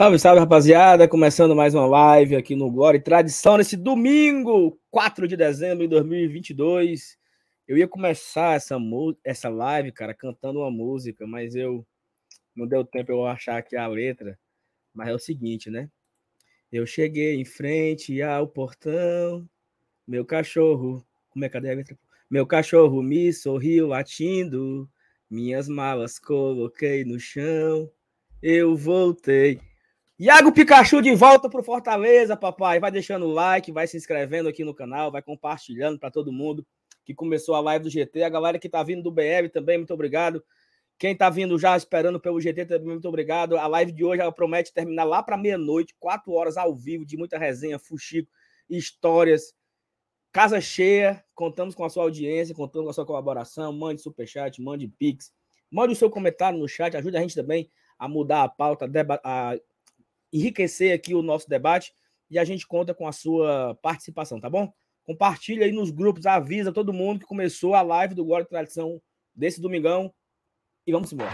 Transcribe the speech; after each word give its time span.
Salve, 0.00 0.18
salve, 0.18 0.40
rapaziada. 0.40 1.06
Começando 1.06 1.54
mais 1.54 1.74
uma 1.74 1.84
live 1.84 2.34
aqui 2.34 2.56
no 2.56 2.70
Glória 2.70 2.96
e 2.96 3.02
Tradição 3.02 3.58
nesse 3.58 3.76
domingo, 3.76 4.80
4 4.90 5.28
de 5.28 5.36
dezembro 5.36 5.80
de 5.80 5.88
2022. 5.88 7.18
Eu 7.68 7.76
ia 7.76 7.86
começar 7.86 8.56
essa, 8.56 8.78
essa 9.22 9.50
live, 9.50 9.92
cara, 9.92 10.14
cantando 10.14 10.60
uma 10.60 10.70
música, 10.70 11.26
mas 11.26 11.54
eu 11.54 11.86
não 12.56 12.66
deu 12.66 12.82
tempo 12.82 13.12
eu 13.12 13.26
achar 13.26 13.58
aqui 13.58 13.76
a 13.76 13.86
letra. 13.86 14.38
Mas 14.94 15.08
é 15.08 15.12
o 15.12 15.18
seguinte, 15.18 15.68
né? 15.68 15.90
Eu 16.72 16.86
cheguei 16.86 17.34
em 17.34 17.44
frente 17.44 18.22
ao 18.22 18.48
portão, 18.48 19.46
meu 20.08 20.24
cachorro. 20.24 21.06
Como 21.28 21.44
é 21.44 21.48
que 21.50 21.58
a 21.58 21.60
letra? 21.60 21.98
Meu 22.30 22.46
cachorro 22.46 23.02
me 23.02 23.30
sorriu 23.34 23.88
latindo, 23.88 24.88
minhas 25.28 25.68
malas 25.68 26.18
coloquei 26.18 27.04
no 27.04 27.20
chão, 27.20 27.92
eu 28.40 28.74
voltei. 28.74 29.60
Iago 30.22 30.52
Pikachu 30.52 31.00
de 31.00 31.14
volta 31.14 31.48
pro 31.48 31.62
Fortaleza, 31.62 32.36
papai. 32.36 32.78
Vai 32.78 32.90
deixando 32.90 33.24
o 33.24 33.32
like, 33.32 33.72
vai 33.72 33.86
se 33.86 33.96
inscrevendo 33.96 34.50
aqui 34.50 34.62
no 34.62 34.74
canal, 34.74 35.10
vai 35.10 35.22
compartilhando 35.22 35.98
para 35.98 36.10
todo 36.10 36.30
mundo 36.30 36.62
que 37.06 37.14
começou 37.14 37.54
a 37.54 37.60
live 37.60 37.84
do 37.84 37.90
GT. 37.90 38.24
A 38.24 38.28
galera 38.28 38.58
que 38.58 38.68
tá 38.68 38.82
vindo 38.82 39.02
do 39.02 39.10
BR 39.10 39.48
também, 39.50 39.78
muito 39.78 39.94
obrigado. 39.94 40.44
Quem 40.98 41.16
tá 41.16 41.30
vindo 41.30 41.58
já 41.58 41.74
esperando 41.74 42.20
pelo 42.20 42.38
GT 42.38 42.66
também, 42.66 42.88
muito 42.88 43.08
obrigado. 43.08 43.56
A 43.56 43.66
live 43.66 43.92
de 43.92 44.04
hoje 44.04 44.20
ela 44.20 44.30
promete 44.30 44.74
terminar 44.74 45.04
lá 45.04 45.22
para 45.22 45.38
meia-noite, 45.38 45.96
quatro 45.98 46.32
horas 46.32 46.58
ao 46.58 46.76
vivo, 46.76 47.06
de 47.06 47.16
muita 47.16 47.38
resenha, 47.38 47.78
fuxico, 47.78 48.30
histórias. 48.68 49.54
Casa 50.30 50.60
cheia, 50.60 51.24
contamos 51.34 51.74
com 51.74 51.82
a 51.82 51.88
sua 51.88 52.02
audiência, 52.02 52.54
contamos 52.54 52.84
com 52.84 52.90
a 52.90 52.92
sua 52.92 53.06
colaboração. 53.06 53.72
Mande 53.72 54.02
superchat, 54.02 54.60
mande 54.60 54.86
pix, 54.86 55.32
mande 55.70 55.94
o 55.94 55.96
seu 55.96 56.10
comentário 56.10 56.58
no 56.58 56.68
chat, 56.68 56.94
ajude 56.94 57.16
a 57.16 57.20
gente 57.22 57.34
também 57.34 57.70
a 57.98 58.06
mudar 58.06 58.42
a 58.42 58.48
pauta, 58.50 58.84
a 59.24 59.58
enriquecer 60.32 60.94
aqui 60.94 61.14
o 61.14 61.22
nosso 61.22 61.48
debate 61.48 61.92
e 62.30 62.38
a 62.38 62.44
gente 62.44 62.66
conta 62.66 62.94
com 62.94 63.06
a 63.06 63.12
sua 63.12 63.74
participação, 63.82 64.40
tá 64.40 64.48
bom? 64.48 64.72
Compartilha 65.04 65.64
aí 65.64 65.72
nos 65.72 65.90
grupos, 65.90 66.26
avisa 66.26 66.72
todo 66.72 66.92
mundo 66.92 67.20
que 67.20 67.26
começou 67.26 67.74
a 67.74 67.82
live 67.82 68.14
do 68.14 68.24
Glória 68.24 68.46
Tradição 68.46 69.02
desse 69.34 69.60
domingão 69.60 70.12
e 70.86 70.92
vamos 70.92 71.12
embora. 71.12 71.30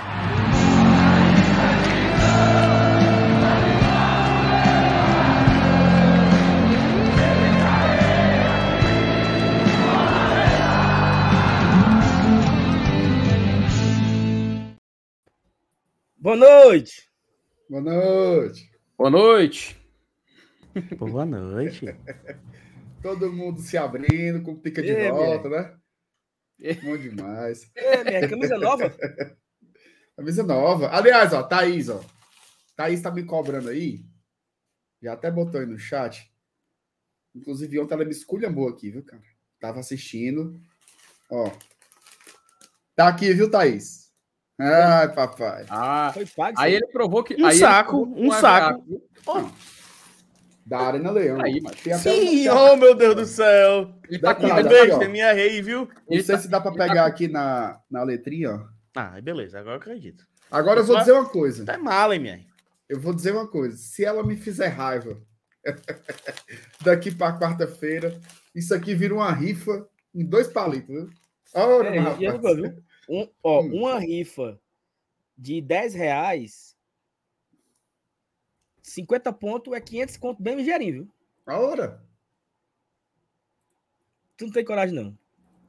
Boa 16.19 16.37
noite. 16.37 17.09
Boa 17.69 17.83
noite. 17.83 18.76
Boa 18.99 19.11
noite. 19.11 19.77
Boa 20.99 21.27
noite. 21.27 21.85
Todo 23.03 23.31
mundo 23.31 23.61
se 23.61 23.77
abrindo, 23.77 24.43
com 24.43 24.57
pica 24.57 24.83
de 24.83 24.91
é, 24.91 25.11
volta, 25.11 25.51
minha. 25.51 25.63
né? 25.63 25.79
É. 26.63 26.75
Bom 26.77 26.97
demais. 26.97 27.71
É, 27.75 28.03
minha 28.03 28.27
camisa 28.27 28.57
nova. 28.57 28.91
camisa 30.17 30.43
nova. 30.43 30.89
Aliás, 30.89 31.35
ó, 31.35 31.43
Thaís, 31.43 31.91
ó. 31.91 32.03
Thaís 32.75 33.03
tá 33.03 33.11
me 33.11 33.23
cobrando 33.23 33.69
aí. 33.69 34.03
Já 35.03 35.13
até 35.13 35.31
botou 35.31 35.61
aí 35.61 35.67
no 35.67 35.79
chat. 35.79 36.33
Inclusive, 37.35 37.79
ontem 37.79 37.93
ela 37.93 38.05
me 38.05 38.13
esculhambou 38.13 38.67
aqui, 38.67 38.91
viu, 38.91 39.05
cara? 39.05 39.23
Tava 39.61 39.81
assistindo. 39.81 40.59
Ó. 41.31 41.53
Tá 42.95 43.09
aqui, 43.09 43.31
viu, 43.35 43.51
Thaís? 43.51 44.06
Ai, 44.59 45.13
papai. 45.13 45.67
Ah, 45.69 46.11
foi 46.15 46.27
pago. 46.27 46.59
Aí 46.59 46.75
ele 46.75 46.87
provou 46.87 47.23
que. 47.23 47.35
Um 47.43 47.51
saco, 47.53 48.15
um 48.17 48.33
saco. 48.33 49.03
Oh. 49.27 49.45
Da 50.65 50.81
Arena 50.81 51.11
Leão. 51.13 51.41
Aí, 51.41 51.63
Sim, 51.99 52.49
um... 52.49 52.57
oh 52.57 52.77
meu 52.77 52.95
Deus 52.95 53.15
do 53.15 53.25
céu. 53.25 53.95
E 54.11 54.19
tá 54.19 54.31
aqui, 54.31 54.47
beijo, 54.65 54.99
tem 54.99 55.09
minha 55.09 55.33
rei, 55.33 55.63
viu? 55.63 55.89
Não 56.11 56.21
sei 56.21 56.35
tá... 56.35 56.39
se 56.39 56.49
dá 56.49 56.61
pra 56.61 56.73
pegar 56.73 57.07
aqui 57.07 57.29
na, 57.29 57.79
na 57.89 58.03
letrinha, 58.03 58.55
ó. 58.55 58.77
Ah, 58.97 59.21
beleza, 59.21 59.61
agora 59.61 59.77
eu 59.77 59.81
acredito. 59.81 60.25
Agora 60.51 60.81
eu 60.81 60.85
vou 60.85 60.99
dizer 60.99 61.13
uma 61.13 61.29
coisa. 61.29 61.65
Tá 61.65 61.79
mal, 61.79 62.13
hein, 62.13 62.19
minha? 62.19 62.41
Eu 62.89 62.99
vou 62.99 63.15
dizer 63.15 63.33
uma 63.33 63.47
coisa. 63.47 63.77
Se 63.77 64.05
ela 64.05 64.25
me 64.25 64.37
fizer 64.37 64.69
raiva 64.69 65.17
daqui 66.83 67.15
pra 67.15 67.39
quarta-feira, 67.39 68.19
isso 68.55 68.75
aqui 68.75 68.95
vira 68.95 69.15
uma 69.15 69.31
rifa 69.31 69.87
em 70.15 70.25
dois 70.25 70.49
palitos, 70.49 70.89
viu? 70.89 71.11
Ora, 71.55 71.95
é, 71.95 71.99
rapaz. 71.99 72.59
Um, 73.09 73.29
ó, 73.43 73.63
hum. 73.63 73.75
Uma 73.75 73.99
rifa 73.99 74.61
de 75.37 75.61
10 75.61 75.95
reais, 75.95 76.77
50 78.83 79.33
pontos 79.33 79.73
é 79.73 79.81
500 79.81 80.17
conto 80.17 80.43
bem 80.43 80.57
ligeirinho, 80.57 80.93
viu? 80.93 81.13
A 81.47 81.59
hora. 81.59 82.03
Tu 84.37 84.47
não 84.47 84.53
tem 84.53 84.65
coragem, 84.65 84.95
não? 84.95 85.19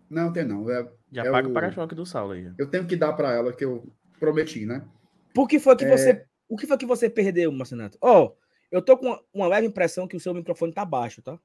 Não, 0.09 0.31
tem 0.31 0.45
não. 0.45 0.69
É, 0.69 0.91
Já 1.11 1.25
é 1.25 1.31
paga 1.31 1.47
o 1.47 1.53
para-choque 1.53 1.95
do 1.95 2.05
Saulo 2.05 2.33
aí. 2.33 2.51
Eu 2.57 2.69
tenho 2.69 2.87
que 2.87 2.95
dar 2.95 3.13
para 3.13 3.33
ela, 3.33 3.53
que 3.53 3.63
eu 3.63 3.91
prometi, 4.19 4.65
né? 4.65 4.87
Por 5.33 5.47
que 5.47 5.59
foi 5.59 5.75
que 5.75 5.85
é... 5.85 5.89
você... 5.89 6.25
O 6.49 6.55
que 6.55 6.65
foi 6.65 6.77
que 6.77 6.85
você 6.85 7.09
perdeu, 7.09 7.51
Marcenato? 7.51 7.97
Ó, 7.99 8.23
oh, 8.23 8.37
eu 8.71 8.81
tô 8.81 8.97
com 8.97 9.07
uma, 9.07 9.23
uma 9.33 9.47
leve 9.47 9.67
impressão 9.67 10.07
que 10.07 10.15
o 10.15 10.19
seu 10.19 10.33
microfone 10.33 10.73
tá 10.73 10.85
baixo, 10.85 11.21
tá? 11.21 11.37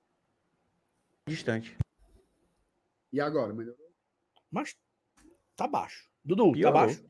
Distante. 1.26 1.76
E 3.12 3.20
agora, 3.20 3.52
melhorou? 3.52 3.92
Mas 4.50 4.76
Tá 5.62 5.68
baixo. 5.68 6.08
Dudu, 6.24 6.46
tá 6.46 6.52
Piorou. 6.54 6.72
tá 6.72 6.86
baixo? 6.86 7.04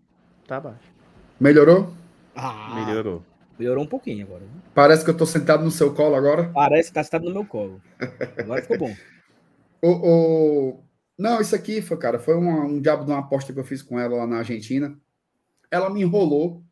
Tá 0.46 0.60
baixo. 0.60 0.92
Melhorou? 1.40 1.90
Ah, 2.36 2.84
melhorou. 2.84 3.24
Melhorou 3.58 3.82
um 3.82 3.86
pouquinho 3.86 4.26
agora. 4.26 4.42
Parece 4.74 5.02
que 5.02 5.08
eu 5.08 5.16
tô 5.16 5.24
sentado 5.24 5.64
no 5.64 5.70
seu 5.70 5.94
colo 5.94 6.14
agora. 6.14 6.50
Parece 6.52 6.90
que 6.90 6.94
tá 6.94 7.02
sentado 7.02 7.24
no 7.24 7.32
meu 7.32 7.46
colo. 7.46 7.80
Agora 8.36 8.60
ficou 8.60 8.76
bom. 8.76 8.94
o, 9.80 9.88
o... 9.88 10.84
Não, 11.16 11.40
isso 11.40 11.54
aqui 11.54 11.80
foi, 11.80 11.96
cara, 11.96 12.18
foi 12.18 12.34
uma, 12.36 12.66
um 12.66 12.78
diabo 12.78 13.06
de 13.06 13.10
uma 13.10 13.20
aposta 13.20 13.54
que 13.54 13.58
eu 13.58 13.64
fiz 13.64 13.80
com 13.80 13.98
ela 13.98 14.18
lá 14.18 14.26
na 14.26 14.36
Argentina. 14.40 15.00
Ela 15.70 15.88
me 15.88 16.02
enrolou 16.02 16.62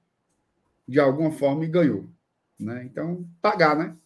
de 0.86 1.00
alguma 1.00 1.30
forma 1.30 1.64
e 1.64 1.68
ganhou. 1.68 2.10
Né? 2.58 2.84
Então, 2.84 3.26
pagar, 3.40 3.74
né? 3.74 3.96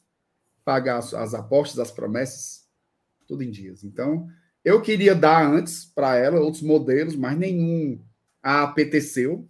Pagar 0.65 0.99
as, 0.99 1.13
as 1.13 1.35
apostas, 1.35 1.81
as 1.81 1.91
promessas, 1.91 2.69
tudo 3.27 3.43
em 3.43 3.51
dias. 3.51 3.83
Então, 3.83 4.29
eu 4.65 4.81
queria 4.81 5.15
dar 5.15 5.47
antes 5.47 5.85
para 5.85 6.17
ela 6.17 6.41
outros 6.41 6.63
modelos, 6.63 7.15
mas 7.15 7.37
nenhum 7.37 8.01
a 8.43 8.63
apeteceu. 8.63 9.47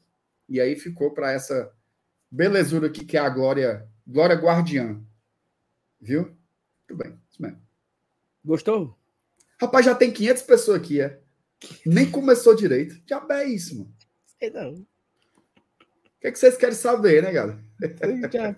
E 0.48 0.60
aí 0.60 0.74
ficou 0.76 1.12
para 1.12 1.32
essa 1.32 1.72
belezura 2.30 2.88
aqui 2.88 3.04
que 3.04 3.16
é 3.16 3.20
a 3.20 3.28
Glória, 3.28 3.88
Glória 4.06 4.34
Guardiã. 4.34 5.00
Viu? 6.00 6.22
Muito 6.88 7.02
bem, 7.02 7.18
isso 7.30 7.40
mesmo. 7.40 7.62
Gostou? 8.44 8.98
Rapaz, 9.60 9.86
já 9.86 9.94
tem 9.94 10.10
500 10.10 10.42
pessoas 10.42 10.80
aqui, 10.80 11.00
é. 11.00 11.20
Nem 11.86 12.10
começou 12.10 12.54
direito. 12.54 13.00
Já 13.06 13.24
é 13.30 13.44
isso, 13.44 13.78
mano. 13.78 13.94
Sei 14.38 14.50
não. 14.50 14.72
O 14.72 14.86
que, 16.20 16.26
é 16.26 16.32
que 16.32 16.38
vocês 16.38 16.56
querem 16.56 16.74
saber, 16.74 17.22
né, 17.22 17.32
galera? 17.32 17.58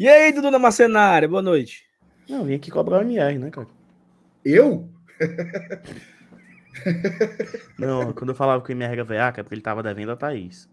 e 0.00 0.08
aí, 0.08 0.32
Dudu 0.32 0.58
Macenária, 0.58 1.28
boa 1.28 1.42
noite. 1.42 1.84
Não, 2.28 2.44
vim 2.44 2.54
aqui 2.54 2.70
cobrar 2.70 2.98
o 2.98 3.02
MR, 3.02 3.38
né, 3.38 3.50
cara? 3.50 3.68
Eu? 4.44 4.88
Não, 7.78 8.12
quando 8.12 8.30
eu 8.30 8.34
falava 8.34 8.62
que 8.62 8.70
o 8.70 8.74
MR 8.74 8.92
era 8.92 9.04
veaca, 9.04 9.40
é 9.40 9.44
porque 9.44 9.54
ele 9.54 9.62
tava 9.62 9.82
devendo 9.82 10.12
a 10.12 10.16
Thaís. 10.16 10.68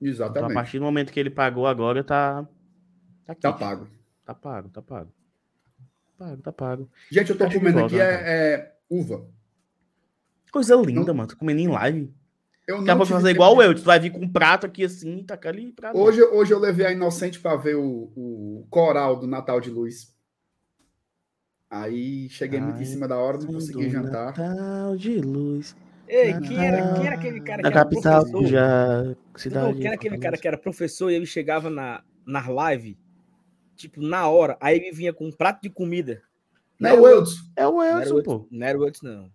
Exatamente. 0.00 0.38
Então, 0.38 0.50
a 0.50 0.54
partir 0.54 0.78
do 0.78 0.84
momento 0.84 1.12
que 1.12 1.20
ele 1.20 1.30
pagou 1.30 1.66
agora, 1.66 2.02
tá. 2.02 2.46
Tá, 3.26 3.32
aqui. 3.32 3.42
tá 3.42 3.52
pago. 3.52 3.88
Tá 4.24 4.34
pago, 4.34 4.68
tá 4.68 4.82
pago. 4.82 5.12
Tá 6.06 6.24
pago, 6.26 6.42
tá 6.42 6.52
pago. 6.52 6.90
Gente, 7.10 7.30
eu 7.30 7.38
tô 7.38 7.50
comendo 7.50 7.80
volta, 7.80 7.94
aqui 7.94 8.00
é, 8.00 8.54
é, 8.54 8.76
uva. 8.88 9.26
Coisa 10.52 10.74
linda, 10.76 11.06
não... 11.06 11.14
mano. 11.14 11.28
Tô 11.28 11.36
comendo 11.36 11.60
em 11.60 11.68
live. 11.68 12.14
Eu 12.66 12.78
Daqui 12.78 12.90
a 12.90 12.96
pouco 12.96 13.12
fazer 13.12 13.30
igual 13.30 13.56
tempo. 13.56 13.62
eu. 13.62 13.74
Tu 13.74 13.82
vai 13.82 13.98
vir 13.98 14.10
com 14.10 14.20
um 14.20 14.28
prato 14.28 14.66
aqui 14.66 14.84
assim 14.84 15.24
tacar 15.24 15.52
ali 15.52 15.72
prato. 15.72 15.98
Hoje, 15.98 16.22
hoje 16.22 16.52
eu 16.52 16.58
levei 16.58 16.86
a 16.86 16.92
Inocente 16.92 17.40
para 17.40 17.56
ver 17.56 17.74
o, 17.76 18.12
o 18.14 18.66
coral 18.70 19.16
do 19.16 19.26
Natal 19.26 19.60
de 19.60 19.70
Luz. 19.70 20.14
Aí 21.70 22.28
cheguei 22.28 22.58
Ai, 22.58 22.66
muito 22.66 22.82
em 22.82 22.84
cima 22.84 23.06
da 23.06 23.16
hora, 23.16 23.38
não 23.38 23.46
consegui 23.46 23.88
jantar. 23.88 24.36
Natal 24.36 24.96
de 24.96 25.20
luz. 25.20 25.76
Ei, 26.08 26.36
quem 26.40 26.66
era, 26.66 26.94
quem 26.94 27.06
era 27.06 27.14
aquele 27.14 27.40
cara 27.40 27.62
que 27.62 27.70
capital, 27.70 28.12
era 28.12 28.20
professor? 28.22 28.46
Já, 28.48 29.16
cidade, 29.36 29.78
quem 29.78 29.86
era 29.86 29.94
aquele 29.94 30.18
cara 30.18 30.36
que 30.36 30.48
era 30.48 30.58
professor 30.58 31.10
e 31.10 31.14
ele 31.14 31.26
chegava 31.26 31.70
na, 31.70 32.02
na 32.26 32.48
live, 32.48 32.98
tipo, 33.76 34.02
na 34.02 34.28
hora, 34.28 34.58
aí 34.60 34.76
ele 34.76 34.90
vinha 34.90 35.12
com 35.12 35.28
um 35.28 35.30
prato 35.30 35.62
de 35.62 35.70
comida. 35.70 36.20
Não, 36.80 36.90
é 36.90 36.94
o 36.94 37.06
Elton. 37.06 37.32
É 37.54 37.66
o 37.68 37.80
Elton, 37.80 38.22
pô. 38.24 38.48
Não 38.50 38.66
era 38.66 38.76
o 38.76 38.84
Elton, 38.84 39.06
não. 39.06 39.32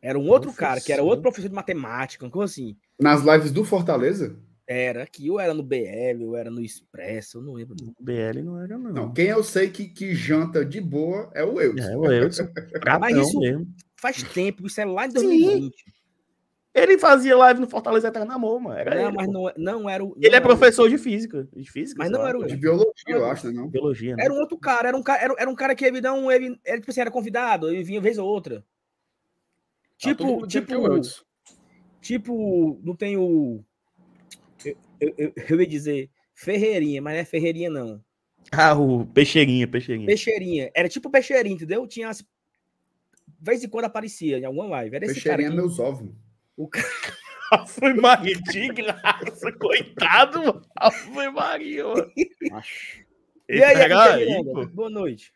Era 0.00 0.18
um 0.18 0.22
outro 0.22 0.50
professor. 0.50 0.58
cara, 0.58 0.80
que 0.80 0.92
era 0.92 1.02
outro 1.02 1.20
professor 1.20 1.48
de 1.48 1.54
matemática, 1.54 2.30
como 2.30 2.42
assim. 2.42 2.76
Nas 2.98 3.22
lives 3.22 3.52
do 3.52 3.64
Fortaleza? 3.64 4.36
Era 4.66 5.02
aqui, 5.02 5.28
ou 5.28 5.40
era 5.40 5.52
no 5.52 5.62
BL, 5.62 6.24
ou 6.24 6.36
era 6.36 6.50
no 6.50 6.62
Expresso, 6.62 7.38
eu 7.38 7.42
não 7.42 7.54
lembro. 7.54 7.76
Não. 7.82 7.94
BL 7.98 8.42
não 8.42 8.60
era, 8.60 8.78
não. 8.78 8.92
Não, 8.92 9.12
quem 9.12 9.26
eu 9.26 9.42
sei 9.42 9.68
que, 9.68 9.88
que 9.88 10.14
janta 10.14 10.64
de 10.64 10.80
boa 10.80 11.30
é 11.34 11.44
o 11.44 11.54
Wilson. 11.54 11.88
É 11.88 11.96
o 11.96 12.00
Wilson. 12.00 12.48
Mas 13.00 13.16
isso 13.16 13.38
mesmo. 13.40 13.66
faz 13.96 14.22
tempo, 14.22 14.66
isso 14.66 14.80
é 14.80 14.84
lá 14.84 15.06
em 15.06 15.10
2020. 15.10 15.74
Sim. 15.74 15.92
Ele 16.74 16.96
fazia 16.96 17.36
live 17.36 17.60
no 17.60 17.68
Fortaleza 17.68 18.08
Eterno 18.08 18.32
Amor, 18.32 18.58
mano. 18.58 18.78
Era 18.78 18.94
não, 18.94 19.08
ele, 19.08 19.16
mas 19.16 19.28
não, 19.28 19.52
não 19.58 19.90
era 19.90 20.02
o. 20.02 20.08
Não 20.08 20.16
ele 20.16 20.34
é 20.34 20.36
era 20.36 20.40
professor 20.46 20.88
de 20.88 20.96
física. 20.96 21.46
De 21.54 21.70
física, 21.70 21.98
Mas 21.98 22.10
não 22.10 22.20
lá, 22.20 22.30
era 22.30 22.38
o- 22.38 22.46
De 22.46 22.56
biologia, 22.56 22.92
eu 23.08 23.26
acho, 23.26 23.48
né? 23.48 23.52
Não? 23.52 23.68
Biologia, 23.68 24.16
né? 24.16 24.24
Era 24.24 24.32
um 24.32 24.38
outro 24.38 24.56
cara, 24.56 24.88
era 24.88 24.96
um 24.96 25.02
cara, 25.02 25.22
era, 25.22 25.34
era 25.38 25.50
um 25.50 25.54
cara 25.54 25.74
que 25.74 25.84
ele 25.84 26.00
não. 26.00 26.32
Ele, 26.32 26.58
ele 26.64 26.78
tipo 26.78 26.90
assim, 26.90 27.02
era 27.02 27.10
convidado, 27.10 27.68
ele 27.68 27.84
vinha 27.84 28.00
vez 28.00 28.16
ou 28.16 28.26
outra. 28.26 28.60
Tá 28.60 30.08
Tipo, 30.08 30.24
é 30.24 30.26
o 30.26 30.46
tipo, 30.46 31.00
tipo, 32.00 32.80
não 32.82 32.96
tem 32.96 33.18
o. 33.18 33.62
Eu, 35.02 35.14
eu, 35.18 35.32
eu- 35.48 35.60
ia 35.60 35.66
dizer 35.66 36.10
Ferreirinha, 36.34 37.02
mas 37.02 37.14
não 37.14 37.20
é 37.20 37.24
Ferreirinha, 37.24 37.70
não. 37.70 38.02
Ah, 38.50 38.74
o 38.74 39.06
Peixeirinha, 39.06 39.66
Peixeirinha. 39.68 40.06
Peixeirinha. 40.06 40.70
Era 40.74 40.88
tipo 40.88 41.10
Peixeirinha, 41.10 41.54
entendeu? 41.54 41.86
Tinha 41.86 42.08
as. 42.08 42.18
De 42.18 42.26
vez 43.40 43.62
em 43.64 43.68
quando 43.68 43.86
aparecia 43.86 44.38
em 44.38 44.44
alguma 44.44 44.66
live. 44.66 44.96
Era 44.96 45.04
esse 45.06 45.20
cara. 45.20 45.36
Peixeirinha 45.36 45.48
Aqui. 45.48 45.56
meus 45.56 45.78
ovos. 45.78 46.10
O 46.56 46.68
cara 46.68 46.86
Foi 47.66 47.92
Maria 47.94 48.34
de 48.40 48.68
graça, 48.68 49.52
coitado, 49.52 50.38
mano. 50.38 50.62
Foi 51.12 51.28
Maria, 51.30 51.84
mano. 51.84 52.10
E 53.48 53.62
aí, 53.62 53.92
aí, 53.92 54.42
boa 54.72 54.88
noite. 54.88 55.32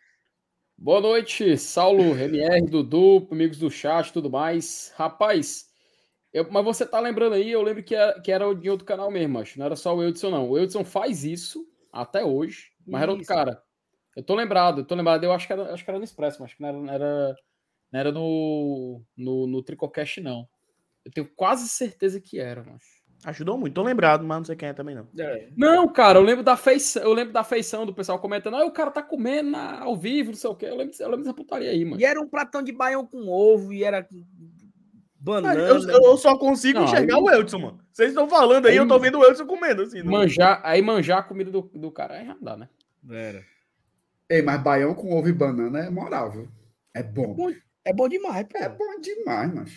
Boa 0.79 1.01
noite, 1.01 1.57
Saulo, 1.59 2.17
MR, 2.19 2.63
Dudu, 2.67 3.29
amigos 3.31 3.59
do 3.59 3.71
chat 3.71 4.09
e 4.09 4.13
tudo 4.13 4.31
mais. 4.31 4.93
Rapaz, 4.97 5.66
eu- 6.37 6.51
mas 6.51 6.65
você 6.65 6.87
tá 6.87 7.01
lembrando 7.01 7.35
aí, 7.35 7.51
eu 7.51 7.63
lembro 7.63 7.83
que 7.83 7.95
era, 7.95 8.21
que 8.21 8.31
era 8.31 8.55
de 8.55 8.69
outro 8.71 8.85
canal 8.87 9.11
mesmo, 9.11 9.39
acho. 9.39 9.59
Não 9.59 9.67
era 9.67 9.77
só 9.77 9.95
o 9.95 10.03
Eudson, 10.03 10.31
não. 10.31 10.51
O 10.51 10.59
Eudson 10.59 10.85
faz 10.85 11.25
isso 11.25 11.67
até 11.93 12.25
hoje, 12.25 12.71
mas 12.87 13.03
era 13.03 13.11
outro 13.11 13.23
Isso. 13.23 13.33
cara. 13.33 13.63
Eu 14.17 14.23
tô 14.23 14.35
lembrado, 14.35 14.81
eu 14.81 14.85
tô 14.85 14.95
lembrado. 14.95 15.25
Eu 15.25 15.33
acho 15.33 15.47
que 15.47 15.53
era, 15.53 15.73
acho 15.73 15.85
que 15.85 15.91
era 15.91 15.99
no 15.99 16.05
Expresso, 16.05 16.39
mas 16.41 16.47
acho 16.51 16.57
que 16.57 16.63
não 16.63 16.69
era, 16.69 16.79
não 16.79 16.93
era, 16.93 17.37
não 17.93 18.01
era 18.01 18.13
no, 18.13 19.03
no, 19.17 19.47
no 19.47 19.63
Tricocast, 19.63 20.21
não. 20.21 20.49
Eu 21.05 21.13
tenho 21.13 21.29
quase 21.37 21.69
certeza 21.69 22.21
que 22.21 22.39
era, 22.39 22.65
mas. 22.65 22.83
Ajudou 23.25 23.57
muito, 23.59 23.75
tô 23.75 23.83
lembrado, 23.83 24.25
mas 24.25 24.39
não 24.39 24.45
sei 24.45 24.55
quem 24.57 24.69
é 24.69 24.73
também, 24.73 24.95
não. 24.95 25.09
É, 25.19 25.49
Não, 25.57 25.89
cara, 25.89 26.19
eu 26.19 26.23
lembro 26.23 26.45
da 26.45 26.57
feição, 26.57 27.03
eu 27.03 27.13
lembro 27.13 27.33
da 27.33 27.43
feição 27.43 27.87
do 27.87 27.95
pessoal 27.95 28.19
comentando, 28.21 28.57
ah, 28.57 28.65
o 28.67 28.71
cara 28.71 28.91
tá 28.91 29.03
comendo 29.03 29.57
ao 29.57 29.97
vivo, 29.97 30.31
não 30.31 30.37
sei 30.37 30.51
o 30.51 30.55
quê. 30.55 30.67
Eu 30.67 30.77
lembro, 30.77 30.95
eu 31.01 31.09
lembro 31.09 31.25
dessa 31.25 31.35
putaria 31.35 31.71
aí, 31.71 31.85
mano. 31.85 32.01
E 32.01 32.05
era 32.05 32.21
um 32.21 32.29
pratão 32.29 32.63
de 32.63 32.73
baião 32.73 33.07
com 33.07 33.27
ovo, 33.29 33.73
e 33.73 33.83
era 33.83 34.07
banana. 35.33 35.61
Eu, 35.61 35.81
eu 35.89 36.17
só 36.17 36.37
consigo 36.39 36.79
Não, 36.79 36.85
enxergar 36.87 37.17
aí- 37.17 37.21
o 37.23 37.31
Elton, 37.31 37.59
mano. 37.59 37.81
Vocês 37.93 38.11
estão 38.11 38.29
falando 38.29 38.67
aí, 38.67 38.73
Aí- 38.73 38.79
eu 38.79 38.87
tô 38.89 38.99
vendo 38.99 39.19
o 39.19 39.25
Elton 39.25 39.47
comendo, 39.47 39.83
assim. 39.83 40.03
não- 40.03 40.13
Manjar, 40.13 40.61
aí 40.65 40.81
manjar 40.81 41.19
a 41.19 41.23
comida 41.23 41.51
do, 41.51 41.63
do 41.63 41.91
cara, 41.91 42.15
aí 42.15 42.27
já 42.27 42.35
não 42.35 42.43
dá, 42.43 42.57
né? 42.57 42.69
Era. 43.11 43.45
Ei, 44.29 44.43
mas 44.43 44.61
baião 44.63 44.95
com 44.95 45.17
ovo 45.17 45.29
e 45.29 45.33
banana 45.33 45.81
é 45.81 45.91
moral, 45.91 46.31
viu? 46.33 46.49
É 46.95 47.03
bom. 47.03 47.35
Bom, 47.35 47.53
É 47.85 47.93
bom 47.93 48.09
demais, 48.09 48.45
pô. 48.49 48.59
É 48.59 48.69
bom 48.69 49.01
demais, 49.01 49.55
mas. 49.55 49.73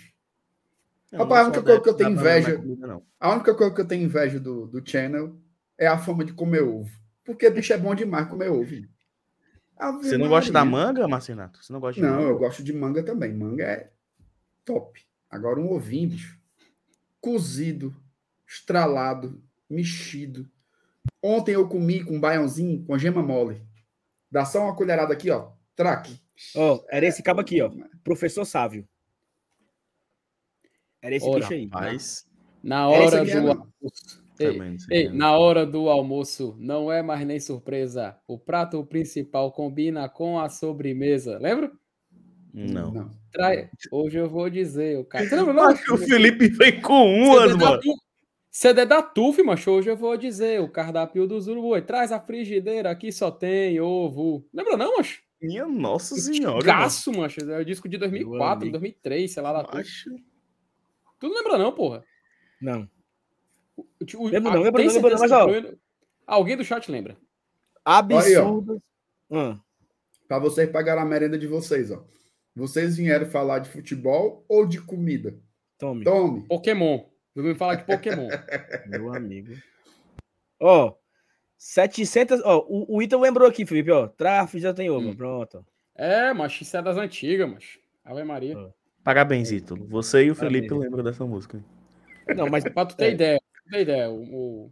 Não, 1.12 1.19
Rapaz, 1.19 1.42
a 1.42 1.44
única 1.50 1.63
coisa 1.63 1.81
que 1.81 1.90
eu 1.90 1.94
tenho 1.94 2.10
inveja- 2.12 2.56
comida, 2.57 2.88
não. 2.88 3.04
A 3.19 3.34
única 3.34 3.54
coisa 3.56 3.74
que 3.75 3.81
eu 3.81 3.88
tenho 3.88 4.04
inveja 4.04 4.40
do, 4.40 4.66
do 4.68 4.88
channel 4.88 5.36
é 5.78 5.86
a 5.88 5.98
fama 5.98 6.24
de 6.25 6.34
comer 6.34 6.63
ovo. 6.63 6.90
Porque 7.24 7.50
bicho 7.50 7.72
é 7.74 7.78
bom 7.78 7.94
demais 7.94 8.28
comer 8.28 8.50
ovo. 8.50 8.74
Ave 9.78 10.04
Você 10.10 10.18
não 10.18 10.28
gosta 10.28 10.52
da 10.52 10.66
manga, 10.66 11.07
Marcinato? 11.07 11.63
Você 11.63 11.72
não 11.72 11.80
gosta 11.80 12.02
de 12.02 12.06
Não, 12.07 12.16
manga? 12.16 12.30
eu 12.30 12.38
gosto 12.38 12.63
de 12.63 12.74
manga 12.74 13.02
também. 13.04 13.34
Manga 13.34 13.63
é 13.63 13.92
top. 14.66 15.00
Agora 15.30 15.60
um 15.60 15.72
ovinho, 15.72 16.10
bicho. 16.10 16.40
Cozido, 17.22 17.96
estralado, 18.48 19.44
mexido. 19.70 20.50
Ontem 21.22 21.54
eu 21.54 21.68
comi 21.68 22.04
com 22.04 22.16
um 22.16 22.20
baiãozinho 22.20 22.84
com 22.86 22.98
gema 22.98 23.22
mole. 23.22 23.62
Dá 24.31 24.46
só 24.46 24.64
uma 24.64 24.76
colherada 24.76 25.14
aqui, 25.14 25.30
ó. 25.30 25.52
Traque. 25.76 26.20
Ó, 26.56 26.84
era 26.90 27.06
esse 27.06 27.22
cabo 27.22 27.42
aqui, 27.42 27.62
ó. 27.62 27.70
Professor 28.04 28.46
Sávio. 28.46 28.88
Era 31.02 31.16
esse 31.16 31.28
Ora, 31.28 31.40
bicho 31.40 31.54
aí. 31.54 31.68
Mas, 31.72 32.28
Na 32.64 32.88
hora 32.88 33.24
do 33.24 33.42
não. 33.42 33.50
almoço. 33.52 34.30
Ei, 34.40 34.58
ei, 34.90 35.08
é. 35.08 35.10
na 35.10 35.38
hora 35.38 35.66
do 35.66 35.90
almoço, 35.90 36.56
não 36.58 36.90
é 36.90 37.02
mais 37.02 37.28
nem 37.28 37.40
surpresa. 37.42 38.18
O 38.26 38.40
prato 38.40 38.86
principal 38.86 39.52
combina 39.52 40.08
com 40.08 40.40
a 40.40 40.48
sobremesa. 40.48 41.38
Lembra? 41.38 41.72
Não. 42.54 42.92
Não. 42.92 43.12
Trai... 43.31 43.69
Hoje 43.92 44.18
eu 44.18 44.28
vou 44.30 44.50
dizer, 44.50 44.98
o 45.00 45.06
cara. 45.06 45.28
Você 45.28 45.36
lembra, 45.36 45.54
não? 45.54 45.63
Acho 45.69 45.84
que 45.84 45.92
o 45.94 45.98
Felipe 45.98 46.48
vem 46.50 46.81
com 46.81 47.13
umas, 47.13 47.56
da 47.57 47.69
mano. 47.72 47.81
CD 48.51 48.86
da 48.86 49.01
TUF, 49.04 49.44
macho. 49.44 49.69
Hoje 49.72 49.90
eu 49.90 49.96
vou 49.96 50.18
dizer, 50.18 50.60
o 50.60 50.68
cardápio 50.69 51.28
dos 51.28 51.48
Urubu. 51.48 51.80
Traz 51.81 52.12
a 52.12 52.19
frigideira, 52.19 52.90
aqui 52.90 53.12
só 53.12 53.30
tem 53.30 53.80
ovo. 53.80 54.44
Lembra 54.54 54.75
não, 54.78 54.98
macho? 54.98 55.22
Minha 55.42 55.66
nossa 55.68 56.16
senhora. 56.16 56.54
mano. 56.56 56.63
Gaço, 56.66 57.12
macho. 57.13 57.40
É 57.42 57.60
o 57.60 57.66
disco 57.66 57.88
de 57.88 57.98
Meu 57.98 58.10
2004, 58.10 58.54
amigo. 58.63 58.72
2003, 58.72 59.31
sei 59.31 59.44
lá, 59.44 59.54
da 59.54 59.63
TUF. 59.63 59.75
Macho. 59.78 60.10
Tu 61.19 61.28
não 61.30 61.36
lembra 61.36 61.57
não, 61.57 61.72
porra? 61.72 62.04
Não. 62.62 62.90
O- 63.78 63.86
o- 64.18 64.28
Lembro 64.28 64.50
a- 64.52 64.56
não, 64.56 64.62
lembro 64.63 64.78
tem 64.81 64.88
não, 64.88 64.94
lembro 64.95 65.10
não, 65.12 65.19
mas, 65.19 65.30
que 65.31 65.36
ó. 65.38 65.74
Alguém 66.25 66.57
do 66.57 66.63
chat 66.66 66.90
lembra. 66.92 67.16
Absurdo. 67.86 68.81
Ah, 69.31 69.57
Para 70.28 70.40
vocês 70.40 70.69
pagarem 70.69 71.02
a 71.04 71.06
merenda 71.06 71.38
de 71.38 71.47
vocês, 71.47 71.92
ó. 71.92 72.04
Vocês 72.59 72.97
vieram 72.97 73.25
falar 73.25 73.59
de 73.59 73.69
futebol 73.69 74.44
ou 74.49 74.66
de 74.68 74.81
comida? 74.81 75.33
tome, 75.78 76.04
Tome. 76.04 76.45
Pokémon. 76.47 77.06
Eu 77.35 77.44
me 77.44 77.56
falar 77.56 77.75
de 77.75 77.85
Pokémon. 77.85 78.28
meu 78.87 79.13
amigo. 79.16 79.54
Ó, 80.59 80.94
700. 81.57 82.42
Ó, 82.44 82.66
o, 82.68 82.97
o 82.97 83.01
Ítalo 83.01 83.23
lembrou 83.23 83.47
aqui, 83.47 83.66
Felipe, 83.66 83.92
ó. 83.92 84.07
Tráfego 84.07 84.61
já 84.61 84.73
tem 84.73 84.89
ovo. 84.89 85.09
Hum. 85.09 85.16
Pronto. 85.16 85.66
é, 85.95 86.33
mas 86.33 86.59
isso 86.59 86.75
é 86.75 86.81
das 86.81 86.97
antigas, 86.97 87.49
mas. 87.49 87.80
Ave 88.04 88.23
Maria. 88.23 88.56
Parabéns, 89.04 89.51
Ítalo. 89.51 89.85
Você 89.87 90.25
e 90.25 90.31
o 90.31 90.35
Parabéns. 90.35 90.63
Felipe 90.68 90.73
lembram 90.73 91.04
dessa 91.04 91.25
música. 91.25 91.63
Não, 92.35 92.47
mas 92.49 92.63
Pra 92.73 92.85
tu 92.85 92.95
ter 92.97 93.06
É. 93.06 93.11
ideia, 93.13 93.39
pra 93.54 93.61
tu 93.63 93.69
ter 93.71 93.81
ideia, 93.81 94.09
o, 94.09 94.21
o- 94.66 94.71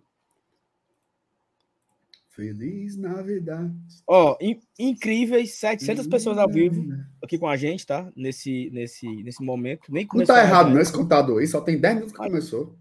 Feliz 2.38 2.96
Navidade. 2.96 3.74
Ó, 4.06 4.38
in- 4.39 4.60
incríveis 4.77 5.56
700 5.56 6.06
pessoas 6.06 6.38
ao 6.38 6.48
vivo 6.48 6.86
aqui 7.22 7.36
com 7.36 7.48
a 7.48 7.58
gente, 7.58 7.84
tá? 7.84 8.12
Nesse, 8.15 8.70
nesse, 8.70 9.08
nesse 9.24 9.44
momento. 9.44 9.91
Nem 9.91 10.08
Não 10.13 10.24
tá 10.24 10.36
a 10.36 10.44
errado, 10.44 10.70
não, 10.70 10.79
esse 10.79 10.94
contador 10.94 11.39
aí. 11.39 11.48
Só 11.48 11.60
tem 11.62 11.79
10 11.79 11.96
minutos 11.96 12.13
que 12.15 12.24
começou. 12.24 12.77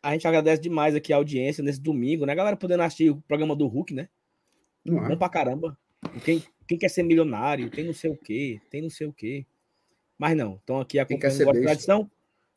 A 0.00 0.12
gente 0.12 0.28
agradece 0.28 0.62
demais 0.62 0.94
aqui 0.94 1.12
a 1.12 1.16
audiência 1.16 1.64
nesse 1.64 1.80
domingo, 1.80 2.24
né? 2.24 2.32
Galera 2.32 2.56
podendo 2.56 2.84
assistir 2.84 3.10
o 3.10 3.20
programa 3.22 3.56
do 3.56 3.66
Hulk, 3.66 3.92
né? 3.92 4.08
Não 4.84 5.00
Bom 5.00 5.12
é? 5.12 5.16
pra 5.16 5.28
caramba. 5.28 5.76
Quem, 6.24 6.40
quem 6.68 6.78
quer 6.78 6.88
ser 6.88 7.02
milionário, 7.02 7.70
tem 7.70 7.84
não 7.84 7.92
sei 7.92 8.08
o 8.10 8.16
quê, 8.16 8.60
tem 8.70 8.82
não 8.82 8.90
sei 8.90 9.08
o 9.08 9.12
quê. 9.12 9.44
Mas 10.16 10.36
não, 10.36 10.54
estão 10.54 10.80
aqui 10.80 11.00
acompanhando 11.00 11.50
a 11.50 11.52
tradição. 11.54 12.08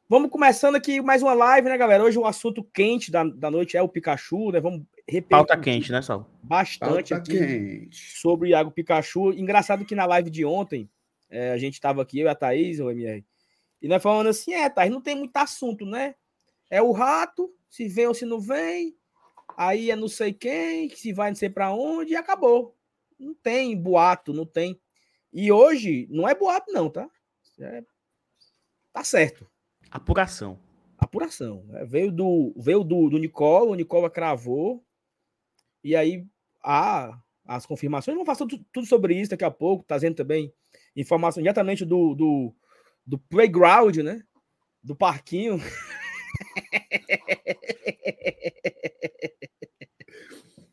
Vamos 0.08 0.30
começando 0.30 0.76
aqui 0.76 1.02
mais 1.02 1.24
uma 1.24 1.34
live, 1.34 1.68
né, 1.70 1.76
galera? 1.76 2.04
Hoje 2.04 2.20
o 2.20 2.26
assunto 2.28 2.64
quente 2.64 3.10
da, 3.10 3.24
da 3.24 3.50
noite 3.50 3.76
é 3.76 3.82
o 3.82 3.90
Pikachu, 3.90 4.52
né? 4.52 4.60
Vamos 4.60 4.84
Pauta 5.30 5.58
quente, 5.58 5.92
né, 5.92 6.02
Sal? 6.02 6.30
bastante 6.42 7.14
Pauta 7.14 7.16
aqui 7.16 7.38
quente. 7.38 8.20
sobre 8.20 8.48
o 8.48 8.52
Iago 8.52 8.72
Pikachu. 8.72 9.34
Engraçado 9.34 9.86
que 9.86 9.94
na 9.96 10.06
live 10.06 10.30
de 10.30 10.44
ontem, 10.44 10.90
é, 11.30 11.52
a 11.52 11.58
gente 11.58 11.80
tava 11.80 12.02
aqui, 12.02 12.20
eu 12.20 12.26
e 12.26 12.30
a 12.30 12.36
Thaís, 12.36 12.80
o 12.80 12.90
MR, 12.90 13.24
e 13.82 13.88
nós 13.88 14.02
falando 14.02 14.28
assim, 14.28 14.54
é, 14.54 14.70
Thaís, 14.70 14.92
não 14.92 15.02
tem 15.02 15.16
muito 15.16 15.36
assunto, 15.38 15.86
né? 15.86 16.16
É 16.70 16.82
o 16.82 16.92
rato, 16.92 17.54
se 17.70 17.88
vem 17.88 18.08
ou 18.08 18.14
se 18.14 18.26
não 18.26 18.40
vem, 18.40 18.96
aí 19.56 19.92
é 19.92 19.96
não 19.96 20.08
sei 20.08 20.34
quem, 20.34 20.90
se 20.90 21.14
vai 21.14 21.30
não 21.30 21.36
sei 21.36 21.50
pra 21.50 21.72
onde, 21.72 22.14
e 22.14 22.16
acabou. 22.16 22.76
Não 23.20 23.34
tem 23.34 23.78
boato, 23.78 24.34
não 24.34 24.46
tem. 24.46 24.80
E 25.32 25.52
hoje, 25.52 26.08
não 26.10 26.28
é 26.28 26.34
boato 26.34 26.72
não, 26.72 26.90
tá? 26.90 27.08
É- 27.60 27.84
Tá 28.92 29.04
certo. 29.04 29.46
Apuração. 29.92 30.58
Apuração. 30.98 31.66
né? 31.68 31.84
Veio 31.84 32.12
do 32.12 32.54
veio 32.56 32.82
do, 32.82 33.10
do 33.10 33.18
Nicola, 33.18 33.72
o 33.72 33.76
Nicola 33.76 34.10
cravou. 34.10 34.85
E 35.86 35.96
aí 35.96 36.26
há 36.64 37.16
as 37.46 37.64
confirmações. 37.68 38.16
Vamos 38.16 38.26
falar 38.26 38.40
tudo, 38.40 38.66
tudo 38.74 38.88
sobre 38.88 39.14
isso 39.14 39.30
daqui 39.30 39.46
a 39.46 39.52
pouco. 39.52 39.86
Trazendo 39.88 40.16
também 40.16 40.52
informação 40.96 41.44
diretamente 41.44 41.86
do, 41.86 42.16
do, 42.16 42.52
do 43.06 43.20
playground, 43.20 43.98
né? 43.98 44.24
Do 44.84 44.96
parquinho. 44.96 45.62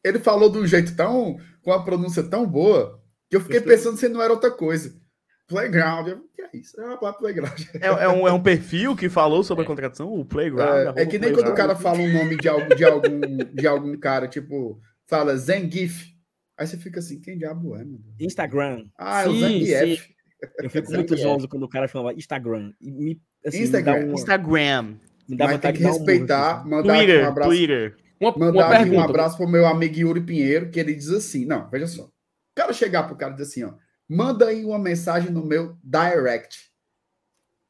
Ele 0.02 0.18
falou 0.18 0.50
de 0.50 0.56
um 0.58 0.66
jeito 0.66 0.96
tão. 0.96 1.38
com 1.60 1.72
a 1.72 1.84
pronúncia 1.84 2.22
tão 2.22 2.46
boa, 2.46 2.98
que 3.28 3.36
eu 3.36 3.40
fiquei 3.42 3.60
Gostou? 3.60 3.76
pensando 3.76 3.98
se 3.98 4.08
não 4.08 4.22
era 4.22 4.32
outra 4.32 4.50
coisa. 4.50 4.98
Playground. 5.46 6.08
Eu, 6.08 6.20
que 6.34 6.40
é 6.40 6.48
isso? 6.54 6.80
É 6.80 6.86
uma 6.86 7.12
playground. 7.12 7.60
É, 7.80 7.86
é 7.86 8.08
um, 8.08 8.26
é 8.26 8.32
um 8.32 8.42
perfil 8.42 8.96
que 8.96 9.10
falou 9.10 9.44
sobre 9.44 9.64
a 9.64 9.66
contratação, 9.66 10.10
o 10.10 10.24
Playground. 10.24 10.96
É, 10.96 11.02
é 11.02 11.06
que 11.06 11.18
nem 11.18 11.30
quando 11.34 11.48
o 11.48 11.54
Playground. 11.54 11.56
cara 11.56 11.76
fala 11.76 11.98
um 11.98 12.10
nome 12.10 12.38
de, 12.38 12.48
algo, 12.48 12.74
de, 12.74 12.82
algum, 12.84 13.20
de 13.52 13.66
algum 13.66 13.94
cara, 13.98 14.26
tipo, 14.26 14.80
fala 15.06 15.36
Zengif. 15.36 16.12
Aí 16.58 16.66
você 16.66 16.76
fica 16.76 17.00
assim, 17.00 17.20
quem 17.20 17.38
diabo 17.38 17.74
é, 17.76 17.84
meu 17.84 17.98
Deus? 17.98 18.14
Instagram. 18.20 18.86
Ah, 18.96 19.24
é 19.24 19.28
o 19.28 19.32
Sim, 19.32 19.40
Zangief. 19.40 20.14
Eu 20.58 20.70
fico 20.70 20.86
Sabe 20.86 20.98
muito 20.98 21.16
zonzo 21.16 21.48
quando 21.48 21.62
o 21.64 21.68
cara 21.68 21.88
fala 21.88 22.12
Instagram. 22.12 22.72
E 22.80 22.90
me, 22.90 23.20
assim, 23.44 23.62
Instagram. 23.62 23.92
Me 23.92 24.00
dá, 24.00 24.06
uma, 24.06 24.14
Instagram. 24.14 24.82
me 25.28 25.36
dá 25.36 25.46
Mas 25.46 25.60
tem 25.60 25.72
que 25.72 25.84
um 25.84 25.88
respeitar, 25.88 26.60
assim. 26.60 26.70
mandar 26.70 26.92
aqui 26.94 27.02
um 27.02 27.06
Twitter. 27.06 27.26
abraço, 27.26 27.50
Twitter. 27.50 27.96
Uma, 28.20 28.30
uma 28.30 28.46
mandar 28.46 28.80
aqui 28.80 28.90
um 28.90 29.00
abraço 29.00 29.36
pro 29.36 29.48
meu 29.48 29.66
amigo 29.66 29.98
Yuri 29.98 30.20
Pinheiro, 30.20 30.70
que 30.70 30.78
ele 30.78 30.94
diz 30.94 31.10
assim: 31.10 31.44
não, 31.44 31.68
veja 31.68 31.86
só. 31.86 32.04
O 32.04 32.54
cara 32.54 32.72
chegar 32.72 33.04
pro 33.04 33.16
cara 33.16 33.32
e 33.32 33.36
dizer 33.36 33.50
assim, 33.50 33.64
ó, 33.64 33.74
manda 34.08 34.46
aí 34.46 34.64
uma 34.64 34.78
mensagem 34.78 35.30
no 35.30 35.44
meu 35.44 35.76
direct. 35.82 36.70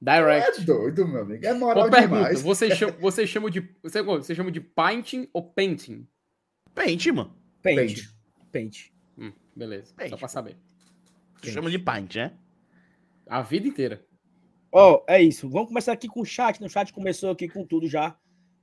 Direct. 0.00 0.60
É 0.60 0.64
doido, 0.64 1.06
meu 1.06 1.22
amigo. 1.22 1.46
É 1.46 1.54
moral 1.54 1.88
pergunta, 1.88 2.16
demais. 2.16 2.42
Você 2.42 2.74
chama, 2.74 2.92
você 3.00 3.26
chama 3.26 3.50
de. 3.50 3.60
Você, 3.82 4.02
você 4.02 4.34
chama 4.34 4.50
de 4.50 4.60
painting 4.60 5.28
ou 5.32 5.52
painting? 5.52 6.06
Paint, 6.74 7.06
mano. 7.08 7.34
Paint. 7.62 8.08
Paint. 8.50 8.92
Hum, 9.18 9.32
beleza. 9.54 9.94
Paint. 9.94 10.10
Só 10.10 10.16
pra 10.16 10.28
saber. 10.28 10.56
Chama 11.42 11.70
de 11.70 11.78
paint, 11.78 12.16
né? 12.16 12.32
A 13.26 13.42
vida 13.42 13.66
inteira. 13.66 14.04
Ó, 14.70 14.94
oh, 14.94 15.04
é 15.06 15.22
isso. 15.22 15.48
Vamos 15.48 15.68
começar 15.68 15.92
aqui 15.92 16.08
com 16.08 16.20
o 16.20 16.24
chat. 16.24 16.60
No 16.60 16.68
chat 16.68 16.92
começou 16.92 17.30
aqui 17.30 17.48
com 17.48 17.64
tudo 17.64 17.86
já. 17.86 18.16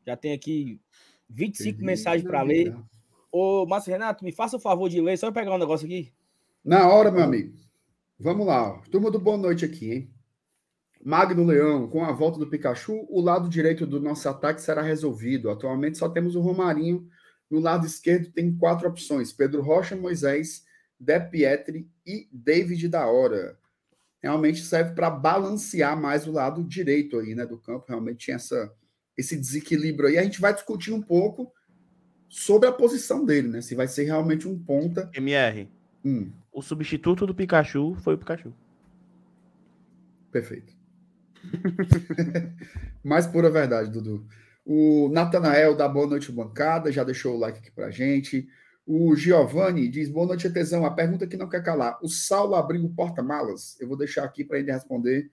Já 0.06 0.16
tem 0.16 0.34
aqui 0.34 0.82
25 1.30 1.84
mensagens 1.84 2.28
para 2.28 2.42
ler. 2.42 2.76
Ô, 3.32 3.66
Márcio 3.66 3.92
Renato, 3.92 4.26
me 4.26 4.32
faça 4.32 4.58
o 4.58 4.60
favor 4.60 4.90
de 4.90 5.00
ler, 5.00 5.18
só 5.18 5.28
eu 5.28 5.34
pegar 5.34 5.54
um 5.54 5.60
negócio 5.60 5.86
aqui. 5.86 6.12
Na 6.66 6.90
hora, 6.90 7.12
meu 7.12 7.24
amigo. 7.24 7.54
Vamos 8.20 8.48
lá. 8.48 8.82
Turma 8.92 9.12
do 9.12 9.20
Boa 9.20 9.38
Noite 9.38 9.64
aqui, 9.64 9.94
hein? 9.94 10.14
Magno 11.04 11.46
Leão, 11.46 11.88
com 11.88 12.04
a 12.04 12.12
volta 12.12 12.40
do 12.40 12.48
Pikachu, 12.48 13.06
o 13.10 13.22
lado 13.22 13.48
direito 13.48 13.86
do 13.86 14.02
nosso 14.02 14.28
ataque 14.28 14.62
será 14.62 14.82
resolvido. 14.82 15.50
Atualmente 15.50 15.98
só 15.98 16.10
temos 16.10 16.36
o 16.36 16.42
Romarinho. 16.42 17.08
No 17.50 17.60
lado 17.60 17.86
esquerdo 17.86 18.32
tem 18.32 18.56
quatro 18.56 18.88
opções: 18.88 19.34
Pedro 19.34 19.62
Rocha, 19.62 19.96
Moisés, 19.96 20.66
De 21.00 21.20
Pietri 21.20 21.90
e 22.06 22.28
David 22.32 22.88
da 22.88 23.08
Hora. 23.08 23.58
Realmente 24.22 24.62
serve 24.62 24.94
para 24.94 25.10
balancear 25.10 26.00
mais 26.00 26.28
o 26.28 26.32
lado 26.32 26.64
direito 26.64 27.18
aí, 27.18 27.34
né, 27.34 27.46
do 27.46 27.58
campo. 27.58 27.86
Realmente 27.88 28.26
tinha 28.26 28.36
essa, 28.36 28.72
esse 29.18 29.38
desequilíbrio 29.38 30.10
aí. 30.10 30.18
A 30.18 30.24
gente 30.24 30.42
vai 30.42 30.54
discutir 30.54 30.92
um 30.92 31.02
pouco 31.02 31.52
sobre 32.28 32.68
a 32.68 32.72
posição 32.72 33.26
dele, 33.26 33.48
né? 33.48 33.62
Se 33.62 33.76
vai 33.76 33.88
ser 33.88 34.04
realmente 34.04 34.48
um 34.48 34.60
ponta. 34.60 35.10
MR. 35.14 35.70
Hum. 36.04 36.32
O 36.52 36.62
substituto 36.62 37.26
do 37.26 37.34
Pikachu 37.34 37.96
foi 37.96 38.16
o 38.16 38.18
Pikachu. 38.18 38.54
Perfeito. 40.32 40.74
Mais 43.04 43.26
pura 43.26 43.50
verdade, 43.50 43.92
Dudu. 43.92 44.28
O 44.72 45.10
Natanael 45.10 45.76
da 45.76 45.88
Boa 45.88 46.06
Noite 46.06 46.32
Bancada 46.32 46.92
já 46.92 47.04
deixou 47.04 47.34
o 47.34 47.40
like 47.40 47.58
aqui 47.58 47.72
pra 47.72 47.90
gente. 47.90 48.48
O 48.86 49.16
Giovanni 49.16 49.88
diz: 49.88 50.10
Boa 50.10 50.28
noite, 50.28 50.48
Tesão. 50.48 50.86
A 50.86 50.92
pergunta 50.92 51.26
que 51.26 51.36
não 51.36 51.50
quer 51.50 51.64
calar. 51.64 51.98
O 52.04 52.08
Saulo 52.08 52.54
abriu 52.54 52.86
o 52.86 52.94
porta-malas? 52.94 53.76
Eu 53.82 53.88
vou 53.88 53.98
deixar 53.98 54.24
aqui 54.26 54.44
para 54.44 54.60
ele 54.60 54.72
responder 54.72 55.32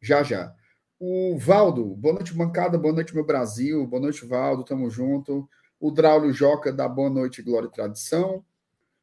já 0.00 0.24
já. 0.24 0.52
O 0.98 1.38
Valdo, 1.38 1.94
boa 1.94 2.14
noite, 2.14 2.34
bancada, 2.34 2.76
boa 2.76 2.92
noite, 2.92 3.14
meu 3.14 3.24
Brasil. 3.24 3.86
Boa 3.86 4.02
noite, 4.02 4.26
Valdo, 4.26 4.64
tamo 4.64 4.90
junto. 4.90 5.48
O 5.78 5.92
Draulio 5.92 6.32
Joca 6.32 6.72
da 6.72 6.88
Boa 6.88 7.08
Noite, 7.08 7.42
Glória 7.42 7.68
e 7.68 7.72
Tradição. 7.72 8.44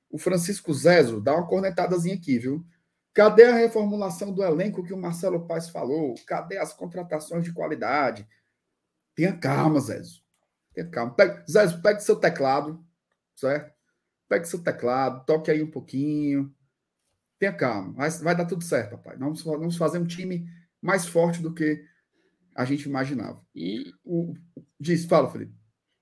O 0.10 0.17
Francisco 0.17 0.74
Zezo, 0.74 1.22
dá 1.22 1.36
uma 1.36 1.48
cornetadazinha 1.48 2.15
aqui, 2.15 2.38
viu? 2.38 2.65
Cadê 3.13 3.46
a 3.46 3.55
reformulação 3.55 4.34
do 4.34 4.43
elenco 4.43 4.84
que 4.84 4.93
o 4.93 4.98
Marcelo 4.98 5.48
Paes 5.48 5.70
falou? 5.70 6.15
Cadê 6.27 6.58
as 6.58 6.74
contratações 6.74 7.46
de 7.46 7.53
qualidade? 7.53 8.27
Tenha 9.15 9.38
calma, 9.38 9.79
Zezo. 9.79 10.22
Tenha 10.74 10.88
calma. 10.89 11.13
Pegue, 11.13 11.43
Zezo, 11.50 11.82
pegue 11.82 12.01
seu 12.01 12.15
teclado, 12.15 12.84
certo? 13.36 13.74
Pegue 14.27 14.46
seu 14.48 14.63
teclado, 14.63 15.25
toque 15.25 15.51
aí 15.51 15.62
um 15.62 15.70
pouquinho. 15.70 16.53
Tenha 17.38 17.53
calma. 17.53 17.93
Vai, 17.93 18.10
vai 18.10 18.36
dar 18.36 18.46
tudo 18.46 18.63
certo, 18.63 18.91
papai. 18.91 19.17
Nós 19.17 19.41
vamos, 19.41 19.60
vamos 19.60 19.77
fazer 19.77 20.00
um 20.00 20.08
time 20.08 20.48
mais 20.82 21.05
forte 21.05 21.41
do 21.41 21.53
que 21.53 21.84
a 22.55 22.65
gente 22.65 22.84
imaginava. 22.84 23.41
E 23.55 23.91
o. 24.03 24.34
Diz, 24.79 25.05
fala, 25.05 25.29
Felipe. 25.29 25.53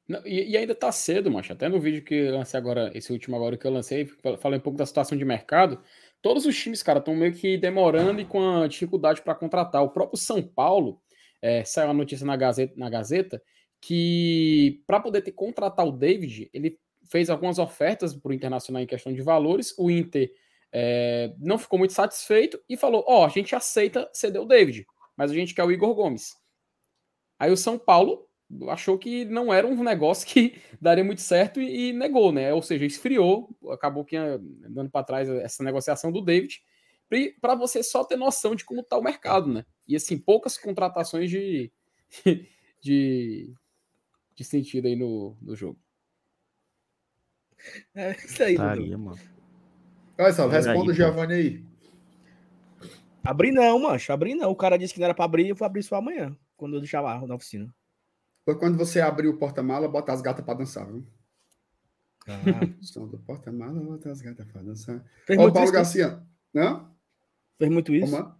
Não, 0.08 0.22
e, 0.26 0.52
e, 0.52 0.58
ainda 0.58 0.76
tá 0.76 0.92
cedo, 0.92 1.32
macho. 1.32 1.54
Até 1.54 1.70
no 1.70 1.80
vídeo 1.80 2.04
que 2.04 2.14
eu 2.14 2.36
lancei 2.36 2.58
agora, 2.60 2.92
esse 2.94 3.12
último 3.14 3.36
agora 3.36 3.58
que 3.58 3.66
eu 3.66 3.72
lancei, 3.72 4.06
falei 4.40 4.60
um 4.60 4.62
pouco 4.62 4.78
da 4.78 4.86
situação 4.86 5.18
de 5.18 5.24
mercado. 5.24 5.82
Todos 6.22 6.46
os 6.46 6.58
times, 6.58 6.84
cara, 6.84 7.00
estão 7.00 7.16
meio 7.16 7.34
que 7.34 7.58
demorando 7.58 8.20
e 8.20 8.26
com 8.26 8.62
a 8.62 8.68
dificuldade 8.68 9.22
para 9.22 9.36
contratar. 9.36 9.82
O 9.84 9.90
próprio 9.90 10.18
São 10.18 10.42
Paulo, 10.42 11.02
é, 11.42 11.64
saiu 11.64 11.90
a 11.90 11.94
notícia 11.94 12.26
na 12.26 12.36
Gazeta, 12.36 12.74
na 12.78 12.90
Gazeta 12.90 13.42
que 13.82 14.84
para 14.86 15.00
poder 15.00 15.22
ter, 15.24 15.32
contratar 15.32 15.86
o 15.88 15.92
David, 15.92 16.50
ele 16.54 16.80
fez 17.10 17.30
algumas 17.30 17.58
ofertas 17.58 18.16
para 18.16 18.30
o 18.30 18.34
Internacional 18.34 18.82
em 18.82 18.88
questão 18.88 19.12
de 19.12 19.22
valores. 19.22 19.74
O 19.78 19.90
Inter 19.90 20.32
é, 20.72 21.34
não 21.40 21.58
ficou 21.58 21.80
muito 21.80 21.94
satisfeito 21.94 22.62
e 22.70 22.78
falou: 22.78 23.04
Ó, 23.08 23.22
oh, 23.22 23.26
a 23.26 23.30
gente 23.30 23.56
aceita 23.56 24.10
ceder 24.14 24.42
o 24.42 24.46
David, 24.46 24.86
mas 25.18 25.32
a 25.32 25.34
gente 25.34 25.56
quer 25.56 25.64
o 25.64 25.72
Igor 25.72 25.96
Gomes. 25.96 26.36
Aí 27.40 27.52
o 27.52 27.58
São 27.58 27.78
Paulo 27.78 28.28
achou 28.70 28.98
que 29.00 29.26
não 29.26 29.52
era 29.52 29.66
um 29.66 29.84
negócio 29.84 30.28
que 30.28 30.62
daria 30.80 31.04
muito 31.04 31.22
certo 31.22 31.60
e, 31.60 31.90
e 31.90 31.94
negou, 31.94 32.32
né? 32.32 32.54
Ou 32.54 32.62
seja, 32.62 32.86
esfriou, 32.86 33.50
acabou 33.72 34.06
que 34.06 34.16
dando 34.70 34.92
para 34.92 35.06
trás 35.06 35.28
essa 35.28 35.64
negociação 35.64 36.12
do 36.12 36.22
David, 36.22 36.62
para 37.40 37.56
você 37.56 37.84
só 37.84 38.04
ter 38.04 38.16
noção 38.16 38.56
de 38.56 38.64
como 38.64 38.82
está 38.82 38.98
o 38.98 39.04
mercado, 39.04 39.52
né? 39.52 39.66
E 39.88 39.96
assim, 39.96 40.18
poucas 40.18 40.58
contratações 40.58 41.30
de, 41.30 41.72
de, 42.82 43.54
de 44.36 44.44
sentido 44.44 44.88
aí 44.88 44.96
no, 44.96 45.38
no 45.42 45.56
jogo. 45.56 45.80
É 47.94 48.12
isso 48.12 48.44
aí, 48.44 48.56
Taria, 48.56 48.98
mano. 48.98 49.20
Olha 50.18 50.34
só, 50.34 50.48
responda 50.48 50.92
o 50.92 50.94
Giovanni 50.94 51.34
aí. 51.34 51.66
Abrir 53.24 53.52
não, 53.52 53.80
mancho. 53.80 54.12
Abrir 54.12 54.36
não. 54.36 54.50
O 54.50 54.56
cara 54.56 54.78
disse 54.78 54.94
que 54.94 55.00
não 55.00 55.06
era 55.06 55.14
para 55.14 55.26
abrir, 55.26 55.50
eu 55.50 55.56
vou 55.56 55.66
abrir 55.66 55.84
só 55.84 55.96
amanhã, 55.96 56.36
quando 56.58 56.76
eu 56.76 56.80
deixar 56.80 57.02
lá 57.02 57.26
na 57.26 57.36
oficina. 57.36 57.74
Foi 58.44 58.58
quando 58.58 58.78
você 58.78 59.00
abrir 59.00 59.28
o 59.28 59.38
porta-mala, 59.38 59.88
bota 59.88 60.12
as 60.12 60.22
gatas 60.22 60.44
para 60.44 60.56
dançar, 60.56 60.88
viu? 60.88 61.06
Ah. 62.28 62.32
Som 62.82 63.08
do 63.08 63.20
porta-mala, 63.20 63.80
bota 63.80 64.12
as 64.12 64.22
gatas 64.22 64.48
para 64.48 64.64
dançar. 64.64 65.04
Ó, 65.30 65.48
o 65.48 65.52
Paulo 65.52 65.64
isso, 65.64 65.74
Garcia. 65.74 66.24
Não? 66.54 66.91
Fez 67.58 67.72
muito 67.72 67.94
isso? 67.94 68.16
Como? 68.16 68.36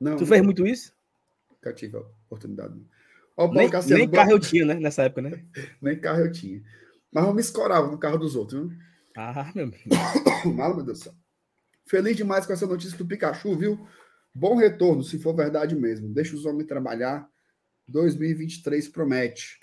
Não. 0.00 0.16
Tu 0.16 0.26
fez 0.26 0.42
muito 0.42 0.66
isso? 0.66 0.92
Nunca 1.50 1.72
tive 1.72 1.96
a 1.96 2.00
oportunidade. 2.00 2.74
Ó, 3.36 3.52
nem, 3.52 3.68
Garcia, 3.68 3.96
nem 3.96 4.08
carro 4.08 4.30
eu 4.30 4.38
tinha, 4.38 4.64
né? 4.64 4.74
Nessa 4.74 5.02
época, 5.04 5.22
né? 5.22 5.44
nem 5.80 5.98
carro 5.98 6.20
eu 6.20 6.30
tinha. 6.30 6.62
Mas 7.10 7.24
eu 7.24 7.34
me 7.34 7.40
escorava 7.40 7.90
no 7.90 7.98
carro 7.98 8.18
dos 8.18 8.36
outros, 8.36 8.68
viu? 8.68 8.78
Ah, 9.16 9.52
meu 9.54 9.64
amigo. 9.64 9.82
Meu 10.44 10.82
Deus 10.84 10.98
do 10.98 11.04
céu. 11.04 11.14
Feliz 11.86 12.16
demais 12.16 12.46
com 12.46 12.52
essa 12.52 12.66
notícia 12.66 12.98
do 12.98 13.06
Pikachu, 13.06 13.56
viu? 13.56 13.86
Bom 14.34 14.56
retorno, 14.56 15.02
se 15.02 15.18
for 15.18 15.34
verdade 15.34 15.76
mesmo. 15.76 16.12
Deixa 16.12 16.34
os 16.34 16.44
homens 16.44 16.66
trabalhar 16.66 17.28
2023 17.88 18.88
promete. 18.88 19.60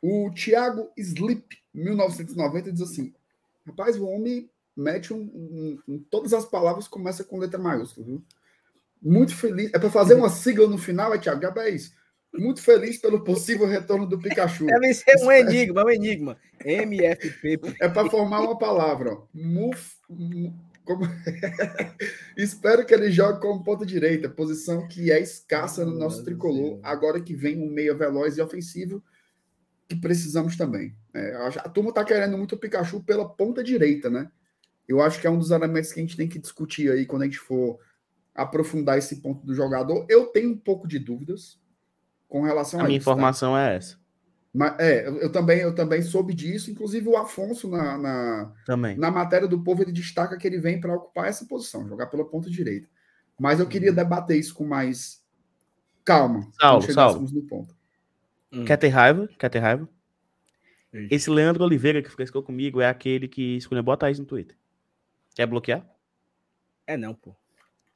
O 0.00 0.30
Thiago 0.32 0.92
Slip, 0.96 1.56
1990, 1.72 2.72
diz 2.72 2.82
assim: 2.82 3.12
Rapaz, 3.66 3.96
o 3.96 4.06
homem 4.06 4.50
mete 4.76 5.12
um, 5.12 5.18
um, 5.18 5.78
um, 5.88 5.98
todas 6.10 6.32
as 6.32 6.44
palavras 6.44 6.88
começa 6.88 7.24
com 7.24 7.38
letra 7.38 7.58
maiúscula, 7.58 8.06
viu? 8.06 8.24
Muito 9.00 9.36
feliz. 9.36 9.70
É 9.74 9.78
para 9.78 9.90
fazer 9.90 10.14
uma 10.14 10.30
sigla 10.30 10.66
no 10.66 10.78
final, 10.78 11.12
é 11.12 11.18
Thiago? 11.18 11.42
Já 11.42 11.52
é 11.58 11.70
isso. 11.70 11.92
Muito 12.32 12.60
feliz 12.62 12.98
pelo 12.98 13.22
possível 13.22 13.66
retorno 13.66 14.06
do 14.06 14.18
Pikachu. 14.18 14.66
Deve 14.66 14.94
ser 14.94 15.16
um 15.22 15.30
enigma, 15.30 15.84
um 15.84 15.90
enigma. 15.90 16.36
MFP. 16.64 17.60
É 17.80 17.88
para 17.88 18.10
formar 18.10 18.40
uma 18.40 18.58
palavra. 18.58 19.16
Muf, 19.32 19.96
como... 20.84 21.04
Espero 22.36 22.84
que 22.84 22.92
ele 22.92 23.10
jogue 23.10 23.40
como 23.40 23.62
ponta 23.62 23.86
direita, 23.86 24.28
posição 24.28 24.88
que 24.88 25.12
é 25.12 25.20
escassa 25.20 25.84
no 25.84 25.96
nosso 25.96 26.24
tricolor, 26.24 26.80
agora 26.82 27.20
que 27.20 27.34
vem 27.34 27.56
um 27.58 27.70
meia 27.70 27.94
veloz 27.94 28.36
e 28.36 28.42
ofensivo, 28.42 29.02
que 29.88 29.94
precisamos 29.94 30.56
também. 30.56 30.96
É, 31.14 31.36
a 31.36 31.68
turma 31.68 31.90
está 31.90 32.04
querendo 32.04 32.36
muito 32.36 32.56
o 32.56 32.58
Pikachu 32.58 33.02
pela 33.04 33.28
ponta 33.28 33.62
direita, 33.62 34.10
né? 34.10 34.28
Eu 34.88 35.00
acho 35.00 35.20
que 35.20 35.26
é 35.26 35.30
um 35.30 35.38
dos 35.38 35.50
elementos 35.50 35.92
que 35.92 36.00
a 36.00 36.02
gente 36.02 36.16
tem 36.16 36.28
que 36.28 36.38
discutir 36.38 36.90
aí 36.90 37.06
quando 37.06 37.22
a 37.22 37.24
gente 37.24 37.38
for 37.38 37.78
aprofundar 38.34 38.98
esse 38.98 39.16
ponto 39.20 39.44
do 39.44 39.54
jogador. 39.54 40.06
Eu 40.08 40.26
tenho 40.26 40.50
um 40.50 40.56
pouco 40.56 40.86
de 40.86 40.98
dúvidas 40.98 41.58
com 42.28 42.42
relação 42.42 42.80
a, 42.80 42.82
a 42.82 42.86
minha 42.86 42.98
isso, 42.98 43.04
tá? 43.04 43.12
informação 43.12 43.52
tá? 43.52 43.70
é 43.70 43.76
essa. 43.76 43.96
Mas, 44.52 44.78
é, 44.78 45.08
eu 45.08 45.32
também, 45.32 45.60
eu 45.60 45.74
também 45.74 46.02
soube 46.02 46.34
disso. 46.34 46.70
Inclusive, 46.70 47.08
o 47.08 47.16
Afonso, 47.16 47.68
na, 47.68 47.98
na, 47.98 48.52
também. 48.66 48.96
na 48.96 49.10
matéria 49.10 49.48
do 49.48 49.62
povo, 49.62 49.82
ele 49.82 49.92
destaca 49.92 50.36
que 50.36 50.46
ele 50.46 50.60
vem 50.60 50.80
para 50.80 50.94
ocupar 50.94 51.26
essa 51.26 51.44
posição, 51.44 51.88
jogar 51.88 52.06
pela 52.06 52.24
ponta 52.24 52.48
direita. 52.50 52.88
Mas 53.38 53.58
eu 53.58 53.66
queria 53.66 53.90
uhum. 53.90 53.96
debater 53.96 54.38
isso 54.38 54.54
com 54.54 54.64
mais 54.64 55.24
calma. 56.04 56.48
Saulo, 56.60 56.92
Saulo. 56.92 57.28
No 57.32 57.42
ponto. 57.42 57.74
Hum. 58.52 58.64
Quer 58.64 58.76
ter 58.76 58.88
raiva? 58.88 59.28
Quer 59.38 59.48
ter 59.48 59.58
raiva? 59.58 59.88
Esse 61.10 61.28
Leandro 61.28 61.64
Oliveira 61.64 62.00
que 62.00 62.08
frescou 62.08 62.40
comigo 62.40 62.80
é 62.80 62.88
aquele 62.88 63.26
que 63.26 63.56
escolheu 63.56 63.82
botar 63.82 64.12
isso 64.12 64.20
no 64.20 64.28
Twitter. 64.28 64.56
Quer 65.34 65.46
bloquear? 65.46 65.84
É 66.86 66.96
não, 66.96 67.14
pô. 67.14 67.34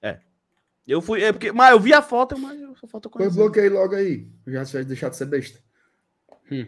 É. 0.03 0.19
Eu 0.87 1.01
fui. 1.01 1.23
É 1.23 1.33
porque, 1.33 1.53
mas 1.53 1.71
eu 1.71 1.81
vi 1.81 1.93
a 1.93 2.03
foto, 2.03 2.37
mas 2.39 2.61
eu 2.61 2.75
só 2.75 2.87
falta 2.87 3.09
conhecer. 3.09 3.35
Pois 3.35 3.37
bloqueei 3.37 3.69
logo 3.69 3.95
aí. 3.95 4.27
Já 4.47 4.65
vai 4.65 4.85
deixar 4.85 5.09
de 5.09 5.17
ser 5.17 5.27
besta. 5.27 5.61
Hum. 6.51 6.67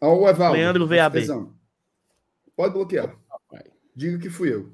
o 0.00 0.28
Evaldo. 0.28 0.56
Leandro 0.56 0.86
VAB. 0.86 1.18
Pode 2.56 2.72
bloquear. 2.72 3.16
Diga 3.94 4.18
que 4.18 4.30
fui 4.30 4.52
eu. 4.52 4.72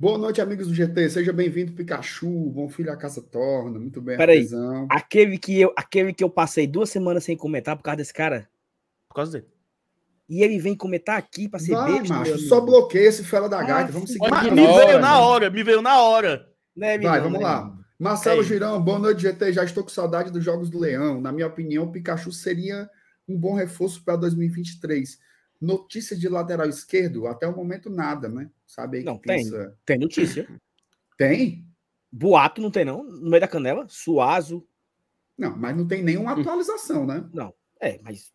Boa 0.00 0.16
noite, 0.16 0.40
amigos 0.40 0.68
do 0.68 0.74
GT. 0.74 1.10
Seja 1.10 1.32
bem-vindo, 1.32 1.72
Pikachu. 1.72 2.28
Bom 2.50 2.68
filho, 2.68 2.92
a 2.92 2.96
casa 2.96 3.20
torna. 3.20 3.80
Muito 3.80 4.00
bem, 4.00 4.16
Peraí, 4.16 4.48
aquele 4.88 5.36
que 5.36 5.60
eu, 5.60 5.72
aquele 5.76 6.14
que 6.14 6.22
eu 6.22 6.30
passei 6.30 6.68
duas 6.68 6.88
semanas 6.88 7.24
sem 7.24 7.36
comentar 7.36 7.76
por 7.76 7.82
causa 7.82 7.96
desse 7.96 8.14
cara. 8.14 8.48
Por 9.08 9.16
causa 9.16 9.32
dele. 9.32 9.57
E 10.28 10.42
ele 10.42 10.58
vem 10.58 10.76
comentar 10.76 11.16
aqui 11.16 11.48
para 11.48 11.58
ser 11.58 11.72
Vai, 11.72 12.00
besta. 12.00 12.14
Macho, 12.14 12.38
só 12.40 12.60
bloqueia 12.60 13.08
esse 13.08 13.24
fela 13.24 13.48
da 13.48 13.62
gaita. 13.62 13.88
Ah, 13.88 13.92
vamos 13.92 14.12
seguir. 14.12 14.30
me 14.52 14.66
veio 14.66 15.00
na 15.00 15.20
hora, 15.20 15.50
me 15.50 15.62
veio 15.62 15.80
na 15.80 16.02
hora. 16.02 16.46
Né, 16.76 16.98
Vai, 16.98 17.20
vamos 17.20 17.40
lá. 17.40 17.74
Marcelo 17.98 18.42
é 18.42 18.44
Girão, 18.44 18.80
boa 18.80 18.98
noite, 18.98 19.22
GT. 19.22 19.52
Já 19.52 19.64
estou 19.64 19.82
com 19.82 19.88
saudade 19.88 20.30
dos 20.30 20.44
Jogos 20.44 20.70
do 20.70 20.78
Leão. 20.78 21.20
Na 21.20 21.32
minha 21.32 21.46
opinião, 21.46 21.84
o 21.84 21.90
Pikachu 21.90 22.30
seria 22.30 22.88
um 23.26 23.36
bom 23.36 23.54
reforço 23.54 24.04
para 24.04 24.16
2023. 24.16 25.18
Notícia 25.60 26.16
de 26.16 26.28
lateral 26.28 26.68
esquerdo, 26.68 27.26
até 27.26 27.48
o 27.48 27.56
momento 27.56 27.90
nada, 27.90 28.28
né? 28.28 28.48
Sabe 28.64 28.98
aí 28.98 29.04
Não, 29.04 29.18
tem. 29.18 29.38
Pensa... 29.38 29.76
Tem 29.84 29.98
notícia. 29.98 30.46
Tem? 31.16 31.66
Boato 32.12 32.60
não 32.60 32.70
tem, 32.70 32.84
não? 32.84 33.02
No 33.02 33.30
meio 33.30 33.40
da 33.40 33.48
canela? 33.48 33.86
Suazo. 33.88 34.64
Não, 35.36 35.56
mas 35.56 35.76
não 35.76 35.86
tem 35.86 36.02
nenhuma 36.02 36.32
atualização, 36.32 37.04
né? 37.04 37.28
Não. 37.32 37.52
É, 37.80 37.98
mas 38.02 38.32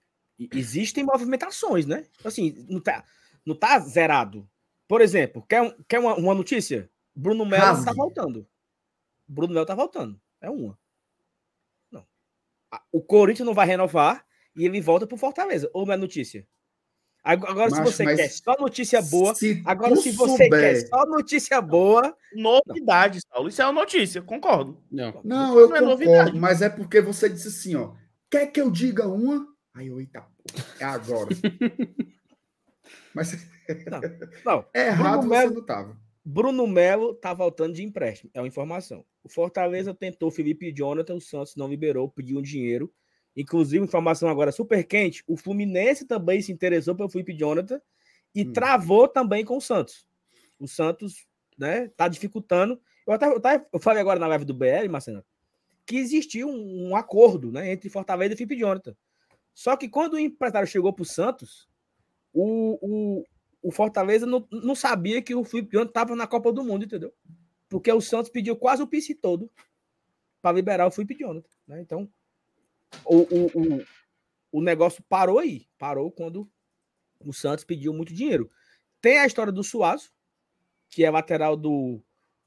existem 0.52 1.04
movimentações, 1.04 1.86
né? 1.86 2.06
Assim, 2.24 2.66
não 2.70 2.80
tá, 2.80 3.04
não 3.46 3.56
tá 3.56 3.80
zerado. 3.80 4.48
Por 4.88 5.02
exemplo, 5.02 5.46
quer, 5.48 5.76
quer 5.88 6.00
uma, 6.00 6.16
uma 6.16 6.34
notícia? 6.34 6.90
Bruno 7.16 7.46
Melo 7.46 7.84
tá 7.84 7.94
voltando. 7.94 8.48
Bruno 9.28 9.54
Melo 9.54 9.66
tá 9.66 9.76
voltando. 9.76 10.20
É 10.42 10.50
uma. 10.50 10.78
Não. 11.92 12.06
O 12.92 13.02
Corinthians 13.02 13.46
não 13.46 13.54
vai 13.54 13.68
renovar 13.68 14.26
e 14.56 14.66
ele 14.66 14.82
volta 14.82 15.08
pro 15.08 15.18
Fortaleza. 15.18 15.70
Ou 15.74 15.86
não 15.86 15.94
é 15.94 15.98
notícia? 15.98 16.48
Agora, 17.24 17.70
Macho, 17.70 17.76
se 17.76 17.82
você 17.82 18.16
quer 18.16 18.30
só 18.30 18.58
notícia 18.60 19.02
boa. 19.02 19.34
Se 19.34 19.64
agora, 19.66 19.96
se 19.96 20.12
você 20.12 20.44
souber... 20.44 20.50
quer 20.50 20.88
só 20.88 21.06
notícia 21.06 21.62
boa. 21.62 22.16
Novidade, 22.36 23.22
Saulo. 23.22 23.48
Isso 23.48 23.62
é 23.62 23.66
uma 23.66 23.82
notícia, 23.82 24.22
concordo. 24.22 24.84
Não, 24.92 25.22
não 25.24 25.58
eu 25.58 25.70
não 25.70 25.76
é 25.78 25.80
concordo, 25.80 25.86
novidade. 25.86 26.38
mas 26.38 26.62
é 26.62 26.70
porque 26.70 27.00
você 27.00 27.30
disse 27.30 27.48
assim, 27.48 27.76
ó. 27.76 27.94
Quer 28.30 28.48
que 28.48 28.60
eu 28.60 28.70
diga 28.70 29.08
uma? 29.08 29.48
Aí 29.74 29.88
eu, 29.88 30.00
eita, 30.00 30.26
é 30.80 30.84
agora. 30.84 31.30
mas. 33.14 33.32
Não, 33.90 34.02
não. 34.46 34.66
É 34.74 34.88
errado 34.88 35.22
Bruno 35.22 35.30
Melo, 35.30 35.50
você 35.50 35.56
não 35.56 35.66
tava. 35.66 35.98
Bruno 36.26 36.68
Melo 36.68 37.16
tá 37.16 37.34
voltando 37.34 37.74
de 37.74 37.84
empréstimo. 37.84 38.30
É 38.34 38.42
uma 38.42 38.48
informação. 38.48 39.06
O 39.24 39.30
Fortaleza 39.30 39.94
tentou 39.94 40.32
Felipe 40.32 40.72
Jonathan, 40.72 41.16
o 41.16 41.22
Santos 41.22 41.56
não 41.56 41.68
liberou, 41.68 42.10
pediu 42.10 42.40
um 42.40 42.42
dinheiro 42.42 42.94
Inclusive, 43.36 43.84
informação 43.84 44.30
agora 44.30 44.52
super 44.52 44.84
quente: 44.84 45.24
o 45.28 45.36
Fluminense 45.36 46.06
também 46.06 46.42
se 46.42 46.52
interessou 46.52 46.96
pelo 46.96 47.10
Felipe 47.10 47.34
Jonathan 47.34 47.82
e 48.34 48.44
hum. 48.44 48.54
travou 48.54 49.08
também 49.08 49.44
com 49.44 49.58
o 49.58 49.62
Santos. 49.62 50.06
O 50.60 50.68
Santos 50.68 51.26
né, 51.58 51.90
tá 51.98 52.08
dificultando. 52.08 52.80
Eu 53.06 53.14
até, 53.14 53.28
eu 53.28 53.38
até 53.38 53.66
eu 53.74 53.80
falei 53.80 54.02
agora 54.02 54.20
na 54.20 54.28
live 54.28 54.46
do 54.46 54.54
BL, 54.54 54.88
Marcelo, 54.90 55.26
que 55.86 55.98
existiu 55.98 56.48
um, 56.48 56.90
um, 56.90 56.96
acordo 56.96 57.52
né, 57.52 57.72
entre 57.72 57.90
Fortaleza 57.90 58.34
e 58.34 58.38
Felipe 58.38 58.58
Jonathan. 58.58 58.96
Só 59.54 59.78
que 59.78 59.88
quando 59.88 60.14
o 60.14 60.20
empresário 60.20 60.68
chegou 60.68 60.92
para 60.92 61.04
o 61.04 61.06
Santos, 61.06 61.70
o, 62.34 63.24
o 63.64 63.72
Fortaleza 63.72 64.26
não, 64.26 64.46
não 64.52 64.76
sabia 64.76 65.22
que 65.22 65.34
o 65.34 65.44
Felipe 65.46 65.72
Jonathan 65.72 65.90
estava 65.90 66.16
na 66.16 66.28
Copa 66.28 66.52
do 66.52 66.64
Mundo, 66.64 66.84
entendeu? 66.84 67.14
Porque 67.70 67.92
o 67.92 68.02
Santos 68.02 68.30
pediu 68.30 68.56
quase 68.56 68.84
o 68.84 68.88
piso 68.88 69.16
todo 69.16 69.50
para 70.42 70.56
liberar 70.56 70.86
o 70.86 70.92
Felipe 70.92 71.18
Jonathan. 71.18 71.50
Né? 71.66 71.82
Então, 71.82 72.10
o, 73.06 73.18
o, 73.18 73.46
o, 73.78 73.86
o 74.52 74.62
negócio 74.62 75.02
parou 75.08 75.40
aí. 75.40 75.66
Parou 75.78 76.12
quando 76.12 76.50
o 77.20 77.32
Santos 77.32 77.64
pediu 77.64 77.94
muito 77.94 78.14
dinheiro. 78.14 78.52
Tem 79.00 79.20
a 79.20 79.26
história 79.26 79.52
do 79.52 79.64
Suazo, 79.64 80.12
que 80.90 81.06
é 81.06 81.10
lateral 81.10 81.56
do 81.56 82.02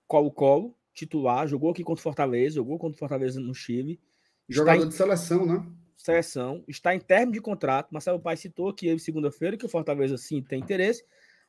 Colo-Colo, 0.06 0.76
titular, 0.92 1.46
jogou 1.48 1.70
aqui 1.70 1.82
contra 1.82 2.00
o 2.00 2.02
Fortaleza, 2.02 2.56
jogou 2.56 2.78
contra 2.78 2.96
o 2.96 2.98
Fortaleza 2.98 3.40
no 3.40 3.54
Chile. 3.54 4.00
Jogador 4.48 4.84
em... 4.84 4.88
de 4.88 4.94
seleção, 4.94 5.46
né? 5.46 5.66
Seleção, 6.06 6.62
está 6.68 6.94
em 6.94 7.00
termo 7.00 7.32
de 7.32 7.40
contrato. 7.40 7.90
Marcelo 7.90 8.20
Pai 8.20 8.36
citou 8.36 8.72
que 8.72 8.86
ele, 8.86 9.00
segunda-feira, 9.00 9.56
que 9.56 9.66
o 9.66 9.68
Fortaleza 9.68 10.16
sim 10.16 10.40
tem 10.40 10.60
interesse, 10.60 11.04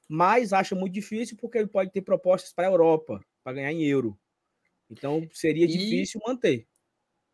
mas 0.10 0.52
acha 0.52 0.74
muito 0.74 0.94
difícil 0.94 1.38
porque 1.40 1.60
ele 1.60 1.68
pode 1.68 1.92
ter 1.92 2.02
propostas 2.02 2.52
para 2.52 2.68
a 2.68 2.72
Europa, 2.72 3.24
para 3.44 3.54
ganhar 3.54 3.72
em 3.72 3.84
euro. 3.84 4.18
Então 4.90 5.28
seria 5.32 5.66
e... 5.66 5.68
difícil 5.68 6.20
manter. 6.26 6.66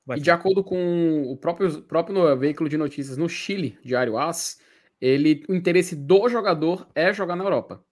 Vai 0.05 0.17
e 0.17 0.21
de 0.21 0.31
acordo 0.31 0.63
com 0.65 1.31
o 1.31 1.38
próprio, 1.38 1.81
próprio 1.83 2.38
veículo 2.38 2.67
de 2.69 2.77
notícias 2.77 3.15
no 3.15 3.29
Chile, 3.29 3.79
Diário 3.81 4.17
AS, 4.17 4.59
ele, 4.99 5.45
o 5.47 5.55
interesse 5.55 5.95
do 5.95 6.27
jogador 6.27 6.89
é 6.93 7.13
jogar 7.13 7.38
na 7.38 7.45
Europa. 7.45 7.86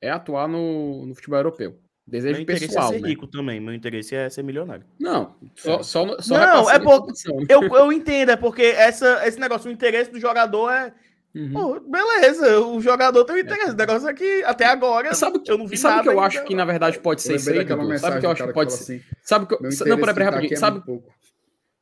É 0.00 0.10
atuar 0.10 0.46
no, 0.46 1.06
no 1.06 1.14
futebol 1.14 1.38
europeu. 1.40 1.80
Desejo 2.06 2.36
meu 2.36 2.46
pessoal. 2.46 2.90
é 2.92 2.94
ser 2.94 3.02
né? 3.02 3.08
rico 3.08 3.26
também. 3.26 3.58
Meu 3.60 3.74
interesse 3.74 4.14
é 4.14 4.30
ser 4.30 4.42
milionário. 4.44 4.84
Não, 4.98 5.34
só, 5.56 5.80
é. 5.80 5.82
só, 5.82 6.20
só 6.20 6.38
Não, 6.38 6.70
é 6.70 6.78
porque. 6.78 7.12
Eu, 7.48 7.62
eu 7.62 7.92
entendo, 7.92 8.30
é 8.30 8.36
porque 8.36 8.62
essa, 8.62 9.26
esse 9.26 9.40
negócio, 9.40 9.68
o 9.68 9.72
interesse 9.72 10.10
do 10.10 10.20
jogador 10.20 10.70
é. 10.70 10.94
Uhum. 11.34 11.52
Pô, 11.52 11.80
beleza, 11.80 12.60
o 12.60 12.80
jogador 12.80 13.24
tem 13.24 13.36
um 13.36 13.38
interesse. 13.40 13.70
É. 13.70 13.72
O 13.72 13.76
negócio 13.76 14.08
é 14.08 14.14
que 14.14 14.42
até 14.44 14.66
agora 14.66 15.12
sabe, 15.14 15.40
eu 15.46 15.58
não 15.58 15.66
vi 15.66 15.76
sabe 15.76 15.96
nada. 15.96 16.04
Sabe 16.04 16.08
o 16.08 16.12
que 16.12 16.18
eu 16.18 16.24
acho 16.24 16.44
que 16.44 16.54
na 16.54 16.64
verdade 16.64 16.98
pode 17.00 17.22
ser 17.22 17.36
isso 17.36 17.50
aí? 17.50 17.66
Sabe 17.98 18.16
o 18.16 18.20
que 18.20 18.26
eu 18.26 18.30
acho 18.30 18.46
que 18.46 18.52
pode 18.52 18.72
ser? 18.72 18.82
Assim, 18.94 19.04
sabe 19.22 19.46
que 19.46 19.54
eu... 19.54 19.60
Não, 19.60 19.98
peraí, 19.98 20.14
peraí, 20.14 20.24
rapidinho. 20.24 20.54
É 20.54 20.56
sabe, 20.56 20.82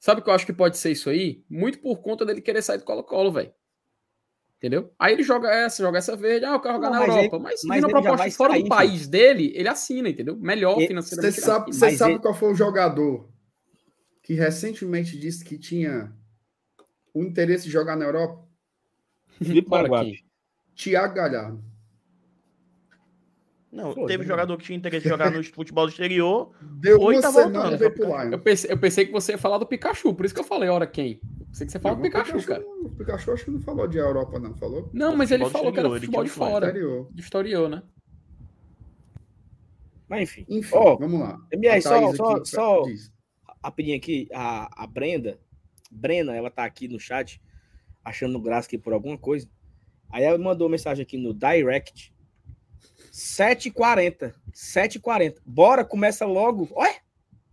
Sabe 0.01 0.21
o 0.21 0.25
que 0.25 0.29
eu 0.29 0.35
acho 0.35 0.45
que 0.45 0.53
pode 0.53 0.77
ser 0.77 0.91
isso 0.91 1.09
aí? 1.09 1.43
Muito 1.49 1.79
por 1.79 1.97
conta 2.03 2.27
dele 2.27 2.41
querer 2.41 2.63
sair 2.63 2.79
do 2.79 2.85
Colo-Colo, 2.85 3.33
velho. 3.33 3.53
Entendeu? 4.65 4.91
Aí 4.99 5.13
ele 5.13 5.23
joga 5.23 5.51
essa, 5.51 5.83
joga 5.83 5.99
essa 5.99 6.17
verde, 6.17 6.47
ah, 6.47 6.53
eu 6.53 6.61
quero 6.61 6.77
jogar 6.77 6.89
não, 6.89 6.99
na 6.99 7.07
Europa. 7.07 7.37
Ele, 7.37 7.45
mas 7.45 7.61
se 7.61 7.67
mas 7.67 7.85
proposta 7.85 8.31
fora 8.31 8.53
sair, 8.55 8.63
do 8.63 8.69
país 8.71 9.01
filho. 9.01 9.11
dele, 9.11 9.53
ele 9.55 9.69
assina, 9.69 10.09
entendeu? 10.09 10.39
Melhor 10.39 10.81
e, 10.81 10.87
financeiramente. 10.87 11.35
Você 11.35 11.41
sabe, 11.43 11.71
você 11.71 11.97
sabe 11.99 12.13
ele... 12.13 12.21
qual 12.21 12.33
foi 12.33 12.51
o 12.51 12.55
jogador 12.55 13.29
que 14.23 14.33
recentemente 14.33 15.19
disse 15.19 15.45
que 15.45 15.59
tinha 15.59 16.11
o 17.13 17.23
interesse 17.23 17.67
de 17.67 17.71
jogar 17.73 17.95
na 17.95 18.07
Europa? 18.07 18.43
Felipe 19.37 19.69
Paraguai. 19.69 20.15
Tiago 20.75 21.15
Galhardo. 21.15 21.63
Não, 23.71 23.93
Pô, 23.93 24.07
teve 24.07 24.25
jogador 24.25 24.57
que 24.57 24.65
tinha 24.65 24.79
interesse 24.79 25.03
de 25.03 25.11
jogar 25.11 25.31
no 25.31 25.45
futebol 25.53 25.85
do 25.85 25.91
exterior. 25.91 26.53
Deu 26.63 26.99
uma 26.99 27.21
tá 27.21 27.31
semana 27.31 27.77
voltando. 27.77 28.33
Eu 28.33 28.39
pensei, 28.39 28.73
eu 28.73 28.79
pensei 28.79 29.05
que 29.05 29.13
você 29.13 29.33
ia 29.33 29.39
falar 29.39 29.59
do 29.59 29.67
Pikachu, 29.67 30.15
por 30.15 30.25
isso 30.25 30.35
que 30.35 30.41
eu 30.41 30.45
falei, 30.45 30.71
hora 30.71 30.87
quem? 30.87 31.21
Eu 31.55 31.59
pensei 31.59 31.67
que 31.67 31.73
você 31.73 31.79
falou 31.79 31.97
do 31.97 32.03
Pikachu, 32.03 32.33
Pikachu, 32.33 32.49
cara. 32.49 32.65
O 32.67 32.91
Pikachu 32.91 33.33
acho 33.33 33.45
que 33.45 33.51
não 33.53 33.61
falou 33.61 33.87
de 33.87 33.97
Europa, 33.97 34.41
não, 34.41 34.55
falou? 34.55 34.91
Não, 34.93 35.17
mas 35.17 35.31
ele 35.31 35.49
falou 35.49 35.73
que 35.73 35.79
era 35.79 35.89
futebol 35.89 36.25
de 36.25 36.31
fora. 36.31 36.67
Exterior. 36.67 37.09
De 37.13 37.23
exterior, 37.23 37.69
né? 37.69 37.83
Mas 40.09 40.23
enfim. 40.23 40.45
Enfim, 40.49 40.75
oh, 40.77 40.99
vamos 40.99 41.21
lá. 41.21 41.41
MR, 41.53 41.81
só, 41.81 42.13
só, 42.15 42.45
só 42.45 42.83
rapidinho 43.63 43.97
aqui, 43.97 44.29
a, 44.33 44.83
a 44.83 44.87
Brenda, 44.87 45.39
Brena, 45.91 46.35
ela 46.35 46.51
tá 46.51 46.65
aqui 46.65 46.89
no 46.89 46.99
chat, 46.99 47.41
achando 48.05 48.41
graça 48.41 48.67
aqui 48.67 48.77
por 48.77 48.93
alguma 48.93 49.17
coisa. 49.17 49.49
Aí 50.11 50.25
ela 50.25 50.37
mandou 50.37 50.69
mensagem 50.69 51.05
aqui 51.05 51.17
no 51.17 51.33
direct 51.33 52.13
7h40. 53.13 54.35
7h40. 54.53 55.37
Bora, 55.47 55.85
começa 55.85 56.27
logo. 56.27 56.69
Olha! 56.73 57.04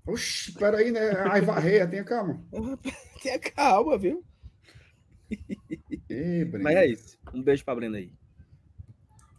Oxi, 0.06 0.54
peraí, 0.54 0.92
né? 0.92 1.12
Ai, 1.30 1.42
varreia, 1.42 1.88
tenha 1.88 2.04
calma. 2.04 2.44
tenha 3.22 3.40
calma, 3.40 3.98
viu? 3.98 4.24
Ei, 6.10 6.46
Mas 6.46 6.76
é 6.76 6.86
isso. 6.88 7.18
Um 7.34 7.42
beijo 7.42 7.64
pra 7.64 7.76
Brenda 7.76 7.98
aí. 7.98 8.14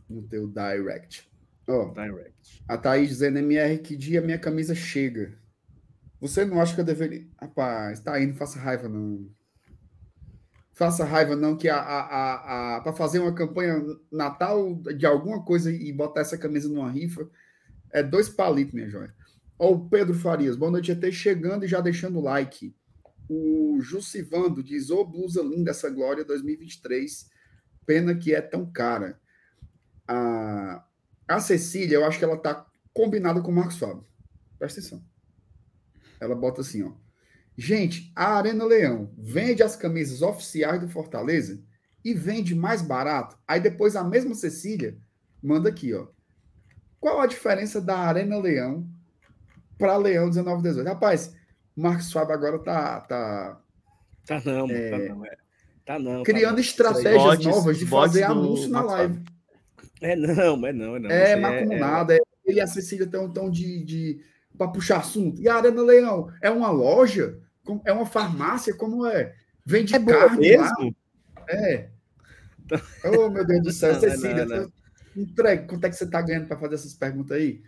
No 0.08 0.22
teu 0.22 0.46
direct. 0.46 1.30
Ó, 1.68 1.86
oh, 1.86 1.92
direct. 1.92 2.62
A 2.68 2.78
Thaís 2.78 3.08
dizendo, 3.08 3.38
MR, 3.38 3.78
que 3.78 3.96
dia 3.96 4.20
minha 4.20 4.38
camisa 4.38 4.74
chega? 4.74 5.38
Você 6.20 6.44
não 6.44 6.60
acha 6.60 6.74
que 6.74 6.80
eu 6.80 6.84
deveria... 6.84 7.26
Rapaz, 7.40 8.00
tá 8.00 8.14
aí, 8.14 8.26
não 8.26 8.34
faça 8.34 8.58
raiva, 8.58 8.88
não 8.88 9.28
faça 10.72 11.04
raiva, 11.04 11.36
não, 11.36 11.56
que 11.56 11.68
a, 11.68 11.76
a, 11.76 12.76
a, 12.76 12.80
para 12.80 12.92
fazer 12.92 13.18
uma 13.18 13.34
campanha 13.34 13.80
Natal 14.10 14.74
de 14.74 15.06
alguma 15.06 15.44
coisa 15.44 15.70
e 15.70 15.92
botar 15.92 16.22
essa 16.22 16.38
camisa 16.38 16.68
numa 16.68 16.90
rifa 16.90 17.28
é 17.92 18.02
dois 18.02 18.28
palitos, 18.28 18.72
minha 18.72 18.88
joia. 18.88 19.14
Ó, 19.58 19.72
o 19.72 19.88
Pedro 19.88 20.14
Farias, 20.14 20.56
boa 20.56 20.70
noite, 20.70 20.92
até 20.92 21.10
chegando 21.10 21.64
e 21.64 21.68
já 21.68 21.80
deixando 21.80 22.18
o 22.18 22.22
like. 22.22 22.74
O 23.28 23.78
Jucivando 23.80 24.62
diz: 24.62 24.90
Ô, 24.90 25.00
oh, 25.00 25.04
blusa 25.04 25.42
linda 25.42 25.70
essa 25.70 25.88
Glória 25.88 26.24
2023, 26.24 27.28
pena 27.86 28.14
que 28.14 28.34
é 28.34 28.40
tão 28.40 28.70
cara. 28.70 29.20
A, 30.06 30.84
a 31.28 31.40
Cecília, 31.40 31.96
eu 31.96 32.04
acho 32.04 32.18
que 32.18 32.24
ela 32.24 32.36
tá 32.36 32.66
combinada 32.92 33.40
com 33.40 33.50
o 33.50 33.54
Marcos 33.54 33.78
Fábio. 33.78 34.06
Presta 34.58 34.80
atenção. 34.80 35.04
Ela 36.20 36.34
bota 36.34 36.60
assim, 36.60 36.82
ó. 36.82 36.92
Gente, 37.56 38.12
a 38.16 38.36
Arena 38.36 38.64
Leão 38.64 39.12
vende 39.18 39.62
as 39.62 39.76
camisas 39.76 40.22
oficiais 40.22 40.80
do 40.80 40.88
Fortaleza 40.88 41.62
e 42.04 42.14
vende 42.14 42.54
mais 42.54 42.82
barato. 42.82 43.38
Aí 43.46 43.60
depois 43.60 43.94
a 43.94 44.04
mesma 44.04 44.34
Cecília 44.34 44.98
manda 45.42 45.68
aqui, 45.68 45.92
ó. 45.94 46.08
Qual 46.98 47.20
a 47.20 47.26
diferença 47.26 47.80
da 47.80 47.98
Arena 47.98 48.38
Leão 48.38 48.88
para 49.82 49.96
Leão 49.96 50.26
1918? 50.26 50.86
Rapaz, 50.86 51.34
o 51.76 51.82
Marcos 51.82 52.12
Fábio 52.12 52.34
agora 52.34 52.56
tá 52.60 53.00
tá 53.00 53.60
tá 54.24 54.40
não, 54.44 54.70
é, 54.70 54.90
tá 54.90 54.98
não, 54.98 55.26
é. 55.26 55.36
Tá 55.84 55.98
não. 55.98 56.22
Criando 56.22 56.54
tá 56.54 56.60
estratégias 56.60 57.22
bots, 57.22 57.46
novas 57.46 57.78
de 57.78 57.86
fazer 57.86 58.22
anúncio 58.22 58.68
na 58.68 58.82
live. 58.82 59.20
É 60.00 60.14
não, 60.14 60.64
é 60.64 60.72
não, 60.72 60.96
é 60.96 60.98
não. 61.00 61.10
É, 61.10 61.36
macunada. 61.36 62.14
É, 62.14 62.18
é... 62.18 62.20
Ele 62.44 62.58
e 62.58 62.60
a 62.60 62.66
Cecília 62.68 63.04
estão 63.04 63.28
tão 63.28 63.50
de, 63.50 63.84
de 63.84 64.20
para 64.56 64.68
puxar 64.68 64.98
assunto. 64.98 65.40
E 65.40 65.48
a 65.48 65.56
Arena 65.56 65.82
Leão 65.82 66.30
é 66.40 66.48
uma 66.48 66.70
loja? 66.70 67.40
É 67.84 67.92
uma 67.92 68.06
farmácia? 68.06 68.74
Como 68.74 69.04
é? 69.04 69.34
Vende 69.64 69.96
é 69.96 70.04
carne 70.04 70.48
mesmo? 70.48 70.64
lá? 70.64 71.46
É. 71.48 71.88
Oh, 73.04 73.28
meu 73.28 73.44
Deus 73.44 73.62
do 73.62 73.72
céu, 73.72 73.92
não, 73.94 74.00
Cecília, 74.00 74.44
não, 74.44 74.62
não. 74.62 74.72
entregue. 75.16 75.66
Quanto 75.66 75.84
é 75.84 75.90
que 75.90 75.96
você 75.96 76.04
está 76.04 76.22
ganhando 76.22 76.46
para 76.46 76.56
fazer 76.56 76.76
essas 76.76 76.94
perguntas 76.94 77.36
aí? 77.36 77.62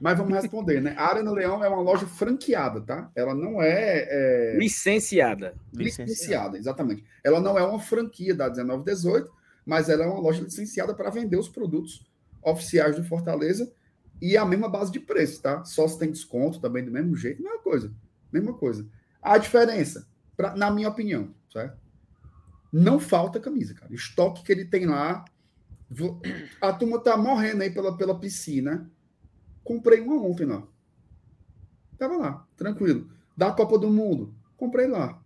Mas 0.00 0.18
vamos 0.18 0.34
responder, 0.34 0.80
né? 0.80 0.94
A 0.98 1.08
Arena 1.08 1.30
Leão 1.30 1.64
é 1.64 1.68
uma 1.68 1.80
loja 1.80 2.06
franqueada, 2.06 2.80
tá? 2.80 3.10
Ela 3.14 3.34
não 3.34 3.62
é. 3.62 4.06
é... 4.08 4.56
Licenciada. 4.58 5.54
Licenciada, 5.72 6.58
exatamente. 6.58 7.04
Ela 7.24 7.40
não 7.40 7.58
é 7.58 7.62
uma 7.64 7.80
franquia 7.80 8.34
da 8.34 8.50
1918, 8.50 9.30
mas 9.64 9.88
ela 9.88 10.04
é 10.04 10.06
uma 10.06 10.20
loja 10.20 10.42
licenciada 10.42 10.94
para 10.94 11.10
vender 11.10 11.36
os 11.36 11.48
produtos 11.48 12.06
oficiais 12.42 12.96
do 12.96 13.04
Fortaleza 13.04 13.72
e 14.20 14.36
a 14.36 14.44
mesma 14.44 14.68
base 14.68 14.92
de 14.92 15.00
preço, 15.00 15.42
tá? 15.42 15.64
Só 15.64 15.88
se 15.88 15.98
tem 15.98 16.10
desconto 16.10 16.60
também 16.60 16.84
do 16.84 16.90
mesmo 16.90 17.16
jeito, 17.16 17.42
mesma 17.42 17.58
coisa. 17.58 17.92
Mesma 18.30 18.52
coisa. 18.52 18.86
A 19.22 19.38
diferença, 19.38 20.06
pra, 20.36 20.54
na 20.54 20.70
minha 20.70 20.88
opinião, 20.88 21.34
certo? 21.50 21.78
Não 22.72 23.00
falta 23.00 23.40
camisa, 23.40 23.74
cara. 23.74 23.90
O 23.90 23.94
estoque 23.94 24.42
que 24.42 24.52
ele 24.52 24.64
tem 24.64 24.86
lá. 24.86 25.24
A 26.60 26.72
turma 26.72 26.98
tá 26.98 27.16
morrendo 27.16 27.62
aí 27.62 27.70
pela, 27.70 27.96
pela 27.96 28.18
piscina 28.18 28.90
Comprei 29.66 30.00
uma 30.00 30.22
ontem 30.22 30.44
lá. 30.44 30.62
Tava 31.98 32.16
lá, 32.16 32.46
tranquilo. 32.56 33.10
Da 33.36 33.50
Copa 33.50 33.76
do 33.76 33.90
Mundo, 33.90 34.32
comprei 34.56 34.86
lá. 34.86 35.20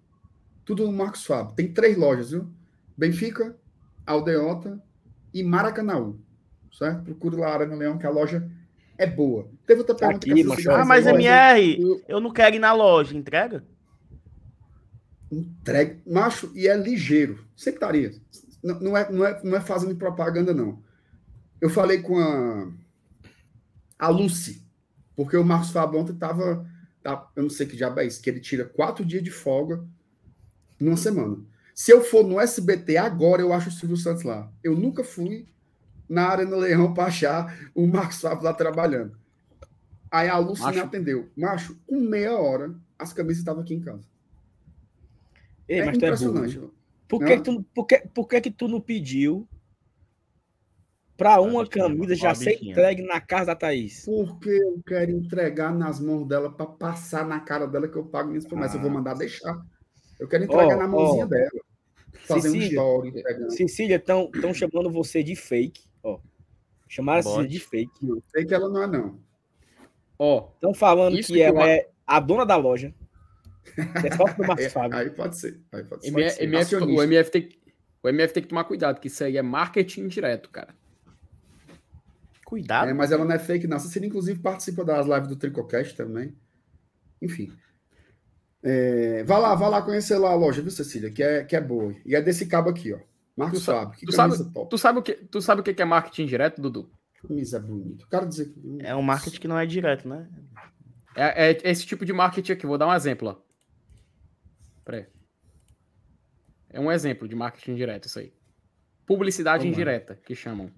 Tudo 0.64 0.86
no 0.86 0.92
Marcos 0.92 1.26
Fábio. 1.26 1.54
Tem 1.54 1.70
três 1.70 1.94
lojas, 1.94 2.30
viu? 2.30 2.48
Benfica, 2.96 3.54
Aldeota 4.06 4.82
e 5.34 5.42
Maracanaú. 5.42 6.18
Certo? 6.72 7.02
Procure 7.02 7.36
lá 7.36 7.48
a 7.48 7.54
Arena 7.54 7.76
Leão, 7.76 7.98
que 7.98 8.06
a 8.06 8.10
loja 8.10 8.50
é 8.96 9.06
boa. 9.06 9.46
Teve 9.66 9.80
outra 9.80 9.94
pergunta 9.94 10.30
Aqui, 10.30 10.62
que 10.62 10.68
Ah, 10.70 10.86
mas 10.86 11.06
MR, 11.06 12.00
eu 12.08 12.18
não 12.18 12.32
quero 12.32 12.56
ir 12.56 12.60
na 12.60 12.72
loja, 12.72 13.14
entrega? 13.14 13.62
Entrega. 15.30 16.00
Macho, 16.06 16.50
e 16.54 16.66
é 16.66 16.74
ligeiro. 16.74 17.44
Secretaria. 17.54 18.14
Não, 18.64 18.80
não, 18.80 18.96
é, 18.96 19.12
não, 19.12 19.26
é, 19.26 19.40
não 19.44 19.56
é 19.58 19.60
fazendo 19.60 19.94
propaganda, 19.96 20.54
não. 20.54 20.82
Eu 21.60 21.68
falei 21.68 22.00
com 22.00 22.18
a 22.18 22.72
a 24.00 24.08
Lucy, 24.08 24.66
porque 25.14 25.36
o 25.36 25.44
Marcos 25.44 25.70
Fábio 25.70 26.00
ontem 26.00 26.14
estava, 26.14 26.66
tá, 27.02 27.30
eu 27.36 27.42
não 27.42 27.50
sei 27.50 27.66
que 27.66 27.76
diabo 27.76 28.00
é 28.00 28.06
isso, 28.06 28.22
que 28.22 28.30
ele 28.30 28.40
tira 28.40 28.64
quatro 28.64 29.04
dias 29.04 29.22
de 29.22 29.30
folga 29.30 29.84
numa 30.80 30.96
semana. 30.96 31.36
Se 31.74 31.92
eu 31.92 32.02
for 32.02 32.26
no 32.26 32.40
SBT 32.40 32.96
agora, 32.96 33.42
eu 33.42 33.52
acho 33.52 33.68
o 33.68 33.72
Silvio 33.72 33.98
Santos 33.98 34.22
lá. 34.22 34.50
Eu 34.64 34.74
nunca 34.74 35.04
fui 35.04 35.46
na 36.08 36.28
Arena 36.28 36.56
Leão 36.56 36.94
para 36.94 37.04
achar 37.04 37.70
o 37.74 37.86
Marcos 37.86 38.22
Fábio 38.22 38.44
lá 38.44 38.54
trabalhando. 38.54 39.18
Aí 40.10 40.28
a 40.28 40.38
Lucy 40.38 40.62
Macho. 40.62 40.74
me 40.74 40.80
atendeu. 40.80 41.30
Macho, 41.36 41.78
com 41.86 42.00
meia 42.00 42.34
hora, 42.36 42.74
as 42.98 43.12
camisas 43.12 43.40
estavam 43.40 43.62
aqui 43.62 43.74
em 43.74 43.80
casa. 43.80 44.04
Ei, 45.68 45.80
é 45.80 45.84
mas 45.84 45.96
impressionante. 45.96 46.58
É 46.58 46.62
por, 47.06 47.20
que, 47.20 47.36
que 47.36 47.42
tu, 47.42 47.62
por, 47.74 47.86
que, 47.86 47.98
por 48.14 48.26
que, 48.26 48.40
que 48.40 48.50
tu 48.50 48.66
não 48.66 48.80
pediu 48.80 49.46
para 51.20 51.38
uma 51.38 51.66
camisa 51.66 52.14
já 52.14 52.34
ser 52.34 52.58
entregue 52.64 53.02
na 53.02 53.20
casa 53.20 53.48
da 53.48 53.54
Thaís? 53.54 54.06
Porque 54.06 54.48
eu 54.48 54.80
quero 54.86 55.10
entregar 55.10 55.70
nas 55.70 56.00
mãos 56.00 56.26
dela 56.26 56.50
para 56.50 56.64
passar 56.64 57.26
na 57.26 57.38
cara 57.38 57.66
dela 57.66 57.86
que 57.86 57.96
eu 57.96 58.06
pago 58.06 58.30
minhas 58.30 58.46
promessas. 58.46 58.76
Ah. 58.76 58.78
Eu 58.78 58.82
vou 58.82 58.90
mandar 58.90 59.12
deixar. 59.12 59.60
Eu 60.18 60.26
quero 60.26 60.44
entregar 60.44 60.76
oh, 60.76 60.80
na 60.80 60.88
mãozinha 60.88 61.26
oh. 61.26 61.28
dela. 61.28 61.50
Fazer 62.26 62.48
Cecília, 62.48 62.66
um 62.66 62.70
story. 62.70 63.22
Pegando. 63.22 63.50
Cecília, 63.50 63.96
estão 63.96 64.54
chamando 64.54 64.90
você 64.90 65.22
de 65.22 65.36
fake. 65.36 65.82
Ó. 66.02 66.20
Chamaram 66.88 67.22
você 67.22 67.46
de 67.46 67.60
fake. 67.60 68.22
Fake 68.32 68.54
ela 68.54 68.70
não 68.70 68.82
é, 68.82 68.86
não. 68.86 69.20
Ó. 70.18 70.48
Estão 70.54 70.72
falando 70.72 71.16
que, 71.16 71.24
que 71.24 71.42
ela 71.42 71.68
é 71.68 71.90
a 72.06 72.18
dona 72.18 72.46
da 72.46 72.56
loja. 72.56 72.94
É 73.76 74.16
só 74.16 74.24
pro 74.24 74.46
Marcos 74.46 74.64
é, 74.64 74.70
Fábio. 74.70 74.98
Aí 74.98 75.10
pode 75.10 75.36
ser. 75.36 75.60
Aí 75.70 75.84
pode 75.84 76.02
ser. 76.02 76.12
MF, 76.12 76.42
MF, 76.44 76.76
o, 76.76 77.02
MF 77.02 77.30
tem, 77.30 77.48
o 78.02 78.08
MF 78.08 78.32
tem 78.32 78.42
que 78.42 78.48
tomar 78.48 78.64
cuidado, 78.64 78.98
que 78.98 79.08
isso 79.08 79.22
aí 79.22 79.36
é 79.36 79.42
marketing 79.42 80.08
direto, 80.08 80.48
cara. 80.48 80.79
Cuidado. 82.50 82.90
É, 82.90 82.92
mas 82.92 83.12
ela 83.12 83.24
não 83.24 83.32
é 83.32 83.38
fake, 83.38 83.68
não. 83.68 83.78
Cecília, 83.78 84.08
inclusive, 84.08 84.40
participa 84.40 84.84
das 84.84 85.06
lives 85.06 85.28
do 85.28 85.36
Tricocast 85.36 85.94
também. 85.94 86.36
Enfim. 87.22 87.56
É, 88.60 89.22
vá 89.22 89.38
lá, 89.38 89.54
vá 89.54 89.68
lá 89.68 89.80
conhecer 89.80 90.18
lá 90.18 90.32
a 90.32 90.34
loja, 90.34 90.60
viu, 90.60 90.72
Cecília? 90.72 91.12
Que 91.12 91.22
é, 91.22 91.44
que 91.44 91.54
é 91.54 91.60
boa. 91.60 91.94
E 92.04 92.16
é 92.16 92.20
desse 92.20 92.46
cabo 92.46 92.68
aqui, 92.68 92.92
ó. 92.92 92.98
Marcos 93.36 93.60
tu 93.60 93.66
Fábio. 93.66 94.00
Tu 94.04 94.12
sabe, 94.12 94.34
tu, 94.68 94.78
sabe 94.78 94.98
o 94.98 95.02
que, 95.02 95.12
tu 95.12 95.40
sabe 95.40 95.60
o 95.60 95.62
que 95.62 95.80
é 95.80 95.84
marketing 95.84 96.26
direto, 96.26 96.60
Dudu? 96.60 96.90
Camisa 97.22 97.60
bonito. 97.60 98.08
Quero 98.08 98.26
dizer 98.26 98.46
que... 98.46 98.78
É 98.80 98.96
um 98.96 99.02
marketing 99.02 99.38
que 99.38 99.46
não 99.46 99.56
é 99.56 99.64
direto, 99.64 100.08
né? 100.08 100.28
É, 101.14 101.52
é, 101.52 101.70
esse 101.70 101.86
tipo 101.86 102.04
de 102.04 102.12
marketing 102.12 102.50
aqui. 102.50 102.66
Vou 102.66 102.76
dar 102.76 102.88
um 102.88 102.94
exemplo, 102.94 103.28
ó. 103.28 103.36
Peraí. 104.84 105.06
É 106.68 106.80
um 106.80 106.90
exemplo 106.90 107.28
de 107.28 107.36
marketing 107.36 107.76
direto, 107.76 108.06
isso 108.06 108.18
aí. 108.18 108.32
Publicidade 109.06 109.68
indireta, 109.68 110.16
que 110.16 110.34
chamam. 110.34 110.68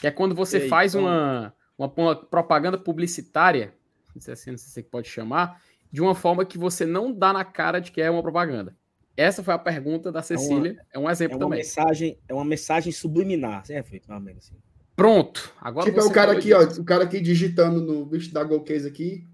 Que 0.00 0.06
é 0.06 0.10
quando 0.10 0.34
você 0.34 0.58
aí, 0.58 0.68
faz 0.68 0.94
uma, 0.94 1.54
uma, 1.76 1.92
uma, 1.96 2.16
propaganda 2.16 2.78
publicitária, 2.78 3.74
não 4.14 4.22
sei, 4.22 4.36
se, 4.36 4.50
não 4.50 4.58
sei 4.58 4.82
se 4.82 4.88
pode 4.88 5.08
chamar, 5.08 5.60
de 5.90 6.00
uma 6.00 6.14
forma 6.14 6.44
que 6.44 6.56
você 6.56 6.86
não 6.86 7.12
dá 7.12 7.32
na 7.32 7.44
cara 7.44 7.80
de 7.80 7.90
que 7.92 8.00
é 8.00 8.10
uma 8.10 8.22
propaganda. 8.22 8.76
Essa 9.16 9.42
foi 9.42 9.52
a 9.52 9.58
pergunta 9.58 10.10
da 10.10 10.22
Cecília. 10.22 10.76
É, 10.92 10.98
uma, 10.98 11.04
é 11.04 11.08
um 11.08 11.10
exemplo 11.10 11.34
é 11.34 11.36
uma 11.36 11.44
também. 11.44 11.58
Mensagem, 11.58 12.18
é 12.28 12.34
uma 12.34 12.44
mensagem 12.44 12.92
subliminar. 12.92 13.62
É, 13.68 13.82
foi, 13.82 14.00
assim. 14.38 14.54
Pronto. 14.96 15.52
Agora 15.60 15.86
tipo, 15.86 16.00
é 16.00 16.04
o 16.04 16.10
cara 16.10 16.32
aqui, 16.32 16.52
ó. 16.52 16.62
O 16.62 16.84
cara 16.84 17.04
aqui 17.04 17.20
digitando 17.20 17.80
no 17.80 18.06
bicho 18.06 18.32
da 18.32 18.42
Golcase 18.42 18.88
aqui. 18.88 19.26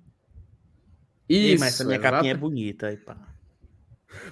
Isso. 1.29 1.55
Ih, 1.55 1.59
mas 1.59 1.75
essa 1.75 1.85
minha 1.85 1.99
capinha 1.99 2.33
é 2.33 2.37
bonita. 2.37 2.89
Aí, 2.89 2.97
pá. 2.97 3.17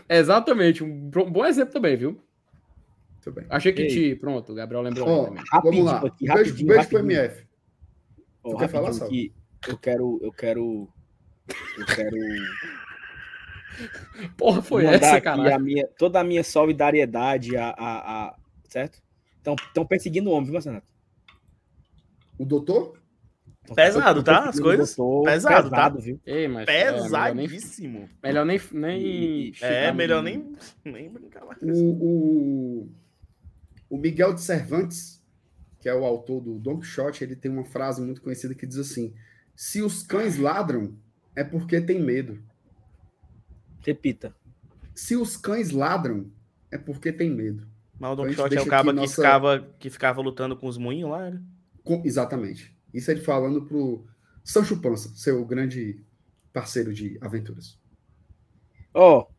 Exatamente. 0.08 0.82
Um 0.82 1.10
bom 1.10 1.44
exemplo 1.44 1.72
também, 1.72 1.96
viu? 1.96 2.20
Muito 3.26 3.32
bem. 3.32 3.44
Achei 3.50 3.72
que 3.72 3.88
te. 3.88 4.14
Pronto, 4.14 4.52
o 4.52 4.54
Gabriel 4.54 4.82
lembrou. 4.82 5.08
Oh, 5.08 5.34
vamos 5.60 5.84
lá. 5.84 5.98
Aqui, 5.98 6.32
beijo, 6.32 6.64
beijo 6.64 6.88
pro 6.88 7.00
MF. 7.00 7.44
Oh, 8.42 8.50
tu 8.50 8.58
quer 8.58 8.68
falar, 8.68 8.92
só? 8.92 9.06
Eu 9.06 9.32
quero. 9.78 10.20
Eu 10.22 10.32
quero. 10.32 10.88
Eu 11.76 11.86
quero. 11.86 12.16
Porra, 14.38 14.62
foi 14.62 14.86
essa, 14.86 15.20
cara? 15.20 15.58
Minha, 15.58 15.88
toda 15.98 16.20
a 16.20 16.24
minha 16.24 16.44
solidariedade 16.44 17.56
a. 17.56 17.70
a, 17.70 18.26
a 18.26 18.36
certo? 18.68 19.02
Estão 19.36 19.84
perseguindo 19.84 20.30
o 20.30 20.32
homem, 20.32 20.44
viu, 20.44 20.54
Marcelo? 20.54 20.80
O 22.38 22.44
doutor? 22.44 22.96
Pesado, 23.74 24.22
tá? 24.22 24.48
As 24.48 24.60
coisas? 24.60 24.94
Doutor, 24.94 25.24
pesado, 25.24 25.70
tá? 25.70 25.72
pesado, 25.76 25.96
tá? 25.96 26.00
Viu? 26.00 26.20
Ei, 26.24 26.46
mas 26.46 26.66
Pesadíssimo. 26.66 28.08
É, 28.22 28.28
melhor 28.28 28.44
nem. 28.44 28.60
Melhor 28.72 28.82
nem, 28.82 29.02
nem 29.52 29.52
é, 29.60 29.92
melhor 29.92 30.22
nem, 30.22 30.52
nem 30.84 31.10
brincar 31.10 31.44
mais. 31.44 31.60
O, 31.62 31.84
o, 31.84 32.88
o 33.88 33.96
Miguel 33.96 34.34
de 34.34 34.40
Cervantes, 34.40 35.22
que 35.80 35.88
é 35.88 35.94
o 35.94 36.04
autor 36.04 36.40
do 36.40 36.58
Don 36.58 36.78
Quixote, 36.78 37.22
ele 37.22 37.36
tem 37.36 37.50
uma 37.50 37.64
frase 37.64 38.00
muito 38.00 38.20
conhecida 38.20 38.54
que 38.54 38.66
diz 38.66 38.78
assim: 38.78 39.14
Se 39.54 39.82
os 39.82 40.02
cães 40.02 40.36
ladram, 40.36 40.96
é 41.34 41.44
porque 41.44 41.80
tem 41.80 42.00
medo. 42.02 42.42
Repita. 43.80 44.34
Se 44.94 45.14
os 45.14 45.36
cães 45.36 45.70
ladram, 45.70 46.30
é 46.70 46.78
porque 46.78 47.12
tem 47.12 47.30
medo. 47.30 47.66
Mas 47.98 48.12
o 48.12 48.16
Don 48.16 48.28
então, 48.28 48.46
Quixote 48.46 48.56
é 48.56 48.62
o 48.62 48.66
cara 48.66 48.84
que, 48.84 48.92
nossa... 48.92 49.14
ficava, 49.14 49.74
que 49.78 49.90
ficava 49.90 50.20
lutando 50.20 50.56
com 50.56 50.66
os 50.66 50.76
moinhos 50.76 51.10
lá, 51.10 51.30
né? 51.30 51.42
Com... 51.84 52.02
Exatamente. 52.04 52.76
Isso 52.92 53.10
ele 53.10 53.20
falando 53.20 53.64
pro 53.64 54.04
Sancho 54.42 54.80
Pança, 54.80 55.10
seu 55.14 55.44
grande 55.44 56.04
parceiro 56.52 56.92
de 56.92 57.18
aventuras. 57.20 57.78
Ó, 58.94 59.20
oh, 59.20 59.34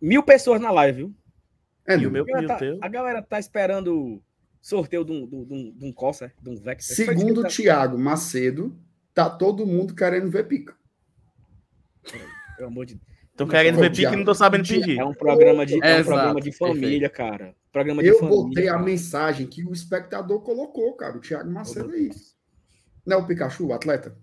mil 0.00 0.22
pessoas 0.22 0.60
na 0.60 0.70
live, 0.70 0.98
viu? 0.98 1.14
É, 1.86 1.96
e 1.96 2.06
o 2.06 2.10
meu, 2.10 2.24
a, 2.24 2.26
galera 2.26 2.58
tá, 2.58 2.66
a 2.80 2.88
galera 2.88 3.22
tá 3.22 3.38
esperando 3.38 4.22
sorteio 4.60 5.04
de 5.04 5.12
um, 5.12 5.26
de 5.26 5.34
um, 5.34 5.72
de 5.76 5.84
um 5.86 5.92
Corsa, 5.92 6.32
de 6.40 6.50
um 6.50 6.56
Vex. 6.56 6.86
Segundo 6.86 7.40
o 7.40 7.42
tá... 7.42 7.48
Thiago 7.48 7.98
Macedo, 7.98 8.78
tá 9.14 9.28
todo 9.28 9.66
mundo 9.66 9.94
querendo 9.94 10.30
ver 10.30 10.46
pica. 10.46 10.76
Pelo 12.56 12.68
amor 12.68 12.86
de 12.86 12.94
Deus. 12.94 13.10
Estão 13.30 13.48
querendo 13.48 13.78
ver 13.78 13.90
pica 13.90 14.12
e 14.12 14.16
não 14.16 14.24
tô 14.24 14.34
sabendo 14.34 14.68
pedir. 14.68 14.98
É 14.98 15.04
um 15.04 15.14
programa 15.14 15.64
de, 15.64 15.82
é 15.82 16.00
um 16.00 16.04
programa 16.04 16.40
de 16.40 16.52
família, 16.52 17.08
Perfeito. 17.08 17.12
cara. 17.12 17.56
Programa 17.72 18.02
de 18.02 18.08
Eu 18.08 18.18
família, 18.18 18.42
botei 18.42 18.64
cara. 18.66 18.78
a 18.78 18.82
mensagem 18.82 19.46
que 19.46 19.64
o 19.64 19.72
espectador 19.72 20.40
colocou, 20.42 20.94
cara. 20.94 21.16
O 21.16 21.20
Thiago 21.20 21.50
Macedo 21.50 21.94
é 21.94 21.98
isso. 22.00 22.36
Não 23.06 23.16
é 23.16 23.20
o 23.20 23.26
Pikachu, 23.26 23.68
o 23.68 23.72
atleta? 23.72 24.14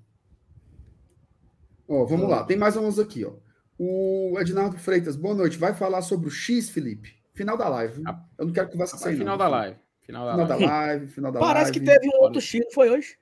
Ó, 1.88 2.06
vamos 2.06 2.30
lá. 2.30 2.44
Tem 2.44 2.58
mais 2.58 2.78
uns 2.78 3.00
aqui, 3.00 3.26
ó. 3.26 3.34
O 3.80 4.38
Ednardo 4.40 4.78
Freitas, 4.78 5.16
boa 5.16 5.34
noite. 5.34 5.58
Vai 5.58 5.74
falar 5.74 6.02
sobre 6.02 6.28
o 6.28 6.32
X, 6.32 6.70
Felipe? 6.70 7.17
Final 7.38 7.56
da 7.56 7.70
live. 7.70 8.04
Ah, 8.08 8.20
eu 8.40 8.48
não 8.48 8.54
quero 8.54 8.70
conversa 8.70 8.98
com 8.98 9.04
Final 9.04 9.26
não. 9.26 9.38
da 9.38 9.48
live. 9.48 9.78
Final 10.02 10.26
da, 10.26 10.32
final 10.32 10.48
live. 10.48 10.66
da 10.66 10.76
live. 10.76 11.08
Final 11.08 11.32
da 11.32 11.40
Parece 11.40 11.72
live. 11.72 11.80
que 11.80 11.86
teve 11.86 12.08
um 12.08 12.22
outro 12.24 12.42
X, 12.42 12.66
foi 12.74 12.90
hoje. 12.90 13.18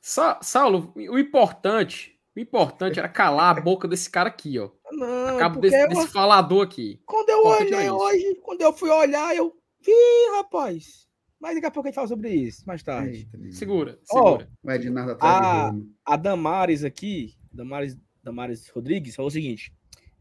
Sa 0.00 0.38
Saulo, 0.42 0.92
o 0.96 1.18
importante, 1.18 2.18
o 2.34 2.40
importante 2.40 2.98
era 2.98 3.08
calar 3.08 3.58
a 3.58 3.60
boca 3.60 3.86
desse 3.86 4.08
cara 4.08 4.28
aqui, 4.28 4.58
ó. 4.58 4.70
Não, 4.92 5.36
Acabo 5.36 5.60
desse, 5.60 5.78
eu... 5.78 5.88
desse, 5.88 6.08
falador 6.08 6.64
aqui. 6.64 7.02
Quando 7.04 7.28
eu 7.28 7.44
olhei 7.44 7.90
hoje, 7.90 8.34
quando 8.42 8.62
eu 8.62 8.72
fui 8.72 8.88
olhar, 8.88 9.36
eu 9.36 9.54
vi, 9.80 9.92
rapaz. 10.36 11.06
Mas 11.38 11.54
daqui 11.56 11.66
a 11.66 11.70
pouco 11.70 11.86
a 11.86 11.90
gente 11.90 11.96
fala 11.96 12.08
sobre 12.08 12.30
isso, 12.30 12.66
mais 12.66 12.82
tarde. 12.82 13.28
segura, 13.52 13.98
segura. 14.04 14.48
Oh, 14.62 15.16
a, 15.20 15.72
a 16.06 16.16
Damares 16.16 16.82
aqui, 16.82 17.34
Damares, 17.52 17.98
Damares 18.22 18.68
Rodrigues, 18.70 19.14
falou 19.14 19.28
o 19.28 19.32
seguinte: 19.32 19.70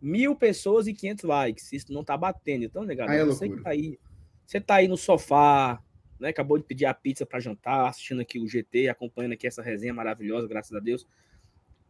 mil 0.04 0.36
pessoas 0.36 0.86
e 0.86 0.94
500 0.94 1.24
likes. 1.24 1.72
Isso 1.72 1.94
não 1.94 2.04
tá 2.04 2.18
batendo. 2.18 2.66
Então, 2.66 2.84
negado, 2.84 3.10
aí 3.10 3.20
é 3.20 3.26
você 3.26 3.48
que 3.48 3.62
tá 3.62 3.70
aí, 3.70 3.98
você 4.46 4.60
tá 4.60 4.76
aí 4.76 4.88
no 4.88 4.98
sofá, 4.98 5.82
né? 6.20 6.30
Acabou 6.30 6.58
de 6.58 6.66
pedir 6.66 6.86
a 6.86 6.94
pizza 6.94 7.26
para 7.26 7.40
jantar, 7.40 7.88
assistindo 7.88 8.20
aqui 8.20 8.38
o 8.38 8.48
GT, 8.48 8.90
acompanhando 8.90 9.32
aqui 9.32 9.48
essa 9.48 9.62
resenha 9.62 9.94
maravilhosa, 9.94 10.48
graças 10.48 10.76
a 10.76 10.80
Deus. 10.82 11.08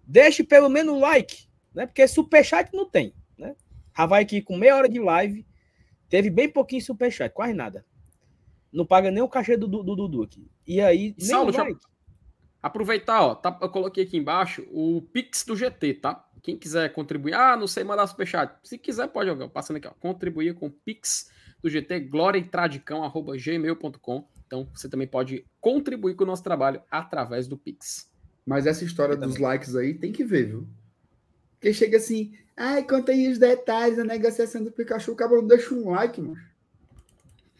Deixe 0.06 0.44
pelo 0.44 0.70
menos 0.70 0.94
o 0.94 1.00
like, 1.00 1.48
né? 1.74 1.88
Porque 1.88 2.08
superchat 2.08 2.70
não 2.72 2.88
tem, 2.88 3.16
né? 3.36 3.56
Já 3.98 4.06
vai 4.06 4.22
aqui 4.22 4.42
com 4.42 4.56
meia 4.56 4.76
hora 4.76 4.88
de 4.88 5.00
live, 5.00 5.46
teve 6.08 6.30
bem 6.30 6.48
pouquinho 6.48 6.84
superchat, 6.84 7.34
quase 7.34 7.54
nada. 7.54 7.84
Não 8.72 8.86
paga 8.86 9.10
nem 9.10 9.24
o 9.24 9.30
cachê 9.30 9.58
do 9.58 9.68
Dudu 9.68 10.24
aqui. 10.24 10.48
E 10.68 10.82
aí, 10.82 11.16
nem 11.18 11.28
Saulo, 11.28 11.52
like. 11.52 11.80
Aproveitar, 12.62 13.22
ó, 13.22 13.36
tá, 13.36 13.58
eu 13.62 13.70
coloquei 13.70 14.04
aqui 14.04 14.18
embaixo 14.18 14.66
o 14.72 15.02
Pix 15.12 15.44
do 15.44 15.56
GT, 15.56 15.96
tá? 15.96 16.28
Quem 16.44 16.56
quiser 16.58 16.92
contribuir, 16.92 17.34
ah, 17.34 17.56
não 17.56 17.68
sei 17.68 17.86
mandar 17.86 18.06
superchat. 18.06 18.54
Se 18.62 18.78
quiser, 18.78 19.08
pode 19.08 19.30
jogar. 19.30 19.48
Passando 19.48 19.78
aqui, 19.78 19.88
ó. 19.88 19.92
Contribuir 19.92 20.54
com 20.54 20.68
o 20.68 20.72
Pix 20.72 21.32
do 21.62 21.70
GT, 21.70 22.02
gloriatradicão.gmail.com. 22.02 24.28
Então, 24.46 24.68
você 24.74 24.90
também 24.90 25.08
pode 25.08 25.46
contribuir 25.62 26.16
com 26.16 26.26
o 26.26 26.28
nosso 26.28 26.44
trabalho 26.44 26.82
através 26.92 27.48
do 27.48 27.58
Pix. 27.58 28.12
Mas 28.46 28.68
essa 28.68 28.84
história 28.84 29.16
dos 29.16 29.38
likes 29.38 29.74
aí 29.74 29.94
tem 29.94 30.12
que 30.12 30.26
ver, 30.26 30.48
viu? 30.48 30.68
Porque 31.54 31.74
chega 31.74 31.96
assim, 31.96 32.34
ai, 32.58 32.84
conta 32.84 33.14
aí 33.14 33.32
os 33.32 33.38
detalhes 33.38 33.96
da 33.96 34.04
negociação 34.04 34.62
do 34.62 34.70
Pikachu, 34.70 35.14
o 35.14 35.16
cara 35.16 35.32
não 35.32 35.48
deixa 35.48 35.74
um 35.74 35.92
like, 35.92 36.22
mano. 36.22 36.42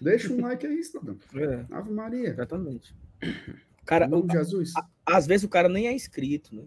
Deixa 0.02 0.34
um 0.34 0.42
like 0.42 0.68
aí, 0.68 0.84
cidadão. 0.84 1.18
É. 1.34 1.66
Ave 1.72 1.90
Maria. 1.90 2.32
Exatamente. 2.32 2.94
Cara, 3.86 4.14
o, 4.14 4.30
Jesus. 4.30 4.74
A, 4.76 4.86
às 5.06 5.26
vezes 5.26 5.46
o 5.46 5.50
cara 5.50 5.70
nem 5.70 5.88
é 5.88 5.94
inscrito, 5.94 6.54
né? 6.54 6.64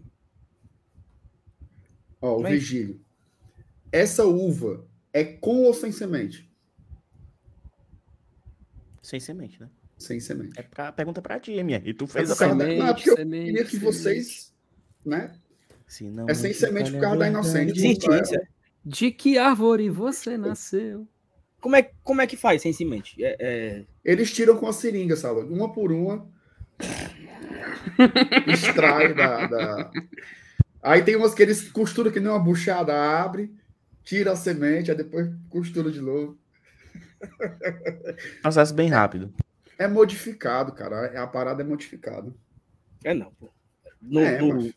Ó, 2.21 2.37
o 2.37 2.41
Mas... 2.41 2.53
Virgílio. 2.53 2.99
Essa 3.91 4.25
uva 4.25 4.85
é 5.13 5.23
com 5.23 5.63
ou 5.63 5.73
sem 5.73 5.91
semente? 5.91 6.49
Sem 9.01 9.19
semente, 9.19 9.59
né? 9.61 9.69
Sem 9.97 10.19
semente. 10.19 10.59
É 10.59 10.63
pra, 10.63 10.91
pergunta 10.91 11.21
pra 11.21 11.39
ti, 11.39 11.63
minha. 11.63 11.81
E 11.83 11.93
tu 11.93 12.05
fez 12.05 12.29
é 12.29 12.33
a 12.33 12.35
pergunta. 12.35 12.67
Não, 12.67 12.93
porque 12.93 13.11
semente, 13.11 13.37
eu 13.37 13.45
queria 13.45 13.65
que 13.65 13.77
vocês, 13.77 14.53
né? 15.05 15.33
Se 15.87 16.03
não 16.09 16.27
é 16.27 16.33
sem 16.33 16.53
semente 16.53 16.91
por 16.91 16.99
causa 16.99 17.17
da 17.17 17.27
inocente. 17.27 17.71
Existência. 17.71 18.47
De 18.85 19.11
que 19.11 19.37
árvore 19.37 19.89
você 19.89 20.37
nasceu? 20.37 21.07
Como 21.59 21.75
é, 21.75 21.91
como 22.03 22.21
é 22.21 22.27
que 22.27 22.37
faz 22.37 22.61
sem 22.61 22.71
semente? 22.71 23.15
É, 23.23 23.35
é... 23.39 23.85
Eles 24.03 24.31
tiram 24.33 24.57
com 24.57 24.67
a 24.67 24.73
seringa, 24.73 25.15
Saulo, 25.15 25.51
uma 25.51 25.71
por 25.71 25.91
uma. 25.91 26.29
extrai 28.47 29.13
da, 29.13 29.47
da, 29.47 29.91
Aí 30.87 31.03
tem 31.03 31.17
umas 31.17 31.33
que 31.33 31.43
eles 31.43 31.69
costuram 31.69 32.09
que 32.09 32.19
nem 32.19 32.29
uma 32.29 32.39
buchada, 32.39 32.93
abre, 32.93 33.53
tira 34.05 34.31
a 34.31 34.35
semente, 34.37 34.89
aí 34.89 34.95
depois 34.95 35.29
costura 35.49 35.91
de 35.91 35.99
novo. 35.99 36.37
Processo 38.41 38.73
bem 38.73 38.87
rápido. 38.87 39.33
É 39.77 39.85
modificado, 39.85 40.71
cara. 40.71 41.21
A 41.21 41.27
parada 41.27 41.61
é 41.61 41.65
modificada. 41.65 42.33
É 43.03 43.13
não, 43.13 43.33
pô. 43.33 43.49
No, 44.01 44.21
é, 44.21 44.39
no... 44.39 44.55
Mas... 44.55 44.73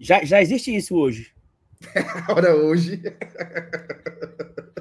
Já, 0.00 0.24
já 0.24 0.42
existe 0.42 0.74
isso 0.74 0.96
hoje. 0.96 1.32
Ora, 2.28 2.56
hoje. 2.56 3.00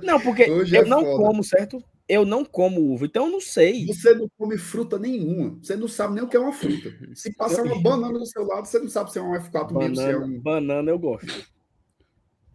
Não, 0.01 0.19
porque 0.19 0.49
hoje 0.49 0.75
eu 0.75 0.81
é 0.81 0.85
não 0.85 1.01
foda. 1.01 1.17
como, 1.17 1.43
certo? 1.43 1.83
Eu 2.07 2.25
não 2.25 2.43
como 2.43 2.81
uva, 2.93 3.05
então 3.05 3.27
eu 3.27 3.31
não 3.31 3.39
sei. 3.39 3.85
Você 3.85 4.13
não 4.13 4.29
come 4.37 4.57
fruta 4.57 4.99
nenhuma. 4.99 5.57
Você 5.61 5.75
não 5.75 5.87
sabe 5.87 6.15
nem 6.15 6.23
o 6.23 6.27
que 6.27 6.35
é 6.35 6.39
uma 6.39 6.51
fruta. 6.51 6.93
Se 7.15 7.33
passar 7.33 7.63
uma 7.63 7.81
banana 7.81 8.19
do 8.19 8.25
seu 8.25 8.45
lado, 8.45 8.65
você 8.65 8.77
não 8.79 8.89
sabe 8.89 9.11
se 9.11 9.19
é 9.19 9.21
um 9.21 9.31
F4 9.31 9.71
banana, 9.71 9.79
mesmo, 9.79 9.95
se 9.95 10.09
é 10.09 10.17
um... 10.17 10.39
Banana 10.41 10.91
eu 10.91 10.99
gosto. 10.99 11.47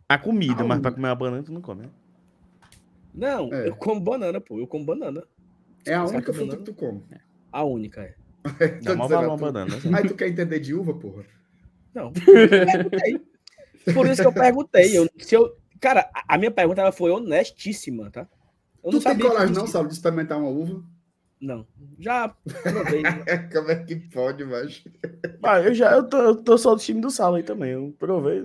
A 0.06 0.18
comida, 0.18 0.62
ah, 0.62 0.64
mas 0.64 0.80
para 0.80 0.92
comer 0.92 1.08
uma 1.08 1.14
banana 1.14 1.42
tu 1.42 1.52
não 1.52 1.62
come, 1.62 1.82
né? 1.82 1.90
Não, 3.14 3.52
é. 3.52 3.68
eu 3.68 3.76
como 3.76 4.00
banana, 4.00 4.40
pô. 4.40 4.58
Eu 4.58 4.66
como 4.66 4.84
banana. 4.84 5.24
É 5.86 5.94
a 5.94 6.04
única 6.04 6.32
fruta 6.32 6.52
banana? 6.52 6.56
que 6.58 6.64
tu 6.64 6.74
come. 6.74 7.02
A 7.50 7.64
única, 7.64 8.02
é. 8.02 8.14
Dá 8.82 8.94
uma 8.94 9.08
valor 9.08 9.28
uma 9.28 9.36
banana. 9.36 9.76
Assim. 9.76 9.94
Aí 9.94 10.06
tu 10.06 10.14
quer 10.14 10.28
entender 10.28 10.60
de 10.60 10.74
uva, 10.74 10.94
porra? 10.94 11.24
Não. 11.94 12.12
Por 13.92 14.06
isso 14.06 14.20
que 14.20 14.28
eu 14.28 14.32
perguntei. 14.32 14.96
Eu, 14.96 15.08
se 15.18 15.34
eu, 15.34 15.56
cara, 15.80 16.08
a 16.26 16.38
minha 16.38 16.50
pergunta 16.50 16.80
ela 16.80 16.92
foi 16.92 17.10
honestíssima, 17.10 18.10
tá? 18.10 18.28
Eu 18.92 19.00
tu 19.00 19.04
não 19.04 19.16
tem 19.16 19.18
coragem, 19.18 19.54
não, 19.54 19.66
Saulo, 19.66 19.88
de 19.88 19.94
experimentar 19.94 20.38
uma 20.38 20.48
uva? 20.48 20.82
Não. 21.40 21.66
Já 21.98 22.28
provei. 22.62 23.02
Como 23.52 23.70
é 23.70 23.76
que 23.84 23.96
pode, 23.96 24.44
mas. 24.44 24.84
Ah, 25.42 25.60
eu 25.60 25.74
já 25.74 25.92
eu 25.92 26.08
tô, 26.08 26.16
eu 26.18 26.36
tô 26.36 26.58
só 26.58 26.74
do 26.74 26.80
time 26.80 27.00
do 27.00 27.10
Saulo 27.10 27.36
aí 27.36 27.42
também. 27.42 27.70
Eu 27.70 27.94
provei. 27.98 28.42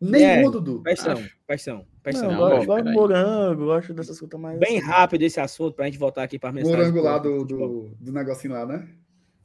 Nenhum, 0.00 0.48
é, 0.48 0.50
Dudu. 0.50 0.82
Paixão, 0.82 1.24
paixão, 1.46 1.86
paixão. 2.02 2.30
Não, 2.30 2.60
eu 2.60 2.64
gosto 2.64 2.84
de 2.84 2.92
morango, 2.92 3.64
gosto 3.64 3.94
dessas 3.94 4.18
coisas 4.18 4.38
mais. 4.38 4.58
Bem 4.58 4.78
rápido 4.78 5.22
esse 5.22 5.40
assunto 5.40 5.74
pra 5.74 5.86
gente 5.86 5.98
voltar 5.98 6.22
aqui 6.22 6.38
para 6.38 6.52
mensagem. 6.52 6.78
Morango 6.78 7.00
lá 7.00 7.18
do, 7.18 7.44
do, 7.44 7.96
do 7.98 8.12
negocinho 8.12 8.54
lá, 8.54 8.64
né? 8.64 8.88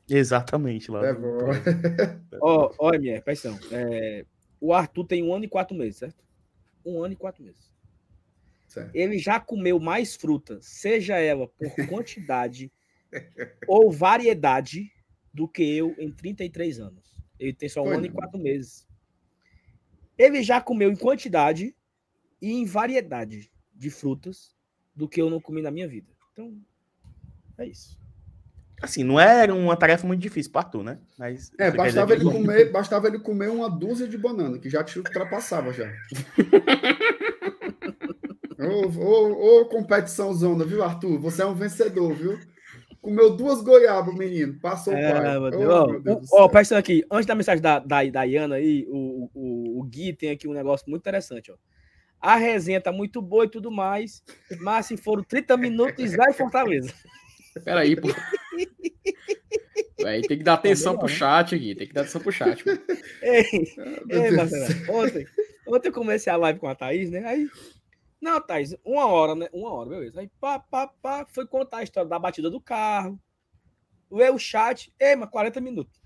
Exatamente, 0.08 0.92
lá. 0.92 1.08
É 1.08 1.14
bom. 1.14 1.38
Ó, 2.40 2.72
ó, 2.78 2.92
minha, 3.00 3.22
paixão. 3.22 3.58
É, 3.72 4.26
o 4.60 4.74
Arthur 4.74 5.06
tem 5.06 5.24
um 5.24 5.34
ano 5.34 5.46
e 5.46 5.50
quatro 5.50 5.76
meses, 5.76 5.98
certo? 5.98 6.24
Um 6.86 7.02
ano 7.02 7.14
e 7.14 7.18
quatro 7.18 7.44
meses. 7.44 7.73
Certo. 8.74 8.96
Ele 8.96 9.20
já 9.20 9.40
comeu 9.40 9.80
mais 9.80 10.16
fruta, 10.16 10.58
seja 10.60 11.20
ela 11.20 11.48
por 11.48 11.70
quantidade 11.88 12.72
ou 13.68 13.92
variedade, 13.92 14.92
do 15.32 15.48
que 15.48 15.64
eu 15.64 15.96
em 16.00 16.12
33 16.12 16.80
anos. 16.80 17.16
Ele 17.40 17.54
tem 17.54 17.70
só 17.70 17.82
um 17.82 17.86
Foi, 17.86 17.96
ano 17.96 18.06
e 18.08 18.10
quatro 18.10 18.40
meses. 18.40 18.88
Ele 20.18 20.42
já 20.42 20.60
comeu 20.60 20.92
em 20.92 20.96
quantidade 20.96 21.76
e 22.42 22.52
em 22.52 22.66
variedade 22.66 23.52
de 23.74 23.90
frutas 23.92 24.56
do 24.96 25.08
que 25.08 25.22
eu 25.22 25.30
não 25.30 25.40
comi 25.40 25.62
na 25.62 25.72
minha 25.72 25.88
vida. 25.88 26.12
Então, 26.32 26.60
é 27.58 27.68
isso. 27.68 28.00
Assim, 28.82 29.04
não 29.04 29.20
era 29.20 29.54
uma 29.54 29.78
tarefa 29.78 30.06
muito 30.06 30.20
difícil 30.20 30.52
para 30.52 30.68
tu, 30.68 30.84
né? 30.84 31.00
Mas 31.18 31.52
é, 31.58 31.72
bastava 31.72 32.14
ele, 32.14 32.26
comer, 32.26 32.72
bastava 32.72 33.08
ele 33.08 33.20
comer 33.20 33.50
uma 33.50 33.70
dúzia 33.70 34.08
de 34.08 34.18
banana, 34.18 34.60
que 34.60 34.70
já 34.70 34.84
te 34.84 34.98
ultrapassava 34.98 35.72
já. 35.72 35.92
ô, 38.68 38.88
ô, 39.00 39.62
ô, 39.62 39.66
competição 39.66 40.34
zona, 40.34 40.66
viu, 40.66 40.84
Arthur? 40.84 41.20
Você 41.20 41.42
é 41.42 41.46
um 41.46 41.56
vencedor, 41.56 42.14
viu? 42.14 42.40
Comeu 43.02 43.36
duas 43.36 43.62
goiabas, 43.62 44.16
menino. 44.16 44.58
Passou 44.62 44.94
é, 44.94 45.38
o 45.38 45.52
pai. 45.52 45.66
Ó, 46.32 46.46
oh, 46.46 46.50
presta 46.50 46.78
aqui. 46.78 47.04
Antes 47.12 47.26
da 47.26 47.36
mensagem 47.36 47.62
da, 47.62 47.80
da, 47.80 48.04
da 48.06 48.24
Iana 48.24 48.56
aí, 48.56 48.86
o, 48.88 49.30
o, 49.34 49.80
o 49.82 49.84
Gui 49.84 50.14
tem 50.14 50.32
aqui 50.32 50.48
um 50.48 50.54
negócio 50.54 50.90
muito 50.90 51.02
interessante, 51.02 51.52
ó. 51.52 51.56
A 52.24 52.38
resenha 52.38 52.80
tá 52.80 52.94
muito 52.94 53.22
boa 53.22 53.44
e 53.44 53.50
tudo 53.50 53.70
mais, 53.70 54.24
mas 54.62 54.86
se 54.86 54.96
for 54.96 55.26
30 55.26 55.58
minutos, 55.58 56.16
vai 56.16 56.32
Fortaleza. 56.32 56.94
Peraí, 57.66 57.98
pô. 57.98 58.08
Aí 60.06 60.22
tem 60.22 60.38
que 60.38 60.44
dar 60.44 60.54
atenção 60.54 60.98
pro 60.98 61.10
chat 61.10 61.54
aqui, 61.54 61.76
tem 61.76 61.88
que 61.88 61.94
dar 61.94 62.02
atenção 62.02 62.22
pro 62.22 62.32
chat. 62.32 62.64
Ei, 63.22 63.46
ei 64.10 64.32
Marcelo, 64.32 64.74
ontem, 64.90 65.28
ontem 65.68 65.90
eu 65.90 65.94
comecei 65.94 66.32
a 66.32 66.38
live 66.38 66.60
com 66.60 66.68
a 66.68 66.76
Thaís, 66.76 67.12
né? 67.12 67.24
Aí, 67.26 67.50
não, 68.24 68.40
Thaís, 68.40 68.74
uma 68.86 69.06
hora, 69.06 69.36
né? 69.36 69.50
Uma 69.52 69.70
hora, 69.74 69.90
beleza. 69.90 70.22
Aí, 70.22 70.30
pá, 70.40 70.58
pá, 70.58 70.88
pá, 70.88 71.26
foi 71.26 71.46
contar 71.46 71.80
a 71.80 71.84
história 71.84 72.10
da 72.10 72.18
batida 72.18 72.50
do 72.50 72.62
carro, 72.62 73.20
ver 74.10 74.32
o 74.32 74.40
chat, 74.40 74.94
ei, 74.98 75.14
mas 75.14 75.30
40 75.30 75.60
minutos. 75.60 76.02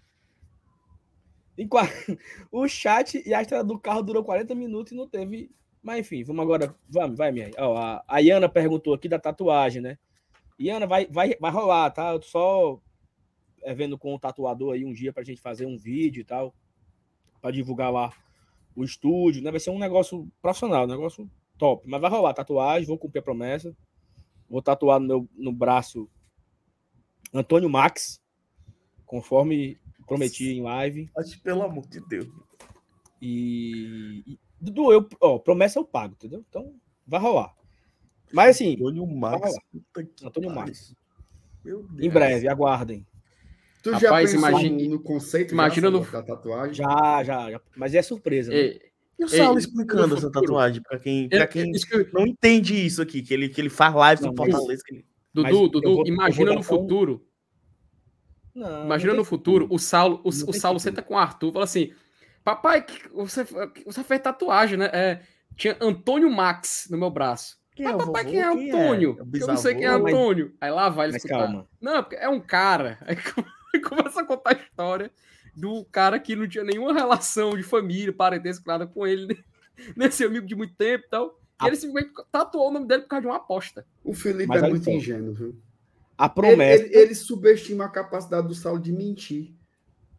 E, 1.55 1.69
o 2.51 2.67
chat 2.67 3.21
e 3.23 3.35
a 3.35 3.41
história 3.43 3.63
do 3.63 3.77
carro 3.77 4.01
durou 4.01 4.23
40 4.23 4.55
minutos 4.55 4.93
e 4.93 4.95
não 4.95 5.07
teve. 5.07 5.51
Mas 5.79 5.99
enfim, 5.99 6.23
vamos 6.23 6.41
agora. 6.41 6.75
Vamos, 6.89 7.15
vai, 7.15 7.31
minha. 7.31 7.51
Ó, 7.59 7.77
a, 7.77 8.03
a 8.07 8.19
Iana 8.19 8.49
perguntou 8.49 8.95
aqui 8.95 9.07
da 9.07 9.19
tatuagem, 9.19 9.83
né? 9.83 9.99
Iana, 10.59 10.87
vai, 10.87 11.05
vai, 11.05 11.35
vai 11.39 11.51
rolar, 11.51 11.91
tá? 11.91 12.13
Eu 12.13 12.19
tô 12.19 12.25
só 12.25 12.81
é, 13.61 13.75
vendo 13.75 13.95
com 13.95 14.15
o 14.15 14.19
tatuador 14.19 14.73
aí 14.73 14.83
um 14.83 14.91
dia 14.91 15.13
pra 15.13 15.23
gente 15.23 15.39
fazer 15.39 15.67
um 15.67 15.77
vídeo 15.77 16.21
e 16.21 16.25
tal, 16.25 16.51
pra 17.39 17.51
divulgar 17.51 17.93
lá 17.93 18.11
o 18.75 18.83
estúdio, 18.83 19.43
né? 19.43 19.51
Vai 19.51 19.59
ser 19.59 19.69
um 19.69 19.77
negócio 19.77 20.27
profissional, 20.41 20.85
um 20.85 20.87
negócio 20.87 21.29
top. 21.57 21.87
Mas 21.87 22.01
vai 22.01 22.09
rolar 22.09 22.33
tatuagem, 22.33 22.87
vou 22.87 22.97
cumprir 22.97 23.19
a 23.19 23.23
promessa. 23.23 23.75
Vou 24.49 24.61
tatuar 24.61 24.99
no 24.99 25.07
meu 25.07 25.29
no 25.35 25.51
braço 25.51 26.09
Antônio 27.33 27.69
Max, 27.69 28.21
conforme 29.05 29.77
prometi 30.07 30.49
em 30.49 30.61
live. 30.61 31.09
Acho 31.17 31.41
pelo 31.41 31.63
amor 31.63 31.85
de 31.87 31.99
Deus. 32.07 32.27
E, 33.21 34.23
e 34.25 34.39
Dudu, 34.59 34.91
eu, 34.91 35.07
ó, 35.19 35.37
promessa 35.37 35.79
eu 35.79 35.85
pago, 35.85 36.13
entendeu? 36.13 36.43
Então 36.47 36.73
vai 37.05 37.19
rolar. 37.19 37.53
Mas 38.31 38.55
assim. 38.55 38.73
Antônio 38.73 39.07
Max. 39.07 39.53
Antônio 40.23 40.49
Max. 40.49 40.95
Em 41.99 42.09
breve, 42.09 42.47
aguardem. 42.47 43.05
Tu 43.83 43.91
Rapaz, 43.91 44.31
já 44.31 44.37
pensou 44.37 44.49
imagine, 44.49 44.87
no 44.87 44.99
conceito 44.99 45.53
imagina 45.53 45.89
no... 45.89 45.99
da 45.99 46.23
tatuagem? 46.23 46.73
Já, 46.73 47.23
já, 47.23 47.51
já, 47.51 47.61
Mas 47.75 47.93
é 47.93 48.01
surpresa. 48.01 48.51
Né? 48.51 48.79
E, 49.19 49.25
o 49.25 49.27
Saulo 49.27 49.57
explicando 49.57 50.15
essa 50.15 50.31
tatuagem 50.31 50.81
para 50.81 50.99
quem, 50.99 51.27
pra 51.27 51.47
quem 51.47 51.71
não 52.13 52.27
entende 52.27 52.85
isso 52.85 53.01
aqui, 53.01 53.21
que 53.21 53.33
ele, 53.33 53.49
que 53.49 53.59
ele 53.59 53.69
faz 53.69 53.93
live 53.93 54.23
no 54.23 54.35
Fortaleza. 54.35 54.83
Que 54.85 54.95
ele... 54.95 55.05
Dudu, 55.33 55.67
Dudu, 55.69 55.95
vou, 55.95 56.07
imagina 56.07 56.53
no 56.53 56.63
futuro. 56.63 57.25
Um... 58.55 58.59
Não, 58.59 58.85
imagina 58.85 59.13
não 59.13 59.19
no 59.19 59.25
futuro, 59.25 59.67
o 59.69 59.77
Saulo, 59.77 60.19
o, 60.23 60.29
o 60.29 60.53
Saulo 60.53 60.79
senta 60.79 61.01
com 61.01 61.13
o 61.13 61.17
Arthur 61.17 61.49
e 61.49 61.53
fala 61.53 61.65
assim: 61.65 61.91
Papai, 62.43 62.85
você, 63.13 63.45
você 63.85 64.03
fez 64.03 64.21
tatuagem, 64.21 64.77
né? 64.79 64.89
É, 64.93 65.21
tinha 65.55 65.77
Antônio 65.79 66.29
Max 66.29 66.87
no 66.89 66.97
meu 66.97 67.09
braço. 67.09 67.57
Quem 67.75 67.85
é, 67.85 67.95
papai, 67.95 68.25
quem 68.25 68.39
é 68.39 68.45
Antônio? 68.45 69.17
É? 69.19 69.43
Eu 69.43 69.47
não 69.47 69.57
sei 69.57 69.75
quem 69.75 69.83
é 69.83 69.89
Antônio. 69.89 70.55
Aí 70.59 70.71
lá 70.71 70.89
vai 70.89 71.05
ele 71.05 71.13
Mas 71.13 71.23
escutar. 71.23 71.45
calma. 71.45 71.67
Não, 71.79 72.01
porque 72.01 72.15
é 72.15 72.27
um 72.27 72.39
cara. 72.39 72.97
Aí 73.05 73.15
começa 73.81 74.21
a 74.21 74.25
contar 74.25 74.55
a 74.55 74.59
história 74.59 75.11
do 75.57 75.83
cara 75.85 76.19
que 76.19 76.35
não 76.35 76.47
tinha 76.47 76.63
nenhuma 76.63 76.93
relação 76.93 77.57
de 77.57 77.63
família, 77.63 78.13
parentesco, 78.13 78.67
nada 78.67 78.85
com 78.85 79.07
ele, 79.07 79.43
nesse 79.97 80.23
amigo 80.23 80.45
de 80.45 80.55
muito 80.55 80.75
tempo 80.75 81.05
e 81.05 81.09
tal. 81.09 81.39
E 81.59 81.65
a... 81.65 81.67
ele 81.67 81.75
simplesmente 81.75 82.13
tatuou 82.31 82.69
o 82.69 82.71
nome 82.71 82.87
dele 82.87 83.01
por 83.01 83.09
causa 83.09 83.21
de 83.21 83.27
uma 83.27 83.37
aposta. 83.37 83.83
O 84.03 84.13
Felipe 84.13 84.47
Mas 84.47 84.61
é 84.61 84.69
muito 84.69 84.87
ingênuo, 84.89 85.33
viu? 85.33 85.55
A 86.15 86.29
promessa. 86.29 86.83
Ele, 86.83 86.93
ele, 86.93 87.03
ele, 87.05 87.15
subestima 87.15 87.85
a 87.85 87.89
capacidade 87.89 88.47
do 88.47 88.53
Saulo 88.53 88.79
de 88.79 88.91
mentir. 88.91 89.55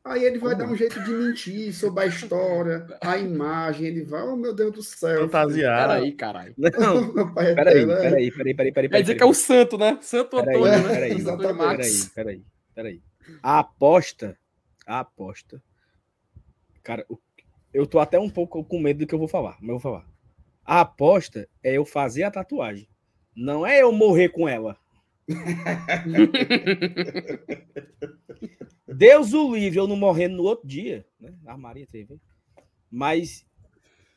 Aí 0.05 0.25
ele 0.25 0.39
vai 0.39 0.55
Como? 0.55 0.67
dar 0.67 0.73
um 0.73 0.77
jeito 0.77 1.01
de 1.03 1.11
mentir 1.11 1.73
sobre 1.75 2.05
a 2.05 2.07
história, 2.07 2.87
a 3.01 3.17
imagem. 3.19 3.87
Ele 3.87 4.05
vai, 4.05 4.23
oh 4.23 4.37
meu 4.37 4.55
Deus 4.55 4.73
do 4.73 4.83
céu. 4.83 5.23
Fantasiar. 5.23 5.89
Peraí, 5.89 6.13
caralho. 6.13 6.55
Não, 6.57 7.13
meu 7.13 7.31
pai 7.35 7.53
é 7.53 7.55
peraí, 7.55 7.87
peraí, 7.87 7.87
peraí, 7.87 8.31
peraí, 8.31 8.55
peraí, 8.55 8.73
peraí. 8.73 8.89
Quer 8.89 9.01
dizer 9.03 9.15
que 9.17 9.23
é 9.23 9.27
o 9.27 9.35
santo, 9.35 9.79
né? 9.79 9.99
Santo 10.01 10.37
peraí, 10.37 10.57
Antônio, 10.57 10.89
né? 10.89 10.95
Peraí. 10.95 11.25
Peraí, 11.25 12.11
peraí, 12.15 12.45
peraí. 12.75 13.03
A 13.43 13.59
aposta, 13.59 14.37
a 14.89 15.01
aposta. 15.01 15.63
Cara, 16.83 17.07
eu 17.73 17.87
tô 17.87 17.99
até 17.99 18.19
um 18.19 18.31
pouco 18.31 18.65
com 18.65 18.81
medo 18.81 19.01
do 19.01 19.07
que 19.07 19.15
eu 19.15 19.19
vou 19.19 19.29
falar, 19.29 19.59
mas 19.61 19.69
eu 19.69 19.79
vou 19.79 19.93
falar. 19.93 20.09
A 20.65 20.81
aposta 20.81 21.47
é 21.63 21.77
eu 21.77 21.85
fazer 21.85 22.23
a 22.23 22.31
tatuagem. 22.31 22.89
Não 23.37 23.67
é 23.67 23.83
eu 23.83 23.93
morrer 23.93 24.31
com 24.31 24.49
ela. 24.49 24.79
Deus 28.89 29.35
o 29.35 29.55
livre, 29.55 29.79
eu 29.79 29.87
não 29.87 29.97
morrendo 29.97 30.39
no 30.39 30.45
outro 30.45 30.67
dia, 30.67 31.07
né? 31.21 31.35
A 31.47 31.57
Maria 31.57 31.87
teve. 31.87 32.19
Mas, 32.91 33.47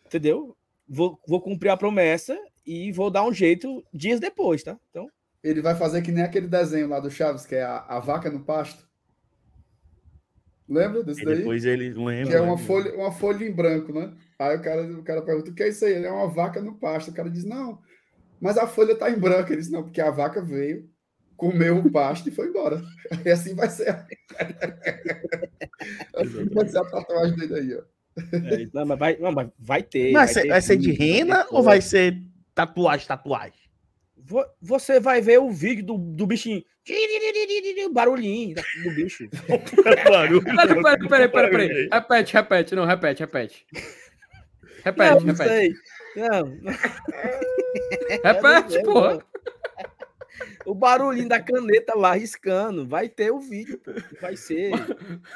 entendeu? 0.05 0.55
Vou, 0.87 1.19
vou 1.27 1.41
cumprir 1.41 1.69
a 1.69 1.77
promessa 1.77 2.37
e 2.65 2.91
vou 2.91 3.11
dar 3.11 3.25
um 3.25 3.33
jeito 3.33 3.85
dias 3.93 4.19
depois, 4.19 4.63
tá? 4.63 4.79
Então. 4.89 5.09
Ele 5.43 5.61
vai 5.61 5.75
fazer 5.75 6.01
que 6.01 6.11
nem 6.11 6.23
aquele 6.23 6.47
desenho 6.47 6.87
lá 6.87 6.99
do 6.99 7.11
Chaves, 7.11 7.45
que 7.45 7.55
é 7.55 7.63
a, 7.63 7.79
a 7.79 7.99
vaca 7.99 8.29
no 8.29 8.43
pasto. 8.43 8.90
Lembra 10.71 11.03
desse 11.03 11.25
daí? 11.25 11.39
Depois 11.39 11.65
ele 11.65 11.89
lembra. 11.89 12.27
Que 12.27 12.35
é 12.35 12.39
uma 12.39 12.57
folha, 12.57 12.95
uma 12.95 13.11
folha 13.11 13.45
em 13.45 13.51
branco, 13.51 13.91
né? 13.91 14.13
Aí 14.39 14.55
o 14.55 14.61
cara, 14.61 14.83
o 14.83 15.03
cara 15.03 15.21
pergunta: 15.21 15.51
o 15.51 15.53
que 15.53 15.63
é 15.63 15.67
isso 15.67 15.83
aí? 15.83 15.91
Ele 15.93 16.05
é 16.05 16.11
uma 16.11 16.29
vaca 16.29 16.61
no 16.61 16.75
pasto. 16.75 17.11
O 17.11 17.13
cara 17.13 17.29
diz: 17.29 17.43
não, 17.43 17.77
mas 18.39 18.57
a 18.57 18.65
folha 18.65 18.95
tá 18.95 19.11
em 19.11 19.19
branco. 19.19 19.51
Ele 19.51 19.59
diz: 19.59 19.69
não, 19.69 19.83
porque 19.83 19.99
a 19.99 20.09
vaca 20.09 20.41
veio, 20.41 20.89
comeu 21.35 21.77
o 21.77 21.91
pasto 21.91 22.29
e 22.29 22.31
foi 22.31 22.47
embora. 22.47 22.81
E 23.25 23.29
assim 23.29 23.53
vai 23.53 23.69
ser. 23.69 23.89
assim 26.15 26.45
vai 26.53 26.65
ser 26.65 26.77
a 26.77 26.85
tatuagem 26.85 27.35
dele 27.35 27.53
aí, 27.53 27.75
ó. 27.75 27.81
É, 28.33 28.67
não, 28.73 28.85
mas 28.85 28.99
vai, 28.99 29.17
não, 29.17 29.31
mas 29.33 29.49
vai 29.59 29.83
ter. 29.83 30.13
Mas 30.13 30.13
vai, 30.13 30.33
ser, 30.33 30.41
ter 30.43 30.47
vai 30.47 30.61
ser 30.61 30.77
de 30.77 30.91
rena 30.93 31.45
ou 31.49 31.61
vai 31.61 31.81
ser 31.81 32.17
tatuagem, 32.55 33.07
tatuagem? 33.07 33.59
Você 34.61 35.01
vai 35.01 35.19
ver 35.19 35.39
o 35.39 35.51
vídeo 35.51 35.85
do, 35.85 35.97
do 35.97 36.25
bichinho. 36.25 36.63
Barulhinho 37.93 38.55
do 38.55 38.91
bicho. 38.95 39.29
Barulho. 40.09 40.43
Peraí, 40.43 41.07
peraí, 41.07 41.29
peraí, 41.29 41.51
peraí. 41.51 41.89
Repete, 41.91 42.33
repete. 42.33 42.75
Não, 42.75 42.85
repete, 42.85 43.19
repete. 43.21 43.65
Repete, 44.83 45.23
não, 45.23 45.33
repete. 45.33 45.49
Sei. 45.49 45.73
Não. 46.15 46.59
Repete, 48.23 48.81
porra. 48.83 49.23
O 50.65 50.73
barulhinho 50.73 51.27
da 51.27 51.39
caneta 51.39 51.97
lá 51.97 52.13
riscando. 52.13 52.87
Vai 52.87 53.09
ter 53.09 53.31
o 53.31 53.39
vídeo, 53.39 53.79
pô. 53.79 53.91
Vai 54.21 54.35
ser. 54.35 54.71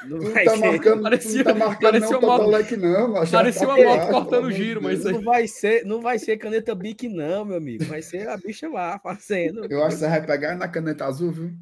Não 0.06 0.20
tu 0.20 0.32
vai 0.32 0.46
tá 0.46 0.52
ser. 0.52 0.65
Marcando, 0.65 1.04
parecia, 1.04 1.44
tá 1.44 1.54
marcando 1.54 1.91
parecia 1.91 2.12
não, 2.12 2.20
uma 2.20 2.38
moto, 2.38 2.78
não, 2.78 3.13
mas 3.13 3.32
Parecia 3.32 3.68
uma 3.68 3.78
moto 3.78 4.12
cortando 4.12 4.52
giro, 4.52 4.82
mas 4.82 5.04
não 5.04 5.22
vai 5.22 5.48
ser, 5.48 5.86
não 5.86 6.02
vai 6.02 6.20
ser 6.20 6.38
caneta 6.38 6.76
Bic 6.76 7.08
não, 7.08 7.46
meu 7.46 7.58
amigo. 7.58 7.86
Vai 7.86 8.02
ser 8.02 8.28
a 8.28 8.38
bicha 8.38 8.70
lá 8.70 9.00
fazendo. 9.00 9.65
Eu 9.70 9.84
acho 9.84 9.96
que 9.96 10.04
você 10.04 10.10
vai 10.10 10.26
pegar 10.26 10.56
na 10.56 10.68
caneta 10.68 11.06
azul, 11.06 11.32
viu? 11.32 11.54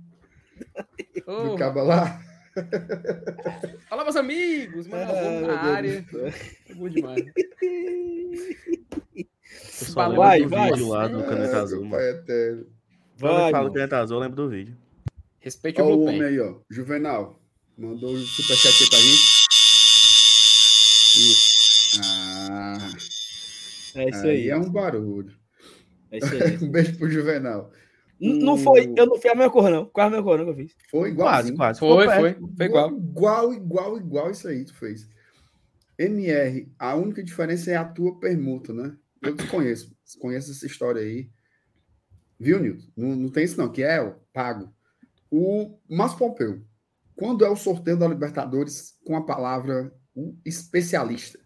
Oh. 1.26 1.50
Do 1.50 1.56
cabo 1.56 1.84
lá. 1.84 2.20
Fala, 3.90 4.04
meus 4.04 4.16
amigos, 4.16 4.88
mano, 4.88 5.12
ah, 5.12 5.48
na 5.48 5.62
área. 5.62 6.06
É 6.70 6.74
bom 6.74 6.88
demais. 6.88 7.24
vai, 9.94 10.46
vai. 10.46 10.72
vídeo 10.72 10.90
lá 10.90 11.08
do 11.08 11.24
Caneta 11.24 11.62
Azul, 11.62 11.84
mano. 11.84 12.04
É 13.18 13.22
Vai, 13.22 13.52
fala 13.52 13.72
Caneta 13.72 13.98
Azul, 13.98 14.18
eu 14.18 14.22
lembro 14.22 14.36
do 14.36 14.50
vídeo. 14.50 14.78
Respeite 15.40 15.82
o 15.82 16.02
homem 16.02 16.24
aí, 16.24 16.40
ó. 16.40 16.56
Juvenal. 16.70 17.40
Mandou 17.78 18.12
o 18.12 18.14
um 18.14 18.22
superchat 18.22 18.84
aí 18.84 18.90
pra 18.90 19.00
gente. 19.00 19.44
Isso. 21.16 22.02
Ah. 22.02 22.78
É 23.96 24.10
isso 24.10 24.24
aí. 24.24 24.30
aí 24.30 24.50
é 24.50 24.58
um 24.58 24.70
barulho. 24.70 25.34
É 26.12 26.18
isso 26.18 26.34
aí. 26.34 26.58
um 26.64 26.72
beijo 26.72 26.98
pro 26.98 27.10
Juvenal. 27.10 27.72
Não 28.20 28.58
foi, 28.58 28.94
eu 28.96 29.06
não 29.06 29.18
fiz 29.18 29.32
a 29.32 29.36
mesma 29.36 29.52
cor, 29.52 29.70
não. 29.70 29.86
Qual 29.86 30.08
a 30.08 30.10
mesma 30.10 30.24
cor 30.24 30.38
não, 30.38 30.46
que 30.46 30.52
eu 30.52 30.56
fiz? 30.56 30.76
Foi 30.90 31.10
igual. 31.10 31.30
Quase, 31.30 31.56
quase. 31.56 31.80
Foi, 31.80 32.06
foi. 32.06 32.16
Foi, 32.16 32.50
foi 32.56 32.66
igual. 32.66 32.92
Igual, 32.92 33.54
igual, 33.54 33.98
igual 33.98 34.32
isso 34.32 34.48
aí 34.48 34.64
tu 34.64 34.74
fez. 34.76 35.08
MR, 35.98 36.72
a 36.80 36.96
única 36.96 37.24
diferença 37.24 37.72
é 37.72 37.76
a 37.76 37.86
tua 37.86 38.18
permuta, 38.20 38.74
né? 38.74 38.96
Eu 39.22 39.36
desconheço. 39.36 39.94
Conheço 40.20 40.52
essa 40.52 40.66
história 40.66 41.02
aí. 41.02 41.30
Viu, 42.44 42.60
Nilton? 42.60 42.84
Não, 42.98 43.16
não 43.16 43.30
tem 43.30 43.46
isso, 43.46 43.58
não, 43.58 43.72
que 43.72 43.82
é 43.82 44.04
pago. 44.34 44.70
O 45.32 45.80
Márcio 45.90 46.18
Pompeu, 46.18 46.62
quando 47.16 47.46
é 47.46 47.50
o 47.50 47.56
sorteio 47.56 47.98
da 47.98 48.06
Libertadores 48.06 49.00
com 49.06 49.16
a 49.16 49.26
palavra 49.26 49.94
o 50.14 50.36
especialista? 50.46 51.40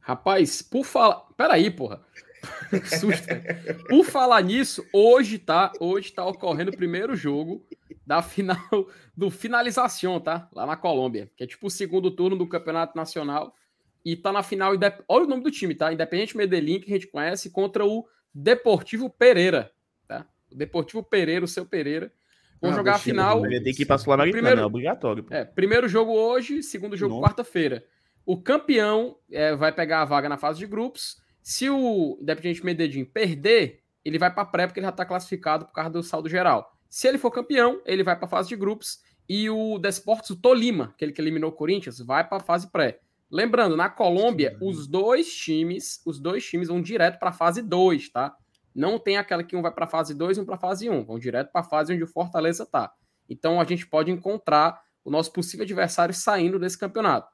Rapaz, 0.00 0.60
por 0.60 0.84
falar. 0.84 1.22
Peraí, 1.38 1.70
porra. 1.70 2.04
susto. 3.00 3.26
Por 3.88 4.04
falar 4.04 4.42
nisso, 4.42 4.86
hoje 4.92 5.38
tá, 5.38 5.72
hoje 5.80 6.12
tá 6.12 6.26
ocorrendo 6.26 6.70
o 6.70 6.76
primeiro 6.76 7.16
jogo 7.16 7.66
da 8.06 8.20
final 8.20 8.58
do 9.16 9.30
finalização, 9.30 10.20
tá? 10.20 10.50
Lá 10.52 10.66
na 10.66 10.76
Colômbia, 10.76 11.30
que 11.34 11.44
é 11.44 11.46
tipo 11.46 11.68
o 11.68 11.70
segundo 11.70 12.10
turno 12.10 12.36
do 12.36 12.46
Campeonato 12.46 12.94
Nacional 12.94 13.54
e 14.04 14.14
tá 14.14 14.30
na 14.30 14.42
final, 14.42 14.74
olha 15.08 15.24
o 15.24 15.28
nome 15.28 15.42
do 15.42 15.50
time, 15.50 15.74
tá? 15.74 15.90
Independente 15.90 16.36
Medellín, 16.36 16.78
que 16.78 16.92
a 16.92 16.94
gente 16.94 17.06
conhece, 17.06 17.48
contra 17.48 17.86
o 17.86 18.06
Deportivo 18.34 19.08
Pereira, 19.08 19.70
Deportivo 20.56 21.02
Pereira, 21.02 21.44
o 21.44 21.48
seu 21.48 21.66
Pereira. 21.66 22.12
Vão 22.60 22.70
ah, 22.70 22.74
jogar 22.74 22.94
a 22.94 22.98
final. 22.98 23.42
Tem 23.42 23.74
que 23.74 23.82
ir 23.82 23.86
para 23.86 23.98
Sul-Americana, 23.98 24.42
primeiro, 24.42 24.60
é 24.62 24.66
obrigatório. 24.66 25.26
É, 25.30 25.44
primeiro 25.44 25.88
jogo 25.88 26.12
hoje, 26.12 26.62
segundo 26.62 26.96
jogo 26.96 27.20
quarta-feira. 27.20 27.84
O 28.24 28.40
campeão 28.40 29.16
é, 29.30 29.54
vai 29.54 29.70
pegar 29.70 30.00
a 30.00 30.04
vaga 30.04 30.28
na 30.28 30.38
fase 30.38 30.58
de 30.58 30.66
grupos 30.66 31.22
se 31.44 31.68
o 31.68 32.18
Independiente 32.22 32.64
Medellín 32.64 33.04
perder, 33.04 33.82
ele 34.02 34.18
vai 34.18 34.32
para 34.32 34.46
pré 34.46 34.66
porque 34.66 34.80
ele 34.80 34.86
já 34.86 34.90
está 34.90 35.04
classificado 35.04 35.66
por 35.66 35.72
causa 35.74 35.90
do 35.90 36.02
saldo 36.02 36.26
geral. 36.26 36.74
Se 36.88 37.06
ele 37.06 37.18
for 37.18 37.30
campeão, 37.30 37.82
ele 37.84 38.02
vai 38.02 38.16
para 38.16 38.24
a 38.24 38.30
fase 38.30 38.48
de 38.48 38.56
grupos 38.56 39.00
e 39.28 39.50
o 39.50 39.78
Desportes, 39.78 40.30
o 40.30 40.36
Tolima, 40.36 40.92
aquele 40.94 41.12
que 41.12 41.20
eliminou 41.20 41.50
o 41.50 41.52
Corinthians, 41.52 41.98
vai 41.98 42.26
para 42.26 42.38
a 42.38 42.40
fase 42.40 42.72
pré. 42.72 42.98
Lembrando, 43.30 43.76
na 43.76 43.90
Colômbia, 43.90 44.56
os 44.58 44.86
dois 44.86 45.34
times, 45.34 46.00
os 46.06 46.18
dois 46.18 46.46
times 46.46 46.68
vão 46.68 46.80
direto 46.80 47.18
para 47.18 47.28
a 47.28 47.32
fase 47.32 47.60
2, 47.60 48.08
tá? 48.08 48.34
Não 48.74 48.98
tem 48.98 49.16
aquela 49.16 49.44
que 49.44 49.56
um 49.56 49.62
vai 49.62 49.72
para 49.72 49.84
a 49.84 49.88
fase 49.88 50.14
2 50.14 50.38
e 50.38 50.40
um 50.40 50.44
para 50.44 50.56
a 50.56 50.58
fase 50.58 50.90
1, 50.90 50.92
um. 50.92 51.04
vão 51.04 51.18
direto 51.18 51.52
para 51.52 51.60
a 51.60 51.64
fase 51.64 51.94
onde 51.94 52.02
o 52.02 52.08
Fortaleza 52.08 52.66
tá. 52.66 52.92
Então 53.28 53.60
a 53.60 53.64
gente 53.64 53.86
pode 53.86 54.10
encontrar 54.10 54.82
o 55.04 55.10
nosso 55.10 55.32
possível 55.32 55.64
adversário 55.64 56.14
saindo 56.14 56.58
desse 56.58 56.78
campeonato. 56.78 57.28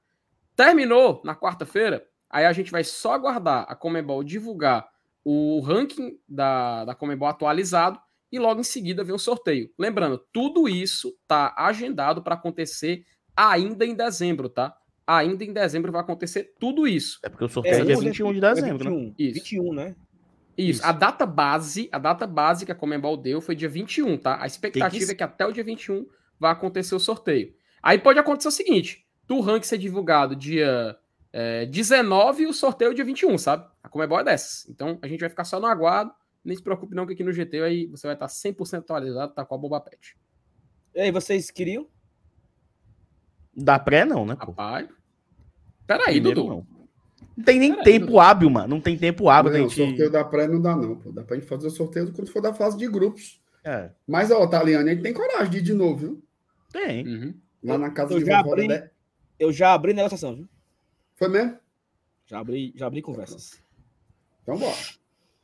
Terminou 0.56 1.22
na 1.24 1.34
quarta-feira, 1.34 2.06
Aí 2.30 2.46
a 2.46 2.52
gente 2.52 2.70
vai 2.70 2.84
só 2.84 3.14
aguardar 3.14 3.66
a 3.68 3.74
Comebol 3.74 4.22
divulgar 4.22 4.88
o 5.24 5.60
ranking 5.60 6.16
da, 6.28 6.84
da 6.84 6.94
Comebol 6.94 7.28
atualizado 7.28 7.98
e 8.30 8.38
logo 8.38 8.60
em 8.60 8.64
seguida 8.64 9.02
vem 9.02 9.14
o 9.14 9.18
sorteio. 9.18 9.68
Lembrando, 9.76 10.24
tudo 10.32 10.68
isso 10.68 11.12
tá 11.26 11.52
agendado 11.58 12.22
para 12.22 12.36
acontecer 12.36 13.04
ainda 13.36 13.84
em 13.84 13.96
dezembro, 13.96 14.48
tá? 14.48 14.72
Ainda 15.04 15.42
em 15.42 15.52
dezembro 15.52 15.90
vai 15.90 16.02
acontecer 16.02 16.54
tudo 16.60 16.86
isso. 16.86 17.18
É 17.24 17.28
porque 17.28 17.44
o 17.44 17.48
sorteio 17.48 17.74
é, 17.74 17.80
é 17.80 17.84
dia 17.84 17.98
21 17.98 18.32
de 18.32 18.40
dezembro, 18.40 18.86
é 18.86 18.90
21, 18.90 19.06
né? 19.06 19.14
Isso. 19.18 19.34
21, 19.34 19.74
né? 19.74 19.96
Isso. 20.60 20.80
isso. 20.80 20.86
A 20.86 20.92
data 20.92 21.26
base, 21.26 21.88
a 21.92 21.98
data 21.98 22.26
base 22.26 22.66
que 22.66 22.72
a 22.72 22.74
Comembol 22.74 23.16
deu 23.16 23.40
foi 23.40 23.54
dia 23.54 23.68
21, 23.68 24.18
tá? 24.18 24.42
A 24.42 24.46
expectativa 24.46 25.06
que... 25.06 25.12
é 25.12 25.14
que 25.14 25.22
até 25.22 25.46
o 25.46 25.52
dia 25.52 25.64
21 25.64 26.06
vai 26.38 26.52
acontecer 26.52 26.94
o 26.94 27.00
sorteio. 27.00 27.54
Aí 27.82 27.98
pode 27.98 28.18
acontecer 28.18 28.48
o 28.48 28.52
seguinte: 28.52 29.06
do 29.26 29.40
ranking 29.40 29.66
ser 29.66 29.78
divulgado 29.78 30.36
dia 30.36 30.96
é, 31.32 31.66
19 31.66 32.42
e 32.42 32.46
o 32.46 32.52
sorteio 32.52 32.94
dia 32.94 33.04
21, 33.04 33.38
sabe? 33.38 33.68
A 33.82 33.88
Comebol 33.88 34.20
é 34.20 34.24
dessas. 34.24 34.68
Então 34.68 34.98
a 35.02 35.06
gente 35.06 35.20
vai 35.20 35.28
ficar 35.28 35.44
só 35.44 35.60
no 35.60 35.66
aguardo. 35.66 36.12
Nem 36.44 36.56
se 36.56 36.62
preocupe 36.62 36.94
não 36.94 37.06
que 37.06 37.12
aqui 37.12 37.22
no 37.22 37.32
GT 37.32 37.62
aí 37.62 37.86
você 37.86 38.06
vai 38.06 38.14
estar 38.14 38.26
100% 38.26 38.78
atualizado, 38.78 39.34
tá 39.34 39.44
com 39.44 39.54
a 39.54 39.58
Boba 39.58 39.80
Pet. 39.80 40.16
E 40.94 41.00
aí, 41.00 41.10
vocês 41.12 41.50
queriam? 41.50 41.86
Da 43.54 43.78
pré 43.78 44.04
não, 44.04 44.26
né? 44.26 44.34
Pô? 44.34 44.46
Rapaz. 44.46 44.88
Peraí, 45.86 46.18
Dudu. 46.18 46.46
Não. 46.46 46.79
Não 47.36 47.44
tem 47.44 47.58
nem 47.58 47.72
Pera 47.72 47.84
tempo 47.84 48.20
aí, 48.20 48.26
hábil, 48.26 48.50
mano. 48.50 48.68
Não 48.68 48.80
tem 48.80 48.96
tempo 48.96 49.28
hábil. 49.28 49.52
Não, 49.52 49.58
gente... 49.60 49.82
O 49.82 49.86
sorteio 49.86 50.10
da 50.10 50.24
pré 50.24 50.46
não 50.46 50.60
dá, 50.60 50.76
não. 50.76 50.96
Pô. 50.96 51.10
Dá 51.12 51.22
pra 51.22 51.36
gente 51.36 51.46
fazer 51.48 51.66
o 51.66 51.70
sorteio 51.70 52.12
quando 52.12 52.30
for 52.30 52.42
da 52.42 52.52
fase 52.52 52.76
de 52.76 52.86
grupos. 52.88 53.40
É. 53.64 53.90
Mas, 54.06 54.30
ó, 54.30 54.46
Taliane, 54.46 54.90
a 54.90 54.92
gente 54.92 55.02
tem 55.02 55.12
coragem 55.12 55.50
de 55.50 55.58
ir 55.58 55.62
de 55.62 55.74
novo, 55.74 55.96
viu? 55.96 56.22
Tem. 56.72 57.06
Uhum. 57.06 57.34
Lá 57.62 57.78
na 57.78 57.90
casa 57.90 58.14
eu 58.14 58.18
de 58.20 58.26
já 58.26 58.40
abri, 58.40 58.68
né? 58.68 58.90
Eu 59.38 59.52
já 59.52 59.74
abri 59.74 59.92
negociação, 59.92 60.34
viu? 60.34 60.48
Foi 61.14 61.28
mesmo? 61.28 61.56
Já 62.26 62.38
abri, 62.38 62.72
já 62.76 62.86
abri 62.86 63.02
conversas. 63.02 63.62
Então 64.42 64.58
bora. 64.58 64.76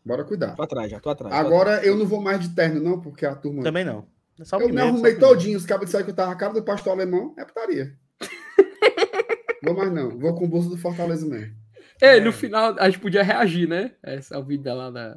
Bora 0.04 0.24
cuidar. 0.24 0.54
Tô 0.54 0.62
atrás, 0.62 0.90
já 0.90 1.00
tô 1.00 1.10
atrás. 1.10 1.34
Agora 1.34 1.50
tô 1.50 1.76
atrás. 1.76 1.86
eu 1.86 1.96
não 1.96 2.06
vou 2.06 2.22
mais 2.22 2.40
de 2.40 2.54
terno, 2.54 2.80
não, 2.80 3.00
porque 3.00 3.26
a 3.26 3.34
turma. 3.34 3.62
Também 3.62 3.84
não. 3.84 4.06
É 4.38 4.44
só 4.44 4.56
eu 4.56 4.60
me 4.60 4.66
pimenta, 4.68 4.88
arrumei 4.88 5.16
todinho. 5.16 5.58
Os 5.58 5.66
cabos 5.66 5.86
disseram 5.86 6.04
que 6.04 6.10
eu 6.10 6.14
tava 6.14 6.32
a 6.32 6.36
cara 6.36 6.52
do 6.52 6.62
pastor 6.62 6.92
alemão. 6.92 7.34
É 7.36 7.44
putaria. 7.44 7.96
vou 9.62 9.74
mais 9.74 9.92
não. 9.92 10.16
Vou 10.16 10.34
com 10.34 10.44
o 10.44 10.48
bolso 10.48 10.68
do 10.68 10.76
Fortaleza 10.76 11.26
mesmo. 11.26 11.54
Ei, 12.00 12.20
no 12.20 12.32
final 12.32 12.74
a 12.78 12.86
gente 12.90 12.98
podia 13.00 13.22
reagir, 13.22 13.68
né? 13.68 13.92
Essa 14.02 14.34
é 14.34 14.38
o 14.38 14.44
vídeo 14.44 14.74
lá 14.74 14.90
da. 14.90 15.16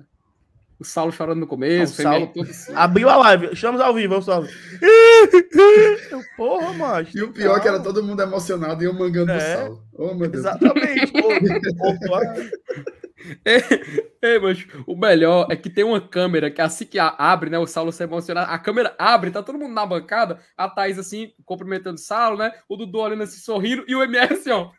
O 0.80 0.84
Saulo 0.86 1.12
chorando 1.12 1.40
no 1.42 1.48
começo, 1.48 2.02
Não, 2.02 2.12
o 2.12 2.16
o 2.16 2.18
Saulo- 2.20 2.34
todo 2.34 2.50
assim. 2.50 2.74
Abriu 2.74 3.10
a 3.10 3.18
live. 3.18 3.50
Estamos 3.52 3.82
ao 3.82 3.94
vivo, 3.94 4.22
só. 4.22 4.42
Eu, 6.12 6.22
Porra, 6.38 6.72
macho. 6.74 7.18
E 7.18 7.22
o 7.22 7.34
pior 7.34 7.58
é 7.58 7.60
que 7.60 7.68
era 7.68 7.82
todo 7.82 8.02
mundo 8.02 8.22
emocionado 8.22 8.82
e 8.82 8.86
eu 8.86 8.94
mangando 8.94 9.26
do 9.26 9.32
É. 9.34 9.56
sal. 9.58 9.84
Oh, 9.94 10.14
meu 10.14 10.30
Deus. 10.30 10.46
Exatamente. 10.46 11.12
a- 12.14 12.36
Ei, 14.22 14.40
mas 14.40 14.66
o 14.88 14.96
melhor 14.96 15.48
é 15.52 15.56
que 15.58 15.70
tem 15.70 15.84
uma 15.84 16.00
câmera 16.00 16.50
que 16.50 16.62
assim 16.62 16.86
que 16.86 16.98
abre, 16.98 17.50
né? 17.50 17.60
O 17.60 17.68
Saulo 17.68 17.92
se 17.92 18.02
emociona, 18.04 18.44
a 18.44 18.58
câmera 18.58 18.96
abre, 18.98 19.32
tá 19.32 19.44
todo 19.44 19.60
mundo 19.60 19.74
na 19.74 19.86
bancada, 19.86 20.40
a 20.58 20.70
Thaís 20.70 20.98
assim, 20.98 21.34
cumprimentando 21.46 21.96
o 21.96 22.02
Saulo, 22.02 22.38
né? 22.38 22.54
O 22.70 22.78
Dudu 22.78 23.00
olhando 23.00 23.24
assim, 23.24 23.40
sorrindo, 23.40 23.84
e 23.88 23.96
o 23.96 24.02
MR 24.04 24.34
assim, 24.34 24.52
ó. 24.52 24.72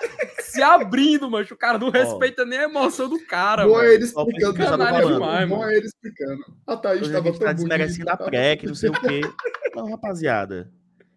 se 0.40 0.62
abrindo, 0.62 1.30
mas 1.30 1.50
o 1.50 1.56
cara 1.56 1.78
não 1.78 1.90
respeita 1.90 2.44
nem 2.44 2.58
a 2.58 2.64
emoção 2.64 3.08
do 3.08 3.18
cara, 3.26 3.66
Bom 3.66 3.72
é 3.80 3.82
mano. 3.82 3.88
ele 3.94 4.04
explicando. 4.04 4.54
Tá 4.54 5.00
demais, 5.02 5.48
Bom 5.48 5.56
mano. 5.58 5.70
é 5.70 5.76
ele 5.76 5.86
explicando. 5.86 6.44
A 6.66 6.76
Thaís 6.76 7.02
Hoje 7.02 7.10
a 7.14 7.18
estava 7.18 7.26
gente 7.28 7.38
tão 7.38 7.46
tá 7.48 7.52
desmerecendo 7.52 8.10
a 8.10 8.16
bonita. 8.16 8.30
PrEC, 8.30 8.66
não 8.66 8.74
sei 8.74 8.90
o 8.90 9.00
quê. 9.00 9.20
Não, 9.74 9.90
rapaziada. 9.90 10.70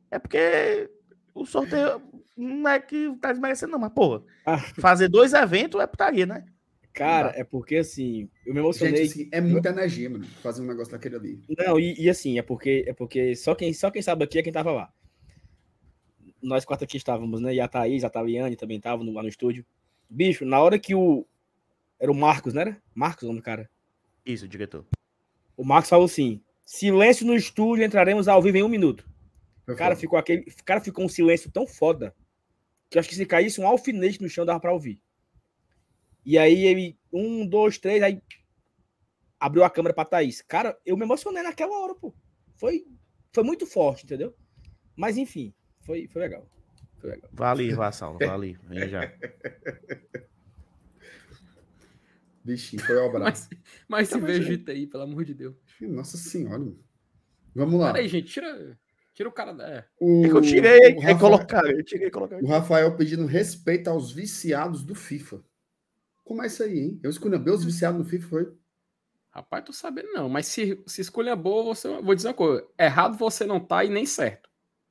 É 0.09 0.17
porque 0.17 0.89
o 1.35 1.45
sorteio 1.45 2.01
não 2.35 2.67
é 2.67 2.79
que 2.79 3.15
tá 3.21 3.31
desmerecendo, 3.31 3.73
não, 3.73 3.79
mas, 3.79 3.91
porra, 3.93 4.23
Ah. 4.45 4.57
fazer 4.57 5.07
dois 5.09 5.33
eventos 5.33 5.79
é 5.79 5.85
putaria, 5.85 6.25
né? 6.25 6.43
Cara, 6.91 7.31
é 7.35 7.43
porque 7.43 7.75
assim, 7.75 8.27
eu 8.43 8.53
me 8.55 8.59
Gente, 8.59 8.65
emocionei. 8.65 9.03
assim, 9.03 9.29
é 9.31 9.39
muita 9.39 9.69
energia, 9.69 10.09
mano, 10.09 10.25
fazer 10.41 10.63
um 10.63 10.65
negócio 10.65 10.91
daquele 10.91 11.15
ali. 11.17 11.39
Não, 11.55 11.79
e, 11.79 11.93
e 11.99 12.09
assim, 12.09 12.39
é 12.39 12.41
porque 12.41 12.83
é 12.87 12.93
porque 12.93 13.35
só 13.35 13.53
quem, 13.53 13.71
só 13.73 13.91
quem 13.91 14.01
sabe 14.01 14.23
aqui 14.23 14.39
é 14.39 14.41
quem 14.41 14.51
tava 14.51 14.71
lá. 14.71 14.89
Nós 16.41 16.65
quatro 16.65 16.85
aqui 16.85 16.97
estávamos, 16.97 17.41
né? 17.41 17.53
E 17.53 17.59
a 17.59 17.67
Thaís, 17.67 18.03
a 18.03 18.09
Taliane 18.09 18.55
também 18.55 18.77
estavam 18.77 19.03
no- 19.05 19.13
lá 19.13 19.23
no 19.23 19.29
estúdio. 19.29 19.65
Bicho, 20.09 20.45
na 20.45 20.59
hora 20.59 20.77
que 20.79 20.93
o. 20.95 21.25
Era 21.99 22.11
o 22.11 22.15
Marcos, 22.15 22.53
né? 22.53 22.61
era? 22.61 22.81
Marcos, 22.93 23.23
o 23.23 23.27
nome 23.27 23.39
do 23.39 23.43
cara. 23.43 23.69
Isso, 24.25 24.47
diretor. 24.47 24.85
O 25.55 25.65
Marcos 25.65 25.89
falou 25.89 26.05
assim: 26.05 26.41
silêncio 26.65 27.25
no 27.25 27.35
estúdio, 27.35 27.83
entraremos 27.83 28.27
ao 28.27 28.41
vivo 28.41 28.57
em 28.57 28.63
um 28.63 28.69
minuto. 28.69 29.09
Foi 29.65 29.75
Cara, 29.75 29.95
ficou 29.95 30.17
aquele. 30.17 30.43
Cara, 30.63 30.79
ficou 30.79 31.03
um 31.05 31.09
silêncio 31.09 31.51
tão 31.51 31.65
foda 31.65 32.15
que 32.89 32.97
eu 32.97 32.99
acho 32.99 33.09
que 33.09 33.15
se 33.15 33.25
caísse 33.25 33.59
um 33.59 33.67
alfinete 33.67 34.21
no 34.21 34.29
chão 34.29 34.45
dava 34.45 34.59
pra 34.59 34.71
ouvir. 34.73 35.01
E 36.25 36.37
aí 36.37 36.65
ele. 36.65 36.97
Um, 37.11 37.45
dois, 37.47 37.77
três, 37.77 38.01
aí. 38.03 38.21
Abriu 39.39 39.63
a 39.63 39.69
câmera 39.69 39.93
pra 39.93 40.05
Thaís. 40.05 40.41
Cara, 40.41 40.77
eu 40.85 40.95
me 40.97 41.03
emocionei 41.03 41.43
naquela 41.43 41.77
hora, 41.79 41.93
pô. 41.95 42.13
Foi, 42.55 42.85
foi 43.31 43.43
muito 43.43 43.67
forte, 43.67 44.03
entendeu? 44.05 44.35
Mas 44.95 45.15
enfim, 45.15 45.53
foi, 45.87 46.07
foi 46.07 46.21
legal. 46.21 46.45
Foi 46.99 47.11
legal. 47.11 47.29
Vale, 47.33 47.73
Vassalo, 47.73 48.19
vale. 48.23 48.59
Vem 48.63 48.89
já. 48.89 49.11
Bichinho, 52.43 52.81
foi 52.83 52.97
obra. 52.97 53.19
Mas, 53.19 53.49
mas 53.87 54.07
se 54.09 54.13
Tá, 54.13 54.19
mas 54.19 54.37
veja 54.37 54.63
aí, 54.67 54.85
pelo 54.85 55.03
amor 55.03 55.23
de 55.25 55.33
Deus. 55.33 55.55
Nossa 55.81 56.17
senhora. 56.17 56.59
mano. 56.59 56.77
Vamos 57.55 57.79
lá. 57.79 57.93
Peraí, 57.93 58.07
gente, 58.07 58.27
tira, 58.31 58.77
tira 59.13 59.27
o 59.29 59.31
cara 59.31 59.53
da. 59.53 59.67
É. 59.67 59.85
O, 59.99 60.25
É 60.25 60.29
que 60.29 60.35
eu 60.35 60.41
tirei, 60.41 60.79
o 60.79 60.99
é 61.01 61.11
Rafael, 61.11 61.17
colocar, 61.19 61.65
eu 61.65 61.83
tirei 61.83 62.07
e 62.07 62.11
colocar. 62.11 62.37
o 62.37 62.45
Rafael 62.45 62.95
pedindo 62.95 63.25
respeito 63.25 63.89
aos 63.89 64.11
viciados 64.11 64.83
do 64.83 64.93
FIFA. 64.93 65.41
Como 66.23 66.43
é 66.43 66.47
isso 66.47 66.63
aí, 66.63 66.79
hein? 66.79 66.99
Eu 67.01 67.09
escolhi 67.09 67.37
bem 67.39 67.53
os 67.53 67.63
viciados 67.63 67.97
no 67.97 68.05
FIFA, 68.05 68.27
foi? 68.27 68.53
Rapaz, 69.29 69.63
tô 69.65 69.73
sabendo 69.73 70.11
não, 70.13 70.27
mas 70.27 70.47
se, 70.47 70.81
se 70.85 71.01
escolha 71.01 71.35
boa, 71.35 71.63
você, 71.63 71.87
vou 72.01 72.15
dizer 72.15 72.27
uma 72.29 72.33
coisa: 72.33 72.67
errado 72.77 73.17
você 73.17 73.45
não 73.45 73.59
tá 73.59 73.83
e 73.83 73.89
nem 73.89 74.05
certo. 74.05 74.46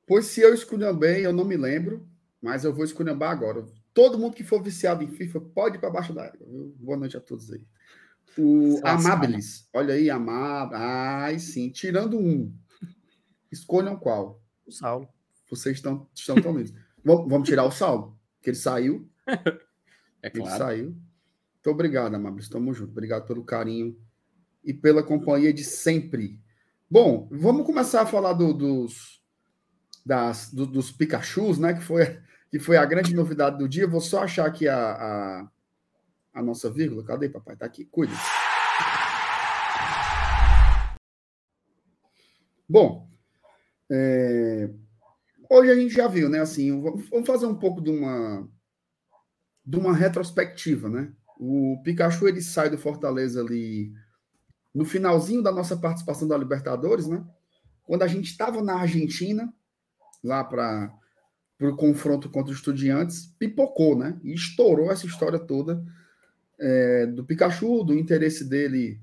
Pois 0.07 0.25
se 0.25 0.41
eu 0.41 0.53
esculhambei, 0.53 1.25
eu 1.25 1.33
não 1.33 1.43
me 1.45 1.57
lembro, 1.57 2.07
mas 2.41 2.63
eu 2.63 2.73
vou 2.73 2.83
esculhambar 2.85 3.29
agora. 3.31 3.65
Todo 3.93 4.17
mundo 4.17 4.35
que 4.35 4.43
for 4.43 4.61
viciado 4.63 5.03
em 5.03 5.07
FIFA 5.07 5.41
pode 5.41 5.77
ir 5.77 5.79
para 5.79 5.89
baixo 5.89 6.13
da 6.13 6.25
água. 6.25 6.47
Boa 6.79 6.97
noite 6.97 7.17
a 7.17 7.19
todos 7.21 7.51
aí. 7.51 7.61
O 8.37 8.79
Amabilis. 8.83 9.67
Olha 9.73 9.93
aí, 9.95 10.09
Amab. 10.09 10.71
Ai, 10.75 11.39
sim. 11.39 11.69
Tirando 11.69 12.17
um. 12.17 12.53
Escolham 13.51 13.97
qual. 13.97 14.41
O 14.65 14.71
Saulo. 14.71 15.07
Vocês 15.49 15.77
estão, 15.77 16.07
estão 16.13 16.35
tão 16.41 16.55
lindos. 16.55 16.73
Vamos 17.03 17.47
tirar 17.47 17.63
o 17.63 17.71
saldo, 17.71 18.17
que 18.41 18.49
ele 18.49 18.57
saiu. 18.57 19.09
É 20.23 20.29
Ele 20.29 20.39
claro. 20.41 20.57
saiu. 20.57 20.85
Muito 20.87 21.69
obrigado, 21.69 22.15
Amabilis. 22.15 22.49
Tamo 22.49 22.73
junto. 22.73 22.89
Obrigado 22.91 23.27
pelo 23.27 23.43
carinho 23.45 23.95
e 24.63 24.73
pela 24.73 25.03
companhia 25.03 25.53
de 25.53 25.63
sempre. 25.63 26.41
Bom, 26.89 27.29
vamos 27.31 27.67
começar 27.67 28.01
a 28.01 28.05
falar 28.05 28.33
do- 28.33 28.51
dos, 28.51 29.16
das, 30.07 30.51
do- 30.53 30.65
dos 30.65 30.91
Pikachus, 30.91 31.59
né? 31.59 31.73
Que 31.73 31.81
foi, 31.81 32.19
que 32.49 32.59
foi 32.59 32.77
a 32.77 32.85
grande 32.85 33.13
novidade 33.13 33.57
do 33.57 33.67
dia. 33.67 33.87
Vou 33.87 33.99
só 34.01 34.23
achar 34.23 34.45
aqui 34.47 34.67
a, 34.67 34.77
a, 34.77 35.49
a 36.33 36.41
nossa 36.41 36.69
vírgula. 36.71 37.03
Cadê, 37.03 37.27
papai? 37.29 37.57
Tá 37.57 37.65
aqui. 37.65 37.85
Cuida. 37.85 38.13
Bom, 42.69 43.09
é, 43.89 44.69
hoje 45.49 45.71
a 45.71 45.75
gente 45.75 45.93
já 45.93 46.07
viu, 46.07 46.29
né? 46.29 46.39
Assim, 46.39 46.81
vamos 46.81 47.09
vamos 47.09 47.27
fazer 47.27 47.45
um 47.45 47.55
pouco 47.55 47.81
de 47.81 47.89
uma 47.89 48.47
de 49.65 49.77
uma 49.77 49.93
retrospectiva, 49.93 50.89
né? 50.89 51.13
O 51.39 51.81
Pikachu 51.83 52.27
ele 52.27 52.41
sai 52.41 52.69
do 52.69 52.77
Fortaleza 52.77 53.41
ali 53.41 53.91
no 54.73 54.85
finalzinho 54.85 55.41
da 55.41 55.51
nossa 55.51 55.75
participação 55.77 56.27
da 56.27 56.37
Libertadores, 56.37 57.07
né? 57.07 57.25
Quando 57.83 58.03
a 58.03 58.07
gente 58.07 58.25
estava 58.29 58.61
na 58.61 58.75
Argentina, 58.81 59.53
lá 60.27 60.43
para 60.43 60.93
o 61.61 61.75
confronto 61.75 62.29
contra 62.29 62.51
os 62.51 62.57
Estudiantes, 62.59 63.33
pipocou, 63.39 63.97
né? 63.97 64.19
E 64.23 64.33
estourou 64.33 64.91
essa 64.91 65.05
história 65.05 65.39
toda 65.39 65.83
é, 66.59 67.05
do 67.07 67.23
Pikachu, 67.23 67.83
do 67.83 67.97
interesse 67.97 68.43
dele, 68.45 68.99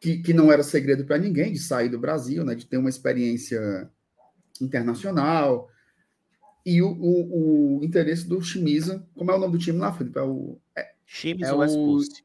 que, 0.00 0.18
que 0.18 0.32
não 0.32 0.52
era 0.52 0.62
segredo 0.62 1.04
para 1.04 1.18
ninguém, 1.18 1.52
de 1.52 1.58
sair 1.58 1.88
do 1.88 1.98
Brasil, 1.98 2.44
né? 2.44 2.54
De 2.54 2.66
ter 2.66 2.76
uma 2.76 2.90
experiência 2.90 3.90
internacional. 4.60 5.68
E 6.64 6.82
o, 6.82 6.90
o, 6.90 7.78
o 7.78 7.84
interesse 7.84 8.28
do 8.28 8.40
Shimiza, 8.40 9.04
como 9.14 9.30
é 9.30 9.34
o 9.34 9.38
nome 9.38 9.52
do 9.52 9.58
time 9.58 9.78
lá, 9.78 9.92
Felipe? 9.92 10.18
É 10.18 10.22
o 10.22 10.58
É 11.44 11.52
ou 11.52 11.60
o... 11.60 11.64
Expulse? 11.64 12.24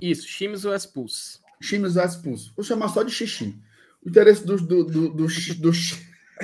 Isso, 0.00 0.26
Shimizu 0.26 0.72
Expulse. 0.72 1.42
Shimizu 1.62 2.00
expulso. 2.00 2.52
Vou 2.56 2.64
chamar 2.64 2.88
só 2.88 3.02
de 3.02 3.12
xixi. 3.12 3.56
O 4.04 4.08
interesse 4.08 4.44
do, 4.44 4.56
do, 4.56 4.84
do, 4.84 5.08
do, 5.10 5.28
do, 5.28 5.72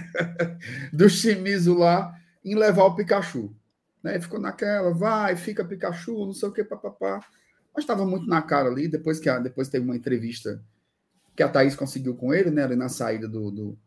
do 0.93 1.09
Shimizu 1.09 1.75
lá 1.75 2.15
em 2.45 2.55
levar 2.55 2.85
o 2.85 2.95
Pikachu. 2.95 3.55
Né? 4.03 4.21
Ficou 4.21 4.41
naquela, 4.41 4.93
vai, 4.93 5.37
fica 5.37 5.65
Pikachu, 5.65 6.27
não 6.27 6.33
sei 6.33 6.49
o 6.49 6.53
que, 6.53 6.65
papapá. 6.65 7.21
Mas 7.75 7.85
estava 7.85 8.07
muito 8.07 8.27
na 8.27 8.43
cara 8.43 8.69
ali, 8.69 8.89
depois 8.89 9.21
que 9.21 9.29
a, 9.29 9.39
depois 9.39 9.69
teve 9.69 9.85
uma 9.85 9.97
entrevista 9.97 10.63
que 11.37 11.43
a 11.43 11.49
Thaís 11.49 11.77
conseguiu 11.77 12.17
com 12.17 12.35
ele, 12.35 12.51
né? 12.51 12.65
Ali 12.65 12.75
na 12.75 12.89
saída 12.89 13.29
do, 13.29 13.51
do 13.51 13.79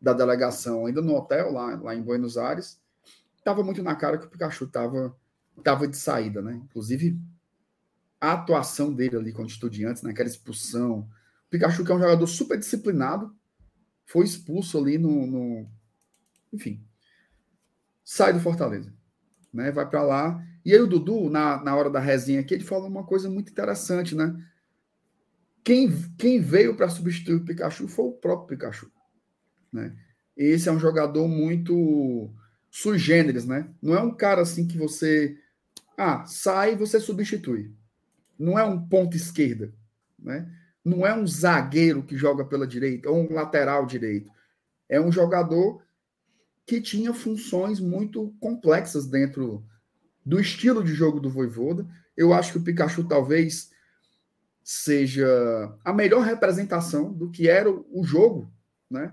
da 0.00 0.12
delegação, 0.12 0.86
ainda 0.86 1.00
no 1.00 1.14
hotel, 1.14 1.52
lá, 1.52 1.76
lá 1.76 1.94
em 1.94 2.02
Buenos 2.02 2.36
Aires. 2.36 2.80
Estava 3.38 3.62
muito 3.62 3.82
na 3.82 3.94
cara 3.94 4.18
que 4.18 4.26
o 4.26 4.28
Pikachu 4.28 4.64
estava 4.64 5.16
tava 5.62 5.86
de 5.86 5.96
saída, 5.96 6.42
né? 6.42 6.60
Inclusive, 6.64 7.18
a 8.20 8.32
atuação 8.32 8.92
dele 8.92 9.16
ali 9.16 9.32
contra 9.32 9.52
estudiantes, 9.52 10.02
naquela 10.02 10.28
expulsão. 10.28 11.00
O 11.46 11.50
Pikachu, 11.50 11.84
que 11.84 11.92
é 11.92 11.94
um 11.94 12.00
jogador 12.00 12.26
super 12.26 12.58
disciplinado, 12.58 13.34
foi 14.06 14.24
expulso 14.24 14.78
ali 14.78 14.96
no. 14.98 15.26
no... 15.26 15.70
Enfim. 16.52 16.82
Sai 18.04 18.32
do 18.32 18.40
Fortaleza. 18.40 18.92
Né? 19.52 19.70
Vai 19.70 19.88
para 19.88 20.02
lá. 20.02 20.42
E 20.64 20.72
aí 20.72 20.80
o 20.80 20.86
Dudu, 20.86 21.28
na, 21.28 21.62
na 21.62 21.76
hora 21.76 21.90
da 21.90 22.00
resenha 22.00 22.40
aqui, 22.40 22.54
ele 22.54 22.64
falou 22.64 22.88
uma 22.88 23.04
coisa 23.04 23.28
muito 23.28 23.50
interessante, 23.50 24.14
né? 24.14 24.34
Quem, 25.62 25.90
quem 26.16 26.40
veio 26.40 26.76
para 26.76 26.88
substituir 26.88 27.36
o 27.36 27.44
Pikachu 27.44 27.88
foi 27.88 28.06
o 28.06 28.12
próprio 28.12 28.56
Pikachu. 28.56 28.90
Né? 29.72 29.96
Esse 30.36 30.68
é 30.68 30.72
um 30.72 30.78
jogador 30.78 31.26
muito 31.26 32.32
sui 32.70 32.98
generis, 32.98 33.44
né? 33.44 33.68
Não 33.82 33.94
é 33.94 34.00
um 34.00 34.14
cara 34.14 34.42
assim 34.42 34.66
que 34.66 34.78
você. 34.78 35.36
Ah, 35.98 36.24
sai 36.26 36.72
e 36.72 36.76
você 36.76 37.00
substitui 37.00 37.74
não 38.38 38.58
é 38.58 38.64
um 38.64 38.86
ponto 38.86 39.16
esquerda, 39.16 39.72
né? 40.18 40.50
Não 40.86 41.04
é 41.04 41.12
um 41.12 41.26
zagueiro 41.26 42.00
que 42.04 42.16
joga 42.16 42.44
pela 42.44 42.64
direita 42.64 43.10
ou 43.10 43.28
um 43.28 43.34
lateral 43.34 43.84
direito. 43.84 44.30
É 44.88 45.00
um 45.00 45.10
jogador 45.10 45.82
que 46.64 46.80
tinha 46.80 47.12
funções 47.12 47.80
muito 47.80 48.32
complexas 48.38 49.04
dentro 49.04 49.64
do 50.24 50.38
estilo 50.38 50.84
de 50.84 50.94
jogo 50.94 51.18
do 51.18 51.28
Voivoda. 51.28 51.84
Eu 52.16 52.32
acho 52.32 52.52
que 52.52 52.58
o 52.58 52.62
Pikachu 52.62 53.02
talvez 53.02 53.72
seja 54.62 55.26
a 55.84 55.92
melhor 55.92 56.24
representação 56.24 57.12
do 57.12 57.32
que 57.32 57.48
era 57.48 57.68
o 57.68 58.04
jogo, 58.04 58.48
né? 58.88 59.12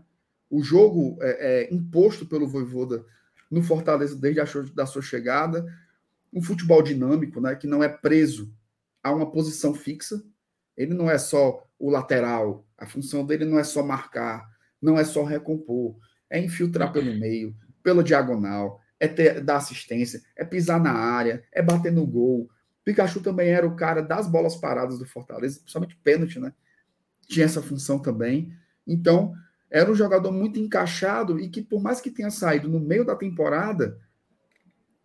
O 0.51 0.61
jogo 0.61 1.17
é, 1.21 1.63
é, 1.63 1.73
imposto 1.73 2.27
pelo 2.27 2.47
Voivoda 2.47 3.03
no 3.49 3.63
Fortaleza 3.63 4.15
desde 4.15 4.39
a 4.39 4.45
da 4.75 4.85
sua 4.85 5.01
chegada, 5.01 5.65
um 6.31 6.41
futebol 6.41 6.83
dinâmico, 6.83 7.41
né? 7.41 7.55
Que 7.55 7.65
não 7.65 7.83
é 7.83 7.89
preso 7.89 8.53
a 9.01 9.11
uma 9.11 9.31
posição 9.31 9.73
fixa. 9.73 10.23
Ele 10.75 10.93
não 10.93 11.09
é 11.09 11.17
só 11.17 11.65
o 11.77 11.89
lateral, 11.89 12.65
a 12.77 12.85
função 12.85 13.25
dele 13.25 13.45
não 13.45 13.59
é 13.59 13.63
só 13.63 13.83
marcar, 13.83 14.47
não 14.81 14.97
é 14.97 15.03
só 15.03 15.23
recompor, 15.23 15.97
é 16.29 16.39
infiltrar 16.39 16.91
pelo 16.91 17.13
meio, 17.13 17.55
pela 17.83 18.03
diagonal, 18.03 18.79
é 18.99 19.07
ter, 19.07 19.41
dar 19.41 19.57
assistência, 19.57 20.21
é 20.35 20.45
pisar 20.45 20.81
na 20.81 20.93
área, 20.93 21.43
é 21.51 21.61
bater 21.61 21.91
no 21.91 22.05
gol. 22.05 22.49
Pikachu 22.83 23.21
também 23.21 23.49
era 23.49 23.67
o 23.67 23.75
cara 23.75 24.01
das 24.01 24.27
bolas 24.27 24.55
paradas 24.55 24.97
do 24.97 25.05
Fortaleza, 25.05 25.59
principalmente 25.59 25.97
pênalti, 25.97 26.39
né? 26.39 26.53
Tinha 27.27 27.45
essa 27.45 27.61
função 27.61 27.99
também. 27.99 28.53
Então, 28.85 29.33
era 29.69 29.91
um 29.91 29.95
jogador 29.95 30.31
muito 30.31 30.59
encaixado 30.59 31.39
e 31.39 31.49
que, 31.49 31.61
por 31.61 31.81
mais 31.81 31.99
que 31.99 32.11
tenha 32.11 32.29
saído 32.29 32.69
no 32.69 32.79
meio 32.79 33.05
da 33.05 33.15
temporada, 33.15 33.99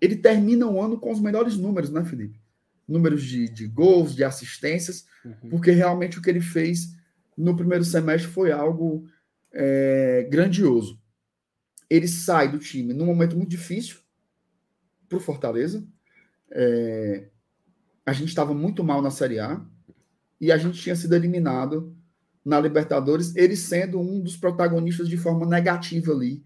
ele 0.00 0.16
termina 0.16 0.66
o 0.66 0.80
ano 0.80 0.98
com 0.98 1.10
os 1.10 1.20
melhores 1.20 1.56
números, 1.56 1.90
né, 1.90 2.04
Felipe? 2.04 2.40
Números 2.88 3.22
de, 3.22 3.48
de 3.48 3.66
gols, 3.66 4.14
de 4.14 4.24
assistências, 4.24 5.04
uhum. 5.24 5.50
porque 5.50 5.70
realmente 5.70 6.18
o 6.18 6.22
que 6.22 6.30
ele 6.30 6.40
fez 6.40 6.96
no 7.36 7.54
primeiro 7.54 7.84
semestre 7.84 8.30
foi 8.30 8.50
algo 8.50 9.06
é, 9.52 10.26
grandioso. 10.30 11.00
Ele 11.88 12.08
sai 12.08 12.50
do 12.50 12.58
time 12.58 12.92
num 12.92 13.06
momento 13.06 13.36
muito 13.36 13.50
difícil 13.50 13.98
para 15.08 15.18
o 15.18 15.20
Fortaleza. 15.20 15.86
É, 16.50 17.28
a 18.04 18.12
gente 18.12 18.28
estava 18.28 18.54
muito 18.54 18.82
mal 18.82 19.02
na 19.02 19.10
Série 19.10 19.38
A 19.38 19.64
e 20.40 20.50
a 20.50 20.56
gente 20.56 20.80
tinha 20.80 20.96
sido 20.96 21.14
eliminado 21.14 21.96
na 22.44 22.58
Libertadores, 22.58 23.36
ele 23.36 23.56
sendo 23.56 24.00
um 24.00 24.20
dos 24.20 24.36
protagonistas 24.36 25.08
de 25.08 25.16
forma 25.16 25.44
negativa 25.44 26.12
ali 26.12 26.42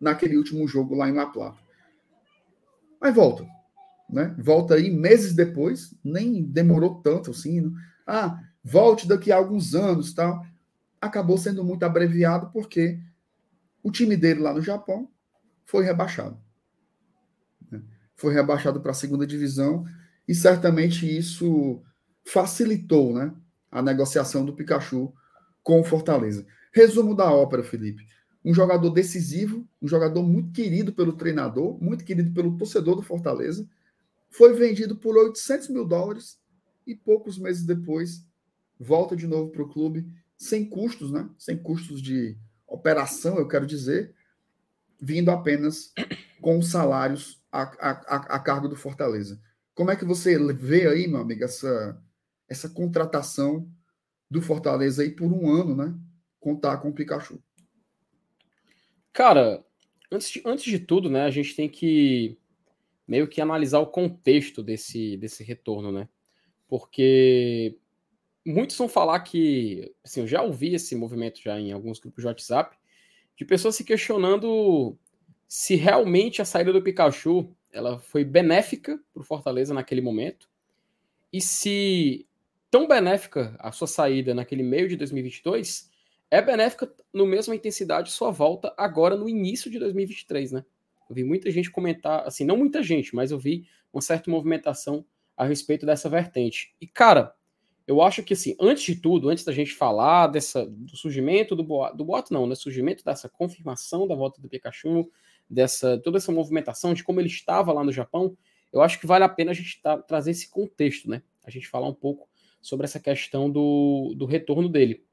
naquele 0.00 0.36
último 0.36 0.66
jogo 0.66 0.94
lá 0.94 1.08
em 1.08 1.12
La 1.12 1.26
Plata. 1.26 1.60
Mas 3.00 3.14
volta, 3.14 3.46
né? 4.12 4.34
Volta 4.38 4.74
aí 4.74 4.90
meses 4.90 5.34
depois, 5.34 5.94
nem 6.04 6.42
demorou 6.42 6.96
tanto 6.96 7.30
assim. 7.30 7.62
Né? 7.62 7.70
Ah, 8.06 8.40
volte 8.62 9.08
daqui 9.08 9.32
a 9.32 9.36
alguns 9.36 9.74
anos, 9.74 10.12
tal. 10.12 10.44
Acabou 11.00 11.38
sendo 11.38 11.64
muito 11.64 11.82
abreviado 11.84 12.50
porque 12.52 13.00
o 13.82 13.90
time 13.90 14.16
dele 14.16 14.40
lá 14.40 14.52
no 14.52 14.60
Japão 14.60 15.08
foi 15.64 15.84
rebaixado. 15.84 16.38
Né? 17.70 17.82
Foi 18.14 18.32
rebaixado 18.32 18.80
para 18.80 18.92
a 18.92 18.94
segunda 18.94 19.26
divisão 19.26 19.84
e 20.28 20.34
certamente 20.34 21.06
isso 21.06 21.82
facilitou, 22.24 23.12
né, 23.12 23.32
a 23.70 23.82
negociação 23.82 24.44
do 24.44 24.54
Pikachu 24.54 25.12
com 25.62 25.80
o 25.80 25.84
Fortaleza. 25.84 26.46
Resumo 26.72 27.14
da 27.14 27.30
ópera, 27.32 27.64
Felipe. 27.64 28.06
Um 28.44 28.54
jogador 28.54 28.90
decisivo, 28.90 29.66
um 29.80 29.88
jogador 29.88 30.22
muito 30.22 30.52
querido 30.52 30.92
pelo 30.92 31.14
treinador, 31.14 31.82
muito 31.82 32.04
querido 32.04 32.32
pelo 32.32 32.56
torcedor 32.56 32.96
do 32.96 33.02
Fortaleza, 33.02 33.68
foi 34.32 34.54
vendido 34.54 34.96
por 34.96 35.16
800 35.16 35.68
mil 35.68 35.84
dólares 35.84 36.40
e 36.86 36.94
poucos 36.94 37.38
meses 37.38 37.64
depois 37.64 38.26
volta 38.78 39.14
de 39.14 39.26
novo 39.26 39.50
para 39.50 39.62
o 39.62 39.68
clube 39.68 40.06
sem 40.36 40.68
custos, 40.68 41.12
né? 41.12 41.30
Sem 41.38 41.56
custos 41.56 42.02
de 42.02 42.36
operação, 42.66 43.38
eu 43.38 43.46
quero 43.46 43.66
dizer, 43.66 44.12
vindo 45.00 45.30
apenas 45.30 45.92
com 46.40 46.60
salários 46.60 47.40
a, 47.52 47.62
a, 47.62 48.16
a, 48.36 48.40
cargo 48.40 48.66
do 48.66 48.74
Fortaleza. 48.74 49.40
Como 49.74 49.90
é 49.90 49.96
que 49.96 50.04
você 50.04 50.36
vê 50.54 50.88
aí, 50.88 51.06
meu 51.06 51.20
amigo, 51.20 51.44
essa, 51.44 52.02
essa 52.48 52.68
contratação 52.68 53.70
do 54.28 54.42
Fortaleza 54.42 55.02
aí 55.02 55.10
por 55.10 55.30
um 55.32 55.48
ano, 55.48 55.76
né? 55.76 55.94
Contar 56.40 56.78
com 56.78 56.88
o 56.88 56.94
Pikachu. 56.94 57.40
Cara, 59.12 59.64
antes 60.10 60.30
de, 60.30 60.42
antes 60.44 60.64
de 60.64 60.78
tudo, 60.80 61.08
né, 61.08 61.22
a 61.22 61.30
gente 61.30 61.54
tem 61.54 61.68
que 61.68 62.38
meio 63.12 63.28
que 63.28 63.42
analisar 63.42 63.78
o 63.78 63.88
contexto 63.88 64.62
desse, 64.62 65.18
desse 65.18 65.44
retorno, 65.44 65.92
né? 65.92 66.08
Porque 66.66 67.76
muitos 68.42 68.74
vão 68.78 68.88
falar 68.88 69.20
que, 69.20 69.94
assim, 70.02 70.20
eu 70.20 70.26
já 70.26 70.40
ouvi 70.40 70.74
esse 70.74 70.96
movimento 70.96 71.38
já 71.42 71.60
em 71.60 71.72
alguns 71.72 72.00
grupos 72.00 72.22
de 72.22 72.28
WhatsApp, 72.28 72.74
de 73.36 73.44
pessoas 73.44 73.76
se 73.76 73.84
questionando 73.84 74.96
se 75.46 75.74
realmente 75.74 76.40
a 76.40 76.46
saída 76.46 76.72
do 76.72 76.80
Pikachu 76.80 77.54
ela 77.70 77.98
foi 77.98 78.24
benéfica 78.24 78.98
para 79.12 79.20
o 79.20 79.26
Fortaleza 79.26 79.74
naquele 79.74 80.00
momento 80.00 80.48
e 81.30 81.38
se 81.38 82.26
tão 82.70 82.88
benéfica 82.88 83.54
a 83.58 83.70
sua 83.72 83.86
saída 83.86 84.34
naquele 84.34 84.62
meio 84.62 84.88
de 84.88 84.96
2022, 84.96 85.90
é 86.30 86.40
benéfica 86.40 86.90
no 87.12 87.26
mesma 87.26 87.54
intensidade 87.54 88.10
sua 88.10 88.30
volta 88.30 88.72
agora 88.78 89.14
no 89.16 89.28
início 89.28 89.70
de 89.70 89.78
2023, 89.78 90.52
né? 90.52 90.64
Eu 91.12 91.14
vi 91.14 91.24
muita 91.24 91.50
gente 91.50 91.70
comentar, 91.70 92.26
assim, 92.26 92.42
não 92.42 92.56
muita 92.56 92.82
gente, 92.82 93.14
mas 93.14 93.30
eu 93.30 93.38
vi 93.38 93.66
uma 93.92 94.00
certa 94.00 94.30
movimentação 94.30 95.04
a 95.36 95.44
respeito 95.44 95.84
dessa 95.84 96.08
vertente. 96.08 96.74
E, 96.80 96.86
cara, 96.86 97.34
eu 97.86 98.00
acho 98.00 98.22
que, 98.22 98.32
assim, 98.32 98.56
antes 98.58 98.82
de 98.82 98.96
tudo, 98.96 99.28
antes 99.28 99.44
da 99.44 99.52
gente 99.52 99.74
falar 99.74 100.28
dessa, 100.28 100.64
do 100.64 100.96
surgimento 100.96 101.54
do 101.54 101.62
boato, 101.62 101.98
do 101.98 102.04
boato 102.06 102.32
não, 102.32 102.46
né? 102.46 102.54
Surgimento 102.54 103.04
dessa 103.04 103.28
confirmação 103.28 104.08
da 104.08 104.14
volta 104.14 104.40
do 104.40 104.48
Pikachu, 104.48 105.10
dessa 105.50 105.98
toda 105.98 106.16
essa 106.16 106.32
movimentação, 106.32 106.94
de 106.94 107.04
como 107.04 107.20
ele 107.20 107.28
estava 107.28 107.74
lá 107.74 107.84
no 107.84 107.92
Japão, 107.92 108.34
eu 108.72 108.80
acho 108.80 108.98
que 108.98 109.06
vale 109.06 109.24
a 109.24 109.28
pena 109.28 109.50
a 109.50 109.54
gente 109.54 109.82
tá, 109.82 109.98
trazer 109.98 110.30
esse 110.30 110.48
contexto, 110.48 111.10
né? 111.10 111.22
A 111.44 111.50
gente 111.50 111.68
falar 111.68 111.88
um 111.88 111.94
pouco 111.94 112.26
sobre 112.62 112.86
essa 112.86 112.98
questão 112.98 113.50
do, 113.50 114.14
do 114.16 114.24
retorno 114.24 114.66
dele. 114.66 115.04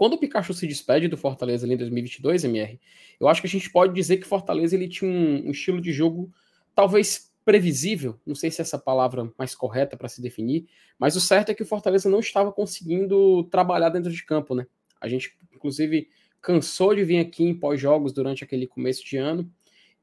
Quando 0.00 0.14
o 0.14 0.18
Pikachu 0.18 0.54
se 0.54 0.66
despede 0.66 1.08
do 1.08 1.16
Fortaleza 1.18 1.66
ali 1.66 1.74
em 1.74 1.76
2022, 1.76 2.44
MR, 2.44 2.80
eu 3.20 3.28
acho 3.28 3.42
que 3.42 3.46
a 3.46 3.50
gente 3.50 3.68
pode 3.68 3.92
dizer 3.92 4.16
que 4.16 4.26
Fortaleza 4.26 4.74
ele 4.74 4.88
tinha 4.88 5.10
um, 5.10 5.48
um 5.48 5.50
estilo 5.50 5.78
de 5.78 5.92
jogo 5.92 6.32
talvez 6.74 7.30
previsível, 7.44 8.18
não 8.24 8.34
sei 8.34 8.50
se 8.50 8.62
é 8.62 8.64
essa 8.64 8.78
palavra 8.78 9.30
mais 9.36 9.54
correta 9.54 9.98
para 9.98 10.08
se 10.08 10.22
definir, 10.22 10.66
mas 10.98 11.16
o 11.16 11.20
certo 11.20 11.50
é 11.50 11.54
que 11.54 11.62
o 11.62 11.66
Fortaleza 11.66 12.08
não 12.08 12.18
estava 12.18 12.50
conseguindo 12.50 13.44
trabalhar 13.50 13.90
dentro 13.90 14.10
de 14.10 14.24
campo, 14.24 14.54
né? 14.54 14.66
A 14.98 15.06
gente, 15.06 15.36
inclusive, 15.54 16.08
cansou 16.40 16.94
de 16.94 17.04
vir 17.04 17.18
aqui 17.18 17.44
em 17.44 17.52
pós-jogos 17.52 18.10
durante 18.10 18.42
aquele 18.42 18.66
começo 18.66 19.04
de 19.04 19.18
ano 19.18 19.52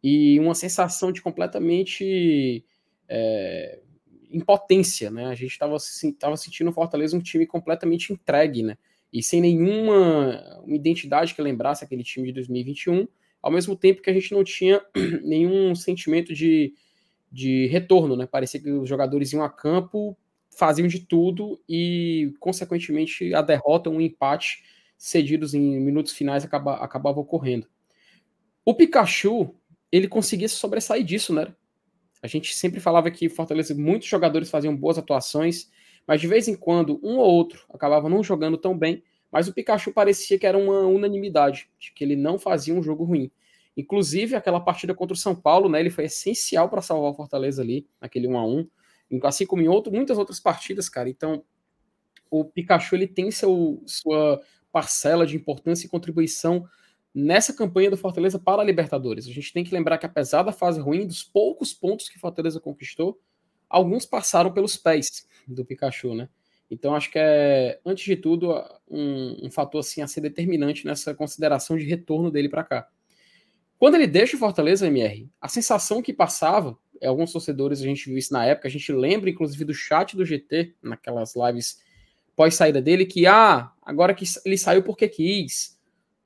e 0.04 0.40
uma 0.40 0.54
sensação 0.54 1.12
de 1.12 1.24
completamente 1.24 2.64
é, 3.10 3.80
impotência, 4.30 5.10
né? 5.10 5.26
A 5.26 5.34
gente 5.34 5.54
estava 5.54 5.76
tava 6.20 6.38
sentindo 6.38 6.70
o 6.70 6.74
Fortaleza 6.74 7.18
um 7.18 7.20
time 7.20 7.48
completamente 7.48 8.14
entregue, 8.14 8.62
né? 8.62 8.78
E 9.12 9.24
sem 9.24 9.42
nenhuma 9.42 10.64
identidade 10.68 11.34
que 11.34 11.42
lembrasse 11.42 11.84
aquele 11.84 12.04
time 12.04 12.28
de 12.28 12.34
2021, 12.34 13.08
ao 13.42 13.52
mesmo 13.52 13.76
tempo 13.76 14.02
que 14.02 14.10
a 14.10 14.14
gente 14.14 14.34
não 14.34 14.44
tinha 14.44 14.82
nenhum 15.24 15.74
sentimento 15.76 16.34
de, 16.34 16.74
de 17.32 17.68
retorno, 17.68 18.16
né? 18.16 18.26
Parecia 18.26 18.60
que 18.60 18.72
os 18.72 18.88
jogadores 18.88 19.32
iam 19.34 19.44
a 19.44 19.50
campo, 19.50 20.18
faziam 20.50 20.88
de 20.88 21.00
tudo 21.00 21.62
e, 21.70 22.34
consequentemente, 22.40 23.34
a 23.34 23.42
derrota, 23.42 23.90
um 23.90 24.02
empate 24.02 24.64
cedidos 24.98 25.54
em 25.54 25.80
minutos 25.80 26.14
finais 26.14 26.44
acaba, 26.44 26.78
acabava 26.78 27.20
ocorrendo. 27.20 27.68
O 28.66 28.74
Pikachu, 28.74 29.56
ele 29.92 30.08
conseguia 30.08 30.50
se 30.50 30.56
sobressair 30.56 31.04
disso, 31.04 31.34
né? 31.34 31.54
A 32.22 32.28
gente 32.28 32.54
sempre 32.56 32.80
falava 32.80 33.12
que 33.12 33.30
Fortaleza, 33.30 33.76
muitos 33.76 34.08
jogadores 34.08 34.50
faziam 34.50 34.76
boas 34.76 34.98
atuações, 34.98 35.70
mas 36.08 36.22
de 36.22 36.28
vez 36.28 36.48
em 36.48 36.56
quando 36.56 37.00
um 37.04 37.18
ou 37.18 37.28
outro 37.28 37.66
acabava 37.70 38.10
não 38.10 38.24
jogando 38.24 38.58
tão 38.58 38.78
bem, 38.78 39.04
mas 39.32 39.48
o 39.48 39.54
Pikachu 39.54 39.92
parecia 39.92 40.40
que 40.40 40.48
era 40.48 40.58
uma 40.58 40.82
unanimidade, 40.88 41.70
de 41.78 41.92
que 41.92 42.04
ele 42.04 42.16
não 42.16 42.40
fazia 42.40 42.74
um 42.74 42.82
jogo 42.82 43.04
ruim. 43.04 43.30
Inclusive, 43.76 44.36
aquela 44.36 44.60
partida 44.60 44.96
contra 44.96 45.14
o 45.14 45.18
São 45.18 45.36
Paulo, 45.36 45.70
né, 45.70 45.80
ele 45.80 45.90
foi 45.90 46.06
essencial 46.06 46.70
para 46.70 46.82
salvar 46.82 47.12
o 47.12 47.14
Fortaleza 47.14 47.62
ali, 47.62 47.86
naquele 48.02 48.28
1 48.28 48.38
a 48.38 48.46
1 48.46 48.68
assim 49.24 49.46
como 49.46 49.62
em 49.62 49.68
outro, 49.68 49.94
muitas 49.94 50.18
outras 50.18 50.40
partidas, 50.40 50.90
cara. 50.90 51.10
Então, 51.10 51.44
o 52.30 52.44
Pikachu 52.44 52.96
ele 52.96 53.08
tem 53.08 53.32
seu, 53.32 53.82
sua 53.86 54.42
parcela 54.72 55.26
de 55.26 55.36
importância 55.36 55.86
e 55.86 55.90
contribuição 55.90 56.66
nessa 57.14 57.54
campanha 57.54 57.90
do 57.90 57.98
Fortaleza 57.98 58.38
para 58.38 58.62
a 58.62 58.66
Libertadores. 58.66 59.28
A 59.28 59.32
gente 59.32 59.54
tem 59.54 59.64
que 59.64 59.74
lembrar 59.74 59.98
que, 59.98 60.06
apesar 60.06 60.44
da 60.44 60.52
fase 60.52 60.80
ruim, 60.80 61.08
dos 61.08 61.24
poucos 61.24 61.74
pontos 61.74 62.10
que 62.10 62.20
Fortaleza 62.20 62.60
conquistou, 62.60 63.20
alguns 63.70 64.06
passaram 64.06 64.52
pelos 64.52 64.78
pés 64.78 65.26
do 65.48 65.66
Pikachu, 65.66 66.14
né? 66.14 66.30
Então, 66.70 66.94
acho 66.94 67.10
que 67.10 67.18
é, 67.18 67.80
antes 67.86 68.04
de 68.04 68.16
tudo, 68.16 68.54
um, 68.90 69.46
um 69.48 69.52
fator 69.52 69.80
assim, 69.80 70.02
a 70.02 70.08
ser 70.08 70.22
determinante 70.22 70.86
nessa 70.86 71.14
consideração 71.14 71.78
de 71.78 71.86
retorno 71.86 72.30
dele 72.30 72.50
para 72.50 72.64
cá. 72.64 72.88
Quando 73.80 73.96
ele 73.96 74.08
deixa 74.08 74.36
o 74.36 74.40
Fortaleza, 74.40 74.88
MR, 74.88 75.30
a 75.40 75.48
sensação 75.48 76.02
que 76.02 76.12
passava, 76.12 76.78
alguns 77.04 77.32
torcedores, 77.32 77.80
a 77.80 77.86
gente 77.86 78.06
viu 78.06 78.18
isso 78.18 78.34
na 78.34 78.46
época, 78.46 78.68
a 78.68 78.72
gente 78.72 78.92
lembra, 78.92 79.30
inclusive, 79.30 79.64
do 79.64 79.74
chat 79.74 80.18
do 80.18 80.26
GT, 80.26 80.76
naquelas 80.82 81.36
lives 81.36 81.80
pós-saída 82.36 82.82
dele, 82.82 83.06
que, 83.06 83.26
ah, 83.26 83.72
agora 83.82 84.14
que 84.14 84.26
ele 84.46 84.58
saiu 84.58 84.84
porque 84.84 85.08
quis, 85.08 85.78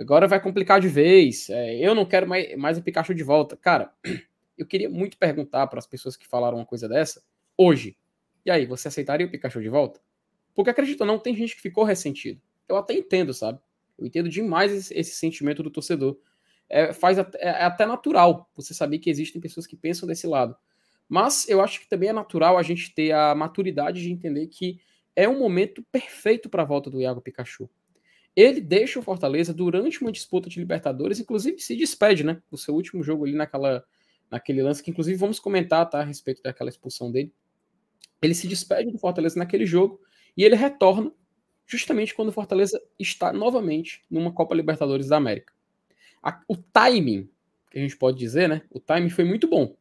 Agora 0.01 0.27
vai 0.27 0.41
complicar 0.41 0.81
de 0.81 0.87
vez. 0.87 1.47
É, 1.51 1.77
eu 1.77 1.93
não 1.93 2.05
quero 2.05 2.27
mais, 2.27 2.57
mais 2.57 2.77
o 2.77 2.81
Pikachu 2.81 3.13
de 3.13 3.23
volta. 3.23 3.55
Cara, 3.55 3.93
eu 4.57 4.65
queria 4.65 4.89
muito 4.89 5.15
perguntar 5.15 5.67
para 5.67 5.77
as 5.77 5.85
pessoas 5.85 6.17
que 6.17 6.27
falaram 6.27 6.57
uma 6.57 6.65
coisa 6.65 6.89
dessa 6.89 7.21
hoje. 7.55 7.95
E 8.45 8.51
aí, 8.51 8.65
você 8.65 8.87
aceitaria 8.87 9.25
o 9.25 9.29
Pikachu 9.29 9.61
de 9.61 9.69
volta? 9.69 9.99
Porque 10.53 10.69
acredita, 10.69 11.05
não 11.05 11.19
tem 11.19 11.35
gente 11.35 11.55
que 11.55 11.61
ficou 11.61 11.83
ressentido. 11.83 12.41
Eu 12.67 12.77
até 12.77 12.93
entendo, 12.93 13.33
sabe? 13.33 13.59
Eu 13.97 14.05
entendo 14.05 14.29
demais 14.29 14.71
esse, 14.71 14.93
esse 14.97 15.15
sentimento 15.15 15.61
do 15.61 15.69
torcedor. 15.69 16.17
É, 16.69 16.93
faz 16.93 17.19
até, 17.19 17.37
é 17.41 17.63
até 17.63 17.85
natural 17.85 18.49
você 18.55 18.73
saber 18.73 18.99
que 18.99 19.09
existem 19.09 19.41
pessoas 19.41 19.67
que 19.67 19.75
pensam 19.75 20.07
desse 20.07 20.25
lado. 20.25 20.55
Mas 21.07 21.47
eu 21.49 21.61
acho 21.61 21.81
que 21.81 21.89
também 21.89 22.09
é 22.09 22.13
natural 22.13 22.57
a 22.57 22.63
gente 22.63 22.93
ter 22.95 23.11
a 23.11 23.35
maturidade 23.35 24.01
de 24.01 24.09
entender 24.09 24.47
que 24.47 24.79
é 25.15 25.27
um 25.27 25.37
momento 25.37 25.83
perfeito 25.91 26.49
para 26.49 26.63
a 26.63 26.65
volta 26.65 26.89
do 26.89 27.01
Iago 27.01 27.21
Pikachu. 27.21 27.69
Ele 28.33 28.61
deixa 28.61 28.97
o 28.97 29.03
Fortaleza 29.03 29.53
durante 29.53 30.01
uma 30.01 30.11
disputa 30.11 30.49
de 30.49 30.57
Libertadores, 30.57 31.19
inclusive 31.19 31.59
se 31.59 31.75
despede, 31.75 32.23
né? 32.23 32.41
O 32.49 32.57
seu 32.57 32.73
último 32.73 33.03
jogo 33.03 33.25
ali 33.25 33.33
naquela, 33.33 33.83
naquele 34.29 34.63
lance, 34.63 34.81
que 34.81 34.89
inclusive 34.89 35.17
vamos 35.17 35.37
comentar 35.37 35.89
tá, 35.89 35.99
a 35.99 36.03
respeito 36.03 36.41
daquela 36.41 36.69
expulsão 36.69 37.11
dele. 37.11 37.33
Ele 38.21 38.35
se 38.35 38.47
despede 38.47 38.91
do 38.91 38.97
Fortaleza 38.97 39.37
naquele 39.37 39.65
jogo 39.65 39.99
e 40.37 40.43
ele 40.43 40.55
retorna 40.55 41.11
justamente 41.65 42.13
quando 42.13 42.29
o 42.29 42.33
Fortaleza 42.33 42.81
está 42.99 43.31
novamente 43.31 44.03
numa 44.09 44.31
Copa 44.31 44.53
Libertadores 44.53 45.07
da 45.07 45.17
América. 45.17 45.53
A, 46.21 46.41
o 46.47 46.55
timing, 46.55 47.29
que 47.71 47.79
a 47.79 47.81
gente 47.81 47.97
pode 47.97 48.17
dizer, 48.17 48.49
né? 48.49 48.61
O 48.69 48.79
timing 48.79 49.09
foi 49.09 49.23
muito 49.23 49.47
bom, 49.47 49.75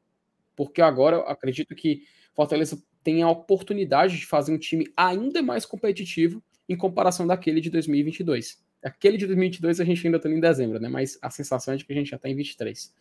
porque 0.57 0.81
agora 0.81 1.17
eu 1.17 1.23
acredito 1.23 1.75
que 1.75 2.05
Fortaleza 2.33 2.81
tem 3.03 3.23
a 3.23 3.31
oportunidade 3.31 4.19
de 4.19 4.27
fazer 4.27 4.53
um 4.53 4.59
time 4.59 4.87
ainda 4.97 5.43
mais 5.43 5.67
competitivo 5.67 6.43
em 6.69 6.77
comparação 6.77 7.27
daquele 7.27 7.61
de 7.61 7.71
2022. 7.71 8.63
Aquele 8.83 9.19
de 9.19 9.27
2022 9.27 9.81
a 9.81 9.85
gente 9.85 10.07
ainda 10.07 10.17
está 10.17 10.31
em 10.31 10.41
dezembro, 10.41 10.79
né? 10.79 10.89
Mas 10.89 11.19
a 11.21 11.29
sensação 11.29 11.75
é 11.75 11.77
de 11.77 11.85
que 11.85 11.93
a 11.93 11.97
gente 11.97 12.11
já 12.11 12.17
está 12.17 12.29
em 12.29 12.37
23. 12.37 12.95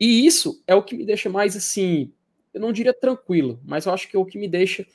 E 0.00 0.26
isso 0.26 0.62
é 0.66 0.74
o 0.74 0.82
que 0.82 0.96
me 0.96 1.04
deixa 1.04 1.28
mais 1.28 1.56
assim, 1.56 2.12
eu 2.54 2.60
não 2.60 2.72
diria 2.72 2.94
tranquilo, 2.94 3.60
mas 3.64 3.84
eu 3.84 3.92
acho 3.92 4.08
que 4.08 4.16
é 4.16 4.18
o 4.18 4.24
que 4.24 4.38
me 4.38 4.48
deixa 4.48 4.86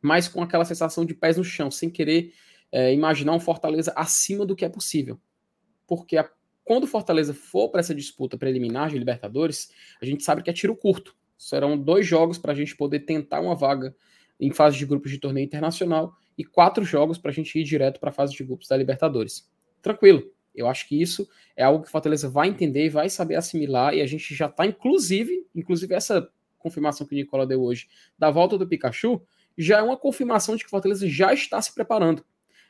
mais 0.00 0.28
com 0.28 0.42
aquela 0.42 0.64
sensação 0.64 1.04
de 1.04 1.14
pés 1.14 1.36
no 1.36 1.42
chão, 1.42 1.70
sem 1.70 1.88
querer 1.90 2.32
é, 2.70 2.92
imaginar 2.92 3.32
um 3.32 3.40
Fortaleza 3.40 3.92
acima 3.96 4.44
do 4.44 4.54
que 4.54 4.64
é 4.64 4.68
possível. 4.68 5.18
Porque 5.86 6.18
a, 6.18 6.30
quando 6.62 6.84
o 6.84 6.86
Fortaleza 6.86 7.32
for 7.32 7.70
para 7.70 7.80
essa 7.80 7.94
disputa 7.94 8.36
preliminar 8.36 8.90
de 8.90 8.98
Libertadores, 8.98 9.72
a 10.00 10.04
gente 10.04 10.22
sabe 10.22 10.42
que 10.42 10.50
é 10.50 10.52
tiro 10.52 10.76
curto. 10.76 11.16
Serão 11.38 11.78
dois 11.78 12.06
jogos 12.06 12.38
para 12.38 12.52
a 12.52 12.54
gente 12.54 12.76
poder 12.76 13.00
tentar 13.00 13.40
uma 13.40 13.54
vaga 13.54 13.96
em 14.38 14.52
fase 14.52 14.76
de 14.76 14.84
grupos 14.84 15.10
de 15.10 15.18
torneio 15.18 15.44
internacional 15.44 16.14
e 16.36 16.44
quatro 16.44 16.84
jogos 16.84 17.16
para 17.18 17.30
a 17.30 17.34
gente 17.34 17.58
ir 17.58 17.64
direto 17.64 17.98
para 17.98 18.10
a 18.10 18.12
fase 18.12 18.34
de 18.34 18.44
grupos 18.44 18.68
da 18.68 18.76
Libertadores. 18.76 19.50
Tranquilo. 19.80 20.30
Eu 20.54 20.66
acho 20.66 20.88
que 20.88 21.00
isso 21.00 21.28
é 21.54 21.62
algo 21.62 21.82
que 21.82 21.88
o 21.88 21.90
Fortaleza 21.90 22.28
vai 22.28 22.48
entender 22.48 22.88
vai 22.88 23.10
saber 23.10 23.34
assimilar, 23.34 23.94
e 23.94 24.00
a 24.00 24.06
gente 24.06 24.34
já 24.34 24.46
está, 24.46 24.64
inclusive, 24.66 25.46
inclusive 25.54 25.94
essa 25.94 26.30
confirmação 26.66 27.06
que 27.06 27.14
o 27.14 27.16
Nicola 27.16 27.46
deu 27.46 27.62
hoje 27.62 27.88
da 28.18 28.30
volta 28.30 28.58
do 28.58 28.66
Pikachu, 28.66 29.22
já 29.56 29.78
é 29.78 29.82
uma 29.82 29.96
confirmação 29.96 30.56
de 30.56 30.62
que 30.62 30.68
o 30.68 30.70
Fortaleza 30.70 31.08
já 31.08 31.32
está 31.32 31.60
se 31.62 31.74
preparando. 31.74 32.24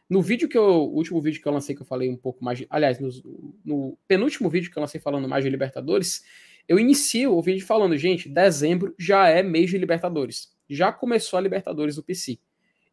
No 0.09 0.23
vídeo 0.23 0.49
que 0.49 0.57
eu, 0.57 0.65
o 0.65 0.95
último 0.95 1.21
vídeo 1.21 1.41
que 1.41 1.49
eu 1.49 1.53
lancei, 1.53 1.75
que 1.75 1.83
eu 1.83 1.87
falei 1.87 2.09
um 2.09 2.17
pouco 2.17 2.45
mais, 2.45 2.59
de, 2.59 2.67
aliás, 2.71 3.01
no, 3.01 3.09
no 3.65 3.99
penúltimo 4.07 4.49
vídeo 4.49 4.71
que 4.71 4.79
eu 4.79 4.81
lancei 4.81 5.01
falando 5.01 5.29
mais 5.29 5.43
de 5.43 5.51
Libertadores, 5.51 6.25
eu 6.69 6.79
inicio 6.79 7.33
o 7.37 7.43
vídeo 7.43 7.67
falando, 7.67 7.97
gente, 7.97 8.29
dezembro 8.29 8.95
já 8.99 9.29
é 9.29 9.43
mês 9.43 9.71
de 9.71 9.79
Libertadores. 9.79 10.55
Já 10.69 10.93
começou 10.93 11.39
a 11.39 11.41
Libertadores 11.41 11.97
do 11.97 12.03
PC 12.03 12.39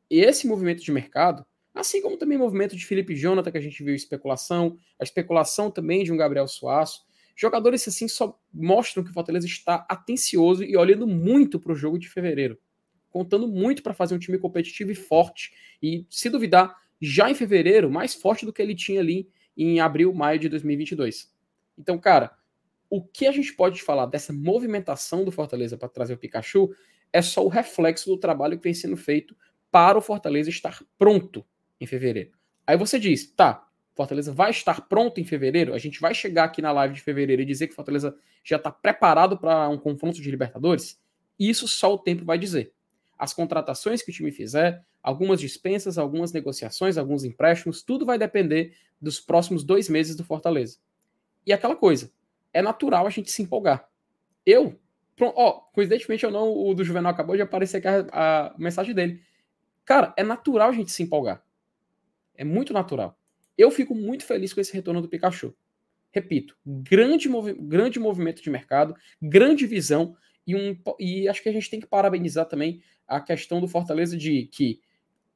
esse 0.09 0.47
movimento 0.47 0.83
de 0.83 0.91
mercado, 0.91 1.45
assim 1.73 2.01
como 2.01 2.17
também 2.17 2.37
o 2.37 2.41
movimento 2.41 2.75
de 2.75 2.85
Felipe 2.85 3.15
Jonathan, 3.15 3.51
que 3.51 3.57
a 3.57 3.61
gente 3.61 3.83
viu 3.83 3.95
especulação, 3.95 4.77
a 4.99 5.03
especulação 5.03 5.71
também 5.71 6.03
de 6.03 6.11
um 6.11 6.17
Gabriel 6.17 6.47
Suaço, 6.47 7.03
jogadores 7.36 7.88
assim 7.88 8.07
só 8.07 8.39
mostram 8.53 9.03
que 9.03 9.09
o 9.09 9.13
Fortaleza 9.13 9.45
está 9.45 9.86
atencioso 9.89 10.63
e 10.63 10.77
olhando 10.77 11.07
muito 11.07 11.59
para 11.59 11.71
o 11.71 11.75
jogo 11.75 11.97
de 11.97 12.09
fevereiro, 12.09 12.59
contando 13.09 13.47
muito 13.47 13.84
para 13.84 13.93
fazer 13.93 14.15
um 14.15 14.19
time 14.19 14.38
competitivo 14.38 14.91
e 14.91 14.95
forte, 14.95 15.51
e 15.81 16.05
se 16.09 16.29
duvidar, 16.29 16.75
já 17.01 17.29
em 17.29 17.36
fevereiro, 17.36 17.89
mais 17.89 18.13
forte 18.13 18.45
do 18.45 18.53
que 18.53 18.61
ele 18.61 18.75
tinha 18.75 18.99
ali 18.99 19.29
em 19.57 19.79
abril, 19.79 20.13
maio 20.13 20.39
de 20.39 20.49
2022. 20.49 21.31
Então, 21.77 21.97
cara, 21.99 22.31
o 22.89 23.03
que 23.03 23.25
a 23.25 23.31
gente 23.31 23.53
pode 23.53 23.81
falar 23.81 24.05
dessa 24.05 24.31
movimentação 24.31 25.25
do 25.25 25.31
Fortaleza 25.31 25.77
para 25.77 25.89
trazer 25.89 26.13
o 26.13 26.17
Pikachu 26.17 26.73
é 27.11 27.21
só 27.21 27.43
o 27.45 27.49
reflexo 27.49 28.09
do 28.09 28.17
trabalho 28.17 28.57
que 28.57 28.63
vem 28.63 28.73
sendo 28.73 28.95
feito 28.95 29.36
para 29.71 29.97
o 29.97 30.01
Fortaleza 30.01 30.49
estar 30.49 30.84
pronto 30.97 31.45
em 31.79 31.86
fevereiro. 31.86 32.31
Aí 32.65 32.77
você 32.77 32.99
diz, 32.99 33.25
tá, 33.31 33.67
Fortaleza 33.95 34.33
vai 34.33 34.49
estar 34.49 34.87
pronto 34.87 35.19
em 35.19 35.23
fevereiro? 35.23 35.73
A 35.73 35.77
gente 35.77 36.01
vai 36.01 36.13
chegar 36.13 36.45
aqui 36.45 36.61
na 36.61 36.71
live 36.71 36.95
de 36.95 37.01
fevereiro 37.01 37.41
e 37.41 37.45
dizer 37.45 37.67
que 37.67 37.75
Fortaleza 37.75 38.15
já 38.43 38.57
está 38.57 38.71
preparado 38.71 39.37
para 39.37 39.69
um 39.69 39.77
confronto 39.77 40.21
de 40.21 40.31
Libertadores? 40.31 40.99
Isso 41.39 41.67
só 41.67 41.93
o 41.93 41.97
tempo 41.97 42.25
vai 42.25 42.37
dizer. 42.37 42.73
As 43.17 43.33
contratações 43.33 44.01
que 44.01 44.09
o 44.09 44.13
time 44.13 44.31
fizer, 44.31 44.83
algumas 45.01 45.39
dispensas, 45.39 45.97
algumas 45.97 46.31
negociações, 46.31 46.97
alguns 46.97 47.23
empréstimos, 47.23 47.83
tudo 47.83 48.05
vai 48.05 48.17
depender 48.17 48.75
dos 48.99 49.19
próximos 49.19 49.63
dois 49.63 49.87
meses 49.87 50.15
do 50.15 50.23
Fortaleza. 50.23 50.77
E 51.45 51.53
aquela 51.53 51.75
coisa, 51.75 52.11
é 52.51 52.61
natural 52.61 53.05
a 53.05 53.09
gente 53.09 53.31
se 53.31 53.41
empolgar. 53.41 53.87
Eu, 54.45 54.79
coincidentemente 55.73 56.25
ou 56.25 56.31
não, 56.31 56.51
o 56.51 56.73
do 56.73 56.83
Juvenal 56.83 57.11
acabou 57.11 57.35
de 57.35 57.41
aparecer 57.41 57.77
aqui 57.77 57.87
a, 57.87 58.07
a 58.11 58.57
mensagem 58.57 58.95
dele. 58.95 59.21
Cara, 59.85 60.13
é 60.17 60.23
natural 60.23 60.69
a 60.69 60.73
gente 60.73 60.91
se 60.91 61.03
empolgar. 61.03 61.43
É 62.35 62.43
muito 62.43 62.73
natural. 62.73 63.17
Eu 63.57 63.71
fico 63.71 63.93
muito 63.93 64.25
feliz 64.25 64.53
com 64.53 64.61
esse 64.61 64.73
retorno 64.73 65.01
do 65.01 65.09
Pikachu. 65.09 65.55
Repito, 66.11 66.55
grande, 66.65 67.27
movi 67.27 67.53
grande 67.53 67.99
movimento 67.99 68.41
de 68.41 68.49
mercado, 68.49 68.95
grande 69.21 69.65
visão 69.65 70.15
e, 70.45 70.55
um, 70.55 70.77
e 70.99 71.27
acho 71.27 71.41
que 71.41 71.49
a 71.49 71.53
gente 71.53 71.69
tem 71.69 71.79
que 71.79 71.87
parabenizar 71.87 72.45
também 72.45 72.81
a 73.07 73.19
questão 73.19 73.59
do 73.59 73.67
Fortaleza 73.67 74.15
de 74.15 74.45
que, 74.45 74.79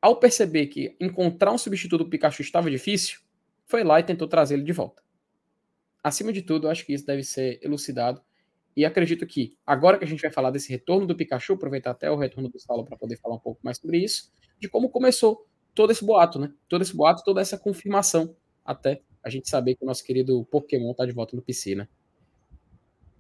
ao 0.02 0.20
perceber 0.20 0.68
que 0.68 0.96
encontrar 1.00 1.52
um 1.52 1.58
substituto 1.58 2.04
do 2.04 2.10
Pikachu 2.10 2.42
estava 2.42 2.70
difícil, 2.70 3.20
foi 3.66 3.84
lá 3.84 4.00
e 4.00 4.04
tentou 4.04 4.28
trazer 4.28 4.56
ele 4.56 4.64
de 4.64 4.72
volta. 4.72 5.02
Acima 6.04 6.32
de 6.32 6.42
tudo, 6.42 6.70
acho 6.70 6.86
que 6.86 6.94
isso 6.94 7.06
deve 7.06 7.24
ser 7.24 7.60
elucidado 7.64 8.22
e 8.76 8.86
acredito 8.86 9.26
que, 9.26 9.58
agora 9.66 9.98
que 9.98 10.06
a 10.06 10.08
gente 10.08 10.22
vai 10.22 10.32
falar 10.32 10.52
desse 10.52 10.70
retorno 10.72 11.08
do 11.08 11.16
Pikachu, 11.16 11.54
aproveitar 11.54 11.92
até 11.92 12.12
o 12.12 12.16
retorno 12.16 12.48
do 12.48 12.60
Saulo 12.60 12.86
para 12.86 12.96
poder 12.96 13.18
falar 13.18 13.36
um 13.36 13.40
pouco 13.40 13.60
mais 13.64 13.78
sobre 13.78 13.98
isso, 13.98 14.32
de 14.60 14.70
como 14.70 14.90
começou 14.90 15.48
todo 15.78 15.92
esse 15.92 16.04
boato, 16.04 16.40
né? 16.40 16.52
Todo 16.68 16.82
esse 16.82 16.96
boato, 16.96 17.24
toda 17.24 17.40
essa 17.40 17.58
confirmação, 17.58 18.36
até 18.66 19.02
a 19.24 19.30
gente 19.30 19.48
saber 19.48 19.76
que 19.76 19.84
o 19.84 19.86
nosso 19.86 20.04
querido 20.04 20.44
Pokémon 20.46 20.94
tá 20.94 21.06
de 21.06 21.12
volta 21.12 21.36
no 21.36 21.42
PC, 21.42 21.76
né? 21.76 21.88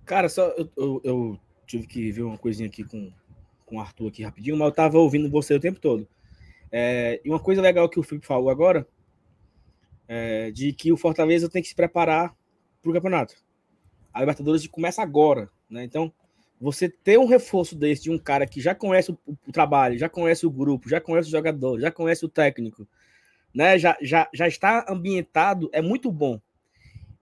Cara, 0.03 0.27
só 0.27 0.47
eu, 0.57 0.69
eu, 0.75 1.01
eu 1.03 1.39
tive 1.67 1.85
que 1.85 2.11
ver 2.11 2.23
uma 2.23 2.37
coisinha 2.37 2.67
aqui 2.67 2.83
com, 2.83 3.11
com 3.65 3.77
o 3.77 3.79
Arthur 3.79 4.07
aqui 4.07 4.23
rapidinho, 4.23 4.57
mas 4.57 4.67
eu 4.67 4.73
tava 4.73 4.97
ouvindo 4.97 5.29
você 5.29 5.53
o 5.53 5.59
tempo 5.59 5.79
todo. 5.79 6.07
É, 6.71 7.21
e 7.23 7.29
uma 7.29 7.39
coisa 7.39 7.61
legal 7.61 7.87
que 7.87 7.99
o 7.99 8.03
Felipe 8.03 8.25
falou 8.25 8.49
agora, 8.49 8.87
é, 10.07 10.49
de 10.51 10.73
que 10.73 10.91
o 10.91 10.97
Fortaleza 10.97 11.49
tem 11.49 11.61
que 11.61 11.67
se 11.69 11.75
preparar 11.75 12.35
para 12.81 12.89
o 12.89 12.93
campeonato 12.93 13.35
a 14.17 14.19
Libertadores 14.21 14.65
começa 14.65 15.03
agora, 15.03 15.47
né? 15.69 15.83
Então, 15.83 16.11
você 16.59 16.89
ter 16.89 17.19
um 17.19 17.25
reforço 17.25 17.75
desse 17.75 18.03
de 18.03 18.11
um 18.11 18.17
cara 18.17 18.47
que 18.47 18.59
já 18.59 18.73
conhece 18.73 19.11
o, 19.11 19.17
o, 19.25 19.51
trabalho, 19.51 19.97
já 19.97 20.09
conhece 20.09 20.45
o 20.45 20.51
grupo, 20.51 20.89
já 20.89 20.99
conhece 20.99 21.27
o 21.27 21.31
jogador, 21.31 21.79
já 21.79 21.91
conhece 21.91 22.25
o 22.25 22.29
técnico, 22.29 22.87
né? 23.53 23.77
Já, 23.77 23.95
já, 24.01 24.27
já 24.33 24.47
está 24.47 24.85
ambientado, 24.89 25.69
é 25.71 25.81
muito 25.81 26.11
bom. 26.11 26.41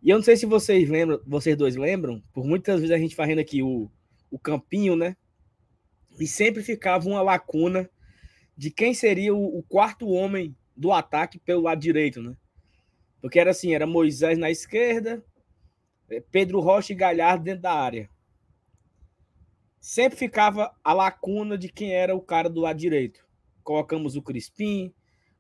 E 0.02 0.10
eu 0.10 0.18
não 0.18 0.24
sei 0.24 0.38
se 0.38 0.46
vocês 0.46 0.90
lembram, 0.90 1.20
vocês 1.26 1.58
dois 1.58 1.76
lembram, 1.76 2.22
por 2.34 2.46
muitas 2.46 2.80
vezes 2.80 2.96
a 2.96 2.98
gente 2.98 3.16
fazendo 3.16 3.40
aqui 3.40 3.62
o, 3.62 3.90
o 4.32 4.40
campinho, 4.40 4.96
né? 4.96 5.18
E 6.20 6.26
sempre 6.26 6.64
ficava 6.64 7.08
uma 7.10 7.22
lacuna 7.22 7.90
de 8.56 8.72
quem 8.72 8.94
seria 8.94 9.36
o, 9.36 9.60
o 9.60 9.64
quarto 9.64 10.08
homem 10.08 10.56
do 10.76 10.94
ataque 10.94 11.40
pelo 11.40 11.64
lado 11.64 11.82
direito, 11.82 12.22
né? 12.22 12.38
Porque 13.22 13.40
era 13.40 13.52
assim, 13.52 13.74
era 13.74 13.88
Moisés 13.88 14.38
na 14.38 14.50
esquerda, 14.50 15.24
é, 16.10 16.22
Pedro 16.32 16.60
Rocha 16.60 16.94
e 16.94 16.96
Galhardo 16.96 17.44
dentro 17.44 17.64
da 17.64 17.74
área. 17.74 18.10
Sempre 19.88 20.18
ficava 20.18 20.76
a 20.84 20.94
lacuna 20.94 21.56
de 21.56 21.72
quem 21.72 21.94
era 21.94 22.16
o 22.16 22.20
cara 22.20 22.50
do 22.50 22.62
lado 22.62 22.76
direito. 22.76 23.24
Colocamos 23.64 24.16
o 24.16 24.22
Crispim, 24.22 24.92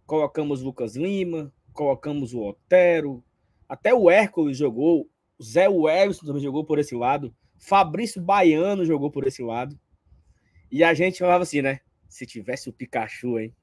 colocamos 0.06 0.62
o 0.62 0.66
Lucas 0.66 0.96
Lima, 0.96 1.52
colocamos 1.74 2.32
o 2.32 2.44
Otero, 2.44 3.26
até 3.68 3.92
o 3.92 4.08
Hércules 4.08 4.56
jogou, 4.56 5.10
Zé 5.42 5.68
Wellington 5.68 6.28
também 6.28 6.44
jogou 6.44 6.64
por 6.64 6.78
esse 6.78 6.94
lado, 6.94 7.36
Fabrício 7.58 8.22
Baiano 8.22 8.86
jogou 8.86 9.10
por 9.10 9.26
esse 9.26 9.42
lado. 9.42 9.80
E 10.72 10.84
a 10.84 10.94
gente 10.94 11.18
falava 11.18 11.42
assim, 11.42 11.64
né? 11.64 11.80
Se 12.08 12.24
tivesse 12.28 12.70
o 12.70 12.74
Pikachu, 12.74 13.40
hein? 13.40 13.56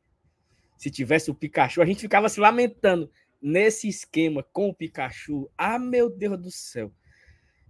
Se 0.77 0.91
tivesse 0.91 1.31
o 1.31 1.35
Pikachu, 1.35 1.81
a 1.81 1.87
gente 1.87 2.01
ficava 2.01 2.29
se 2.29 2.41
lamentando 2.41 3.09
nesse 3.41 3.87
esquema 3.87 4.45
com 4.53 4.71
o 4.71 4.75
Pikachu. 4.75 5.49
Ah, 5.57 5.79
meu 5.79 6.11
Deus 6.11 6.41
do 6.41 6.51
céu. 6.51 6.93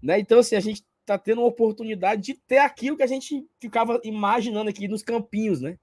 Né? 0.03 0.19
Então, 0.19 0.39
assim, 0.39 0.57
a 0.57 0.61
gente 0.61 0.83
tá 1.05 1.19
tendo 1.19 1.41
uma 1.41 1.49
oportunidade 1.49 2.23
de 2.23 2.35
ter 2.35 2.59
aquilo 2.59 2.97
que 2.97 3.03
a 3.03 3.09
gente 3.09 3.47
ficava 3.61 4.01
imaginando 4.05 4.71
aqui 4.71 4.87
nos 4.89 5.03
campinhos, 5.03 5.61
né? 5.61 5.79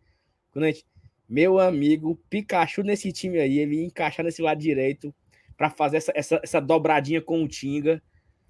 Quando 0.52 0.66
a 0.66 0.68
gente, 0.68 0.86
meu 1.28 1.60
amigo, 1.60 2.20
Pikachu 2.30 2.82
nesse 2.84 3.12
time 3.12 3.40
aí, 3.40 3.60
ele 3.60 3.78
ia 3.78 3.86
encaixar 3.86 4.26
nesse 4.26 4.42
lado 4.42 4.60
direito 4.60 5.14
para 5.58 5.70
fazer 5.70 5.98
essa, 5.98 6.12
essa, 6.16 6.40
essa 6.42 6.60
dobradinha 6.60 7.22
com 7.22 7.44
o 7.44 7.48
Tinga. 7.48 8.02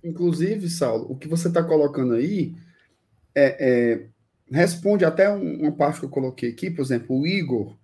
Inclusive, 0.04 0.70
Saulo, 0.70 1.12
o 1.12 1.18
que 1.18 1.28
você 1.28 1.48
está 1.48 1.64
colocando 1.64 2.14
aí 2.14 2.54
é, 3.36 3.58
é, 3.60 4.06
responde 4.52 5.04
até 5.04 5.30
uma 5.30 5.72
parte 5.72 6.00
que 6.00 6.06
eu 6.06 6.10
coloquei 6.10 6.52
aqui, 6.52 6.70
por 6.70 6.82
exemplo, 6.82 7.20
o 7.20 7.28
Igor 7.28 7.76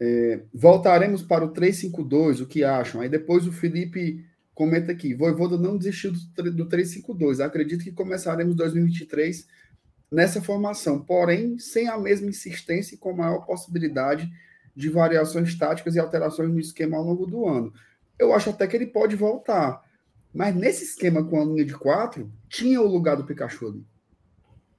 é, 0.00 0.40
voltaremos 0.52 1.22
para 1.22 1.44
o 1.44 1.48
352, 1.48 2.40
o 2.40 2.46
que 2.46 2.64
acham? 2.64 3.00
Aí 3.00 3.08
depois 3.08 3.46
o 3.46 3.52
Felipe 3.52 4.24
comenta 4.54 4.92
aqui: 4.92 5.14
Voivoda 5.14 5.56
não 5.56 5.76
desistiu 5.76 6.12
do, 6.12 6.52
do 6.52 6.68
352. 6.68 7.40
Acredito 7.40 7.84
que 7.84 7.92
começaremos 7.92 8.54
2023 8.54 9.46
nessa 10.10 10.42
formação, 10.42 11.00
porém 11.00 11.58
sem 11.58 11.88
a 11.88 11.98
mesma 11.98 12.28
insistência 12.28 12.94
e 12.94 12.98
com 12.98 13.12
maior 13.12 13.46
possibilidade 13.46 14.30
de 14.74 14.88
variações 14.88 15.56
táticas 15.56 15.94
e 15.94 16.00
alterações 16.00 16.50
no 16.50 16.58
esquema 16.58 16.96
ao 16.96 17.04
longo 17.04 17.26
do 17.26 17.46
ano. 17.46 17.72
Eu 18.18 18.32
acho 18.34 18.50
até 18.50 18.66
que 18.66 18.76
ele 18.76 18.86
pode 18.86 19.16
voltar. 19.16 19.82
Mas 20.32 20.54
nesse 20.54 20.84
esquema 20.84 21.24
com 21.24 21.40
a 21.40 21.44
linha 21.44 21.64
de 21.64 21.74
quatro, 21.74 22.30
tinha 22.48 22.80
o 22.80 22.86
lugar 22.86 23.16
do 23.16 23.24
Pikachu 23.24 23.68
ali. 23.68 23.86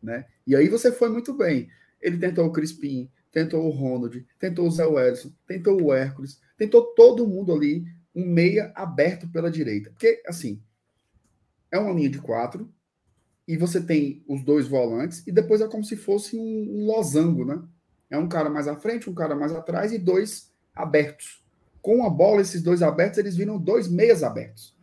Né? 0.01 0.25
E 0.47 0.55
aí 0.55 0.69
você 0.69 0.91
foi 0.91 1.09
muito 1.09 1.33
bem. 1.33 1.69
Ele 2.01 2.17
tentou 2.17 2.45
o 2.45 2.51
Crispim, 2.51 3.09
tentou 3.31 3.65
o 3.65 3.69
Ronald, 3.69 4.25
tentou 4.39 4.67
o 4.67 4.71
Zé 4.71 4.85
Wellison, 4.85 5.31
tentou 5.45 5.81
o 5.81 5.93
Hércules, 5.93 6.39
tentou 6.57 6.83
todo 6.95 7.27
mundo 7.27 7.53
ali, 7.53 7.85
um 8.15 8.25
meia 8.25 8.71
aberto 8.75 9.27
pela 9.29 9.51
direita. 9.51 9.89
Porque, 9.91 10.21
assim, 10.25 10.61
é 11.71 11.79
uma 11.79 11.93
linha 11.93 12.09
de 12.09 12.19
quatro, 12.19 12.71
e 13.47 13.57
você 13.57 13.81
tem 13.81 14.23
os 14.27 14.43
dois 14.43 14.67
volantes, 14.67 15.25
e 15.25 15.31
depois 15.31 15.61
é 15.61 15.67
como 15.67 15.83
se 15.83 15.95
fosse 15.95 16.37
um, 16.37 16.41
um 16.41 16.85
losango, 16.85 17.43
né? 17.45 17.61
É 18.09 18.17
um 18.17 18.27
cara 18.27 18.49
mais 18.49 18.67
à 18.67 18.75
frente, 18.75 19.09
um 19.09 19.13
cara 19.13 19.35
mais 19.35 19.51
atrás 19.53 19.91
e 19.91 19.97
dois 19.97 20.51
abertos. 20.75 21.43
Com 21.81 22.05
a 22.05 22.09
bola, 22.09 22.41
esses 22.41 22.61
dois 22.61 22.81
abertos, 22.81 23.17
eles 23.17 23.35
viram 23.35 23.57
dois 23.57 23.87
meias 23.87 24.21
abertos. 24.23 24.75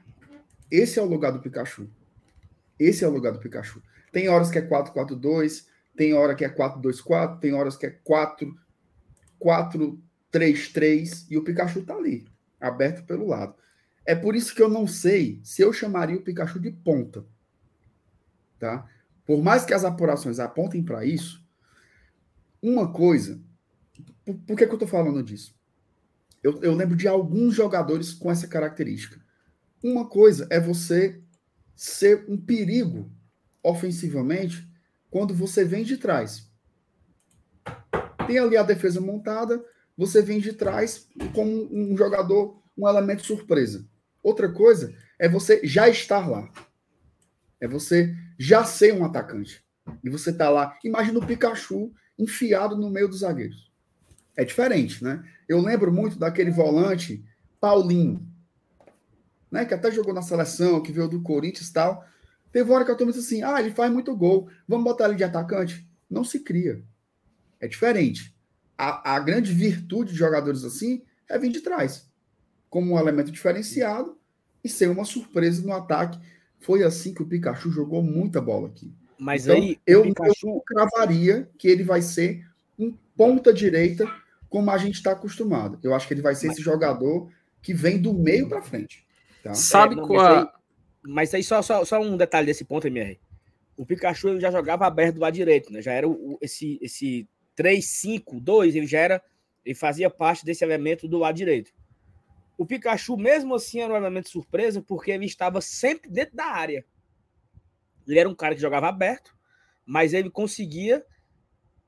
Esse 0.70 0.98
é 0.98 1.02
o 1.02 1.06
lugar 1.06 1.32
do 1.32 1.40
Pikachu. 1.40 1.88
Esse 2.78 3.04
é 3.04 3.08
o 3.08 3.10
lugar 3.10 3.32
do 3.32 3.38
Pikachu. 3.38 3.82
Tem 4.12 4.28
horas 4.28 4.50
que 4.50 4.58
é 4.58 4.62
4-4-2, 4.66 5.66
tem 5.96 6.14
hora 6.14 6.34
que 6.34 6.44
é 6.44 6.48
4-2-4, 6.48 7.38
tem 7.40 7.52
horas 7.52 7.76
que 7.76 7.86
é 7.86 7.98
4-4-3-3, 9.40 11.26
e 11.30 11.36
o 11.36 11.44
Pikachu 11.44 11.82
tá 11.82 11.94
ali, 11.94 12.26
aberto 12.60 13.04
pelo 13.04 13.26
lado. 13.26 13.54
É 14.04 14.14
por 14.14 14.34
isso 14.34 14.54
que 14.54 14.62
eu 14.62 14.68
não 14.68 14.86
sei 14.86 15.40
se 15.42 15.62
eu 15.62 15.72
chamaria 15.72 16.16
o 16.16 16.22
Pikachu 16.22 16.58
de 16.58 16.70
ponta. 16.70 17.24
Tá? 18.58 18.88
Por 19.24 19.42
mais 19.42 19.64
que 19.64 19.74
as 19.74 19.84
apurações 19.84 20.38
apontem 20.38 20.82
para 20.82 21.04
isso, 21.04 21.44
uma 22.62 22.92
coisa. 22.92 23.40
Por, 24.24 24.34
por 24.38 24.56
que, 24.56 24.66
que 24.66 24.72
eu 24.72 24.76
estou 24.76 24.88
falando 24.88 25.22
disso? 25.22 25.54
Eu, 26.42 26.62
eu 26.62 26.74
lembro 26.74 26.96
de 26.96 27.06
alguns 27.06 27.54
jogadores 27.54 28.12
com 28.12 28.30
essa 28.30 28.48
característica. 28.48 29.20
Uma 29.82 30.08
coisa 30.08 30.46
é 30.50 30.58
você 30.58 31.20
ser 31.76 32.24
um 32.28 32.36
perigo 32.36 33.12
ofensivamente 33.62 34.66
quando 35.10 35.34
você 35.34 35.64
vem 35.64 35.84
de 35.84 35.96
trás. 35.96 36.50
Tem 38.26 38.38
ali 38.38 38.56
a 38.56 38.62
defesa 38.62 39.00
montada, 39.00 39.62
você 39.98 40.22
vem 40.22 40.38
de 40.38 40.52
trás 40.52 41.08
como 41.34 41.68
um 41.72 41.96
jogador, 41.96 42.62
um 42.76 42.88
elemento 42.88 43.26
surpresa. 43.26 43.84
Outra 44.22 44.48
coisa 44.48 44.94
é 45.18 45.28
você 45.28 45.60
já 45.64 45.88
estar 45.88 46.28
lá. 46.28 46.48
É 47.60 47.66
você 47.66 48.14
já 48.38 48.62
ser 48.62 48.94
um 48.94 49.04
atacante. 49.04 49.60
E 50.04 50.08
você 50.08 50.32
tá 50.32 50.48
lá. 50.48 50.78
Imagina 50.84 51.18
o 51.18 51.26
Pikachu 51.26 51.92
enfiado 52.16 52.76
no 52.76 52.88
meio 52.88 53.08
dos 53.08 53.20
zagueiros. 53.20 53.72
É 54.36 54.44
diferente, 54.44 55.02
né? 55.02 55.24
Eu 55.48 55.60
lembro 55.60 55.92
muito 55.92 56.16
daquele 56.16 56.52
volante 56.52 57.24
Paulinho, 57.60 58.24
né? 59.50 59.64
Que 59.64 59.74
até 59.74 59.90
jogou 59.90 60.14
na 60.14 60.22
seleção, 60.22 60.80
que 60.80 60.92
veio 60.92 61.08
do 61.08 61.20
Corinthians 61.22 61.70
e 61.70 61.72
tal. 61.72 62.04
Teve 62.52 62.70
uma 62.70 62.76
hora 62.76 62.84
que 62.84 62.90
eu 62.92 62.96
tô 62.96 63.04
disse 63.04 63.18
assim: 63.18 63.42
ah, 63.42 63.58
ele 63.58 63.72
faz 63.72 63.90
muito 63.92 64.14
gol, 64.16 64.48
vamos 64.68 64.84
botar 64.84 65.06
ele 65.06 65.16
de 65.16 65.24
atacante? 65.24 65.88
Não 66.08 66.22
se 66.22 66.38
cria. 66.38 66.84
É 67.58 67.66
diferente. 67.66 68.37
A, 68.78 69.16
a 69.16 69.20
grande 69.20 69.52
virtude 69.52 70.12
de 70.12 70.18
jogadores 70.18 70.62
assim 70.62 71.02
é 71.28 71.36
vir 71.36 71.50
de 71.50 71.60
trás, 71.60 72.08
como 72.70 72.94
um 72.94 72.98
elemento 72.98 73.32
diferenciado 73.32 74.16
e 74.62 74.68
ser 74.68 74.88
uma 74.88 75.04
surpresa 75.04 75.60
no 75.62 75.72
ataque. 75.72 76.18
Foi 76.60 76.84
assim 76.84 77.12
que 77.12 77.22
o 77.22 77.26
Pikachu 77.26 77.70
jogou 77.70 78.02
muita 78.02 78.40
bola 78.40 78.68
aqui. 78.68 78.92
Mas 79.18 79.46
então, 79.46 79.56
aí 79.56 79.78
eu, 79.84 80.02
Pikachu... 80.02 80.48
eu 80.48 80.60
cravaria 80.60 81.50
que 81.58 81.66
ele 81.66 81.82
vai 81.82 82.00
ser 82.00 82.46
um 82.78 82.94
ponta 83.16 83.52
direita, 83.52 84.08
como 84.48 84.70
a 84.70 84.78
gente 84.78 84.94
está 84.94 85.12
acostumado. 85.12 85.78
Eu 85.82 85.94
acho 85.94 86.06
que 86.06 86.14
ele 86.14 86.22
vai 86.22 86.36
ser 86.36 86.46
mas... 86.46 86.56
esse 86.56 86.64
jogador 86.64 87.28
que 87.60 87.74
vem 87.74 88.00
do 88.00 88.14
meio 88.14 88.48
para 88.48 88.62
frente. 88.62 89.04
Tá? 89.42 89.54
Sabe 89.54 89.94
é, 89.94 89.96
não, 89.96 90.06
qual? 90.06 90.22
Mas 90.22 90.44
aí, 90.44 90.48
mas 91.02 91.34
aí 91.34 91.42
só, 91.42 91.60
só, 91.62 91.84
só, 91.84 92.00
um 92.00 92.16
detalhe 92.16 92.46
desse 92.46 92.64
ponto, 92.64 92.86
MR. 92.86 93.18
O 93.76 93.84
Pikachu 93.84 94.28
ele 94.28 94.40
já 94.40 94.50
jogava 94.50 94.86
aberto 94.86 95.16
do 95.16 95.20
lado 95.20 95.34
direito, 95.34 95.72
né? 95.72 95.82
Já 95.82 95.92
era 95.92 96.08
o, 96.08 96.38
esse, 96.40 96.78
esse 96.80 97.28
3-5-2, 97.58 98.76
ele 98.76 98.86
já 98.86 99.00
era. 99.00 99.22
Ele 99.64 99.74
fazia 99.74 100.08
parte 100.08 100.44
desse 100.44 100.64
elemento 100.64 101.08
do 101.08 101.18
lado 101.18 101.34
direito. 101.34 101.72
O 102.56 102.64
Pikachu, 102.64 103.16
mesmo 103.16 103.54
assim, 103.54 103.80
era 103.80 103.92
um 103.92 103.96
elemento 103.96 104.28
surpresa, 104.28 104.80
porque 104.80 105.10
ele 105.10 105.26
estava 105.26 105.60
sempre 105.60 106.10
dentro 106.10 106.36
da 106.36 106.46
área. 106.46 106.84
Ele 108.06 108.18
era 108.18 108.28
um 108.28 108.34
cara 108.34 108.54
que 108.54 108.60
jogava 108.60 108.88
aberto, 108.88 109.36
mas 109.84 110.14
ele 110.14 110.30
conseguia, 110.30 111.04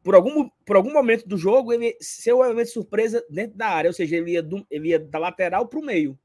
por 0.03 0.15
algum, 0.15 0.49
por 0.67 0.77
algum 0.77 0.93
momento 0.93 1.27
do 1.27 1.37
jogo, 1.37 1.73
ele 1.73 1.97
ser 2.01 2.35
um 2.35 2.45
elemento 2.45 2.71
surpresa 2.71 3.25
dentro 3.31 3.57
da 3.57 3.69
área, 3.69 3.89
ou 3.89 3.95
seja, 3.95 4.17
ele 4.17 4.33
ia, 4.33 4.43
do, 4.43 4.67
ele 4.71 4.89
ia 4.89 4.99
da 4.99 5.19
lateral 5.19 5.67
para 5.67 5.79
o 5.79 5.85
meio. 5.85 6.19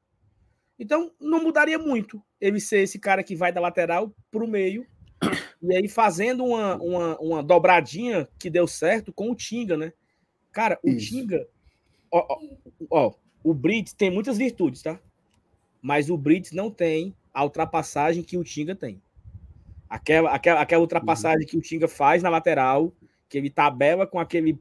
Então, 0.78 1.10
não 1.18 1.42
mudaria 1.42 1.78
muito 1.78 2.22
ele 2.40 2.60
ser 2.60 2.80
esse 2.80 2.98
cara 2.98 3.24
que 3.24 3.34
vai 3.34 3.50
da 3.50 3.60
lateral 3.60 4.14
para 4.30 4.44
o 4.44 4.48
meio, 4.48 4.86
e 5.62 5.74
aí 5.74 5.88
fazendo 5.88 6.44
uma, 6.44 6.76
uma, 6.76 7.18
uma, 7.18 7.42
dobradinha 7.42 8.28
que 8.38 8.50
deu 8.50 8.66
certo 8.66 9.12
com 9.12 9.30
o 9.30 9.34
Tinga, 9.34 9.76
né? 9.76 9.92
Cara, 10.52 10.78
o 10.82 10.90
Isso. 10.90 11.08
Tinga. 11.08 11.46
Ó, 12.10 12.26
ó, 12.28 12.38
ó, 12.90 13.14
o 13.42 13.54
Brits 13.54 13.92
tem 13.92 14.10
muitas 14.10 14.38
virtudes, 14.38 14.82
tá? 14.82 15.00
Mas 15.80 16.10
o 16.10 16.16
Brits 16.16 16.52
não 16.52 16.70
tem 16.70 17.14
a 17.32 17.44
ultrapassagem 17.44 18.22
que 18.22 18.36
o 18.36 18.44
Tinga 18.44 18.74
tem. 18.74 19.00
Aquela, 19.88 20.30
aquela, 20.30 20.60
aquela 20.60 20.82
ultrapassagem 20.82 21.42
uhum. 21.42 21.46
que 21.46 21.56
o 21.56 21.60
Tinga 21.60 21.86
faz 21.86 22.22
na 22.22 22.28
lateral, 22.28 22.92
que 23.28 23.38
ele 23.38 23.50
tabela 23.50 24.06
com 24.06 24.18
aquele 24.18 24.58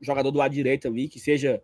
jogador 0.00 0.30
do 0.30 0.38
lado 0.38 0.54
direito 0.54 0.88
ali, 0.88 1.08
que 1.08 1.20
seja. 1.20 1.62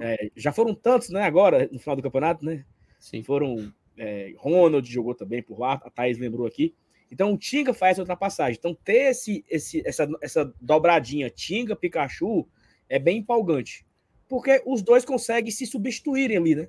É, 0.00 0.30
já 0.36 0.52
foram 0.52 0.74
tantos, 0.74 1.08
né? 1.10 1.22
Agora, 1.22 1.68
no 1.72 1.78
final 1.78 1.96
do 1.96 2.02
campeonato, 2.02 2.44
né? 2.44 2.64
Sim. 2.98 3.22
Foram. 3.22 3.72
É, 3.96 4.34
Ronald 4.36 4.90
jogou 4.90 5.14
também 5.14 5.42
por 5.42 5.58
lá, 5.58 5.74
a 5.74 5.90
Thaís 5.90 6.18
lembrou 6.18 6.46
aqui. 6.46 6.74
Então 7.10 7.32
o 7.32 7.38
Tinga 7.38 7.74
faz 7.74 7.92
essa 7.92 8.02
ultrapassagem. 8.02 8.56
Então 8.58 8.74
ter 8.74 9.10
esse, 9.10 9.44
esse, 9.48 9.86
essa, 9.86 10.08
essa 10.22 10.54
dobradinha 10.60 11.28
Tinga, 11.28 11.74
Pikachu 11.74 12.46
é 12.88 12.98
bem 12.98 13.18
empolgante. 13.18 13.84
Porque 14.28 14.62
os 14.64 14.82
dois 14.82 15.04
conseguem 15.04 15.50
se 15.50 15.66
substituírem 15.66 16.36
ali, 16.36 16.54
né? 16.54 16.68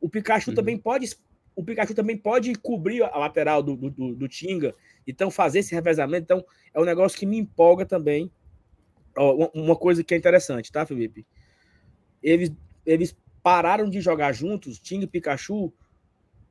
O 0.00 0.08
Pikachu 0.08 0.50
uhum. 0.50 0.56
também 0.56 0.78
pode 0.78 1.16
o 1.54 1.62
Pikachu 1.62 1.94
também 1.94 2.16
pode 2.16 2.54
cobrir 2.54 3.02
a 3.02 3.18
lateral 3.18 3.62
do, 3.62 3.76
do, 3.76 4.14
do 4.14 4.28
Tinga, 4.28 4.74
então 5.06 5.30
fazer 5.30 5.58
esse 5.58 5.74
revezamento. 5.74 6.24
Então, 6.24 6.44
é 6.72 6.80
um 6.80 6.84
negócio 6.84 7.18
que 7.18 7.26
me 7.26 7.38
empolga 7.38 7.84
também. 7.84 8.30
Ó, 9.16 9.50
uma 9.54 9.76
coisa 9.76 10.02
que 10.02 10.14
é 10.14 10.16
interessante, 10.16 10.72
tá, 10.72 10.86
Felipe? 10.86 11.26
Eles, 12.22 12.50
eles 12.86 13.14
pararam 13.42 13.90
de 13.90 14.00
jogar 14.00 14.32
juntos, 14.32 14.80
Tinga 14.80 15.04
e 15.04 15.08
Pikachu, 15.08 15.72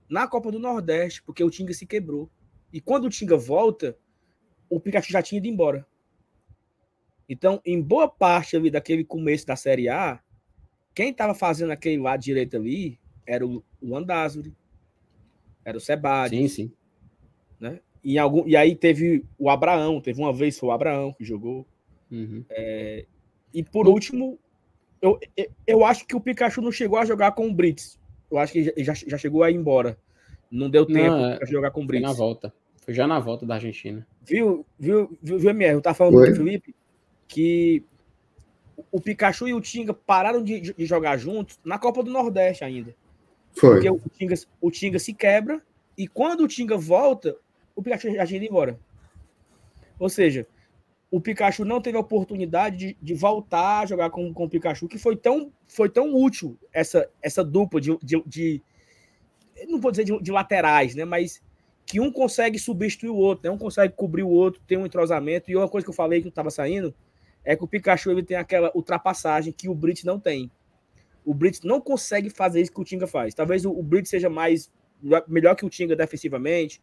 na 0.07 0.27
Copa 0.27 0.51
do 0.51 0.59
Nordeste, 0.59 1.23
porque 1.23 1.43
o 1.43 1.49
Tinga 1.49 1.73
se 1.73 1.85
quebrou. 1.85 2.29
E 2.71 2.79
quando 2.79 3.05
o 3.05 3.09
Tinga 3.09 3.37
volta, 3.37 3.97
o 4.69 4.79
Pikachu 4.79 5.11
já 5.11 5.21
tinha 5.21 5.37
ido 5.37 5.47
embora. 5.47 5.85
Então, 7.27 7.61
em 7.65 7.81
boa 7.81 8.07
parte 8.07 8.55
ali 8.55 8.69
daquele 8.69 9.03
começo 9.03 9.45
da 9.45 9.55
Série 9.55 9.87
A, 9.87 10.19
quem 10.93 11.11
estava 11.11 11.33
fazendo 11.33 11.71
aquele 11.71 12.01
lado 12.01 12.21
direito 12.21 12.57
ali 12.57 12.99
era 13.25 13.45
o, 13.45 13.63
o 13.81 13.95
Andázuri, 13.95 14.53
era 15.63 15.77
o 15.77 15.81
Sebade. 15.81 16.35
Sim, 16.35 16.47
sim. 16.47 16.71
Né? 17.59 17.79
E, 18.03 18.17
algum, 18.17 18.47
e 18.47 18.55
aí 18.55 18.75
teve 18.75 19.23
o 19.37 19.49
Abraão, 19.49 20.01
teve 20.01 20.19
uma 20.19 20.33
vez 20.33 20.57
foi 20.57 20.69
o 20.69 20.71
Abraão 20.71 21.13
que 21.13 21.23
jogou. 21.23 21.65
Uhum. 22.11 22.43
É, 22.49 23.05
e 23.53 23.63
por 23.63 23.87
último, 23.87 24.37
eu, 25.01 25.19
eu 25.65 25.85
acho 25.85 26.05
que 26.05 26.15
o 26.15 26.21
Pikachu 26.21 26.61
não 26.61 26.71
chegou 26.71 26.97
a 26.97 27.05
jogar 27.05 27.31
com 27.31 27.47
o 27.47 27.53
Brits. 27.53 27.99
Eu 28.29 28.37
acho 28.37 28.53
que 28.53 28.73
já, 28.83 28.93
já 28.93 29.17
chegou 29.17 29.43
a 29.43 29.51
ir 29.51 29.55
embora. 29.55 29.97
Não 30.49 30.69
deu 30.69 30.85
tempo 30.85 31.15
não, 31.15 31.37
para 31.37 31.45
jogar 31.45 31.71
com 31.71 31.81
o 31.81 31.85
Brits. 31.85 32.05
Foi 32.05 32.11
na 32.11 32.17
volta. 32.17 32.53
Foi 32.91 32.93
já 32.93 33.07
na 33.07 33.19
volta 33.19 33.45
da 33.45 33.55
Argentina. 33.55 34.05
Viu, 34.21 34.65
viu, 34.77 35.17
viu, 35.21 35.39
viu 35.39 35.49
MR? 35.49 35.75
Eu 35.75 35.81
tava 35.81 35.95
falando 35.95 36.15
Oi? 36.17 36.27
com 36.27 36.33
o 36.33 36.35
Felipe 36.35 36.75
que 37.25 37.83
o 38.91 38.99
Pikachu 38.99 39.47
e 39.47 39.53
o 39.53 39.61
Tinga 39.61 39.93
pararam 39.93 40.43
de, 40.43 40.73
de, 40.73 40.85
jogar 40.85 41.17
juntos 41.17 41.57
na 41.63 41.79
Copa 41.79 42.03
do 42.03 42.11
Nordeste 42.11 42.65
ainda. 42.65 42.93
Foi. 43.53 43.75
Porque 43.75 43.89
o 43.89 44.01
Tinga, 44.17 44.35
o 44.59 44.69
Tinga 44.69 44.99
se 44.99 45.13
quebra 45.13 45.61
e 45.97 46.05
quando 46.05 46.41
o 46.43 46.47
Tinga 46.47 46.77
volta, 46.77 47.37
o 47.73 47.81
Pikachu 47.81 48.13
já 48.13 48.25
tinha 48.25 48.37
ido 48.37 48.51
embora. 48.51 48.77
Ou 49.97 50.09
seja, 50.09 50.45
o 51.09 51.21
Pikachu 51.21 51.63
não 51.63 51.79
teve 51.79 51.95
a 51.95 52.01
oportunidade 52.01 52.75
de, 52.75 52.97
de 53.01 53.13
voltar 53.13 53.81
a 53.81 53.85
jogar 53.85 54.09
com, 54.09 54.33
com 54.33 54.43
o 54.43 54.49
Pikachu, 54.49 54.89
que 54.89 54.97
foi 54.97 55.15
tão, 55.15 55.49
foi 55.65 55.87
tão 55.87 56.13
útil 56.13 56.57
essa, 56.73 57.09
essa 57.21 57.41
dupla 57.41 57.79
de, 57.79 57.97
de, 58.03 58.21
de 58.25 58.61
não 59.69 59.79
vou 59.79 59.91
dizer 59.91 60.03
de, 60.03 60.19
de, 60.21 60.31
laterais, 60.31 60.93
né? 60.93 61.05
Mas 61.05 61.41
que 61.85 61.99
um 61.99 62.11
consegue 62.11 62.57
substituir 62.57 63.09
o 63.09 63.15
outro, 63.15 63.49
né? 63.49 63.55
um 63.55 63.57
consegue 63.57 63.93
cobrir 63.95 64.23
o 64.23 64.29
outro, 64.29 64.61
tem 64.65 64.77
um 64.77 64.85
entrosamento. 64.85 65.51
E 65.51 65.55
uma 65.55 65.67
coisa 65.67 65.85
que 65.85 65.89
eu 65.89 65.95
falei 65.95 66.19
que 66.19 66.25
não 66.25 66.29
estava 66.29 66.49
saindo 66.49 66.93
é 67.43 67.55
que 67.55 67.63
o 67.63 67.67
Pikachu 67.67 68.11
ele 68.11 68.23
tem 68.23 68.37
aquela 68.37 68.71
ultrapassagem 68.75 69.51
que 69.51 69.67
o 69.67 69.75
Brit 69.75 70.05
não 70.05 70.19
tem. 70.19 70.49
O 71.25 71.33
Brits 71.33 71.61
não 71.61 71.79
consegue 71.79 72.29
fazer 72.29 72.61
isso 72.61 72.71
que 72.71 72.81
o 72.81 72.83
Tinga 72.83 73.05
faz. 73.05 73.33
Talvez 73.33 73.65
o, 73.65 73.81
Brits 73.83 74.09
seja 74.09 74.29
mais 74.29 74.71
melhor 75.27 75.55
que 75.55 75.65
o 75.65 75.69
Tinga 75.69 75.95
defensivamente. 75.95 76.81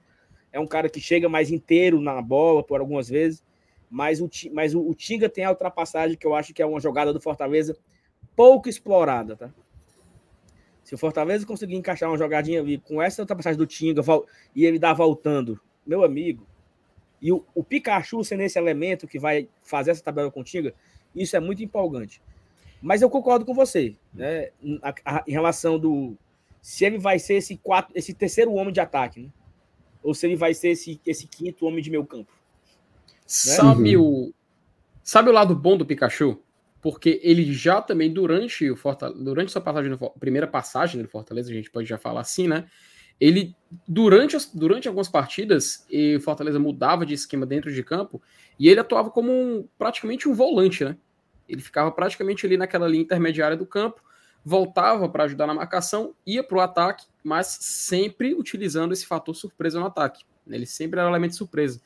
É 0.53 0.61
um 0.61 0.67
cara 0.67 0.89
que 0.89 1.01
chega 1.01 1.29
mais 1.29 1.51
inteiro 1.51 2.01
na 2.01 2.23
bola 2.23 2.63
por 2.63 2.81
algumas 2.81 3.09
vezes, 3.09 3.45
mas 3.91 4.21
o, 4.21 4.31
mas 4.53 4.75
o, 4.75 4.81
o 4.81 4.95
Tinga 4.95 5.29
tem 5.29 5.45
a 5.45 5.51
ultrapassagem 5.51 6.17
que 6.17 6.27
eu 6.27 6.35
acho 6.35 6.55
que 6.55 6.63
é 6.63 6.67
uma 6.67 6.81
jogada 6.81 7.13
do 7.13 7.21
Fortaleza 7.21 7.77
pouco 8.35 8.69
explorada, 8.69 9.37
tá? 9.37 9.51
Se 10.89 10.95
o 10.95 10.99
Fortaleza 10.99 11.45
conseguir 11.45 11.77
encaixar 11.77 12.09
uma 12.09 12.17
jogadinha 12.17 12.63
ali 12.63 12.79
com 12.79 13.03
essa 13.03 13.21
ultrapassagem 13.21 13.59
do 13.59 13.67
Tinga 13.67 14.01
e 14.57 14.65
ele 14.65 14.79
dar 14.79 14.95
voltando, 14.95 15.61
meu 15.87 16.03
amigo, 16.03 16.47
e 17.21 17.31
o, 17.31 17.45
o 17.55 17.63
Pikachu 17.63 18.25
sendo 18.25 18.41
esse 18.41 18.59
elemento 18.59 19.07
que 19.07 19.19
vai 19.19 19.51
fazer 19.63 19.91
essa 19.91 20.03
tabela 20.03 20.31
com 20.31 20.41
o 20.41 20.45
Tinga, 20.45 20.73
isso 21.15 21.37
é 21.37 21.41
muito 21.41 21.63
empolgante. 21.63 22.23
Mas 22.81 23.03
eu 23.03 23.11
concordo 23.11 23.45
com 23.45 23.53
você, 23.53 23.97
né? 24.15 24.49
A, 24.81 24.95
a, 25.05 25.25
em 25.27 25.33
relação 25.33 25.79
do 25.79 26.17
se 26.63 26.87
ele 26.87 26.97
vai 26.97 27.19
ser 27.19 27.35
esse 27.35 27.59
quatro, 27.59 27.93
esse 27.95 28.15
terceiro 28.15 28.55
homem 28.55 28.73
de 28.73 28.81
ataque, 28.81 29.21
né? 29.21 29.29
ou 30.03 30.15
se 30.15 30.27
ele 30.27 30.37
vai 30.37 30.55
ser 30.55 30.71
esse, 30.71 30.99
esse 31.05 31.27
quinto 31.27 31.67
homem 31.67 31.83
de 31.83 31.91
meio 31.91 32.07
campo. 32.07 32.33
Né? 32.33 33.19
Sabe 33.27 33.95
uhum. 33.95 34.31
o 34.31 34.35
sabe 35.03 35.29
o 35.29 35.35
lado 35.35 35.55
bom 35.55 35.77
do 35.77 35.85
Pikachu? 35.85 36.41
Porque 36.81 37.21
ele 37.23 37.53
já 37.53 37.83
também 37.83 38.13
durante 38.13 38.71
o 38.71 38.77
Fortaleza, 38.77 39.23
durante 39.23 39.53
sua 39.53 39.61
passagem 39.61 39.99
primeira 40.21 40.47
passagem 40.47 41.03
do 41.03 41.09
Fortaleza, 41.09 41.51
a 41.51 41.55
gente 41.55 41.71
pode 41.71 41.89
já 41.89 41.99
falar 41.99 42.21
assim, 42.21 42.47
né? 42.47 42.67
Ele 43.21 43.57
durante 43.87 44.37
as, 44.37 44.47
durante 44.47 44.87
algumas 44.87 45.09
partidas, 45.09 45.87
o 46.17 46.21
Fortaleza 46.21 46.59
mudava 46.59 47.05
de 47.05 47.15
esquema 47.15 47.45
dentro 47.45 47.73
de 47.73 47.83
campo 47.83 48.23
e 48.59 48.69
ele 48.69 48.79
atuava 48.79 49.11
como 49.11 49.33
um, 49.33 49.69
praticamente 49.77 50.29
um 50.29 50.35
volante, 50.35 50.85
né? 50.85 50.97
Ele 51.49 51.61
ficava 51.61 51.91
praticamente 51.91 52.47
ali 52.47 52.57
naquela 52.57 52.87
linha 52.87 53.03
intermediária 53.03 53.57
do 53.57 53.67
campo, 53.67 54.03
voltava 54.45 55.09
para 55.09 55.25
ajudar 55.25 55.47
na 55.47 55.55
marcação, 55.55 56.15
ia 56.25 56.45
para 56.45 56.59
o 56.59 56.61
ataque, 56.61 57.07
mas 57.25 57.47
sempre 57.61 58.35
utilizando 58.35 58.93
esse 58.93 59.07
fator 59.07 59.35
surpresa 59.35 59.81
no 59.81 59.87
ataque. 59.87 60.25
Ele 60.47 60.67
sempre 60.67 61.01
era 61.01 61.09
um 61.09 61.13
elemento 61.13 61.35
surpresa. 61.35 61.81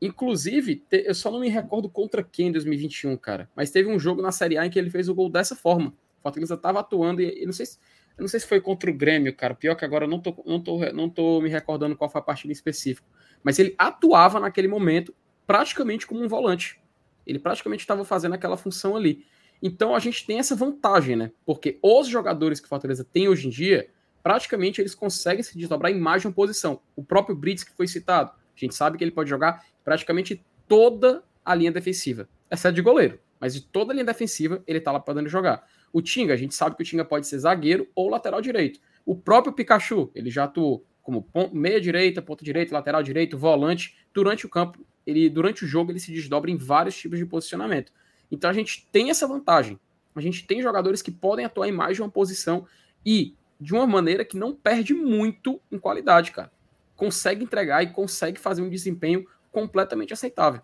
Inclusive, 0.00 0.84
eu 0.90 1.14
só 1.14 1.30
não 1.30 1.40
me 1.40 1.48
recordo 1.48 1.88
contra 1.88 2.22
quem 2.22 2.48
em 2.48 2.52
2021, 2.52 3.16
cara. 3.16 3.50
Mas 3.54 3.70
teve 3.70 3.90
um 3.90 3.98
jogo 3.98 4.22
na 4.22 4.30
Série 4.30 4.56
A 4.56 4.64
em 4.64 4.70
que 4.70 4.78
ele 4.78 4.90
fez 4.90 5.08
o 5.08 5.14
gol 5.14 5.28
dessa 5.28 5.56
forma. 5.56 5.88
O 6.18 6.22
Fortaleza 6.22 6.54
estava 6.54 6.80
atuando 6.80 7.20
e, 7.20 7.44
não 7.44 7.52
sei 7.52 7.66
se, 7.66 7.78
eu 8.16 8.22
não 8.22 8.28
sei 8.28 8.40
se 8.40 8.46
foi 8.46 8.60
contra 8.60 8.90
o 8.90 8.94
Grêmio, 8.94 9.34
cara. 9.34 9.54
Pior 9.54 9.74
que 9.74 9.84
agora 9.84 10.04
eu 10.04 10.08
não 10.08 10.20
tô, 10.20 10.34
não 10.46 10.60
tô, 10.60 10.78
não 10.92 11.08
tô 11.08 11.40
me 11.40 11.48
recordando 11.48 11.96
qual 11.96 12.08
foi 12.08 12.20
a 12.20 12.24
partida 12.24 12.52
em 12.52 12.54
específico. 12.54 13.08
Mas 13.42 13.58
ele 13.58 13.74
atuava 13.76 14.38
naquele 14.38 14.68
momento 14.68 15.14
praticamente 15.46 16.06
como 16.06 16.22
um 16.22 16.28
volante. 16.28 16.80
Ele 17.26 17.38
praticamente 17.38 17.82
estava 17.82 18.04
fazendo 18.04 18.34
aquela 18.34 18.56
função 18.56 18.96
ali. 18.96 19.24
Então 19.62 19.94
a 19.94 19.98
gente 19.98 20.24
tem 20.24 20.38
essa 20.38 20.54
vantagem, 20.54 21.16
né? 21.16 21.32
Porque 21.44 21.78
os 21.82 22.06
jogadores 22.06 22.60
que 22.60 22.66
o 22.66 22.68
Fortaleza 22.68 23.04
tem 23.04 23.28
hoje 23.28 23.48
em 23.48 23.50
dia, 23.50 23.88
praticamente 24.22 24.80
eles 24.80 24.94
conseguem 24.94 25.42
se 25.42 25.56
desdobrar 25.58 25.90
em 25.90 25.98
mais 25.98 26.22
de 26.22 26.28
uma 26.28 26.34
posição. 26.34 26.80
O 26.94 27.02
próprio 27.02 27.34
Brits 27.34 27.64
que 27.64 27.72
foi 27.72 27.88
citado, 27.88 28.30
a 28.30 28.60
gente 28.60 28.74
sabe 28.74 28.98
que 28.98 29.04
ele 29.04 29.10
pode 29.10 29.30
jogar 29.30 29.64
praticamente 29.88 30.44
toda 30.68 31.24
a 31.42 31.54
linha 31.54 31.72
defensiva, 31.72 32.28
exceto 32.50 32.74
de 32.74 32.82
goleiro. 32.82 33.18
Mas 33.40 33.54
de 33.54 33.62
toda 33.62 33.90
a 33.90 33.94
linha 33.94 34.04
defensiva, 34.04 34.62
ele 34.66 34.80
tá 34.80 34.92
lá 34.92 35.00
podendo 35.00 35.30
jogar. 35.30 35.66
O 35.90 36.02
Tinga, 36.02 36.34
a 36.34 36.36
gente 36.36 36.54
sabe 36.54 36.76
que 36.76 36.82
o 36.82 36.84
Tinga 36.84 37.06
pode 37.06 37.26
ser 37.26 37.38
zagueiro 37.38 37.88
ou 37.94 38.10
lateral 38.10 38.42
direito. 38.42 38.80
O 39.06 39.16
próprio 39.16 39.54
Pikachu, 39.54 40.10
ele 40.14 40.28
já 40.28 40.44
atuou 40.44 40.84
como 41.00 41.26
meia 41.54 41.80
direita, 41.80 42.20
ponta 42.20 42.44
direita, 42.44 42.74
lateral 42.74 43.02
direito, 43.02 43.38
volante. 43.38 43.96
Durante 44.12 44.44
o 44.44 44.48
campo, 44.50 44.84
ele 45.06 45.30
durante 45.30 45.64
o 45.64 45.66
jogo 45.66 45.90
ele 45.90 46.00
se 46.00 46.12
desdobra 46.12 46.50
em 46.50 46.56
vários 46.58 46.94
tipos 46.94 47.18
de 47.18 47.24
posicionamento. 47.24 47.90
Então 48.30 48.50
a 48.50 48.52
gente 48.52 48.86
tem 48.92 49.08
essa 49.08 49.26
vantagem. 49.26 49.80
A 50.14 50.20
gente 50.20 50.46
tem 50.46 50.60
jogadores 50.60 51.00
que 51.00 51.10
podem 51.10 51.46
atuar 51.46 51.66
em 51.66 51.72
mais 51.72 51.96
de 51.96 52.02
uma 52.02 52.10
posição 52.10 52.66
e 53.06 53.34
de 53.58 53.72
uma 53.72 53.86
maneira 53.86 54.22
que 54.22 54.36
não 54.36 54.54
perde 54.54 54.92
muito 54.92 55.58
em 55.72 55.78
qualidade, 55.78 56.30
cara. 56.30 56.52
Consegue 56.94 57.42
entregar 57.42 57.82
e 57.82 57.90
consegue 57.90 58.38
fazer 58.38 58.60
um 58.60 58.68
desempenho 58.68 59.24
completamente 59.50 60.12
aceitável. 60.12 60.60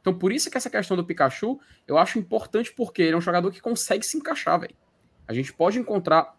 Então, 0.00 0.12
por 0.12 0.32
isso 0.32 0.50
que 0.50 0.56
essa 0.56 0.68
questão 0.68 0.96
do 0.96 1.04
Pikachu 1.04 1.60
eu 1.86 1.96
acho 1.96 2.18
importante, 2.18 2.72
porque 2.72 3.02
ele 3.02 3.14
é 3.14 3.16
um 3.16 3.20
jogador 3.20 3.50
que 3.50 3.60
consegue 3.60 4.04
se 4.04 4.16
encaixar, 4.16 4.60
velho. 4.60 4.74
A 5.26 5.32
gente 5.32 5.52
pode 5.52 5.78
encontrar 5.78 6.36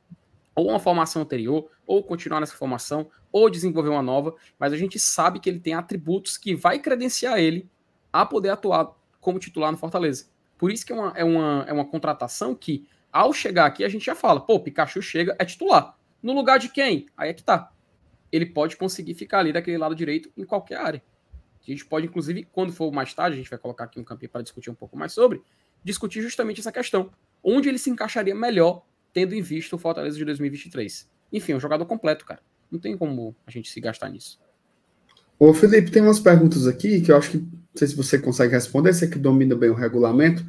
ou 0.56 0.70
uma 0.70 0.80
formação 0.80 1.22
anterior, 1.22 1.70
ou 1.86 2.04
continuar 2.04 2.40
nessa 2.40 2.56
formação, 2.56 3.10
ou 3.32 3.50
desenvolver 3.50 3.90
uma 3.90 4.02
nova, 4.02 4.36
mas 4.60 4.72
a 4.72 4.78
gente 4.78 5.00
sabe 5.00 5.40
que 5.40 5.50
ele 5.50 5.60
tem 5.60 5.74
atributos 5.74 6.38
que 6.38 6.56
vai 6.56 6.80
credenciar 6.80 7.40
ele 7.40 7.70
a 8.12 8.26
poder 8.26 8.50
atuar 8.50 8.94
como 9.20 9.40
titular 9.40 9.72
no 9.72 9.78
Fortaleza. 9.78 10.28
Por 10.58 10.72
isso 10.72 10.86
que 10.86 10.94
é 10.94 10.96
uma, 10.96 11.14
é 11.16 11.24
uma, 11.24 11.66
é 11.68 11.74
uma 11.74 11.86
contratação 11.86 12.54
que, 12.54 12.88
ao 13.12 13.34
chegar 13.34 13.66
aqui, 13.66 13.84
a 13.84 13.90
gente 13.90 14.06
já 14.06 14.14
fala, 14.14 14.40
pô, 14.40 14.60
Pikachu 14.60 15.02
chega, 15.02 15.36
é 15.40 15.46
titular. 15.46 15.98
No 16.22 16.34
lugar 16.34 16.60
de 16.60 16.70
quem? 16.70 17.08
Aí 17.18 17.30
é 17.30 17.34
que 17.34 17.44
tá. 17.44 17.72
Ele 18.32 18.46
pode 18.46 18.78
conseguir 18.78 19.14
ficar 19.16 19.40
ali 19.40 19.52
daquele 19.52 19.78
lado 19.78 19.96
direito 19.96 20.32
em 20.38 20.46
qualquer 20.46 20.78
área. 20.78 21.04
A 21.66 21.72
gente 21.72 21.86
pode, 21.86 22.08
inclusive, 22.08 22.48
quando 22.52 22.74
for 22.74 22.92
mais 22.92 23.14
tarde, 23.14 23.36
a 23.36 23.38
gente 23.38 23.50
vai 23.50 23.60
colocar 23.60 23.86
aqui 23.86 24.00
um 24.00 24.04
campinho 24.04 24.30
para 24.30 24.42
discutir 24.42 24.70
um 24.70 24.76
pouco 24.76 24.98
mais 24.98 25.14
sobre, 25.14 25.42
discutir 25.84 26.22
justamente 26.22 26.60
essa 26.60 26.72
questão. 26.72 27.10
Onde 27.44 27.70
ele 27.70 27.78
se 27.78 27.90
encaixaria 27.90 28.36
melhor 28.36 28.86
tendo 29.14 29.36
em 29.36 29.42
vista 29.42 29.76
o 29.76 29.80
Fortaleza 29.80 30.18
de 30.18 30.26
2023. 30.26 31.08
Enfim, 31.32 31.54
é 31.54 31.56
um 31.56 31.60
jogador 31.60 31.86
completo, 31.86 32.26
cara. 32.26 32.42
Não 32.72 32.80
tem 32.80 32.98
como 32.98 33.36
a 33.46 33.52
gente 33.52 33.70
se 33.70 33.80
gastar 33.80 34.10
nisso. 34.10 34.40
Ô, 35.38 35.54
Felipe, 35.54 35.92
tem 35.92 36.02
umas 36.02 36.20
perguntas 36.20 36.68
aqui 36.68 37.02
que 37.02 37.12
eu 37.12 37.18
acho 37.18 37.32
que 37.32 37.38
não 37.38 37.50
sei 37.76 37.88
se 37.88 37.96
você 37.96 38.20
consegue 38.20 38.54
responder, 38.54 38.94
você 38.94 39.08
que 39.08 39.18
domina 39.18 39.56
bem 39.56 39.70
o 39.70 39.76
regulamento. 39.76 40.46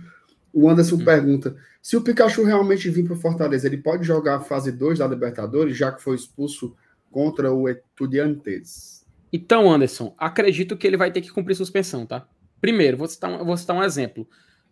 O 0.52 0.68
Anderson 0.68 0.96
hum. 0.96 1.04
pergunta: 1.04 1.56
se 1.82 1.96
o 1.96 2.02
Pikachu 2.02 2.44
realmente 2.44 2.88
vir 2.90 3.04
para 3.04 3.14
o 3.14 3.18
Fortaleza, 3.18 3.66
ele 3.66 3.78
pode 3.78 4.04
jogar 4.04 4.36
a 4.36 4.40
fase 4.40 4.72
2 4.72 4.98
da 4.98 5.06
Libertadores, 5.06 5.76
já 5.76 5.92
que 5.92 6.02
foi 6.02 6.16
expulso 6.16 6.74
contra 7.10 7.52
o 7.52 7.68
Estudiantes? 7.68 9.03
Então, 9.36 9.72
Anderson, 9.72 10.14
acredito 10.16 10.76
que 10.76 10.86
ele 10.86 10.96
vai 10.96 11.10
ter 11.10 11.20
que 11.20 11.32
cumprir 11.32 11.56
suspensão, 11.56 12.06
tá? 12.06 12.28
Primeiro, 12.60 12.96
vou 12.96 13.08
citar 13.08 13.30
um, 13.30 13.44
vou 13.44 13.56
citar 13.56 13.74
um 13.74 13.82
exemplo. 13.82 14.28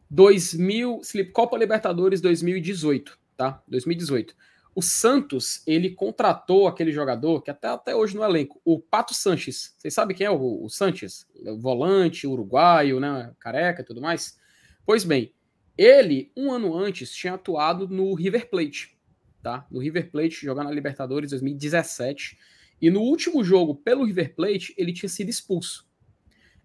2000, 0.09 1.01
Copa 1.33 1.59
Libertadores 1.59 2.21
2018 2.21 3.19
tá? 3.37 3.63
2018. 3.67 4.35
O 4.75 4.81
Santos, 4.81 5.63
ele 5.67 5.91
contratou 5.91 6.67
aquele 6.67 6.93
jogador 6.93 7.43
que 7.43 7.51
até, 7.51 7.69
até 7.69 7.95
hoje 7.95 8.15
no 8.15 8.25
elenco, 8.25 8.61
o 8.65 8.79
Pato 8.79 9.15
Sanches. 9.15 9.75
Vocês 9.77 9.93
sabem 9.93 10.17
quem 10.17 10.27
é 10.27 10.31
o, 10.31 10.65
o 10.65 10.69
Sanches? 10.71 11.27
O 11.45 11.59
volante, 11.59 12.27
uruguaio, 12.27 13.01
né? 13.01 13.33
Careca 13.39 13.83
e 13.83 13.85
tudo 13.85 14.01
mais. 14.01 14.39
Pois 14.87 15.05
bem, 15.05 15.35
ele, 15.77 16.31
um 16.37 16.53
ano 16.53 16.77
antes, 16.77 17.13
tinha 17.13 17.35
atuado 17.35 17.89
no 17.89 18.15
River 18.15 18.49
Plate, 18.49 18.97
tá? 19.43 19.67
No 19.71 19.81
River 19.81 20.11
Plate, 20.11 20.47
jogando 20.47 20.69
na 20.69 20.75
Libertadores 20.75 21.31
2017. 21.31 22.39
E 22.83 22.91
no 22.91 23.01
último 23.01 23.45
jogo 23.45 23.77
pelo 23.77 24.05
River 24.05 24.35
Plate, 24.35 24.75
ele 24.77 24.93
tinha 24.93 25.09
sido 25.09 25.29
expulso. 25.29 25.89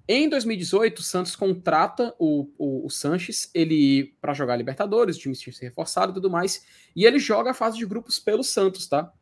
Em 0.07 0.28
2018, 0.28 0.97
o 0.97 1.03
Santos 1.03 1.36
contrata 1.36 2.15
o, 2.18 2.49
o, 2.57 2.88
o 2.88 2.89
Sanches 2.89 3.51
ele 3.53 4.15
para 4.20 4.34
jogar 4.34 4.55
Libertadores, 4.55 5.15
o 5.15 5.20
time 5.20 5.36
tinha 5.36 5.53
se 5.53 5.61
reforçado 5.61 6.11
e 6.11 6.15
tudo 6.15 6.30
mais, 6.30 6.65
e 6.95 7.05
ele 7.05 7.20
joga 7.20 7.51
a 7.51 7.53
fase 7.53 7.78
de 7.78 7.86
grupos 7.86 8.18
pelo 8.18 8.43
Santos, 8.43 8.88
tá? 8.88 9.13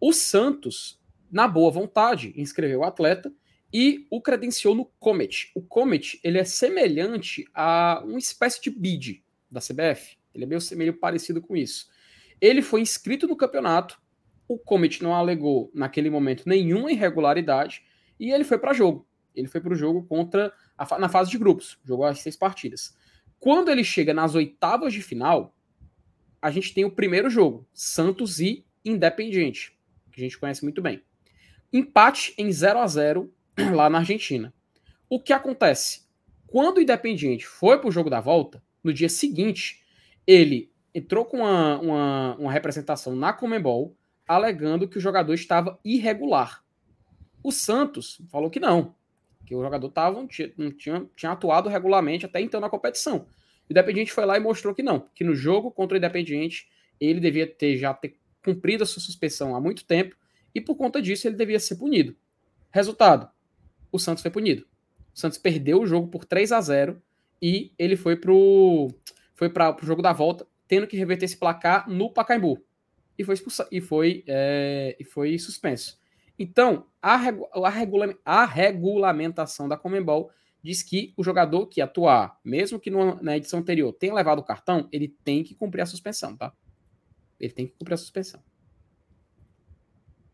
O 0.00 0.12
Santos, 0.12 0.98
na 1.30 1.46
boa 1.46 1.70
vontade, 1.70 2.32
inscreveu 2.34 2.80
o 2.80 2.84
atleta 2.84 3.30
e 3.70 4.06
o 4.10 4.22
credenciou 4.22 4.74
no 4.74 4.86
Comet. 4.98 5.50
O 5.54 5.60
Comet, 5.60 6.18
ele 6.24 6.38
é 6.38 6.44
semelhante 6.44 7.44
a 7.52 8.00
uma 8.06 8.18
espécie 8.18 8.62
de 8.62 8.70
bid 8.70 9.22
da 9.50 9.60
CBF. 9.60 10.16
Ele 10.34 10.44
é 10.44 10.46
meio, 10.46 10.60
meio 10.76 10.94
parecido 10.94 11.42
com 11.42 11.56
isso. 11.56 11.88
Ele 12.40 12.62
foi 12.62 12.80
inscrito 12.80 13.26
no 13.26 13.36
campeonato, 13.36 14.00
o 14.48 14.58
Comet 14.58 15.02
não 15.02 15.14
alegou 15.14 15.70
naquele 15.74 16.10
momento 16.10 16.48
nenhuma 16.48 16.90
irregularidade 16.90 17.82
e 18.18 18.32
ele 18.32 18.44
foi 18.44 18.58
para 18.58 18.72
jogo 18.72 19.06
ele 19.38 19.48
foi 19.48 19.60
para 19.60 19.72
o 19.72 19.76
jogo 19.76 20.02
contra 20.04 20.52
a, 20.76 20.98
na 20.98 21.08
fase 21.08 21.30
de 21.30 21.38
grupos, 21.38 21.78
jogou 21.84 22.04
as 22.04 22.20
seis 22.20 22.36
partidas. 22.36 22.96
Quando 23.38 23.70
ele 23.70 23.84
chega 23.84 24.12
nas 24.12 24.34
oitavas 24.34 24.92
de 24.92 25.00
final, 25.00 25.54
a 26.42 26.50
gente 26.50 26.74
tem 26.74 26.84
o 26.84 26.90
primeiro 26.90 27.30
jogo, 27.30 27.66
Santos 27.72 28.40
e 28.40 28.64
Independiente, 28.84 29.76
que 30.10 30.20
a 30.20 30.24
gente 30.24 30.38
conhece 30.38 30.62
muito 30.64 30.82
bem. 30.82 31.02
Empate 31.72 32.34
em 32.36 32.50
0 32.50 32.78
a 32.80 32.86
0 32.86 33.32
lá 33.74 33.88
na 33.88 33.98
Argentina. 33.98 34.52
O 35.08 35.20
que 35.20 35.32
acontece? 35.32 36.06
Quando 36.46 36.78
o 36.78 36.80
Independiente 36.80 37.46
foi 37.46 37.78
para 37.78 37.88
o 37.88 37.92
jogo 37.92 38.10
da 38.10 38.20
volta, 38.20 38.62
no 38.82 38.92
dia 38.92 39.08
seguinte, 39.08 39.82
ele 40.26 40.72
entrou 40.94 41.24
com 41.24 41.38
uma, 41.38 41.78
uma, 41.80 42.36
uma 42.36 42.52
representação 42.52 43.14
na 43.14 43.32
Comembol, 43.32 43.96
alegando 44.28 44.86
que 44.86 44.98
o 44.98 45.00
jogador 45.00 45.32
estava 45.32 45.78
irregular. 45.84 46.62
O 47.42 47.50
Santos 47.50 48.20
falou 48.30 48.50
que 48.50 48.60
não, 48.60 48.94
que 49.46 49.54
o 49.54 49.62
jogador 49.62 49.88
tava, 49.88 50.26
tinha, 50.26 50.52
tinha, 50.76 51.06
tinha 51.16 51.32
atuado 51.32 51.68
regularmente 51.68 52.26
até 52.26 52.40
então 52.40 52.60
na 52.60 52.68
competição. 52.68 53.26
O 53.68 53.72
Independiente 53.72 54.12
foi 54.12 54.26
lá 54.26 54.36
e 54.36 54.40
mostrou 54.40 54.74
que 54.74 54.82
não, 54.82 55.08
que 55.14 55.24
no 55.24 55.34
jogo 55.34 55.70
contra 55.70 55.94
o 55.94 55.98
Independiente 55.98 56.68
ele 57.00 57.20
devia 57.20 57.46
ter 57.46 57.76
já 57.78 57.94
ter 57.94 58.18
cumprido 58.44 58.82
a 58.82 58.86
sua 58.86 59.02
suspensão 59.02 59.56
há 59.56 59.60
muito 59.60 59.84
tempo 59.84 60.16
e 60.54 60.60
por 60.60 60.76
conta 60.76 61.00
disso 61.00 61.26
ele 61.26 61.36
devia 61.36 61.58
ser 61.58 61.76
punido. 61.76 62.14
Resultado: 62.70 63.30
o 63.90 63.98
Santos 63.98 64.22
foi 64.22 64.30
punido. 64.30 64.66
O 65.14 65.18
Santos 65.18 65.38
perdeu 65.38 65.80
o 65.80 65.86
jogo 65.86 66.08
por 66.08 66.24
3 66.24 66.52
a 66.52 66.60
0 66.60 67.02
e 67.40 67.72
ele 67.78 67.96
foi 67.96 68.16
pro 68.16 68.88
foi 69.34 69.48
para 69.48 69.76
o 69.80 69.86
jogo 69.86 70.02
da 70.02 70.12
volta, 70.12 70.46
tendo 70.66 70.86
que 70.86 70.96
reverter 70.96 71.26
esse 71.26 71.36
placar 71.36 71.88
no 71.88 72.10
Pacaembu. 72.10 72.62
E 73.18 73.24
foi 73.24 73.34
expulso, 73.34 73.66
e 73.70 73.80
foi, 73.80 74.22
é, 74.26 74.96
e 74.98 75.04
foi 75.04 75.36
suspenso. 75.38 75.98
Então, 76.38 76.86
a, 77.02 77.16
regu 77.16 77.48
a, 77.52 77.68
regula 77.68 78.16
a 78.24 78.44
regulamentação 78.44 79.68
da 79.68 79.76
Comembol 79.76 80.30
diz 80.62 80.82
que 80.82 81.12
o 81.16 81.24
jogador 81.24 81.66
que 81.66 81.80
atuar, 81.80 82.38
mesmo 82.44 82.78
que 82.78 82.90
no, 82.90 83.20
na 83.20 83.36
edição 83.36 83.58
anterior 83.58 83.92
tenha 83.92 84.14
levado 84.14 84.38
o 84.38 84.44
cartão, 84.44 84.88
ele 84.92 85.08
tem 85.24 85.42
que 85.42 85.54
cumprir 85.54 85.82
a 85.82 85.86
suspensão, 85.86 86.36
tá? 86.36 86.52
Ele 87.40 87.52
tem 87.52 87.66
que 87.66 87.74
cumprir 87.76 87.94
a 87.94 87.98
suspensão. 87.98 88.40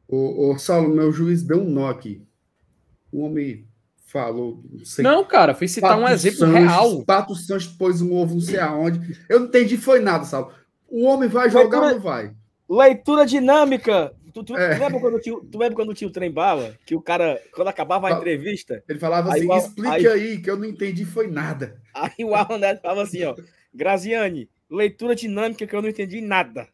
O, 0.06 0.50
o 0.50 0.58
Saulo, 0.58 0.94
meu 0.94 1.10
juiz 1.10 1.42
deu 1.42 1.62
um 1.62 1.70
nó 1.70 1.88
aqui. 1.88 2.22
O 3.10 3.20
homem 3.20 3.66
falou. 4.06 4.62
Não, 4.98 5.16
não 5.16 5.24
cara, 5.24 5.54
fui 5.54 5.68
citar 5.68 5.90
Pato 5.90 6.02
um 6.02 6.08
exemplo 6.08 6.38
Sanches, 6.38 6.70
real. 6.70 7.04
Pato 7.04 7.34
Santos 7.34 7.66
pôs 7.66 8.00
um 8.00 8.14
ovo, 8.14 8.34
não 8.34 8.40
sei 8.40 8.58
aonde. 8.58 9.18
Eu 9.28 9.40
não 9.40 9.46
entendi, 9.46 9.76
foi 9.76 10.00
nada, 10.00 10.24
Saulo. 10.24 10.52
O 10.88 11.04
homem 11.04 11.28
vai 11.28 11.50
jogar 11.50 11.80
ou 11.80 11.90
não 11.90 12.00
vai? 12.00 12.34
Leitura 12.68 13.26
dinâmica. 13.26 14.14
Tu, 14.32 14.42
tu, 14.42 14.56
é. 14.56 14.74
tu, 14.74 14.80
lembra 14.80 15.00
quando 15.00 15.20
tinha, 15.20 15.36
tu 15.36 15.58
lembra 15.58 15.74
quando 15.76 15.94
tinha 15.94 16.08
o 16.08 16.12
trem 16.12 16.30
bala? 16.30 16.76
Que 16.84 16.96
o 16.96 17.00
cara, 17.00 17.40
quando 17.52 17.68
acabava 17.68 18.08
a 18.08 18.12
entrevista. 18.12 18.82
Ele 18.88 18.98
falava 18.98 19.32
assim: 19.32 19.52
explique 19.52 20.08
aí, 20.08 20.30
aí, 20.30 20.42
que 20.42 20.50
eu 20.50 20.56
não 20.56 20.64
entendi, 20.64 21.04
foi 21.04 21.28
nada. 21.28 21.80
Aí 21.94 22.24
o 22.24 22.34
Alan 22.34 22.58
Neto 22.58 22.82
falava 22.82 23.02
assim: 23.02 23.22
ó, 23.22 23.34
Graziane, 23.72 24.50
leitura 24.68 25.14
dinâmica 25.14 25.66
que 25.66 25.74
eu 25.74 25.82
não 25.82 25.88
entendi 25.88 26.20
nada. 26.20 26.68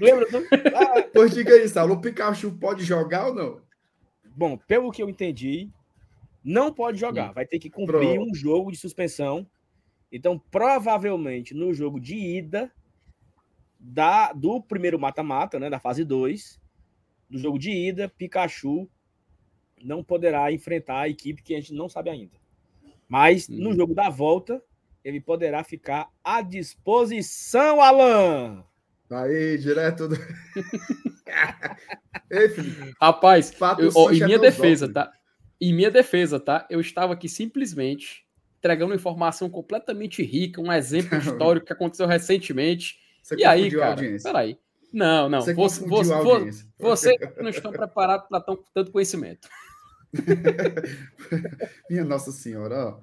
Lembra? 0.00 0.26
Ah. 0.74 1.04
Pois 1.14 1.32
diga 1.32 1.54
aí, 1.54 1.68
Saulo, 1.68 1.94
o 1.94 2.00
Pikachu 2.00 2.52
pode 2.52 2.84
jogar 2.84 3.28
ou 3.28 3.34
não? 3.34 3.60
Bom, 4.34 4.56
pelo 4.56 4.90
que 4.90 5.02
eu 5.02 5.08
entendi, 5.08 5.70
não 6.42 6.72
pode 6.72 6.98
jogar. 6.98 7.30
Hum. 7.30 7.34
Vai 7.34 7.46
ter 7.46 7.58
que 7.58 7.70
cumprir 7.70 8.14
Pronto. 8.14 8.30
um 8.30 8.34
jogo 8.34 8.72
de 8.72 8.78
suspensão. 8.78 9.46
Então, 10.10 10.38
provavelmente, 10.50 11.54
no 11.54 11.72
jogo 11.72 12.00
de 12.00 12.16
ida 12.16 12.70
da, 13.82 14.32
do 14.32 14.62
primeiro 14.62 14.98
mata-mata, 14.98 15.58
né, 15.58 15.68
da 15.68 15.80
fase 15.80 16.04
2, 16.04 16.60
do 17.28 17.38
jogo 17.38 17.58
de 17.58 17.70
ida, 17.70 18.08
Pikachu 18.08 18.88
não 19.82 20.04
poderá 20.04 20.52
enfrentar 20.52 21.00
a 21.00 21.08
equipe 21.08 21.42
que 21.42 21.54
a 21.54 21.60
gente 21.60 21.74
não 21.74 21.88
sabe 21.88 22.08
ainda. 22.08 22.36
Mas 23.08 23.48
hum. 23.48 23.56
no 23.58 23.74
jogo 23.74 23.94
da 23.94 24.08
volta, 24.08 24.62
ele 25.04 25.20
poderá 25.20 25.64
ficar 25.64 26.08
à 26.22 26.40
disposição, 26.40 27.80
Alan. 27.80 28.64
Aí, 29.10 29.58
direto 29.58 30.08
do... 30.08 30.16
Ei, 32.30 32.48
Rapaz, 33.00 33.52
eu, 33.78 33.90
ó, 33.94 34.10
em 34.10 34.24
minha 34.24 34.38
defesa, 34.38 34.90
tá? 34.90 35.12
Em 35.60 35.74
minha 35.74 35.90
defesa, 35.90 36.40
tá? 36.40 36.66
Eu 36.70 36.80
estava 36.80 37.12
aqui 37.12 37.28
simplesmente 37.28 38.24
entregando 38.58 38.94
informação 38.94 39.50
completamente 39.50 40.22
rica, 40.22 40.60
um 40.60 40.72
exemplo 40.72 41.18
histórico 41.18 41.66
que 41.66 41.72
aconteceu 41.72 42.06
recentemente. 42.06 43.01
Você 43.22 43.36
e 43.36 43.44
aí, 43.44 43.70
cara, 43.70 43.96
peraí. 44.22 44.58
Não, 44.92 45.28
não. 45.28 45.40
Você, 45.40 45.54
você, 45.54 45.86
você, 45.86 46.66
você 46.78 47.18
não 47.40 47.48
está 47.48 47.70
preparado 47.70 48.28
para 48.28 48.40
tanto 48.40 48.90
conhecimento. 48.90 49.48
Minha 51.88 52.04
Nossa 52.04 52.30
Senhora, 52.30 52.88
ó. 52.88 53.00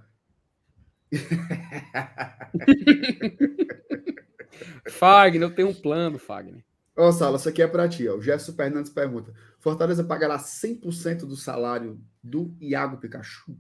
Fagner, 4.90 5.42
eu 5.42 5.56
tenho 5.56 5.70
um 5.70 5.74
plano, 5.74 6.20
Fagner. 6.20 6.64
Ó, 6.96 7.08
oh, 7.08 7.12
Sala, 7.12 7.38
isso 7.38 7.50
aqui 7.50 7.62
é 7.62 7.68
para 7.68 7.90
ti. 7.90 8.08
Ó. 8.08 8.18
O 8.18 8.22
Gerson 8.22 8.54
Fernandes 8.54 8.92
pergunta: 8.92 9.34
Fortaleza 9.58 10.04
pagará 10.04 10.38
100% 10.38 11.22
do 11.22 11.36
salário 11.36 12.00
do 12.22 12.56
Iago 12.60 12.98
Pikachu? 12.98 13.58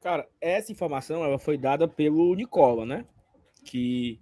Cara, 0.00 0.28
essa 0.40 0.70
informação 0.70 1.24
ela 1.24 1.38
foi 1.38 1.56
dada 1.56 1.88
pelo 1.88 2.34
Nicola, 2.34 2.84
né? 2.84 3.06
Que 3.64 4.20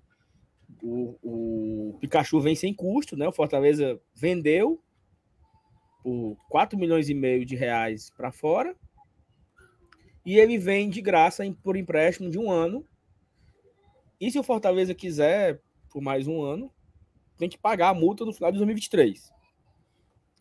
o, 0.82 1.18
o 1.22 1.98
Pikachu 2.00 2.40
vem 2.40 2.54
sem 2.54 2.74
custo, 2.74 3.16
né? 3.16 3.26
O 3.26 3.32
Fortaleza 3.32 4.00
vendeu 4.14 4.82
por 6.02 6.36
4 6.48 6.78
milhões 6.78 7.08
e 7.08 7.14
meio 7.14 7.44
de 7.44 7.56
reais 7.56 8.10
para 8.10 8.32
fora. 8.32 8.76
E 10.24 10.38
ele 10.38 10.58
vem 10.58 10.88
de 10.88 11.00
graça 11.00 11.44
por 11.62 11.76
empréstimo 11.76 12.30
de 12.30 12.38
um 12.38 12.50
ano. 12.50 12.86
E 14.20 14.30
se 14.30 14.38
o 14.38 14.42
Fortaleza 14.42 14.94
quiser 14.94 15.60
por 15.90 16.00
mais 16.00 16.26
um 16.26 16.42
ano, 16.42 16.70
tem 17.38 17.48
que 17.48 17.58
pagar 17.58 17.90
a 17.90 17.94
multa 17.94 18.24
no 18.24 18.32
final 18.32 18.50
de 18.50 18.58
2023. 18.58 19.32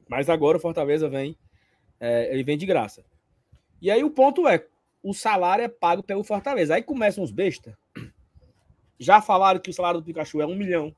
Mas 0.07 0.30
agora 0.30 0.57
o 0.57 0.61
Fortaleza 0.61 1.09
vem, 1.09 1.38
é, 1.99 2.34
ele 2.34 2.43
vem 2.43 2.57
de 2.57 2.65
graça. 2.65 3.05
E 3.82 3.91
aí 3.91 4.03
o 4.03 4.09
ponto 4.09 4.47
é, 4.47 4.65
o 5.03 5.13
salário 5.13 5.63
é 5.63 5.67
pago 5.67 6.03
pelo 6.03 6.23
Fortaleza. 6.23 6.76
Aí 6.76 6.84
começam 6.84 7.23
os 7.23 7.32
bestas 7.32 7.76
já 9.00 9.22
falaram 9.22 9.60
que 9.60 9.70
o 9.70 9.74
salário 9.74 10.00
do 10.00 10.06
Pikachu 10.06 10.41
é 10.41 10.46
um 10.46 10.56
milhão. 10.56 10.96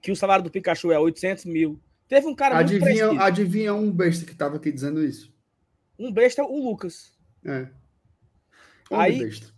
Que 0.00 0.10
o 0.10 0.16
salário 0.16 0.44
do 0.44 0.50
Pikachu 0.50 0.92
é 0.92 0.98
800 0.98 1.44
mil. 1.46 1.80
Teve 2.08 2.26
um 2.26 2.34
cara 2.34 2.58
adivinha, 2.58 3.08
muito 3.08 3.22
Adivinha 3.22 3.74
um 3.74 3.90
besta 3.90 4.24
que 4.24 4.32
estava 4.32 4.56
aqui 4.56 4.70
dizendo 4.70 5.02
isso? 5.04 5.34
Um 5.98 6.12
besta, 6.12 6.44
o 6.44 6.70
Lucas. 6.70 7.12
É. 7.44 7.68
Um 8.90 9.00
Aí, 9.00 9.18
besta. 9.18 9.52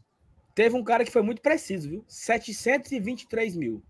teve 0.54 0.74
um 0.74 0.82
cara 0.82 1.04
que 1.04 1.10
foi 1.10 1.22
muito 1.22 1.42
preciso, 1.42 1.90
viu? 1.90 2.04
723 2.08 3.56
mil. 3.56 3.82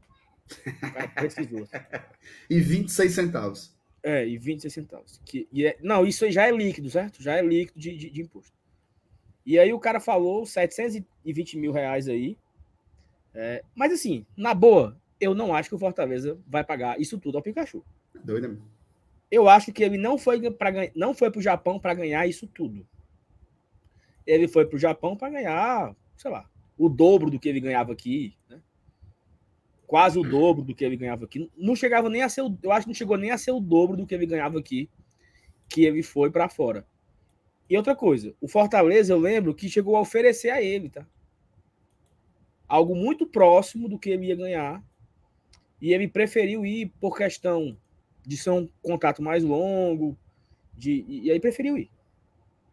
O 0.50 0.92
cara 0.92 1.08
precisou. 1.08 1.68
e 2.50 2.60
26 2.60 3.12
centavos. 3.12 3.78
É, 4.02 4.26
e 4.26 4.38
26 4.38 4.72
centavos. 4.72 5.20
Que, 5.24 5.48
e 5.52 5.66
é, 5.66 5.76
não, 5.82 6.06
isso 6.06 6.24
aí 6.24 6.32
já 6.32 6.46
é 6.48 6.50
líquido, 6.50 6.90
certo? 6.90 7.22
Já 7.22 7.36
é 7.36 7.42
líquido 7.42 7.78
de, 7.78 7.96
de, 7.96 8.10
de 8.10 8.22
imposto. 8.22 8.56
E 9.44 9.58
aí 9.58 9.72
o 9.72 9.80
cara 9.80 10.00
falou 10.00 10.44
720 10.44 11.56
mil 11.58 11.72
reais 11.72 12.08
aí. 12.08 12.36
É, 13.40 13.62
mas 13.72 13.92
assim, 13.92 14.26
na 14.36 14.52
boa, 14.52 15.00
eu 15.20 15.32
não 15.32 15.54
acho 15.54 15.68
que 15.68 15.74
o 15.76 15.78
Fortaleza 15.78 16.36
vai 16.44 16.64
pagar 16.64 17.00
isso 17.00 17.20
tudo 17.20 17.38
ao 17.38 17.42
Pikachu. 17.42 17.84
Doido. 18.24 18.60
Eu 19.30 19.48
acho 19.48 19.72
que 19.72 19.84
ele 19.84 19.96
não 19.96 20.18
foi 20.18 20.50
para 20.50 20.72
não 20.96 21.14
foi 21.14 21.30
para 21.30 21.38
o 21.38 21.42
Japão 21.42 21.78
para 21.78 21.94
ganhar 21.94 22.26
isso 22.26 22.48
tudo. 22.48 22.84
Ele 24.26 24.48
foi 24.48 24.66
para 24.66 24.74
o 24.74 24.78
Japão 24.78 25.16
para 25.16 25.30
ganhar, 25.30 25.94
sei 26.16 26.32
lá, 26.32 26.50
o 26.76 26.88
dobro 26.88 27.30
do 27.30 27.38
que 27.38 27.48
ele 27.48 27.60
ganhava 27.60 27.92
aqui, 27.92 28.36
né? 28.48 28.60
Quase 29.86 30.18
o 30.18 30.28
dobro 30.28 30.64
do 30.64 30.74
que 30.74 30.84
ele 30.84 30.96
ganhava 30.96 31.24
aqui. 31.24 31.48
Não 31.56 31.76
chegava 31.76 32.10
nem 32.10 32.22
a 32.22 32.28
ser, 32.28 32.40
eu 32.40 32.72
acho 32.72 32.86
que 32.86 32.88
não 32.88 32.94
chegou 32.94 33.16
nem 33.16 33.30
a 33.30 33.38
ser 33.38 33.52
o 33.52 33.60
dobro 33.60 33.96
do 33.96 34.04
que 34.04 34.16
ele 34.16 34.26
ganhava 34.26 34.58
aqui, 34.58 34.90
que 35.68 35.84
ele 35.84 36.02
foi 36.02 36.28
para 36.28 36.48
fora. 36.48 36.84
E 37.70 37.76
outra 37.76 37.94
coisa, 37.94 38.34
o 38.40 38.48
Fortaleza, 38.48 39.12
eu 39.12 39.18
lembro 39.18 39.54
que 39.54 39.68
chegou 39.68 39.94
a 39.94 40.00
oferecer 40.00 40.50
a 40.50 40.60
ele, 40.60 40.88
tá? 40.88 41.06
Algo 42.68 42.94
muito 42.94 43.26
próximo 43.26 43.88
do 43.88 43.98
que 43.98 44.10
ele 44.10 44.26
ia 44.26 44.36
ganhar. 44.36 44.84
E 45.80 45.92
ele 45.92 46.06
preferiu 46.06 46.66
ir 46.66 46.92
por 47.00 47.16
questão 47.16 47.76
de 48.26 48.36
ser 48.36 48.50
um 48.50 48.68
contrato 48.82 49.22
mais 49.22 49.42
longo. 49.42 50.16
De, 50.76 51.04
e 51.08 51.30
aí 51.30 51.40
preferiu 51.40 51.78
ir. 51.78 51.90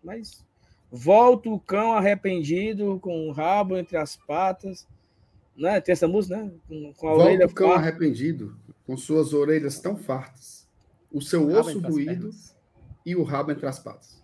Mas 0.04 0.44
volta 0.92 1.50
o 1.50 1.60
cão 1.60 1.94
arrependido 1.94 3.00
com 3.00 3.28
o 3.28 3.32
rabo 3.32 3.78
entre 3.78 3.98
as 3.98 4.16
patas. 4.16 4.88
Né? 5.56 5.80
Tem 5.80 5.94
essa 5.94 6.08
música, 6.08 6.38
né? 6.38 6.52
Com, 6.68 6.94
com 6.94 7.08
a 7.08 7.12
volta 7.12 7.26
orelha 7.26 7.46
o 7.46 7.54
cão 7.54 7.68
farta. 7.70 7.82
arrependido 7.82 8.58
com 8.86 8.98
suas 8.98 9.34
orelhas 9.34 9.80
tão 9.80 9.96
fartas. 9.96 10.68
O 11.12 11.22
seu 11.22 11.48
o 11.48 11.58
osso 11.58 11.80
ruído 11.80 12.30
e 13.06 13.16
o 13.16 13.24
rabo 13.24 13.52
entre 13.52 13.66
as 13.66 13.80
patas. 13.80 14.22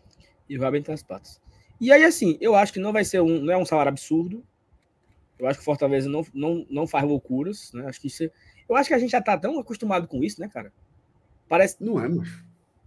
E 0.49 0.57
o 0.57 0.61
rabo 0.61 0.76
entre 0.76 0.91
as 0.91 1.01
patas. 1.01 1.39
E 1.80 1.91
aí, 1.91 2.03
assim, 2.03 2.38
eu 2.41 2.55
acho 2.55 2.74
que 2.74 2.80
não 2.80 2.91
vai 2.91 3.05
ser 3.05 3.22
um, 3.22 3.39
não 3.39 3.53
é 3.53 3.57
um 3.57 3.65
salário 3.65 3.89
absurdo. 3.89 4.43
Eu 5.41 5.47
acho 5.47 5.57
que 5.57 5.63
o 5.63 5.65
Fortaleza 5.65 6.07
não, 6.07 6.23
não, 6.33 6.65
não 6.69 6.87
faz 6.87 7.03
loucuras, 7.03 7.71
né? 7.73 7.87
Acho 7.87 7.99
que 7.99 8.07
isso, 8.07 8.23
é, 8.23 8.31
eu 8.69 8.75
acho 8.75 8.87
que 8.87 8.93
a 8.93 8.99
gente 8.99 9.09
já 9.09 9.21
tá 9.21 9.35
tão 9.35 9.59
acostumado 9.59 10.07
com 10.07 10.23
isso, 10.23 10.39
né, 10.39 10.47
cara? 10.47 10.71
Parece 11.49 11.83
não 11.83 11.99
é, 11.99 12.07
mas 12.07 12.29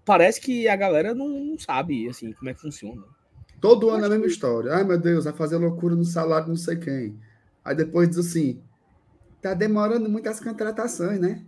parece 0.05 0.41
que 0.41 0.69
a 0.69 0.77
galera 0.77 1.13
não, 1.13 1.29
não 1.29 1.59
sabe 1.59 2.09
assim 2.09 2.33
como 2.33 2.49
é 2.49 2.55
que 2.55 2.61
funciona. 2.61 3.03
Todo 3.61 3.91
ano 3.91 4.05
é 4.05 4.07
a 4.07 4.11
mesma 4.11 4.27
história. 4.27 4.73
Ai, 4.73 4.85
meu 4.85 4.99
Deus, 4.99 5.25
vai 5.25 5.33
fazer 5.33 5.57
loucura 5.57 5.97
no 5.97 6.05
salário 6.05 6.49
não 6.49 6.57
sei 6.57 6.77
quem. 6.77 7.19
Aí 7.65 7.75
depois 7.75 8.09
diz 8.09 8.19
assim: 8.19 8.63
tá 9.43 9.53
demorando 9.53 10.09
muito 10.09 10.29
as 10.29 10.39
contratações, 10.39 11.19
né? 11.19 11.45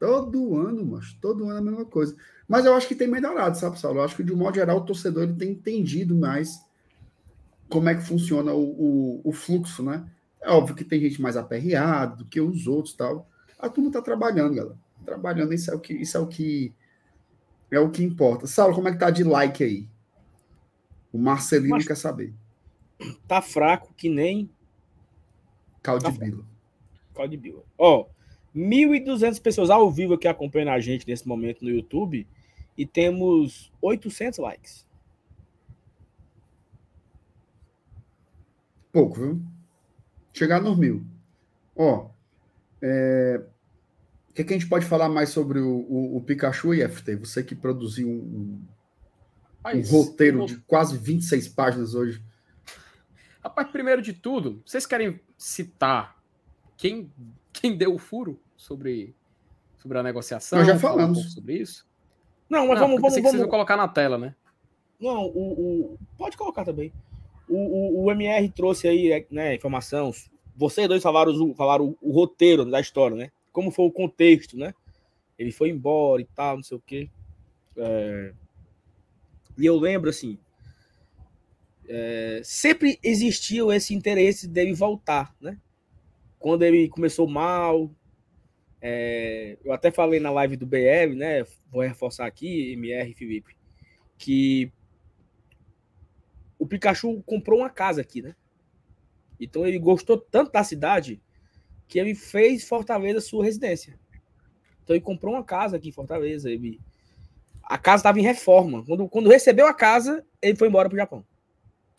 Todo 0.00 0.56
ano, 0.56 0.84
mas 0.84 1.12
todo 1.14 1.44
ano 1.44 1.54
é 1.54 1.58
a 1.58 1.62
mesma 1.62 1.84
coisa. 1.84 2.16
Mas 2.48 2.66
eu 2.66 2.74
acho 2.74 2.88
que 2.88 2.96
tem 2.96 3.06
melhorado, 3.06 3.56
sabe, 3.56 3.78
Saulo? 3.78 4.00
Eu 4.00 4.04
acho 4.04 4.16
que, 4.16 4.24
de 4.24 4.32
um 4.32 4.36
modo 4.36 4.56
geral, 4.56 4.78
o 4.78 4.84
torcedor 4.84 5.22
ele 5.22 5.34
tem 5.34 5.52
entendido 5.52 6.16
mais 6.16 6.60
como 7.68 7.88
é 7.88 7.94
que 7.94 8.02
funciona 8.02 8.52
o, 8.52 8.62
o, 8.62 9.20
o 9.24 9.32
fluxo, 9.32 9.82
né? 9.82 10.04
É 10.40 10.50
óbvio 10.50 10.74
que 10.76 10.84
tem 10.84 11.00
gente 11.00 11.20
mais 11.20 11.36
aperreada 11.36 12.16
do 12.16 12.24
que 12.24 12.40
os 12.40 12.66
outros 12.66 12.94
tal. 12.94 13.28
A 13.58 13.68
turma 13.68 13.88
está 13.88 14.02
trabalhando, 14.02 14.54
galera. 14.54 14.78
Trabalhando, 15.04 15.52
isso 15.52 15.70
é 15.70 15.74
o 15.74 15.80
que 15.80 15.94
isso 15.94 16.16
é 16.16 16.20
o 16.20 16.26
que 16.26 16.74
é 17.70 17.80
o 17.80 17.90
que 17.90 18.02
importa. 18.02 18.46
Saulo, 18.46 18.74
como 18.74 18.88
é 18.88 18.92
que 18.92 18.98
tá 18.98 19.10
de 19.10 19.24
like 19.24 19.62
aí? 19.62 19.88
O 21.12 21.18
Marcelino 21.18 21.70
Mas, 21.70 21.86
quer 21.86 21.96
saber. 21.96 22.34
Tá 23.26 23.42
fraco 23.42 23.92
que 23.94 24.08
nem 24.08 24.50
Caldibila. 25.82 26.42
Tá 26.42 27.20
Caldibila. 27.20 27.62
Ó, 27.78 28.06
1.200 28.54 29.40
pessoas 29.40 29.70
ao 29.70 29.90
vivo 29.90 30.18
que 30.18 30.28
acompanham 30.28 30.72
a 30.72 30.80
gente 30.80 31.06
nesse 31.06 31.26
momento 31.26 31.64
no 31.64 31.70
YouTube 31.70 32.26
e 32.76 32.86
temos 32.86 33.72
800 33.80 34.38
likes. 34.38 34.86
Pouco, 38.92 39.14
viu? 39.14 39.42
Chegar 40.36 40.60
nos 40.60 40.76
mil. 40.78 41.04
Ó, 41.74 42.10
é... 42.82 43.40
o 44.30 44.32
que, 44.34 44.44
que, 44.44 44.54
a 44.54 44.58
gente 44.58 44.68
pode 44.68 44.84
falar 44.84 45.08
mais 45.08 45.30
sobre 45.30 45.58
o, 45.58 45.86
o, 45.88 46.16
o 46.16 46.20
Pikachu 46.20 46.74
e 46.74 46.86
FT? 46.86 47.16
Você 47.16 47.42
que 47.42 47.54
produziu 47.54 48.08
um, 48.08 48.62
um 49.74 49.80
roteiro 49.82 50.46
de 50.46 50.56
quase 50.60 50.96
26 50.96 51.48
páginas 51.48 51.94
hoje. 51.94 52.22
Rapaz, 53.42 53.68
primeiro 53.70 54.02
de 54.02 54.12
tudo, 54.12 54.62
vocês 54.64 54.84
querem 54.86 55.20
citar 55.38 56.16
quem, 56.76 57.10
quem 57.52 57.76
deu 57.76 57.94
o 57.94 57.98
furo 57.98 58.38
sobre, 58.56 59.14
sobre 59.78 59.98
a 59.98 60.02
negociação? 60.02 60.58
Nós 60.58 60.66
já 60.66 60.78
falamos 60.78 61.18
um 61.18 61.28
sobre 61.28 61.54
isso. 61.54 61.86
Não, 62.48 62.66
mas 62.66 62.80
Não, 62.80 62.88
vamos, 62.88 63.00
vamos, 63.00 63.22
vamos 63.22 63.46
colocar 63.48 63.76
na 63.76 63.88
tela, 63.88 64.18
né? 64.18 64.34
Não, 65.00 65.26
o, 65.26 65.92
o... 65.92 65.98
pode 66.16 66.36
colocar 66.36 66.64
também. 66.64 66.92
O, 67.48 67.56
o, 67.56 68.04
o, 68.04 68.10
MR 68.10 68.48
trouxe 68.48 68.88
aí, 68.88 69.26
né, 69.30 69.54
informação. 69.54 70.12
Vocês 70.56 70.88
dois 70.88 71.02
falaram, 71.02 71.54
falaram 71.54 71.96
o, 72.00 72.10
o, 72.10 72.12
roteiro 72.12 72.64
da 72.64 72.80
história, 72.80 73.16
né? 73.16 73.30
Como 73.52 73.70
foi 73.70 73.86
o 73.86 73.92
contexto, 73.92 74.56
né? 74.56 74.74
Ele 75.38 75.52
foi 75.52 75.70
embora 75.70 76.20
e 76.22 76.24
tal, 76.24 76.56
não 76.56 76.62
sei 76.62 76.76
o 76.76 76.82
quê. 76.84 77.08
É... 77.76 78.32
E 79.56 79.64
eu 79.64 79.78
lembro, 79.78 80.10
assim, 80.10 80.38
é... 81.88 82.40
sempre 82.42 82.98
existiu 83.02 83.72
esse 83.72 83.94
interesse 83.94 84.48
dele 84.48 84.74
voltar, 84.74 85.34
né? 85.40 85.58
Quando 86.38 86.62
ele 86.62 86.88
começou 86.88 87.28
mal, 87.28 87.90
é... 88.80 89.56
eu 89.64 89.72
até 89.72 89.90
falei 89.90 90.18
na 90.18 90.30
live 90.30 90.56
do 90.56 90.66
BR, 90.66 91.14
né? 91.14 91.44
Vou 91.70 91.82
reforçar 91.82 92.26
aqui, 92.26 92.72
MR 92.72 93.14
Felipe, 93.14 93.54
que 94.18 94.72
o 96.58 96.66
Pikachu 96.66 97.22
comprou 97.22 97.60
uma 97.60 97.70
casa 97.70 98.00
aqui, 98.00 98.22
né? 98.22 98.34
Então 99.38 99.66
ele 99.66 99.78
gostou 99.78 100.18
tanto 100.18 100.52
da 100.52 100.64
cidade 100.64 101.20
que 101.86 101.98
ele 101.98 102.14
fez 102.14 102.66
Fortaleza 102.66 103.20
sua 103.20 103.44
residência. 103.44 103.98
Então 104.82 104.96
ele 104.96 105.04
comprou 105.04 105.34
uma 105.34 105.44
casa 105.44 105.76
aqui 105.76 105.88
em 105.88 105.92
Fortaleza. 105.92 106.50
Ele... 106.50 106.80
A 107.62 107.76
casa 107.76 108.00
estava 108.00 108.18
em 108.18 108.22
reforma. 108.22 108.84
Quando, 108.84 109.08
quando 109.08 109.28
recebeu 109.28 109.66
a 109.66 109.74
casa, 109.74 110.24
ele 110.40 110.56
foi 110.56 110.68
embora 110.68 110.88
para 110.88 110.96
o 110.96 110.98
Japão. 110.98 111.24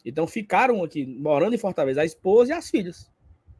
Então 0.03 0.26
ficaram 0.26 0.84
aqui, 0.84 1.05
morando 1.05 1.53
em 1.53 1.58
Fortaleza, 1.58 2.01
a 2.01 2.05
esposa 2.05 2.51
e 2.51 2.55
as 2.55 2.70
filhas. 2.70 3.12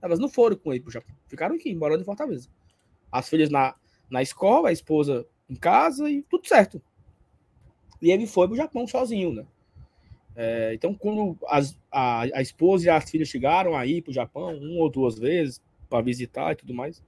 Elas 0.02 0.20
não 0.20 0.30
foram 0.30 0.56
com 0.56 0.72
ele 0.72 0.82
para 0.82 0.90
o 0.90 0.94
Japão. 0.94 1.16
Ficaram 1.28 1.56
aqui, 1.56 1.76
morando 1.76 2.02
em 2.02 2.06
Fortaleza. 2.06 2.50
As 3.12 3.28
filhas 3.28 3.50
na, 3.50 3.76
na 4.10 4.22
escola, 4.22 4.70
a 4.70 4.72
esposa 4.72 5.28
em 5.50 5.56
casa 5.56 6.10
e 6.10 6.22
tudo 6.24 6.48
certo. 6.48 6.82
E 8.02 8.12
ele 8.12 8.28
foi 8.28 8.48
para 8.48 8.54
o 8.54 8.58
Japão 8.58 8.88
sozinho, 8.88 9.34
né? 9.34 9.46
É, 10.40 10.72
então, 10.76 10.94
quando 10.94 11.36
as, 11.48 11.76
a, 11.92 12.22
a 12.22 12.42
esposa 12.44 12.86
e 12.86 12.90
as 12.90 13.10
filhas 13.10 13.28
chegaram 13.28 13.76
aí 13.76 14.04
para 14.04 14.12
o 14.12 14.14
Japão, 14.14 14.56
uma 14.56 14.84
ou 14.84 14.90
duas 14.90 15.18
vezes, 15.18 15.60
para 15.90 16.04
visitar 16.04 16.52
e 16.52 16.56
tudo 16.56 16.76
mais, 16.76 17.04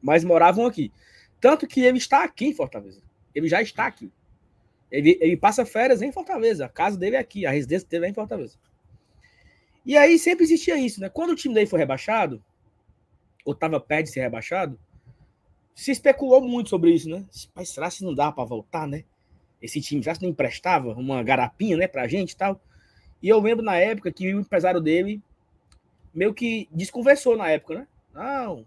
mas 0.00 0.22
moravam 0.22 0.64
aqui. 0.64 0.92
Tanto 1.40 1.66
que 1.66 1.80
ele 1.80 1.98
está 1.98 2.22
aqui 2.22 2.46
em 2.46 2.54
Fortaleza. 2.54 3.02
Ele 3.34 3.48
já 3.48 3.60
está 3.60 3.86
aqui. 3.86 4.12
Ele, 4.88 5.18
ele 5.20 5.36
passa 5.36 5.66
férias 5.66 6.00
em 6.00 6.12
Fortaleza. 6.12 6.66
A 6.66 6.68
casa 6.68 6.96
dele 6.96 7.16
é 7.16 7.18
aqui, 7.18 7.44
a 7.44 7.50
residência 7.50 7.88
dele 7.88 8.06
é 8.06 8.08
em 8.10 8.14
Fortaleza. 8.14 8.56
E 9.84 9.96
aí 9.96 10.16
sempre 10.16 10.44
existia 10.44 10.78
isso, 10.78 11.00
né? 11.00 11.08
Quando 11.08 11.30
o 11.30 11.36
time 11.36 11.54
dele 11.54 11.66
foi 11.66 11.80
rebaixado, 11.80 12.40
ou 13.44 13.52
estava 13.52 13.80
perto 13.80 14.06
de 14.06 14.12
ser 14.12 14.20
rebaixado, 14.20 14.78
se 15.74 15.90
especulou 15.90 16.40
muito 16.40 16.70
sobre 16.70 16.92
isso, 16.92 17.08
né? 17.08 17.24
Mas 17.52 17.70
será 17.70 17.90
que 17.90 18.04
não 18.04 18.14
dá 18.14 18.30
para 18.30 18.44
voltar, 18.44 18.86
né? 18.86 19.04
Esse 19.60 19.80
time 19.80 20.02
já 20.02 20.14
não 20.20 20.28
emprestava 20.28 20.92
uma 20.94 21.22
garapinha, 21.22 21.76
né, 21.76 21.86
pra 21.86 22.08
gente 22.08 22.32
e 22.32 22.36
tal. 22.36 22.60
E 23.22 23.28
eu 23.28 23.40
lembro 23.40 23.64
na 23.64 23.76
época 23.76 24.12
que 24.12 24.32
o 24.32 24.40
empresário 24.40 24.80
dele 24.80 25.20
meio 26.14 26.32
que 26.32 26.68
desconversou 26.72 27.36
na 27.36 27.50
época, 27.50 27.74
né? 27.74 27.88
Não, 28.14 28.56
não 28.56 28.66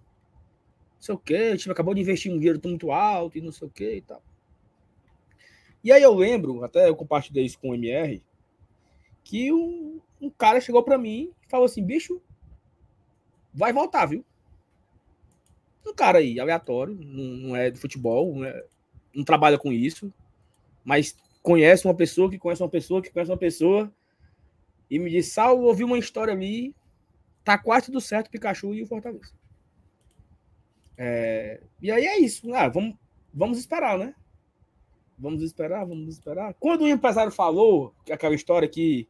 sei 0.99 1.15
o 1.15 1.17
quê, 1.17 1.51
o 1.53 1.57
time 1.57 1.71
acabou 1.71 1.93
de 1.93 2.01
investir 2.01 2.31
um 2.31 2.37
dinheiro 2.37 2.61
muito 2.63 2.91
alto 2.91 3.37
e 3.37 3.41
não 3.41 3.51
sei 3.51 3.67
o 3.67 3.71
quê 3.71 3.95
e 3.95 4.01
tal. 4.01 4.21
E 5.83 5.91
aí 5.91 6.03
eu 6.03 6.13
lembro, 6.13 6.63
até 6.63 6.87
eu 6.87 6.95
compartilhei 6.95 7.43
isso 7.43 7.57
com 7.59 7.69
o 7.69 7.75
MR, 7.75 8.21
que 9.23 9.51
um, 9.51 9.99
um 10.21 10.29
cara 10.29 10.61
chegou 10.61 10.83
para 10.83 10.97
mim 10.97 11.33
e 11.45 11.49
falou 11.49 11.65
assim, 11.65 11.83
bicho, 11.83 12.21
vai 13.53 13.73
voltar, 13.73 14.05
viu? 14.05 14.23
Um 15.85 15.93
cara 15.93 16.19
aí, 16.19 16.39
aleatório, 16.39 16.93
não, 16.93 17.23
não 17.47 17.55
é 17.55 17.71
de 17.71 17.79
futebol, 17.79 18.35
não, 18.35 18.45
é, 18.45 18.63
não 19.15 19.23
trabalha 19.23 19.57
com 19.57 19.73
isso, 19.73 20.13
mas 20.83 21.15
conhece 21.41 21.85
uma 21.85 21.95
pessoa 21.95 22.29
que 22.29 22.37
conhece 22.37 22.61
uma 22.61 22.69
pessoa 22.69 23.01
que 23.01 23.11
conhece 23.11 23.31
uma 23.31 23.37
pessoa 23.37 23.93
e 24.89 24.99
me 24.99 25.09
diz: 25.09 25.27
Sal, 25.27 25.59
ouvi 25.61 25.83
uma 25.83 25.97
história 25.97 26.33
ali, 26.33 26.75
tá 27.43 27.57
quase 27.57 27.87
tudo 27.87 28.01
certo 28.01 28.29
Pikachu 28.29 28.73
e 28.73 28.83
o 28.83 28.87
Fortaleza. 28.87 29.33
É, 30.97 31.61
e 31.81 31.91
aí 31.91 32.05
é 32.05 32.19
isso. 32.19 32.53
Ah, 32.53 32.67
vamos, 32.67 32.95
vamos 33.33 33.57
esperar, 33.57 33.97
né? 33.97 34.13
Vamos 35.17 35.41
esperar, 35.43 35.85
vamos 35.85 36.09
esperar. 36.09 36.53
Quando 36.59 36.81
o 36.81 36.87
empresário 36.87 37.31
falou 37.31 37.93
aquela 38.09 38.35
história 38.35 38.67
que 38.67 39.07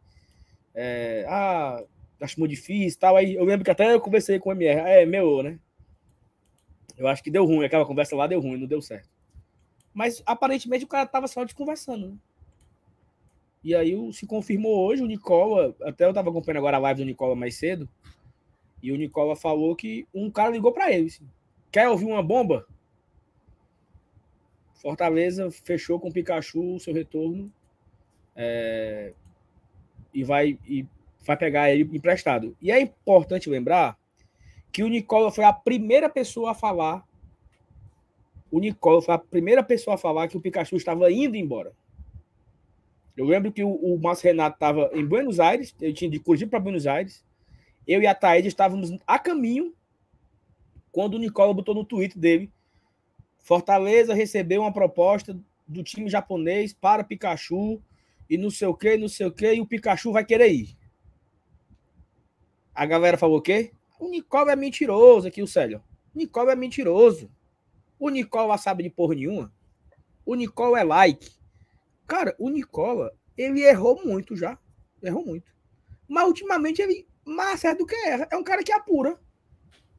é, 0.73 1.25
ah, 1.27 1.83
acho 2.21 2.39
muito 2.39 2.51
difícil 2.51 2.99
tal, 2.99 3.15
aí 3.15 3.35
eu 3.35 3.43
lembro 3.43 3.65
que 3.65 3.71
até 3.71 3.93
eu 3.93 3.99
conversei 3.99 4.39
com 4.39 4.49
o 4.49 4.53
MR. 4.53 4.81
Ah, 4.81 4.89
é, 4.89 5.05
meu, 5.05 5.41
né? 5.41 5.59
Eu 6.97 7.07
acho 7.07 7.23
que 7.23 7.31
deu 7.31 7.45
ruim, 7.45 7.65
aquela 7.65 7.85
conversa 7.85 8.15
lá 8.15 8.27
deu 8.27 8.39
ruim, 8.39 8.57
não 8.57 8.67
deu 8.67 8.81
certo. 8.81 9.09
Mas 9.93 10.21
aparentemente 10.25 10.85
o 10.85 10.87
cara 10.87 11.05
tava 11.05 11.27
só 11.27 11.43
desconversando. 11.43 12.09
Né? 12.09 12.17
E 13.63 13.75
aí 13.75 13.95
se 14.13 14.25
confirmou 14.25 14.85
hoje, 14.85 15.03
o 15.03 15.07
Nicola, 15.07 15.75
até 15.83 16.05
eu 16.05 16.13
tava 16.13 16.29
acompanhando 16.29 16.57
agora 16.57 16.77
a 16.77 16.79
live 16.79 17.01
do 17.01 17.05
Nicola 17.05 17.35
mais 17.35 17.55
cedo, 17.55 17.87
e 18.81 18.91
o 18.91 18.97
Nicola 18.97 19.35
falou 19.35 19.75
que 19.75 20.07
um 20.13 20.31
cara 20.31 20.49
ligou 20.49 20.71
para 20.71 20.91
ele. 20.91 21.07
Assim, 21.07 21.27
Quer 21.71 21.87
ouvir 21.87 22.05
uma 22.05 22.21
bomba? 22.21 22.67
Fortaleza 24.73 25.49
fechou 25.51 25.99
com 25.99 26.09
o 26.09 26.11
Pikachu 26.11 26.75
o 26.75 26.79
seu 26.79 26.93
retorno 26.93 27.51
é, 28.35 29.13
e 30.13 30.23
vai 30.23 30.59
e 30.67 30.85
vai 31.25 31.37
pegar 31.37 31.71
ele 31.71 31.83
emprestado. 31.95 32.57
E 32.59 32.71
é 32.71 32.81
importante 32.81 33.49
lembrar 33.49 33.97
que 34.71 34.83
o 34.83 34.87
Nicola 34.87 35.31
foi 35.31 35.45
a 35.45 35.53
primeira 35.53 36.09
pessoa 36.09 36.51
a 36.51 36.55
falar 36.55 37.07
o 38.51 38.59
Nicole 38.59 39.01
foi 39.01 39.15
a 39.15 39.17
primeira 39.17 39.63
pessoa 39.63 39.95
a 39.95 39.97
falar 39.97 40.27
que 40.27 40.35
o 40.35 40.41
Pikachu 40.41 40.75
estava 40.75 41.09
indo 41.09 41.37
embora. 41.37 41.71
Eu 43.15 43.25
lembro 43.25 43.51
que 43.51 43.63
o, 43.63 43.69
o 43.69 43.99
Márcio 43.99 44.27
Renato 44.27 44.55
estava 44.55 44.89
em 44.93 45.05
Buenos 45.05 45.39
Aires, 45.39 45.73
ele 45.79 45.93
tinha 45.93 46.09
de 46.09 46.19
Curitiba 46.19 46.51
para 46.51 46.59
Buenos 46.59 46.85
Aires. 46.85 47.23
Eu 47.87 48.01
e 48.01 48.07
a 48.07 48.13
Thaís 48.13 48.45
estávamos 48.45 48.91
a 49.07 49.17
caminho 49.17 49.73
quando 50.91 51.15
o 51.15 51.19
Nicola 51.19 51.53
botou 51.53 51.73
no 51.73 51.85
tweet 51.85 52.19
dele: 52.19 52.51
Fortaleza 53.39 54.13
recebeu 54.13 54.61
uma 54.61 54.73
proposta 54.73 55.39
do 55.67 55.83
time 55.83 56.09
japonês 56.09 56.73
para 56.73 57.03
Pikachu 57.03 57.81
e 58.29 58.37
não 58.37 58.49
sei 58.49 58.67
o 58.67 58.73
que, 58.73 58.97
não 58.97 59.07
sei 59.07 59.25
o 59.25 59.31
que, 59.31 59.53
e 59.53 59.61
o 59.61 59.65
Pikachu 59.65 60.11
vai 60.11 60.25
querer 60.25 60.51
ir. 60.51 60.77
A 62.73 62.85
galera 62.85 63.17
falou 63.17 63.37
o 63.37 63.41
quê? 63.41 63.71
O 63.99 64.09
Nicola 64.09 64.51
é 64.51 64.55
mentiroso 64.55 65.27
aqui, 65.27 65.41
o 65.41 65.47
Célio. 65.47 65.83
O 66.13 66.17
Nicola 66.17 66.53
é 66.53 66.55
mentiroso. 66.55 67.29
O 68.01 68.09
Nicola 68.09 68.57
sabe 68.57 68.81
de 68.81 68.89
porra 68.89 69.13
nenhuma. 69.13 69.53
O 70.25 70.33
Nicola 70.33 70.79
é 70.79 70.83
like. 70.83 71.35
Cara, 72.07 72.35
o 72.39 72.49
Nicola, 72.49 73.15
ele 73.37 73.61
errou 73.61 74.03
muito 74.03 74.35
já. 74.35 74.57
Errou 75.03 75.23
muito. 75.23 75.53
Mas 76.07 76.25
ultimamente 76.25 76.81
ele 76.81 77.07
mais 77.23 77.59
certo 77.59 77.77
do 77.77 77.85
que 77.85 77.93
erra. 77.93 78.27
É 78.31 78.35
um 78.35 78.43
cara 78.43 78.63
que 78.63 78.71
apura. 78.71 79.21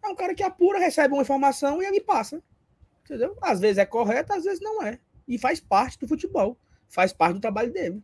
É 0.05 0.09
um 0.09 0.17
cara 0.17 0.35
que 0.35 0.43
apura, 0.43 0.81
recebe 0.81 1.15
uma 1.15 1.23
informação 1.23 1.81
e 1.81 1.87
ele 1.87 2.01
passa. 2.01 2.43
Entendeu? 3.05 3.39
Às 3.41 3.61
vezes 3.61 3.79
é 3.79 3.87
correto, 3.87 4.33
às 4.33 4.43
vezes 4.43 4.61
não 4.61 4.83
é. 4.83 4.99
E 5.29 5.39
faz 5.39 5.61
parte 5.61 5.97
do 6.01 6.09
futebol. 6.09 6.59
Faz 6.89 7.13
parte 7.13 7.35
do 7.35 7.41
trabalho 7.41 7.73
dele. 7.73 8.03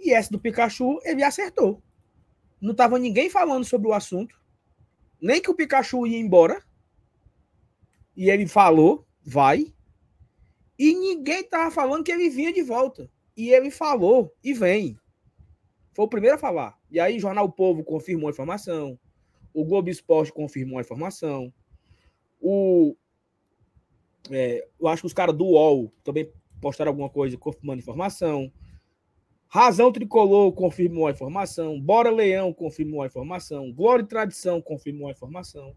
E 0.00 0.12
essa 0.12 0.32
do 0.32 0.40
Pikachu, 0.40 0.98
ele 1.04 1.22
acertou. 1.22 1.80
Não 2.60 2.74
tava 2.74 2.98
ninguém 2.98 3.30
falando 3.30 3.64
sobre 3.64 3.86
o 3.86 3.92
assunto. 3.92 4.34
Nem 5.20 5.40
que 5.40 5.48
o 5.48 5.54
Pikachu 5.54 6.08
ia 6.08 6.18
embora. 6.18 6.60
E 8.16 8.28
ele 8.28 8.48
falou 8.48 9.06
vai. 9.24 9.72
E 10.78 10.94
ninguém 10.94 11.44
tava 11.44 11.70
falando 11.70 12.04
que 12.04 12.12
ele 12.12 12.28
vinha 12.28 12.52
de 12.52 12.62
volta. 12.62 13.10
E 13.36 13.50
ele 13.50 13.70
falou 13.70 14.34
e 14.42 14.52
vem. 14.52 14.98
Foi 15.94 16.04
o 16.04 16.08
primeiro 16.08 16.36
a 16.36 16.38
falar. 16.38 16.78
E 16.90 16.98
aí, 16.98 17.18
Jornal 17.18 17.50
Povo 17.50 17.84
confirmou 17.84 18.28
a 18.28 18.32
informação. 18.32 18.98
O 19.52 19.64
Globo 19.64 19.90
Esporte 19.90 20.32
confirmou 20.32 20.78
a 20.78 20.82
informação. 20.82 21.52
O. 22.40 22.96
É, 24.30 24.66
eu 24.80 24.88
acho 24.88 25.02
que 25.02 25.06
os 25.06 25.12
caras 25.12 25.36
do 25.36 25.44
UOL 25.44 25.92
também 26.02 26.30
postaram 26.60 26.90
alguma 26.90 27.10
coisa 27.10 27.36
confirmando 27.36 27.80
a 27.80 27.82
informação. 27.82 28.52
Razão 29.48 29.92
Tricolor 29.92 30.52
confirmou 30.52 31.06
a 31.06 31.10
informação. 31.10 31.78
Bora 31.78 32.10
Leão 32.10 32.54
confirmou 32.54 33.02
a 33.02 33.06
informação. 33.06 33.70
Glória 33.70 34.02
e 34.02 34.06
Tradição 34.06 34.62
confirmou 34.62 35.08
a 35.08 35.10
informação. 35.10 35.76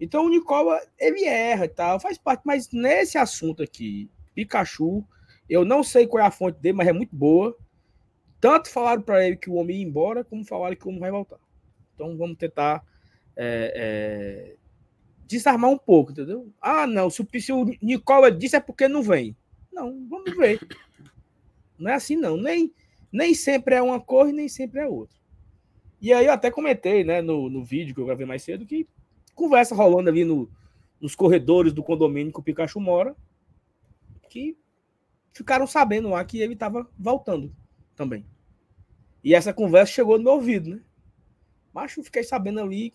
Então 0.00 0.26
o 0.26 0.28
Nicola, 0.28 0.80
ele 0.98 1.24
erra 1.24 1.64
e 1.64 1.68
tal, 1.68 1.98
faz 1.98 2.16
parte, 2.16 2.42
mas 2.44 2.70
nesse 2.72 3.18
assunto 3.18 3.62
aqui, 3.62 4.10
Pikachu, 4.34 5.04
eu 5.48 5.64
não 5.64 5.82
sei 5.82 6.06
qual 6.06 6.22
é 6.22 6.26
a 6.26 6.30
fonte 6.30 6.60
dele, 6.60 6.76
mas 6.76 6.88
é 6.88 6.92
muito 6.92 7.14
boa. 7.14 7.56
Tanto 8.40 8.70
falaram 8.70 9.02
para 9.02 9.26
ele 9.26 9.36
que 9.36 9.50
o 9.50 9.54
homem 9.54 9.78
ia 9.78 9.86
embora, 9.86 10.22
como 10.22 10.44
falaram 10.44 10.76
que 10.76 10.84
o 10.84 10.88
homem 10.88 11.00
vai 11.00 11.10
voltar. 11.10 11.40
Então 11.94 12.16
vamos 12.16 12.36
tentar 12.36 12.84
é, 13.36 13.72
é, 13.74 14.56
desarmar 15.26 15.70
um 15.70 15.78
pouco, 15.78 16.12
entendeu? 16.12 16.52
Ah, 16.60 16.86
não, 16.86 17.10
se 17.10 17.22
o, 17.22 17.40
se 17.40 17.52
o 17.52 17.64
Nicola 17.82 18.30
disse 18.30 18.54
é 18.54 18.60
porque 18.60 18.86
não 18.86 19.02
vem. 19.02 19.36
Não, 19.72 20.06
vamos 20.08 20.36
ver. 20.36 20.60
Não 21.78 21.90
é 21.90 21.94
assim, 21.94 22.16
não. 22.16 22.36
Nem, 22.36 22.72
nem 23.12 23.34
sempre 23.34 23.74
é 23.74 23.82
uma 23.82 24.04
e 24.28 24.32
nem 24.32 24.48
sempre 24.48 24.80
é 24.80 24.86
outra. 24.86 25.16
E 26.00 26.12
aí 26.12 26.26
eu 26.26 26.32
até 26.32 26.50
comentei, 26.50 27.02
né, 27.02 27.20
no, 27.20 27.50
no 27.50 27.64
vídeo 27.64 27.94
que 27.94 28.00
eu 28.00 28.06
gravei 28.06 28.26
mais 28.26 28.42
cedo, 28.42 28.64
que 28.64 28.86
conversa 29.38 29.74
rolando 29.74 30.10
ali 30.10 30.24
no, 30.24 30.50
nos 31.00 31.14
corredores 31.14 31.72
do 31.72 31.82
condomínio 31.82 32.32
que 32.32 32.40
o 32.40 32.42
Pikachu 32.42 32.80
mora, 32.80 33.16
que 34.28 34.58
ficaram 35.32 35.66
sabendo 35.66 36.10
lá 36.10 36.24
que 36.24 36.40
ele 36.40 36.54
estava 36.54 36.90
voltando 36.98 37.54
também. 37.94 38.26
E 39.22 39.34
essa 39.34 39.52
conversa 39.52 39.92
chegou 39.92 40.18
no 40.18 40.24
meu 40.24 40.32
ouvido, 40.34 40.70
né? 40.70 40.82
Eu 41.96 42.02
fiquei 42.02 42.24
sabendo 42.24 42.60
ali. 42.60 42.92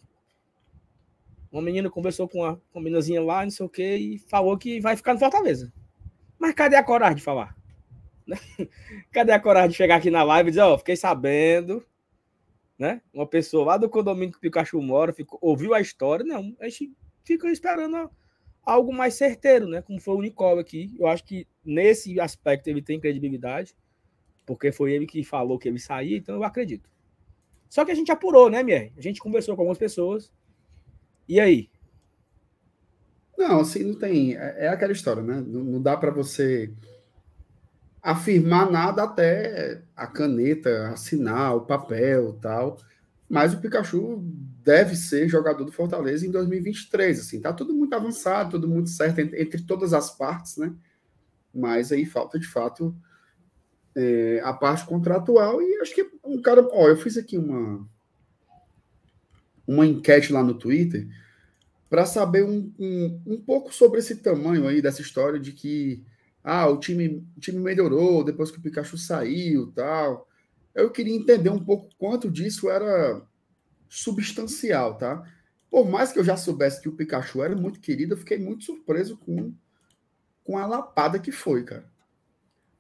Uma 1.50 1.62
menina 1.62 1.90
conversou 1.90 2.28
com 2.28 2.40
uma, 2.40 2.60
meninazinha 2.76 3.22
lá, 3.22 3.44
não 3.44 3.52
sei 3.52 3.66
o 3.66 3.70
que, 3.70 3.96
e 3.96 4.18
falou 4.18 4.58
que 4.58 4.82
vai 4.82 4.98
ficar 4.98 5.14
no 5.14 5.20
Fortaleza. 5.20 5.72
Mas 6.38 6.54
cadê 6.54 6.76
a 6.76 6.84
coragem 6.84 7.16
de 7.16 7.24
falar? 7.24 7.56
Cadê 9.12 9.32
a 9.32 9.40
coragem 9.40 9.70
de 9.70 9.76
chegar 9.76 9.98
aqui 9.98 10.10
na 10.10 10.24
live 10.24 10.50
e 10.50 10.52
dizer, 10.52 10.62
ó, 10.62 10.74
oh, 10.74 10.78
fiquei 10.78 10.96
sabendo, 10.96 11.86
né? 12.78 13.02
Uma 13.14 13.28
pessoa 13.28 13.66
lá 13.66 13.78
do 13.78 13.90
condomínio 13.90 14.32
que 14.32 14.38
o 14.38 14.42
Pikachu 14.42 14.82
mora, 14.82 15.14
ficou, 15.14 15.38
ouviu 15.42 15.74
a 15.74 15.82
história. 15.82 16.26
Não, 16.26 16.56
a 16.60 16.66
gente 16.68 16.92
fica 17.24 17.50
esperando 17.50 18.10
algo 18.66 18.94
mais 18.94 19.16
certeiro, 19.16 19.68
né? 19.68 19.82
Como 19.82 20.00
foi 20.00 20.16
o 20.16 20.22
Nicole 20.22 20.60
aqui. 20.60 20.94
Eu 21.00 21.08
acho 21.08 21.24
que 21.24 21.48
nesse 21.64 22.20
aspecto 22.20 22.68
ele 22.68 22.82
tem 22.82 23.00
credibilidade, 23.00 23.76
porque 24.46 24.72
foi 24.72 24.94
ele 24.94 25.06
que 25.06 25.24
falou 25.24 25.60
que 25.60 25.68
ele 25.68 25.80
saía, 25.80 26.18
então 26.18 26.36
eu 26.36 26.44
acredito. 26.44 26.90
Só 27.70 27.84
que 27.84 27.92
a 27.92 27.96
gente 27.96 28.12
apurou, 28.12 28.50
né, 28.50 28.62
Mier? 28.62 28.92
A 28.98 29.02
gente 29.02 29.20
conversou 29.20 29.56
com 29.56 29.62
algumas 29.62 29.80
pessoas. 29.80 30.32
E 31.28 31.40
aí? 31.40 31.70
Não, 33.38 33.62
assim, 33.62 33.84
não 33.84 33.98
tem. 33.98 34.36
É, 34.36 34.66
é 34.66 34.68
aquela 34.68 34.92
história, 34.92 35.24
né? 35.24 35.44
Não, 35.46 35.64
não 35.64 35.82
dá 35.82 35.98
para 35.98 36.12
você 36.12 36.72
afirmar 38.04 38.70
nada 38.70 39.04
até 39.04 39.82
a 39.96 40.06
caneta 40.06 40.90
assinar 40.90 41.56
o 41.56 41.62
papel 41.62 42.38
tal. 42.42 42.78
Mas 43.30 43.54
o 43.54 43.62
Pikachu 43.62 44.22
deve 44.62 44.96
ser 44.96 45.30
jogador 45.30 45.64
do 45.64 45.72
Fortaleza 45.72 46.28
em 46.28 46.30
2023. 46.30 47.22
Assim, 47.22 47.40
tá 47.40 47.54
tudo 47.54 47.74
muito 47.74 47.96
avançado, 47.96 48.52
tudo 48.52 48.68
muito 48.68 48.90
certo 48.90 49.20
entre, 49.20 49.42
entre 49.42 49.62
todas 49.64 49.94
as 49.94 50.12
partes, 50.16 50.58
né? 50.58 50.76
Mas 51.56 51.92
aí 51.92 52.06
falta 52.06 52.38
de 52.38 52.48
fato 52.48 52.94
é, 53.96 54.42
a 54.44 54.52
parte 54.52 54.86
contratual 54.86 55.62
e 55.62 55.80
acho 55.82 55.96
que 55.96 56.12
um 56.24 56.42
cara. 56.42 56.68
Ó, 56.72 56.90
eu 56.90 56.98
fiz 56.98 57.18
aqui 57.18 57.38
uma 57.38 57.88
uma 59.66 59.86
enquete 59.86 60.34
lá 60.34 60.44
no 60.44 60.56
Twitter 60.56 61.08
para 61.90 62.06
saber 62.06 62.44
um, 62.44 62.70
um, 62.78 63.22
um 63.26 63.42
pouco 63.42 63.74
sobre 63.74 64.00
esse 64.00 64.18
tamanho 64.18 64.68
aí 64.68 64.82
dessa 64.82 65.02
história 65.02 65.40
de 65.40 65.54
que 65.54 66.04
ah, 66.44 66.68
o 66.68 66.78
time, 66.78 67.26
o 67.38 67.40
time 67.40 67.60
melhorou 67.60 68.24
depois 68.24 68.52
que 68.52 68.58
o 68.58 68.62
Pikachu 68.62 68.98
saiu 68.98 69.72
tal. 69.72 70.28
Eu 70.76 70.92
queria 70.92 71.16
entender 71.16 71.50
um 71.50 71.64
pouco 71.64 71.90
quanto 71.98 72.30
disso 72.30 72.70
era 72.70 73.22
substancial, 73.88 74.98
tá? 74.98 75.24
Por 75.70 75.90
mais 75.90 76.12
que 76.12 76.20
eu 76.20 76.24
já 76.24 76.36
soubesse 76.36 76.82
que 76.82 76.90
o 76.90 76.96
Pikachu 76.96 77.42
era 77.42 77.56
muito 77.56 77.80
querido, 77.80 78.14
eu 78.14 78.18
fiquei 78.18 78.38
muito 78.38 78.64
surpreso 78.64 79.18
com, 79.18 79.54
com 80.44 80.58
a 80.58 80.66
lapada 80.66 81.18
que 81.18 81.32
foi, 81.32 81.64
cara. 81.64 81.92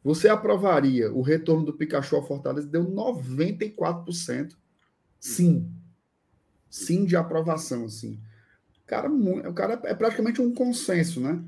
Você 0.03 0.27
aprovaria 0.27 1.13
o 1.13 1.21
retorno 1.21 1.65
do 1.65 1.73
Pikachu 1.73 2.17
ao 2.17 2.27
Fortaleza? 2.27 2.67
Deu 2.67 2.85
94%. 2.85 4.55
Sim. 5.19 5.71
Sim 6.69 7.05
de 7.05 7.15
aprovação, 7.15 7.85
assim. 7.85 8.19
Cara, 8.85 9.09
o 9.09 9.53
cara 9.53 9.79
é 9.85 9.95
praticamente 9.95 10.41
um 10.41 10.53
consenso, 10.53 11.21
né? 11.21 11.41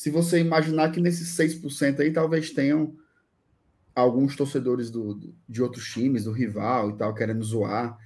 Se 0.00 0.08
você 0.08 0.40
imaginar 0.40 0.90
que 0.92 0.98
nesses 0.98 1.36
6% 1.36 2.00
aí 2.00 2.10
talvez 2.10 2.52
tenham 2.52 2.96
alguns 3.94 4.34
torcedores 4.34 4.90
do, 4.90 5.20
de 5.46 5.62
outros 5.62 5.84
times, 5.92 6.24
do 6.24 6.32
rival 6.32 6.88
e 6.88 6.96
tal, 6.96 7.14
querendo 7.14 7.44
zoar. 7.44 7.98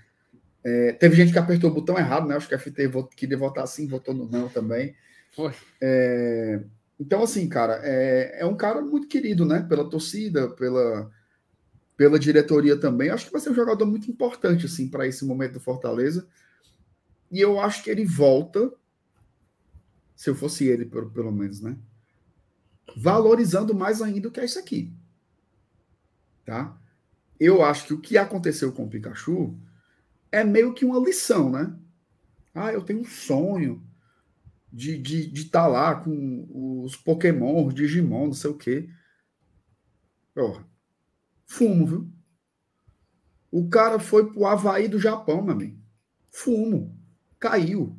É, 0.64 0.94
teve 0.94 1.14
gente 1.14 1.32
que 1.32 1.38
apertou 1.38 1.70
o 1.70 1.74
botão 1.74 1.96
errado, 1.96 2.26
né? 2.26 2.34
Acho 2.34 2.48
que 2.48 2.54
a 2.56 2.58
FT 2.58 2.90
queria 3.14 3.38
votar 3.38 3.64
sim, 3.68 3.86
votou 3.86 4.12
no 4.12 4.28
não 4.28 4.48
também. 4.48 4.96
Foi. 5.36 5.52
É, 5.80 6.64
então, 6.98 7.22
assim, 7.22 7.48
cara, 7.48 7.80
é, 7.84 8.40
é 8.40 8.44
um 8.44 8.56
cara 8.56 8.82
muito 8.82 9.06
querido, 9.06 9.44
né? 9.46 9.64
Pela 9.68 9.88
torcida, 9.88 10.50
pela, 10.50 11.08
pela 11.96 12.18
diretoria 12.18 12.76
também. 12.76 13.10
Acho 13.10 13.26
que 13.26 13.32
vai 13.32 13.40
ser 13.40 13.50
um 13.50 13.54
jogador 13.54 13.86
muito 13.86 14.10
importante, 14.10 14.66
assim, 14.66 14.88
para 14.88 15.06
esse 15.06 15.24
momento 15.24 15.52
do 15.52 15.60
Fortaleza. 15.60 16.26
E 17.30 17.40
eu 17.40 17.60
acho 17.60 17.84
que 17.84 17.90
ele 17.90 18.04
volta 18.04 18.72
se 20.14 20.30
eu 20.30 20.34
fosse 20.34 20.66
ele, 20.66 20.84
pelo, 20.84 21.10
pelo 21.10 21.32
menos, 21.32 21.60
né? 21.60 21.76
Valorizando 22.96 23.74
mais 23.74 24.00
ainda 24.00 24.28
o 24.28 24.30
que 24.30 24.40
é 24.40 24.44
isso 24.44 24.58
aqui. 24.58 24.92
Tá? 26.44 26.78
Eu 27.40 27.62
acho 27.62 27.86
que 27.86 27.94
o 27.94 28.00
que 28.00 28.16
aconteceu 28.16 28.72
com 28.72 28.84
o 28.84 28.88
Pikachu 28.88 29.58
é 30.30 30.44
meio 30.44 30.74
que 30.74 30.84
uma 30.84 30.98
lição, 30.98 31.50
né? 31.50 31.74
Ah, 32.54 32.72
eu 32.72 32.82
tenho 32.82 33.00
um 33.00 33.04
sonho 33.04 33.82
de 34.72 34.92
estar 34.92 35.02
de, 35.02 35.26
de 35.30 35.44
tá 35.46 35.66
lá 35.66 35.94
com 35.94 36.82
os 36.84 36.96
Pokémon, 36.96 37.66
os 37.66 37.74
Digimon, 37.74 38.26
não 38.26 38.34
sei 38.34 38.50
o 38.50 38.56
quê. 38.56 38.88
Porra, 40.34 40.66
fumo, 41.46 41.86
viu? 41.86 42.12
O 43.50 43.68
cara 43.68 44.00
foi 44.00 44.32
pro 44.32 44.46
Havaí 44.46 44.88
do 44.88 44.98
Japão, 44.98 45.42
meu 45.42 45.54
amigo. 45.54 45.78
Fumo. 46.30 46.98
Caiu. 47.38 47.96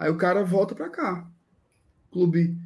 Aí 0.00 0.08
o 0.10 0.16
cara 0.16 0.42
volta 0.42 0.74
para 0.74 0.88
cá. 0.88 1.30
Clube 2.10 2.58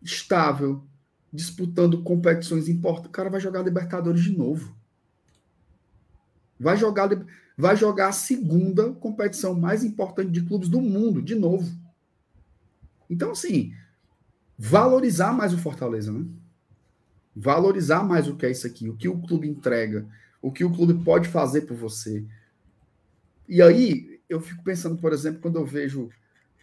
estável, 0.00 0.82
disputando 1.30 2.02
competições 2.02 2.66
importantes. 2.66 3.10
O 3.10 3.12
cara 3.12 3.28
vai 3.28 3.38
jogar 3.38 3.60
Libertadores 3.62 4.22
de 4.22 4.34
novo. 4.34 4.74
Vai 6.58 6.78
jogar, 6.78 7.10
vai 7.58 7.76
jogar 7.76 8.08
a 8.08 8.12
segunda 8.12 8.90
competição 8.94 9.52
mais 9.52 9.84
importante 9.84 10.30
de 10.30 10.40
clubes 10.40 10.70
do 10.70 10.80
mundo, 10.80 11.20
de 11.20 11.34
novo. 11.34 11.70
Então, 13.10 13.32
assim, 13.32 13.74
valorizar 14.56 15.34
mais 15.34 15.52
o 15.52 15.58
Fortaleza, 15.58 16.10
né? 16.10 16.24
Valorizar 17.36 18.02
mais 18.02 18.28
o 18.28 18.36
que 18.36 18.46
é 18.46 18.50
isso 18.50 18.66
aqui, 18.66 18.88
o 18.88 18.96
que 18.96 19.10
o 19.10 19.20
clube 19.20 19.46
entrega, 19.46 20.08
o 20.40 20.50
que 20.50 20.64
o 20.64 20.72
clube 20.72 21.04
pode 21.04 21.28
fazer 21.28 21.62
por 21.62 21.76
você. 21.76 22.24
E 23.46 23.60
aí, 23.60 24.22
eu 24.26 24.40
fico 24.40 24.64
pensando, 24.64 24.96
por 24.96 25.12
exemplo, 25.12 25.42
quando 25.42 25.56
eu 25.56 25.66
vejo 25.66 26.08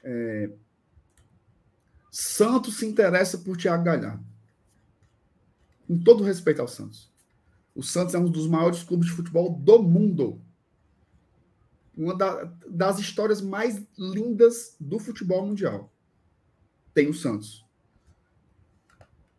é, 0.04 0.52
Santos 2.12 2.78
se 2.78 2.86
interessa 2.86 3.38
por 3.38 3.58
Thiago 3.58 3.84
Galhardo. 3.84 4.26
Com 5.88 5.98
todo 6.00 6.24
respeito 6.24 6.62
ao 6.62 6.68
Santos. 6.68 7.12
O 7.76 7.84
Santos 7.84 8.14
é 8.14 8.20
um 8.20 8.30
dos 8.30 8.48
maiores 8.48 8.84
clubes 8.84 9.08
de 9.08 9.14
futebol 9.14 9.56
do 9.56 9.82
mundo. 9.82 10.42
Uma 11.96 12.16
da, 12.16 12.46
das 12.68 13.00
histórias 13.00 13.42
mais 13.42 13.82
lindas 13.98 14.76
do 14.80 15.00
futebol 15.00 15.46
mundial. 15.46 15.92
Tem 16.94 17.08
o 17.08 17.14
Santos. 17.14 17.66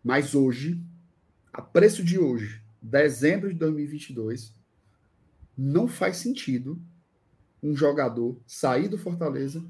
Mas 0.02 0.34
hoje, 0.34 0.82
a 1.52 1.60
preço 1.60 2.02
de 2.02 2.18
hoje, 2.18 2.62
dezembro 2.80 3.52
de 3.52 3.58
2022, 3.58 4.54
não 5.56 5.86
faz 5.86 6.16
sentido 6.16 6.80
um 7.62 7.76
jogador 7.76 8.40
sair 8.46 8.88
do 8.88 8.96
Fortaleza 8.96 9.62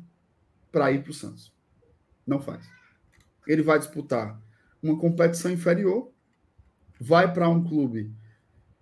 para 0.70 0.90
ir 0.92 1.02
para 1.02 1.10
o 1.10 1.14
Santos. 1.14 1.52
Não 2.26 2.40
faz. 2.40 2.64
Ele 3.46 3.62
vai 3.62 3.78
disputar 3.78 4.40
uma 4.82 4.98
competição 4.98 5.50
inferior, 5.50 6.10
vai 7.00 7.32
para 7.32 7.48
um 7.48 7.62
clube 7.62 8.14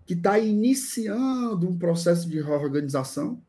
que 0.07 0.15
está 0.15 0.39
iniciando 0.39 1.69
um 1.69 1.79
processo 1.79 2.29
de 2.29 2.41
reorganização, 2.41 3.43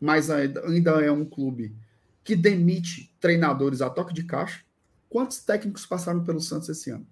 mas 0.00 0.30
ainda 0.30 0.90
é 1.02 1.10
um 1.12 1.24
clube 1.24 1.76
que 2.24 2.34
demite 2.34 3.14
treinadores 3.20 3.80
a 3.80 3.90
toque 3.90 4.12
de 4.12 4.24
caixa. 4.24 4.64
Quantos 5.08 5.38
técnicos 5.40 5.86
passaram 5.86 6.24
pelo 6.24 6.40
Santos 6.40 6.68
esse 6.68 6.90
ano? 6.90 7.06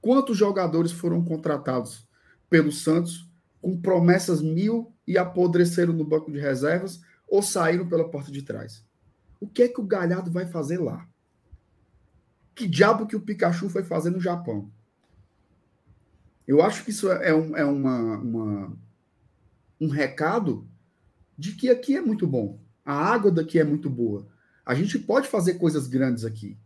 Quantos 0.00 0.36
jogadores 0.36 0.92
foram 0.92 1.24
contratados 1.24 2.06
pelo 2.50 2.72
Santos 2.72 3.28
com 3.60 3.80
promessas 3.80 4.42
mil 4.42 4.92
e 5.06 5.16
apodreceram 5.16 5.92
no 5.92 6.04
banco 6.04 6.30
de 6.30 6.38
reservas 6.38 7.00
ou 7.32 7.42
saíram 7.42 7.88
pela 7.88 8.10
porta 8.10 8.30
de 8.30 8.42
trás. 8.42 8.84
O 9.40 9.48
que 9.48 9.62
é 9.62 9.68
que 9.68 9.80
o 9.80 9.86
Galhardo 9.86 10.30
vai 10.30 10.44
fazer 10.44 10.76
lá? 10.78 11.08
Que 12.54 12.68
diabo 12.68 13.06
que 13.06 13.16
o 13.16 13.22
Pikachu 13.22 13.70
foi 13.70 13.82
fazer 13.82 14.10
no 14.10 14.20
Japão? 14.20 14.70
Eu 16.46 16.60
acho 16.62 16.84
que 16.84 16.90
isso 16.90 17.10
é, 17.10 17.34
um, 17.34 17.56
é 17.56 17.64
uma, 17.64 18.18
uma, 18.18 18.78
um 19.80 19.88
recado 19.88 20.68
de 21.38 21.52
que 21.52 21.70
aqui 21.70 21.96
é 21.96 22.02
muito 22.02 22.26
bom. 22.26 22.60
A 22.84 22.92
água 22.92 23.30
daqui 23.30 23.58
é 23.58 23.64
muito 23.64 23.88
boa. 23.88 24.28
A 24.62 24.74
gente 24.74 24.98
pode 24.98 25.26
fazer 25.26 25.54
coisas 25.54 25.86
grandes 25.86 26.26
aqui. 26.26 26.58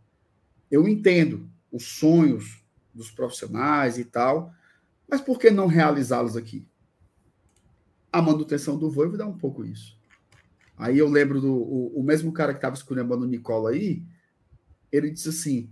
Eu 0.69 0.85
entendo 0.85 1.49
os 1.71 1.97
sonhos 1.97 2.61
dos 2.93 3.09
profissionais 3.09 3.97
e 3.97 4.03
tal, 4.03 4.53
mas 5.07 5.21
por 5.21 5.39
que 5.39 5.49
não 5.49 5.67
realizá-los 5.67 6.35
aqui? 6.35 6.67
A 8.11 8.21
manutenção 8.21 8.77
do 8.77 8.91
voo 8.91 9.07
vai 9.07 9.17
dar 9.17 9.27
um 9.27 9.37
pouco 9.37 9.63
isso. 9.63 9.96
Aí 10.77 10.99
eu 10.99 11.09
lembro 11.09 11.41
do 11.41 11.51
o, 11.51 11.99
o 11.99 12.03
mesmo 12.03 12.31
cara 12.31 12.53
que 12.53 12.59
estava 12.59 12.75
escolhendo 12.75 13.15
o 13.15 13.25
Nicola 13.25 13.71
aí, 13.71 14.03
ele 14.91 15.09
disse 15.09 15.29
assim: 15.29 15.69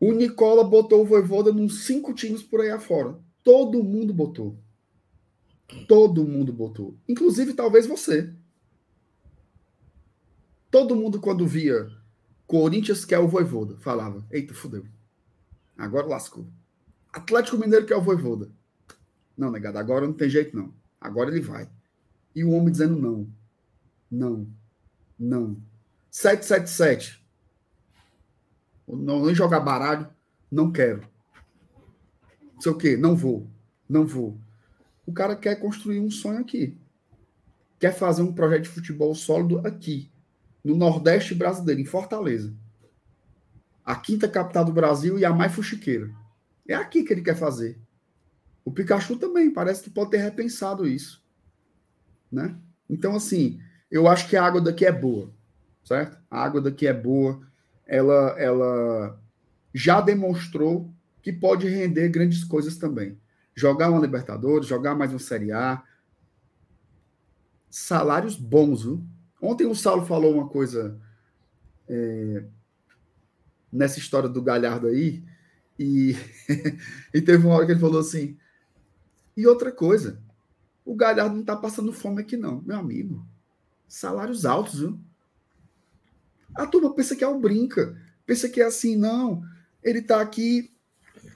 O 0.00 0.12
Nicola 0.12 0.64
botou 0.64 1.02
o 1.02 1.04
Voivoda 1.04 1.52
nos 1.52 1.84
cinco 1.84 2.14
times 2.14 2.42
por 2.42 2.60
aí 2.62 2.70
afora. 2.70 3.18
Todo 3.44 3.84
mundo 3.84 4.14
botou. 4.14 4.58
Todo 5.86 6.24
mundo 6.24 6.52
botou. 6.52 6.96
Inclusive, 7.06 7.52
talvez 7.52 7.86
você. 7.86 8.32
Todo 10.70 10.96
mundo, 10.96 11.20
quando 11.20 11.46
via 11.46 11.90
Corinthians 12.46 13.04
quer 13.04 13.18
o 13.18 13.28
Voivoda, 13.28 13.76
falava: 13.76 14.26
Eita, 14.30 14.54
fudeu. 14.54 14.86
Agora 15.76 16.06
lascou. 16.06 16.46
Atlético 17.12 17.58
Mineiro 17.58 17.86
quer 17.86 17.96
o 17.96 18.02
Voivoda. 18.02 18.50
Não, 19.36 19.50
negado, 19.50 19.78
agora 19.78 20.06
não 20.06 20.14
tem 20.14 20.28
jeito, 20.28 20.56
não. 20.56 20.72
Agora 21.00 21.30
ele 21.30 21.40
vai. 21.40 21.68
E 22.34 22.42
o 22.42 22.50
homem 22.50 22.72
dizendo 22.72 22.96
não. 22.96 23.28
Não. 24.10 24.48
Não. 25.18 25.60
777. 26.10 27.24
Não, 28.86 29.24
nem 29.24 29.34
jogar 29.34 29.60
baralho. 29.60 30.08
Não 30.50 30.72
quero. 30.72 31.02
Não 32.54 32.60
sei 32.60 32.72
o 32.72 32.78
quê. 32.78 32.96
Não 32.96 33.14
vou. 33.14 33.46
Não 33.88 34.06
vou. 34.06 34.38
O 35.06 35.12
cara 35.12 35.36
quer 35.36 35.56
construir 35.56 36.00
um 36.00 36.10
sonho 36.10 36.40
aqui. 36.40 36.76
Quer 37.78 37.92
fazer 37.92 38.22
um 38.22 38.32
projeto 38.32 38.64
de 38.64 38.68
futebol 38.70 39.14
sólido 39.14 39.58
aqui. 39.66 40.10
No 40.64 40.76
Nordeste 40.76 41.34
brasileiro, 41.34 41.80
em 41.80 41.84
Fortaleza. 41.84 42.54
A 43.84 43.94
quinta 43.96 44.28
capital 44.28 44.64
do 44.64 44.72
Brasil 44.72 45.18
e 45.18 45.24
a 45.24 45.32
mais 45.32 45.52
fuxiqueira. 45.52 46.10
É 46.66 46.74
aqui 46.74 47.02
que 47.02 47.12
ele 47.12 47.22
quer 47.22 47.36
fazer. 47.36 47.78
O 48.64 48.70
Pikachu 48.70 49.16
também 49.16 49.50
parece 49.50 49.82
que 49.82 49.88
pode 49.88 50.10
ter 50.10 50.18
repensado 50.18 50.86
isso. 50.86 51.24
Né? 52.30 52.54
Então, 52.90 53.16
assim, 53.16 53.60
eu 53.90 54.06
acho 54.06 54.28
que 54.28 54.36
a 54.36 54.44
água 54.44 54.60
daqui 54.60 54.84
é 54.84 54.92
boa, 54.92 55.30
certo? 55.84 56.18
A 56.30 56.42
água 56.42 56.60
daqui 56.60 56.86
é 56.86 56.92
boa. 56.92 57.40
Ela, 57.86 58.34
ela 58.38 59.20
já 59.72 60.00
demonstrou 60.00 60.92
que 61.22 61.32
pode 61.32 61.68
render 61.68 62.08
grandes 62.08 62.44
coisas 62.44 62.76
também. 62.76 63.18
Jogar 63.54 63.90
uma 63.90 64.00
Libertadores, 64.00 64.68
jogar 64.68 64.94
mais 64.94 65.10
uma 65.10 65.18
Série 65.18 65.52
A. 65.52 65.82
Salários 67.70 68.36
bons, 68.36 68.82
viu? 68.82 69.02
Ontem 69.40 69.66
o 69.66 69.74
Saulo 69.74 70.04
falou 70.04 70.34
uma 70.34 70.48
coisa 70.48 70.98
é, 71.88 72.44
nessa 73.72 73.98
história 73.98 74.28
do 74.28 74.42
Galhardo 74.42 74.88
aí, 74.88 75.24
e, 75.78 76.16
e 77.14 77.20
teve 77.20 77.46
uma 77.46 77.54
hora 77.54 77.66
que 77.66 77.72
ele 77.72 77.80
falou 77.80 78.00
assim: 78.00 78.36
e 79.36 79.46
outra 79.46 79.70
coisa, 79.70 80.20
o 80.84 80.94
Galhardo 80.94 81.34
não 81.34 81.42
está 81.42 81.56
passando 81.56 81.92
fome 81.92 82.20
aqui, 82.20 82.36
não, 82.36 82.60
meu 82.62 82.76
amigo. 82.76 83.24
Salários 83.88 84.44
altos, 84.44 84.80
viu? 84.80 85.00
A 86.54 86.66
turma 86.66 86.94
pensa 86.94 87.16
que 87.16 87.24
é 87.24 87.28
um 87.28 87.40
brinca, 87.40 87.96
pensa 88.26 88.48
que 88.48 88.60
é 88.60 88.64
assim, 88.64 88.96
não. 88.96 89.42
Ele 89.82 90.00
está 90.00 90.20
aqui, 90.20 90.72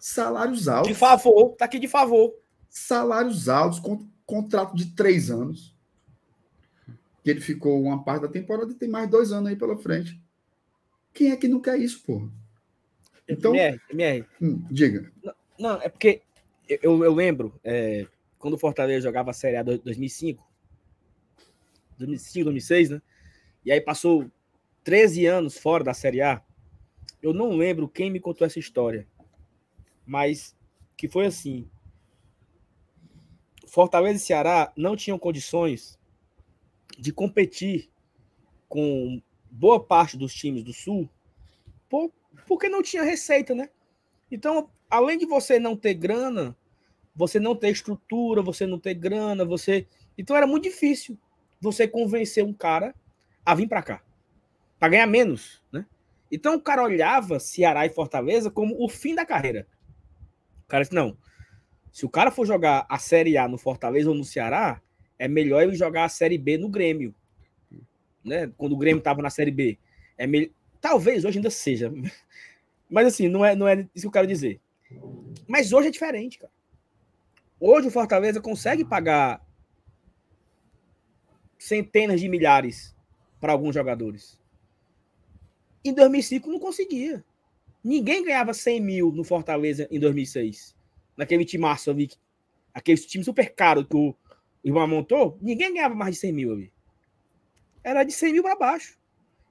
salários 0.01 0.69
altos. 0.69 0.89
De 0.89 0.95
favor, 0.95 1.53
está 1.53 1.65
aqui 1.65 1.79
de 1.79 1.89
favor. 1.89 2.35
Salários 2.69 3.49
altos, 3.49 3.79
com, 3.81 4.07
contrato 4.27 4.74
de 4.77 4.87
três 4.95 5.31
anos. 5.31 5.74
Que 7.23 7.31
ele 7.31 7.41
ficou 7.41 7.81
uma 7.81 8.03
parte 8.03 8.23
da 8.23 8.29
temporada 8.29 8.73
e 8.73 8.74
tem 8.74 8.89
mais 8.89 9.09
dois 9.09 9.33
anos 9.33 9.49
aí 9.49 9.57
pela 9.57 9.79
frente. 9.79 10.20
Quem 11.15 11.31
é 11.31 11.37
que 11.37 11.47
não 11.49 11.61
quer 11.61 11.79
isso, 11.79 12.03
porra? 12.03 12.29
Então, 13.29 13.55
MR, 13.55 13.81
MR. 13.91 14.27
Hum, 14.41 14.65
diga. 14.70 15.11
Não, 15.23 15.35
não, 15.59 15.83
é 15.83 15.89
porque 15.89 16.23
eu, 16.69 17.05
eu 17.05 17.15
lembro, 17.15 17.55
é, 17.62 18.07
quando 18.39 18.55
o 18.55 18.59
Fortaleza 18.59 19.07
jogava 19.07 19.31
a 19.31 19.35
Série 19.35 19.57
A 19.57 19.62
2005, 19.62 20.43
2005, 22.07 22.45
2006, 22.45 22.91
né? 22.91 23.03
E 23.65 23.73
aí 23.73 23.81
passou 23.81 24.31
13 24.85 25.27
anos 25.27 25.57
fora 25.57 25.85
da 25.85 25.95
Série 25.95 26.20
A. 26.20 26.43
Eu 27.23 27.33
não 27.33 27.57
lembro 27.57 27.89
quem 27.89 28.11
me 28.11 28.20
contou 28.20 28.47
essa 28.47 28.59
história, 28.59 29.07
mas 30.05 30.57
que 30.97 31.09
foi 31.09 31.27
assim: 31.27 31.69
Fortaleza 33.66 34.16
e 34.16 34.27
Ceará 34.27 34.73
não 34.77 34.97
tinham 34.97 35.19
condições 35.19 35.99
de 36.99 37.12
competir 37.12 37.91
com 38.69 39.23
boa 39.51 39.83
parte 39.83 40.16
dos 40.16 40.35
times 40.35 40.62
do 40.65 40.73
Sul, 40.73 41.09
por, 41.89 42.12
porque 42.47 42.69
não 42.69 42.83
tinha 42.83 43.03
receita, 43.03 43.55
né? 43.55 43.70
Então, 44.31 44.70
além 44.89 45.19
de 45.19 45.27
você 45.27 45.59
não 45.59 45.77
ter 45.77 45.95
grana, 45.95 46.57
você 47.15 47.39
não 47.39 47.55
ter 47.55 47.70
estrutura, 47.70 48.43
você 48.43 48.66
não 48.66 48.79
ter 48.79 48.95
grana, 48.95 49.45
você. 49.45 49.87
Então 50.16 50.37
era 50.37 50.47
muito 50.47 50.65
difícil 50.65 51.19
você 51.62 51.86
convencer 51.86 52.44
um 52.44 52.52
cara 52.52 52.93
a 53.47 53.55
vir 53.55 53.68
para 53.68 53.82
cá, 53.82 54.02
para 54.80 54.89
ganhar 54.89 55.06
menos, 55.06 55.62
né? 55.72 55.86
Então 56.30 56.56
o 56.56 56.60
cara 56.60 56.82
olhava 56.82 57.39
Ceará 57.39 57.86
e 57.86 57.90
Fortaleza 57.90 58.51
como 58.51 58.82
o 58.82 58.89
fim 58.89 59.14
da 59.14 59.24
carreira. 59.24 59.68
O 60.64 60.68
cara 60.68 60.82
disse: 60.82 60.94
não, 60.94 61.16
se 61.93 62.05
o 62.05 62.09
cara 62.09 62.32
for 62.32 62.44
jogar 62.44 62.84
a 62.89 62.98
Série 62.98 63.39
A 63.39 63.47
no 63.47 63.56
Fortaleza 63.56 64.09
ou 64.09 64.14
no 64.14 64.24
Ceará, 64.24 64.82
é 65.16 65.28
melhor 65.28 65.62
ele 65.62 65.76
jogar 65.76 66.05
a 66.05 66.09
Série 66.09 66.36
B 66.36 66.59
no 66.59 66.68
Grêmio. 66.68 67.14
Né? 68.24 68.51
Quando 68.56 68.72
o 68.72 68.78
Grêmio 68.78 68.98
estava 68.98 69.22
na 69.22 69.30
Série 69.30 69.52
B. 69.52 69.78
É. 70.18 70.26
Talvez 70.80 71.24
hoje 71.24 71.39
ainda 71.39 71.51
seja. 71.51 71.93
Mas 72.90 73.06
assim, 73.06 73.28
não 73.28 73.44
é, 73.44 73.55
não 73.55 73.68
é 73.68 73.86
isso 73.94 74.02
que 74.02 74.06
eu 74.09 74.12
quero 74.12 74.26
dizer. 74.26 74.60
Mas 75.47 75.72
hoje 75.72 75.89
é 75.89 75.90
diferente, 75.93 76.39
cara. 76.39 76.52
Hoje 77.60 77.86
o 77.86 77.90
Fortaleza 77.90 78.40
consegue 78.40 78.84
pagar 78.84 79.40
centenas 81.62 82.20
de 82.20 82.28
milhares 82.28 82.94
para 83.40 83.52
alguns 83.52 83.74
jogadores. 83.74 84.39
Em 85.84 85.93
2005 85.93 86.51
não 86.51 86.59
conseguia. 86.59 87.24
Ninguém 87.82 88.24
ganhava 88.24 88.52
100 88.52 88.80
mil 88.80 89.12
no 89.12 89.22
Fortaleza 89.24 89.86
em 89.90 89.98
2006. 89.98 90.76
Naquele 91.16 91.44
time 91.44 91.64
ali, 91.64 92.10
aquele 92.74 92.98
time 92.98 93.24
super 93.24 93.52
caro 93.55 93.84
que 93.84 93.97
o 93.97 94.14
irmão 94.64 94.86
montou, 94.89 95.39
ninguém 95.40 95.72
ganhava 95.72 95.94
mais 95.94 96.14
de 96.14 96.20
100 96.20 96.32
mil 96.32 96.52
ali. 96.52 96.72
Era 97.84 98.05
de 98.05 98.12
100 98.12 98.32
mil 98.32 98.43
para 98.43 98.56
baixo. 98.56 98.98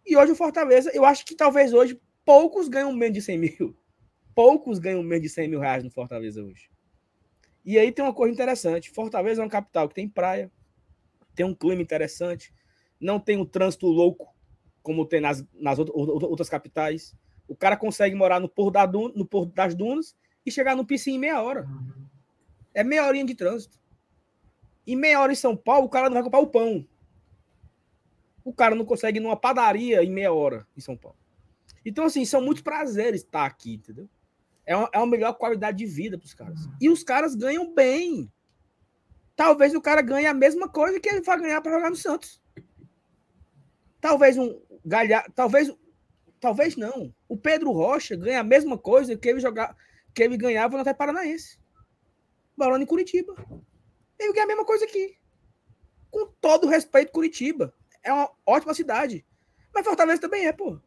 E 0.05 0.17
hoje 0.17 0.31
o 0.31 0.35
Fortaleza, 0.35 0.91
eu 0.93 1.05
acho 1.05 1.25
que 1.25 1.35
talvez 1.35 1.73
hoje 1.73 1.99
poucos 2.25 2.67
ganham 2.67 2.91
menos 2.93 3.15
de 3.15 3.21
100 3.21 3.37
mil. 3.37 3.75
Poucos 4.33 4.79
ganham 4.79 5.03
menos 5.03 5.23
de 5.23 5.29
100 5.29 5.49
mil 5.49 5.59
reais 5.59 5.83
no 5.83 5.91
Fortaleza 5.91 6.41
hoje. 6.41 6.69
E 7.65 7.77
aí 7.77 7.91
tem 7.91 8.03
uma 8.03 8.13
coisa 8.13 8.33
interessante: 8.33 8.89
Fortaleza 8.89 9.41
é 9.41 9.43
uma 9.43 9.49
capital 9.49 9.89
que 9.89 9.95
tem 9.95 10.07
praia, 10.07 10.49
tem 11.35 11.45
um 11.45 11.55
clima 11.55 11.81
interessante, 11.81 12.53
não 12.99 13.19
tem 13.19 13.37
um 13.37 13.45
trânsito 13.45 13.87
louco 13.87 14.31
como 14.81 15.05
tem 15.05 15.21
nas, 15.21 15.45
nas 15.53 15.77
outras 15.79 16.49
capitais. 16.49 17.15
O 17.47 17.55
cara 17.55 17.77
consegue 17.77 18.15
morar 18.15 18.39
no 18.39 18.49
Porto, 18.49 18.73
da 18.73 18.85
Duna, 18.85 19.13
no 19.15 19.45
das 19.47 19.75
Dunas 19.75 20.15
e 20.45 20.51
chegar 20.51 20.75
no 20.75 20.85
piscina 20.85 21.17
em 21.17 21.19
meia 21.19 21.41
hora. 21.41 21.67
É 22.73 22.83
meia 22.83 23.05
horinha 23.05 23.25
de 23.25 23.35
trânsito. 23.35 23.79
Em 24.85 24.95
meia 24.95 25.19
hora 25.21 25.31
em 25.31 25.35
São 25.35 25.55
Paulo, 25.55 25.85
o 25.85 25.89
cara 25.89 26.09
não 26.09 26.15
vai 26.15 26.23
comprar 26.23 26.39
o 26.39 26.47
pão. 26.47 26.85
O 28.43 28.53
cara 28.53 28.73
não 28.73 28.85
consegue 28.85 29.19
ir 29.19 29.21
numa 29.21 29.35
padaria 29.35 30.03
em 30.03 30.09
meia 30.09 30.33
hora 30.33 30.65
em 30.75 30.81
São 30.81 30.97
Paulo. 30.97 31.17
Então, 31.85 32.05
assim, 32.05 32.25
são 32.25 32.41
muitos 32.41 32.63
prazeres 32.63 33.21
estar 33.21 33.45
aqui, 33.45 33.75
entendeu? 33.75 34.09
É 34.65 34.75
uma, 34.75 34.89
é 34.93 34.97
uma 34.97 35.07
melhor 35.07 35.33
qualidade 35.33 35.77
de 35.77 35.85
vida 35.85 36.17
para 36.17 36.25
os 36.25 36.33
caras. 36.33 36.69
E 36.79 36.89
os 36.89 37.03
caras 37.03 37.35
ganham 37.35 37.73
bem. 37.73 38.31
Talvez 39.35 39.73
o 39.73 39.81
cara 39.81 40.01
ganhe 40.01 40.27
a 40.27 40.33
mesma 40.33 40.67
coisa 40.67 40.99
que 40.99 41.09
ele 41.09 41.21
vai 41.21 41.39
ganhar 41.39 41.61
para 41.61 41.71
jogar 41.71 41.89
no 41.89 41.95
Santos. 41.95 42.41
Talvez 43.99 44.37
um 44.37 44.61
galha, 44.85 45.25
talvez 45.35 45.73
talvez 46.39 46.75
não. 46.75 47.13
O 47.27 47.37
Pedro 47.37 47.71
Rocha 47.71 48.15
ganha 48.15 48.39
a 48.39 48.43
mesma 48.43 48.77
coisa 48.77 49.15
que 49.15 49.29
ele 49.29 49.39
jogar 49.39 49.75
que 50.13 50.23
ele 50.23 50.37
ganhava 50.37 50.73
no 50.73 50.81
Atlético 50.81 50.99
Paranaense. 50.99 51.59
Morando 52.57 52.83
em 52.83 52.87
Curitiba. 52.87 53.33
Ele 54.19 54.33
ganha 54.33 54.45
a 54.45 54.47
mesma 54.47 54.65
coisa 54.65 54.85
aqui. 54.85 55.17
Com 56.09 56.27
todo 56.41 56.65
o 56.65 56.69
respeito 56.69 57.11
Curitiba. 57.11 57.73
É 58.03 58.11
uma 58.11 58.29
ótima 58.45 58.73
cidade. 58.73 59.25
Mas 59.73 59.85
Fortaleza 59.85 60.21
também 60.21 60.45
é, 60.45 60.51
pô. 60.51 60.79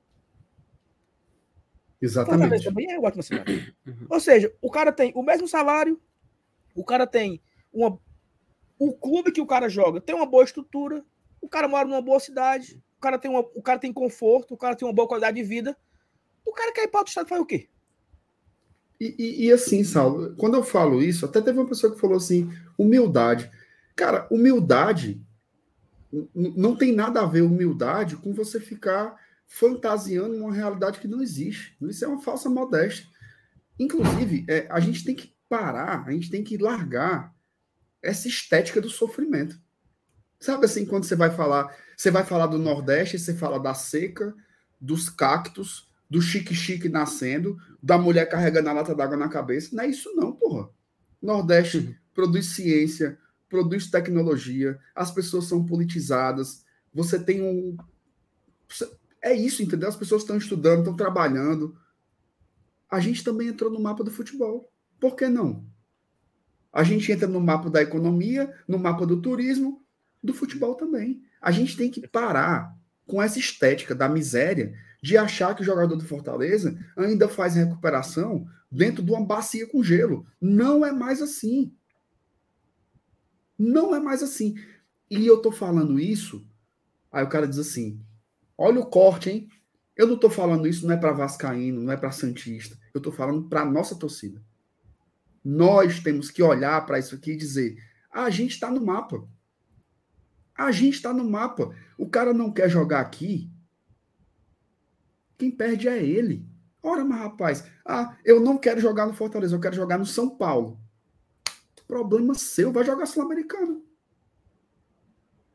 Exatamente. 2.04 2.64
também 2.64 2.92
é 2.92 3.00
ótima 3.00 3.22
cidade. 3.22 3.74
Uhum. 3.86 4.06
Ou 4.10 4.20
seja, 4.20 4.54
o 4.60 4.70
cara 4.70 4.92
tem 4.92 5.10
o 5.14 5.22
mesmo 5.22 5.48
salário, 5.48 6.00
o 6.74 6.84
cara 6.84 7.06
tem 7.06 7.42
uma. 7.72 7.98
O 8.84 8.92
clube 8.92 9.32
que 9.32 9.40
o 9.40 9.46
cara 9.46 9.66
joga 9.66 9.98
tem 9.98 10.14
uma 10.14 10.26
boa 10.26 10.44
estrutura, 10.44 11.02
o 11.40 11.48
cara 11.48 11.66
mora 11.66 11.88
numa 11.88 12.02
boa 12.02 12.20
cidade, 12.20 12.82
o 12.98 13.00
cara 13.00 13.18
tem, 13.18 13.30
uma, 13.30 13.40
o 13.40 13.62
cara 13.62 13.78
tem 13.78 13.90
conforto, 13.90 14.52
o 14.52 14.58
cara 14.58 14.76
tem 14.76 14.86
uma 14.86 14.92
boa 14.92 15.08
qualidade 15.08 15.38
de 15.38 15.42
vida. 15.42 15.74
O 16.44 16.52
cara 16.52 16.70
quer 16.70 16.84
ir 16.84 16.88
para 16.88 17.00
outro 17.00 17.10
estado 17.10 17.26
faz 17.26 17.40
o 17.40 17.46
quê? 17.46 17.66
E, 19.00 19.14
e, 19.18 19.46
e, 19.46 19.52
assim, 19.52 19.82
Saulo, 19.84 20.36
quando 20.36 20.54
eu 20.54 20.62
falo 20.62 21.02
isso, 21.02 21.24
até 21.24 21.40
teve 21.40 21.58
uma 21.58 21.66
pessoa 21.66 21.94
que 21.94 21.98
falou 21.98 22.18
assim: 22.18 22.52
humildade. 22.76 23.50
Cara, 23.96 24.28
humildade 24.30 25.18
não 26.34 26.76
tem 26.76 26.92
nada 26.92 27.22
a 27.22 27.26
ver 27.26 27.40
humildade 27.40 28.16
com 28.16 28.34
você 28.34 28.60
ficar 28.60 29.18
fantasiando 29.46 30.36
uma 30.36 30.52
realidade 30.52 31.00
que 31.00 31.08
não 31.08 31.22
existe. 31.22 31.74
Isso 31.80 32.04
é 32.04 32.08
uma 32.08 32.20
falsa 32.20 32.50
modéstia. 32.50 33.06
Inclusive, 33.78 34.44
é, 34.46 34.66
a 34.68 34.78
gente 34.78 35.02
tem 35.02 35.14
que 35.14 35.34
parar, 35.48 36.04
a 36.06 36.12
gente 36.12 36.28
tem 36.28 36.44
que 36.44 36.58
largar 36.58 37.33
essa 38.04 38.28
estética 38.28 38.80
do 38.80 38.90
sofrimento. 38.90 39.58
Sabe 40.38 40.66
assim, 40.66 40.84
quando 40.84 41.04
você 41.04 41.16
vai 41.16 41.30
falar, 41.30 41.74
você 41.96 42.10
vai 42.10 42.24
falar 42.24 42.46
do 42.46 42.58
Nordeste, 42.58 43.18
você 43.18 43.34
fala 43.34 43.58
da 43.58 43.72
seca, 43.72 44.34
dos 44.80 45.08
cactos, 45.08 45.88
do 46.08 46.20
chique-chique 46.20 46.88
nascendo, 46.88 47.56
da 47.82 47.96
mulher 47.96 48.28
carregando 48.28 48.68
a 48.68 48.72
lata 48.72 48.94
d'água 48.94 49.16
na 49.16 49.28
cabeça. 49.28 49.74
Não 49.74 49.82
é 49.82 49.88
isso, 49.88 50.14
não, 50.14 50.32
porra. 50.32 50.68
Nordeste 51.20 51.78
uhum. 51.78 51.94
produz 52.12 52.46
ciência, 52.46 53.18
produz 53.48 53.90
tecnologia, 53.90 54.78
as 54.94 55.10
pessoas 55.10 55.46
são 55.46 55.64
politizadas, 55.64 56.64
você 56.92 57.18
tem 57.18 57.42
um. 57.42 57.76
É 59.22 59.32
isso, 59.32 59.62
entendeu? 59.62 59.88
As 59.88 59.96
pessoas 59.96 60.22
estão 60.22 60.36
estudando, 60.36 60.80
estão 60.80 60.94
trabalhando. 60.94 61.76
A 62.90 63.00
gente 63.00 63.24
também 63.24 63.48
entrou 63.48 63.70
no 63.70 63.80
mapa 63.80 64.04
do 64.04 64.10
futebol. 64.10 64.70
Por 65.00 65.16
que 65.16 65.26
não? 65.26 65.64
A 66.74 66.82
gente 66.82 67.12
entra 67.12 67.28
no 67.28 67.40
mapa 67.40 67.70
da 67.70 67.80
economia, 67.80 68.52
no 68.66 68.80
mapa 68.80 69.06
do 69.06 69.22
turismo, 69.22 69.80
do 70.20 70.34
futebol 70.34 70.74
também. 70.74 71.22
A 71.40 71.52
gente 71.52 71.76
tem 71.76 71.88
que 71.88 72.08
parar 72.08 72.76
com 73.06 73.22
essa 73.22 73.38
estética 73.38 73.94
da 73.94 74.08
miséria 74.08 74.74
de 75.00 75.16
achar 75.16 75.54
que 75.54 75.62
o 75.62 75.64
jogador 75.64 75.94
do 75.94 76.04
Fortaleza 76.04 76.76
ainda 76.96 77.28
faz 77.28 77.54
recuperação 77.54 78.44
dentro 78.68 79.04
de 79.04 79.12
uma 79.12 79.24
bacia 79.24 79.68
com 79.68 79.84
gelo. 79.84 80.26
Não 80.40 80.84
é 80.84 80.90
mais 80.90 81.22
assim. 81.22 81.72
Não 83.56 83.94
é 83.94 84.00
mais 84.00 84.20
assim. 84.20 84.56
E 85.08 85.24
eu 85.24 85.40
tô 85.40 85.52
falando 85.52 86.00
isso, 86.00 86.44
aí 87.12 87.22
o 87.22 87.28
cara 87.28 87.46
diz 87.46 87.58
assim: 87.58 88.00
olha 88.58 88.80
o 88.80 88.86
corte, 88.86 89.30
hein? 89.30 89.48
Eu 89.96 90.08
não 90.08 90.16
tô 90.16 90.28
falando 90.28 90.66
isso, 90.66 90.84
não 90.84 90.92
é 90.92 90.96
para 90.96 91.12
Vascaíno, 91.12 91.82
não 91.82 91.92
é 91.92 91.96
para 91.96 92.10
Santista. 92.10 92.76
Eu 92.92 93.00
tô 93.00 93.12
falando 93.12 93.48
para 93.48 93.64
nossa 93.64 93.94
torcida. 93.94 94.42
Nós 95.44 96.00
temos 96.00 96.30
que 96.30 96.42
olhar 96.42 96.84
para 96.86 96.98
isso 96.98 97.14
aqui 97.14 97.32
e 97.32 97.36
dizer: 97.36 97.76
a 98.10 98.30
gente 98.30 98.52
está 98.52 98.70
no 98.70 98.84
mapa. 98.84 99.28
A 100.56 100.70
gente 100.70 100.94
está 100.94 101.12
no 101.12 101.28
mapa. 101.28 101.74
O 101.98 102.08
cara 102.08 102.32
não 102.32 102.52
quer 102.52 102.70
jogar 102.70 103.00
aqui, 103.00 103.52
quem 105.36 105.50
perde 105.50 105.88
é 105.88 106.02
ele. 106.02 106.46
Ora, 106.82 107.04
mas 107.04 107.18
rapaz, 107.18 107.70
ah, 107.84 108.16
eu 108.24 108.40
não 108.40 108.58
quero 108.58 108.80
jogar 108.80 109.06
no 109.06 109.14
Fortaleza, 109.14 109.54
eu 109.54 109.60
quero 109.60 109.74
jogar 109.74 109.98
no 109.98 110.06
São 110.06 110.30
Paulo. 110.30 110.78
Problema 111.86 112.34
seu, 112.34 112.72
vai 112.72 112.84
jogar 112.84 113.06
Sul-Americano. 113.06 113.84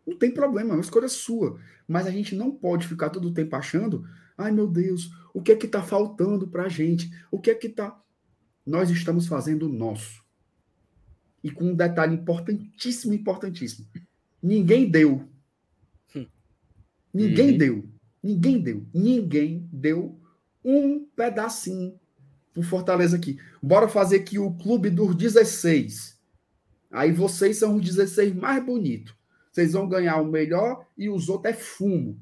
Não 0.05 0.17
tem 0.17 0.31
problema, 0.31 0.71
é 0.71 0.73
uma 0.73 0.81
escolha 0.81 1.07
sua. 1.07 1.59
Mas 1.87 2.07
a 2.07 2.11
gente 2.11 2.35
não 2.35 2.51
pode 2.51 2.87
ficar 2.87 3.09
todo 3.09 3.27
o 3.27 3.33
tempo 3.33 3.55
achando, 3.55 4.05
ai 4.37 4.51
meu 4.51 4.67
Deus, 4.67 5.11
o 5.33 5.41
que 5.41 5.51
é 5.51 5.55
que 5.55 5.65
está 5.65 5.81
faltando 5.81 6.47
para 6.47 6.63
a 6.63 6.69
gente? 6.69 7.09
O 7.31 7.39
que 7.39 7.51
é 7.51 7.55
que 7.55 7.67
está. 7.67 7.99
Nós 8.65 8.89
estamos 8.89 9.27
fazendo 9.27 9.67
o 9.67 9.73
nosso. 9.73 10.23
E 11.43 11.49
com 11.49 11.65
um 11.65 11.75
detalhe 11.75 12.15
importantíssimo, 12.15 13.13
importantíssimo. 13.13 13.87
Ninguém 14.41 14.89
deu. 14.89 15.27
Hum. 16.15 16.25
Ninguém 17.13 17.51
uhum. 17.51 17.57
deu 17.57 17.89
Ninguém 18.21 18.61
deu. 18.61 18.85
Ninguém 18.93 19.67
deu 19.71 20.19
um 20.63 21.05
pedacinho 21.15 21.97
pro 22.53 22.61
Fortaleza 22.61 23.15
aqui. 23.15 23.39
Bora 23.61 23.87
fazer 23.87 24.17
aqui 24.17 24.37
o 24.37 24.51
clube 24.51 24.89
dos 24.89 25.15
16. 25.15 26.19
Aí 26.91 27.11
vocês 27.11 27.57
são 27.57 27.75
os 27.75 27.85
16 27.85 28.35
mais 28.35 28.63
bonitos. 28.63 29.15
Vocês 29.51 29.73
vão 29.73 29.87
ganhar 29.87 30.17
o 30.17 30.29
melhor 30.29 30.85
e 30.97 31.09
os 31.09 31.29
outros 31.29 31.53
é 31.53 31.57
fumo. 31.57 32.19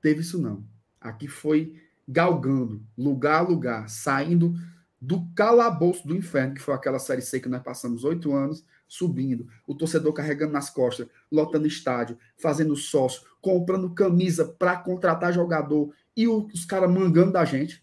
Teve 0.00 0.20
isso 0.20 0.40
não. 0.40 0.64
Aqui 1.00 1.28
foi 1.28 1.76
galgando, 2.08 2.82
lugar 2.96 3.38
a 3.38 3.48
lugar, 3.48 3.88
saindo 3.88 4.54
do 5.00 5.26
calabouço 5.34 6.06
do 6.06 6.14
inferno, 6.14 6.54
que 6.54 6.60
foi 6.60 6.74
aquela 6.74 6.98
série 6.98 7.22
C 7.22 7.40
que 7.40 7.48
nós 7.48 7.62
passamos 7.62 8.04
oito 8.04 8.34
anos, 8.34 8.64
subindo, 8.86 9.46
o 9.66 9.74
torcedor 9.74 10.12
carregando 10.12 10.52
nas 10.52 10.68
costas, 10.68 11.08
lotando 11.30 11.66
estádio, 11.66 12.18
fazendo 12.36 12.76
sócio, 12.76 13.22
comprando 13.40 13.94
camisa 13.94 14.44
para 14.44 14.76
contratar 14.76 15.32
jogador 15.32 15.94
e 16.16 16.28
os 16.28 16.64
caras 16.64 16.90
mangando 16.90 17.32
da 17.32 17.44
gente. 17.44 17.82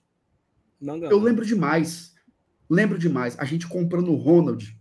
Mangando. 0.80 1.12
Eu 1.12 1.20
lembro 1.20 1.46
demais. 1.46 2.14
Lembro 2.70 3.00
demais. 3.00 3.40
A 3.40 3.46
gente 3.46 3.68
comprando 3.68 4.12
o 4.12 4.16
Ronald 4.16 4.78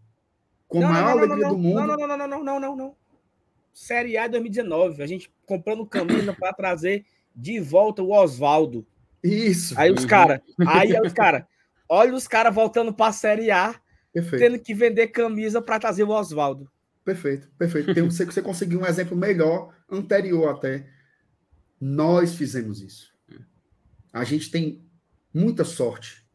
com 0.68 0.84
a 0.84 0.88
maior 0.90 1.02
não, 1.02 1.14
não, 1.14 1.22
alegria 1.24 1.48
do 1.48 1.58
mundo. 1.58 1.74
Não, 1.74 1.86
não, 1.86 1.96
não, 1.96 2.16
não, 2.18 2.28
não, 2.28 2.44
não, 2.44 2.60
não, 2.60 2.76
não. 2.76 2.96
Série 3.72 4.18
A 4.18 4.26
2019. 4.26 5.02
A 5.02 5.06
gente 5.06 5.32
comprando 5.46 5.86
camisa 5.86 6.34
para 6.34 6.52
trazer 6.52 7.06
de 7.34 7.60
volta 7.60 8.02
o 8.02 8.10
Oswaldo. 8.10 8.86
Isso. 9.22 9.78
Aí 9.78 9.90
os 9.90 10.04
caras. 10.04 10.40
Aí 10.66 10.92
os 11.00 11.12
caras. 11.12 11.44
Olha 11.88 12.14
os 12.14 12.26
caras 12.26 12.54
voltando 12.54 12.92
para 12.92 13.08
a 13.08 13.12
Série 13.12 13.50
A 13.50 13.80
Perfeito. 14.12 14.42
tendo 14.42 14.58
que 14.58 14.74
vender 14.74 15.08
camisa 15.08 15.60
para 15.60 15.78
trazer 15.78 16.02
o 16.02 16.10
Oswaldo. 16.10 16.70
Perfeito, 17.04 17.48
perfeito. 17.58 17.94
Tem, 17.94 18.02
você, 18.02 18.24
você 18.24 18.42
conseguiu 18.42 18.80
um 18.80 18.86
exemplo 18.86 19.16
melhor, 19.16 19.74
anterior 19.90 20.48
até. 20.48 20.88
Nós 21.80 22.34
fizemos 22.34 22.80
isso. 22.80 23.14
A 24.12 24.24
gente 24.24 24.50
tem 24.50 24.82
muita 25.32 25.64
sorte 25.64 26.26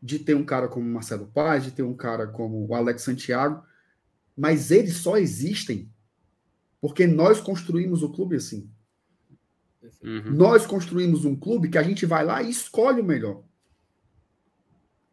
de 0.00 0.20
ter 0.20 0.34
um 0.34 0.44
cara 0.44 0.68
como 0.68 0.88
Marcelo 0.88 1.26
Paz, 1.26 1.64
de 1.64 1.72
ter 1.72 1.82
um 1.82 1.94
cara 1.94 2.28
como 2.28 2.64
o 2.66 2.74
Alex 2.74 3.02
Santiago, 3.02 3.62
mas 4.36 4.70
eles 4.70 4.96
só 4.98 5.18
existem 5.18 5.92
porque 6.80 7.06
nós 7.06 7.40
construímos 7.40 8.04
o 8.04 8.12
clube 8.12 8.36
assim. 8.36 8.70
Uhum. 10.02 10.30
Nós 10.30 10.64
construímos 10.64 11.24
um 11.24 11.34
clube 11.34 11.68
que 11.68 11.78
a 11.78 11.82
gente 11.82 12.06
vai 12.06 12.24
lá 12.24 12.40
e 12.42 12.50
escolhe 12.50 13.00
o 13.00 13.04
melhor. 13.04 13.42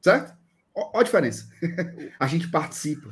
Certo? 0.05 0.37
Olha 0.75 0.99
a 0.99 1.03
diferença. 1.03 1.49
a 2.19 2.27
gente 2.27 2.47
participa. 2.49 3.11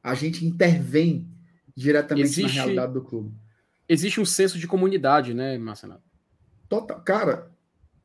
A 0.00 0.14
gente 0.14 0.46
intervém 0.46 1.28
diretamente 1.74 2.28
existe, 2.28 2.56
na 2.56 2.62
realidade 2.62 2.92
do 2.92 3.02
clube. 3.02 3.34
Existe 3.88 4.20
um 4.20 4.24
senso 4.24 4.56
de 4.56 4.68
comunidade, 4.68 5.34
né, 5.34 5.58
Marcelo? 5.58 6.00
Total. 6.68 7.00
Cara, 7.00 7.50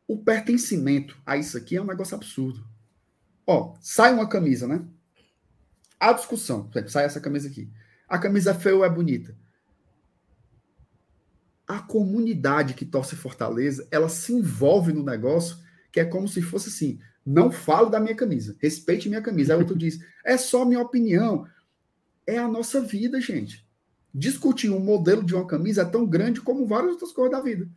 o 0.08 0.18
pertencimento 0.18 1.16
a 1.24 1.38
isso 1.38 1.56
aqui 1.56 1.78
é 1.78 1.82
um 1.82 1.86
negócio 1.86 2.16
absurdo. 2.16 2.68
Ó, 3.46 3.76
sai 3.80 4.12
uma 4.12 4.28
camisa, 4.28 4.68
né? 4.68 4.84
A 6.00 6.12
discussão. 6.12 6.68
Sai 6.88 7.06
essa 7.06 7.22
camisa 7.22 7.48
aqui. 7.48 7.72
A 8.10 8.18
camisa 8.18 8.52
é 8.52 8.54
feia 8.56 8.76
ou 8.76 8.84
é 8.84 8.90
bonita? 8.90 9.38
A 11.68 11.78
comunidade 11.78 12.74
que 12.74 12.86
torce 12.86 13.16
Fortaleza, 13.16 13.88
ela 13.92 14.10
se 14.10 14.34
envolve 14.34 14.92
no 14.92 15.04
negócio 15.04 15.64
que 15.92 16.00
é 16.00 16.06
como 16.06 16.28
se 16.28 16.42
fosse 16.42 16.70
assim: 16.70 17.00
não 17.26 17.52
falo 17.52 17.90
da 17.90 18.00
minha 18.00 18.16
camisa, 18.16 18.56
respeite 18.60 19.10
minha 19.10 19.22
camisa. 19.22 19.54
Aí 19.54 19.60
outro 19.60 19.78
diz: 19.78 20.00
é 20.24 20.38
só 20.38 20.64
minha 20.64 20.82
opinião. 20.82 21.48
É 22.28 22.38
a 22.38 22.48
nossa 22.48 22.82
vida, 22.82 23.20
gente. 23.20 23.66
Discutir 24.14 24.70
um 24.70 24.80
modelo 24.80 25.24
de 25.24 25.34
uma 25.36 25.46
camisa 25.46 25.82
é 25.82 25.86
tão 25.86 26.06
grande 26.06 26.42
como 26.42 26.66
várias 26.66 26.94
outras 26.94 27.12
coisas 27.12 27.32
da 27.32 27.42
vida. 27.42 27.68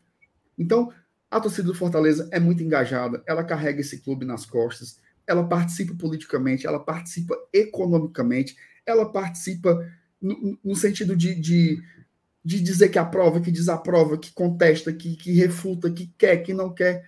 Então, 0.57 0.93
a 1.31 1.41
torcida 1.41 1.67
do 1.67 1.75
Fortaleza 1.75 2.29
é 2.31 2.41
muito 2.41 2.63
engajada, 2.63 3.23
ela 3.27 3.45
carrega 3.45 3.81
esse 3.81 3.99
clube 3.99 4.25
nas 4.25 4.47
costas, 4.47 4.99
ela 5.27 5.47
participa 5.47 5.95
politicamente, 5.95 6.67
ela 6.67 6.81
participa 6.81 7.37
economicamente, 7.53 8.57
ela 8.87 9.11
participa 9.11 9.79
no, 10.21 10.59
no 10.65 10.75
sentido 10.75 11.15
de, 11.15 11.35
de, 11.35 11.83
de, 12.43 12.61
dizer 12.61 12.89
que 12.89 12.99
aprova, 12.99 13.41
que 13.41 13.53
desaprova, 13.53 14.17
que 14.17 14.33
contesta, 14.33 14.93
que, 14.93 15.17
que 15.17 15.33
refuta, 15.33 15.91
que 15.91 16.07
quer, 16.17 16.39
que 16.39 16.55
não 16.55 16.73
quer 16.73 17.05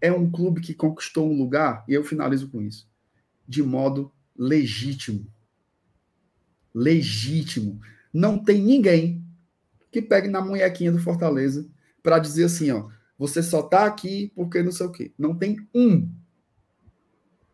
é 0.00 0.12
um 0.12 0.30
clube 0.30 0.60
que 0.60 0.74
conquistou 0.74 1.30
um 1.30 1.36
lugar, 1.36 1.84
e 1.88 1.94
eu 1.94 2.04
finalizo 2.04 2.48
com 2.48 2.62
isso, 2.62 2.88
de 3.46 3.62
modo 3.62 4.12
legítimo. 4.36 5.26
Legítimo. 6.74 7.80
Não 8.12 8.38
tem 8.38 8.62
ninguém 8.62 9.24
que 9.90 10.00
pegue 10.00 10.28
na 10.28 10.40
munhequinha 10.40 10.92
do 10.92 10.98
Fortaleza 10.98 11.68
para 12.02 12.18
dizer 12.18 12.44
assim, 12.44 12.70
ó, 12.70 12.88
você 13.18 13.42
só 13.42 13.62
tá 13.62 13.84
aqui 13.84 14.32
porque 14.34 14.62
não 14.62 14.70
sei 14.70 14.86
o 14.86 14.92
quê. 14.92 15.12
Não 15.18 15.36
tem 15.36 15.58
um, 15.74 16.08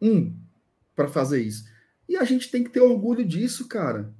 um 0.00 0.36
para 0.94 1.08
fazer 1.08 1.42
isso. 1.42 1.64
E 2.08 2.16
a 2.16 2.24
gente 2.24 2.50
tem 2.50 2.62
que 2.62 2.70
ter 2.70 2.80
orgulho 2.80 3.24
disso, 3.24 3.66
cara. 3.66 4.12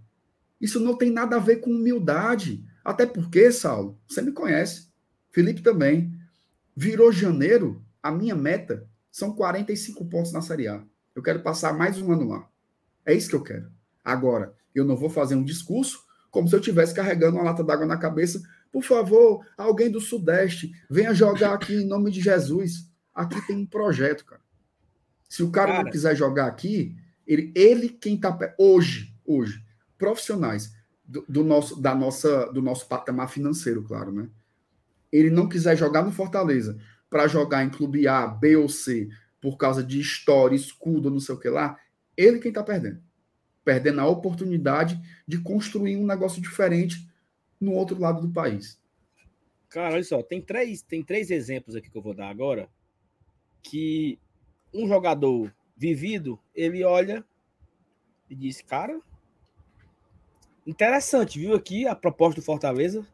Isso 0.61 0.81
não 0.81 0.97
tem 0.97 1.11
nada 1.11 1.37
a 1.37 1.41
ver 1.41 1.57
com 1.57 1.71
humildade. 1.71 2.65
Até 2.83 3.05
porque, 3.05 3.53
Saulo, 3.53 3.99
você 4.09 4.23
me 4.23 4.33
conhece, 4.33 4.89
Felipe 5.31 5.61
também. 5.61 6.19
Virou 6.75 7.13
janeiro, 7.13 7.85
a 8.05 8.13
minha 8.13 8.35
meta 8.35 8.87
são 9.11 9.35
45 9.35 10.05
pontos 10.05 10.31
na 10.31 10.43
Série 10.43 10.69
A. 10.69 10.85
Eu 11.17 11.23
quero 11.23 11.43
passar 11.43 11.73
mais 11.73 11.99
um 11.99 12.13
ano 12.13 12.29
lá. 12.29 12.47
É 13.07 13.15
isso 13.15 13.31
que 13.31 13.35
eu 13.35 13.43
quero. 13.43 13.73
Agora, 14.05 14.55
eu 14.75 14.85
não 14.85 14.95
vou 14.95 15.09
fazer 15.09 15.35
um 15.35 15.43
discurso 15.43 16.05
como 16.31 16.47
se 16.47 16.55
eu 16.55 16.59
estivesse 16.59 16.93
carregando 16.93 17.39
uma 17.39 17.45
lata 17.45 17.65
d'água 17.65 17.87
na 17.87 17.97
cabeça. 17.97 18.43
Por 18.71 18.83
favor, 18.83 19.43
alguém 19.57 19.91
do 19.91 20.03
Sudeste, 20.03 20.71
venha 20.91 21.15
jogar 21.15 21.55
aqui 21.55 21.77
em 21.77 21.87
nome 21.87 22.11
de 22.11 22.21
Jesus. 22.21 22.91
Aqui 23.15 23.41
tem 23.47 23.57
um 23.57 23.65
projeto, 23.67 24.27
cara. 24.27 24.43
Se 25.27 25.43
o 25.43 25.51
cara, 25.51 25.73
cara. 25.73 25.85
não 25.85 25.91
quiser 25.91 26.15
jogar 26.15 26.47
aqui, 26.47 26.95
ele, 27.27 27.53
ele 27.55 27.89
quem 27.89 28.17
está 28.17 28.37
hoje, 28.59 29.15
hoje, 29.25 29.65
profissionais 29.97 30.75
do, 31.03 31.25
do, 31.27 31.43
nosso, 31.43 31.81
da 31.81 31.95
nossa, 31.95 32.53
do 32.53 32.61
nosso 32.61 32.87
patamar 32.87 33.31
financeiro, 33.31 33.83
claro, 33.83 34.13
né? 34.13 34.29
Ele 35.11 35.31
não 35.31 35.49
quiser 35.49 35.77
jogar 35.77 36.03
no 36.05 36.13
Fortaleza, 36.13 36.79
para 37.15 37.29
jogar 37.29 37.63
em 37.63 37.71
clube 37.71 38.09
A, 38.09 38.27
B 38.27 38.57
ou 38.57 38.69
C, 38.69 39.09
por 39.41 39.57
causa 39.57 39.85
de 39.85 40.01
história, 40.01 40.57
escudo, 40.57 41.13
não 41.13 41.21
sei 41.21 41.37
o 41.37 41.39
que 41.39 41.49
lá, 41.49 41.79
ele 42.17 42.41
quem 42.41 42.49
está 42.49 42.61
perdendo. 42.61 43.01
Perdendo 43.65 44.01
a 44.01 44.09
oportunidade 44.09 45.01
de 45.25 45.39
construir 45.41 45.97
um 45.97 46.05
negócio 46.05 46.43
diferente 46.43 47.09
no 47.61 47.71
outro 47.71 47.97
lado 48.01 48.21
do 48.21 48.33
país. 48.33 48.83
Cara, 49.69 49.95
olha 49.95 50.03
só, 50.03 50.25
tem 50.25 50.43
três, 50.43 50.83
tem 50.83 51.05
três 51.05 51.31
exemplos 51.31 51.77
aqui 51.77 51.89
que 51.89 51.97
eu 51.97 52.03
vou 52.03 52.15
dar 52.15 52.29
agora 52.29 52.69
que 53.63 54.19
um 54.75 54.89
jogador 54.89 55.55
vivido, 55.77 56.37
ele 56.53 56.83
olha 56.83 57.25
e 58.29 58.35
diz, 58.35 58.61
cara, 58.61 59.01
interessante, 60.67 61.39
viu 61.39 61.55
aqui 61.55 61.87
a 61.87 61.95
proposta 61.95 62.41
do 62.41 62.45
Fortaleza. 62.45 63.07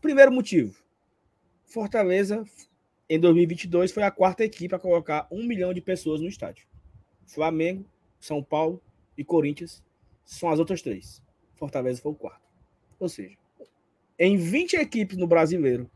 Primeiro 0.00 0.32
motivo, 0.32 0.74
Fortaleza 1.66 2.42
em 3.08 3.18
2022 3.18 3.92
foi 3.92 4.02
a 4.02 4.10
quarta 4.10 4.44
equipe 4.44 4.74
a 4.74 4.78
colocar 4.78 5.26
um 5.30 5.44
milhão 5.44 5.74
de 5.74 5.80
pessoas 5.80 6.20
no 6.20 6.28
estádio. 6.28 6.66
Flamengo, 7.26 7.84
São 8.18 8.42
Paulo 8.42 8.82
e 9.16 9.24
Corinthians 9.24 9.82
são 10.24 10.48
as 10.48 10.58
outras 10.58 10.82
três. 10.82 11.22
Fortaleza 11.54 12.00
foi 12.00 12.12
o 12.12 12.14
quarto. 12.14 12.42
Ou 12.98 13.08
seja, 13.08 13.36
em 14.18 14.36
20 14.36 14.74
equipes 14.74 15.16
no 15.16 15.26
brasileiro, 15.26 15.90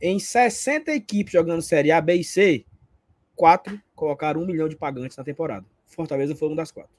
em 0.00 0.18
60 0.18 0.92
equipes 0.92 1.32
jogando 1.32 1.62
Série 1.62 1.90
A, 1.90 2.00
B 2.00 2.16
e 2.16 2.24
C, 2.24 2.64
quatro 3.34 3.80
colocaram 3.94 4.42
um 4.42 4.46
milhão 4.46 4.68
de 4.68 4.76
pagantes 4.76 5.16
na 5.16 5.24
temporada. 5.24 5.66
Fortaleza 5.86 6.34
foi 6.36 6.48
uma 6.48 6.56
das 6.56 6.70
quatro. 6.70 6.92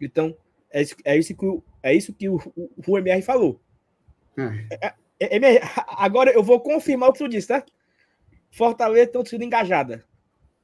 Então, 0.00 0.36
é 0.70 0.82
isso, 0.82 0.96
é 1.04 1.16
isso 1.16 1.34
que, 1.34 1.46
o, 1.46 1.62
é 1.82 1.94
isso 1.94 2.12
que 2.12 2.28
o, 2.28 2.36
o, 2.56 2.70
o 2.86 2.98
MR 2.98 3.22
falou. 3.22 3.60
É. 4.36 4.94
É, 5.20 5.36
MR, 5.36 5.60
agora 5.88 6.30
eu 6.30 6.42
vou 6.42 6.60
confirmar 6.60 7.08
o 7.08 7.12
que 7.12 7.18
tu 7.18 7.28
disse, 7.28 7.48
tá? 7.48 7.64
Fortaleza 8.50 9.06
tem 9.06 9.18
uma 9.18 9.24
torcida 9.24 9.44
engajada. 9.44 10.04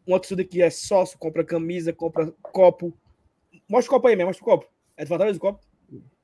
Uma 0.06 0.18
torcida 0.18 0.44
que 0.44 0.60
é 0.60 0.70
sócio, 0.70 1.18
compra 1.18 1.44
camisa, 1.44 1.92
compra 1.92 2.32
copo. 2.42 2.92
Mostra 3.68 3.90
o 3.90 3.94
copo 3.94 4.08
aí 4.08 4.16
mesmo, 4.16 4.28
mostra 4.28 4.42
o 4.42 4.46
copo. 4.46 4.66
É 4.96 5.04
de 5.04 5.08
Fortaleza 5.08 5.38
o 5.38 5.40
copo? 5.40 5.60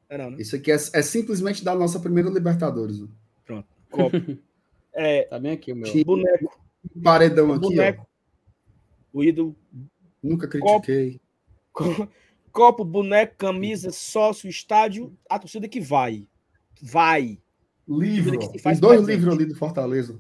É 0.09 0.19
não, 0.19 0.31
né? 0.31 0.37
Isso 0.41 0.57
aqui 0.57 0.73
é, 0.73 0.75
é, 0.75 1.03
simplesmente 1.03 1.65
da 1.65 1.75
nossa 1.75 2.01
primeira 2.01 2.29
Libertadores. 2.29 3.05
Pronto, 3.45 3.69
copo. 3.91 4.17
é, 4.93 5.23
tá 5.23 5.39
bem 5.39 5.53
aqui 5.53 5.73
o 5.73 5.77
meu. 5.77 6.05
Boneco. 6.05 6.61
Paredão 7.03 7.53
aqui, 7.53 7.61
boneco. 7.61 8.07
Ó. 9.15 9.19
O 9.19 9.25
ídolo. 9.25 9.57
Nunca 10.23 10.49
critiquei. 10.49 11.21
Copo, 11.73 12.09
copo, 12.53 12.85
boneco, 12.85 13.37
camisa, 13.37 13.91
sócio, 13.91 14.49
estádio, 14.49 15.17
a 15.29 15.39
torcida 15.39 15.69
que 15.69 15.81
vai. 15.81 16.27
Vai. 16.83 17.39
Livro. 17.89 18.39
Tem 18.39 18.79
dois 18.79 19.03
livros 19.07 19.35
ali 19.35 19.45
do 19.45 19.55
Fortaleza. 19.55 20.19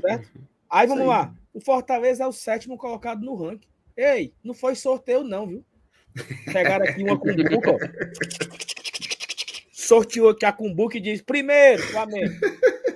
Certo? 0.00 0.28
Aí 0.72 0.86
vamos 0.86 1.06
lá. 1.06 1.34
O 1.52 1.60
Fortaleza 1.60 2.24
é 2.24 2.26
o 2.26 2.32
sétimo 2.32 2.78
colocado 2.78 3.22
no 3.22 3.34
ranking. 3.34 3.68
Ei, 3.94 4.32
não 4.42 4.54
foi 4.54 4.74
sorteio, 4.74 5.22
não, 5.22 5.46
viu? 5.46 5.62
Pegaram 6.50 6.86
aqui 6.86 7.02
uma 7.02 7.18
cumbuca, 7.18 7.72
ó. 7.72 7.78
Sorteou 9.70 10.30
aqui 10.30 10.46
a 10.46 10.52
cumbuca 10.52 10.96
e 10.96 11.00
diz: 11.00 11.20
primeiro, 11.20 11.82
Flamengo. 11.82 12.32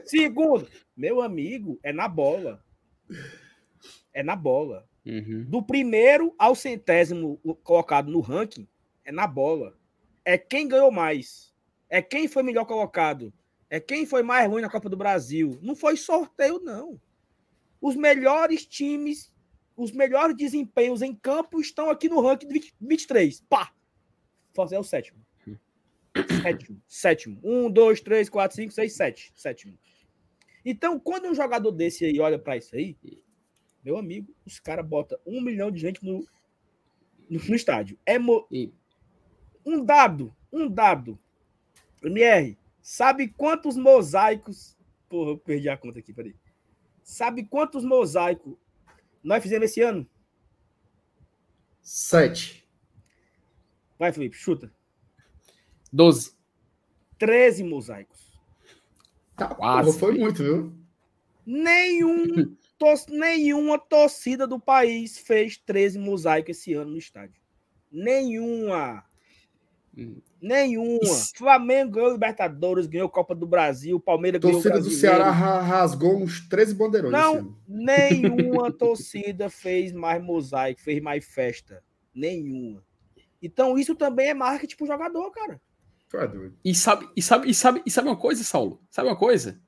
Segundo, 0.07 0.67
meu 0.97 1.21
amigo, 1.21 1.79
é 1.83 1.93
na 1.93 2.09
bola. 2.09 2.65
É 4.15 4.23
na 4.23 4.35
bola. 4.35 4.89
Uhum. 5.05 5.45
Do 5.47 5.63
primeiro 5.63 6.35
ao 6.39 6.55
centésimo 6.55 7.39
colocado 7.63 8.11
no 8.11 8.21
ranking, 8.21 8.67
é 9.05 9.13
na 9.13 9.27
bola. 9.27 9.77
É 10.25 10.39
quem 10.39 10.67
ganhou 10.67 10.91
mais. 10.91 11.53
É 11.91 12.01
quem 12.01 12.27
foi 12.27 12.43
melhor 12.43 12.65
colocado. 12.65 13.31
É 13.69 13.79
quem 13.79 14.07
foi 14.07 14.23
mais 14.23 14.49
ruim 14.49 14.63
na 14.63 14.71
Copa 14.71 14.89
do 14.89 14.97
Brasil. 14.97 15.59
Não 15.61 15.77
foi 15.77 15.99
sorteio, 15.99 16.59
não. 16.61 16.99
Os 17.81 17.95
melhores 17.97 18.67
times, 18.67 19.33
os 19.77 19.93
melhores 19.93 20.37
desempenhos 20.37 21.03
em 21.03 21.15
campo 21.15 21.61
estão 21.61 21.91
aqui 21.91 22.09
no 22.09 22.21
ranking 22.21 22.49
de 22.49 22.73
23. 22.81 23.41
Pá! 23.43 23.73
Fazer 24.55 24.79
o 24.79 24.85
sétimo. 24.85 25.25
Sétimo. 26.43 26.83
Sétimo. 26.87 27.41
Um, 27.43 27.71
dois, 27.71 28.01
três, 28.01 28.29
quatro, 28.29 28.57
cinco, 28.57 28.73
seis, 28.73 28.95
sete. 28.95 29.33
Sétimo. 29.35 29.79
Então, 30.65 30.99
quando 30.99 31.29
um 31.29 31.35
jogador 31.35 31.71
desse 31.71 32.05
aí 32.05 32.19
olha 32.19 32.39
para 32.39 32.57
isso 32.57 32.75
aí, 32.75 32.97
meu 33.85 33.97
amigo, 33.97 34.35
os 34.45 34.59
caras 34.59 34.87
botam 34.87 35.19
um 35.25 35.41
milhão 35.41 35.71
de 35.71 35.79
gente 35.79 36.05
no, 36.05 36.27
no, 37.29 37.39
no 37.39 37.55
estádio. 37.55 37.99
É 38.05 38.19
mo... 38.19 38.49
um 39.65 39.85
dado, 39.85 40.35
um 40.53 40.69
dado. 40.69 41.19
MR, 42.03 42.59
sabe 42.83 43.29
quantos 43.29 43.77
mosaicos. 43.77 44.77
Porra, 45.09 45.31
eu 45.31 45.39
perdi 45.39 45.69
a 45.69 45.77
conta 45.77 46.01
aqui, 46.01 46.13
peraí. 46.13 46.35
Sabe 47.07 47.45
quantos 47.45 47.85
mosaicos 47.85 48.57
nós 49.23 49.41
fizemos 49.41 49.71
esse 49.71 49.81
ano? 49.81 50.05
Sete. 51.81 52.69
Vai, 53.97 54.13
Felipe, 54.13 54.37
chuta. 54.37 54.75
Doze. 55.93 56.35
Treze 57.17 57.63
mosaicos. 57.63 58.37
Tá, 59.37 59.55
Quase. 59.55 59.97
foi 60.01 60.19
muito, 60.19 60.43
viu? 60.43 60.77
Nenhum, 61.47 62.57
tor 62.77 62.97
nenhuma 63.09 63.79
torcida 63.79 64.45
do 64.45 64.59
país 64.59 65.17
fez 65.17 65.57
13 65.59 66.01
mosaicos 66.01 66.59
esse 66.59 66.75
ano 66.75 66.91
no 66.91 66.99
estádio. 66.99 67.41
Nenhuma. 67.89 69.09
Hum. 69.97 70.21
Nenhuma. 70.41 71.01
Isso. 71.03 71.33
Flamengo 71.37 71.93
ganhou 71.93 72.13
Libertadores, 72.13 72.87
ganhou 72.87 73.09
Copa 73.09 73.35
do 73.35 73.47
Brasil, 73.47 73.99
Palmeiras 73.99 74.41
ganhou 74.41 74.61
Torcida 74.61 74.81
do 74.81 74.91
Ceará 74.91 75.31
rasgou 75.31 76.17
uns 76.23 76.47
13 76.49 76.75
bandeirões. 76.75 77.13
Não, 77.13 77.57
nenhuma 77.67 78.71
torcida 78.73 79.49
fez 79.49 79.93
mais 79.93 80.23
mosaico, 80.23 80.81
fez 80.81 81.03
mais 81.03 81.25
festa. 81.25 81.83
Nenhuma. 82.15 82.83
Então 83.43 83.79
isso 83.79 83.95
também 83.95 84.29
é 84.29 84.35
marketing 84.35 84.77
pro 84.77 84.87
jogador, 84.87 85.31
cara. 85.31 85.61
E 86.65 86.75
sabe, 86.75 87.09
e 87.17 87.23
sabe, 87.23 87.51
e 87.51 87.55
sabe, 87.55 87.83
e 87.85 87.91
sabe 87.91 88.09
uma 88.09 88.17
coisa, 88.17 88.43
Saulo? 88.45 88.81
Sabe 88.91 89.09
uma 89.09 89.17
coisa? 89.17 89.61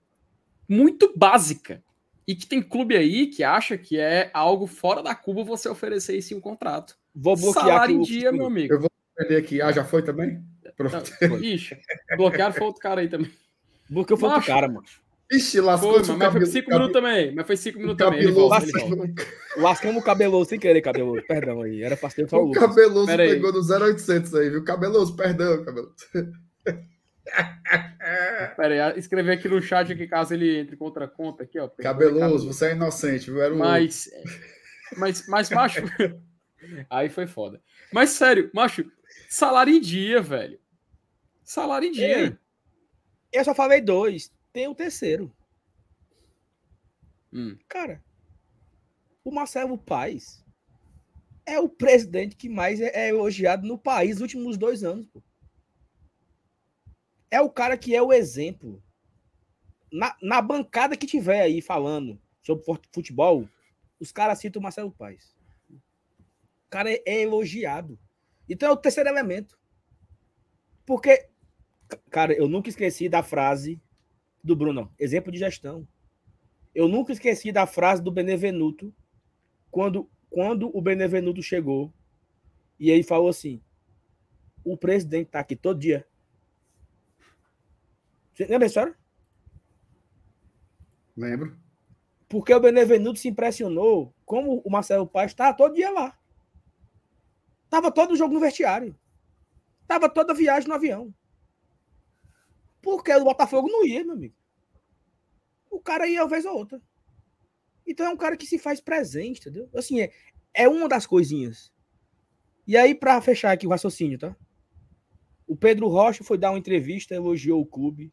Muito 0.68 1.12
básica. 1.16 1.82
E 2.26 2.34
que 2.34 2.46
tem 2.46 2.62
clube 2.62 2.96
aí 2.96 3.26
que 3.26 3.42
acha 3.42 3.76
que 3.76 3.98
é 3.98 4.30
algo 4.34 4.66
fora 4.66 5.02
da 5.02 5.14
Cuba 5.14 5.42
você 5.42 5.68
oferecer 5.68 6.16
isso 6.16 6.34
em 6.34 6.36
um 6.36 6.40
contrato. 6.40 6.96
Vou 7.14 7.34
bloquear 7.36 7.64
Salário 7.64 7.96
em 7.96 8.02
dia, 8.02 8.30
meu 8.30 8.46
amigo. 8.46 8.72
Eu 8.72 8.80
vou 8.80 8.90
perder 9.16 9.36
aqui. 9.38 9.60
Ah, 9.60 9.72
já 9.72 9.84
foi 9.84 10.02
também? 10.02 10.42
Pronto. 10.78 11.10
Não, 11.20 11.38
ixi, 11.42 11.76
bloquearam 12.16 12.54
foi 12.54 12.66
outro 12.66 12.80
cara 12.80 13.00
aí 13.00 13.08
também. 13.08 13.30
Bloqueou 13.90 14.18
foi 14.18 14.28
outro 14.28 14.46
cara, 14.46 14.68
mano. 14.68 14.86
Ixi, 15.30 15.60
lascou. 15.60 16.02
Foi, 16.02 16.16
mas, 16.16 16.32
foi 16.32 16.46
cinco 16.46 16.70
minutos 16.70 16.92
também. 16.92 17.34
Mas 17.34 17.46
foi 17.46 17.56
cinco 17.56 17.78
minutos 17.80 17.98
também. 17.98 18.20
Ele 18.20 18.32
volta, 18.32 18.64
ele 18.64 19.14
Lascamos 19.58 20.00
o 20.00 20.04
cabeloso 20.04 20.48
sem 20.48 20.58
querer, 20.58 20.80
cabeloso. 20.80 21.22
Perdão 21.26 21.62
aí. 21.62 21.82
Era 21.82 21.96
pra 21.96 22.08
ter 22.08 22.28
só 22.28 22.42
o 22.42 22.50
cabeloso 22.52 23.14
pegou 23.14 23.52
no 23.52 23.60
0800 23.60 24.34
aí, 24.36 24.48
viu? 24.48 24.64
Cabeloso, 24.64 25.14
perdão, 25.16 25.62
cabeloso. 25.64 25.94
Pera 28.56 28.92
aí, 28.92 28.98
escrever 28.98 29.32
aqui 29.32 29.48
no 29.48 29.60
chat 29.60 29.94
que 29.94 30.06
caso 30.06 30.32
ele 30.32 30.60
entre 30.60 30.76
contra 30.76 31.04
a 31.04 31.08
conta 31.08 31.42
aqui, 31.42 31.58
ó. 31.58 31.68
Cabeloso, 31.68 32.46
você 32.46 32.68
é 32.68 32.72
inocente, 32.72 33.30
viu? 33.30 33.42
Era 33.42 33.52
um... 33.52 33.58
Mas, 33.58 34.08
mas, 34.96 35.28
mas, 35.28 35.50
macho, 35.50 35.82
aí 36.88 37.10
foi 37.10 37.26
foda. 37.26 37.60
Mas 37.92 38.10
sério, 38.10 38.50
macho, 38.54 38.90
salário 39.28 39.74
em 39.74 39.80
dia, 39.80 40.22
velho. 40.22 40.58
Salário 41.48 41.88
em 41.88 41.92
dia. 41.92 42.38
Eu 43.32 43.42
só 43.42 43.54
falei 43.54 43.80
dois. 43.80 44.30
Tem 44.52 44.68
o 44.68 44.74
terceiro. 44.74 45.34
Hum. 47.32 47.56
Cara, 47.66 48.04
o 49.24 49.30
Marcelo 49.30 49.78
Paes 49.78 50.44
é 51.46 51.58
o 51.58 51.66
presidente 51.66 52.36
que 52.36 52.50
mais 52.50 52.82
é, 52.82 52.90
é 52.94 53.08
elogiado 53.08 53.66
no 53.66 53.78
país 53.78 54.16
nos 54.16 54.20
últimos 54.20 54.58
dois 54.58 54.84
anos. 54.84 55.06
Pô. 55.06 55.22
É 57.30 57.40
o 57.40 57.48
cara 57.48 57.78
que 57.78 57.96
é 57.96 58.02
o 58.02 58.12
exemplo. 58.12 58.84
Na, 59.90 60.14
na 60.20 60.42
bancada 60.42 60.98
que 60.98 61.06
tiver 61.06 61.40
aí 61.40 61.62
falando 61.62 62.20
sobre 62.42 62.62
futebol, 62.92 63.48
os 63.98 64.12
caras 64.12 64.38
citam 64.38 64.60
o 64.60 64.62
Marcelo 64.62 64.92
Paes. 64.92 65.34
O 65.70 66.68
cara 66.68 66.92
é, 66.92 67.02
é 67.06 67.22
elogiado. 67.22 67.98
Então 68.46 68.68
é 68.68 68.72
o 68.72 68.76
terceiro 68.76 69.08
elemento. 69.08 69.58
Porque 70.84 71.30
Cara, 72.10 72.32
eu 72.32 72.48
nunca 72.48 72.68
esqueci 72.68 73.08
da 73.08 73.22
frase 73.22 73.80
do 74.42 74.54
Bruno, 74.54 74.92
exemplo 74.98 75.32
de 75.32 75.38
gestão. 75.38 75.86
Eu 76.74 76.88
nunca 76.88 77.12
esqueci 77.12 77.50
da 77.50 77.66
frase 77.66 78.02
do 78.02 78.10
Benevenuto 78.10 78.94
quando, 79.70 80.08
quando 80.30 80.70
o 80.76 80.80
Benevenuto 80.80 81.42
chegou 81.42 81.92
e 82.78 82.90
aí 82.90 83.02
falou 83.02 83.28
assim: 83.28 83.60
o 84.64 84.76
presidente 84.76 85.30
tá 85.30 85.40
aqui 85.40 85.56
todo 85.56 85.80
dia. 85.80 86.06
Você 88.32 88.46
lembra 88.46 88.66
a 88.66 88.68
história? 88.68 88.96
Lembro. 91.16 91.58
Porque 92.28 92.54
o 92.54 92.60
Benevenuto 92.60 93.18
se 93.18 93.28
impressionou 93.28 94.14
como 94.24 94.60
o 94.64 94.70
Marcelo 94.70 95.06
Paz 95.06 95.32
estava 95.32 95.56
todo 95.56 95.74
dia 95.74 95.90
lá. 95.90 96.16
Tava 97.68 97.90
todo 97.90 98.12
o 98.12 98.16
jogo 98.16 98.34
no 98.34 98.40
vestiário. 98.40 98.96
Tava 99.86 100.08
toda 100.08 100.32
a 100.32 100.36
viagem 100.36 100.68
no 100.68 100.74
avião. 100.74 101.12
Porque 102.88 103.12
o 103.12 103.22
Botafogo 103.22 103.68
não 103.68 103.84
ia, 103.84 104.02
meu 104.02 104.14
amigo. 104.14 104.34
O 105.70 105.78
cara 105.78 106.08
ia 106.08 106.22
uma 106.22 106.28
vez 106.28 106.46
ou 106.46 106.56
outra. 106.56 106.80
Então 107.86 108.06
é 108.06 108.08
um 108.08 108.16
cara 108.16 108.34
que 108.34 108.46
se 108.46 108.58
faz 108.58 108.80
presente, 108.80 109.40
entendeu? 109.40 109.68
Assim, 109.74 110.00
é, 110.00 110.10
é 110.54 110.66
uma 110.66 110.88
das 110.88 111.06
coisinhas. 111.06 111.70
E 112.66 112.78
aí, 112.78 112.94
para 112.94 113.20
fechar 113.20 113.52
aqui 113.52 113.66
o 113.66 113.70
raciocínio, 113.70 114.18
tá? 114.18 114.34
O 115.46 115.54
Pedro 115.54 115.86
Rocha 115.86 116.24
foi 116.24 116.38
dar 116.38 116.50
uma 116.50 116.58
entrevista, 116.58 117.14
elogiou 117.14 117.60
o 117.60 117.66
clube. 117.66 118.10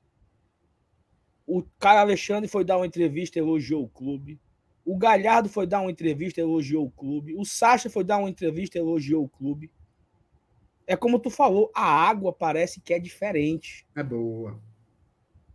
O 1.47 1.63
Caio 1.79 2.01
Alexandre 2.01 2.49
foi 2.49 2.65
dar 2.65 2.75
uma 2.75 2.85
entrevista, 2.85 3.39
elogiou 3.39 3.85
o 3.85 3.89
clube. 3.89 4.41
O 4.83 4.97
Galhardo 4.97 5.47
foi 5.47 5.65
dar 5.65 5.79
uma 5.79 5.91
entrevista, 5.91 6.41
elogiou 6.41 6.85
o 6.85 6.91
clube. 6.91 7.33
O 7.33 7.45
Sacha 7.45 7.89
foi 7.89 8.03
dar 8.03 8.17
uma 8.17 8.29
entrevista, 8.29 8.77
elogiou 8.77 9.23
o 9.23 9.29
clube. 9.29 9.71
É 10.87 10.95
como 10.95 11.19
tu 11.19 11.29
falou, 11.29 11.71
a 11.73 11.83
água 11.83 12.31
parece 12.31 12.79
que 12.79 12.93
é 12.93 12.99
diferente. 12.99 13.87
É 13.95 14.03
boa. 14.03 14.59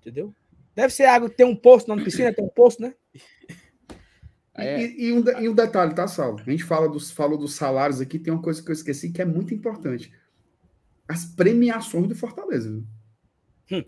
Entendeu? 0.00 0.34
Deve 0.74 0.92
ser 0.92 1.04
água 1.04 1.28
que 1.28 1.36
tem 1.36 1.46
um 1.46 1.56
poço 1.56 1.88
na 1.88 2.02
piscina, 2.02 2.32
tem 2.32 2.44
um 2.44 2.48
poço, 2.48 2.80
né? 2.80 2.94
É. 4.54 4.82
E, 4.82 5.08
e, 5.08 5.12
um, 5.12 5.24
e, 5.40 5.48
um, 5.48 5.54
detalhe, 5.54 5.94
tá, 5.94 6.06
Saulo? 6.06 6.40
A 6.40 6.50
gente 6.50 6.64
fala 6.64 6.88
dos, 6.88 7.10
falou 7.10 7.38
dos 7.38 7.54
salários 7.54 8.00
aqui, 8.00 8.18
tem 8.18 8.32
uma 8.32 8.42
coisa 8.42 8.62
que 8.62 8.70
eu 8.70 8.74
esqueci 8.74 9.10
que 9.10 9.22
é 9.22 9.24
muito 9.24 9.54
importante. 9.54 10.12
As 11.08 11.24
premiações 11.24 12.08
do 12.08 12.14
Fortaleza. 12.14 12.82
Hum. 13.70 13.84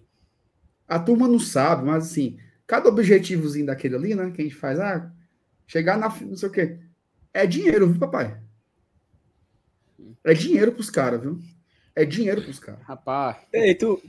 A 0.88 0.98
turma 0.98 1.28
não 1.28 1.38
sabe, 1.38 1.84
mas 1.84 2.04
assim, 2.04 2.38
cada 2.66 2.88
objetivozinho 2.88 3.66
daquele 3.66 3.94
ali, 3.94 4.14
né, 4.14 4.30
que 4.30 4.40
a 4.40 4.44
gente 4.44 4.56
faz, 4.56 4.78
ah, 4.78 5.12
chegar 5.66 5.96
na, 5.96 6.08
não 6.20 6.36
sei 6.36 6.48
o 6.48 6.52
quê, 6.52 6.78
é 7.32 7.46
dinheiro, 7.46 7.88
viu, 7.88 7.98
papai? 7.98 8.41
É 10.24 10.34
dinheiro 10.34 10.72
pros 10.72 10.90
caras, 10.90 11.20
viu? 11.20 11.38
É 11.94 12.04
dinheiro 12.04 12.42
pros 12.42 12.58
caras. 12.58 12.82
Rapaz. 12.84 13.36
Ei, 13.52 13.74
tu, 13.74 14.00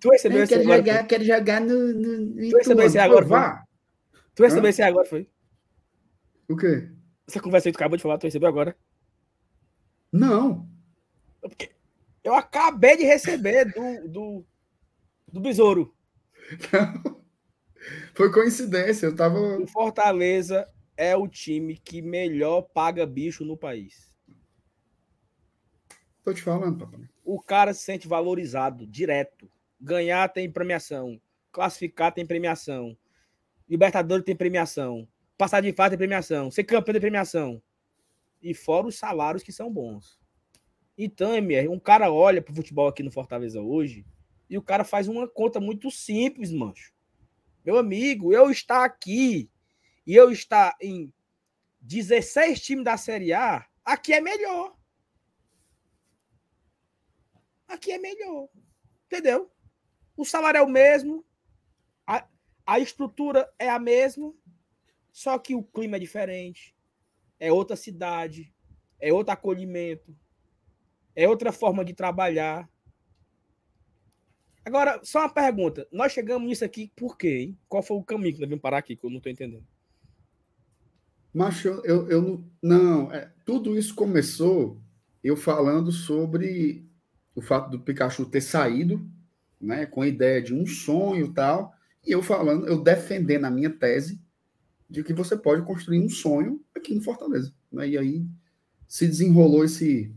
tu 0.00 0.10
recebeu 0.10 0.42
esse 0.42 0.54
agora? 0.54 0.78
Jogar, 0.78 1.06
quero 1.06 1.24
jogar 1.24 1.60
no. 1.60 1.92
no 1.92 2.50
tu 2.50 2.56
recebeu 2.56 2.86
esse 2.86 2.98
agora? 2.98 3.26
Vá. 3.26 3.64
Tu 4.34 4.42
recebeu 4.42 4.70
esse 4.70 4.82
agora, 4.82 5.06
foi? 5.06 5.28
O 6.48 6.56
quê? 6.56 6.88
Essa 7.28 7.40
conversa 7.40 7.68
aí 7.68 7.72
que 7.72 7.78
tu 7.78 7.80
acabou 7.80 7.96
de 7.96 8.02
falar, 8.02 8.18
tu 8.18 8.24
recebeu 8.24 8.48
agora? 8.48 8.76
Não. 10.12 10.68
Porque 11.40 11.70
eu 12.22 12.34
acabei 12.34 12.96
de 12.96 13.04
receber 13.04 13.66
do, 13.66 14.08
do, 14.08 14.46
do 15.32 15.40
Besouro. 15.40 15.94
Não. 16.72 17.16
Foi 18.14 18.32
coincidência, 18.32 19.06
eu 19.06 19.14
tava. 19.14 19.38
O 19.58 19.66
Fortaleza 19.66 20.68
é 20.96 21.16
o 21.16 21.28
time 21.28 21.76
que 21.76 22.00
melhor 22.02 22.62
paga 22.62 23.06
bicho 23.06 23.44
no 23.44 23.56
país. 23.56 24.05
Tô 26.26 26.34
te 26.34 26.42
falando, 26.42 26.76
papai. 26.76 27.08
O 27.24 27.40
cara 27.40 27.72
se 27.72 27.84
sente 27.84 28.08
valorizado 28.08 28.84
direto. 28.84 29.48
Ganhar 29.80 30.28
tem 30.28 30.50
premiação. 30.50 31.20
Classificar 31.52 32.12
tem 32.12 32.26
premiação. 32.26 32.98
Libertadores 33.68 34.24
tem 34.24 34.34
premiação. 34.34 35.06
Passar 35.38 35.60
de 35.60 35.72
fase 35.72 35.90
tem 35.90 35.98
premiação. 35.98 36.50
Ser 36.50 36.64
campeão 36.64 36.94
tem 36.94 37.00
premiação. 37.00 37.62
E 38.42 38.52
fora 38.54 38.88
os 38.88 38.98
salários 38.98 39.44
que 39.44 39.52
são 39.52 39.72
bons. 39.72 40.18
Então, 40.98 41.32
MR, 41.32 41.68
um 41.68 41.78
cara 41.78 42.10
olha 42.10 42.42
pro 42.42 42.56
futebol 42.56 42.88
aqui 42.88 43.04
no 43.04 43.12
Fortaleza 43.12 43.60
hoje 43.60 44.04
e 44.50 44.58
o 44.58 44.62
cara 44.62 44.82
faz 44.82 45.06
uma 45.06 45.28
conta 45.28 45.60
muito 45.60 45.92
simples, 45.92 46.50
mancho. 46.50 46.92
Meu 47.64 47.78
amigo, 47.78 48.32
eu 48.32 48.50
estar 48.50 48.84
aqui 48.84 49.48
e 50.04 50.16
eu 50.16 50.32
estar 50.32 50.74
em 50.82 51.12
16 51.82 52.60
times 52.60 52.84
da 52.84 52.96
Série 52.96 53.32
A, 53.32 53.64
aqui 53.84 54.12
é 54.12 54.20
melhor. 54.20 54.75
Aqui 57.68 57.92
é 57.92 57.98
melhor. 57.98 58.48
Entendeu? 59.06 59.50
O 60.16 60.24
salário 60.24 60.58
é 60.58 60.62
o 60.62 60.68
mesmo, 60.68 61.24
a, 62.06 62.26
a 62.64 62.80
estrutura 62.80 63.52
é 63.58 63.68
a 63.68 63.78
mesma, 63.78 64.32
só 65.12 65.38
que 65.38 65.54
o 65.54 65.62
clima 65.62 65.96
é 65.96 66.00
diferente. 66.00 66.74
É 67.38 67.52
outra 67.52 67.76
cidade, 67.76 68.52
é 68.98 69.12
outro 69.12 69.32
acolhimento, 69.32 70.16
é 71.14 71.28
outra 71.28 71.52
forma 71.52 71.84
de 71.84 71.92
trabalhar. 71.92 72.68
Agora, 74.64 75.00
só 75.04 75.20
uma 75.20 75.28
pergunta. 75.28 75.86
Nós 75.92 76.12
chegamos 76.12 76.48
nisso 76.48 76.64
aqui 76.64 76.90
por 76.96 77.16
quê? 77.16 77.38
Hein? 77.40 77.58
Qual 77.68 77.82
foi 77.82 77.96
o 77.96 78.02
caminho 78.02 78.34
que 78.34 78.40
nós 78.40 78.48
vimos 78.48 78.62
parar 78.62 78.78
aqui, 78.78 78.96
que 78.96 79.04
eu 79.04 79.10
não 79.10 79.18
estou 79.18 79.30
entendendo? 79.30 79.66
Eu, 81.64 81.84
eu, 81.84 82.08
eu 82.08 82.22
não. 82.22 82.50
Não, 82.62 83.12
é, 83.12 83.30
tudo 83.44 83.78
isso 83.78 83.94
começou 83.94 84.80
eu 85.22 85.36
falando 85.36 85.92
sobre 85.92 86.88
o 87.36 87.42
fato 87.42 87.70
do 87.70 87.78
Pikachu 87.78 88.24
ter 88.24 88.40
saído, 88.40 89.06
né, 89.60 89.84
com 89.84 90.00
a 90.00 90.08
ideia 90.08 90.42
de 90.42 90.54
um 90.54 90.66
sonho 90.66 91.26
e 91.26 91.32
tal, 91.32 91.72
e 92.04 92.10
eu 92.10 92.22
falando, 92.22 92.66
eu 92.66 92.82
defendendo 92.82 93.44
a 93.44 93.50
minha 93.50 93.70
tese 93.70 94.20
de 94.88 95.04
que 95.04 95.12
você 95.12 95.36
pode 95.36 95.62
construir 95.62 96.00
um 96.00 96.08
sonho 96.08 96.64
aqui 96.74 96.94
em 96.94 97.00
Fortaleza. 97.00 97.52
Né? 97.70 97.88
E 97.90 97.98
aí 97.98 98.26
se 98.88 99.06
desenrolou 99.06 99.64
esse 99.64 100.14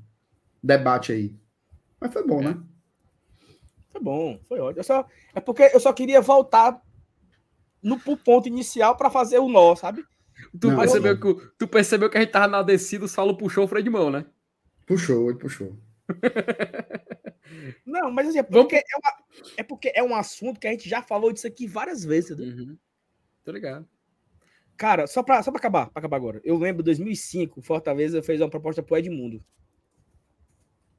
debate 0.63 1.11
aí. 1.11 1.35
Mas 1.99 2.13
foi 2.13 2.25
bom, 2.25 2.41
é. 2.41 2.45
né? 2.45 2.61
Foi 3.91 4.01
bom, 4.01 4.39
foi 4.47 4.59
ótimo. 4.59 4.83
Só, 4.83 5.05
é 5.33 5.41
porque 5.41 5.71
eu 5.73 5.79
só 5.79 5.91
queria 5.91 6.21
voltar 6.21 6.81
no 7.81 7.99
ponto 7.99 8.47
inicial 8.47 8.95
para 8.95 9.09
fazer 9.09 9.39
o 9.39 9.49
nó, 9.49 9.75
sabe? 9.75 10.05
Tu, 10.59 10.69
não, 10.69 10.77
percebeu 10.77 11.17
não. 11.17 11.19
que, 11.19 11.47
tu 11.57 11.67
percebeu 11.67 12.09
que 12.09 12.17
a 12.17 12.21
gente 12.21 12.31
tava 12.31 12.47
na 12.47 12.61
descida, 12.61 13.05
o 13.05 13.09
Saulo 13.09 13.35
puxou 13.35 13.65
o 13.65 13.67
freio 13.67 13.83
de 13.83 13.89
mão, 13.89 14.09
né? 14.09 14.25
Puxou, 14.85 15.29
ele 15.29 15.39
puxou. 15.39 15.75
não, 17.85 18.11
mas 18.11 18.29
assim, 18.29 18.39
é 18.39 18.43
porque, 18.43 18.75
é, 18.75 18.97
uma, 18.97 19.13
é 19.57 19.63
porque 19.63 19.91
é 19.95 20.03
um 20.03 20.15
assunto 20.15 20.59
que 20.59 20.67
a 20.67 20.71
gente 20.71 20.87
já 20.87 21.01
falou 21.01 21.31
disso 21.31 21.47
aqui 21.47 21.67
várias 21.67 22.03
vezes. 22.03 22.37
Né? 22.37 22.45
Uhum. 22.45 22.77
Tô 23.43 23.51
ligado. 23.51 23.87
Cara, 24.77 25.07
só 25.07 25.21
pra, 25.21 25.43
só 25.43 25.51
pra 25.51 25.59
acabar, 25.59 25.89
pra 25.89 25.99
acabar 25.99 26.17
agora. 26.17 26.41
Eu 26.43 26.57
lembro, 26.57 26.81
2005, 26.83 27.61
Fortaleza 27.61 28.23
fez 28.23 28.39
uma 28.39 28.49
proposta 28.49 28.81
pro 28.81 28.97
Edmundo. 28.97 29.43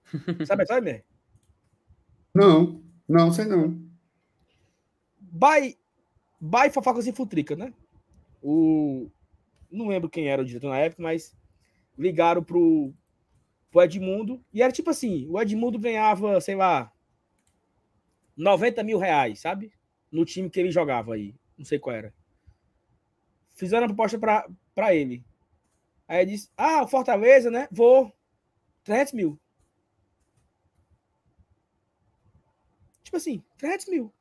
Sabe, 0.46 0.66
sabe, 0.66 1.04
Não, 2.34 2.82
não, 3.08 3.32
sei 3.32 3.44
não. 3.44 3.70
By, 5.20 5.78
by 6.40 6.70
Fofocas 6.72 7.06
e 7.06 7.12
Futrica, 7.12 7.54
né? 7.54 7.72
O, 8.42 9.08
não 9.70 9.88
lembro 9.88 10.10
quem 10.10 10.28
era 10.28 10.42
o 10.42 10.44
diretor 10.44 10.68
na 10.68 10.78
época, 10.78 11.02
mas 11.02 11.34
ligaram 11.96 12.42
pro, 12.42 12.92
pro 13.70 13.82
Edmundo. 13.82 14.44
E 14.52 14.62
era 14.62 14.72
tipo 14.72 14.90
assim: 14.90 15.26
o 15.28 15.40
Edmundo 15.40 15.78
ganhava, 15.78 16.40
sei 16.40 16.56
lá, 16.56 16.92
90 18.36 18.82
mil 18.82 18.98
reais, 18.98 19.40
sabe? 19.40 19.72
No 20.10 20.24
time 20.24 20.50
que 20.50 20.58
ele 20.58 20.70
jogava 20.70 21.14
aí. 21.14 21.34
Não 21.56 21.64
sei 21.64 21.78
qual 21.78 21.94
era. 21.94 22.14
Fizeram 23.54 23.84
a 23.84 23.88
proposta 23.88 24.18
para 24.74 24.94
ele. 24.94 25.24
Aí 26.08 26.22
ele 26.22 26.32
disse: 26.32 26.50
Ah, 26.56 26.86
Fortaleza, 26.86 27.50
né? 27.50 27.68
Vou. 27.70 28.12
300 28.82 29.12
mil. 29.12 29.38
Tipo 33.02 33.16
assim, 33.16 33.42
300 33.58 33.86
mil. 33.88 34.12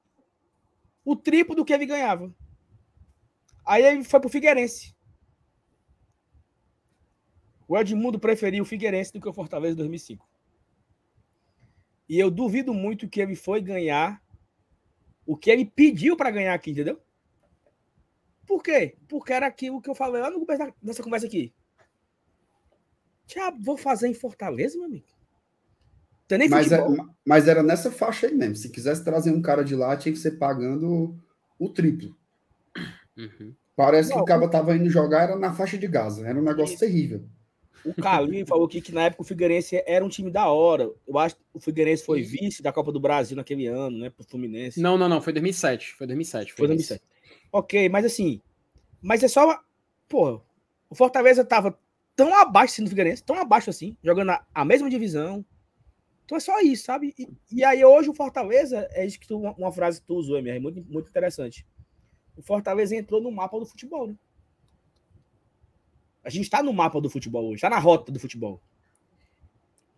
O 1.05 1.15
triplo 1.15 1.55
do 1.55 1.63
que 1.63 1.73
ele 1.73 1.85
ganhava. 1.85 2.33
Aí 3.65 3.83
ele 3.83 4.03
foi 4.03 4.19
pro 4.19 4.29
Figueirense. 4.29 4.95
O 7.69 7.77
Edmundo 7.77 8.19
preferiu 8.19 8.63
o 8.63 8.65
Figueirense 8.65 9.13
do 9.13 9.21
que 9.21 9.29
o 9.29 9.33
Fortaleza 9.33 9.73
em 9.73 9.77
2005. 9.77 10.27
E 12.09 12.17
eu 12.19 12.31
duvido 12.31 12.73
muito 12.73 13.07
que 13.07 13.21
ele 13.21 13.35
foi 13.35 13.61
ganhar 13.61 14.19
o 15.23 15.37
que 15.37 15.51
ele 15.51 15.63
pediu 15.63 16.17
para 16.17 16.31
ganhar 16.31 16.55
aqui, 16.55 16.71
entendeu? 16.71 16.99
Por 18.47 18.63
quê? 18.63 18.97
Porque 19.07 19.31
era 19.31 19.45
aquilo 19.45 19.79
que 19.79 19.87
eu 19.87 19.93
falei 19.93 20.19
lá 20.19 20.31
no 20.31 20.43
começo 20.43 20.73
dessa 20.81 21.03
conversa 21.03 21.27
aqui. 21.27 21.53
Já 23.27 23.51
vou 23.51 23.77
fazer 23.77 24.07
em 24.07 24.15
Fortaleza, 24.15 24.75
meu 24.75 24.87
amigo. 24.87 25.05
Tem 26.27 26.39
nem 26.39 26.49
mas, 26.49 26.71
é, 26.71 26.79
mas 27.23 27.47
era 27.47 27.61
nessa 27.61 27.91
faixa 27.91 28.25
aí 28.25 28.33
mesmo. 28.33 28.55
Se 28.55 28.69
quisesse 28.69 29.03
trazer 29.03 29.29
um 29.29 29.43
cara 29.43 29.63
de 29.63 29.75
lá, 29.75 29.95
tinha 29.95 30.11
que 30.11 30.17
ser 30.17 30.39
pagando 30.39 31.15
o, 31.59 31.69
triplo. 31.69 32.17
Uhum. 33.15 33.53
Parece 33.75 34.09
Não, 34.09 34.17
que 34.17 34.23
o 34.23 34.25
cara 34.25 34.49
tava 34.49 34.75
indo 34.75 34.89
jogar, 34.89 35.25
era 35.25 35.35
na 35.35 35.53
faixa 35.53 35.77
de 35.77 35.87
Gaza. 35.87 36.27
Era 36.27 36.39
um 36.39 36.43
negócio 36.43 36.73
isso. 36.73 36.79
terrível. 36.79 37.29
O 37.85 37.93
Carlinho 37.93 38.45
falou 38.45 38.65
aqui 38.65 38.81
que 38.81 38.91
na 38.91 39.03
época 39.03 39.21
o 39.21 39.25
Figueirense 39.25 39.81
era 39.85 40.03
um 40.03 40.09
time 40.09 40.29
da 40.29 40.47
hora. 40.49 40.89
Eu 41.07 41.17
acho 41.17 41.35
que 41.35 41.41
o 41.53 41.59
Figueirense 41.59 42.03
foi 42.03 42.21
vice 42.21 42.61
da 42.61 42.71
Copa 42.71 42.91
do 42.91 42.99
Brasil 42.99 43.35
naquele 43.35 43.67
ano, 43.67 43.97
né? 43.97 44.09
Pro 44.09 44.23
Fluminense. 44.23 44.79
Não, 44.81 44.97
não, 44.97 45.07
não. 45.07 45.21
Foi 45.21 45.33
2007. 45.33 45.93
Foi 45.95 46.07
2007. 46.07 46.53
Foi, 46.53 46.57
foi 46.57 46.67
2007. 46.67 47.03
Ok, 47.51 47.89
mas 47.89 48.05
assim. 48.05 48.41
Mas 49.01 49.23
é 49.23 49.27
só. 49.27 49.59
Pô, 50.07 50.41
o 50.89 50.95
Fortaleza 50.95 51.45
tava 51.45 51.77
tão 52.15 52.35
abaixo 52.35 52.73
assim 52.73 52.83
do 52.83 52.89
Figueirense, 52.89 53.23
tão 53.23 53.37
abaixo 53.37 53.69
assim, 53.69 53.95
jogando 54.03 54.31
a, 54.31 54.45
a 54.53 54.65
mesma 54.65 54.89
divisão, 54.89 55.45
então 56.29 56.37
é 56.37 56.41
só 56.41 56.59
isso, 56.61 56.83
sabe? 56.83 57.11
E, 57.17 57.27
e 57.51 57.63
aí 57.63 57.83
hoje 57.83 58.07
o 58.07 58.13
Fortaleza, 58.13 58.87
é 58.91 59.03
isso 59.03 59.19
que 59.19 59.27
tu, 59.27 59.35
uma, 59.39 59.51
uma 59.53 59.71
frase 59.71 59.99
que 59.99 60.05
tu 60.05 60.13
usou, 60.13 60.37
MR, 60.37 60.59
muito, 60.59 60.85
muito 60.87 61.09
interessante. 61.09 61.65
O 62.37 62.43
Fortaleza 62.43 62.95
entrou 62.95 63.19
no 63.19 63.31
mapa 63.31 63.57
do 63.57 63.65
futebol, 63.65 64.05
né? 64.05 64.15
A 66.23 66.29
gente 66.29 66.43
está 66.43 66.61
no 66.61 66.73
mapa 66.73 66.99
do 66.99 67.09
futebol 67.09 67.45
hoje, 67.45 67.55
está 67.55 67.69
na 67.69 67.79
rota 67.79 68.11
do 68.11 68.19
futebol. 68.19 68.61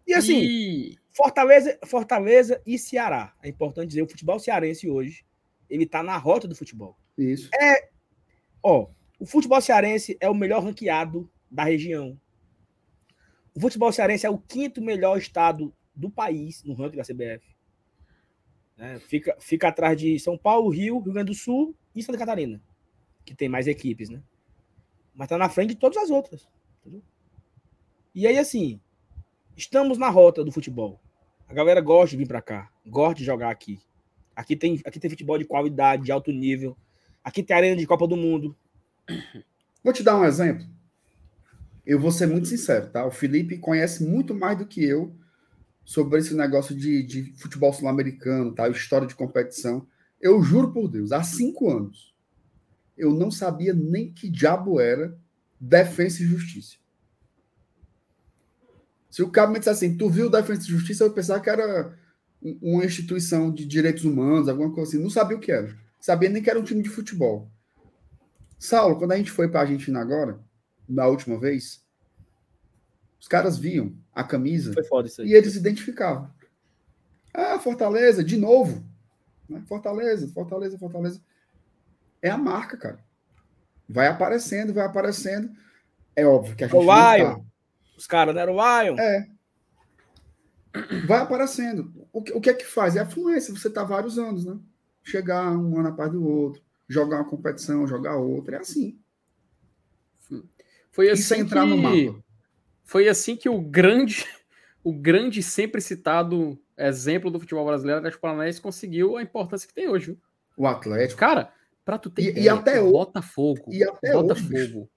E 0.07 0.13
assim, 0.13 0.41
e... 0.41 0.97
Fortaleza, 1.11 1.79
Fortaleza 1.85 2.61
e 2.65 2.77
Ceará. 2.77 3.33
É 3.41 3.49
importante 3.49 3.89
dizer, 3.89 4.01
o 4.01 4.09
futebol 4.09 4.39
cearense 4.39 4.89
hoje, 4.89 5.25
ele 5.69 5.83
está 5.83 6.03
na 6.03 6.17
rota 6.17 6.47
do 6.47 6.55
futebol. 6.55 6.97
Isso. 7.17 7.49
É, 7.55 7.89
ó, 8.61 8.89
o 9.19 9.25
futebol 9.25 9.61
cearense 9.61 10.17
é 10.19 10.29
o 10.29 10.35
melhor 10.35 10.63
ranqueado 10.63 11.29
da 11.49 11.63
região. 11.63 12.19
O 13.53 13.59
futebol 13.59 13.91
cearense 13.91 14.25
é 14.25 14.29
o 14.29 14.37
quinto 14.37 14.81
melhor 14.81 15.17
estado 15.17 15.73
do 15.93 16.09
país 16.09 16.63
no 16.63 16.73
ranking 16.73 16.97
da 16.97 17.03
CBF. 17.03 17.45
É, 18.77 18.99
fica, 18.99 19.37
fica 19.39 19.67
atrás 19.67 19.97
de 19.97 20.17
São 20.19 20.37
Paulo, 20.37 20.69
Rio, 20.69 20.99
Rio 20.99 21.13
Grande 21.13 21.31
do 21.31 21.37
Sul 21.37 21.75
e 21.93 22.01
Santa 22.01 22.17
Catarina, 22.17 22.61
que 23.23 23.35
tem 23.35 23.47
mais 23.47 23.67
equipes, 23.67 24.09
né? 24.09 24.23
Mas 25.15 25.27
tá 25.27 25.37
na 25.37 25.49
frente 25.49 25.69
de 25.69 25.75
todas 25.75 25.97
as 25.97 26.09
outras. 26.09 26.47
Entendeu? 26.79 27.01
E 28.13 28.27
aí, 28.27 28.37
assim, 28.37 28.79
estamos 29.55 29.97
na 29.97 30.09
rota 30.09 30.43
do 30.43 30.51
futebol. 30.51 30.99
A 31.47 31.53
galera 31.53 31.81
gosta 31.81 32.11
de 32.11 32.17
vir 32.17 32.27
para 32.27 32.41
cá, 32.41 32.69
gosta 32.85 33.15
de 33.15 33.25
jogar 33.25 33.49
aqui. 33.49 33.79
Aqui 34.35 34.55
tem, 34.55 34.81
aqui 34.85 34.99
tem 34.99 35.09
futebol 35.09 35.37
de 35.37 35.45
qualidade, 35.45 36.03
de 36.03 36.11
alto 36.11 36.31
nível. 36.31 36.77
Aqui 37.23 37.43
tem 37.43 37.55
arena 37.55 37.75
de 37.75 37.85
Copa 37.85 38.07
do 38.07 38.15
Mundo. 38.15 38.55
Vou 39.83 39.93
te 39.93 40.03
dar 40.03 40.17
um 40.17 40.25
exemplo. 40.25 40.65
Eu 41.83 41.99
vou 41.99 42.11
ser 42.11 42.27
muito 42.27 42.47
sincero, 42.47 42.91
tá? 42.91 43.03
O 43.05 43.11
Felipe 43.11 43.57
conhece 43.57 44.03
muito 44.03 44.35
mais 44.35 44.55
do 44.55 44.67
que 44.67 44.83
eu 44.83 45.15
sobre 45.83 46.19
esse 46.19 46.35
negócio 46.35 46.75
de, 46.75 47.01
de 47.03 47.33
futebol 47.33 47.73
sul-americano, 47.73 48.53
tá? 48.53 48.69
História 48.69 49.07
de 49.07 49.15
competição. 49.15 49.87
Eu 50.21 50.41
juro 50.43 50.71
por 50.71 50.87
Deus, 50.87 51.11
há 51.11 51.23
cinco 51.23 51.69
anos, 51.69 52.10
eu 52.97 53.13
não 53.13 53.31
sabia 53.31 53.73
nem 53.73 54.11
que 54.11 54.29
diabo 54.29 54.79
era 54.79 55.17
defesa 55.59 56.21
e 56.21 56.25
justiça. 56.25 56.75
Se 59.09 59.21
o 59.21 59.29
cabo 59.29 59.53
me 59.53 59.59
dissesse 59.59 59.85
assim, 59.85 59.97
tu 59.97 60.09
viu 60.09 60.29
defesa 60.29 60.61
e 60.61 60.71
justiça, 60.71 61.03
eu 61.03 61.11
pensava 61.11 61.41
que 61.41 61.49
era 61.49 61.97
uma 62.61 62.85
instituição 62.85 63.51
de 63.51 63.65
direitos 63.65 64.05
humanos, 64.05 64.47
alguma 64.47 64.73
coisa 64.73 64.91
assim. 64.91 65.03
Não 65.03 65.09
sabia 65.09 65.37
o 65.37 65.39
que 65.39 65.51
era. 65.51 65.77
Sabia 65.99 66.29
nem 66.29 66.41
que 66.41 66.49
era 66.49 66.59
um 66.59 66.63
time 66.63 66.81
de 66.81 66.89
futebol. 66.89 67.51
Saulo, 68.57 68.97
quando 68.97 69.11
a 69.11 69.17
gente 69.17 69.31
foi 69.31 69.47
para 69.47 69.59
a 69.59 69.63
Argentina 69.63 69.99
agora, 69.99 70.39
na 70.87 71.07
última 71.07 71.37
vez, 71.37 71.83
os 73.19 73.27
caras 73.27 73.57
viam 73.57 73.93
a 74.13 74.23
camisa 74.23 74.73
e 75.23 75.33
eles 75.33 75.55
identificavam. 75.55 76.29
Ah, 77.33 77.59
Fortaleza, 77.59 78.23
de 78.23 78.37
novo. 78.37 78.83
Né? 79.47 79.61
Fortaleza, 79.67 80.27
Fortaleza, 80.29 80.77
Fortaleza. 80.77 81.21
É 82.21 82.29
a 82.29 82.37
marca, 82.37 82.77
cara. 82.77 82.99
Vai 83.87 84.07
aparecendo, 84.07 84.73
vai 84.73 84.85
aparecendo. 84.85 85.51
É 86.15 86.25
óbvio 86.25 86.55
que 86.55 86.63
a 86.63 86.67
gente. 86.67 86.77
O 86.77 86.81
Lion. 86.81 87.35
Tá. 87.35 87.41
Os 87.97 88.07
caras 88.07 88.35
deram 88.35 88.55
o 88.55 88.55
Lion. 88.55 88.97
É. 88.97 89.27
Vai 91.05 91.19
aparecendo. 91.19 91.93
O 92.13 92.21
que, 92.21 92.31
o 92.33 92.39
que 92.39 92.49
é 92.49 92.53
que 92.53 92.65
faz? 92.65 92.95
É 92.95 93.01
a 93.01 93.05
fluência. 93.05 93.53
Você 93.53 93.69
tá 93.69 93.83
vários 93.83 94.17
anos, 94.17 94.45
né? 94.45 94.57
Chegar 95.03 95.51
um 95.51 95.79
ano 95.79 95.89
a 95.89 95.91
par 95.91 96.09
do 96.09 96.25
outro, 96.25 96.61
jogar 96.87 97.17
uma 97.17 97.29
competição, 97.29 97.87
jogar 97.87 98.15
outra. 98.15 98.57
É 98.57 98.59
assim. 98.59 98.97
Foi 100.91 101.09
assim 101.09 101.21
Isso 101.21 101.33
é 101.33 101.37
entrar 101.39 101.63
que... 101.63 101.69
no 101.69 101.77
mapa. 101.77 102.23
Foi 102.83 103.07
assim 103.07 103.35
que 103.35 103.49
o 103.49 103.61
grande, 103.61 104.25
o 104.83 104.93
grande 104.93 105.41
sempre 105.41 105.81
citado 105.81 106.59
exemplo 106.77 107.29
do 107.29 107.39
futebol 107.39 107.65
brasileiro, 107.65 107.97
o 107.97 107.99
Atlético 107.99 108.21
Paranaense, 108.21 108.61
conseguiu 108.61 109.17
a 109.17 109.21
importância 109.21 109.67
que 109.67 109.73
tem 109.73 109.87
hoje. 109.87 110.07
Viu? 110.07 110.17
O 110.57 110.67
Atlético. 110.67 111.19
Cara, 111.19 111.53
para 111.91 111.97
tu 111.97 112.09
ter 112.09 112.21
e, 112.21 112.29
ideia, 112.29 112.45
e 112.45 112.49
até 112.49 112.81
o 112.81 112.89
Botafogo. 112.93 113.65
E 113.67 113.83
até 113.83 114.13
Botafogo. 114.13 114.53
Hoje, 114.53 114.89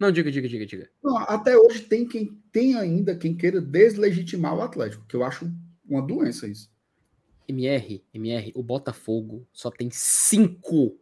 não, 0.00 0.10
diga, 0.10 0.30
diga, 0.30 0.48
diga, 0.48 0.64
diga. 0.64 0.90
Não, 1.02 1.18
até 1.18 1.54
hoje 1.58 1.80
tem 1.80 2.08
quem 2.08 2.40
tem 2.50 2.74
ainda 2.74 3.14
quem 3.14 3.36
queira 3.36 3.60
deslegitimar 3.60 4.56
o 4.56 4.62
Atlético, 4.62 5.04
que 5.06 5.14
eu 5.14 5.22
acho 5.22 5.52
uma 5.86 6.00
doença 6.00 6.46
isso. 6.46 6.72
MR, 7.46 8.02
MR, 8.14 8.50
o 8.54 8.62
Botafogo 8.62 9.46
só 9.52 9.70
tem 9.70 9.90
cinco 9.90 10.96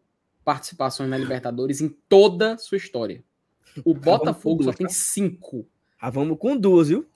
participações 0.45 1.09
na 1.09 1.17
Libertadores 1.17 1.81
em 1.81 1.89
toda 2.09 2.59
sua 2.59 2.77
história. 2.77 3.23
O 3.85 3.95
Botafogo 3.95 4.65
duas, 4.65 4.75
só 4.75 4.77
tem 4.77 4.89
tá? 4.89 4.93
cinco. 4.93 5.65
Ah, 5.97 6.11
vamos 6.11 6.37
com 6.39 6.57
duas, 6.57 6.89
viu? 6.89 7.07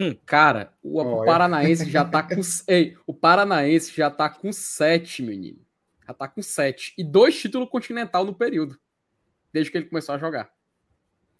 Hum. 0.00 0.16
Cara, 0.24 0.72
o, 0.82 0.98
o 0.98 1.24
Paranaense 1.26 1.90
já 1.90 2.06
tá 2.06 2.22
com. 2.24 2.40
Ei, 2.66 2.96
o 3.06 3.12
Paranaense 3.12 3.94
já 3.94 4.10
tá 4.10 4.30
com 4.30 4.50
sete, 4.50 5.22
menino. 5.22 5.60
Já 6.06 6.14
tá 6.14 6.28
com 6.28 6.42
sete. 6.42 6.94
E 6.98 7.04
dois 7.04 7.38
títulos 7.38 7.68
continental 7.68 8.24
no 8.24 8.34
período. 8.34 8.78
Desde 9.52 9.70
que 9.70 9.78
ele 9.78 9.88
começou 9.88 10.14
a 10.14 10.18
jogar. 10.18 10.52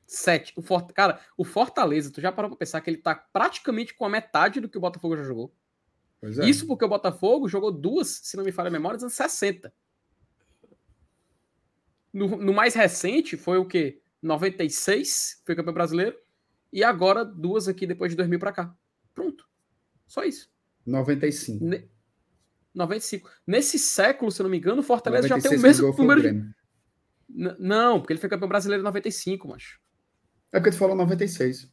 Sete. 0.06 0.52
O 0.56 0.62
Fort... 0.62 0.92
Cara, 0.92 1.20
o 1.36 1.44
Fortaleza, 1.44 2.12
tu 2.12 2.20
já 2.20 2.30
parou 2.30 2.50
pra 2.50 2.58
pensar 2.58 2.80
que 2.80 2.90
ele 2.90 2.98
tá 2.98 3.14
praticamente 3.14 3.94
com 3.94 4.04
a 4.04 4.08
metade 4.08 4.60
do 4.60 4.68
que 4.68 4.78
o 4.78 4.80
Botafogo 4.80 5.16
já 5.16 5.22
jogou? 5.22 5.54
É. 6.22 6.48
Isso 6.48 6.66
porque 6.66 6.84
o 6.84 6.88
Botafogo 6.88 7.48
jogou 7.48 7.72
duas, 7.72 8.08
se 8.08 8.36
não 8.36 8.44
me 8.44 8.52
falha 8.52 8.68
a 8.68 8.70
memória, 8.70 8.94
nos 8.94 9.02
anos 9.02 9.14
60. 9.14 9.72
No, 12.12 12.36
no 12.36 12.52
mais 12.52 12.74
recente 12.74 13.36
foi 13.36 13.58
o 13.58 13.64
quê? 13.64 14.00
96, 14.20 15.42
foi 15.44 15.56
campeão 15.56 15.74
brasileiro, 15.74 16.16
e 16.72 16.84
agora 16.84 17.24
duas 17.24 17.66
aqui 17.66 17.86
depois 17.86 18.12
de 18.12 18.16
2000 18.16 18.38
para 18.38 18.52
cá. 18.52 18.76
Pronto. 19.12 19.48
Só 20.06 20.22
isso. 20.24 20.50
95. 20.86 21.64
Ne 21.64 21.88
95. 22.74 23.28
Nesse 23.46 23.78
século, 23.78 24.30
se 24.30 24.40
eu 24.40 24.44
não 24.44 24.50
me 24.50 24.58
engano, 24.58 24.80
o 24.80 24.84
Fortaleza 24.84 25.28
já 25.28 25.40
tem 25.40 25.56
o 25.56 25.60
mesmo 25.60 25.92
número 25.96 26.22
de... 26.22 26.54
Não, 27.58 27.98
porque 28.00 28.12
ele 28.12 28.20
foi 28.20 28.28
campeão 28.28 28.48
brasileiro 28.48 28.82
em 28.82 28.84
95, 28.84 29.48
macho. 29.48 29.80
É 30.52 30.58
porque 30.58 30.70
tu 30.70 30.78
falou 30.78 30.94
96. 30.94 31.70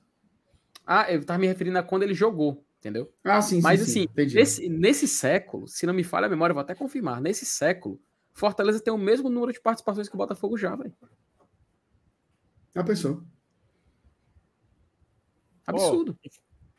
Ah, 0.86 1.12
eu 1.12 1.24
tava 1.24 1.40
me 1.40 1.48
referindo 1.48 1.78
a 1.78 1.84
quando 1.84 2.04
ele 2.04 2.14
jogou, 2.14 2.66
entendeu? 2.80 3.14
Ah, 3.24 3.42
sim, 3.42 3.62
Mas 3.62 3.82
sim, 3.82 4.06
assim, 4.06 4.28
sim, 4.28 4.36
nesse, 4.36 4.70
nesse 4.70 5.08
século, 5.08 5.68
se 5.68 5.86
não 5.86 5.94
me 5.94 6.04
falha 6.04 6.28
a 6.28 6.30
memória, 6.30 6.54
vou 6.54 6.62
até 6.62 6.74
confirmar, 6.74 7.22
nesse 7.22 7.46
século, 7.46 8.02
Fortaleza 8.34 8.80
tem 8.80 8.94
o 8.94 8.98
mesmo 8.98 9.30
número 9.30 9.52
de 9.52 9.60
participações 9.60 10.08
que 10.08 10.16
o 10.16 10.18
Botafogo 10.18 10.58
já, 10.58 10.76
velho. 10.76 10.96
A 12.74 12.84
pessoa. 12.84 13.24
Absurdo. 15.68 16.18
Oh, 16.24 16.30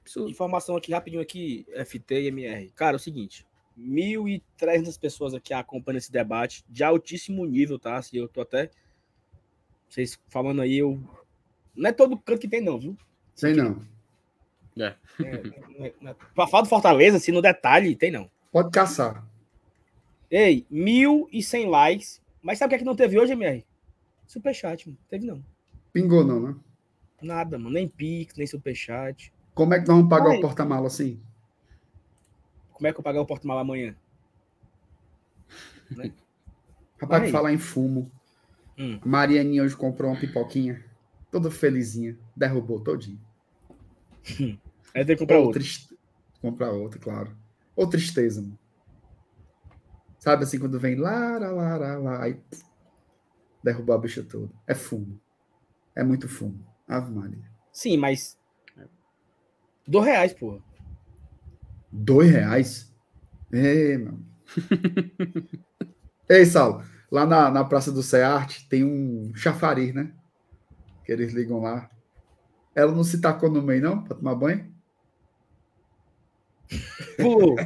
Absurdo. 0.00 0.30
Informação 0.30 0.76
aqui 0.76 0.92
rapidinho 0.92 1.22
aqui, 1.22 1.66
FT 1.84 2.22
e 2.22 2.26
MR. 2.28 2.70
Cara, 2.70 2.96
é 2.96 2.98
o 2.98 3.00
seguinte, 3.00 3.46
1.300 3.78 4.98
pessoas 4.98 5.34
aqui 5.34 5.54
acompanham 5.54 5.98
esse 5.98 6.12
debate 6.12 6.64
de 6.68 6.84
altíssimo 6.84 7.44
nível, 7.46 7.78
tá? 7.78 7.96
Assim, 7.96 8.18
eu 8.18 8.28
tô 8.28 8.40
até 8.40 8.70
vocês 9.88 10.18
falando 10.28 10.62
aí, 10.62 10.78
eu 10.78 11.02
não 11.74 11.90
é 11.90 11.92
todo 11.92 12.16
canto 12.16 12.40
que 12.40 12.48
tem 12.48 12.60
não, 12.60 12.78
viu? 12.78 12.96
Sei 13.34 13.54
não. 13.54 13.80
É. 14.78 14.94
é, 15.24 15.92
é, 16.04 16.14
pra 16.34 16.46
falar 16.46 16.62
do 16.62 16.68
Fortaleza, 16.68 17.16
assim, 17.16 17.32
no 17.32 17.42
detalhe, 17.42 17.96
tem 17.96 18.10
não. 18.10 18.30
Pode 18.52 18.70
caçar. 18.70 19.26
Ei, 20.30 20.64
1.100 20.70 21.68
likes. 21.68 22.22
Mas 22.40 22.58
sabe 22.58 22.68
o 22.68 22.70
que 22.70 22.74
é 22.76 22.78
que 22.78 22.84
não 22.84 22.96
teve 22.96 23.18
hoje, 23.18 23.32
MR? 23.32 23.66
Superchat, 24.26 24.88
mano. 24.88 24.98
Teve 25.08 25.26
não. 25.26 25.44
Pingou, 25.92 26.24
não, 26.24 26.40
né? 26.40 26.54
Nada, 27.20 27.58
mano. 27.58 27.70
Nem 27.70 27.88
Pix, 27.88 28.36
nem 28.36 28.46
Superchat. 28.46 29.32
Como 29.54 29.74
é 29.74 29.80
que 29.80 29.86
nós 29.88 29.96
vamos 29.96 30.08
pagar 30.08 30.30
Ai. 30.30 30.38
o 30.38 30.40
porta-mala 30.40 30.86
assim? 30.86 31.20
Como 32.80 32.88
é 32.88 32.94
que 32.94 32.98
eu 32.98 33.04
pagar 33.04 33.20
o 33.20 33.26
porta-mala 33.26 33.60
amanhã? 33.60 33.94
né? 35.90 36.14
Rapaz, 36.98 37.24
que 37.24 37.30
falar 37.30 37.52
em 37.52 37.58
fumo. 37.58 38.10
Hum. 38.78 38.98
Marianinha 39.04 39.62
hoje 39.62 39.76
comprou 39.76 40.10
uma 40.10 40.18
pipoquinha. 40.18 40.82
Toda 41.30 41.50
felizinha. 41.50 42.18
Derrubou 42.34 42.80
todinho. 42.80 43.20
Aí 44.94 45.04
tem 45.04 45.14
que 45.14 45.16
comprar 45.16 45.40
outra. 45.40 45.60
Triste... 45.60 45.94
Comprar 46.40 46.70
outra, 46.70 46.98
claro. 46.98 47.36
Ou 47.76 47.86
tristeza, 47.86 48.40
mano. 48.40 48.58
Sabe 50.18 50.44
assim, 50.44 50.58
quando 50.58 50.80
vem 50.80 50.96
lá, 50.96 51.36
lá, 51.36 51.50
lá, 51.50 51.76
lá, 51.76 51.98
lá, 51.98 52.24
aí 52.24 52.40
derrubar 53.62 53.96
a 53.96 53.98
bicha 53.98 54.22
toda. 54.22 54.50
É 54.66 54.74
fumo. 54.74 55.20
É 55.94 56.02
muito 56.02 56.26
fumo. 56.30 56.66
Ave 56.88 57.12
Maria. 57.12 57.44
Sim, 57.70 57.98
mas. 57.98 58.38
Dois 59.86 60.06
reais, 60.06 60.32
pô. 60.32 60.62
Dois 61.90 62.30
reais? 62.30 62.94
É, 63.52 63.96
meu. 63.98 64.18
Ei, 66.28 66.46
Saulo, 66.46 66.84
lá 67.10 67.26
na, 67.26 67.50
na 67.50 67.64
Praça 67.64 67.90
do 67.90 68.02
Cearte 68.02 68.68
tem 68.68 68.84
um 68.84 69.32
chafariz, 69.34 69.92
né? 69.92 70.12
Que 71.04 71.12
eles 71.12 71.32
ligam 71.32 71.60
lá. 71.60 71.90
Ela 72.74 72.92
não 72.92 73.02
se 73.02 73.20
tacou 73.20 73.50
no 73.50 73.60
meio, 73.60 73.82
não, 73.82 74.02
pra 74.04 74.16
tomar 74.16 74.34
banho? 74.36 74.72
Pô! 77.16 77.56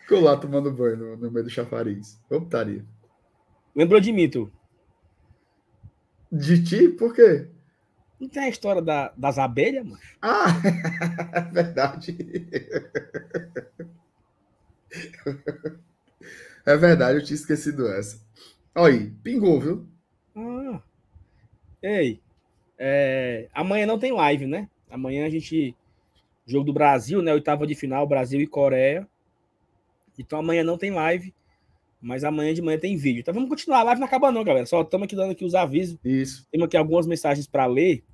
Ficou 0.00 0.20
lá 0.20 0.36
tomando 0.38 0.72
banho 0.72 0.96
no, 0.96 1.16
no 1.16 1.30
meio 1.30 1.44
do 1.44 1.50
chafariz. 1.50 2.18
Optaria. 2.30 2.82
Lembrou 3.76 4.00
de 4.00 4.10
mito? 4.10 4.50
De 6.32 6.62
ti? 6.62 6.88
Por 6.88 7.14
quê? 7.14 7.48
Não 8.20 8.28
tem 8.28 8.44
a 8.44 8.48
história 8.48 8.82
da, 8.82 9.12
das 9.16 9.38
abelhas, 9.38 9.84
mano? 9.84 10.00
Ah, 10.20 10.46
é 11.34 11.40
verdade. 11.52 12.16
É 16.66 16.76
verdade, 16.76 17.18
eu 17.18 17.24
tinha 17.24 17.36
esquecido 17.36 17.88
essa. 17.88 18.20
Olha 18.74 18.94
aí, 18.94 19.10
pingou, 19.22 19.60
viu? 19.60 19.88
Ah. 20.36 20.82
Ei, 21.82 22.20
é, 22.78 23.48
amanhã 23.54 23.86
não 23.86 23.98
tem 23.98 24.12
live, 24.12 24.46
né? 24.46 24.68
Amanhã 24.90 25.26
a 25.26 25.30
gente. 25.30 25.74
Jogo 26.46 26.64
do 26.64 26.72
Brasil, 26.72 27.22
né? 27.22 27.32
Oitava 27.32 27.66
de 27.66 27.74
final, 27.74 28.06
Brasil 28.06 28.40
e 28.40 28.46
Coreia. 28.46 29.06
Então 30.18 30.38
amanhã 30.38 30.64
não 30.64 30.78
tem 30.78 30.90
live. 30.90 31.34
Mas 32.00 32.22
amanhã 32.22 32.54
de 32.54 32.62
manhã 32.62 32.78
tem 32.78 32.96
vídeo. 32.96 33.20
Então 33.20 33.34
vamos 33.34 33.48
continuar. 33.48 33.80
A 33.80 33.82
live 33.82 34.00
não 34.00 34.06
acaba, 34.06 34.30
não, 34.30 34.44
galera. 34.44 34.66
Só 34.66 34.82
estamos 34.82 35.06
aqui 35.06 35.16
dando 35.16 35.32
aqui 35.32 35.44
os 35.44 35.54
avisos. 35.54 35.98
Isso. 36.04 36.46
Temos 36.50 36.66
aqui 36.66 36.76
algumas 36.76 37.06
mensagens 37.06 37.46
para 37.46 37.66
ler. 37.66 38.04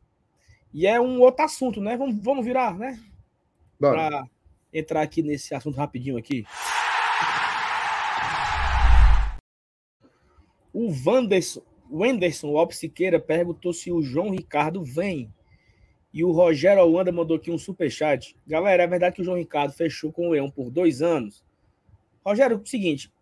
E 0.73 0.86
é 0.86 1.01
um 1.01 1.20
outro 1.20 1.44
assunto, 1.44 1.81
né? 1.81 1.97
Vamos, 1.97 2.16
vamos 2.23 2.44
virar, 2.44 2.77
né? 2.77 2.98
Para 3.78 4.27
entrar 4.73 5.02
aqui 5.02 5.23
nesse 5.23 5.55
assunto 5.55 5.77
rapidinho 5.77 6.16
aqui. 6.16 6.44
O 10.73 10.93
Wanderson, 11.06 11.62
Wenderson 11.89 12.51
Lopes 12.51 12.78
Siqueira 12.78 13.20
perguntou 13.20 13.73
se 13.73 13.93
o 13.93 14.02
João 14.02 14.31
Ricardo 14.31 14.82
vem. 14.82 15.32
E 16.12 16.24
o 16.24 16.32
Rogério 16.32 16.82
Holanda 16.82 17.12
mandou 17.12 17.36
aqui 17.36 17.51
um 17.51 17.59
superchat. 17.59 18.36
Galera, 18.47 18.85
é 18.85 18.86
verdade 18.86 19.16
que 19.16 19.23
o 19.23 19.24
João 19.24 19.36
Ricardo 19.36 19.73
fechou 19.73 20.12
com 20.12 20.28
o 20.28 20.31
Leão 20.31 20.51
por 20.51 20.70
dois 20.70 21.02
anos? 21.02 21.44
Rogério, 22.24 22.56
é 22.56 22.61
o 22.61 22.66
seguinte: 22.66 23.12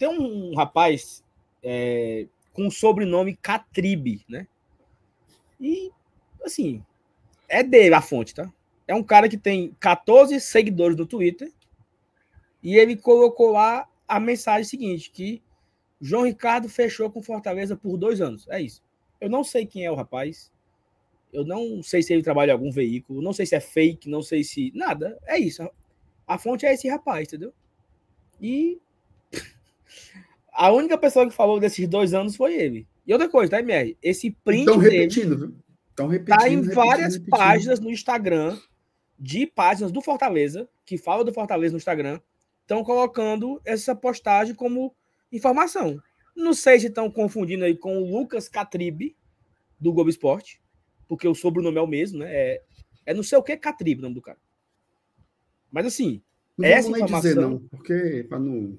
tem 0.00 0.08
um 0.08 0.54
rapaz 0.54 1.22
é, 1.62 2.26
com 2.54 2.66
o 2.66 2.70
sobrenome 2.70 3.36
Catribe, 3.36 4.24
né? 4.26 4.46
E, 5.60 5.92
assim, 6.42 6.82
é 7.46 7.62
dele 7.62 7.94
a 7.94 8.00
fonte, 8.00 8.34
tá? 8.34 8.50
É 8.88 8.94
um 8.94 9.02
cara 9.02 9.28
que 9.28 9.36
tem 9.36 9.76
14 9.78 10.40
seguidores 10.40 10.96
no 10.96 11.04
Twitter 11.04 11.52
e 12.62 12.78
ele 12.78 12.96
colocou 12.96 13.52
lá 13.52 13.86
a 14.08 14.18
mensagem 14.18 14.64
seguinte, 14.64 15.10
que 15.10 15.42
João 16.00 16.24
Ricardo 16.24 16.66
fechou 16.66 17.10
com 17.10 17.22
Fortaleza 17.22 17.76
por 17.76 17.98
dois 17.98 18.22
anos. 18.22 18.48
É 18.48 18.58
isso. 18.58 18.82
Eu 19.20 19.28
não 19.28 19.44
sei 19.44 19.66
quem 19.66 19.84
é 19.84 19.90
o 19.90 19.94
rapaz. 19.94 20.50
Eu 21.30 21.44
não 21.44 21.82
sei 21.82 22.02
se 22.02 22.10
ele 22.14 22.22
trabalha 22.22 22.52
em 22.52 22.54
algum 22.54 22.72
veículo. 22.72 23.20
Não 23.20 23.34
sei 23.34 23.44
se 23.44 23.54
é 23.54 23.60
fake, 23.60 24.08
não 24.08 24.22
sei 24.22 24.42
se. 24.42 24.72
Nada. 24.74 25.18
É 25.26 25.38
isso. 25.38 25.62
A 26.26 26.38
fonte 26.38 26.64
é 26.64 26.72
esse 26.72 26.88
rapaz, 26.88 27.28
entendeu? 27.28 27.52
E 28.40 28.80
a 30.52 30.70
única 30.70 30.98
pessoa 30.98 31.28
que 31.28 31.34
falou 31.34 31.60
desses 31.60 31.86
dois 31.88 32.14
anos 32.14 32.36
foi 32.36 32.54
ele. 32.54 32.86
E 33.06 33.12
outra 33.12 33.28
coisa, 33.28 33.50
tá, 33.50 33.60
MR? 33.60 33.96
Esse 34.02 34.30
print. 34.30 34.60
Estão 34.60 34.78
repetindo, 34.78 35.38
viu? 35.38 35.54
Estão 35.88 36.06
repetindo. 36.06 36.38
Tá 36.38 36.48
em 36.48 36.60
várias 36.62 37.14
repetindo. 37.14 37.30
páginas 37.30 37.80
no 37.80 37.90
Instagram, 37.90 38.58
de 39.18 39.46
páginas 39.46 39.92
do 39.92 40.00
Fortaleza, 40.00 40.68
que 40.84 40.96
fala 40.96 41.24
do 41.24 41.32
Fortaleza 41.32 41.72
no 41.72 41.78
Instagram, 41.78 42.20
estão 42.62 42.84
colocando 42.84 43.60
essa 43.64 43.94
postagem 43.94 44.54
como 44.54 44.94
informação. 45.32 46.00
Não 46.36 46.54
sei 46.54 46.80
se 46.80 46.86
estão 46.86 47.10
confundindo 47.10 47.64
aí 47.64 47.76
com 47.76 47.98
o 47.98 48.18
Lucas 48.18 48.48
Catribe, 48.48 49.16
do 49.78 49.92
Globo 49.92 50.10
Esporte, 50.10 50.60
porque 51.08 51.26
o 51.26 51.34
sobrenome 51.34 51.78
é 51.78 51.80
o 51.80 51.86
mesmo, 51.86 52.18
né? 52.18 52.28
É, 52.30 52.62
é 53.06 53.14
não 53.14 53.22
sei 53.22 53.38
o 53.38 53.42
que 53.42 53.56
Catribe 53.56 54.00
o 54.00 54.02
nome 54.02 54.14
do 54.14 54.22
cara. 54.22 54.38
Mas 55.72 55.86
assim, 55.86 56.22
não 56.56 56.68
essa 56.68 56.88
informação... 56.90 57.20
dizer 57.20 57.40
não, 57.40 57.58
porque 57.58 58.26
para 58.28 58.38
não 58.38 58.78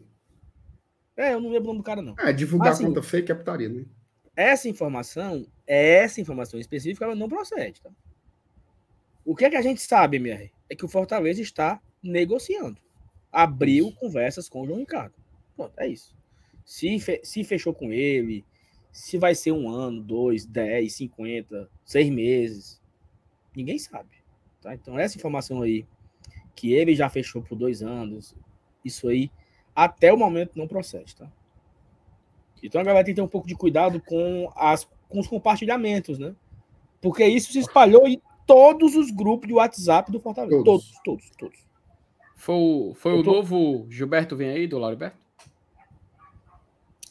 é, 1.22 1.34
eu 1.34 1.40
não 1.40 1.50
lembro 1.50 1.66
o 1.66 1.74
nome 1.74 1.80
do 1.80 1.84
cara, 1.84 2.02
não. 2.02 2.16
É, 2.20 2.34
divulgar 2.34 2.74
assim, 2.74 2.86
conta 2.86 3.02
fake 3.02 3.32
é 3.32 3.36
putaria, 3.36 3.70
né? 3.70 3.86
Essa 4.36 4.70
informação, 4.70 5.46
essa 5.68 6.22
informação 6.22 6.60
específica, 6.60 7.06
ela 7.06 7.16
não 7.16 7.28
procede, 7.30 7.82
tá? 7.82 7.90
O 9.24 9.36
que 9.36 9.46
é 9.46 9.50
que 9.50 9.56
a 9.56 9.62
gente 9.62 9.82
sabe, 9.82 10.18
MR? 10.18 10.52
É 10.70 10.76
que 10.76 10.86
o 10.86 10.88
Fortaleza 10.88 11.42
está 11.42 11.80
negociando. 12.02 12.78
Abriu 13.32 13.92
conversas 13.94 14.50
com 14.50 14.62
o 14.62 14.66
João 14.66 14.80
Ricardo. 14.80 15.14
Pronto, 15.56 15.74
é 15.78 15.88
isso. 15.88 16.16
Se, 16.66 17.00
fe 17.00 17.22
se 17.24 17.44
fechou 17.44 17.74
com 17.74 17.94
ele, 17.94 18.44
se 18.92 19.18
vai 19.18 19.36
ser 19.36 19.52
um 19.52 19.70
ano, 19.70 20.02
dois, 20.02 20.46
dez, 20.46 20.94
cinquenta, 20.94 21.70
seis 21.86 22.10
meses, 22.10 22.82
ninguém 23.56 23.78
sabe. 23.78 24.10
Tá? 24.62 24.74
Então, 24.74 24.98
essa 24.98 25.18
informação 25.18 25.62
aí, 25.62 25.86
que 26.56 26.74
ele 26.74 26.96
já 26.96 27.10
fechou 27.10 27.42
por 27.42 27.58
dois 27.58 27.82
anos, 27.82 28.36
isso 28.84 29.08
aí 29.08 29.32
até 29.76 30.14
o 30.14 30.18
momento 30.18 30.58
não 30.58 30.68
procede, 30.68 31.16
tá? 31.16 31.28
Então 32.62 32.80
a 32.80 32.84
galera 32.84 33.04
tem 33.04 33.14
que 33.14 33.20
ter 33.20 33.26
um 33.26 33.28
pouco 33.28 33.48
de 33.48 33.56
cuidado 33.56 34.02
com, 34.02 34.52
as, 34.56 34.88
com 35.10 35.20
os 35.20 35.28
compartilhamentos, 35.28 36.20
né? 36.20 36.36
Porque 37.02 37.26
isso 37.26 37.52
se 37.52 37.60
espalhou 37.60 38.08
em 38.08 38.22
todos 38.46 38.96
os 38.96 39.10
grupos 39.10 39.48
de 39.48 39.54
WhatsApp 39.54 40.12
do 40.12 40.20
Fortaleza. 40.20 40.64
Todos, 40.64 40.92
todos, 41.04 41.30
todos. 41.32 41.38
todos. 41.38 41.72
Foi, 42.36 42.56
o, 42.56 42.94
foi 42.96 43.14
o 43.14 43.24
tô... 43.24 43.34
novo 43.34 43.88
Gilberto 43.90 44.36
vem 44.36 44.50
aí, 44.50 44.68
do 44.68 44.78
Lauriberto? 44.78 45.18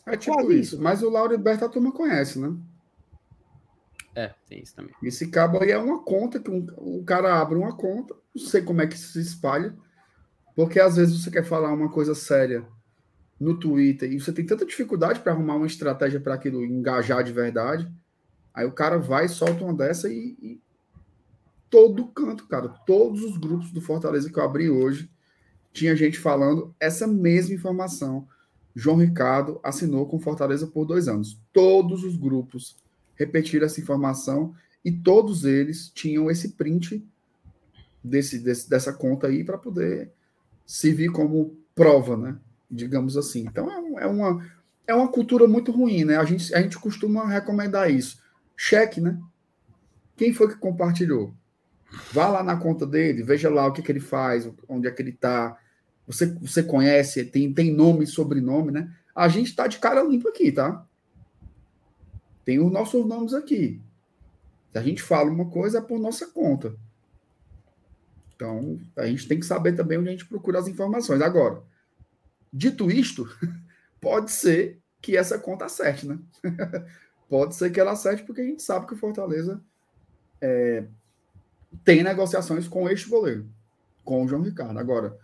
É 0.07 0.17
tipo 0.17 0.35
Quase 0.35 0.61
isso. 0.61 0.81
Mas 0.81 1.03
o 1.03 1.11
Lauriberto 1.11 1.65
a 1.65 1.69
turma 1.69 1.93
conhece, 1.93 2.39
né? 2.39 2.57
É, 4.15 4.35
tem 4.49 4.61
isso 4.61 4.75
também. 4.75 4.93
Esse 5.03 5.31
cabo 5.31 5.63
aí 5.63 5.71
é 5.71 5.79
uma 5.79 6.03
conta 6.03 6.41
que 6.41 6.51
um, 6.51 6.67
o 6.77 7.05
cara 7.05 7.41
abre 7.41 7.57
uma 7.57 7.75
conta, 7.75 8.15
não 8.35 8.43
sei 8.43 8.63
como 8.63 8.83
é 8.83 8.87
que 8.87 8.99
se 8.99 9.21
espalha. 9.21 9.75
Porque 10.61 10.79
às 10.79 10.97
vezes 10.97 11.19
você 11.19 11.31
quer 11.31 11.43
falar 11.43 11.73
uma 11.73 11.89
coisa 11.89 12.15
séria 12.15 12.67
no 13.41 13.59
Twitter 13.59 14.13
e 14.13 14.21
você 14.21 14.31
tem 14.31 14.45
tanta 14.45 14.67
dificuldade 14.67 15.21
para 15.21 15.33
arrumar 15.33 15.55
uma 15.55 15.67
estratégia 15.67 16.21
para 16.21 16.35
aquilo 16.35 16.63
engajar 16.63 17.25
de 17.25 17.33
verdade. 17.33 17.91
Aí 18.53 18.67
o 18.67 18.73
cara 18.73 18.99
vai, 18.99 19.27
solta 19.27 19.65
uma 19.65 19.73
dessa 19.73 20.11
e, 20.11 20.37
e, 20.39 20.61
todo 21.71 22.09
canto, 22.09 22.47
cara, 22.47 22.69
todos 22.69 23.25
os 23.25 23.39
grupos 23.39 23.73
do 23.73 23.81
Fortaleza 23.81 24.31
que 24.31 24.39
eu 24.39 24.45
abri 24.45 24.69
hoje, 24.69 25.11
tinha 25.73 25.97
gente 25.97 26.19
falando 26.19 26.75
essa 26.79 27.07
mesma 27.07 27.55
informação. 27.55 28.29
João 28.77 28.99
Ricardo 28.99 29.59
assinou 29.63 30.07
com 30.07 30.21
Fortaleza 30.21 30.67
por 30.67 30.85
dois 30.85 31.09
anos. 31.09 31.41
Todos 31.55 32.05
os 32.05 32.19
grupos 32.19 32.77
repetiram 33.15 33.65
essa 33.65 33.81
informação 33.81 34.55
e 34.85 34.93
todos 34.93 35.47
eles 35.47 35.89
tinham 35.89 36.31
esse 36.31 36.51
print 36.51 37.03
desse, 38.05 38.39
desse 38.41 38.69
dessa 38.69 38.93
conta 38.93 39.27
aí 39.27 39.43
para 39.43 39.57
poder 39.57 40.13
servir 40.71 41.11
como 41.11 41.57
prova, 41.75 42.17
né? 42.17 42.37
Digamos 42.71 43.17
assim. 43.17 43.41
Então 43.41 43.69
é, 43.69 44.05
é, 44.05 44.07
uma, 44.07 44.47
é 44.87 44.95
uma 44.95 45.09
cultura 45.09 45.49
muito 45.49 45.73
ruim, 45.73 46.05
né? 46.05 46.17
A 46.17 46.25
gente, 46.25 46.55
a 46.55 46.63
gente 46.63 46.79
costuma 46.79 47.27
recomendar 47.27 47.91
isso. 47.91 48.23
Cheque, 48.57 49.01
né? 49.01 49.19
Quem 50.17 50.33
foi 50.33 50.49
que 50.49 50.55
compartilhou? 50.55 51.35
Vá 52.13 52.29
lá 52.29 52.45
na 52.45 52.57
conta 52.57 52.87
dele, 52.87 53.25
veja 53.25 53.51
lá 53.51 53.67
o 53.67 53.73
que, 53.73 53.83
que 53.83 53.91
ele 53.91 53.99
faz, 53.99 54.49
onde 54.69 54.87
é 54.87 54.93
que 54.93 55.03
ele 55.03 55.11
está. 55.11 55.59
Você, 56.07 56.27
você 56.27 56.63
conhece, 56.63 57.25
tem, 57.25 57.53
tem 57.53 57.75
nome 57.75 58.05
e 58.05 58.07
sobrenome, 58.07 58.71
né? 58.71 58.95
A 59.13 59.27
gente 59.27 59.49
está 59.49 59.67
de 59.67 59.79
cara 59.79 60.05
limpa 60.05 60.29
aqui, 60.29 60.53
tá? 60.53 60.87
Tem 62.45 62.61
os 62.61 62.71
nossos 62.71 63.05
nomes 63.05 63.35
aqui. 63.35 63.81
Se 64.71 64.79
a 64.79 64.83
gente 64.83 65.03
fala 65.03 65.31
uma 65.31 65.47
coisa, 65.47 65.79
é 65.79 65.81
por 65.81 65.99
nossa 65.99 66.29
conta. 66.29 66.77
Então, 68.41 68.81
a 68.97 69.05
gente 69.05 69.29
tem 69.29 69.39
que 69.39 69.45
saber 69.45 69.75
também 69.75 69.99
onde 69.99 70.09
a 70.09 70.13
gente 70.13 70.25
procura 70.25 70.59
as 70.59 70.67
informações. 70.67 71.21
Agora, 71.21 71.63
dito 72.51 72.91
isto, 72.91 73.29
pode 74.01 74.31
ser 74.31 74.81
que 74.99 75.15
essa 75.15 75.39
conta 75.39 75.67
acerte, 75.67 76.07
né? 76.07 76.19
pode 77.29 77.55
ser 77.55 77.71
que 77.71 77.79
ela 77.79 77.93
acerte, 77.93 78.23
porque 78.23 78.41
a 78.41 78.45
gente 78.45 78.63
sabe 78.63 78.87
que 78.87 78.95
o 78.95 78.97
Fortaleza 78.97 79.63
é, 80.41 80.85
tem 81.85 82.03
negociações 82.03 82.67
com 82.67 82.89
este 82.89 83.11
goleiro, 83.11 83.47
com 84.03 84.25
o 84.25 84.29
João 84.29 84.41
Ricardo. 84.41 84.79
Agora, 84.79 85.19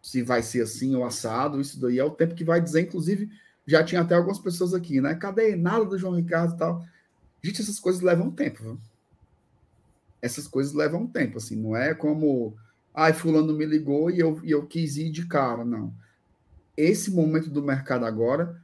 se 0.00 0.22
vai 0.22 0.40
ser 0.40 0.62
assim 0.62 0.94
ou 0.94 1.04
assado, 1.04 1.60
isso 1.60 1.80
daí 1.80 1.98
é 1.98 2.04
o 2.04 2.12
tempo 2.12 2.36
que 2.36 2.44
vai 2.44 2.60
dizer. 2.60 2.82
Inclusive, 2.82 3.28
já 3.66 3.82
tinha 3.82 4.02
até 4.02 4.14
algumas 4.14 4.38
pessoas 4.38 4.72
aqui, 4.72 5.00
né? 5.00 5.16
Cadê 5.16 5.56
nada 5.56 5.84
do 5.84 5.98
João 5.98 6.14
Ricardo 6.14 6.54
e 6.54 6.58
tal? 6.58 6.86
Gente, 7.42 7.60
essas 7.60 7.80
coisas 7.80 8.02
levam 8.02 8.30
tempo, 8.30 8.62
viu? 8.62 8.80
Essas 10.20 10.48
coisas 10.48 10.72
levam 10.72 11.06
tempo, 11.06 11.38
assim, 11.38 11.56
não 11.56 11.76
é 11.76 11.94
como, 11.94 12.56
ai, 12.94 13.12
fulano 13.12 13.52
me 13.54 13.64
ligou 13.64 14.10
e 14.10 14.18
eu, 14.18 14.40
e 14.42 14.50
eu 14.50 14.66
quis 14.66 14.96
ir 14.96 15.10
de 15.10 15.26
cara, 15.26 15.64
não. 15.64 15.94
Esse 16.76 17.10
momento 17.10 17.48
do 17.48 17.62
mercado 17.62 18.04
agora, 18.04 18.60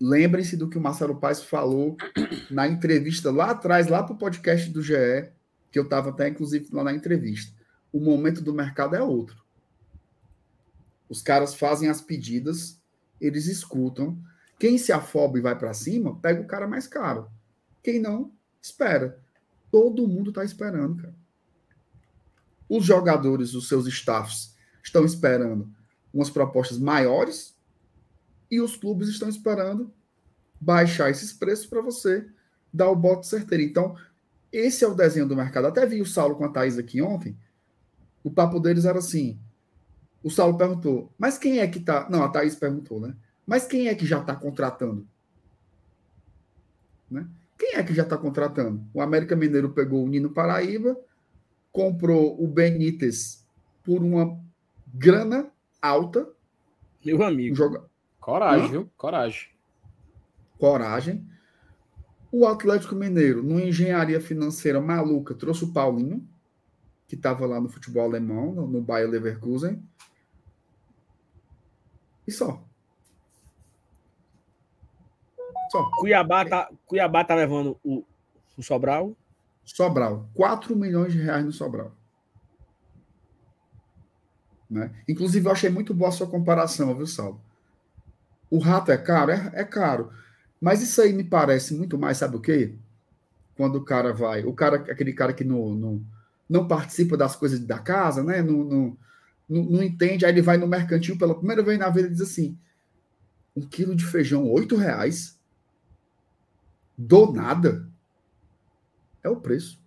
lembrem-se 0.00 0.56
do 0.56 0.68
que 0.68 0.78
o 0.78 0.80
Marcelo 0.80 1.16
Paes 1.16 1.42
falou 1.42 1.96
na 2.50 2.66
entrevista 2.66 3.30
lá 3.30 3.50
atrás, 3.50 3.86
lá 3.86 4.02
para 4.02 4.14
o 4.14 4.18
podcast 4.18 4.70
do 4.70 4.82
GE, 4.82 5.30
que 5.70 5.78
eu 5.78 5.84
estava 5.84 6.10
até, 6.10 6.28
inclusive, 6.28 6.68
lá 6.72 6.84
na 6.84 6.92
entrevista. 6.92 7.56
O 7.92 8.00
momento 8.00 8.42
do 8.42 8.52
mercado 8.52 8.96
é 8.96 9.02
outro. 9.02 9.42
Os 11.08 11.22
caras 11.22 11.54
fazem 11.54 11.88
as 11.88 12.00
pedidas, 12.00 12.80
eles 13.20 13.46
escutam. 13.46 14.18
Quem 14.58 14.78
se 14.78 14.92
afoba 14.92 15.38
e 15.38 15.42
vai 15.42 15.58
para 15.58 15.74
cima, 15.74 16.18
pega 16.20 16.40
o 16.40 16.46
cara 16.46 16.66
mais 16.66 16.86
caro. 16.86 17.30
Quem 17.82 18.00
não, 18.00 18.32
espera. 18.62 19.21
Todo 19.72 20.06
mundo 20.06 20.28
está 20.28 20.44
esperando, 20.44 21.02
cara. 21.02 21.14
Os 22.68 22.84
jogadores, 22.84 23.54
os 23.54 23.68
seus 23.68 23.86
staffs, 23.86 24.54
estão 24.84 25.04
esperando 25.04 25.68
umas 26.12 26.28
propostas 26.28 26.78
maiores 26.78 27.56
e 28.50 28.60
os 28.60 28.76
clubes 28.76 29.08
estão 29.08 29.30
esperando 29.30 29.90
baixar 30.60 31.10
esses 31.10 31.32
preços 31.32 31.64
para 31.64 31.80
você 31.80 32.28
dar 32.72 32.90
o 32.90 32.96
bote 32.96 33.26
certeiro. 33.26 33.64
Então, 33.64 33.96
esse 34.52 34.84
é 34.84 34.88
o 34.88 34.94
desenho 34.94 35.26
do 35.26 35.34
mercado. 35.34 35.66
Até 35.66 35.86
vi 35.86 36.02
o 36.02 36.06
Saulo 36.06 36.36
com 36.36 36.44
a 36.44 36.50
Thaís 36.50 36.76
aqui 36.76 37.00
ontem. 37.00 37.34
O 38.22 38.30
papo 38.30 38.60
deles 38.60 38.84
era 38.84 38.98
assim. 38.98 39.40
O 40.22 40.30
Saulo 40.30 40.58
perguntou, 40.58 41.10
mas 41.18 41.38
quem 41.38 41.60
é 41.60 41.66
que 41.66 41.78
está. 41.78 42.08
Não, 42.10 42.22
a 42.22 42.28
Thaís 42.28 42.54
perguntou, 42.54 43.00
né? 43.00 43.16
Mas 43.46 43.66
quem 43.66 43.88
é 43.88 43.94
que 43.94 44.04
já 44.04 44.20
está 44.20 44.36
contratando? 44.36 45.08
Né? 47.10 47.26
Quem 47.62 47.76
é 47.76 47.82
que 47.84 47.94
já 47.94 48.02
está 48.02 48.18
contratando? 48.18 48.84
O 48.92 49.00
América 49.00 49.36
Mineiro 49.36 49.70
pegou 49.70 50.02
o 50.02 50.08
Nino 50.08 50.30
Paraíba, 50.30 50.98
comprou 51.70 52.42
o 52.42 52.48
Benítez 52.48 53.46
por 53.84 54.02
uma 54.02 54.36
grana 54.92 55.48
alta. 55.80 56.28
Meu 57.04 57.22
amigo. 57.22 57.54
Joga... 57.54 57.88
Coragem, 58.18 58.68
viu? 58.68 58.90
Coragem. 58.96 59.48
Coragem. 60.58 61.24
O 62.32 62.48
Atlético 62.48 62.96
Mineiro, 62.96 63.44
numa 63.44 63.62
engenharia 63.62 64.20
financeira 64.20 64.80
maluca, 64.80 65.32
trouxe 65.32 65.62
o 65.62 65.72
Paulinho, 65.72 66.28
que 67.06 67.14
estava 67.14 67.46
lá 67.46 67.60
no 67.60 67.68
futebol 67.68 68.02
alemão, 68.02 68.52
no, 68.52 68.82
Bayer 68.82 69.08
Leverkusen. 69.08 69.80
E 72.26 72.32
só. 72.32 72.60
Só. 75.72 75.90
Cuiabá 75.96 76.44
tá, 76.44 76.70
Cuiabá 76.84 77.24
tá 77.24 77.34
levando 77.34 77.78
o, 77.82 78.04
o 78.58 78.62
Sobral. 78.62 79.16
Sobral. 79.64 80.28
4 80.34 80.76
milhões 80.76 81.14
de 81.14 81.22
reais 81.22 81.42
no 81.46 81.50
Sobral. 81.50 81.96
Né? 84.68 84.90
Inclusive, 85.08 85.46
eu 85.46 85.52
achei 85.52 85.70
muito 85.70 85.94
boa 85.94 86.10
a 86.10 86.12
sua 86.12 86.26
comparação, 86.26 86.94
viu, 86.94 87.06
Saulo? 87.06 87.40
O 88.50 88.58
rato 88.58 88.92
é 88.92 88.98
caro? 88.98 89.30
É, 89.30 89.50
é 89.54 89.64
caro. 89.64 90.12
Mas 90.60 90.82
isso 90.82 91.00
aí 91.00 91.10
me 91.10 91.24
parece 91.24 91.72
muito 91.74 91.96
mais, 91.96 92.18
sabe 92.18 92.36
o 92.36 92.40
quê? 92.40 92.74
Quando 93.56 93.76
o 93.76 93.84
cara 93.84 94.12
vai, 94.12 94.44
o 94.44 94.52
cara, 94.52 94.76
aquele 94.76 95.14
cara 95.14 95.32
que 95.32 95.42
não, 95.42 95.74
não, 95.74 96.04
não 96.46 96.68
participa 96.68 97.16
das 97.16 97.34
coisas 97.34 97.58
da 97.60 97.78
casa, 97.78 98.22
né? 98.22 98.42
Não, 98.42 98.58
não, 98.58 98.98
não, 99.48 99.62
não, 99.64 99.82
entende, 99.82 100.26
aí 100.26 100.32
ele 100.32 100.42
vai 100.42 100.58
no 100.58 100.66
mercantil 100.66 101.16
pela 101.16 101.34
primeira 101.34 101.62
vez 101.62 101.78
na 101.78 101.88
vida 101.88 102.08
e 102.08 102.10
diz 102.10 102.20
assim: 102.20 102.58
um 103.56 103.62
quilo 103.62 103.96
de 103.96 104.04
feijão, 104.04 104.46
oito 104.50 104.76
reais. 104.76 105.40
Do 107.06 107.32
nada. 107.32 107.88
É 109.22 109.28
o 109.28 109.36
preço. 109.36 109.80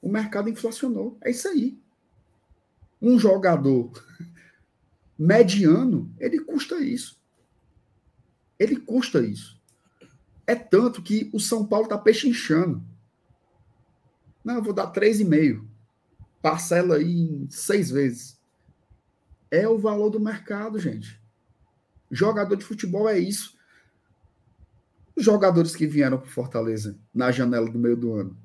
O 0.00 0.08
mercado 0.08 0.48
inflacionou. 0.48 1.16
É 1.22 1.30
isso 1.30 1.48
aí 1.48 1.82
um 3.02 3.18
jogador 3.18 3.90
mediano, 5.18 6.14
ele 6.18 6.38
custa 6.38 6.78
isso. 6.80 7.20
Ele 8.56 8.76
custa 8.76 9.20
isso. 9.20 9.60
É 10.46 10.54
tanto 10.54 11.02
que 11.02 11.28
o 11.32 11.40
São 11.40 11.66
Paulo 11.66 11.86
está 11.86 11.98
pechinchando. 11.98 12.80
Não, 14.44 14.54
eu 14.54 14.62
vou 14.62 14.72
dar 14.72 14.92
3,5. 14.92 15.66
Parcela 16.40 16.96
aí 16.96 17.12
em 17.12 17.50
seis 17.50 17.90
vezes. 17.90 18.40
É 19.50 19.68
o 19.68 19.78
valor 19.78 20.10
do 20.10 20.20
mercado, 20.20 20.78
gente. 20.78 21.20
Jogador 22.10 22.54
de 22.54 22.64
futebol 22.64 23.08
é 23.08 23.18
isso. 23.18 23.58
Os 25.14 25.24
jogadores 25.24 25.76
que 25.76 25.86
vieram 25.86 26.18
para 26.18 26.28
Fortaleza 26.28 26.98
na 27.14 27.30
janela 27.30 27.70
do 27.70 27.78
meio 27.78 27.96
do 27.96 28.14
ano, 28.14 28.36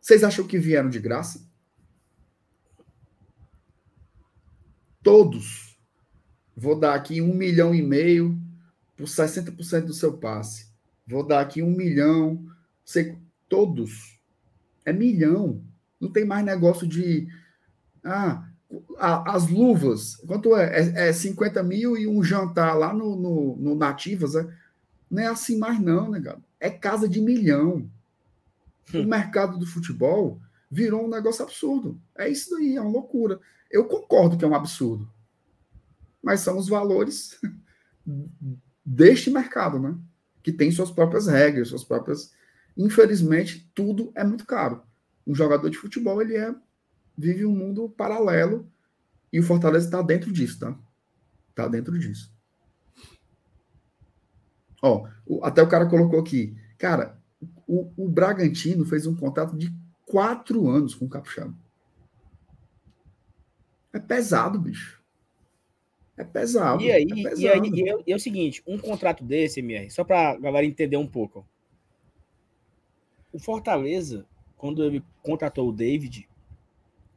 vocês 0.00 0.22
acham 0.22 0.46
que 0.46 0.58
vieram 0.58 0.88
de 0.88 0.98
graça? 0.98 1.40
todos. 5.04 5.78
Vou 6.56 6.74
dar 6.74 6.94
aqui 6.94 7.20
um 7.20 7.34
milhão 7.34 7.74
e 7.74 7.82
meio 7.82 8.36
por 8.96 9.04
60% 9.04 9.84
do 9.84 9.92
seu 9.92 10.16
passe. 10.16 10.72
Vou 11.06 11.24
dar 11.24 11.40
aqui 11.40 11.62
um 11.62 11.70
milhão. 11.70 12.42
Sei, 12.84 13.16
todos. 13.48 14.18
É 14.84 14.92
milhão. 14.92 15.62
Não 16.00 16.10
tem 16.10 16.24
mais 16.24 16.44
negócio 16.44 16.88
de. 16.88 17.28
Ah, 18.02 18.48
as 18.98 19.48
luvas. 19.48 20.16
Quanto 20.26 20.56
é? 20.56 20.80
É, 20.80 21.08
é 21.08 21.12
50 21.12 21.62
mil 21.62 21.96
e 21.96 22.08
um 22.08 22.22
jantar 22.22 22.74
lá 22.74 22.92
no, 22.92 23.14
no, 23.14 23.56
no 23.56 23.74
Nativas. 23.74 24.34
É? 24.34 24.46
Não 25.10 25.22
é 25.22 25.26
assim 25.26 25.58
mais, 25.58 25.80
não, 25.80 26.10
negado. 26.10 26.42
É 26.58 26.70
casa 26.70 27.08
de 27.08 27.20
milhão. 27.20 27.90
O 28.92 28.98
hum. 28.98 29.06
mercado 29.06 29.58
do 29.58 29.66
futebol 29.66 30.40
virou 30.70 31.04
um 31.04 31.08
negócio 31.08 31.44
absurdo. 31.44 32.00
É 32.16 32.28
isso 32.28 32.50
daí, 32.50 32.76
é 32.76 32.80
uma 32.80 32.90
loucura. 32.90 33.40
Eu 33.70 33.86
concordo 33.86 34.36
que 34.36 34.44
é 34.44 34.48
um 34.48 34.54
absurdo. 34.54 35.10
Mas 36.22 36.40
são 36.40 36.58
os 36.58 36.68
valores 36.68 37.38
deste 38.84 39.30
mercado, 39.30 39.78
né? 39.78 39.96
Que 40.42 40.52
tem 40.52 40.70
suas 40.70 40.90
próprias 40.90 41.26
regras, 41.26 41.68
suas 41.68 41.84
próprias. 41.84 42.32
Infelizmente, 42.76 43.70
tudo 43.74 44.10
é 44.14 44.24
muito 44.24 44.46
caro. 44.46 44.82
Um 45.26 45.34
jogador 45.34 45.70
de 45.70 45.78
futebol, 45.78 46.20
ele 46.20 46.36
é 46.36 46.54
vive 47.16 47.46
um 47.46 47.54
mundo 47.54 47.88
paralelo 47.88 48.68
e 49.32 49.38
o 49.38 49.42
Fortaleza 49.42 49.86
está 49.86 50.02
dentro 50.02 50.32
disso, 50.32 50.58
tá? 50.58 50.76
Tá 51.54 51.68
dentro 51.68 51.96
disso. 51.98 52.33
Ó, 54.84 55.06
até 55.42 55.62
o 55.62 55.68
cara 55.68 55.86
colocou 55.86 56.20
aqui, 56.20 56.54
cara, 56.76 57.18
o, 57.66 57.90
o 57.96 58.06
Bragantino 58.06 58.84
fez 58.84 59.06
um 59.06 59.16
contrato 59.16 59.56
de 59.56 59.74
quatro 60.04 60.68
anos 60.68 60.94
com 60.94 61.06
o 61.06 61.08
Capixaba. 61.08 61.54
É 63.94 63.98
pesado, 63.98 64.58
bicho. 64.58 65.02
É 66.18 66.22
pesado. 66.22 66.82
E 66.82 66.92
aí, 66.92 67.04
é, 67.04 67.14
pesado. 67.14 67.40
E, 67.40 67.48
aí 67.48 67.60
e, 67.60 67.88
é, 67.88 67.96
e 68.08 68.12
é 68.12 68.14
o 68.14 68.20
seguinte: 68.20 68.62
um 68.66 68.76
contrato 68.76 69.24
desse, 69.24 69.60
MR, 69.60 69.90
só 69.90 70.04
para 70.04 70.36
galera 70.36 70.66
entender 70.66 70.98
um 70.98 71.06
pouco. 71.06 71.46
O 73.32 73.38
Fortaleza, 73.38 74.26
quando 74.58 74.84
ele 74.84 75.02
contratou 75.22 75.70
o 75.70 75.72
David, 75.72 76.28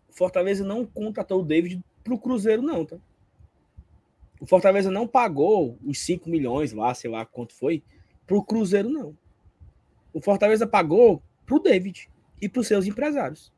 o 0.09 0.13
Fortaleza 0.13 0.63
não 0.63 0.85
contratou 0.85 1.41
o 1.41 1.45
David 1.45 1.83
para 2.01 2.13
o 2.13 2.19
Cruzeiro, 2.19 2.61
não, 2.61 2.85
tá? 2.85 2.97
O 4.39 4.45
Fortaleza 4.45 4.91
não 4.91 5.07
pagou 5.07 5.77
os 5.83 5.99
5 5.99 6.29
milhões 6.29 6.71
lá, 6.71 6.93
sei 6.93 7.09
lá 7.09 7.25
quanto 7.25 7.53
foi, 7.53 7.83
para 8.25 8.37
o 8.37 8.43
Cruzeiro, 8.43 8.89
não. 8.89 9.17
O 10.13 10.21
Fortaleza 10.21 10.67
pagou 10.67 11.21
para 11.45 11.55
o 11.55 11.59
David 11.59 12.09
e 12.41 12.47
para 12.47 12.59
os 12.59 12.67
seus 12.67 12.85
empresários. 12.85 13.51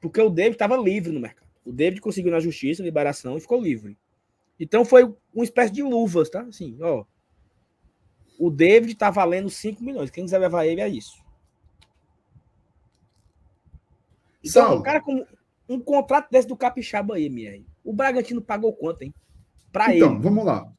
Porque 0.00 0.20
o 0.20 0.28
David 0.28 0.54
estava 0.54 0.76
livre 0.76 1.12
no 1.12 1.20
mercado. 1.20 1.48
O 1.64 1.72
David 1.72 2.00
conseguiu 2.00 2.30
na 2.30 2.40
justiça 2.40 2.82
liberação 2.82 3.36
e 3.36 3.40
ficou 3.40 3.60
livre. 3.60 3.96
Então 4.60 4.84
foi 4.84 5.04
uma 5.32 5.44
espécie 5.44 5.72
de 5.72 5.82
luvas, 5.82 6.28
tá? 6.28 6.42
Assim, 6.42 6.76
ó. 6.80 7.04
O 8.38 8.50
David 8.50 8.92
está 8.92 9.10
valendo 9.10 9.48
5 9.48 9.82
milhões. 9.82 10.10
Quem 10.10 10.24
quiser 10.24 10.38
levar 10.38 10.66
ele 10.66 10.80
é 10.80 10.88
isso. 10.88 11.24
Então, 14.44 14.76
um 14.76 14.82
cara 14.82 15.00
com 15.00 15.24
um 15.68 15.80
contrato 15.80 16.30
desse 16.30 16.48
do 16.48 16.56
Capixaba 16.56 17.14
aí, 17.14 17.26
MR. 17.26 17.66
O 17.82 17.92
Bragantino 17.92 18.40
pagou 18.40 18.72
quanto, 18.72 19.02
hein? 19.02 19.14
Para 19.72 19.94
então, 19.94 20.10
ele. 20.10 20.18
Então, 20.18 20.20
vamos 20.20 20.44
lá. 20.44 20.70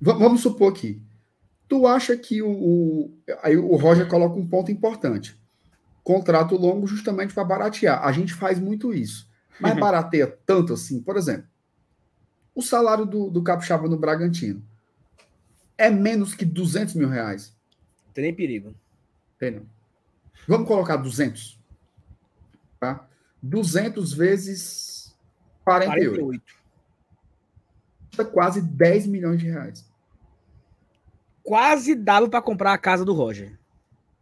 V 0.00 0.12
vamos 0.14 0.40
supor 0.40 0.72
aqui. 0.72 1.02
Tu 1.68 1.86
acha 1.86 2.16
que 2.16 2.42
o, 2.42 2.50
o, 2.50 3.18
aí 3.42 3.56
o 3.56 3.76
Roger 3.76 4.08
coloca 4.08 4.36
um 4.36 4.46
ponto 4.46 4.72
importante 4.72 5.40
contrato 6.02 6.56
longo 6.56 6.86
justamente 6.86 7.32
para 7.32 7.44
baratear. 7.44 8.04
A 8.04 8.10
gente 8.12 8.34
faz 8.34 8.58
muito 8.58 8.92
isso. 8.92 9.28
Mas 9.60 9.74
uhum. 9.74 9.80
barateia 9.80 10.26
tanto 10.26 10.72
assim, 10.72 11.00
por 11.00 11.16
exemplo, 11.16 11.46
o 12.54 12.62
salário 12.62 13.06
do, 13.06 13.30
do 13.30 13.42
Capixaba 13.42 13.88
no 13.88 13.96
Bragantino 13.96 14.62
é 15.78 15.88
menos 15.88 16.34
que 16.34 16.44
200 16.44 16.94
mil 16.94 17.08
reais. 17.08 17.56
Tem 18.12 18.24
nem 18.24 18.34
perigo. 18.34 18.74
Tem 19.38 19.52
não. 19.52 19.62
Vamos 20.48 20.66
colocar 20.66 20.96
200. 20.96 21.58
Tá? 22.78 23.08
200 23.42 24.12
vezes 24.12 25.14
48. 25.64 26.10
48. 26.10 26.60
Custa 28.08 28.24
quase 28.24 28.60
10 28.60 29.06
milhões 29.06 29.40
de 29.40 29.48
reais. 29.48 29.88
Quase 31.42 31.94
dava 31.94 32.28
para 32.28 32.42
comprar 32.42 32.72
a 32.72 32.78
casa 32.78 33.04
do 33.04 33.12
Roger. 33.12 33.58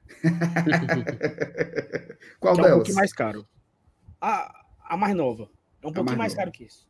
Qual 2.39 2.55
que 2.55 2.62
delas? 2.62 2.70
É 2.70 2.74
um 2.74 2.78
pouquinho 2.78 2.97
mais 2.97 3.12
caro. 3.12 3.47
A, 4.20 4.65
a 4.85 4.97
mais 4.97 5.15
nova. 5.15 5.51
É 5.82 5.86
um 5.86 5.93
pouquinho 5.93 6.19
mais, 6.19 6.19
mais 6.19 6.35
caro 6.35 6.53
que 6.53 6.65
isso. 6.65 6.86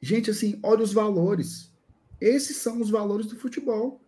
Gente, 0.00 0.30
assim, 0.30 0.58
olha 0.62 0.82
os 0.82 0.92
valores. 0.92 1.72
Esses 2.20 2.56
são 2.56 2.80
os 2.80 2.90
valores 2.90 3.26
do 3.26 3.36
futebol. 3.36 4.00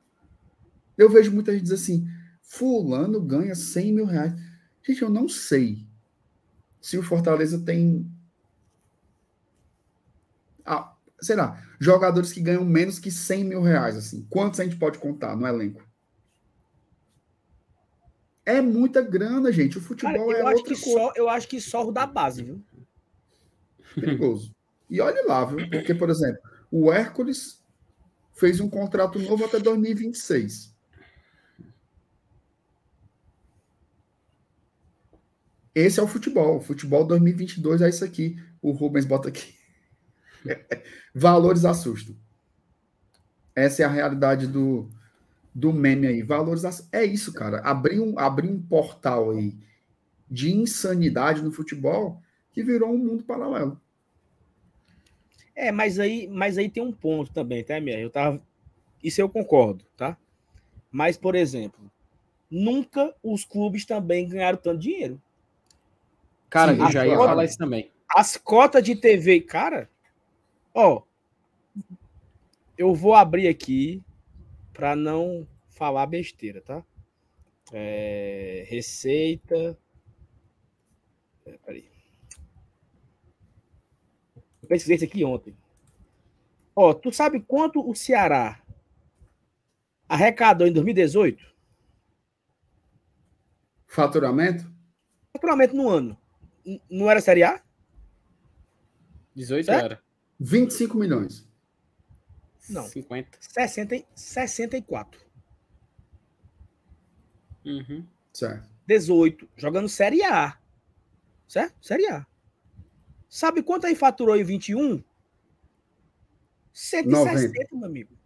Eu 0.97 1.09
vejo 1.09 1.33
muita 1.33 1.53
gente 1.53 1.63
dizer 1.63 1.77
assim: 1.77 2.09
Fulano 2.43 3.21
ganha 3.21 3.55
100 3.55 3.93
mil 3.93 4.05
reais. 4.05 4.33
Gente, 4.83 5.03
eu 5.03 5.11
não 5.11 5.29
sei 5.29 5.87
se 6.81 6.99
o 6.99 7.03
Fortaleza 7.03 7.59
tem. 7.65 8.11
Ah, 10.65 10.95
sei 11.21 11.37
lá, 11.37 11.63
jogadores 11.79 12.33
que 12.33 12.41
ganham 12.41 12.65
menos 12.65 12.99
que 12.99 13.11
100 13.11 13.45
mil 13.45 13.63
reais. 13.63 13.97
Assim. 13.97 14.27
Quantos 14.31 14.61
a 14.61 14.65
gente 14.65 14.77
pode 14.77 14.99
contar 14.99 15.37
no 15.37 15.47
elenco? 15.47 15.87
É 18.45 18.61
muita 18.61 19.03
grana, 19.03 19.53
gente. 19.53 19.79
O 19.79 19.81
futebol 19.81 20.29
Cara, 20.29 20.41
eu 20.41 20.49
é 20.49 20.53
acho 20.53 20.65
que 20.65 20.81
coisa. 20.81 20.99
só 20.99 21.13
Eu 21.15 21.29
acho 21.29 21.49
que 21.49 21.61
só 21.61 21.87
o 21.87 21.93
da 21.93 22.07
base, 22.07 22.43
viu? 22.43 22.65
Perigoso. 23.95 24.55
E 24.89 25.01
olha 25.01 25.25
lá, 25.27 25.45
viu? 25.45 25.69
Porque, 25.71 25.95
por 25.95 26.11
exemplo, 26.11 26.41
o 26.71 26.93
Hércules 26.93 27.63
fez 28.35 28.59
um 28.61 28.69
contrato 28.69 29.19
novo 29.19 29.45
até 29.45 29.59
2026. 29.59 30.70
Esse 35.75 36.01
é 36.01 36.03
o 36.03 36.09
futebol. 36.09 36.57
O 36.57 36.61
futebol 36.61 37.05
2022 37.05 37.83
é 37.83 37.89
isso 37.89 38.05
aqui. 38.05 38.37
O 38.61 38.73
Rubens 38.73 39.05
bota 39.05 39.29
aqui. 39.29 39.55
Valores 41.15 41.65
assustam. 41.65 42.17
Essa 43.55 43.83
é 43.83 43.85
a 43.85 43.91
realidade 43.91 44.47
do, 44.47 44.89
do 45.55 45.73
meme 45.73 46.07
aí, 46.07 46.23
valorização. 46.23 46.87
É 46.93 47.05
isso, 47.05 47.33
cara. 47.33 47.59
Abrir 47.61 48.01
um, 48.01 48.19
abrir 48.19 48.49
um 48.49 48.61
portal 48.61 49.31
aí 49.31 49.57
de 50.31 50.55
insanidade 50.55 51.43
no 51.43 51.51
futebol 51.51 52.23
que 52.53 52.63
virou 52.63 52.91
um 52.91 52.99
mundo 52.99 53.25
paralelo. 53.25 53.81
É, 55.55 55.71
mas 55.71 55.99
aí, 55.99 56.29
mas 56.29 56.57
aí 56.57 56.71
tem 56.71 56.83
um 56.83 56.93
ponto 56.93 57.33
também, 57.33 57.63
tá, 57.63 57.81
minha? 57.81 57.99
Eu 57.99 58.11
tava. 58.11 58.41
Isso 59.03 59.21
eu 59.21 59.29
concordo, 59.29 59.85
tá? 59.97 60.17
Mas, 60.91 61.17
por 61.17 61.35
exemplo, 61.35 61.91
nunca 62.51 63.15
os 63.23 63.45
clubes 63.45 63.85
também 63.85 64.29
ganharam 64.29 64.59
tanto 64.59 64.81
dinheiro. 64.81 65.21
Cara, 66.51 66.75
Sim, 66.75 66.83
eu 66.83 66.91
já 66.91 67.07
ia 67.07 67.17
cota, 67.17 67.29
falar 67.29 67.45
isso 67.45 67.57
também. 67.57 67.91
As 68.15 68.37
cotas 68.37 68.83
de 68.83 68.97
TV, 68.97 69.41
cara, 69.41 69.89
ó, 70.75 71.03
eu 72.77 72.93
vou 72.93 73.15
abrir 73.15 73.47
aqui 73.47 74.03
para 74.73 74.97
não 74.97 75.47
falar 75.69 76.07
besteira, 76.07 76.61
tá? 76.61 76.85
É, 77.73 78.65
receita. 78.69 79.79
É, 81.47 81.53
peraí. 81.65 81.89
Eu 84.63 84.69
pesquisei 84.69 84.97
isso 84.97 85.05
aqui 85.05 85.25
ontem. 85.25 85.57
Ó, 86.75 86.93
tu 86.93 87.13
sabe 87.13 87.41
quanto 87.41 87.89
o 87.89 87.95
Ceará 87.95 88.61
arrecadou 90.09 90.67
em 90.67 90.73
2018? 90.73 91.49
Faturamento? 93.87 94.69
Faturamento 95.33 95.77
no 95.77 95.89
ano. 95.89 96.20
Não 96.91 97.11
era 97.11 97.21
Série 97.21 97.43
A? 97.43 97.63
18 99.35 99.67
certo? 99.67 99.85
era. 99.85 100.03
25 100.39 100.97
milhões. 100.97 101.49
Não. 102.69 102.87
50. 102.87 103.39
60, 103.41 104.05
64. 104.15 105.21
Uhum. 107.65 108.07
Certo. 108.33 108.69
18. 108.87 109.49
Jogando 109.57 109.89
Série 109.89 110.23
A. 110.23 110.59
Certo? 111.47 111.75
Série 111.85 112.07
A. 112.07 112.27
Sabe 113.29 113.63
quanto 113.63 113.87
aí 113.87 113.95
faturou 113.95 114.37
em 114.37 114.45
21? 114.45 115.03
160, 116.73 117.09
90. 117.09 117.77
meu 117.77 117.87
amigo. 117.87 118.19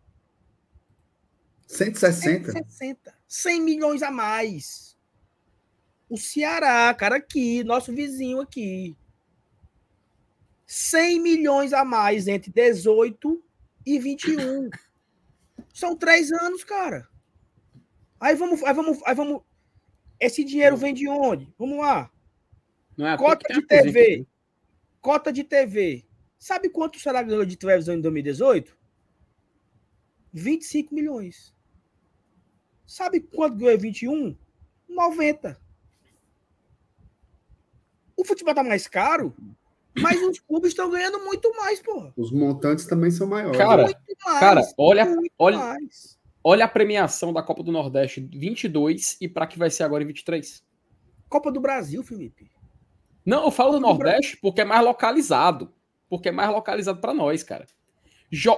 160? 1.67 2.53
160. 2.53 3.15
100 3.27 3.61
milhões 3.61 4.03
a 4.03 4.11
mais. 4.11 4.94
O 6.09 6.17
Ceará, 6.17 6.93
cara, 6.95 7.17
aqui, 7.17 7.65
nosso 7.65 7.93
vizinho 7.93 8.41
aqui. 8.41 8.97
100 10.67 11.21
milhões 11.21 11.73
a 11.73 11.85
mais 11.85 12.27
entre 12.27 12.51
18 12.51 13.43
e 13.87 13.99
21. 13.99 14.71
São 15.73 15.97
três 15.97 16.33
anos, 16.33 16.65
cara. 16.65 17.09
Aí 18.21 18.35
vamos, 18.35 18.63
aí 18.63 18.73
vamos, 18.73 19.01
aí 19.05 19.15
vamos. 19.15 19.43
Esse 20.19 20.45
dinheiro 20.45 20.77
vem 20.77 20.95
de 20.95 21.09
onde? 21.09 21.53
Vamos 21.59 21.79
lá. 21.79 22.11
É 22.99 23.17
Cota 23.17 23.53
de 23.53 23.67
TV. 23.67 24.27
Cota 25.01 25.33
de 25.33 25.45
TV. 25.45 26.07
Sabe 26.39 26.69
quanto 26.69 26.99
será 26.99 27.23
ganhou 27.23 27.45
de 27.45 27.57
televisão 27.57 27.95
em 27.95 28.01
2018? 28.01 28.77
25 30.33 30.95
milhões. 30.95 31.55
Sabe 32.87 33.21
quanto 33.21 33.57
ganhou 33.57 33.75
em 33.75 33.79
21? 33.79 34.37
90. 34.89 35.64
O 38.17 38.25
futebol 38.25 38.55
tá 38.55 38.63
mais 38.63 38.87
caro, 38.87 39.35
mas 39.97 40.21
os 40.23 40.39
clubes 40.41 40.71
estão 40.71 40.91
ganhando 40.91 41.25
muito 41.25 41.55
mais, 41.57 41.81
pô. 41.81 42.13
Os 42.17 42.31
montantes 42.31 42.87
também 42.87 43.11
são 43.11 43.27
maiores. 43.27 43.57
Cara, 43.57 43.83
mais, 43.83 44.41
cara 44.41 44.63
olha, 44.77 45.17
olha, 45.39 45.59
mais. 45.59 46.19
olha 46.43 46.65
a 46.65 46.69
premiação 46.69 47.33
da 47.33 47.43
Copa 47.43 47.63
do 47.63 47.73
Nordeste 47.73 48.21
22 48.21 49.17
e 49.21 49.29
para 49.29 49.47
que 49.47 49.59
vai 49.59 49.71
ser 49.71 49.85
agora 49.85 50.03
em 50.03 50.07
23. 50.07 50.63
Copa 51.29 51.51
do 51.51 51.61
Brasil, 51.61 52.03
Felipe. 52.03 52.51
Não, 53.25 53.45
eu 53.45 53.51
falo 53.51 53.73
do 53.73 53.81
Nordeste 53.81 54.37
porque 54.37 54.61
é 54.61 54.65
mais 54.65 54.85
localizado. 54.85 55.73
Porque 56.09 56.29
é 56.29 56.33
mais 56.33 56.51
localizado 56.51 57.01
para 57.01 57.15
nós, 57.15 57.43
cara. 57.43 57.67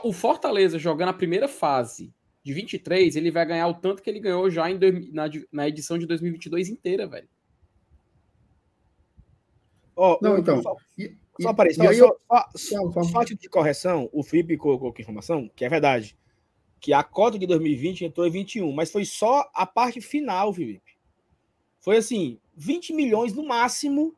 O 0.03 0.13
Fortaleza 0.13 0.79
jogando 0.79 1.11
a 1.11 1.15
primeira 1.15 1.47
fase 1.47 2.13
de 2.43 2.53
23, 2.53 3.17
ele 3.17 3.31
vai 3.31 3.45
ganhar 3.45 3.67
o 3.69 3.75
tanto 3.75 4.03
que 4.03 4.09
ele 4.09 4.21
ganhou 4.21 4.49
já 4.51 4.71
em, 4.71 4.79
na, 5.13 5.25
na 5.53 5.69
edição 5.69 5.99
de 5.99 6.07
2022 6.07 6.69
inteira, 6.69 7.07
velho. 7.07 7.29
Oh, 9.97 10.19
não, 10.21 10.39
então. 10.39 10.63
Só, 10.63 10.77
só 11.41 11.53
para 11.53 11.71
isso, 11.71 11.83
só, 11.83 11.93
eu... 11.93 12.17
só, 12.29 12.93
só, 12.93 13.03
só 13.03 13.25
de 13.25 13.49
correção, 13.49 14.09
o 14.13 14.23
Felipe 14.23 14.57
colocou 14.57 14.91
aqui 14.91 15.03
informação, 15.03 15.51
que 15.57 15.65
é 15.65 15.69
verdade, 15.69 16.17
que 16.81 16.93
a 16.93 17.03
cota 17.03 17.39
de 17.39 17.47
2020 17.47 18.05
entrou 18.05 18.27
em 18.27 18.31
21, 18.31 18.71
mas 18.73 18.91
foi 18.91 19.05
só 19.05 19.51
a 19.55 19.67
parte 19.67 20.01
final, 20.01 20.53
Felipe. 20.53 20.97
Foi 21.81 21.97
assim, 21.97 22.39
20 22.57 22.93
milhões 22.93 23.33
no 23.33 23.47
máximo 23.47 24.15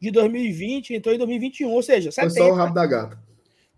de 0.00 0.10
2020 0.10 0.94
entrou 0.94 1.14
em 1.14 1.18
2021, 1.18 1.70
ou 1.70 1.82
seja, 1.82 2.10
70. 2.10 2.34
Foi 2.34 2.42
só 2.42 2.52
o 2.52 2.54
rabo 2.54 2.74
da 2.74 2.86
gata. 2.86 3.22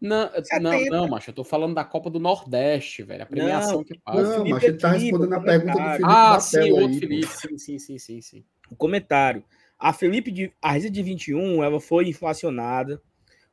Não, 0.00 0.30
não, 0.60 0.84
não, 0.86 1.08
macho, 1.08 1.30
eu 1.30 1.34
tô 1.34 1.44
falando 1.44 1.74
da 1.74 1.84
Copa 1.84 2.10
do 2.10 2.20
Nordeste, 2.20 3.02
velho. 3.02 3.22
A 3.22 3.26
premiação 3.26 3.76
não, 3.76 3.84
que 3.84 3.98
passa. 3.98 4.38
Não, 4.38 4.48
macho, 4.48 4.66
ele 4.66 4.76
tá 4.76 4.92
respondendo 4.92 5.32
a 5.32 5.40
pergunta 5.40 5.72
do 5.72 5.84
Felipe. 5.84 6.04
Ah, 6.04 6.40
sim, 6.40 6.72
outro 6.72 6.86
aí, 6.86 7.00
Felipe. 7.00 7.26
Sim, 7.26 7.58
sim, 7.58 7.78
sim, 7.78 7.98
sim, 7.98 8.20
sim. 8.20 8.44
O 8.70 8.76
comentário. 8.76 9.42
A 9.78 9.92
Felipe 9.92 10.30
de, 10.30 10.52
a 10.62 10.72
receita 10.72 10.94
de 10.94 11.02
21 11.02 11.62
ela 11.62 11.80
foi 11.80 12.08
inflacionada 12.08 13.02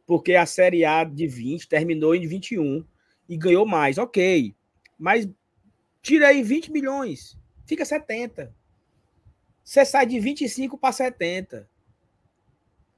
porque 0.06 0.35
a 0.35 0.45
Série 0.45 0.84
A 0.84 1.03
de 1.03 1.27
20 1.27 1.68
terminou 1.68 2.14
em 2.14 2.27
21 2.27 2.85
e 3.30 3.38
ganhou 3.38 3.65
mais, 3.65 3.98
ok. 3.98 4.56
Mas 4.98 5.30
tira 6.02 6.27
aí 6.27 6.43
20 6.43 6.72
milhões, 6.72 7.38
fica 7.65 7.85
70. 7.85 8.53
Você 9.64 9.85
sai 9.85 10.06
de 10.06 10.19
25 10.19 10.77
para 10.77 10.91
70. 10.91 11.69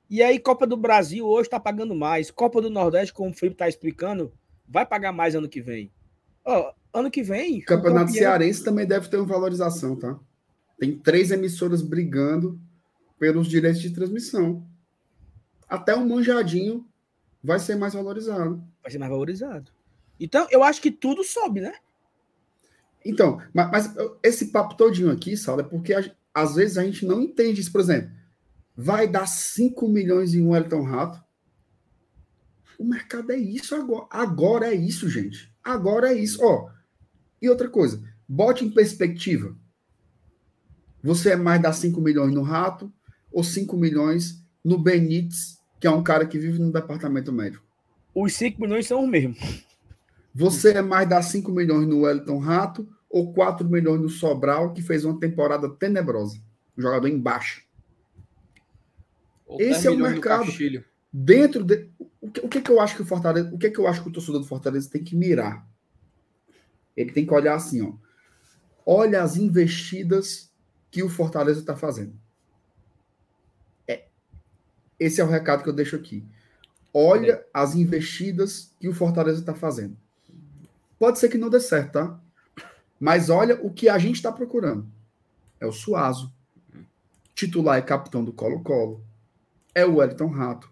E 0.09 0.21
aí, 0.21 0.39
Copa 0.39 0.65
do 0.65 0.77
Brasil 0.77 1.25
hoje 1.25 1.47
está 1.47 1.59
pagando 1.59 1.95
mais. 1.95 2.31
Copa 2.31 2.61
do 2.61 2.69
Nordeste, 2.69 3.13
como 3.13 3.31
o 3.31 3.33
Felipe 3.33 3.55
está 3.55 3.67
explicando, 3.67 4.33
vai 4.67 4.85
pagar 4.85 5.11
mais 5.11 5.35
ano 5.35 5.49
que 5.49 5.61
vem. 5.61 5.91
Oh, 6.45 6.71
ano 6.93 7.09
que 7.11 7.23
vem. 7.23 7.59
O 7.59 7.65
Campeonato 7.65 8.07
campeão... 8.07 8.23
Cearense 8.23 8.63
também 8.63 8.85
deve 8.85 9.07
ter 9.07 9.17
uma 9.17 9.25
valorização, 9.25 9.95
tá? 9.95 10.19
Tem 10.79 10.97
três 10.97 11.31
emissoras 11.31 11.81
brigando 11.81 12.59
pelos 13.23 13.47
direitos 13.47 13.81
de 13.81 13.89
transmissão. 13.89 14.67
Até 15.69 15.95
o 15.95 16.05
manjadinho 16.05 16.85
vai 17.41 17.57
ser 17.57 17.77
mais 17.77 17.93
valorizado. 17.93 18.61
Vai 18.81 18.91
ser 18.91 18.97
mais 18.97 19.09
valorizado. 19.09 19.71
Então, 20.19 20.45
eu 20.51 20.61
acho 20.61 20.81
que 20.81 20.91
tudo 20.91 21.23
sobe, 21.23 21.61
né? 21.61 21.73
Então, 23.05 23.41
mas, 23.53 23.71
mas 23.71 23.95
esse 24.21 24.47
papo 24.47 24.75
todinho 24.75 25.09
aqui, 25.09 25.37
Saulo, 25.37 25.61
é 25.61 25.63
porque 25.63 25.93
a, 25.93 26.03
às 26.33 26.55
vezes 26.55 26.77
a 26.77 26.83
gente 26.83 27.05
não 27.05 27.21
entende 27.21 27.61
isso. 27.61 27.71
Por 27.71 27.79
exemplo, 27.79 28.11
vai 28.75 29.07
dar 29.07 29.25
5 29.25 29.87
milhões 29.87 30.33
em 30.33 30.41
um 30.41 30.53
Elton 30.53 30.83
Rato. 30.83 31.23
O 32.77 32.83
mercado 32.83 33.31
é 33.31 33.37
isso 33.37 33.73
agora. 33.73 34.05
Agora 34.09 34.67
é 34.67 34.75
isso, 34.75 35.09
gente. 35.09 35.49
Agora 35.63 36.11
é 36.11 36.13
isso. 36.13 36.43
Ó, 36.43 36.69
e 37.41 37.49
outra 37.49 37.69
coisa, 37.69 38.03
bote 38.27 38.65
em 38.65 38.69
perspectiva. 38.69 39.55
Você 41.01 41.31
é 41.31 41.35
mais 41.37 41.61
dar 41.61 41.71
5 41.71 42.01
milhões 42.01 42.33
no 42.33 42.41
Rato, 42.41 42.91
ou 43.33 43.43
5 43.43 43.75
milhões 43.75 44.41
no 44.63 44.77
Benítez, 44.77 45.59
que 45.79 45.87
é 45.87 45.91
um 45.91 46.03
cara 46.03 46.25
que 46.25 46.39
vive 46.39 46.59
no 46.59 46.71
departamento 46.71 47.33
médico? 47.33 47.65
Os 48.15 48.33
5 48.33 48.61
milhões 48.61 48.87
são 48.87 49.03
os 49.03 49.09
mesmos. 49.09 49.65
Você 50.33 50.71
é 50.71 50.81
mais 50.81 51.09
dar 51.09 51.21
5 51.21 51.51
milhões 51.51 51.87
no 51.87 52.01
Wellington 52.01 52.37
Rato 52.37 52.87
ou 53.09 53.33
4 53.33 53.67
milhões 53.67 54.01
no 54.01 54.09
Sobral, 54.09 54.73
que 54.73 54.81
fez 54.81 55.03
uma 55.03 55.19
temporada 55.19 55.69
tenebrosa? 55.69 56.39
Um 56.77 56.81
jogador 56.81 57.07
embaixo. 57.07 57.63
Esse 59.59 59.87
é 59.87 59.91
o 59.91 59.97
mercado. 59.97 60.51
Dentro 61.11 61.63
de. 61.63 61.89
O 62.21 62.31
que, 62.31 62.39
o 62.39 62.49
que, 62.49 62.61
que 62.61 62.71
eu 62.71 62.79
acho 62.79 62.95
que 62.95 63.01
o 63.01 63.05
Fortaleza. 63.05 63.53
O 63.53 63.57
que, 63.57 63.69
que 63.69 63.79
eu 63.79 63.87
acho 63.87 64.01
que 64.01 64.09
o 64.09 64.11
torcedor 64.11 64.41
do 64.41 64.47
Fortaleza 64.47 64.89
tem 64.89 65.03
que 65.03 65.15
mirar? 65.15 65.67
Ele 66.95 67.11
tem 67.11 67.25
que 67.25 67.33
olhar 67.33 67.55
assim, 67.55 67.81
ó. 67.81 67.93
Olha 68.85 69.21
as 69.21 69.37
investidas 69.37 70.51
que 70.89 71.03
o 71.03 71.09
Fortaleza 71.09 71.59
está 71.59 71.75
fazendo. 71.75 72.13
Esse 75.03 75.19
é 75.19 75.23
o 75.25 75.27
recado 75.27 75.63
que 75.63 75.69
eu 75.69 75.73
deixo 75.73 75.97
aqui. 75.97 76.23
Olha 76.93 77.45
as 77.53 77.75
investidas 77.75 78.73
que 78.79 78.87
o 78.87 78.93
Fortaleza 78.93 79.41
está 79.41 79.53
fazendo. 79.53 79.97
Pode 80.97 81.19
ser 81.19 81.27
que 81.27 81.37
não 81.37 81.49
dê 81.49 81.59
certo, 81.59 81.91
tá? 81.91 82.19
Mas 82.97 83.29
olha 83.29 83.59
o 83.61 83.69
que 83.69 83.89
a 83.89 83.97
gente 83.97 84.15
está 84.15 84.31
procurando. 84.31 84.87
É 85.59 85.65
o 85.65 85.73
Suazo. 85.73 86.33
Titular 87.35 87.79
e 87.79 87.81
capitão 87.81 88.23
do 88.23 88.31
Colo-Colo. 88.31 89.03
É 89.75 89.85
o 89.85 89.97
Wellington 89.97 90.27
Rato. 90.27 90.71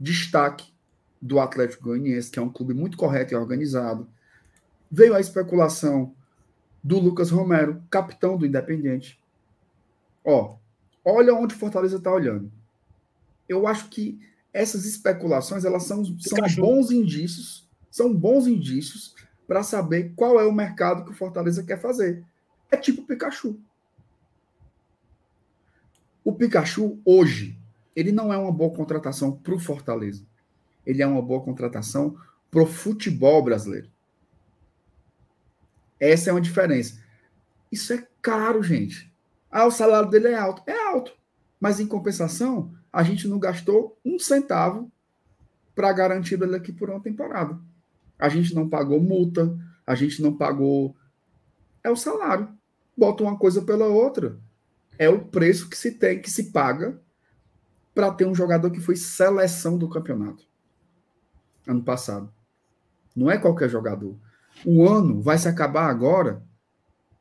Destaque 0.00 0.72
do 1.20 1.38
Atlético 1.38 1.84
Goianiense, 1.84 2.30
que 2.30 2.38
é 2.38 2.42
um 2.42 2.48
clube 2.48 2.72
muito 2.72 2.96
correto 2.96 3.34
e 3.34 3.36
organizado. 3.36 4.08
Veio 4.90 5.14
a 5.14 5.20
especulação 5.20 6.14
do 6.82 6.98
Lucas 6.98 7.30
Romero, 7.30 7.82
capitão 7.90 8.38
do 8.38 8.46
Independente. 8.46 9.20
Ó, 10.24 10.56
olha 11.04 11.34
onde 11.34 11.54
o 11.54 11.58
Fortaleza 11.58 11.98
está 11.98 12.10
olhando 12.10 12.50
eu 13.48 13.66
acho 13.66 13.88
que 13.88 14.18
essas 14.52 14.84
especulações 14.84 15.64
elas 15.64 15.84
são, 15.84 16.04
são 16.18 16.38
bons 16.56 16.90
indícios, 16.90 17.68
são 17.90 18.12
bons 18.12 18.46
indícios 18.46 19.14
para 19.46 19.62
saber 19.62 20.12
qual 20.16 20.40
é 20.40 20.44
o 20.44 20.52
mercado 20.52 21.04
que 21.04 21.10
o 21.10 21.16
Fortaleza 21.16 21.62
quer 21.62 21.80
fazer. 21.80 22.24
É 22.70 22.76
tipo 22.76 23.02
o 23.02 23.06
Pikachu. 23.06 23.60
O 26.24 26.32
Pikachu 26.32 26.98
hoje 27.04 27.56
ele 27.96 28.12
não 28.12 28.32
é 28.32 28.36
uma 28.36 28.52
boa 28.52 28.74
contratação 28.74 29.32
para 29.32 29.54
o 29.54 29.58
Fortaleza. 29.58 30.22
Ele 30.84 31.02
é 31.02 31.06
uma 31.06 31.22
boa 31.22 31.42
contratação 31.42 32.16
para 32.50 32.62
o 32.62 32.66
futebol 32.66 33.42
brasileiro. 33.42 33.90
Essa 35.98 36.28
é 36.28 36.32
uma 36.32 36.40
diferença. 36.40 37.00
Isso 37.72 37.92
é 37.94 38.06
caro, 38.20 38.62
gente. 38.62 39.10
Ah, 39.50 39.64
o 39.64 39.70
salário 39.70 40.10
dele 40.10 40.28
é 40.28 40.34
alto. 40.34 40.62
É 40.66 40.78
alto. 40.88 41.12
Mas 41.58 41.80
em 41.80 41.86
compensação, 41.86 42.75
a 42.96 43.02
gente 43.02 43.28
não 43.28 43.38
gastou 43.38 44.00
um 44.02 44.18
centavo 44.18 44.90
para 45.74 45.92
garantir 45.92 46.42
ele 46.42 46.56
aqui 46.56 46.72
por 46.72 46.88
uma 46.88 46.98
temporada. 46.98 47.60
A 48.18 48.26
gente 48.30 48.54
não 48.54 48.70
pagou 48.70 48.98
multa, 48.98 49.54
a 49.86 49.94
gente 49.94 50.22
não 50.22 50.34
pagou 50.34 50.96
É 51.84 51.90
o 51.90 51.96
salário. 51.96 52.48
Bota 52.96 53.22
uma 53.22 53.36
coisa 53.36 53.60
pela 53.60 53.84
outra. 53.84 54.40
É 54.98 55.10
o 55.10 55.26
preço 55.26 55.68
que 55.68 55.76
se 55.76 55.92
tem, 55.92 56.22
que 56.22 56.30
se 56.30 56.44
paga 56.44 56.98
para 57.94 58.10
ter 58.10 58.26
um 58.26 58.34
jogador 58.34 58.70
que 58.70 58.80
foi 58.80 58.96
seleção 58.96 59.76
do 59.76 59.90
campeonato 59.90 60.42
ano 61.66 61.82
passado. 61.82 62.32
Não 63.14 63.30
é 63.30 63.36
qualquer 63.36 63.68
jogador. 63.68 64.16
O 64.64 64.88
ano 64.88 65.20
vai 65.20 65.36
se 65.36 65.48
acabar 65.48 65.90
agora. 65.90 66.42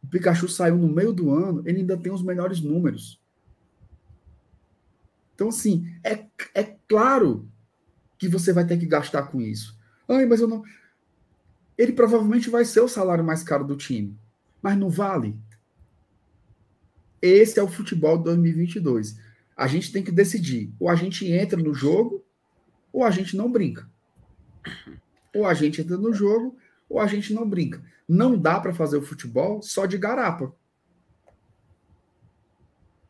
O 0.01 0.07
Pikachu 0.07 0.47
saiu 0.47 0.77
no 0.77 0.87
meio 0.87 1.11
do 1.11 1.33
ano, 1.33 1.63
ele 1.65 1.79
ainda 1.79 1.97
tem 1.97 2.13
os 2.13 2.23
melhores 2.23 2.61
números. 2.61 3.19
Então, 5.35 5.49
assim, 5.49 5.93
é, 6.03 6.25
é 6.53 6.63
claro 6.87 7.47
que 8.17 8.27
você 8.27 8.53
vai 8.53 8.65
ter 8.65 8.77
que 8.77 8.85
gastar 8.85 9.23
com 9.23 9.41
isso. 9.41 9.77
Ai, 10.07 10.25
mas 10.25 10.39
eu 10.39 10.47
não. 10.47 10.63
Ele 11.77 11.91
provavelmente 11.91 12.49
vai 12.49 12.63
ser 12.63 12.79
o 12.79 12.87
salário 12.87 13.23
mais 13.23 13.43
caro 13.43 13.65
do 13.65 13.75
time, 13.75 14.17
mas 14.61 14.77
não 14.77 14.89
vale. 14.89 15.37
Esse 17.21 17.59
é 17.59 17.63
o 17.63 17.67
futebol 17.67 18.17
de 18.17 18.23
2022. 18.25 19.19
A 19.57 19.67
gente 19.67 19.91
tem 19.91 20.03
que 20.03 20.11
decidir: 20.11 20.73
ou 20.79 20.89
a 20.89 20.95
gente 20.95 21.29
entra 21.29 21.61
no 21.61 21.73
jogo, 21.73 22.23
ou 22.93 23.03
a 23.03 23.11
gente 23.11 23.35
não 23.35 23.51
brinca. 23.51 23.89
Ou 25.33 25.45
a 25.45 25.53
gente 25.53 25.81
entra 25.81 25.97
no 25.97 26.13
jogo, 26.13 26.57
ou 26.87 26.99
a 26.99 27.07
gente 27.07 27.33
não 27.33 27.47
brinca. 27.47 27.83
Não 28.07 28.37
dá 28.37 28.59
para 28.59 28.73
fazer 28.73 28.95
o 28.97 29.01
futebol 29.01 29.61
só 29.61 29.85
de 29.85 29.97
garapa. 29.97 30.55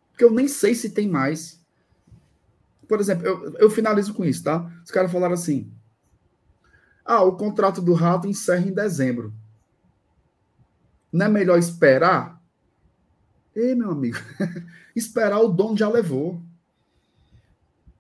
Porque 0.10 0.23
eu 0.23 0.31
nem 0.31 0.47
sei 0.47 0.73
se 0.73 0.89
tem 0.89 1.10
mais. 1.10 1.64
Por 2.88 2.99
exemplo, 2.99 3.26
eu, 3.26 3.53
eu 3.56 3.70
finalizo 3.70 4.14
com 4.14 4.24
isso, 4.24 4.44
tá? 4.44 4.72
Os 4.84 4.91
caras 4.91 5.12
falaram 5.12 5.34
assim: 5.34 5.72
ah, 7.06 7.22
o 7.22 7.38
contrato 7.38 7.82
do 7.82 7.94
Rato 7.94 8.28
encerra 8.28 8.68
em 8.68 8.74
dezembro. 8.74 9.32
Não 11.12 11.28
é 11.28 11.30
melhor 11.30 11.60
esperar? 11.60 12.41
Ei, 13.56 13.76
meu 13.76 13.91
amigo, 13.91 14.18
esperar 14.95 15.40
o 15.40 15.48
dono 15.48 15.78
já 15.78 15.88
levou. 15.88 16.41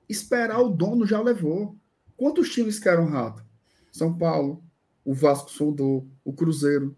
Esperar 0.09 0.59
o 0.59 0.69
dono 0.69 1.05
já 1.05 1.21
levou. 1.21 1.77
Quantos 2.17 2.49
times 2.49 2.79
querem 2.79 3.05
o 3.05 3.09
Rato? 3.09 3.45
São 3.91 4.17
Paulo, 4.17 4.63
o 5.03 5.13
Vasco 5.13 5.51
sondou, 5.51 6.07
o 6.23 6.33
Cruzeiro. 6.33 6.95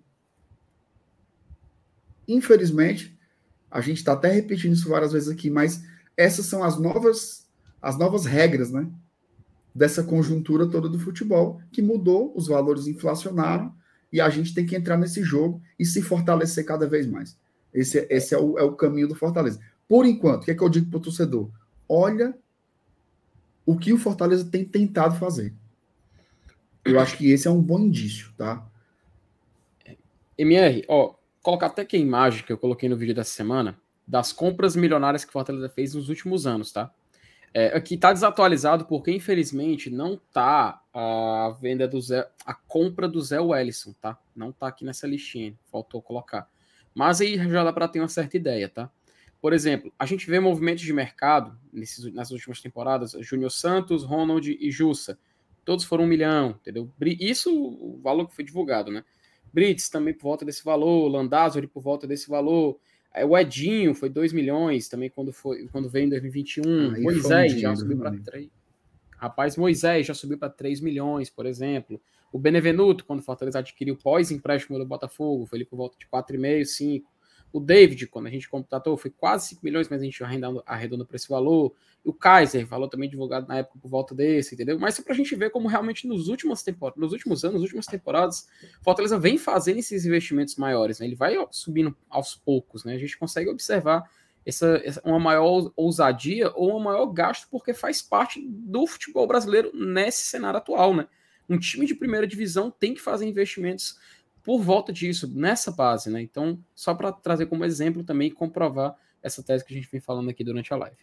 Infelizmente, 2.27 3.18
a 3.69 3.81
gente 3.81 3.97
está 3.97 4.14
até 4.14 4.31
repetindo 4.31 4.73
isso 4.73 4.89
várias 4.89 5.11
vezes 5.11 5.30
aqui, 5.30 5.49
mas 5.49 5.84
essas 6.15 6.45
são 6.45 6.64
as 6.64 6.80
novas 6.80 7.46
as 7.81 7.97
novas 7.97 8.25
regras, 8.25 8.71
né? 8.71 8.89
Dessa 9.73 10.03
conjuntura 10.03 10.67
toda 10.67 10.89
do 10.89 10.99
futebol, 10.99 11.61
que 11.71 11.81
mudou, 11.81 12.33
os 12.35 12.47
valores 12.47 12.87
inflacionaram, 12.87 13.73
e 14.11 14.21
a 14.21 14.29
gente 14.29 14.53
tem 14.53 14.65
que 14.65 14.75
entrar 14.75 14.97
nesse 14.97 15.21
jogo 15.21 15.61
e 15.77 15.85
se 15.85 16.01
fortalecer 16.01 16.65
cada 16.65 16.87
vez 16.87 17.05
mais. 17.05 17.37
Esse, 17.73 18.07
esse 18.09 18.33
é, 18.33 18.37
o, 18.37 18.57
é 18.57 18.63
o 18.63 18.73
caminho 18.73 19.07
do 19.07 19.15
Fortaleza. 19.15 19.59
Por 19.87 20.05
enquanto, 20.05 20.43
o 20.43 20.45
que 20.45 20.51
é 20.51 20.55
que 20.55 20.63
eu 20.63 20.69
digo 20.69 20.89
para 20.89 20.97
o 20.97 21.01
torcedor? 21.01 21.49
Olha 21.87 22.37
o 23.65 23.77
que 23.77 23.93
o 23.93 23.97
Fortaleza 23.97 24.45
tem 24.45 24.63
tentado 24.63 25.15
fazer. 25.17 25.53
Eu 26.83 26.99
acho 26.99 27.17
que 27.17 27.29
esse 27.29 27.47
é 27.47 27.51
um 27.51 27.61
bom 27.61 27.79
indício, 27.79 28.31
tá? 28.37 28.65
MR, 30.37 30.85
ó, 30.87 31.15
colocar 31.41 31.67
até 31.67 31.83
que 31.83 31.97
a 31.97 31.99
imagem 31.99 32.45
que 32.45 32.51
eu 32.51 32.57
coloquei 32.57 32.87
no 32.87 32.95
vídeo 32.95 33.13
dessa 33.13 33.31
semana 33.31 33.77
das 34.07 34.31
compras 34.31 34.75
milionárias 34.75 35.25
que 35.25 35.29
o 35.29 35.33
Fortaleza 35.33 35.67
fez 35.67 35.93
nos 35.93 36.07
últimos 36.07 36.47
anos, 36.47 36.71
tá? 36.71 36.93
É, 37.59 37.75
aqui 37.75 37.95
está 37.95 38.13
desatualizado 38.13 38.85
porque, 38.85 39.11
infelizmente, 39.11 39.89
não 39.89 40.13
está 40.13 40.79
a 40.93 41.57
venda 41.59 41.88
do 41.88 41.99
Zé, 41.99 42.29
a 42.45 42.53
compra 42.53 43.07
do 43.07 43.19
Zé 43.19 43.39
Wellison, 43.39 43.95
tá? 43.99 44.15
Não 44.35 44.51
está 44.51 44.67
aqui 44.67 44.85
nessa 44.85 45.07
listinha, 45.07 45.57
faltou 45.71 45.99
colocar. 45.99 46.47
Mas 46.93 47.19
aí 47.19 47.35
já 47.35 47.63
dá 47.63 47.73
para 47.73 47.88
ter 47.88 47.99
uma 47.99 48.07
certa 48.07 48.38
ideia, 48.38 48.69
tá? 48.69 48.91
Por 49.41 49.53
exemplo, 49.53 49.91
a 49.97 50.05
gente 50.05 50.29
vê 50.29 50.39
movimentos 50.39 50.84
de 50.84 50.93
mercado 50.93 51.57
nesses, 51.73 52.13
nessas 52.13 52.34
últimas 52.34 52.61
temporadas, 52.61 53.13
Júnior 53.21 53.49
Santos, 53.49 54.03
Ronald 54.03 54.47
e 54.47 54.69
Jussa. 54.69 55.17
Todos 55.65 55.84
foram 55.84 56.03
um 56.03 56.07
milhão, 56.07 56.59
entendeu? 56.61 56.91
Isso 57.01 57.51
o 57.51 57.99
valor 58.03 58.27
que 58.27 58.35
foi 58.35 58.45
divulgado, 58.45 58.91
né? 58.91 59.03
Brits 59.51 59.89
também 59.89 60.13
por 60.13 60.25
volta 60.25 60.45
desse 60.45 60.63
valor, 60.63 61.07
Landázuri 61.07 61.65
por 61.65 61.81
volta 61.81 62.05
desse 62.05 62.29
valor. 62.29 62.77
É, 63.18 63.26
o 63.26 63.38
Edinho 63.38 63.95
foi 63.95 64.10
2 64.10 64.31
milhões 64.31 64.88
também 64.88 65.10
quando, 65.10 65.34
foi, 65.34 65.68
quando 65.72 65.89
veio 65.89 66.06
em 66.06 66.10
2021. 66.10 66.94
Aí 66.94 67.02
Moisés 67.02 67.53
um 67.53 67.57
já 67.57 67.76
subiu 67.76 67.98
para 67.98 68.11
3. 68.11 68.49
Rapaz, 69.18 69.57
Moisés 69.57 70.06
já 70.06 70.14
subiu 70.14 70.38
para 70.38 70.49
3 70.49 70.80
milhões, 70.80 71.30
por 71.30 71.45
exemplo. 71.45 71.99
O 72.31 72.38
Benevenuto, 72.38 73.06
quando 73.06 73.19
o 73.19 73.23
Fortaleza 73.23 73.60
adquiriu 73.60 73.95
pós-empréstimo 73.95 74.77
do 74.77 74.85
Botafogo, 74.85 75.45
foi 75.48 75.60
ali 75.60 75.65
por 75.65 75.77
volta 75.77 75.98
de 75.98 76.06
4,5, 76.06 76.65
5. 76.65 77.11
O 77.57 77.59
David, 77.59 78.05
quando 78.05 78.27
a 78.27 78.29
gente 78.29 78.47
contratou, 78.47 78.95
foi 78.95 79.09
quase 79.09 79.47
5 79.47 79.65
milhões, 79.65 79.89
mas 79.89 79.99
a 79.99 80.05
gente 80.05 80.23
arredondou 80.23 81.07
para 81.07 81.15
esse 81.15 81.27
valor. 81.27 81.73
O 82.03 82.13
Kaiser, 82.13 82.67
valor 82.67 82.88
também 82.88 83.09
divulgado 83.09 83.47
na 83.47 83.57
época 83.57 83.79
por 83.81 83.89
volta 83.89 84.13
desse, 84.13 84.53
entendeu? 84.53 84.77
Mas 84.77 84.93
só 84.93 85.01
para 85.01 85.13
a 85.13 85.15
gente 85.15 85.35
ver 85.35 85.49
como 85.49 85.67
realmente 85.67 86.07
nos 86.07 86.27
últimos, 86.27 86.61
temporadas, 86.61 87.01
nos 87.01 87.11
últimos 87.13 87.43
anos, 87.43 87.55
nas 87.55 87.63
últimas 87.63 87.88
temporadas, 87.88 88.47
Fortaleza 88.84 89.17
vem 89.17 89.39
fazendo 89.39 89.79
esses 89.79 90.05
investimentos 90.05 90.55
maiores, 90.55 90.99
né? 90.99 91.07
Ele 91.07 91.15
vai 91.15 91.35
subindo 91.49 91.97
aos 92.07 92.35
poucos, 92.35 92.85
né? 92.85 92.93
A 92.93 92.99
gente 92.99 93.17
consegue 93.17 93.49
observar 93.49 94.07
essa, 94.45 94.79
essa, 94.85 95.01
uma 95.03 95.19
maior 95.19 95.71
ousadia 95.75 96.51
ou 96.53 96.77
um 96.77 96.84
maior 96.84 97.07
gasto, 97.07 97.47
porque 97.49 97.73
faz 97.73 98.03
parte 98.03 98.39
do 98.47 98.85
futebol 98.85 99.25
brasileiro 99.25 99.71
nesse 99.73 100.25
cenário 100.25 100.59
atual, 100.59 100.95
né? 100.95 101.07
Um 101.49 101.57
time 101.57 101.88
de 101.88 101.95
primeira 101.95 102.27
divisão 102.27 102.69
tem 102.69 102.93
que 102.93 103.01
fazer 103.01 103.25
investimentos 103.25 103.97
por 104.47 104.61
volta 104.61 104.93
disso, 104.93 105.29
nessa 105.35 105.73
base, 105.73 106.09
né? 106.09 106.21
Então, 106.21 106.57
só 106.73 106.95
para 106.95 107.11
trazer 107.11 107.47
como 107.47 107.65
exemplo 107.65 108.01
também 108.01 108.29
e 108.29 108.31
comprovar 108.31 108.95
essa 109.21 109.43
tese 109.43 109.65
que 109.65 109.73
a 109.73 109.75
gente 109.75 109.91
vem 109.91 109.99
falando 109.99 110.29
aqui 110.29 110.41
durante 110.41 110.73
a 110.73 110.77
live. 110.77 110.95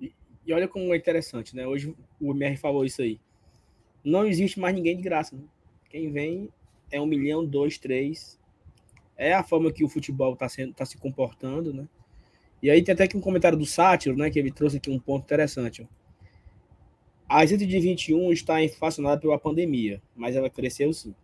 E, 0.00 0.10
olha 0.54 0.66
como 0.66 0.94
é 0.94 0.96
interessante, 0.96 1.54
né? 1.54 1.66
Hoje 1.66 1.94
o 2.18 2.30
MR 2.30 2.56
falou 2.56 2.82
isso 2.82 3.02
aí. 3.02 3.20
Não 4.02 4.24
existe 4.24 4.58
mais 4.58 4.74
ninguém 4.74 4.96
de 4.96 5.02
graça. 5.02 5.36
Né? 5.36 5.42
Quem 5.90 6.10
vem 6.10 6.48
é 6.90 6.98
um 6.98 7.04
milhão, 7.04 7.44
dois, 7.44 7.76
três. 7.76 8.40
É 9.14 9.34
a 9.34 9.42
forma 9.42 9.70
que 9.70 9.84
o 9.84 9.88
futebol 9.88 10.32
está 10.32 10.46
tá 10.74 10.86
se 10.86 10.96
comportando, 10.96 11.74
né? 11.74 11.86
E 12.62 12.70
aí 12.70 12.82
tem 12.82 12.94
até 12.94 13.04
aqui 13.04 13.18
um 13.18 13.20
comentário 13.20 13.58
do 13.58 13.66
Sátiro, 13.66 14.16
né? 14.16 14.30
Que 14.30 14.38
ele 14.38 14.50
trouxe 14.50 14.78
aqui 14.78 14.88
um 14.88 14.98
ponto 14.98 15.24
interessante. 15.24 15.82
Ó. 15.82 15.97
A 17.28 17.40
receita 17.40 17.66
de 17.66 17.78
21 17.78 18.32
está 18.32 18.62
inflacionada 18.62 19.20
pela 19.20 19.38
pandemia, 19.38 20.00
mas 20.16 20.34
ela 20.34 20.48
cresceu 20.48 20.92
sim. 20.92 21.14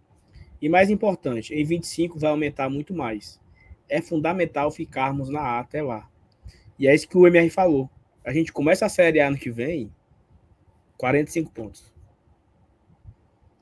E 0.60 0.68
mais 0.68 0.90
importante, 0.90 1.55
em 1.55 1.64
25 1.64 2.18
vai 2.18 2.31
aumentar 2.31 2.68
muito 2.68 2.93
mais. 2.93 3.40
É 3.89 4.02
fundamental 4.02 4.70
ficarmos 4.70 5.31
na 5.31 5.40
A 5.40 5.60
até 5.60 5.82
lá. 5.82 6.09
E 6.78 6.86
é 6.86 6.94
isso 6.94 7.09
que 7.09 7.16
o 7.16 7.26
MR 7.26 7.48
falou. 7.48 7.89
A 8.24 8.32
gente 8.32 8.52
começa 8.52 8.85
a 8.85 8.89
Série 8.89 9.20
A 9.20 9.28
ano 9.28 9.39
que 9.39 9.51
vem, 9.51 9.90
45 10.98 11.51
pontos. 11.51 11.93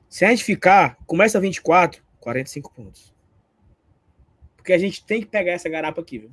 Se 0.09 0.25
a 0.25 0.29
gente 0.29 0.43
ficar, 0.43 0.97
começa 1.05 1.39
24, 1.39 2.03
45 2.19 2.73
pontos. 2.73 3.13
Porque 4.55 4.73
a 4.73 4.77
gente 4.77 5.03
tem 5.05 5.21
que 5.21 5.27
pegar 5.27 5.53
essa 5.53 5.69
garapa 5.69 6.01
aqui, 6.01 6.19
viu? 6.19 6.31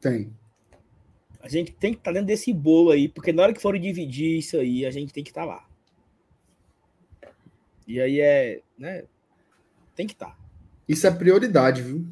Tem. 0.00 0.32
A 1.44 1.48
gente 1.48 1.72
tem 1.72 1.92
que 1.92 1.98
estar 1.98 2.10
tá 2.10 2.14
dentro 2.14 2.28
desse 2.28 2.54
bolo 2.54 2.90
aí, 2.90 3.06
porque 3.06 3.30
na 3.30 3.42
hora 3.42 3.52
que 3.52 3.60
for 3.60 3.78
dividir 3.78 4.38
isso 4.38 4.56
aí, 4.56 4.86
a 4.86 4.90
gente 4.90 5.12
tem 5.12 5.22
que 5.22 5.28
estar 5.28 5.42
tá 5.42 5.46
lá. 5.46 5.68
E 7.86 8.00
aí 8.00 8.18
é, 8.18 8.62
né? 8.78 9.04
Tem 9.94 10.06
que 10.06 10.14
estar. 10.14 10.30
Tá. 10.30 10.38
Isso 10.88 11.06
é 11.06 11.10
prioridade, 11.10 11.82
viu? 11.82 12.06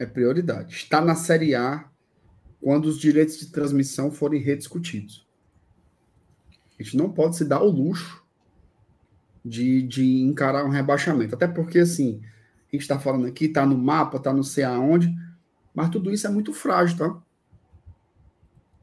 É 0.00 0.04
prioridade. 0.04 0.74
Está 0.74 1.00
na 1.00 1.14
Série 1.14 1.54
A 1.54 1.88
quando 2.60 2.86
os 2.86 2.98
direitos 2.98 3.38
de 3.38 3.52
transmissão 3.52 4.10
forem 4.10 4.42
rediscutidos. 4.42 5.24
A 6.76 6.82
gente 6.82 6.96
não 6.96 7.12
pode 7.12 7.36
se 7.36 7.44
dar 7.44 7.62
o 7.62 7.70
luxo 7.70 8.20
de, 9.44 9.80
de 9.80 10.22
encarar 10.22 10.64
um 10.64 10.70
rebaixamento. 10.70 11.36
Até 11.36 11.46
porque, 11.46 11.78
assim, 11.78 12.20
a 12.68 12.74
gente 12.74 12.82
está 12.82 12.98
falando 12.98 13.26
aqui, 13.26 13.44
está 13.44 13.64
no 13.64 13.78
mapa, 13.78 14.16
está 14.16 14.32
não 14.32 14.42
sei 14.42 14.64
aonde 14.64 15.14
mas 15.76 15.90
tudo 15.90 16.10
isso 16.10 16.26
é 16.26 16.30
muito 16.30 16.54
frágil, 16.54 16.96
tá? 16.96 17.22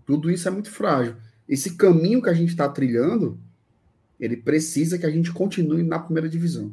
Tudo 0.05 0.29
isso 0.29 0.47
é 0.47 0.51
muito 0.51 0.69
frágil. 0.69 1.15
Esse 1.49 1.75
caminho 1.75 2.21
que 2.21 2.29
a 2.29 2.33
gente 2.35 2.49
está 2.49 2.69
trilhando, 2.69 3.39
ele 4.19 4.37
precisa 4.37 4.99
que 4.99 5.05
a 5.07 5.09
gente 5.09 5.31
continue 5.31 5.81
na 5.81 5.97
primeira 5.97 6.29
divisão. 6.29 6.71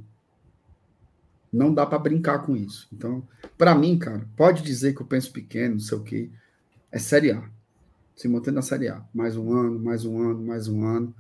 Não 1.51 1.73
dá 1.73 1.87
para 1.87 1.99
brincar 1.99 2.41
com 2.41 2.55
isso. 2.55 2.87
Então, 2.93 3.27
para 3.57 3.75
mim, 3.75 3.99
cara, 3.99 4.29
pode 4.37 4.63
dizer 4.63 4.95
que 4.95 5.01
eu 5.01 5.07
penso 5.07 5.33
pequeno, 5.33 5.77
não 5.77 5.81
sei 5.81 5.97
o 5.97 6.03
quê. 6.03 6.31
É 6.93 6.99
Série 6.99 7.33
A. 7.33 7.43
Se 8.15 8.29
manter 8.29 8.53
na 8.53 8.61
Série 8.61 8.89
A. 8.89 9.03
Mais 9.15 9.39
um 9.39 9.51
ano, 9.55 9.81
mais 9.81 10.05
um 10.05 10.21
ano, 10.21 10.43
mais 10.43 10.69
um 10.69 10.85
ano. 10.85 11.15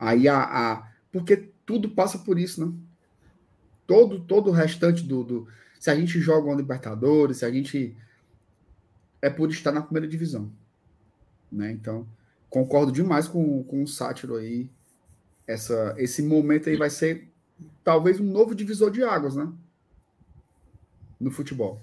Aí 0.00 0.26
a. 0.26 0.42
a... 0.42 0.88
Porque 1.12 1.48
tudo 1.64 1.90
passa 1.90 2.18
por 2.18 2.40
isso, 2.40 2.66
né? 2.66 2.72
Todo, 3.86 4.18
todo 4.18 4.50
o 4.50 4.52
restante 4.52 5.04
do, 5.04 5.22
do. 5.22 5.48
Se 5.78 5.90
a 5.90 5.94
gente 5.94 6.20
joga 6.20 6.48
uma 6.48 6.56
Libertadores, 6.56 7.38
se 7.38 7.44
a 7.44 7.50
gente 7.52 7.96
é 9.20 9.30
por 9.30 9.50
estar 9.50 9.72
na 9.72 9.82
primeira 9.82 10.06
divisão. 10.06 10.50
Né? 11.50 11.72
Então, 11.72 12.06
concordo 12.50 12.92
demais 12.92 13.28
com, 13.28 13.62
com 13.64 13.82
o 13.82 13.86
Sátiro 13.86 14.36
aí. 14.36 14.68
Essa, 15.46 15.94
esse 15.98 16.22
momento 16.22 16.68
aí 16.68 16.76
vai 16.76 16.90
ser 16.90 17.28
talvez 17.84 18.20
um 18.20 18.24
novo 18.24 18.54
divisor 18.54 18.90
de 18.90 19.02
águas, 19.02 19.36
né? 19.36 19.50
No 21.20 21.30
futebol. 21.30 21.80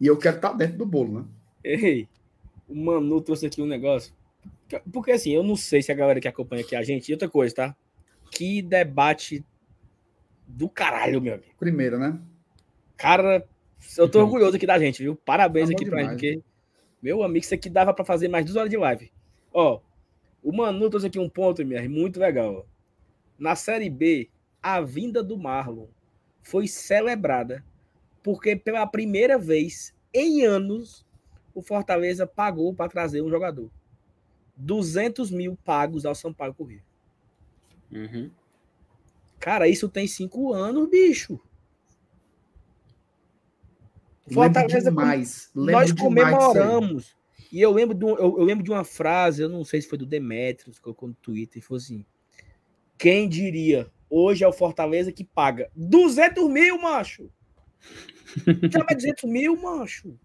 E 0.00 0.06
eu 0.06 0.16
quero 0.16 0.36
estar 0.36 0.52
dentro 0.52 0.78
do 0.78 0.86
bolo, 0.86 1.20
né? 1.20 1.26
Ei, 1.64 2.08
o 2.68 2.74
Manu 2.74 3.20
trouxe 3.20 3.46
aqui 3.46 3.60
um 3.60 3.66
negócio. 3.66 4.12
Porque 4.92 5.12
assim, 5.12 5.30
eu 5.32 5.42
não 5.42 5.56
sei 5.56 5.82
se 5.82 5.92
a 5.92 5.94
galera 5.94 6.20
que 6.20 6.28
acompanha 6.28 6.62
aqui 6.62 6.74
a 6.74 6.82
gente. 6.82 7.08
E 7.08 7.12
outra 7.12 7.28
coisa, 7.28 7.54
tá? 7.54 7.76
Que 8.30 8.62
debate 8.62 9.44
do 10.46 10.68
caralho, 10.68 11.20
meu 11.20 11.34
amigo. 11.34 11.52
Primeiro, 11.58 11.98
né? 11.98 12.18
Cara, 12.96 13.46
eu 13.96 14.08
tô 14.08 14.20
orgulhoso 14.20 14.56
aqui 14.56 14.66
da 14.66 14.78
gente, 14.78 15.02
viu? 15.02 15.16
Parabéns 15.16 15.68
tá 15.68 15.74
aqui 15.74 15.84
pra 15.88 16.02
gente, 16.02 16.10
porque, 16.10 16.42
meu 17.00 17.22
amigo, 17.22 17.44
isso 17.44 17.54
aqui 17.54 17.68
dava 17.68 17.92
para 17.92 18.04
fazer 18.04 18.28
mais 18.28 18.44
duas 18.44 18.56
horas 18.56 18.70
de 18.70 18.76
live. 18.76 19.12
Ó, 19.52 19.80
o 20.42 20.52
Manu 20.52 20.90
trouxe 20.90 21.06
aqui 21.06 21.18
um 21.18 21.28
ponto, 21.28 21.64
minha, 21.64 21.88
muito 21.88 22.18
legal. 22.18 22.66
Na 23.38 23.54
Série 23.54 23.90
B, 23.90 24.30
a 24.62 24.80
vinda 24.80 25.22
do 25.22 25.36
Marlon 25.36 25.86
foi 26.42 26.66
celebrada 26.66 27.64
porque 28.22 28.54
pela 28.54 28.86
primeira 28.86 29.38
vez 29.38 29.94
em 30.14 30.44
anos 30.44 31.04
o 31.54 31.60
Fortaleza 31.60 32.26
pagou 32.26 32.72
para 32.74 32.88
trazer 32.88 33.20
um 33.22 33.28
jogador. 33.28 33.70
200 34.56 35.30
mil 35.30 35.56
pagos 35.64 36.06
ao 36.06 36.14
Sampaio 36.14 36.54
Corrêa. 36.54 36.82
Uhum. 37.90 38.30
Cara, 39.38 39.68
isso 39.68 39.88
tem 39.88 40.06
cinco 40.06 40.52
anos, 40.52 40.88
bicho. 40.88 41.40
Fortaleza 44.30 44.90
demais. 44.90 45.50
nós 45.54 45.92
comemoramos. 45.92 47.16
E 47.52 47.60
eu 47.60 47.70
lembro, 47.70 47.94
de, 47.94 48.04
eu, 48.04 48.16
eu, 48.16 48.44
lembro 48.44 48.64
de 48.64 48.70
uma 48.70 48.84
frase, 48.84 49.42
eu 49.42 49.48
não 49.48 49.64
sei 49.64 49.82
se 49.82 49.88
foi 49.88 49.98
do 49.98 50.06
Demetrios, 50.06 50.78
colocou 50.78 51.08
no 51.08 51.14
Twitter, 51.14 51.58
e 51.58 51.64
falou 51.64 51.78
assim: 51.78 52.04
quem 52.96 53.28
diria, 53.28 53.90
hoje 54.08 54.42
é 54.42 54.48
o 54.48 54.52
Fortaleza 54.52 55.12
que 55.12 55.24
paga 55.24 55.70
200 55.76 56.48
mil, 56.48 56.80
macho. 56.80 57.28
Chama 58.72 58.94
200 58.94 59.24
mil, 59.24 59.60
macho. 59.60 60.18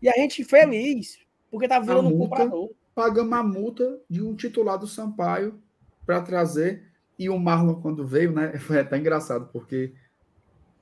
E 0.00 0.08
a 0.08 0.12
gente 0.12 0.44
feliz, 0.44 1.18
porque 1.50 1.66
tá 1.66 1.80
virando 1.80 2.08
um 2.08 2.18
comprador. 2.18 2.70
Pagamos 2.94 3.32
a 3.32 3.42
multa 3.42 3.98
de 4.08 4.22
um 4.22 4.36
titular 4.36 4.78
do 4.78 4.86
Sampaio 4.86 5.60
para 6.06 6.20
trazer. 6.20 6.84
E 7.18 7.28
o 7.28 7.38
Marlon, 7.38 7.80
quando 7.80 8.06
veio, 8.06 8.32
né? 8.32 8.56
Foi 8.60 8.78
até 8.78 8.96
engraçado, 8.98 9.48
porque 9.52 9.92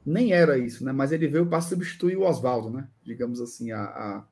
nem 0.08 0.32
era 0.32 0.58
isso, 0.58 0.84
né? 0.84 0.92
Mas 0.92 1.12
ele 1.12 1.28
veio 1.28 1.46
para 1.46 1.60
substituir 1.60 2.16
o 2.16 2.22
Oswaldo, 2.22 2.70
né? 2.70 2.88
Digamos 3.04 3.40
assim, 3.40 3.70
a, 3.70 3.82
a, 3.82 4.24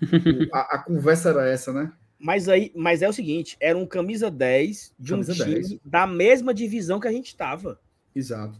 a, 0.52 0.76
a, 0.76 0.78
conversa 0.78 1.30
era 1.30 1.48
essa, 1.48 1.72
né? 1.72 1.92
Mas 2.18 2.48
aí, 2.48 2.72
mas 2.74 3.02
é 3.02 3.08
o 3.08 3.12
seguinte, 3.12 3.56
era 3.60 3.76
um 3.78 3.86
camisa 3.86 4.30
10 4.30 4.94
de 4.98 5.10
camisa 5.10 5.32
um 5.32 5.34
time 5.36 5.54
10. 5.54 5.78
da 5.84 6.06
mesma 6.06 6.52
divisão 6.52 7.00
que 7.00 7.08
a 7.08 7.12
gente 7.12 7.28
estava. 7.28 7.80
Exato. 8.14 8.58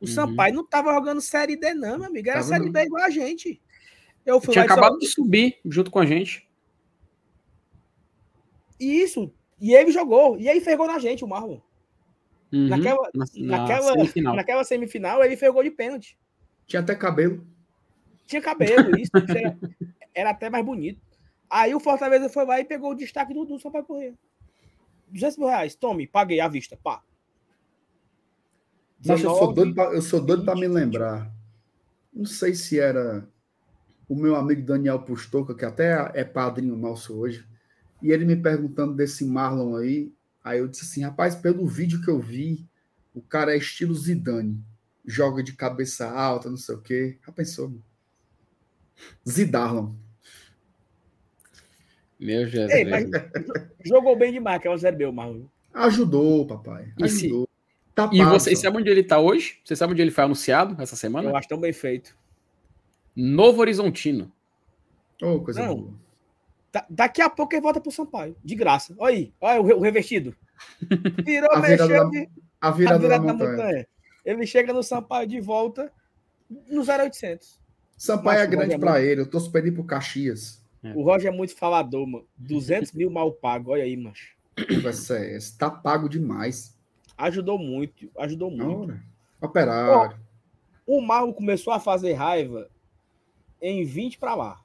O 0.00 0.06
uhum. 0.06 0.12
Sampaio 0.12 0.54
não 0.54 0.62
estava 0.62 0.92
jogando 0.94 1.20
Série 1.20 1.56
D, 1.56 1.74
não, 1.74 1.98
meu 1.98 2.08
amigo. 2.08 2.28
Era 2.28 2.38
tava 2.38 2.48
Série 2.48 2.64
não. 2.66 2.72
B 2.72 2.82
igual 2.82 3.04
a 3.04 3.10
gente. 3.10 3.60
Eu 4.24 4.40
fui 4.40 4.52
Tinha 4.52 4.64
acabado 4.64 4.94
só... 4.94 4.98
de 4.98 5.06
subir 5.08 5.58
junto 5.64 5.90
com 5.90 5.98
a 5.98 6.06
gente. 6.06 6.48
Isso. 8.78 9.32
E 9.60 9.74
ele 9.74 9.90
jogou. 9.90 10.38
E 10.38 10.48
aí 10.48 10.60
ferrou 10.60 10.86
na 10.86 10.98
gente, 10.98 11.24
o 11.24 11.28
Marlon. 11.28 11.58
Uhum. 12.52 12.68
Naquela, 12.68 13.10
na, 13.14 13.26
naquela, 13.36 13.92
semifinal. 13.92 14.36
naquela 14.36 14.64
semifinal, 14.64 15.24
ele 15.24 15.36
fez 15.36 15.52
gol 15.52 15.62
de 15.62 15.70
pênalti. 15.70 16.18
Tinha 16.66 16.80
até 16.80 16.94
cabelo. 16.94 17.46
Tinha 18.26 18.42
cabelo, 18.42 18.96
isso. 18.98 19.10
era, 19.14 19.58
era, 20.14 20.30
até 20.30 20.50
mais 20.50 20.64
bonito. 20.64 21.00
Aí 21.50 21.74
o 21.74 21.80
Fortaleza 21.80 22.28
foi 22.28 22.44
lá 22.44 22.60
e 22.60 22.64
pegou 22.64 22.92
o 22.92 22.94
destaque 22.94 23.32
do, 23.32 23.44
do 23.44 23.58
Sampaio 23.58 23.84
Correr. 23.84 24.14
200 25.08 25.38
mil 25.38 25.48
reais. 25.48 25.74
Tome, 25.74 26.06
paguei 26.06 26.40
à 26.40 26.48
vista. 26.48 26.76
Pá. 26.76 27.02
Mas 29.04 29.22
eu 29.22 29.30
sou 29.30 29.52
doido 29.52 29.74
pra, 29.74 29.84
eu 29.94 30.02
sou 30.02 30.20
doido 30.20 30.44
para 30.44 30.58
me 30.58 30.68
lembrar. 30.68 31.30
Não 32.12 32.26
sei 32.26 32.54
se 32.54 32.78
era 32.78 33.26
o 34.08 34.16
meu 34.16 34.34
amigo 34.34 34.62
Daniel 34.62 35.00
Pustoca, 35.00 35.54
que 35.54 35.64
até 35.64 36.10
é 36.14 36.24
padrinho 36.24 36.76
nosso 36.76 37.16
hoje, 37.16 37.46
e 38.02 38.10
ele 38.10 38.24
me 38.24 38.36
perguntando 38.36 38.94
desse 38.94 39.24
Marlon 39.24 39.76
aí. 39.76 40.12
Aí 40.48 40.60
eu 40.60 40.66
disse 40.66 40.84
assim, 40.84 41.02
rapaz, 41.02 41.34
pelo 41.34 41.66
vídeo 41.66 42.00
que 42.00 42.08
eu 42.08 42.18
vi, 42.18 42.66
o 43.14 43.20
cara 43.20 43.52
é 43.54 43.58
estilo 43.58 43.94
Zidane. 43.94 44.58
Joga 45.04 45.42
de 45.42 45.52
cabeça 45.52 46.10
alta, 46.10 46.48
não 46.48 46.56
sei 46.56 46.74
o 46.74 46.80
quê. 46.80 47.18
Já 47.26 47.30
pensou? 47.30 47.74
Zidarlon. 49.28 49.92
Meu 52.18 52.46
Jesus. 52.46 52.72
Ei, 52.72 52.84
mas 52.86 53.04
jogou 53.84 54.16
bem 54.16 54.32
demais, 54.32 54.60
que 54.60 54.66
é 54.66 54.70
o 54.70 54.76
Zé 54.78 54.90
Bel, 54.90 55.12
Marlon. 55.12 55.44
Ajudou, 55.74 56.46
papai. 56.46 56.94
Ajudou. 57.02 57.46
Tá 57.94 58.08
e 58.10 58.24
você 58.24 58.56
sabe 58.56 58.78
onde 58.78 58.88
ele 58.88 59.02
está 59.02 59.18
hoje? 59.18 59.60
Você 59.62 59.76
sabe 59.76 59.92
onde 59.92 60.00
ele 60.00 60.10
foi 60.10 60.24
anunciado 60.24 60.80
essa 60.80 60.96
semana? 60.96 61.28
Eu 61.28 61.36
acho 61.36 61.48
tão 61.48 61.60
bem 61.60 61.74
feito. 61.74 62.16
Novo 63.14 63.60
Horizontino. 63.60 64.32
Oh, 65.20 65.40
coisa 65.40 65.66
Não. 65.66 65.76
boa. 65.76 66.07
Da, 66.72 66.86
daqui 66.88 67.22
a 67.22 67.30
pouco 67.30 67.54
ele 67.54 67.62
volta 67.62 67.80
pro 67.80 67.90
Sampaio, 67.90 68.36
de 68.44 68.54
graça. 68.54 68.94
Olha 68.98 69.16
aí, 69.16 69.34
olha 69.40 69.60
o, 69.60 69.78
o 69.78 69.80
revestido. 69.80 70.36
Virou, 71.24 71.50
a 71.52 71.60
virada, 71.60 71.86
mexeu, 71.86 72.10
da, 72.10 72.26
a 72.60 72.70
virada, 72.70 72.96
a 72.96 72.98
virada 72.98 73.08
da, 73.08 73.32
montanha. 73.32 73.56
da, 73.56 73.64
montanha. 73.64 73.88
Ele 74.24 74.46
chega 74.46 74.72
no 74.72 74.82
Sampaio 74.82 75.26
de 75.26 75.40
volta 75.40 75.90
no 76.68 76.82
0800. 76.82 77.58
Sampaio 77.96 78.40
é 78.40 78.46
grande 78.46 78.78
para 78.78 79.00
ele, 79.02 79.22
eu 79.22 79.30
tô 79.30 79.40
super 79.40 79.72
pro 79.72 79.84
Caxias. 79.84 80.62
É. 80.82 80.92
O 80.92 81.02
Roger 81.02 81.32
é 81.32 81.36
muito 81.36 81.56
falador, 81.56 82.06
mano. 82.06 82.26
200 82.36 82.92
mil 82.92 83.10
mal 83.10 83.32
pago, 83.32 83.72
olha 83.72 83.82
aí, 83.82 83.96
macho. 83.96 84.36
Esse 84.56 85.56
tá 85.56 85.70
pago 85.70 86.08
demais. 86.08 86.76
Ajudou 87.16 87.58
muito, 87.58 88.10
ajudou 88.18 88.50
muito. 88.50 88.98
Operário. 89.40 90.18
o 90.86 91.00
Marlon 91.00 91.32
começou 91.32 91.72
a 91.72 91.80
fazer 91.80 92.12
raiva 92.12 92.68
em 93.60 93.84
20 93.84 94.18
para 94.18 94.34
lá. 94.34 94.60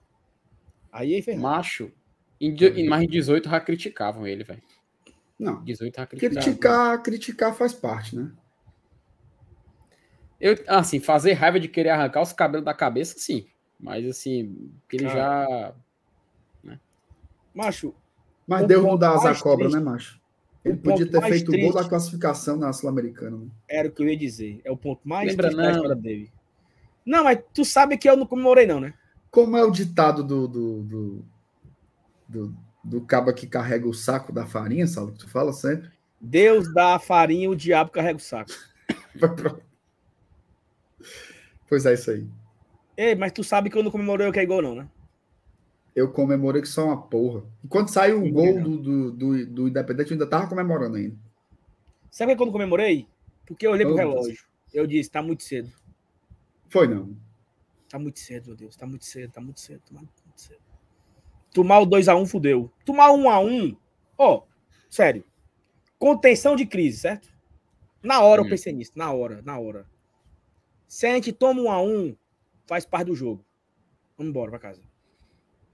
Aí 0.94 1.16
aí 1.16 1.36
Macho, 1.36 1.92
em, 2.40 2.56
em 2.56 2.88
mais 2.88 3.08
de 3.08 3.14
18 3.14 3.50
já 3.50 3.60
criticavam 3.60 4.28
ele, 4.28 4.44
velho. 4.44 4.62
Não. 5.40 5.64
18 5.64 5.96
já 5.96 6.06
criticavam. 6.06 6.44
Criticar, 6.44 7.02
criticar 7.02 7.56
faz 7.56 7.74
parte, 7.74 8.16
né? 8.16 8.32
Eu, 10.40 10.56
assim, 10.68 11.00
fazer 11.00 11.34
raiva 11.34 11.60
de 11.60 11.68
querer 11.68 11.90
arrancar 11.90 12.22
os 12.22 12.32
cabelos 12.32 12.64
da 12.64 12.74
cabeça, 12.74 13.16
sim. 13.18 13.48
Mas, 13.80 14.06
assim, 14.06 14.72
que 14.88 14.98
ele 14.98 15.08
já. 15.08 15.74
Né? 16.64 16.80
Macho. 17.56 17.96
Mas 18.46 18.68
deu 18.68 18.88
um 18.88 18.98
dar 18.98 19.16
asa 19.16 19.34
cobra, 19.42 19.70
né, 19.70 19.80
macho? 19.80 20.22
Ele 20.64 20.78
podia 20.78 21.10
ter 21.10 21.22
feito 21.24 21.52
o 21.52 21.60
gol 21.60 21.74
da 21.74 21.88
classificação 21.88 22.56
na 22.56 22.72
Sul-Americana. 22.72 23.38
Né? 23.38 23.48
Era 23.68 23.88
o 23.88 23.92
que 23.92 24.02
eu 24.02 24.08
ia 24.08 24.18
dizer. 24.18 24.62
É 24.64 24.72
o 24.72 24.78
ponto 24.78 25.02
mais 25.08 25.30
Lembra, 25.30 25.48
triste 25.48 25.58
não. 25.58 25.66
da 25.66 25.72
história 25.72 25.96
dele. 25.96 26.32
Não, 27.06 27.24
mas 27.24 27.40
tu 27.54 27.66
sabe 27.66 27.98
que 27.98 28.10
eu 28.10 28.16
não 28.16 28.26
comemorei, 28.26 28.66
não, 28.68 28.80
né? 28.80 28.94
Como 29.34 29.58
é 29.58 29.64
o 29.64 29.72
ditado 29.72 30.24
do, 30.24 30.48
do, 30.48 30.84
do, 30.84 31.26
do, 32.30 32.56
do 32.84 33.02
cabo 33.02 33.34
que 33.34 33.48
carrega 33.48 33.88
o 33.88 33.94
saco 33.94 34.32
da 34.32 34.46
farinha, 34.46 34.86
sabe 34.86 35.12
que 35.14 35.18
tu 35.18 35.28
fala 35.28 35.52
sempre? 35.52 35.90
Deus 36.22 36.72
dá 36.72 36.94
a 36.94 37.00
farinha, 37.00 37.50
o 37.50 37.56
diabo 37.56 37.90
carrega 37.90 38.18
o 38.18 38.22
saco. 38.22 38.52
pois 41.68 41.84
é 41.88 41.96
isso 41.96 42.12
aí. 42.12 42.28
Ei, 42.96 43.16
mas 43.16 43.32
tu 43.32 43.44
sabe 43.44 43.72
que 43.72 43.76
eu 43.76 43.82
não 43.82 43.90
comemorei 43.90 44.28
o 44.28 44.32
que 44.32 44.40
é 44.40 44.46
gol, 44.46 44.62
não, 44.62 44.76
né? 44.76 44.88
Eu 45.96 46.12
comemorei 46.12 46.62
que 46.62 46.68
só 46.68 46.86
uma 46.86 47.02
porra. 47.02 47.44
Enquanto 47.66 47.88
saiu 47.88 48.24
o 48.24 48.32
gol 48.32 48.62
do, 48.62 48.78
do, 48.78 49.12
do, 49.12 49.46
do, 49.48 49.68
Independente, 49.68 50.12
eu 50.12 50.14
ainda 50.14 50.28
tava 50.28 50.48
comemorando 50.48 50.98
ainda. 50.98 51.18
Sabe 52.12 52.36
quando 52.36 52.52
comemorei? 52.52 53.08
Porque 53.48 53.66
eu 53.66 53.72
olhei 53.72 53.84
pro 53.84 53.96
relógio. 53.96 54.46
Eu 54.72 54.86
disse, 54.86 55.10
tá 55.10 55.24
muito 55.24 55.42
cedo. 55.42 55.72
Foi 56.70 56.88
não. 56.88 57.16
Tá 57.94 58.00
muito 58.00 58.20
cedo, 58.20 58.48
meu 58.48 58.56
Deus. 58.56 58.76
Tá 58.76 58.88
muito 58.88 59.06
cedo, 59.06 59.32
tá 59.32 59.40
muito 59.40 59.60
cedo. 59.60 59.80
Tá 59.82 59.94
muito 59.94 60.12
cedo. 60.34 60.60
Tomar 61.54 61.78
o 61.78 61.86
2x1 61.86 62.26
fudeu. 62.26 62.74
Tomar 62.84 63.12
1x1, 63.12 63.78
ó, 64.18 64.38
oh, 64.38 64.44
sério. 64.90 65.24
Contenção 66.00 66.56
de 66.56 66.66
crise, 66.66 67.02
certo? 67.02 67.32
Na 68.02 68.24
hora 68.24 68.42
hum. 68.42 68.46
eu 68.46 68.50
pensei 68.50 68.74
nisso, 68.74 68.94
na 68.96 69.14
hora, 69.14 69.44
na 69.44 69.60
hora. 69.60 69.88
Se 70.88 71.06
a 71.06 71.14
gente 71.14 71.32
toma 71.32 71.62
1x1, 71.62 72.18
faz 72.66 72.84
parte 72.84 73.10
do 73.10 73.16
jogo. 73.16 73.46
Vamos 74.18 74.32
embora 74.32 74.50
pra 74.50 74.60
casa. 74.60 74.82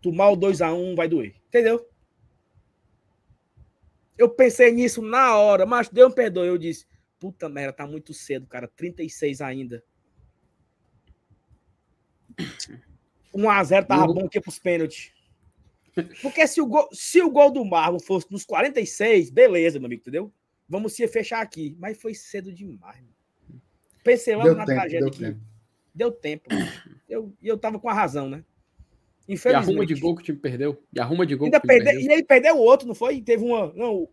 Tomar 0.01 0.31
o 0.31 0.35
2x1 0.35 0.97
vai 0.97 1.07
doer. 1.07 1.35
Entendeu? 1.47 1.89
Eu 4.17 4.29
pensei 4.29 4.73
nisso 4.73 5.01
na 5.01 5.37
hora, 5.37 5.65
mas 5.65 5.87
Deus 5.87 6.09
me 6.09 6.15
perdoe. 6.15 6.49
Eu 6.49 6.57
disse, 6.57 6.85
puta 7.17 7.47
merda, 7.47 7.71
tá 7.71 7.87
muito 7.87 8.13
cedo, 8.13 8.45
cara. 8.45 8.67
36 8.67 9.39
ainda. 9.39 9.81
1x0 13.35 13.85
tava 13.85 14.13
bom 14.13 14.25
aqui 14.25 14.39
pros 14.39 14.59
pênaltis. 14.59 15.11
Porque 16.21 16.45
se 16.47 16.61
o, 16.61 16.65
gol, 16.65 16.87
se 16.93 17.21
o 17.21 17.29
gol 17.29 17.51
do 17.51 17.65
Marlon 17.65 17.99
fosse 17.99 18.31
nos 18.31 18.45
46, 18.45 19.29
beleza, 19.29 19.79
meu 19.79 19.87
amigo, 19.87 20.01
entendeu? 20.01 20.31
Vamos 20.67 20.93
se 20.93 21.07
fechar 21.07 21.41
aqui. 21.41 21.75
Mas 21.79 21.99
foi 21.99 22.13
cedo 22.13 22.53
demais. 22.53 23.03
Pensei 24.03 24.35
logo 24.35 24.53
na 24.53 24.65
tempo, 24.65 24.79
tragédia 24.79 24.99
deu 24.99 25.07
aqui. 25.09 25.19
Tempo. 25.19 25.39
Deu 25.93 26.11
tempo. 26.11 26.49
E 27.09 27.11
eu, 27.11 27.33
eu 27.41 27.57
tava 27.57 27.79
com 27.79 27.89
a 27.89 27.93
razão, 27.93 28.29
né? 28.29 28.43
Infelizmente. 29.27 29.65
E 29.65 29.71
arruma 29.71 29.85
de 29.87 29.95
gol 29.95 30.15
que 30.15 30.21
o 30.21 30.25
time 30.25 30.37
perdeu. 30.37 30.83
E 30.93 30.99
arruma 30.99 31.25
de 31.25 31.35
gol 31.35 31.45
Ainda 31.45 31.59
que 31.59 31.65
o 31.65 31.69
time 31.69 31.83
perdeu. 31.83 32.01
E 32.01 32.13
ele 32.13 32.23
perdeu 32.23 32.55
o 32.55 32.59
outro, 32.59 32.87
não 32.87 32.93
foi? 32.93 33.19
Teve 33.19 33.43
uma. 33.43 33.73
Não, 33.73 34.07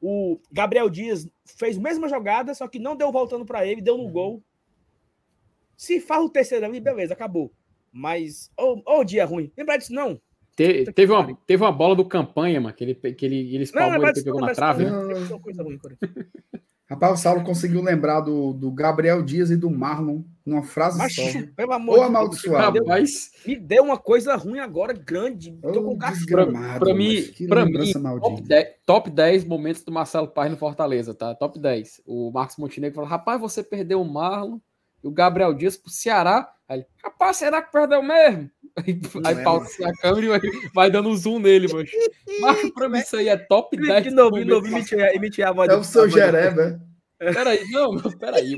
O 0.00 0.40
Gabriel 0.50 0.90
Dias 0.90 1.28
fez 1.44 1.78
a 1.78 1.80
mesma 1.80 2.08
jogada, 2.08 2.52
só 2.52 2.66
que 2.66 2.80
não 2.80 2.96
deu 2.96 3.12
voltando 3.12 3.46
para 3.46 3.64
ele, 3.64 3.80
deu 3.80 3.96
no 3.96 4.08
gol. 4.08 4.42
Se 5.76 6.00
faz 6.00 6.22
o 6.22 6.30
terceiro 6.30 6.64
ali, 6.64 6.80
beleza, 6.80 7.14
acabou. 7.14 7.52
Mas, 7.92 8.50
ô 8.58 8.82
oh, 8.86 8.98
oh, 8.98 9.04
dia 9.04 9.24
ruim. 9.24 9.52
Lembra 9.56 9.76
disso, 9.76 9.92
não? 9.92 10.20
Te, 10.56 10.84
teve, 10.92 11.12
uma, 11.12 11.36
teve 11.46 11.62
uma 11.62 11.72
bola 11.72 11.96
do 11.96 12.04
campanha, 12.04 12.60
mano, 12.60 12.74
que 12.74 12.84
ele, 12.84 12.94
que 12.94 13.26
ele, 13.26 13.54
ele 13.54 13.64
espalmou, 13.64 13.98
não, 13.98 14.08
ele 14.08 14.22
pegou 14.22 14.40
na 14.40 14.52
trave. 14.52 14.84
Não? 14.84 15.08
Rapaz, 16.86 17.18
o 17.18 17.22
Saulo 17.22 17.42
conseguiu 17.42 17.82
lembrar 17.82 18.20
do, 18.20 18.52
do 18.52 18.70
Gabriel 18.70 19.22
Dias 19.22 19.50
e 19.50 19.56
do 19.56 19.70
Marlon 19.70 20.22
numa 20.44 20.62
frase 20.62 20.98
Mas, 20.98 21.14
só. 21.14 21.22
Pelo 21.56 21.72
amor 21.72 21.98
Ou 21.98 22.04
amaldiçoado. 22.04 22.78
Rapaz, 22.78 23.30
me 23.46 23.56
deu 23.56 23.84
uma 23.84 23.96
coisa 23.96 24.36
ruim 24.36 24.58
agora, 24.58 24.92
grande. 24.92 25.58
Oh, 25.62 25.72
tô 25.72 25.82
com 25.82 25.96
pra, 25.96 26.14
pra 26.78 26.94
mim, 26.94 27.22
pra 27.48 27.64
mim 27.64 27.92
top 28.20 28.42
10, 28.42 28.68
top 28.84 29.10
10 29.10 29.44
momentos 29.44 29.82
do 29.82 29.90
Marcelo 29.90 30.28
Paz 30.28 30.50
no 30.50 30.58
Fortaleza, 30.58 31.14
tá? 31.14 31.34
Top 31.34 31.58
10. 31.58 32.02
O 32.06 32.30
Marcos 32.30 32.58
Montenegro 32.58 32.96
falou: 32.96 33.08
rapaz, 33.08 33.40
você 33.40 33.62
perdeu 33.62 34.02
o 34.02 34.04
Marlon 34.04 34.58
e 35.04 35.06
o 35.06 35.10
Gabriel 35.10 35.52
Dias 35.52 35.76
pro 35.76 35.90
Ceará. 35.90 36.50
Aí 36.68 36.78
ele, 36.78 36.86
rapaz, 37.02 37.36
será 37.36 37.60
que 37.60 37.70
perdeu 37.70 38.02
mesmo? 38.02 38.50
Aí, 38.76 39.00
aí 39.24 39.38
é, 39.38 39.42
pausa 39.44 39.68
a 39.88 39.92
câmera 39.98 40.26
e 40.26 40.28
vai, 40.28 40.40
vai, 40.74 40.90
dando 40.90 41.16
zoom 41.16 41.38
nele, 41.38 41.72
mano. 41.72 41.86
Mas 42.40 42.70
pra 42.74 42.88
mim 42.88 42.98
isso 42.98 43.16
aí 43.16 43.28
é 43.28 43.36
top 43.36 43.76
10. 43.76 44.02
De 44.02 44.10
novo, 44.10 44.36
de 44.36 44.44
novo, 44.44 44.66
emitir 44.66 45.46
a 45.46 45.52
voz. 45.52 45.70
É 45.70 45.76
o 45.76 45.84
seu 45.84 46.08
Jeré, 46.08 46.50
né? 46.50 46.80
Peraí, 47.32 47.64
não, 47.70 47.96
peraí. 48.18 48.56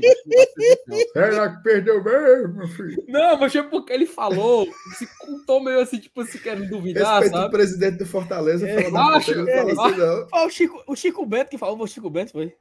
Será 1.13 1.55
que 1.55 1.63
perdeu 1.63 2.03
mesmo, 2.03 2.67
filho? 2.69 3.03
Não, 3.07 3.37
mas 3.37 3.55
é 3.55 3.61
porque 3.61 3.93
ele 3.93 4.07
falou, 4.07 4.67
se 4.97 5.07
contou 5.19 5.63
meio 5.63 5.79
assim, 5.79 5.99
tipo, 5.99 6.25
se 6.25 6.39
querendo 6.39 6.67
duvidar, 6.67 7.21
Respeito 7.21 7.35
sabe? 7.35 7.47
o 7.47 7.51
presidente 7.51 7.97
do 7.99 8.05
Fortaleza 8.05 8.67
é, 8.67 8.83
falando 8.83 9.15
acho, 9.15 9.35
não 9.35 9.47
é, 9.47 9.59
assim, 9.59 9.75
não. 9.75 10.45
O, 10.45 10.49
Chico, 10.49 10.83
o 10.87 10.95
Chico 10.95 11.25
Bento 11.25 11.49
que 11.49 11.57
falou, 11.57 11.79
o 11.79 11.87
Chico 11.87 12.09
Bento 12.09 12.31
foi. 12.31 12.55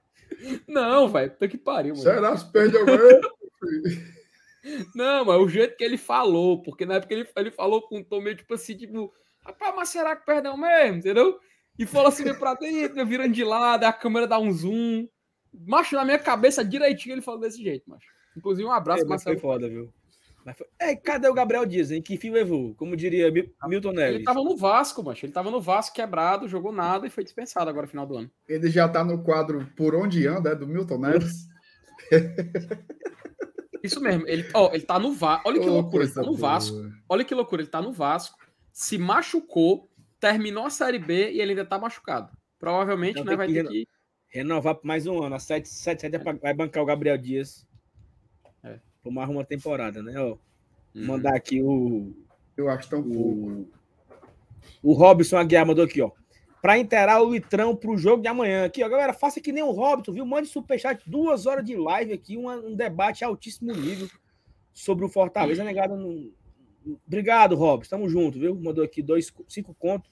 Não, 0.68 1.08
velho, 1.08 1.30
puta 1.30 1.48
que 1.48 1.56
pariu, 1.56 1.94
mano. 1.94 2.02
Será 2.02 2.36
que 2.36 2.52
perdeu 2.52 2.84
mesmo? 2.84 3.35
Não, 4.95 5.24
mas 5.24 5.41
o 5.41 5.49
jeito 5.49 5.77
que 5.77 5.85
ele 5.85 5.97
falou, 5.97 6.62
porque 6.62 6.85
na 6.85 6.95
época 6.95 7.15
ele, 7.15 7.28
ele 7.37 7.51
falou 7.51 7.83
com 7.83 7.99
um 7.99 8.05
tom 8.05 8.20
meio 8.20 8.37
tipo 8.37 8.53
assim, 8.55 8.77
tipo, 8.77 9.12
rapaz, 9.45 9.74
mas 9.77 9.89
será 9.89 10.16
que 10.16 10.27
perdeu 10.27 10.57
mesmo, 10.57 10.99
entendeu? 10.99 11.39
E 11.78 11.87
falou 11.87 12.09
assim 12.09 12.24
pra 12.35 12.55
dentro, 12.55 13.07
virando 13.07 13.33
de 13.33 13.45
lado, 13.45 13.85
a 13.85 13.93
câmera 13.93 14.27
dá 14.27 14.39
um 14.39 14.51
zoom. 14.51 15.07
Macho, 15.53 15.95
na 15.95 16.05
minha 16.05 16.19
cabeça 16.19 16.65
direitinho 16.65 17.15
ele 17.15 17.23
falou 17.23 17.41
desse 17.41 17.62
jeito, 17.62 17.89
macho. 17.89 18.09
Inclusive, 18.37 18.66
um 18.66 18.73
abraço, 18.73 19.05
é, 19.05 19.07
Marcelo. 19.07 19.39
Foi 19.39 19.51
foda, 19.51 19.69
viu? 19.69 19.93
Foi... 20.55 20.66
É, 20.78 20.95
cadê 20.95 21.28
o 21.28 21.35
Gabriel 21.35 21.66
Dias, 21.66 21.91
hein? 21.91 22.01
Que 22.01 22.16
fim 22.16 22.31
levou? 22.31 22.74
Como 22.74 22.97
diria 22.97 23.31
Milton 23.66 23.93
Neves. 23.93 24.16
Ele 24.16 24.24
tava 24.24 24.43
no 24.43 24.57
Vasco, 24.57 25.03
macho. 25.03 25.27
Ele 25.27 25.33
tava 25.33 25.51
no 25.51 25.61
Vasco 25.61 25.95
quebrado, 25.95 26.47
jogou 26.47 26.70
nada 26.70 27.07
e 27.07 27.11
foi 27.11 27.24
dispensado 27.24 27.69
agora 27.69 27.87
no 27.87 27.91
final 27.91 28.07
do 28.07 28.16
ano. 28.16 28.31
Ele 28.49 28.70
já 28.70 28.89
tá 28.89 29.03
no 29.03 29.23
quadro 29.23 29.66
Por 29.77 29.95
Onde 29.95 30.27
Anda, 30.27 30.51
é 30.51 30.55
do 30.55 30.66
Milton 30.66 30.99
Neves. 30.99 31.49
Isso 33.82 34.01
mesmo. 34.01 34.27
Ele, 34.27 34.48
ó, 34.52 34.73
ele 34.73 34.85
tá 34.85 34.98
no 34.98 35.12
Vasco. 35.12 35.48
Olha 35.48 35.60
que 35.60 35.68
oh, 35.68 35.73
loucura, 35.73 36.05
ele 36.05 36.12
tá 36.12 36.23
no 36.23 36.35
Vasco. 36.35 36.77
Olha 37.09 37.24
que 37.24 37.35
loucura, 37.35 37.62
ele 37.62 37.70
tá 37.70 37.81
no 37.81 37.93
Vasco, 37.93 38.36
se 38.73 38.98
machucou, 38.98 39.89
terminou 40.18 40.66
a 40.66 40.70
Série 40.70 40.98
B 40.98 41.31
e 41.32 41.40
ele 41.40 41.52
ainda 41.52 41.64
tá 41.64 41.78
machucado. 41.78 42.36
Provavelmente, 42.59 43.20
então, 43.20 43.24
né, 43.24 43.36
vai 43.36 43.52
ter 43.52 43.66
que 43.66 43.86
renovar 44.28 44.74
por 44.74 44.86
mais 44.86 45.06
um 45.06 45.23
ano. 45.23 45.35
A 45.35 45.39
77 45.39 46.09
vai 46.40 46.55
bancar 46.55 46.82
o 46.82 46.86
Gabriel 46.86 47.16
Dias 47.16 47.66
é. 48.64 48.81
por 49.02 49.12
mais 49.12 49.28
uma 49.28 49.44
temporada, 49.44 50.02
né? 50.02 50.18
Ó, 50.18 50.36
uhum. 50.94 51.06
Mandar 51.06 51.36
aqui 51.36 51.62
o. 51.62 52.12
Eu 52.56 52.68
acho 52.70 52.89
tão 52.89 53.01
o, 53.01 53.70
O 54.82 54.93
Robson 54.94 55.36
Aguiar 55.36 55.66
mandou 55.66 55.85
aqui, 55.85 56.01
ó. 56.01 56.10
Para 56.66 56.78
inteirar 56.78 57.22
o 57.22 57.32
litrão 57.32 57.76
pro 57.76 57.97
jogo 57.97 58.20
de 58.20 58.26
amanhã. 58.26 58.64
Aqui, 58.64 58.82
ó, 58.82 58.88
galera, 58.88 59.12
faça 59.12 59.40
que 59.40 59.52
nem 59.52 59.62
o 59.62 59.70
Robson, 59.70 60.12
viu? 60.12 60.26
Mande 60.26 60.48
superchat, 60.48 61.01
duas 61.09 61.47
horas 61.47 61.64
de 61.64 61.76
live 61.76 62.12
aqui, 62.12 62.36
um, 62.36 62.51
um 62.51 62.74
debate 62.74 63.24
altíssimo 63.24 63.72
nível 63.72 64.09
sobre 64.72 65.05
o 65.05 65.09
Fortaleza 65.09 65.62
negado 65.62 65.97
no... 65.97 66.32
Obrigado, 67.06 67.55
Robson. 67.55 67.90
Tamo 67.90 68.09
junto, 68.09 68.40
viu? 68.40 68.52
Mandou 68.56 68.82
aqui 68.82 69.01
dois, 69.01 69.32
cinco 69.47 69.72
contos. 69.74 70.10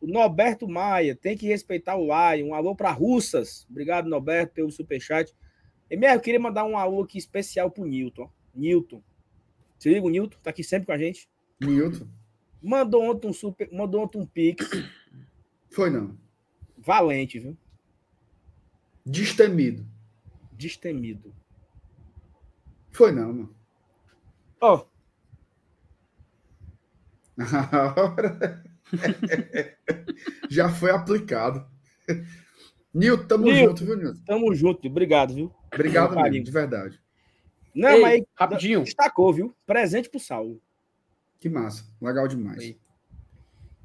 O 0.00 0.08
Norberto 0.08 0.66
Maia, 0.66 1.14
tem 1.14 1.36
que 1.36 1.46
respeitar 1.46 1.94
o 1.94 2.06
Lion. 2.06 2.48
Um 2.48 2.54
alô 2.54 2.74
para 2.74 2.90
Russas. 2.90 3.64
Obrigado, 3.70 4.08
Norberto, 4.08 4.52
pelo 4.52 4.72
superchat. 4.72 5.32
Emer, 5.88 6.16
eu 6.16 6.20
queria 6.20 6.40
mandar 6.40 6.64
um 6.64 6.76
alô 6.76 7.04
aqui 7.04 7.18
especial 7.18 7.70
pro 7.70 7.84
Newton. 7.84 8.28
Newton. 8.52 9.00
Você 9.78 9.90
liga 9.90 10.04
o 10.04 10.10
Newton? 10.10 10.38
Tá 10.42 10.50
aqui 10.50 10.64
sempre 10.64 10.86
com 10.86 10.92
a 10.92 10.98
gente. 10.98 11.28
Newton. 11.60 12.08
Mandou 12.60 13.00
ontem 13.00 13.28
um 13.28 13.32
super, 13.32 13.70
mandou 13.70 14.02
ontem 14.02 14.18
um 14.18 14.26
pix. 14.26 14.68
Foi 15.74 15.90
não. 15.90 16.16
Valente, 16.78 17.40
viu? 17.40 17.56
Destemido. 19.04 19.84
Destemido. 20.52 21.34
Foi 22.92 23.10
não, 23.10 23.32
mano. 23.32 23.56
Ó. 24.60 24.76
Oh. 24.76 24.86
A 27.42 28.00
hora. 28.00 28.64
Já 30.48 30.68
foi 30.68 30.92
aplicado. 30.92 31.66
Nilton, 32.94 33.26
tamo 33.26 33.44
Nilton, 33.46 33.66
junto, 33.66 33.84
viu, 33.84 33.96
Nilton? 33.96 34.24
Tamo 34.24 34.54
junto, 34.54 34.86
obrigado, 34.86 35.34
viu? 35.34 35.52
Obrigado, 35.72 36.14
mesmo, 36.14 36.44
de 36.44 36.50
verdade. 36.52 37.02
Não, 37.74 37.88
Ei, 37.90 38.00
mas 38.00 38.22
rapidinho. 38.36 38.84
Destacou, 38.84 39.32
viu? 39.32 39.56
Presente 39.66 40.08
pro 40.08 40.20
Saulo. 40.20 40.62
Que 41.40 41.48
massa, 41.48 41.84
legal 42.00 42.28
demais. 42.28 42.62
Ei. 42.62 42.83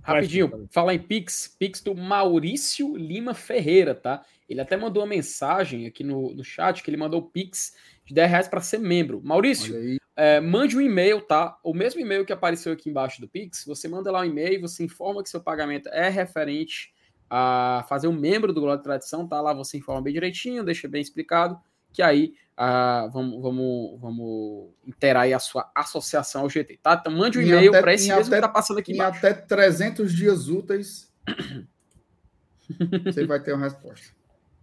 Rapidinho, 0.01 0.67
falar 0.71 0.93
em 0.93 0.99
Pix, 0.99 1.55
Pix 1.59 1.81
do 1.81 1.93
Maurício 1.93 2.95
Lima 2.95 3.33
Ferreira, 3.33 3.93
tá? 3.93 4.25
Ele 4.47 4.61
até 4.61 4.75
mandou 4.75 5.03
uma 5.03 5.09
mensagem 5.09 5.85
aqui 5.85 6.03
no, 6.03 6.33
no 6.33 6.43
chat 6.43 6.81
que 6.81 6.89
ele 6.89 6.97
mandou 6.97 7.21
Pix 7.21 7.75
de 8.05 8.13
10 8.13 8.29
reais 8.29 8.47
para 8.47 8.61
ser 8.61 8.79
membro. 8.79 9.21
Maurício, 9.23 9.99
é, 10.15 10.39
mande 10.39 10.75
um 10.75 10.81
e-mail, 10.81 11.21
tá? 11.21 11.57
O 11.63 11.73
mesmo 11.73 12.01
e-mail 12.01 12.25
que 12.25 12.33
apareceu 12.33 12.73
aqui 12.73 12.89
embaixo 12.89 13.21
do 13.21 13.27
Pix, 13.27 13.63
você 13.65 13.87
manda 13.87 14.11
lá 14.11 14.21
um 14.21 14.25
e-mail, 14.25 14.61
você 14.61 14.83
informa 14.83 15.21
que 15.21 15.29
seu 15.29 15.41
pagamento 15.41 15.87
é 15.89 16.09
referente 16.09 16.91
a 17.29 17.85
fazer 17.87 18.07
um 18.07 18.13
membro 18.13 18.51
do 18.51 18.59
Glória 18.59 18.77
de 18.77 18.83
Tradição, 18.83 19.27
tá? 19.27 19.39
Lá 19.39 19.53
você 19.53 19.77
informa 19.77 20.01
bem 20.01 20.13
direitinho, 20.13 20.63
deixa 20.63 20.87
bem 20.87 21.01
explicado, 21.01 21.59
que 21.91 22.01
aí 22.01 22.33
ah, 22.61 23.07
vamos, 23.13 23.41
vamos, 23.41 24.01
vamos 24.01 24.71
interar 24.85 25.23
aí 25.23 25.33
a 25.33 25.39
sua 25.39 25.71
associação 25.73 26.41
ao 26.41 26.49
GT, 26.49 26.77
tá? 26.83 26.97
Então 26.99 27.13
mande 27.13 27.39
um 27.39 27.41
e-mail 27.41 27.71
para 27.71 27.93
esse 27.93 28.09
mesmo 28.09 28.21
até, 28.21 28.35
que 28.35 28.41
tá 28.41 28.49
passando 28.49 28.79
aqui 28.79 28.91
em 28.91 28.95
embaixo. 28.95 29.17
até 29.17 29.33
300 29.33 30.13
dias 30.13 30.49
úteis 30.49 31.09
você 33.05 33.25
vai 33.25 33.39
ter 33.39 33.53
uma 33.53 33.63
resposta. 33.63 34.07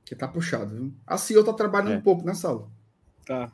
Que 0.05 0.15
tá 0.15 0.28
puxado, 0.28 0.74
viu? 0.74 0.93
A 1.07 1.19
CEO 1.19 1.43
tá 1.43 1.53
trabalhando 1.53 1.94
é. 1.94 1.97
um 1.97 2.03
pouco 2.03 2.24
nessa 2.24 2.48
aula. 2.48 2.70
Tá. 3.24 3.51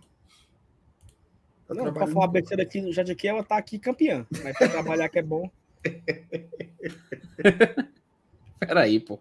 Tá 1.67 1.75
não, 1.75 1.91
pra 1.93 2.07
falar 2.07 2.27
besteira 2.27 2.63
aqui 2.63 2.83
no 2.83 2.93
chat 2.93 3.11
aqui, 3.11 3.29
ela 3.29 3.43
tá 3.43 3.57
aqui 3.57 3.79
campeã. 3.79 4.27
Mas 4.43 4.59
pra 4.59 4.69
trabalhar 4.69 5.09
que 5.09 5.21
é 5.21 5.23
bom. 5.23 5.51
Peraí, 8.61 9.01
pô. 9.01 9.19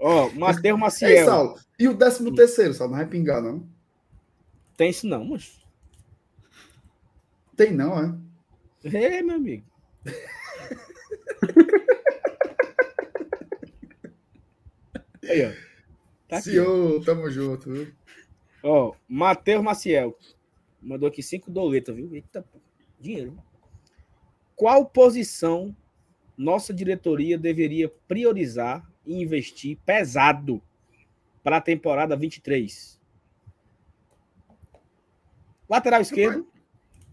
Ó, 0.00 0.26
oh, 0.26 0.30
Matheus 0.30 0.78
Maciel. 0.78 1.10
Ei, 1.10 1.24
Saulo, 1.24 1.60
e 1.78 1.86
o 1.86 1.92
décimo 1.94 2.34
terceiro, 2.34 2.72
Saulo? 2.72 2.92
Não 2.92 2.98
vai 2.98 3.06
pingar, 3.06 3.42
não? 3.42 3.68
Tem 4.76 4.88
isso 4.88 5.06
não, 5.06 5.26
mas. 5.26 5.60
Tem 7.54 7.70
não, 7.70 7.98
é? 7.98 8.14
É, 8.82 9.20
meu 9.20 9.36
amigo. 9.36 9.66
Aí, 15.28 15.44
ó. 15.44 15.52
Tá 16.26 16.40
Senhor, 16.40 17.04
tamo 17.04 17.30
junto, 17.30 17.70
viu? 17.70 17.92
Ó, 18.62 18.94
Matheus 19.06 19.62
Maciel. 19.62 20.16
Mandou 20.80 21.08
aqui 21.08 21.22
cinco 21.22 21.50
doletas, 21.50 21.94
viu? 21.94 22.08
Eita, 22.14 22.42
dinheiro. 22.98 23.36
Qual 24.56 24.86
posição 24.86 25.76
nossa 26.38 26.72
diretoria 26.72 27.36
deveria 27.36 27.90
priorizar 28.08 28.89
investir 29.12 29.78
pesado 29.84 30.62
para 31.42 31.56
a 31.56 31.60
temporada 31.60 32.16
23? 32.16 33.00
Lateral 35.68 36.00
esquerdo. 36.00 36.46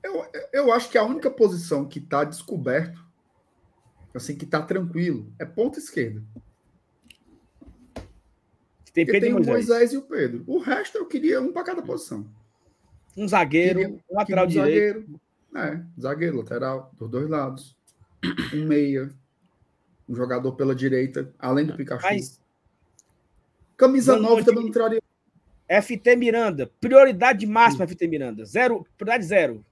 Eu, 0.04 0.26
eu 0.52 0.74
acho 0.74 0.90
que 0.90 0.98
a 0.98 1.04
única 1.04 1.30
posição 1.30 1.86
que 1.86 2.00
está 2.00 2.24
descoberto, 2.24 3.06
assim, 4.14 4.36
que 4.36 4.46
está 4.46 4.62
tranquilo, 4.62 5.32
é 5.38 5.46
ponta 5.46 5.80
esquerda. 5.80 6.24
Tem, 8.98 9.06
Pedro 9.06 9.22
tem 9.22 9.30
o 9.32 9.36
Moisés. 9.36 9.68
Moisés 9.68 9.94
e 9.94 9.98
o 9.98 10.02
Pedro. 10.02 10.44
O 10.48 10.58
resto 10.58 10.98
eu 10.98 11.06
queria 11.06 11.40
um 11.40 11.54
para 11.54 11.64
cada 11.64 11.84
posição. 11.84 12.28
Um 13.16 13.28
zagueiro, 13.28 13.80
queria, 13.80 14.04
um 14.10 14.16
lateral 14.16 14.46
um 14.46 14.48
direito. 14.48 15.02
Zagueiro, 15.02 15.22
é, 15.56 16.02
zagueiro, 16.02 16.38
lateral, 16.38 16.92
dos 16.98 17.08
dois 17.08 17.30
lados. 17.30 17.78
Um 18.56 18.66
meia, 18.66 19.12
um 20.08 20.16
jogador 20.16 20.54
pela 20.54 20.74
direita, 20.74 21.34
além 21.38 21.66
do 21.66 21.76
Pikachu. 21.76 22.06
Mas, 22.06 22.40
Camisa 23.76 24.18
9 24.18 24.44
também 24.44 24.68
entraria. 24.68 25.02
FT 25.70 26.16
Miranda, 26.16 26.72
prioridade 26.80 27.46
máxima, 27.46 27.86
FT 27.88 28.08
Miranda. 28.08 28.46
Zero, 28.46 28.88
prioridade 28.98 29.26
zero. 29.26 29.66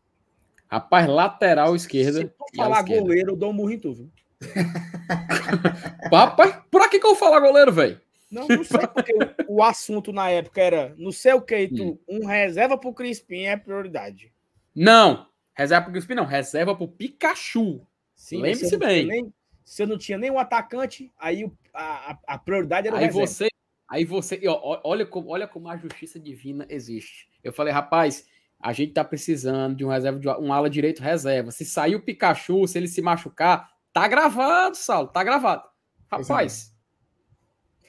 Rapaz, 0.68 1.08
lateral 1.08 1.76
esquerda. 1.76 2.22
Se 2.22 2.26
tu 2.26 2.34
falar 2.56 2.82
goleiro, 2.82 3.32
eu 3.32 3.36
dou 3.36 3.52
um 3.52 3.54
murro 3.54 3.72
em 3.72 3.80
tu, 3.80 3.94
viu? 3.94 4.12
Rapaz, 6.12 6.58
por 6.70 6.82
aqui 6.82 7.00
que 7.00 7.06
eu 7.06 7.12
vou 7.12 7.20
falar 7.20 7.40
goleiro, 7.40 7.72
velho? 7.72 8.02
Não, 8.30 8.48
não 8.48 8.64
sei 8.64 8.88
porque 8.88 9.14
o, 9.48 9.56
o, 9.58 9.64
assunto 9.64 10.12
na 10.12 10.30
época 10.30 10.60
era 10.60 10.94
não 10.98 11.12
sei 11.12 11.34
o 11.34 11.42
que, 11.42 11.70
tu, 11.70 11.84
hum. 11.84 12.00
um 12.08 12.26
reserva 12.26 12.78
pro 12.78 12.94
Crispim 12.94 13.44
é 13.44 13.56
prioridade. 13.56 14.34
Não, 14.76 15.28
reserva 15.54 15.84
pro 15.84 15.94
Crispim 15.94 16.16
não, 16.16 16.26
reserva 16.26 16.76
pro 16.76 16.88
Pikachu. 16.88 17.86
Lembre-se 18.32 18.78
bem. 18.78 19.06
Nem, 19.06 19.34
você 19.66 19.84
não 19.84 19.98
tinha 19.98 20.18
nenhum 20.18 20.38
atacante, 20.38 21.12
aí 21.18 21.52
a, 21.74 22.18
a 22.28 22.38
prioridade 22.38 22.88
era 22.88 22.96
o 22.96 23.00
aí 23.00 23.06
reserva. 23.06 23.28
Você, 23.28 23.48
aí 23.90 24.06
você, 24.06 24.40
ó, 24.48 24.80
olha, 24.84 25.06
como, 25.08 25.30
olha 25.30 25.48
como 25.48 25.68
a 25.68 25.76
justiça 25.76 26.20
divina 26.20 26.68
existe. 26.70 27.28
Eu 27.44 27.52
falei, 27.52 27.74
rapaz, 27.74 28.28
a 28.60 28.72
gente 28.72 28.94
tá 28.94 29.04
precisando 29.04 29.76
de 29.76 29.84
um 29.84 29.90
reserva, 29.90 30.20
de 30.20 30.30
um 30.30 30.54
ala 30.54 30.70
direito 30.70 31.02
reserva. 31.02 31.50
Se 31.50 31.66
sair 31.66 31.96
o 31.96 32.02
Pikachu, 32.02 32.68
se 32.68 32.78
ele 32.78 32.88
se 32.88 33.02
machucar, 33.02 33.72
tá 33.92 34.08
gravado, 34.08 34.78
Saulo, 34.78 35.08
tá 35.08 35.24
gravado. 35.24 35.68
Rapaz. 36.12 36.72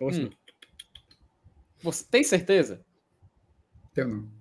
Hum, 0.01 0.31
você 1.83 2.05
tem 2.11 2.25
certeza? 2.25 2.85
Tenho 3.93 4.09
não. 4.09 4.37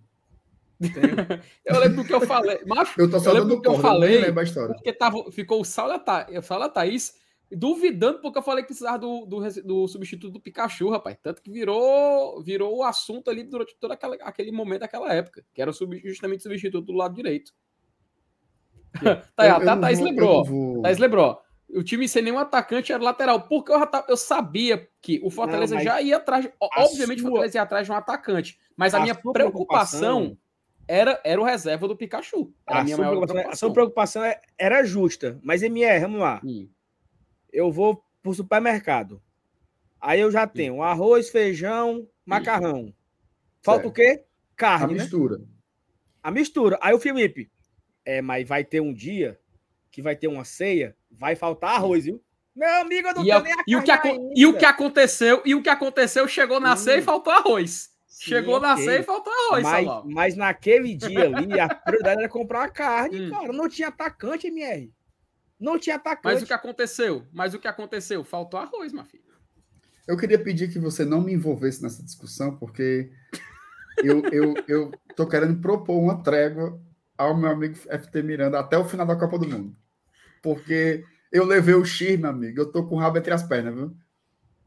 eu 1.65 1.79
lembro 1.79 1.97
do 1.97 2.05
que 2.05 2.13
eu 2.13 2.21
falei. 2.21 2.59
Macho, 2.65 2.99
eu 2.99 3.09
tô 3.09 3.19
só 3.19 3.31
eu 3.31 3.45
dando 3.45 3.61
que 3.61 3.67
eu 3.67 3.79
falei. 3.79 4.25
a 4.25 4.43
história. 4.43 4.75
Porque 4.75 4.91
tava, 4.93 5.31
ficou 5.31 5.61
o 5.61 5.65
Saulo 5.65 5.93
e 6.29 6.35
a 6.37 6.69
Thaís 6.69 7.24
duvidando 7.51 8.19
porque 8.19 8.37
eu 8.37 8.43
falei 8.43 8.63
que 8.63 8.67
precisava 8.67 8.97
do, 8.97 9.25
do, 9.25 9.39
do, 9.63 9.87
substituto 9.87 10.33
do 10.33 10.39
Pikachu, 10.39 10.89
rapaz. 10.89 11.17
Tanto 11.21 11.41
que 11.41 11.51
virou 11.51 12.41
virou 12.41 12.77
o 12.77 12.83
assunto 12.83 13.29
ali 13.29 13.43
durante 13.43 13.75
todo 13.75 13.91
aquela, 13.91 14.15
aquele 14.15 14.51
momento, 14.51 14.83
aquela 14.83 15.13
época, 15.13 15.43
que 15.53 15.61
era 15.61 15.71
justamente 16.03 16.39
o 16.39 16.43
substituto 16.43 16.85
do 16.85 16.93
lado 16.93 17.13
direito. 17.13 17.53
tá, 19.35 19.47
eu, 19.47 19.65
tá, 19.65 19.77
Thaís 19.77 19.99
lembrou. 19.99 20.43
Vou... 20.43 20.81
Thaís 20.81 20.97
lembrou. 20.97 21.39
O 21.69 21.83
time 21.83 22.07
sem 22.07 22.21
nenhum 22.21 22.39
atacante 22.39 22.93
era 22.93 23.03
lateral. 23.03 23.41
Porque 23.47 23.71
eu, 23.71 23.79
eu 24.07 24.17
sabia 24.17 24.87
que 25.01 25.19
o 25.23 25.29
Fortaleza 25.29 25.75
Não, 25.75 25.81
já 25.81 26.01
ia 26.01 26.17
atrás. 26.17 26.47
Obviamente, 26.59 27.19
sua... 27.19 27.29
o 27.29 27.31
Fortaleza 27.31 27.57
ia 27.57 27.61
atrás 27.61 27.85
de 27.85 27.91
um 27.91 27.95
atacante. 27.95 28.59
Mas 28.77 28.93
a, 28.93 28.99
a 28.99 29.01
minha 29.01 29.15
preocupação, 29.15 30.37
era, 30.87 31.19
era 31.23 31.41
o 31.41 31.43
reserva 31.43 31.87
do 31.87 31.95
Pikachu. 31.97 32.53
A, 32.65 32.83
minha 32.83 32.97
maior 32.97 33.17
preocupação. 33.17 33.51
A 33.51 33.55
sua 33.55 33.73
preocupação 33.73 34.23
é, 34.23 34.39
era 34.57 34.83
justa. 34.83 35.39
Mas, 35.43 35.63
MR, 35.63 36.01
vamos 36.01 36.21
lá. 36.21 36.39
Hum 36.43 36.69
eu 37.55 37.71
vou 37.71 38.03
pro 38.21 38.33
supermercado. 38.33 39.21
Aí 39.99 40.19
eu 40.19 40.29
já 40.29 40.45
tenho 40.45 40.83
arroz, 40.83 41.29
feijão, 41.29 42.07
macarrão. 42.25 42.93
Falta 43.61 43.83
certo. 43.83 43.91
o 43.91 43.95
quê? 43.95 44.23
Carne. 44.55 44.85
A 44.85 44.87
né? 44.87 44.93
mistura. 44.93 45.37
Né? 45.37 45.45
A 46.21 46.31
mistura. 46.31 46.77
Aí 46.81 46.93
o 46.93 46.99
Felipe, 46.99 47.49
é, 48.03 48.21
mas 48.21 48.47
vai 48.47 48.63
ter 48.63 48.81
um 48.81 48.93
dia 48.93 49.39
que 49.89 50.01
vai 50.01 50.15
ter 50.15 50.27
uma 50.27 50.43
ceia, 50.43 50.95
vai 51.09 51.35
faltar 51.35 51.75
arroz, 51.75 52.05
viu? 52.05 52.21
Meu 52.55 52.81
amigo, 52.81 53.07
eu 53.07 53.15
não 53.15 53.23
e 53.23 53.25
tenho 53.25 53.41
nem 53.41 53.53
a 53.53 53.63
e 53.67 53.75
o, 53.75 53.83
que 53.83 53.91
e 54.35 54.45
o 54.45 54.57
que 54.57 54.65
aconteceu? 54.65 55.41
E 55.45 55.55
o 55.55 55.61
que 55.61 55.69
aconteceu? 55.69 56.27
Chegou 56.27 56.59
na 56.59 56.75
ceia 56.75 56.99
e 56.99 57.01
faltou 57.01 57.33
arroz. 57.33 57.89
Sim, 58.05 58.29
Chegou 58.29 58.61
na 58.61 58.77
ceia 58.77 58.99
e 58.99 59.03
faltou 59.03 59.33
arroz, 59.33 59.63
mas, 59.63 59.87
mas 60.05 60.35
naquele 60.37 60.95
dia 60.95 61.25
ali, 61.25 61.59
a 61.59 61.67
prioridade 61.67 62.21
era 62.21 62.29
comprar 62.29 62.63
a 62.63 62.69
carne, 62.69 63.23
hum. 63.23 63.29
cara. 63.29 63.51
Não 63.51 63.67
tinha 63.67 63.89
atacante, 63.89 64.47
MR. 64.47 64.93
Não 65.59 65.79
tinha 65.79 65.95
atacante. 65.95 66.33
Mas 66.33 66.43
o 66.43 66.45
que 66.45 66.53
aconteceu? 66.53 67.27
Mas 67.31 67.53
o 67.53 67.59
que 67.59 67.67
aconteceu? 67.67 68.23
Faltou 68.23 68.59
arroz, 68.59 68.91
minha 68.91 69.05
filha. 69.05 69.23
Eu 70.07 70.17
queria 70.17 70.37
pedir 70.37 70.71
que 70.71 70.79
você 70.79 71.03
não 71.03 71.21
me 71.21 71.33
envolvesse 71.33 71.81
nessa 71.81 72.03
discussão, 72.03 72.55
porque 72.55 73.09
eu, 74.03 74.23
eu, 74.31 74.53
eu 74.67 74.91
tô 75.15 75.27
querendo 75.27 75.59
propor 75.59 75.97
uma 75.97 76.21
trégua 76.21 76.79
ao 77.17 77.35
meu 77.35 77.49
amigo 77.49 77.75
FT 77.75 78.21
Miranda 78.21 78.59
até 78.59 78.77
o 78.77 78.85
final 78.85 79.05
da 79.05 79.15
Copa 79.15 79.39
do 79.39 79.47
Mundo. 79.47 79.75
Porque 80.43 81.03
eu 81.31 81.45
levei 81.45 81.73
o 81.73 81.85
X, 81.85 82.19
meu 82.19 82.29
amigo. 82.29 82.59
Eu 82.59 82.71
tô 82.71 82.85
com 82.85 82.95
o 82.95 82.99
rabo 82.99 83.17
entre 83.17 83.33
as 83.33 83.43
pernas, 83.43 83.73
viu? 83.73 83.95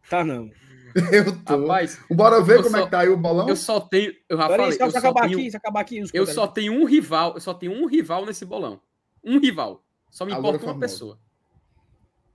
Tá 0.09 0.24
não. 0.24 0.51
Eu 1.12 1.24
tô. 1.44 1.60
Rapaz, 1.60 2.01
Bora 2.10 2.40
ver 2.40 2.56
como 2.62 2.70
só, 2.70 2.78
é 2.78 2.85
que 2.85 2.90
tá 2.90 3.01
aí 3.01 3.09
o 3.10 3.16
bolão. 3.16 3.47
Eu 3.47 3.55
só 3.55 3.78
tenho. 3.78 4.10
Eu 4.28 4.39
já 4.39 4.48
falei, 4.48 4.66
eu 4.81 4.90
só 4.90 4.98
acabar 4.98 5.28
tenho, 5.28 5.39
aqui, 5.39 5.56
acabar 5.56 5.81
aqui. 5.81 6.02
Eu 6.15 6.27
só 6.27 6.47
tenho 6.47 6.73
um 6.73 6.85
rival. 6.85 7.35
Eu 7.35 7.40
só 7.40 7.52
tenho 7.52 7.73
um 7.73 7.86
rival 7.86 8.24
nesse 8.24 8.44
bolão. 8.44 8.81
Um 9.23 9.39
rival. 9.39 9.85
Só 10.10 10.24
me 10.24 10.32
importa 10.32 10.64
uma 10.64 10.78
pessoa. 10.78 11.18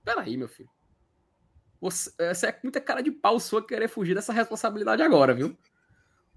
Peraí, 0.04 0.36
meu 0.36 0.48
filho. 0.48 0.70
Você, 1.80 2.10
essa 2.18 2.48
é 2.48 2.58
muita 2.62 2.80
cara 2.80 3.02
de 3.02 3.10
pau 3.10 3.38
sua 3.38 3.66
querer 3.66 3.88
fugir 3.88 4.14
dessa 4.14 4.32
responsabilidade 4.32 5.02
agora, 5.02 5.34
viu? 5.34 5.56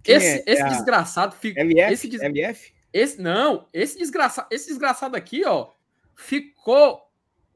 esse, 0.04 0.40
é? 0.40 0.44
esse 0.46 0.62
é 0.62 0.68
desgraçado 0.68 1.36
fica. 1.36 1.62
LF? 1.62 1.94
Esse 1.94 2.08
des... 2.08 2.22
LF? 2.22 2.74
Esse, 2.94 3.22
não, 3.22 3.68
esse 3.74 3.98
desgraçado, 3.98 4.48
esse 4.50 4.68
desgraçado 4.68 5.16
aqui, 5.16 5.46
ó, 5.46 5.72
ficou. 6.16 7.06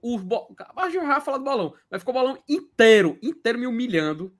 O 0.01 0.17
bo... 0.17 0.55
Mas 0.75 0.93
já 0.93 1.21
falar 1.21 1.37
do 1.37 1.43
balão, 1.43 1.75
mas 1.89 2.01
ficou 2.01 2.13
o 2.13 2.17
balão 2.17 2.43
inteiro, 2.49 3.19
inteiro 3.21 3.59
me 3.59 3.67
humilhando, 3.67 4.35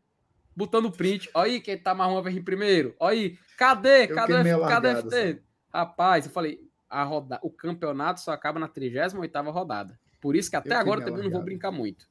botando 0.56 0.92
print. 0.92 1.30
Olha 1.34 1.52
aí 1.52 1.62
quem 1.62 1.78
tá 1.78 1.94
marrom 1.94 2.22
vir 2.24 2.44
primeiro. 2.44 2.96
Olha 3.00 3.20
aí, 3.20 3.38
cadê? 3.58 4.06
Eu 4.06 4.16
cadê? 4.16 4.34
Cadê 4.44 4.96
FT? 4.96 5.44
Rapaz, 5.72 6.26
eu 6.26 6.32
falei, 6.32 6.71
a 6.92 7.04
roda... 7.04 7.40
o 7.42 7.50
campeonato 7.50 8.20
só 8.20 8.32
acaba 8.32 8.60
na 8.60 8.68
38 8.68 9.18
rodada. 9.50 9.98
Por 10.20 10.36
isso 10.36 10.50
que 10.50 10.58
até 10.58 10.74
eu 10.74 10.78
agora 10.78 11.04
também 11.04 11.24
não 11.24 11.32
vou 11.32 11.42
brincar 11.42 11.72
muito. 11.72 12.10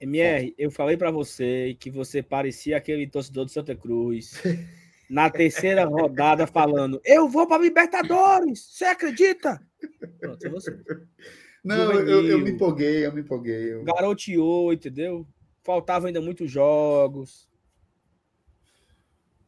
MR, 0.00 0.54
eu 0.58 0.70
falei 0.70 0.96
para 0.96 1.10
você 1.10 1.76
que 1.78 1.90
você 1.90 2.22
parecia 2.22 2.76
aquele 2.76 3.06
torcedor 3.06 3.44
do 3.44 3.50
Santa 3.50 3.76
Cruz. 3.76 4.42
na 5.08 5.30
terceira 5.30 5.84
rodada 5.84 6.46
falando: 6.46 7.00
"Eu 7.04 7.28
vou 7.28 7.46
para 7.46 7.62
Libertadores". 7.62 8.66
Você 8.72 8.86
acredita? 8.86 9.60
Pronto, 10.18 10.46
é 10.46 10.50
você. 10.50 10.76
Não, 11.62 11.92
eu, 11.92 12.26
eu, 12.26 12.40
me 12.40 12.50
empolguei, 12.50 13.06
eu 13.06 13.12
me 13.12 13.20
empolguei. 13.20 13.72
Eu... 13.74 13.84
Garoteou, 13.84 14.72
entendeu? 14.72 15.26
Faltavam 15.62 16.08
ainda 16.08 16.20
muitos 16.20 16.50
jogos. 16.50 17.48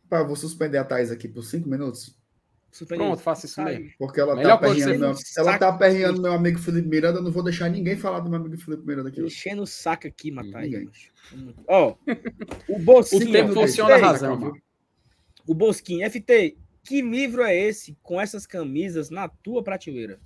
Pá, 0.08 0.22
vou 0.22 0.36
suspender 0.36 0.78
a 0.78 0.84
Thais 0.84 1.10
aqui 1.10 1.28
por 1.28 1.42
cinco 1.42 1.68
minutos. 1.68 2.15
Pronto, 2.84 3.22
faça 3.22 3.46
isso 3.46 3.62
mesmo. 3.62 3.90
Porque 3.98 4.20
ela 4.20 4.34
Melhor 4.34 4.58
tá 4.58 4.66
ela 5.36 5.58
tá 5.58 5.68
aperreando 5.68 6.20
meu 6.20 6.32
amigo 6.32 6.58
Felipe 6.58 6.88
Miranda. 6.88 7.20
Eu 7.20 7.22
não 7.22 7.32
vou 7.32 7.42
deixar 7.42 7.70
ninguém 7.70 7.96
falar 7.96 8.20
do 8.20 8.28
meu 8.28 8.38
amigo 8.38 8.58
Felipe 8.58 8.86
Miranda 8.86 9.08
aqui. 9.08 9.22
Enchendo 9.22 9.62
o 9.62 9.66
saco 9.66 10.06
aqui, 10.06 10.30
Matai. 10.30 10.88
Ó, 11.66 11.94
o 12.68 12.78
Bosquinho. 12.78 13.28
O 13.28 13.32
tempo 13.32 13.54
funciona 13.54 13.94
a 13.94 13.98
razão, 13.98 14.38
mano. 14.38 14.60
O 15.46 15.54
Bosquinho, 15.54 16.08
FT, 16.10 16.56
que 16.82 17.00
livro 17.00 17.42
é 17.42 17.56
esse 17.56 17.96
com 18.02 18.20
essas 18.20 18.46
camisas 18.46 19.10
na 19.10 19.28
tua 19.28 19.62
prateleira? 19.62 20.18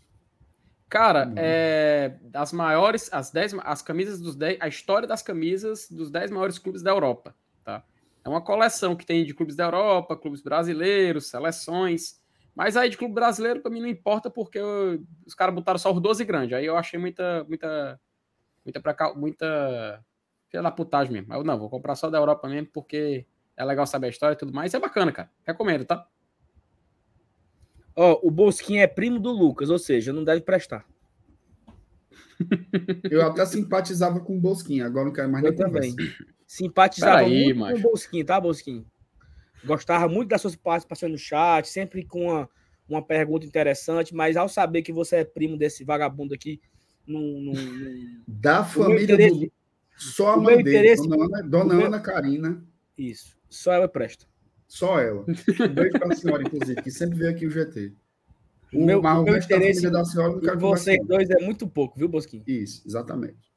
Cara, 0.89 1.29
hum. 1.29 1.35
é, 1.37 2.17
as 2.35 2.53
maiores, 2.53 3.09
as 3.13 3.31
10, 3.31 3.55
as 3.63 3.81
camisas 3.81 4.21
dos 4.21 4.35
10, 4.35 4.59
a 4.61 4.67
história 4.67 5.07
das 5.07 5.23
camisas 5.23 5.89
dos 5.89 6.11
10 6.11 6.31
maiores 6.33 6.59
clubes 6.59 6.83
da 6.83 6.91
Europa, 6.91 7.35
tá? 7.65 7.85
É 8.25 8.29
uma 8.29 8.41
coleção 8.41 8.97
que 8.97 9.07
tem 9.07 9.25
de 9.25 9.33
clubes 9.33 9.57
da 9.57 9.65
Europa, 9.65 10.17
clubes 10.17 10.43
brasileiros, 10.43 11.29
seleções. 11.29 12.21
Mas 12.55 12.77
aí 12.77 12.91
de 12.91 12.97
clube 12.97 13.15
brasileiro 13.15 13.61
para 13.61 13.71
mim 13.71 13.81
não 13.81 13.89
importa 13.89 14.29
porque 14.31 14.59
eu, 14.59 15.03
os 15.27 15.35
caras 15.35 15.55
botaram 15.55 15.79
só 15.79 15.93
os 15.93 16.01
12 16.01 16.25
grandes. 16.25 16.57
Aí 16.57 16.67
eu 16.67 16.77
achei 16.77 16.99
muita 16.99 17.45
muita 17.45 18.01
muita 18.65 18.81
pra 18.81 18.95
cá, 18.95 19.15
muita 19.15 20.05
filha 20.49 20.63
da 20.63 20.71
putagem 20.71 21.13
mesmo. 21.13 21.33
Eu 21.33 21.45
não, 21.45 21.59
vou 21.59 21.71
comprar 21.71 21.95
só 21.95 22.11
da 22.11 22.19
Europa 22.19 22.49
mesmo 22.49 22.69
porque 22.73 23.27
é 23.57 23.65
legal 23.65 23.87
saber 23.87 24.09
a 24.09 24.11
história 24.11 24.35
e 24.35 24.39
tudo 24.39 24.53
mais. 24.53 24.75
É 24.75 24.79
bacana, 24.79 25.13
cara. 25.13 25.31
Recomendo, 25.47 25.85
tá? 25.85 26.07
Ó, 27.95 28.13
oh, 28.23 28.29
o 28.29 28.31
Bosquinho 28.31 28.81
é 28.81 28.87
primo 28.87 29.19
do 29.19 29.31
Lucas, 29.31 29.69
ou 29.69 29.79
seja, 29.79 30.13
não 30.13 30.25
deve 30.25 30.41
prestar. 30.43 30.87
Eu 33.11 33.27
até 33.27 33.45
simpatizava 33.45 34.21
com 34.21 34.37
o 34.37 34.41
Bosquinho, 34.41 34.87
agora 34.87 35.07
não 35.07 35.13
quero 35.13 35.31
mais 35.31 35.45
eu 35.45 35.51
nem 35.51 35.59
também. 35.59 35.95
Simpatizava 36.47 37.19
aí, 37.19 37.45
muito 37.45 37.59
macho. 37.59 37.75
com 37.75 37.79
o 37.79 37.91
Bosquinho, 37.91 38.25
tá, 38.25 38.41
Bosquinho? 38.41 38.87
Gostava 39.65 40.09
muito 40.09 40.29
das 40.29 40.41
suas 40.41 40.57
participações 40.57 41.13
no 41.13 41.19
chat, 41.19 41.69
sempre 41.69 42.05
com 42.05 42.27
uma, 42.27 42.49
uma 42.89 43.03
pergunta 43.03 43.47
interessante, 43.47 44.15
mas 44.15 44.37
ao 44.37 44.49
saber 44.49 44.83
que 44.83 44.93
você 44.93 45.17
é 45.17 45.25
primo 45.25 45.57
desse 45.57 45.85
vagabundo 45.85 46.35
aqui, 46.35 46.61
num, 47.07 47.53
da 48.27 48.65
família 48.65 49.17
do... 49.17 49.53
Só 49.97 50.33
a 50.33 50.37
mãe 50.37 50.63
dele, 50.63 50.79
interesse... 50.79 51.07
Dona, 51.07 51.25
Ana, 51.25 51.49
Dona 51.49 51.75
meu... 51.75 51.87
Ana 51.87 52.01
Karina. 52.01 52.65
Isso, 52.97 53.37
só 53.49 53.73
ela 53.73 53.89
presta. 53.89 54.27
Só 54.67 54.99
ela. 54.99 55.25
Um 55.29 55.69
beijo 55.69 55.99
para 55.99 56.13
a 56.13 56.17
senhora, 56.17 56.43
inclusive, 56.43 56.81
que 56.81 56.91
sempre 56.91 57.19
veio 57.19 57.31
aqui 57.31 57.47
o 57.47 57.51
GT. 57.51 57.93
O, 58.73 58.85
meu, 58.85 59.01
o 59.01 59.23
meu 59.25 59.37
interesse 59.37 59.91
da, 59.91 60.05
senhora, 60.05 60.41
e 60.43 60.57
vocês 60.57 61.05
dois 61.05 61.29
é 61.29 61.45
muito 61.45 61.67
pouco, 61.67 61.99
viu, 61.99 62.09
Bosquinho? 62.09 62.45
Isso, 62.47 62.83
exatamente. 62.87 63.51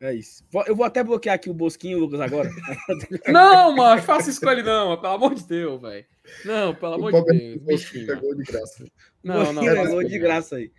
É 0.00 0.14
isso. 0.14 0.44
Eu 0.66 0.76
vou 0.76 0.84
até 0.84 1.02
bloquear 1.02 1.36
aqui 1.36 1.48
o 1.48 1.54
Bosquinho, 1.54 1.98
Lucas, 1.98 2.20
agora. 2.20 2.50
não, 3.32 3.74
mano, 3.74 4.02
faça 4.02 4.28
isso 4.28 4.40
com 4.40 4.50
ele, 4.50 4.62
não, 4.62 5.00
pelo 5.00 5.14
amor 5.14 5.34
de 5.34 5.46
Deus, 5.46 5.80
velho. 5.80 6.04
Não, 6.44 6.74
pelo 6.74 6.94
amor 6.94 7.12
de 7.12 7.60
Deus. 7.64 7.90
Pegou 7.90 8.34
de 8.34 8.42
graça. 8.42 8.86
Não, 9.24 9.52
não. 9.54 9.62
Pegou 9.62 10.04
de 10.04 10.18
graça 10.18 10.56
aí. 10.56 10.70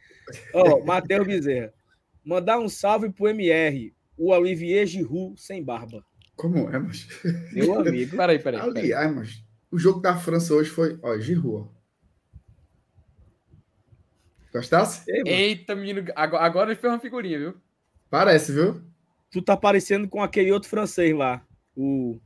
Ó, 0.54 0.76
oh, 0.76 0.86
Matheus 0.86 1.26
Bezerra. 1.26 1.74
Mandar 2.24 2.60
um 2.60 2.70
salve 2.70 3.10
pro 3.10 3.30
MR, 3.30 3.94
o 4.18 4.32
Olivier 4.32 4.86
Giroud 4.86 5.40
sem 5.42 5.64
barba. 5.64 6.04
Como 6.36 6.70
é, 6.70 6.78
mas? 6.78 7.08
Meu 7.54 7.80
amigo. 7.80 8.16
peraí, 8.16 8.38
peraí. 8.38 8.60
Aliás, 8.60 9.16
mas 9.16 9.44
o 9.72 9.80
jogo 9.80 10.00
da 10.00 10.16
França 10.16 10.54
hoje 10.54 10.70
foi, 10.70 11.00
ó, 11.02 11.18
Giroud. 11.18 11.70
Gostasse? 14.54 15.04
Eita, 15.26 15.76
menino. 15.76 16.06
Agora 16.16 16.72
ele 16.72 16.80
fez 16.80 16.94
uma 16.94 17.00
figurinha, 17.00 17.40
viu? 17.40 17.56
Parece, 18.10 18.52
viu? 18.52 18.82
Tu 19.30 19.42
tá 19.42 19.58
parecendo 19.58 20.08
com 20.08 20.22
aquele 20.22 20.52
outro 20.52 20.70
francês 20.70 21.16
lá. 21.16 21.46
O. 21.76 22.20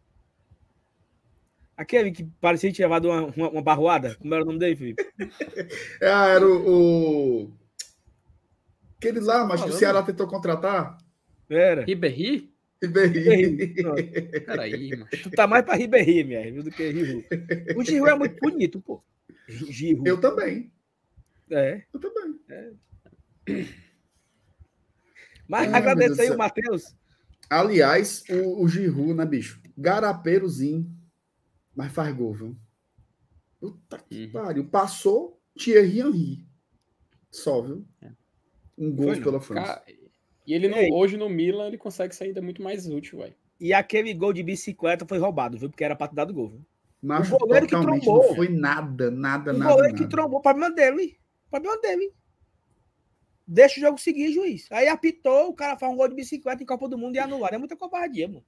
Aquele 1.75 2.11
que 2.11 2.23
parecia 2.39 2.69
que 2.69 2.75
tinha 2.75 2.87
levado 2.87 3.09
uma, 3.09 3.25
uma, 3.25 3.49
uma 3.49 3.61
barroada. 3.61 4.15
Como 4.15 4.33
era 4.33 4.43
o 4.43 4.45
nome 4.45 4.59
dele, 4.59 4.75
Felipe? 4.75 5.03
É, 6.01 6.07
era 6.09 6.47
o. 6.47 7.43
o... 7.43 7.53
Aquele 8.97 9.19
lá, 9.19 9.45
mas 9.45 9.63
que 9.63 9.69
o 9.69 9.73
Ceará 9.73 10.03
tentou 10.03 10.27
contratar. 10.27 10.97
Era. 11.49 11.83
Ribéry? 11.83 12.53
Ribéry. 12.81 13.73
Peraí, 14.45 14.89
mano. 14.91 15.07
Tu 15.23 15.31
tá 15.31 15.47
mais 15.47 15.65
pra 15.65 15.75
Ribéry, 15.75 16.23
minha, 16.23 16.63
do 16.63 16.69
que 16.69 16.91
Giru. 16.91 17.23
O 17.75 17.83
Giru 17.83 18.07
é 18.07 18.15
muito 18.15 18.39
bonito, 18.39 18.79
pô. 18.79 19.03
Giru. 19.47 20.03
Eu 20.05 20.19
também. 20.19 20.71
É. 21.49 21.83
Eu 21.93 21.99
também. 21.99 22.39
É. 22.49 22.71
Mas 25.51 25.73
agradeço 25.73 26.21
aí 26.21 26.31
o 26.31 26.37
Matheus. 26.37 26.95
Aliás, 27.49 28.23
o, 28.29 28.63
o 28.63 28.67
Giru, 28.69 29.13
né, 29.13 29.25
bicho? 29.25 29.61
Garapeirozinho. 29.77 30.89
Mas 31.75 31.91
faz 31.91 32.15
gol, 32.15 32.33
viu? 32.33 32.57
Puta 33.59 33.97
que 33.97 34.25
uhum. 34.25 34.31
pariu. 34.31 34.69
Passou 34.69 35.41
Thierry 35.57 35.99
Henry. 35.99 36.47
Só, 37.29 37.61
viu? 37.61 37.85
É. 38.01 38.11
Um 38.77 38.95
gol 38.95 39.13
pela 39.21 39.41
França. 39.41 39.83
E 40.47 40.53
ele 40.53 40.69
não, 40.69 40.97
hoje 40.97 41.17
no 41.17 41.29
Milan 41.29 41.67
ele 41.67 41.77
consegue 41.77 42.15
sair 42.15 42.39
muito 42.41 42.63
mais 42.63 42.87
útil, 42.87 43.19
vai. 43.19 43.35
E 43.59 43.73
aquele 43.73 44.13
gol 44.13 44.31
de 44.31 44.41
bicicleta 44.41 45.05
foi 45.05 45.17
roubado, 45.17 45.57
viu? 45.57 45.69
Porque 45.69 45.83
era 45.83 45.97
pra 45.97 46.07
ter 46.07 46.15
dado 46.15 46.33
gol, 46.33 46.49
viu? 46.49 46.65
Mas 47.01 47.29
o 47.29 47.37
goleiro 47.37 47.67
que 47.67 47.79
trombou. 47.79 48.23
Não 48.25 48.35
foi 48.35 48.47
nada, 48.47 49.11
nada, 49.11 49.51
o 49.53 49.57
nada. 49.57 49.71
O 49.71 49.75
goleiro 49.75 49.95
nada. 49.95 50.05
que 50.05 50.09
trombou, 50.09 50.41
problema 50.41 50.73
dele. 50.73 51.17
Problema 51.49 51.77
dele. 51.81 52.13
Deixa 53.53 53.81
o 53.81 53.83
jogo 53.83 53.97
seguir, 53.97 54.31
juiz. 54.31 54.65
Aí 54.71 54.87
apitou, 54.87 55.49
o 55.49 55.53
cara 55.53 55.77
faz 55.77 55.91
um 55.91 55.97
gol 55.97 56.07
de 56.07 56.15
bicicleta 56.15 56.63
em 56.63 56.65
Copa 56.65 56.87
do 56.87 56.97
Mundo 56.97 57.17
e 57.17 57.19
anular. 57.19 57.53
É 57.53 57.57
muita 57.57 57.75
covardia, 57.75 58.25
mano. 58.25 58.45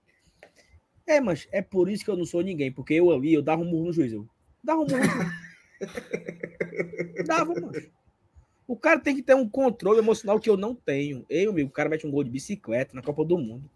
É, 1.06 1.20
mas 1.20 1.46
é 1.52 1.62
por 1.62 1.90
isso 1.90 2.06
que 2.06 2.10
eu 2.10 2.16
não 2.16 2.26
sou 2.26 2.42
ninguém, 2.42 2.72
porque 2.72 2.94
eu 2.94 3.12
ali, 3.12 3.34
eu 3.34 3.42
dava 3.42 3.62
um 3.62 3.66
murro 3.66 3.88
no 3.88 3.92
juiz. 3.92 4.14
Eu 4.14 4.26
dava 4.64 4.80
um 4.80 4.86
murro. 4.86 5.04
dava, 7.28 7.54
mano. 7.54 7.74
O 8.66 8.78
cara 8.78 8.98
tem 8.98 9.14
que 9.14 9.22
ter 9.22 9.36
um 9.36 9.48
controle 9.48 10.00
emocional 10.00 10.40
que 10.40 10.50
eu 10.50 10.56
não 10.56 10.74
tenho. 10.74 11.26
Eu, 11.30 11.52
meu, 11.52 11.66
o 11.66 11.70
cara 11.70 11.90
mete 11.90 12.08
um 12.08 12.12
gol 12.12 12.24
de 12.24 12.30
bicicleta 12.30 12.96
na 12.96 13.02
Copa 13.02 13.26
do 13.26 13.38
Mundo. 13.38 13.70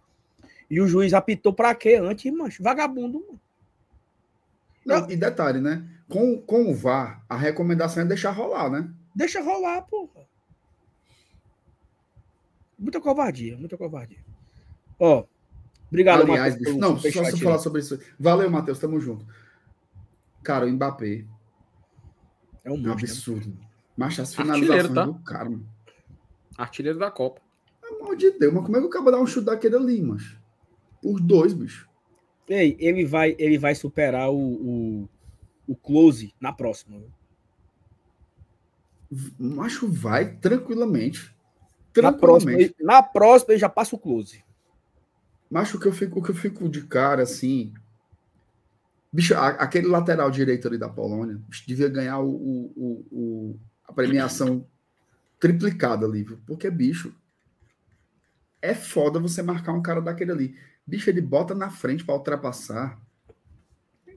E 0.69 0.79
o 0.79 0.87
juiz 0.87 1.13
apitou 1.13 1.51
pra 1.51 1.75
quê 1.75 1.95
antes, 1.95 2.31
mancho? 2.31 2.63
Vagabundo, 2.63 3.19
mano. 3.19 3.41
Não, 4.85 5.11
e 5.11 5.17
detalhe, 5.17 5.59
né? 5.59 5.85
Com, 6.07 6.41
com 6.41 6.71
o 6.71 6.73
VAR, 6.73 7.21
a 7.27 7.35
recomendação 7.35 8.03
é 8.03 8.05
deixar 8.05 8.31
rolar, 8.31 8.69
né? 8.69 8.89
Deixa 9.13 9.41
rolar, 9.41 9.81
porra. 9.81 10.25
Muita 12.77 13.01
covardia, 13.01 13.57
muita 13.57 13.77
covardia. 13.77 14.23
Ó, 14.99 15.25
obrigado, 15.87 16.23
Aliás, 16.23 16.53
Matheus, 16.53 16.75
bicho, 16.75 16.79
não, 16.79 16.97
só 16.97 17.23
você 17.23 17.37
falar 17.37 17.59
sobre 17.59 17.81
isso. 17.81 17.99
Valeu, 18.19 18.49
Matheus, 18.49 18.79
tamo 18.79 18.99
junto. 18.99 19.25
Cara, 20.43 20.65
o 20.65 20.69
Mbappé. 20.69 21.25
É 22.63 22.71
um, 22.71 22.75
é 22.75 22.77
um 22.77 22.81
né? 22.81 22.91
absurdo. 22.91 23.57
Mas 23.95 24.19
as 24.19 24.35
finalizações 24.35 24.93
tá? 24.93 25.05
do 25.05 25.15
cara, 25.19 25.49
mano. 25.49 25.67
Artilheiro 26.57 26.99
da 26.99 27.09
Copa. 27.09 27.41
Amor 27.83 28.15
de 28.15 28.31
Deus, 28.31 28.53
mas 28.53 28.63
como 28.63 28.77
é 28.77 28.79
que 28.79 28.85
o 28.85 28.89
cara 28.89 29.11
dá 29.11 29.19
um 29.19 29.27
chute 29.27 29.45
daquele 29.45 29.75
ali, 29.75 30.01
mas? 30.01 30.37
Os 31.03 31.21
dois, 31.21 31.53
bicho. 31.53 31.87
Ei, 32.47 32.77
ele 32.79 33.05
vai, 33.05 33.35
ele 33.37 33.57
vai 33.57 33.75
superar 33.75 34.29
o, 34.29 34.37
o, 34.37 35.09
o 35.67 35.75
Close 35.75 36.33
na 36.39 36.53
próxima. 36.53 37.01
Macho 39.39 39.87
vai 39.87 40.35
tranquilamente. 40.35 41.35
Na 42.01 42.13
próxima, 42.13 42.51
na 42.79 43.03
próxima 43.03 43.53
ele 43.53 43.59
já 43.59 43.69
passa 43.69 43.95
o 43.95 43.99
Close. 43.99 44.43
Macho, 45.49 45.77
o 45.77 45.79
que 45.79 45.87
eu 45.87 45.93
fico, 45.93 46.19
o 46.19 46.23
que 46.23 46.31
eu 46.31 46.35
fico 46.35 46.67
de 46.67 46.83
cara, 46.83 47.23
assim. 47.23 47.73
Bicho, 49.11 49.33
aquele 49.35 49.87
lateral 49.87 50.29
direito 50.29 50.67
ali 50.67 50.77
da 50.77 50.89
Polônia 50.89 51.39
devia 51.65 51.87
ganhar 51.87 52.19
o, 52.19 52.29
o, 52.29 53.07
o, 53.11 53.59
a 53.87 53.93
premiação 53.93 54.67
triplicada 55.39 56.05
ali, 56.05 56.23
viu? 56.23 56.39
Porque, 56.45 56.69
bicho, 56.69 57.15
é 58.61 58.75
foda 58.75 59.19
você 59.19 59.41
marcar 59.41 59.71
um 59.71 59.81
cara 59.81 60.01
daquele 60.01 60.31
ali. 60.31 60.55
Bicho, 60.85 61.09
ele 61.09 61.21
bota 61.21 61.55
na 61.55 61.69
frente 61.69 62.03
para 62.03 62.15
ultrapassar. 62.15 62.99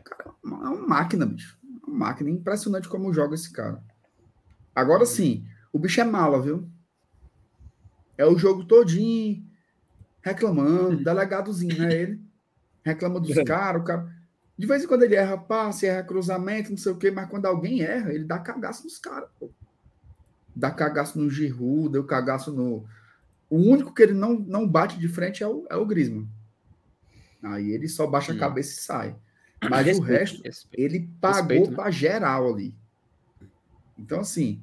Cara, 0.04 0.34
é 0.44 0.46
uma 0.46 0.86
máquina, 0.86 1.24
bicho. 1.24 1.58
Uma 1.86 2.06
máquina. 2.06 2.28
Impressionante 2.28 2.88
como 2.88 3.12
joga 3.12 3.34
esse 3.36 3.52
cara. 3.52 3.82
Agora 4.74 5.06
sim, 5.06 5.46
o 5.72 5.78
bicho 5.78 6.00
é 6.00 6.04
mala, 6.04 6.40
viu? 6.42 6.68
É 8.20 8.26
o 8.26 8.36
jogo 8.36 8.64
todinho 8.64 9.42
reclamando, 10.20 11.02
delegadozinho, 11.02 11.78
né? 11.78 11.94
Ele 11.94 12.20
reclama 12.84 13.18
dos 13.18 13.34
caras, 13.44 13.80
o 13.80 13.84
cara. 13.86 14.14
De 14.58 14.66
vez 14.66 14.84
em 14.84 14.86
quando 14.86 15.04
ele 15.04 15.14
erra 15.14 15.38
passe, 15.38 15.86
erra 15.86 16.02
cruzamento, 16.02 16.68
não 16.68 16.76
sei 16.76 16.92
o 16.92 16.98
quê, 16.98 17.10
mas 17.10 17.30
quando 17.30 17.46
alguém 17.46 17.80
erra, 17.80 18.12
ele 18.12 18.24
dá 18.24 18.38
cagaço 18.38 18.84
nos 18.84 18.98
caras. 18.98 19.30
Dá 20.54 20.70
cagaço 20.70 21.18
no 21.18 21.30
Giroud, 21.30 21.92
deu 21.92 22.04
cagaço 22.04 22.52
no. 22.52 22.84
O 23.48 23.56
único 23.56 23.94
que 23.94 24.02
ele 24.02 24.12
não, 24.12 24.34
não 24.38 24.68
bate 24.68 24.98
de 24.98 25.08
frente 25.08 25.42
é 25.42 25.48
o, 25.48 25.66
é 25.70 25.76
o 25.76 25.86
Griezmann. 25.86 26.28
Aí 27.42 27.70
ele 27.70 27.88
só 27.88 28.06
baixa 28.06 28.34
a 28.34 28.38
cabeça 28.38 28.78
e 28.78 28.82
sai. 28.82 29.16
Mas 29.62 29.86
respeito, 29.86 30.02
o 30.02 30.04
resto, 30.04 30.42
respeito. 30.42 30.78
ele 30.78 31.10
pagou 31.18 31.70
né? 31.70 31.74
para 31.74 31.90
geral 31.90 32.52
ali. 32.52 32.74
Então, 33.98 34.20
assim, 34.20 34.62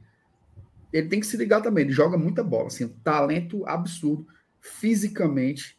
ele 0.91 1.07
tem 1.07 1.19
que 1.19 1.25
se 1.25 1.37
ligar 1.37 1.61
também. 1.61 1.83
Ele 1.83 1.93
joga 1.93 2.17
muita 2.17 2.43
bola, 2.43 2.67
assim, 2.67 2.85
um 2.85 2.99
talento 3.03 3.65
absurdo. 3.67 4.27
Fisicamente, 4.59 5.77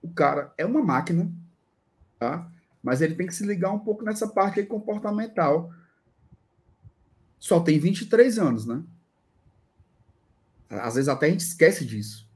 o 0.00 0.10
cara 0.10 0.52
é 0.56 0.64
uma 0.64 0.82
máquina, 0.82 1.30
tá? 2.18 2.50
Mas 2.82 3.00
ele 3.00 3.14
tem 3.14 3.26
que 3.26 3.34
se 3.34 3.46
ligar 3.46 3.70
um 3.70 3.78
pouco 3.78 4.04
nessa 4.04 4.26
parte 4.26 4.60
aí 4.60 4.66
comportamental. 4.66 5.72
Só 7.38 7.60
tem 7.60 7.78
23 7.78 8.38
anos, 8.38 8.66
né? 8.66 8.82
Às 10.68 10.94
vezes 10.94 11.08
até 11.08 11.26
a 11.26 11.30
gente 11.30 11.40
esquece 11.40 11.84
disso. 11.84 12.28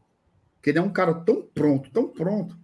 Que 0.62 0.70
ele 0.70 0.78
é 0.78 0.82
um 0.82 0.92
cara 0.92 1.14
tão 1.14 1.42
pronto, 1.42 1.90
tão 1.90 2.08
pronto, 2.08 2.56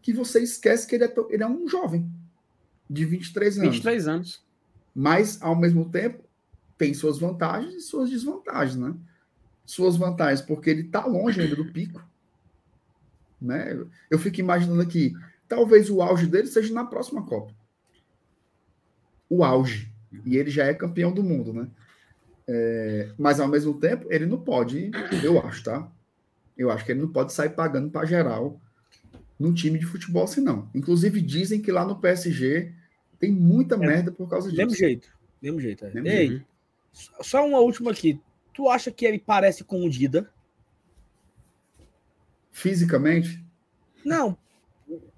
que 0.00 0.12
você 0.12 0.40
esquece 0.40 0.86
que 0.86 0.94
ele 0.94 1.04
é, 1.04 1.14
ele 1.30 1.42
é 1.42 1.48
um 1.48 1.68
jovem 1.68 2.10
de 2.88 3.04
23 3.04 3.58
anos. 3.58 3.74
23 3.74 4.08
anos. 4.08 4.46
Mas, 4.94 5.42
ao 5.42 5.56
mesmo 5.56 5.90
tempo, 5.90 6.25
tem 6.78 6.94
suas 6.94 7.18
vantagens 7.18 7.74
e 7.74 7.80
suas 7.80 8.10
desvantagens, 8.10 8.76
né? 8.76 8.94
Suas 9.64 9.96
vantagens, 9.96 10.40
porque 10.40 10.70
ele 10.70 10.82
está 10.82 11.04
longe 11.06 11.40
ainda 11.40 11.56
do 11.56 11.72
pico. 11.72 12.04
Né? 13.40 13.84
Eu 14.10 14.18
fico 14.18 14.40
imaginando 14.40 14.80
aqui, 14.80 15.14
talvez 15.48 15.90
o 15.90 16.00
auge 16.00 16.26
dele 16.26 16.46
seja 16.46 16.72
na 16.72 16.84
próxima 16.84 17.24
Copa. 17.24 17.52
O 19.28 19.42
auge. 19.42 19.92
E 20.24 20.36
ele 20.36 20.50
já 20.50 20.64
é 20.64 20.74
campeão 20.74 21.12
do 21.12 21.22
mundo, 21.22 21.52
né? 21.52 21.68
É, 22.48 23.10
mas 23.18 23.40
ao 23.40 23.48
mesmo 23.48 23.74
tempo, 23.74 24.06
ele 24.08 24.24
não 24.24 24.38
pode, 24.38 24.90
eu 25.22 25.40
acho, 25.44 25.64
tá? 25.64 25.90
Eu 26.56 26.70
acho 26.70 26.84
que 26.84 26.92
ele 26.92 27.00
não 27.00 27.08
pode 27.08 27.32
sair 27.32 27.50
pagando 27.50 27.90
para 27.90 28.06
geral 28.06 28.60
num 29.38 29.52
time 29.52 29.78
de 29.78 29.84
futebol 29.84 30.24
assim, 30.24 30.40
não. 30.40 30.70
Inclusive, 30.74 31.20
dizem 31.20 31.60
que 31.60 31.72
lá 31.72 31.84
no 31.84 32.00
PSG 32.00 32.72
tem 33.18 33.32
muita 33.32 33.74
é, 33.74 33.78
merda 33.78 34.12
por 34.12 34.28
causa 34.28 34.48
disso. 34.48 34.62
Mesmo 34.62 34.76
jeito. 34.76 35.10
Mesmo 35.42 35.60
jeito. 35.60 35.84
É. 35.84 35.90
Mesmo 35.90 36.08
Ei, 36.08 36.28
jeito. 36.28 36.46
Só 36.92 37.46
uma 37.46 37.58
última 37.58 37.90
aqui. 37.90 38.20
Tu 38.54 38.68
acha 38.68 38.90
que 38.90 39.04
ele 39.04 39.18
parece 39.18 39.64
com 39.64 39.84
o 39.84 39.90
Dida? 39.90 40.30
Fisicamente? 42.50 43.44
Não, 44.04 44.38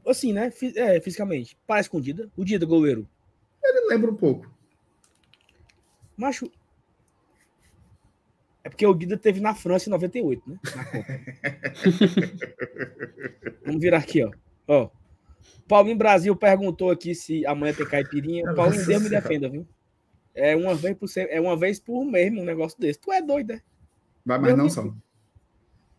Assim, 0.08 0.32
né? 0.32 0.50
É, 0.76 1.00
fisicamente. 1.00 1.56
Parece 1.66 1.90
com 1.90 1.98
o 1.98 2.00
Dida. 2.00 2.30
O 2.36 2.44
Dida, 2.44 2.64
goleiro. 2.64 3.08
Ele 3.62 3.88
lembra 3.88 4.10
um 4.10 4.16
pouco. 4.16 4.50
Macho. 6.16 6.50
É 8.64 8.70
porque 8.70 8.86
o 8.86 8.94
Dida 8.94 9.16
teve 9.16 9.40
na 9.40 9.54
França 9.54 9.88
em 9.88 9.92
98, 9.92 10.50
né? 10.50 10.58
Vamos 13.64 13.80
virar 13.80 13.98
aqui, 13.98 14.22
ó. 14.22 14.30
Ó. 14.66 14.90
Paulinho 15.66 15.96
Brasil 15.96 16.34
perguntou 16.34 16.90
aqui 16.90 17.14
se 17.14 17.46
amanhã 17.46 17.74
tem 17.74 17.86
caipirinha. 17.86 18.54
Paulinho, 18.54 18.86
Deus 18.86 19.02
me 19.02 19.10
defenda, 19.10 19.48
viu? 19.48 19.66
É 20.38 20.56
uma 20.56 20.74
vez 20.74 20.96
por 20.96 21.08
é 21.16 21.40
uma 21.40 21.56
vez 21.56 21.80
por 21.80 22.04
mês 22.04 22.32
um 22.32 22.44
negócio 22.44 22.78
desse. 22.78 23.00
Tu 23.00 23.12
é 23.12 23.20
doido, 23.20 23.54
né? 23.54 23.62
Vai, 24.24 24.38
mas 24.38 24.46
Deus 24.48 24.58
não 24.58 24.70
são. 24.70 25.02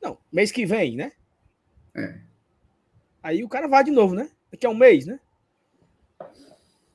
Não, 0.02 0.18
mês 0.32 0.52
que 0.52 0.66
vem, 0.66 0.96
né? 0.96 1.12
É. 1.94 2.20
Aí 3.22 3.44
o 3.44 3.50
cara 3.50 3.68
vai 3.68 3.84
de 3.84 3.92
novo, 3.92 4.16
né? 4.16 4.30
Daqui 4.50 4.66
a 4.66 4.70
um 4.70 4.76
mês, 4.76 5.06
né? 5.06 5.20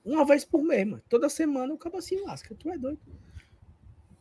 Uma 0.03 0.25
vez 0.25 0.45
por 0.45 0.63
mês, 0.63 0.87
mano. 0.87 1.03
Toda 1.09 1.29
semana 1.29 1.75
o 1.75 1.79
cara 1.79 2.01
se 2.01 2.17
lasca. 2.17 2.55
Tu 2.55 2.71
é 2.71 2.79
doido. 2.79 3.01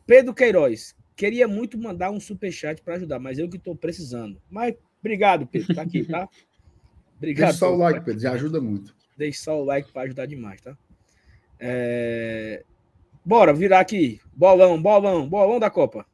Pedro 0.06 0.34
Queiroz. 0.34 0.94
Queria 1.16 1.48
muito 1.48 1.78
mandar 1.78 2.10
um 2.10 2.20
superchat 2.20 2.82
para 2.82 2.96
ajudar, 2.96 3.18
mas 3.18 3.38
eu 3.38 3.48
que 3.48 3.56
estou 3.56 3.74
precisando. 3.74 4.40
Mas 4.50 4.74
obrigado, 5.00 5.46
Pedro. 5.46 5.74
Tá 5.74 5.82
aqui, 5.82 6.04
tá? 6.04 6.28
Obrigado. 7.16 7.46
Deixa 7.46 7.58
só 7.58 7.72
o 7.72 7.76
like, 7.76 8.04
Pedro. 8.04 8.20
Já 8.20 8.32
ajuda 8.32 8.60
muito. 8.60 8.94
Deixa 9.16 9.44
só 9.44 9.60
o 9.60 9.64
like 9.64 9.90
para 9.92 10.02
ajudar 10.02 10.26
demais, 10.26 10.60
tá? 10.60 10.76
É... 11.58 12.64
Bora 13.24 13.52
virar 13.54 13.80
aqui. 13.80 14.20
Bolão, 14.34 14.80
bolão, 14.80 15.28
bolão 15.28 15.58
da 15.58 15.70
Copa. 15.70 16.06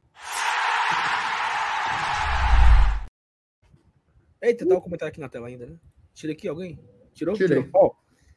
Eita, 4.41 4.65
tá 4.67 4.75
o 4.75 4.81
comentário 4.81 5.11
aqui 5.11 5.19
na 5.19 5.29
tela 5.29 5.47
ainda, 5.47 5.65
né? 5.65 5.75
Tira 6.13 6.33
aqui 6.33 6.47
alguém? 6.47 6.79
Tirou? 7.13 7.35
Tirei. 7.35 7.69
Ó, 7.73 7.91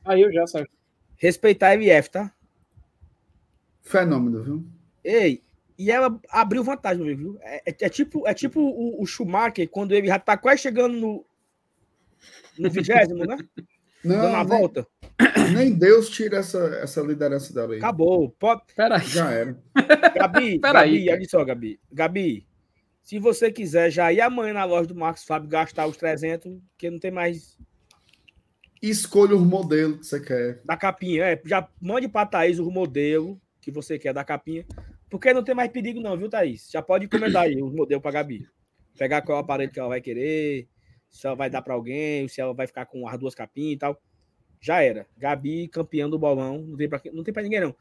Aí 0.05 0.21
eu 0.21 0.33
já 0.33 0.47
saio. 0.47 0.69
respeitar 1.17 1.69
a 1.69 1.75
MF, 1.75 2.11
tá? 2.11 2.35
Fenômeno, 3.83 4.43
viu? 4.43 4.67
Ei, 5.03 5.43
e 5.79 5.91
ela 5.91 6.19
abriu 6.31 6.63
vantagem, 6.63 7.15
viu? 7.17 7.39
É, 7.41 7.71
é- 7.71 7.77
é 7.81 7.89
tipo, 7.89 8.27
é 8.27 8.35
tipo 8.35 8.61
o, 8.61 9.03
o 9.03 9.07
Schumacher, 9.07 9.69
quando 9.69 9.93
ele 9.93 10.09
já 10.09 10.19
tá 10.19 10.37
quase 10.37 10.63
chegando 10.63 10.95
no, 10.97 11.25
no 12.59 12.71
vigésimo, 12.71 13.25
né? 13.25 13.37
Dando 14.05 14.23
Não, 14.23 14.35
a 14.37 14.45
nem, 14.45 14.47
volta. 14.59 14.87
Nem 15.53 15.73
Deus 15.73 16.09
tira 16.09 16.39
essa, 16.39 16.59
essa 16.83 17.01
liderança 17.01 17.53
dela 17.53 17.73
aí. 17.75 17.79
Acabou. 17.79 18.31
Pode... 18.39 18.63
Pera 18.75 18.97
aí. 18.97 19.07
Já 19.07 19.31
era. 19.31 19.59
Gabi, 20.15 20.59
Peraí, 20.61 21.05
Gabi, 21.05 21.11
olha 21.11 21.29
só, 21.29 21.45
Gabi. 21.45 21.81
Gabi, 21.93 22.47
se 23.03 23.19
você 23.19 23.51
quiser 23.53 23.91
já 23.91 24.13
ir 24.13 24.21
amanhã 24.21 24.55
na 24.55 24.65
loja 24.65 24.89
do 24.89 24.95
Marcos 24.95 25.25
Fábio 25.25 25.49
gastar 25.49 25.87
os 25.87 25.97
300, 25.97 26.59
que 26.79 26.91
não 26.91 26.99
tem 26.99 27.11
mais 27.11 27.59
Escolha 28.83 29.35
o 29.35 29.41
modelo 29.41 29.99
que 29.99 30.07
você 30.07 30.21
quer. 30.21 30.61
da 30.65 30.77
capinha. 30.77 31.25
É, 31.25 31.43
já 31.47 31.67
mande 31.81 32.07
pra 32.07 32.27
Thaís 32.27 32.59
o 32.59 32.71
modelo 32.71 33.41
que 33.61 33.71
você 33.71 33.99
quer 33.99 34.13
da 34.13 34.23
capinha. 34.23 34.67
Porque 35.09 35.33
não 35.33 35.43
tem 35.43 35.55
mais 35.55 35.71
perigo, 35.71 36.01
não, 36.01 36.17
viu, 36.19 36.29
Thaís? 36.29 36.69
Já 36.71 36.83
pode 36.83 37.07
encomendar 37.07 37.45
aí 37.45 37.63
o 37.63 37.71
modelo 37.71 38.01
pra 38.03 38.11
Gabi. 38.11 38.47
Pegar 38.99 39.23
qual 39.23 39.39
aparelho 39.39 39.73
que 39.73 39.79
ela 39.81 39.89
vai 39.89 40.01
querer, 40.01 40.69
se 41.11 41.27
ela 41.27 41.35
vai 41.35 41.49
dar 41.49 41.63
pra 41.63 41.73
alguém, 41.75 42.29
se 42.29 42.41
ela 42.41 42.53
vai 42.53 42.67
ficar 42.67 42.85
com 42.87 43.09
as 43.09 43.19
duas 43.19 43.35
capinhas 43.35 43.77
e 43.77 43.79
tal. 43.79 44.03
Já 44.65 44.81
era. 44.81 45.07
Gabi, 45.19 45.69
campeão 45.69 46.09
do 46.09 46.19
bolão. 46.19 46.57
Não 46.63 46.75
tem 46.79 46.89
pra, 46.89 46.99
quem- 46.99 47.13
não 47.13 47.23
tem 47.23 47.35
pra 47.35 47.43
ninguém, 47.43 47.61
não. 47.61 47.77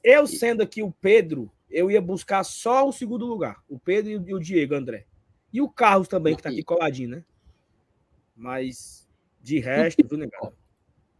Eu 0.00 0.28
sendo 0.28 0.62
aqui 0.62 0.80
o 0.80 0.92
Pedro, 0.92 1.50
eu 1.68 1.90
ia 1.90 2.00
buscar 2.00 2.44
só 2.44 2.88
o 2.88 2.92
segundo 2.92 3.26
lugar. 3.26 3.60
O 3.68 3.80
Pedro 3.80 4.12
e 4.12 4.16
o, 4.16 4.28
e 4.28 4.34
o 4.34 4.38
Diego, 4.38 4.76
André. 4.76 5.06
E 5.52 5.60
o 5.60 5.68
Carlos 5.68 6.06
também, 6.06 6.36
que 6.36 6.42
tá 6.44 6.50
aqui 6.50 6.62
coladinho, 6.62 7.08
né? 7.08 7.24
Mas, 8.36 9.08
de 9.42 9.58
resto, 9.58 10.06
viu, 10.08 10.16
negado? 10.16 10.52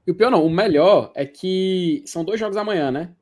E 0.07 0.13
o 0.13 0.15
pior 0.15 0.31
não, 0.31 0.47
o 0.47 0.51
melhor 0.51 1.11
é 1.17 1.27
que 1.27 2.05
são 2.07 2.25
dois 2.25 2.39
jogos 2.39 2.57
amanhã, 2.57 2.93
né? 2.93 3.13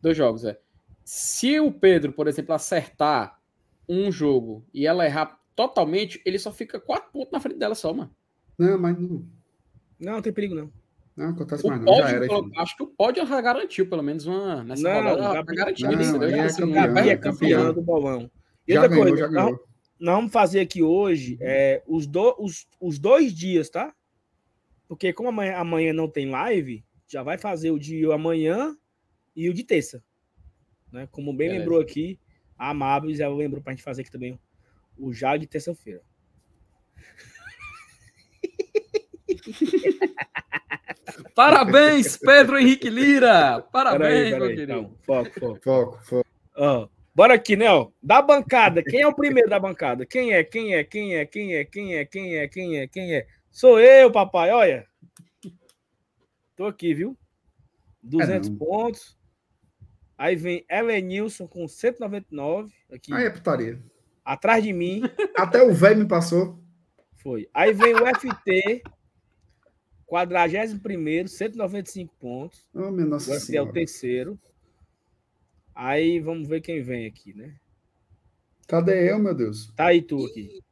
Dois 0.00 0.16
jogos, 0.16 0.44
é. 0.44 0.60
Se 1.04 1.58
o 1.58 1.72
Pedro, 1.72 2.12
por 2.12 2.28
exemplo, 2.28 2.54
acertar 2.54 3.40
um 3.88 4.12
jogo 4.12 4.64
e 4.72 4.86
ela 4.86 5.04
errar 5.04 5.40
totalmente, 5.56 6.22
ele 6.24 6.38
só 6.38 6.52
fica 6.52 6.78
quatro 6.78 7.10
pontos 7.10 7.32
na 7.32 7.40
frente 7.40 7.58
dela 7.58 7.74
só, 7.74 7.92
mano. 7.92 8.14
Não, 8.56 8.78
mas 8.78 8.96
não, 8.98 9.24
Não, 10.04 10.12
não 10.14 10.22
tem 10.22 10.32
perigo, 10.32 10.54
não. 10.54 10.72
não 11.16 11.30
acontece 11.30 11.64
O 11.64 11.68
mais 11.70 11.80
não. 11.82 11.94
Já 11.94 12.02
pódio, 12.02 12.16
era. 12.16 12.26
pelo- 12.28 12.46
enfim. 12.48 12.58
acho 12.58 12.76
que 12.76 12.82
o 12.82 12.86
pódio 12.86 13.26
já 13.26 13.40
garantiu 13.40 13.88
pelo 13.88 14.02
menos 14.02 14.26
uma 14.26 14.64
nessa 14.64 14.82
Não, 14.82 15.10
rodada. 15.10 15.54
Garantiu 15.54 15.90
não, 15.92 16.00
isso, 16.00 16.22
é 16.22 16.40
Assim, 16.40 16.60
campeão, 16.72 16.96
é 16.98 17.08
é 17.08 17.16
campeã 17.16 17.56
campeão. 17.58 17.74
do 17.74 17.82
bolão. 17.82 18.30
E 18.66 18.72
Já 18.74 18.80
outra 18.82 18.96
ganhou, 18.96 19.08
coisa, 19.10 19.24
já 19.24 19.30
nós- 19.30 19.44
ganhou. 19.44 19.68
nós 20.00 20.14
vamos 20.16 20.32
fazer 20.32 20.60
aqui 20.60 20.82
hoje 20.82 21.36
é, 21.40 21.82
os, 21.86 22.06
do- 22.06 22.36
os, 22.38 22.66
os 22.80 22.98
dois 22.98 23.32
dias, 23.34 23.68
tá? 23.70 23.94
Porque 24.88 25.12
como 25.12 25.28
amanhã, 25.30 25.56
amanhã 25.56 25.92
não 25.92 26.08
tem 26.08 26.28
live, 26.30 26.84
já 27.06 27.22
vai 27.22 27.38
fazer 27.38 27.70
o 27.70 27.78
de 27.78 28.04
amanhã 28.12 28.76
e 29.34 29.48
o 29.48 29.54
de 29.54 29.64
terça. 29.64 30.02
Né? 30.92 31.08
Como 31.10 31.32
bem 31.32 31.48
Beleza. 31.48 31.58
lembrou 31.60 31.80
aqui, 31.80 32.18
a 32.56 32.70
Amabis, 32.70 33.18
ela 33.20 33.34
lembrou 33.34 33.62
pra 33.62 33.72
gente 33.72 33.82
fazer 33.82 34.02
aqui 34.02 34.10
também 34.10 34.38
o 34.96 35.12
já 35.12 35.36
de 35.36 35.46
terça-feira. 35.46 36.02
Parabéns, 41.34 42.16
Pedro 42.16 42.58
Henrique 42.58 42.88
Lira! 42.88 43.60
Parabéns, 43.72 44.00
Peraí, 44.00 44.30
meu 44.30 44.38
peraí, 44.40 44.54
querido. 44.56 44.72
então, 44.72 44.94
foco, 45.04 45.40
foco. 45.40 45.60
Foco, 45.62 46.04
foco. 46.04 46.28
Ó, 46.56 46.88
bora 47.14 47.34
aqui, 47.34 47.56
né? 47.56 47.70
Ó. 47.70 47.90
Da 48.02 48.22
bancada, 48.22 48.82
quem 48.82 49.00
é 49.00 49.06
o 49.06 49.14
primeiro 49.14 49.48
da 49.48 49.58
bancada? 49.58 50.06
Quem 50.06 50.32
é? 50.32 50.42
Quem 50.44 50.74
é? 50.74 50.84
Quem 50.84 51.14
é? 51.16 51.24
Quem 51.26 51.54
é? 51.56 51.64
Quem 51.64 51.94
é? 51.96 52.04
Quem 52.04 52.36
é? 52.36 52.48
Quem 52.48 52.78
é? 52.78 52.86
Quem 52.88 53.14
é? 53.14 53.26
Sou 53.50 53.78
eu, 53.80 54.10
papai, 54.10 54.50
olha. 54.50 54.86
Tô 56.56 56.66
aqui, 56.66 56.94
viu? 56.94 57.16
200 58.02 58.48
não. 58.48 58.56
pontos. 58.56 59.16
Aí 60.16 60.36
vem 60.36 60.64
Elenilson 60.70 61.46
com 61.48 61.66
199 61.66 62.72
aqui 62.92 63.12
Aí 63.12 63.24
é 63.24 63.30
putaria. 63.30 63.80
atrás 64.24 64.62
de 64.62 64.72
mim. 64.72 65.02
Até 65.36 65.62
o 65.62 65.74
velho 65.74 65.98
me 66.00 66.08
passou. 66.08 66.60
Foi. 67.16 67.48
Aí 67.52 67.72
vem 67.72 67.94
o 67.94 68.06
FT 68.06 68.82
41 70.06 71.26
195 71.28 72.14
pontos. 72.16 72.68
Oh, 72.74 72.90
minha 72.90 73.06
O 73.06 73.10
nossa 73.10 73.32
FT 73.32 73.34
é 73.34 73.36
o 73.38 73.40
senhora. 73.40 73.72
terceiro. 73.72 74.40
Aí 75.74 76.20
vamos 76.20 76.46
ver 76.48 76.60
quem 76.60 76.82
vem 76.82 77.06
aqui, 77.06 77.34
né? 77.34 77.56
Cadê 78.68 79.10
eu, 79.10 79.18
meu 79.18 79.34
Deus? 79.34 79.72
Tá 79.76 79.86
aí 79.86 80.00
tu 80.02 80.24
aqui. 80.26 80.62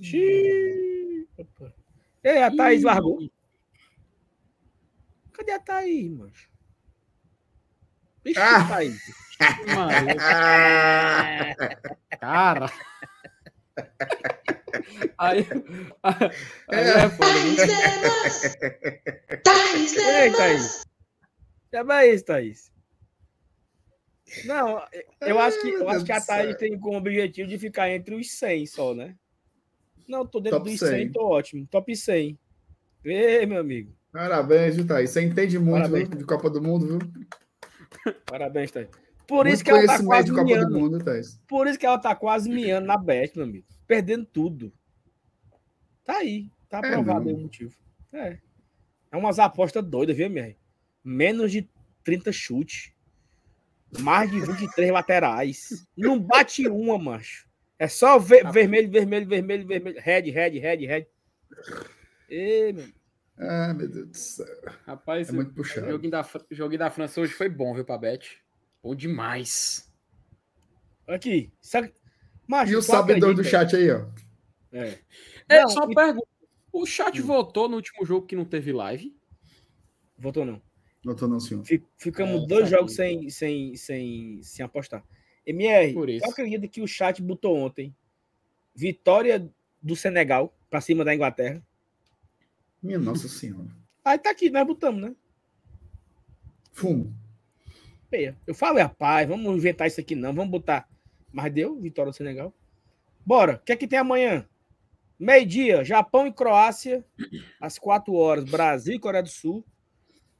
Xiii. 0.00 1.28
Opa. 1.36 1.74
Ei, 2.22 2.42
a 2.42 2.50
Thaís 2.54 2.82
largou. 2.82 3.18
Cadê 5.32 5.52
a 5.52 5.58
Thaís, 5.58 6.10
mano? 6.10 6.32
Ixi, 8.24 8.38
Ah. 8.40 8.68
Thaís. 8.68 9.00
Ah, 9.76 11.54
cara. 12.20 12.66
Aí, 15.18 15.46
aí 16.02 16.14
É. 16.68 17.04
é 17.04 17.10
foda, 17.10 17.32
viu? 17.32 17.54
Ei, 20.22 20.30
Thaís. 20.32 20.84
Chama 21.74 22.06
isso, 22.06 22.24
Thaís. 22.24 22.72
Não, 24.44 24.82
eu 25.20 25.38
acho 25.38 25.60
que, 25.60 25.68
eu 25.68 25.88
acho 25.88 26.04
que 26.04 26.12
a 26.12 26.20
Thaís 26.20 26.56
tem 26.56 26.78
como 26.78 26.98
objetivo 26.98 27.48
de 27.48 27.58
ficar 27.58 27.88
entre 27.90 28.14
os 28.14 28.30
100 28.32 28.66
só, 28.66 28.94
né? 28.94 29.14
Não, 30.08 30.26
tô 30.26 30.40
dentro 30.40 30.58
Top 30.58 30.70
dos 30.70 30.78
100, 30.80 30.88
100. 30.88 31.12
tô 31.12 31.26
ótimo. 31.28 31.66
Top 31.70 31.94
100. 31.94 32.38
Ei, 33.04 33.46
meu 33.46 33.60
amigo. 33.60 33.94
Parabéns, 34.12 34.76
viu, 34.76 34.86
Thaís? 34.86 35.10
Você 35.10 35.22
entende 35.22 35.58
muito 35.58 35.82
Parabéns. 35.82 36.08
viu, 36.08 36.18
de 36.18 36.24
Copa 36.24 36.50
do 36.50 36.60
Mundo, 36.62 36.86
viu? 36.86 36.98
Parabéns, 38.26 38.70
Thaís. 38.70 38.88
Por 39.26 39.44
muito 39.44 39.54
isso 39.54 39.64
que 39.64 39.70
ela 39.70 39.86
tá 39.86 40.02
quase 40.04 40.32
miando. 40.32 40.68
do 40.68 40.78
Mundo. 40.80 41.04
Por 41.48 41.66
isso 41.66 41.78
que 41.78 41.86
ela 41.86 41.98
tá 41.98 42.14
quase 42.14 42.48
miando 42.48 42.86
na 42.86 42.96
bet, 42.96 43.34
meu 43.36 43.46
amigo. 43.46 43.66
Perdendo 43.86 44.24
tudo. 44.26 44.72
Tá 46.04 46.18
aí. 46.18 46.50
Tá 46.68 46.80
É, 46.84 46.88
aprovado 46.88 47.24
não. 47.24 47.30
aí 47.30 47.34
o 47.34 47.38
motivo. 47.42 47.74
É. 48.12 48.38
É 49.10 49.16
umas 49.16 49.38
apostas 49.38 49.82
doidas, 49.84 50.16
viu, 50.16 50.26
MR? 50.26 50.56
Menos 51.02 51.52
de 51.52 51.68
30 52.02 52.32
chutes. 52.32 52.92
Mais 54.00 54.30
de 54.30 54.40
23 54.40 54.90
laterais. 54.90 55.86
Não 55.96 56.18
bate 56.18 56.66
uma, 56.68 56.98
macho. 56.98 57.48
É 57.78 57.86
só 57.88 58.18
ve- 58.18 58.42
vermelho, 58.50 58.90
vermelho, 58.90 59.26
vermelho, 59.28 59.66
vermelho. 59.66 60.00
Red, 60.00 60.30
red, 60.30 60.58
red, 60.58 60.86
red. 60.86 61.06
Ei, 62.28 62.72
meu. 62.72 62.86
Ah, 63.38 63.74
meu 63.74 63.88
Deus 63.88 64.08
do 64.08 64.16
céu. 64.16 64.46
Rapaz, 64.86 65.28
É 65.28 65.32
muito 65.32 65.50
o 65.50 65.54
puxado. 65.54 65.88
joguinho 65.90 66.10
da, 66.10 66.20
o 66.22 66.54
joguinho 66.54 66.78
da 66.78 66.90
França 66.90 67.20
hoje 67.20 67.32
foi 67.32 67.48
bom, 67.48 67.74
viu, 67.74 67.84
pra 67.84 67.96
Bom 68.84 68.94
demais. 68.94 69.90
Aqui. 71.08 71.50
Sabe... 71.58 71.90
Macho, 72.46 72.70
E 72.72 72.76
o 72.76 72.82
sabedor 72.82 73.34
do 73.34 73.42
chat 73.42 73.74
aí, 73.74 73.90
ó. 73.90 74.06
É. 74.70 74.98
É, 75.48 75.62
Não, 75.62 75.70
só 75.70 75.84
uma 75.84 75.92
e- 75.92 75.94
pergunta. 75.94 76.28
O 76.70 76.84
chat 76.84 77.22
Hum. 77.22 77.24
votou 77.24 77.66
no 77.66 77.76
último 77.76 78.04
jogo 78.04 78.26
que 78.26 78.36
não 78.36 78.44
teve 78.44 78.72
live? 78.74 79.16
Votou 80.18 80.44
não. 80.44 80.60
Não 81.02 81.16
tô 81.16 81.26
não, 81.26 81.40
senhor. 81.40 81.64
Fi- 81.64 81.82
Ficamos 81.96 82.42
É, 82.42 82.46
dois 82.46 82.68
jogos 82.68 82.94
sem, 82.94 83.30
sem, 83.30 83.74
sem, 83.74 84.42
sem 84.42 84.62
apostar. 84.62 85.02
MR, 85.46 85.94
eu 85.94 86.30
acredito 86.30 86.68
que 86.68 86.82
o 86.82 86.86
chat 86.86 87.22
botou 87.22 87.56
ontem 87.56 87.94
vitória 88.74 89.50
do 89.80 89.96
Senegal 89.96 90.54
para 90.68 90.82
cima 90.82 91.02
da 91.06 91.14
Inglaterra. 91.14 91.64
Minha 92.82 92.98
nossa 92.98 93.28
senhora. 93.28 93.68
Aí 94.04 94.18
tá 94.18 94.30
aqui, 94.30 94.50
nós 94.50 94.66
botamos, 94.66 95.00
né? 95.00 95.16
Fumo. 96.72 97.23
Peia. 98.14 98.36
Eu 98.46 98.54
falei, 98.54 98.84
rapaz, 98.84 99.28
vamos 99.28 99.56
inventar 99.56 99.88
isso 99.88 100.00
aqui 100.00 100.14
não, 100.14 100.32
vamos 100.32 100.48
botar. 100.52 100.88
Mas 101.32 101.52
deu, 101.52 101.80
vitória 101.80 102.12
do 102.12 102.16
Senegal. 102.16 102.54
Bora, 103.26 103.54
o 103.56 103.58
que 103.58 103.72
é 103.72 103.76
que 103.76 103.88
tem 103.88 103.98
amanhã? 103.98 104.48
Meio-dia, 105.18 105.82
Japão 105.82 106.24
e 106.24 106.32
Croácia, 106.32 107.04
às 107.60 107.76
4 107.76 108.14
horas, 108.14 108.44
Brasil 108.44 108.94
e 108.94 108.98
Coreia 109.00 109.22
do 109.24 109.28
Sul. 109.28 109.64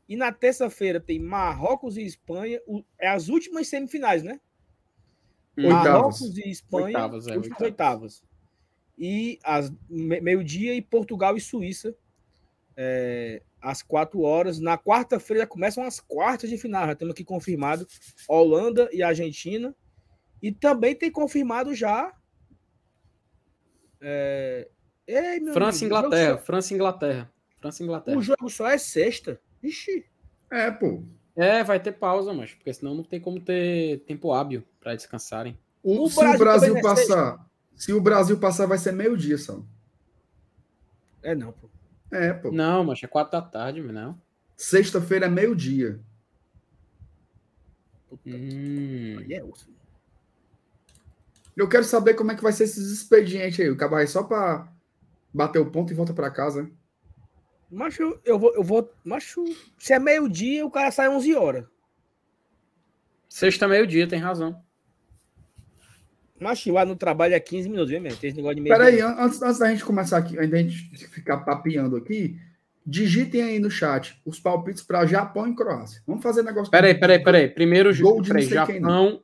E 0.08 0.14
na 0.16 0.30
terça-feira 0.30 1.00
tem 1.00 1.18
Marrocos 1.18 1.96
e 1.96 2.02
Espanha, 2.04 2.60
o- 2.64 2.84
é 2.96 3.08
as 3.08 3.28
últimas 3.28 3.66
semifinais, 3.66 4.22
né? 4.22 4.38
Oitavas. 5.58 5.84
Marrocos 5.84 6.38
e 6.38 6.48
Espanha, 6.48 6.84
Oitavas, 6.86 7.26
é, 7.26 7.36
oitavas. 7.36 7.60
oitavas. 7.62 8.22
E 8.96 9.40
às 9.42 9.72
me- 9.90 10.20
meio-dia 10.20 10.74
e 10.76 10.80
Portugal 10.82 11.36
e 11.36 11.40
Suíça 11.40 11.92
é, 12.76 13.42
às 13.64 13.82
quatro 13.82 14.20
horas. 14.22 14.58
Na 14.60 14.76
quarta-feira 14.78 15.42
já 15.42 15.46
começam 15.46 15.82
as 15.84 15.98
quartas 16.00 16.50
de 16.50 16.58
final. 16.58 16.86
Já 16.86 16.94
temos 16.94 17.12
aqui 17.12 17.24
confirmado 17.24 17.86
Holanda 18.28 18.88
e 18.92 19.02
Argentina. 19.02 19.74
E 20.42 20.52
também 20.52 20.94
tem 20.94 21.10
confirmado 21.10 21.74
já. 21.74 22.12
É... 24.00 24.68
Ei, 25.06 25.40
meu 25.40 25.52
França 25.54 25.84
e 25.84 25.86
amigo, 25.86 25.96
Inglaterra. 26.06 26.38
França 26.38 26.72
e 26.72 26.76
Inglaterra. 26.76 27.32
França 27.60 27.76
e 27.76 27.78
só- 27.78 27.84
Inglaterra. 27.84 28.16
O 28.18 28.22
jogo 28.22 28.50
só 28.50 28.68
é 28.68 28.78
sexta. 28.78 29.40
Ixi. 29.62 30.04
É, 30.50 30.70
pô. 30.70 31.02
É, 31.36 31.64
vai 31.64 31.80
ter 31.80 31.92
pausa, 31.92 32.32
mas 32.32 32.54
porque 32.54 32.72
senão 32.72 32.94
não 32.94 33.02
tem 33.02 33.20
como 33.20 33.40
ter 33.40 34.00
tempo 34.00 34.32
hábil 34.32 34.62
pra 34.80 34.94
descansarem. 34.94 35.58
O- 35.82 36.04
O 36.04 36.08
se 36.08 36.16
Brasil 36.16 36.34
o 36.34 36.38
Brasil 36.38 36.76
é 36.76 36.82
passar, 36.82 37.50
se 37.74 37.92
o 37.92 38.00
Brasil 38.00 38.38
passar, 38.38 38.66
vai 38.66 38.78
ser 38.78 38.92
meio-dia 38.92 39.36
só. 39.36 39.62
É 41.22 41.34
não, 41.34 41.52
pô. 41.52 41.68
É, 42.14 42.32
pô. 42.32 42.52
Não, 42.52 42.84
mas 42.84 43.02
é 43.02 43.08
quatro 43.08 43.32
da 43.32 43.42
tarde, 43.42 43.82
não. 43.82 44.16
Sexta-feira 44.56 45.26
é 45.26 45.28
meio-dia. 45.28 46.00
Hum. 48.24 49.16
Eu 51.56 51.68
quero 51.68 51.82
saber 51.82 52.14
como 52.14 52.30
é 52.30 52.36
que 52.36 52.42
vai 52.42 52.52
ser 52.52 52.64
esses 52.64 52.92
expedientes 52.92 53.58
aí. 53.58 53.68
O 53.68 53.76
cabo 53.76 53.96
vai 53.96 54.06
só 54.06 54.22
pra 54.22 54.72
bater 55.32 55.58
o 55.58 55.70
ponto 55.70 55.92
e 55.92 55.96
volta 55.96 56.14
pra 56.14 56.30
casa. 56.30 56.70
Macho, 57.68 58.20
eu 58.24 58.38
vou, 58.38 58.54
eu 58.54 58.62
vou. 58.62 58.92
Macho, 59.04 59.44
se 59.76 59.92
é 59.92 59.98
meio-dia, 59.98 60.64
o 60.64 60.70
cara 60.70 60.92
sai 60.92 61.08
11 61.08 61.34
horas. 61.34 61.66
Sexta, 63.28 63.66
meio-dia, 63.66 64.06
tem 64.06 64.20
razão. 64.20 64.62
Macho, 66.44 66.70
lá 66.72 66.84
no 66.84 66.94
trabalho 66.94 67.32
é 67.32 67.40
15 67.40 67.70
minutos, 67.70 67.90
viu, 67.90 68.00
mesmo? 68.02 68.18
Tem 68.20 68.28
esse 68.28 68.36
negócio 68.36 68.56
de 68.56 68.60
meio 68.60 68.76
Peraí, 68.76 69.00
antes, 69.00 69.40
antes 69.40 69.58
da 69.58 69.70
gente 69.70 69.82
começar 69.82 70.18
aqui, 70.18 70.38
antes 70.38 70.50
da 70.50 70.58
gente 70.58 71.08
ficar 71.08 71.38
papiando 71.38 71.96
aqui, 71.96 72.38
digitem 72.86 73.42
aí 73.42 73.58
no 73.58 73.70
chat 73.70 74.20
os 74.26 74.38
palpites 74.38 74.82
para 74.82 75.06
Japão 75.06 75.48
e 75.48 75.54
Croácia. 75.54 76.02
Vamos 76.06 76.22
fazer 76.22 76.42
negócio. 76.42 76.70
Peraí, 76.70 76.94
peraí, 76.94 77.18
peraí. 77.18 77.48
Primeiro, 77.48 77.96
Gol 77.98 78.20
de 78.20 78.28
peraí, 78.28 78.44
Japão. 78.44 79.22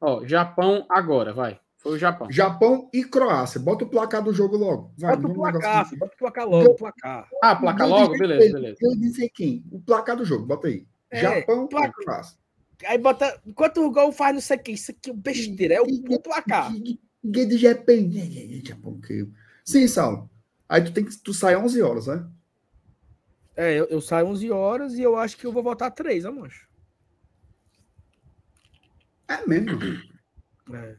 Ó, 0.00 0.24
Japão 0.24 0.86
agora, 0.88 1.34
vai. 1.34 1.60
Foi 1.76 1.92
o 1.92 1.98
Japão. 1.98 2.26
Japão 2.30 2.88
e 2.92 3.04
Croácia. 3.04 3.60
Bota 3.60 3.84
o 3.84 3.88
placar 3.88 4.22
do 4.22 4.32
jogo 4.32 4.56
logo. 4.56 4.92
Vai, 4.98 5.14
Bota 5.14 5.28
o 5.28 5.34
placar, 5.34 5.90
bota 5.98 6.14
o 6.14 6.18
placar 6.18 6.48
logo, 6.48 6.74
placar. 6.74 7.28
Ah, 7.42 7.54
placar 7.54 7.86
logo? 7.86 8.16
Beleza, 8.16 8.54
beleza. 8.54 8.78
Eu 8.80 8.96
disse 8.96 9.28
quem? 9.28 9.62
O 9.70 9.78
placar 9.78 10.16
do 10.16 10.24
jogo, 10.24 10.46
bota 10.46 10.68
aí. 10.68 10.86
É, 11.10 11.20
Japão 11.20 11.66
placa- 11.66 11.88
e 11.88 12.04
Croácia. 12.04 12.38
Aí 12.84 12.98
bota. 12.98 13.40
Enquanto 13.46 13.78
o 13.80 13.90
gol 13.90 14.12
faz 14.12 14.34
não 14.34 14.40
sei 14.40 14.56
o 14.56 14.62
que, 14.62 14.72
isso 14.72 14.90
aqui 14.90 15.10
é 15.10 15.12
um 15.12 15.16
besteira, 15.16 15.74
é 15.74 15.80
o, 15.80 15.84
o 15.86 16.20
placar. 16.20 16.72
Ninguém 16.72 17.48
do 17.48 17.58
Japão. 17.58 19.00
Que- 19.00 19.28
Sim, 19.64 19.88
Saulo. 19.88 20.30
Aí 20.68 20.82
tu 20.84 20.92
tem 20.92 21.04
que 21.04 21.16
tu 21.18 21.32
sai 21.32 21.56
11 21.56 21.80
horas, 21.80 22.06
né? 22.06 22.28
É, 23.56 23.72
eu, 23.72 23.86
eu 23.86 24.00
saio 24.00 24.26
11 24.26 24.50
horas 24.50 24.94
e 24.94 25.02
eu 25.02 25.16
acho 25.16 25.36
que 25.36 25.46
eu 25.46 25.52
vou 25.52 25.62
votar 25.62 25.90
3, 25.90 26.24
ó, 26.26 26.32
mancho. 26.32 26.68
É 29.28 29.46
mesmo. 29.46 29.78
É. 30.74 30.96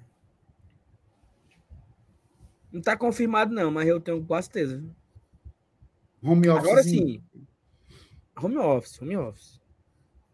Não 2.72 2.82
tá 2.82 2.98
confirmado, 2.98 3.54
não, 3.54 3.72
mas 3.72 3.88
eu 3.88 4.02
tenho 4.02 4.26
quase 4.26 4.48
certeza. 4.48 4.84
Home 6.22 6.50
office. 6.50 6.66
Agora 6.68 6.84
sim. 6.84 7.24
Home 8.42 8.58
office, 8.58 9.02
home 9.02 9.16
office. 9.18 9.62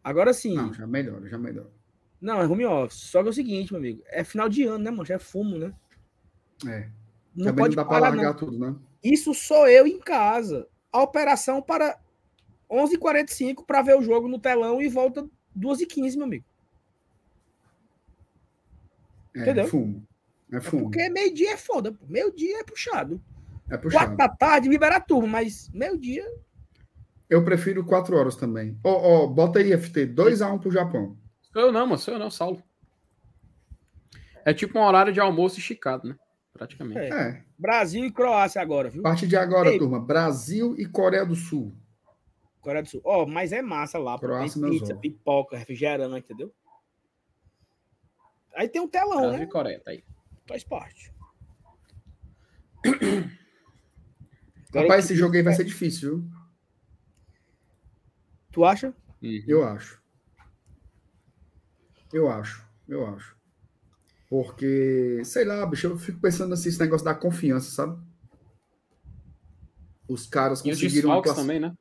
Agora 0.03 0.33
sim. 0.33 0.55
Não, 0.55 0.73
já 0.73 0.85
melhora, 0.85 1.27
já 1.29 1.37
melhora. 1.37 1.69
Não, 2.19 2.41
é 2.41 2.45
home 2.47 2.65
office. 2.65 2.97
Só 2.99 3.21
que 3.21 3.27
é 3.27 3.31
o 3.31 3.33
seguinte, 3.33 3.71
meu 3.71 3.79
amigo. 3.79 4.01
É 4.07 4.23
final 4.23 4.47
de 4.49 4.63
ano, 4.63 4.83
né, 4.83 4.91
mancho? 4.91 5.13
É 5.13 5.19
fumo, 5.19 5.57
né? 5.57 5.73
É. 6.67 6.89
Não 7.35 7.45
Também 7.47 7.63
pode 7.65 7.75
não 7.75 7.83
dá 7.83 7.89
pra 7.89 7.99
largar 7.99 8.23
não. 8.31 8.35
tudo, 8.35 8.57
né? 8.59 8.75
Isso 9.03 9.33
sou 9.33 9.67
eu 9.67 9.85
em 9.87 9.99
casa. 9.99 10.67
A 10.91 11.01
operação 11.01 11.61
para 11.61 11.99
11h45 12.69 13.65
para 13.65 13.81
ver 13.81 13.97
o 13.97 14.01
jogo 14.03 14.27
no 14.27 14.39
telão 14.39 14.81
e 14.81 14.87
volta 14.87 15.27
2h15, 15.57 16.15
meu 16.15 16.25
amigo. 16.25 16.45
É, 19.35 19.41
Entendeu? 19.41 19.67
fumo. 19.67 20.05
É 20.51 20.57
É 20.57 20.61
fumo. 20.61 20.83
porque 20.83 21.09
meio-dia 21.09 21.53
é 21.53 21.57
foda. 21.57 21.91
pô. 21.91 22.05
Meio-dia 22.07 22.59
é 22.59 22.63
puxado. 22.63 23.21
É 23.67 23.71
Quatro 23.71 23.89
puxado. 23.89 24.17
da 24.17 24.29
tarde 24.29 24.69
libera 24.69 24.99
turma, 24.99 25.27
mas 25.27 25.69
meio-dia. 25.73 26.23
Eu 27.33 27.43
prefiro 27.43 27.83
4 27.83 28.15
horas 28.15 28.35
também. 28.35 28.79
Ó, 28.83 29.23
ó, 29.23 29.27
bota 29.27 29.57
aí, 29.57 29.75
FT. 29.75 30.05
2x1 30.05 30.59
pro 30.59 30.69
Japão. 30.69 31.17
Sou 31.51 31.63
eu 31.63 31.71
não, 31.71 31.87
mano. 31.87 31.97
Sou 31.97 32.13
eu 32.13 32.19
não, 32.19 32.29
Saulo. 32.29 32.61
É 34.45 34.53
tipo 34.53 34.77
um 34.77 34.83
horário 34.83 35.11
de 35.11 35.19
almoço 35.19 35.57
esticado, 35.57 36.07
né? 36.07 36.15
Praticamente. 36.53 36.99
É. 36.99 37.09
É. 37.09 37.43
Brasil 37.57 38.05
e 38.05 38.11
Croácia 38.11 38.61
agora, 38.61 38.87
viu? 38.87 39.01
A 39.01 39.09
partir 39.09 39.25
de 39.25 39.35
agora, 39.35 39.71
Ei. 39.71 39.79
turma. 39.79 39.99
Brasil 39.99 40.75
e 40.77 40.85
Coreia 40.85 41.25
do 41.25 41.35
Sul. 41.35 41.73
Coreia 42.61 42.83
do 42.83 42.89
Sul. 42.89 43.01
Ó, 43.03 43.25
mas 43.25 43.51
é 43.51 43.63
massa 43.63 43.97
lá. 43.97 44.19
Croácia, 44.19 44.61
Tem 44.61 44.69
pizza, 44.69 44.95
pipoca, 44.95 45.57
refrigerante, 45.57 46.19
entendeu? 46.19 46.53
Aí 48.55 48.69
tem 48.69 48.79
um 48.79 48.87
telão, 48.87 49.21
Brasil 49.21 49.39
né? 49.39 49.43
e 49.43 49.47
Coreia, 49.47 49.79
tá 49.79 49.89
aí. 49.89 50.03
Faz 50.47 50.63
parte. 50.63 51.11
Rapaz, 54.75 55.05
esse 55.05 55.15
jogo 55.15 55.35
aí 55.35 55.41
vai 55.41 55.55
ser 55.55 55.63
difícil, 55.63 56.17
viu? 56.19 56.32
Tu 58.53 58.63
acha? 58.63 58.93
Uhum. 59.21 59.43
Eu 59.47 59.63
acho. 59.65 60.01
Eu 62.13 62.29
acho. 62.29 62.63
Eu 62.87 63.05
acho. 63.07 63.35
Porque, 64.29 65.21
sei 65.25 65.45
lá, 65.45 65.65
bicho, 65.65 65.87
eu 65.87 65.97
fico 65.97 66.19
pensando 66.19 66.53
assim, 66.53 66.69
esse 66.69 66.79
negócio 66.79 67.05
da 67.05 67.13
confiança, 67.15 67.69
sabe? 67.71 68.01
Os 70.07 70.25
caras 70.27 70.59
E 70.59 70.71
os 70.71 70.79
conseguiram. 70.79 71.09
uma 71.09 71.15
desfalques 71.21 71.31
classi- 71.33 71.41
também, 71.41 71.59
né? 71.59 71.73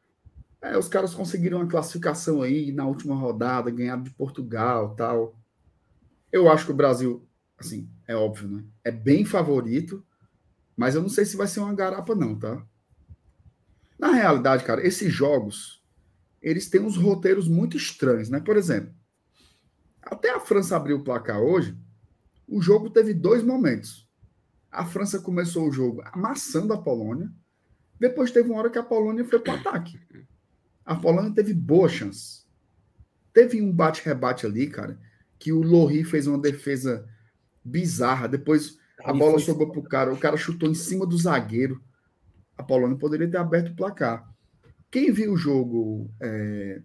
É, 0.63 0.79
os 0.79 0.89
caras 0.89 1.13
conseguiram 1.15 1.59
uma 1.59 1.67
classificação 1.69 2.41
aí 2.41 2.71
na 2.73 2.87
última 2.87 3.15
rodada, 3.17 3.71
ganharam 3.71 4.03
de 4.03 4.11
Portugal 4.11 4.95
tal. 4.95 5.35
Eu 6.31 6.51
acho 6.51 6.67
que 6.67 6.73
o 6.73 6.77
Brasil, 6.77 7.27
assim, 7.59 7.91
é 8.07 8.15
óbvio, 8.15 8.49
né? 8.49 8.65
É 8.85 8.91
bem 8.91 9.25
favorito, 9.25 10.05
mas 10.77 10.95
eu 10.95 11.03
não 11.03 11.09
sei 11.09 11.25
se 11.25 11.37
vai 11.37 11.47
ser 11.49 11.61
uma 11.61 11.75
garapa, 11.75 12.15
não, 12.15 12.39
tá? 12.39 12.65
Na 13.99 14.13
realidade, 14.13 14.65
cara, 14.65 14.87
esses 14.87 15.13
jogos, 15.13 15.82
eles 16.43 16.69
têm 16.69 16.81
uns 16.81 16.97
roteiros 16.97 17.49
muito 17.49 17.77
estranhos, 17.77 18.29
né? 18.29 18.41
Por 18.41 18.57
exemplo, 18.57 18.93
até 20.03 20.31
a 20.31 20.41
França 20.41 20.77
abrir 20.77 20.95
o 20.95 21.05
placar 21.05 21.41
hoje, 21.41 21.79
o 22.49 22.61
jogo 22.61 22.91
teve 22.91 23.15
dois 23.15 23.43
momentos. 23.43 24.09
A 24.71 24.85
França 24.85 25.21
começou 25.21 25.69
o 25.69 25.73
jogo 25.73 26.03
amassando 26.07 26.73
a 26.73 26.83
Polônia, 26.83 27.31
depois 27.99 28.33
teve 28.33 28.51
uma 28.51 28.59
hora 28.59 28.71
que 28.71 28.79
a 28.79 28.83
Polônia 28.83 29.25
foi 29.25 29.39
para 29.39 29.55
o 29.55 29.57
ataque. 29.57 30.01
A 30.85 30.97
Polônia 30.97 31.33
teve 31.33 31.55
boa 31.55 31.89
chance. 31.89 32.45
Teve 33.33 33.63
um 33.63 33.73
bate-rebate 33.73 34.45
ali, 34.45 34.67
cara, 34.67 34.99
que 35.39 35.53
o 35.53 35.63
Lohri 35.63 36.03
fez 36.03 36.27
uma 36.27 36.39
defesa 36.39 37.09
bizarra. 37.65 38.27
Depois 38.27 38.77
a 39.05 39.13
bola 39.13 39.39
sobrou 39.39 39.71
pro 39.71 39.83
cara, 39.83 40.13
o 40.13 40.19
cara 40.19 40.37
chutou 40.37 40.69
em 40.69 40.75
cima 40.75 41.07
do 41.07 41.17
zagueiro. 41.17 41.81
A 42.57 42.63
Polônia 42.63 42.99
poderia 42.99 43.31
ter 43.31 43.37
aberto 43.37 43.69
o 43.69 43.77
placar. 43.77 44.32
Quem 44.93 45.11
viu 45.11 45.33
o 45.33 45.37
jogo 45.39 46.11
é, 46.21 46.81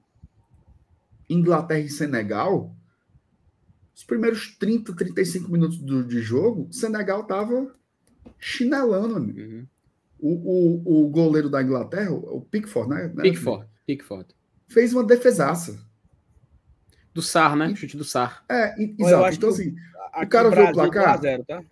Inglaterra 1.29 1.81
e 1.81 1.89
Senegal, 1.89 2.73
os 3.93 4.03
primeiros 4.05 4.55
30, 4.57 4.95
35 4.95 5.51
minutos 5.51 5.77
do, 5.77 6.03
de 6.05 6.21
jogo, 6.21 6.71
Senegal 6.71 7.25
tava 7.25 7.75
chinelando. 8.39 9.17
amigo. 9.17 9.39
Uhum. 9.39 9.67
O, 10.19 10.29
o, 10.93 11.05
o 11.05 11.09
goleiro 11.09 11.49
da 11.49 11.61
Inglaterra, 11.61 12.11
o 12.11 12.41
Pickford, 12.41 12.89
né? 12.89 13.11
né? 13.13 13.23
Pickford. 13.23 13.67
Pickford. 13.85 14.33
Fez 14.67 14.93
uma 14.93 15.03
defesaça. 15.03 15.77
Do 17.13 17.21
SAR, 17.21 17.55
né? 17.55 17.75
Chute 17.75 17.97
do 17.97 18.03
SAR. 18.05 18.43
É, 18.49 18.81
e- 18.81 18.95
Eu 18.97 19.05
exato. 19.07 19.23
acho 19.25 19.37
Então, 19.37 19.49
que 19.53 19.61
assim, 19.61 19.75
Aqui, 20.13 20.27
cara 20.31 20.49
viu 20.49 20.63
o 20.65 20.73
placar? 20.73 21.19
2x0, 21.19 21.45
tá? 21.45 21.63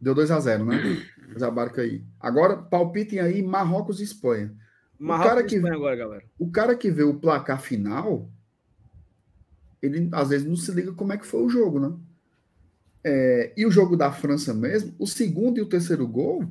deu 0.00 0.14
2x0, 0.14 0.64
né? 0.64 1.06
Desabarca 1.32 1.82
aí. 1.82 2.02
Agora, 2.18 2.56
palpitem 2.56 3.20
aí 3.20 3.42
Marrocos 3.42 4.00
e 4.00 4.04
Espanha. 4.04 4.52
Marrocos 4.98 5.28
cara 5.32 5.44
que- 5.44 5.56
agora, 5.68 5.96
galera. 5.96 6.24
O 6.38 6.50
cara 6.50 6.74
que 6.76 6.90
vê 6.90 7.02
o 7.02 7.14
placar 7.18 7.60
final, 7.60 8.28
ele 9.82 10.08
às 10.12 10.28
vezes 10.30 10.46
não 10.46 10.56
se 10.56 10.70
liga 10.72 10.92
como 10.92 11.12
é 11.12 11.18
que 11.18 11.26
foi 11.26 11.42
o 11.42 11.48
jogo, 11.48 11.78
né? 11.80 11.96
É, 13.06 13.52
e 13.56 13.66
o 13.66 13.70
jogo 13.70 13.96
da 13.96 14.10
França 14.10 14.54
mesmo, 14.54 14.94
o 14.98 15.06
segundo 15.06 15.58
e 15.58 15.60
o 15.62 15.68
terceiro 15.68 16.06
gol 16.08 16.48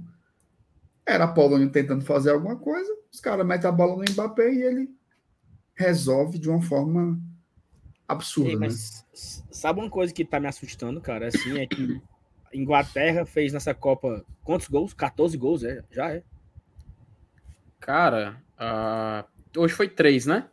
era 1.06 1.24
a 1.24 1.28
Polônia 1.28 1.68
tentando 1.70 2.06
fazer 2.06 2.30
alguma 2.32 2.56
coisa, 2.56 2.96
os 3.12 3.20
caras 3.20 3.46
metem 3.46 3.68
a 3.68 3.72
bola 3.74 3.96
no 3.96 4.04
Mbappé 4.12 4.54
e 4.54 4.62
ele 4.62 4.90
resolve 5.74 6.38
de 6.38 6.48
uma 6.50 6.62
forma 6.62 7.20
absurda, 8.08 8.50
Ei, 8.52 8.56
né? 8.58 8.68
mas 8.68 9.04
s- 9.12 9.44
sabe 9.52 9.80
uma 9.80 9.90
coisa 9.90 10.14
que 10.14 10.24
tá 10.24 10.40
me 10.40 10.46
assustando, 10.48 11.02
cara? 11.02 11.28
Assim, 11.30 11.58
é 11.58 11.66
que 11.66 12.00
Inglaterra 12.54 13.26
fez 13.26 13.52
nessa 13.52 13.74
Copa 13.74 14.24
quantos 14.44 14.68
gols? 14.68 14.94
14 14.94 15.36
gols, 15.36 15.64
é? 15.64 15.84
Já 15.90 16.12
é. 16.12 16.24
Cara, 17.86 18.42
ah, 18.58 19.26
hoje 19.58 19.74
foi 19.74 19.90
três, 19.90 20.26
né? 20.26 20.48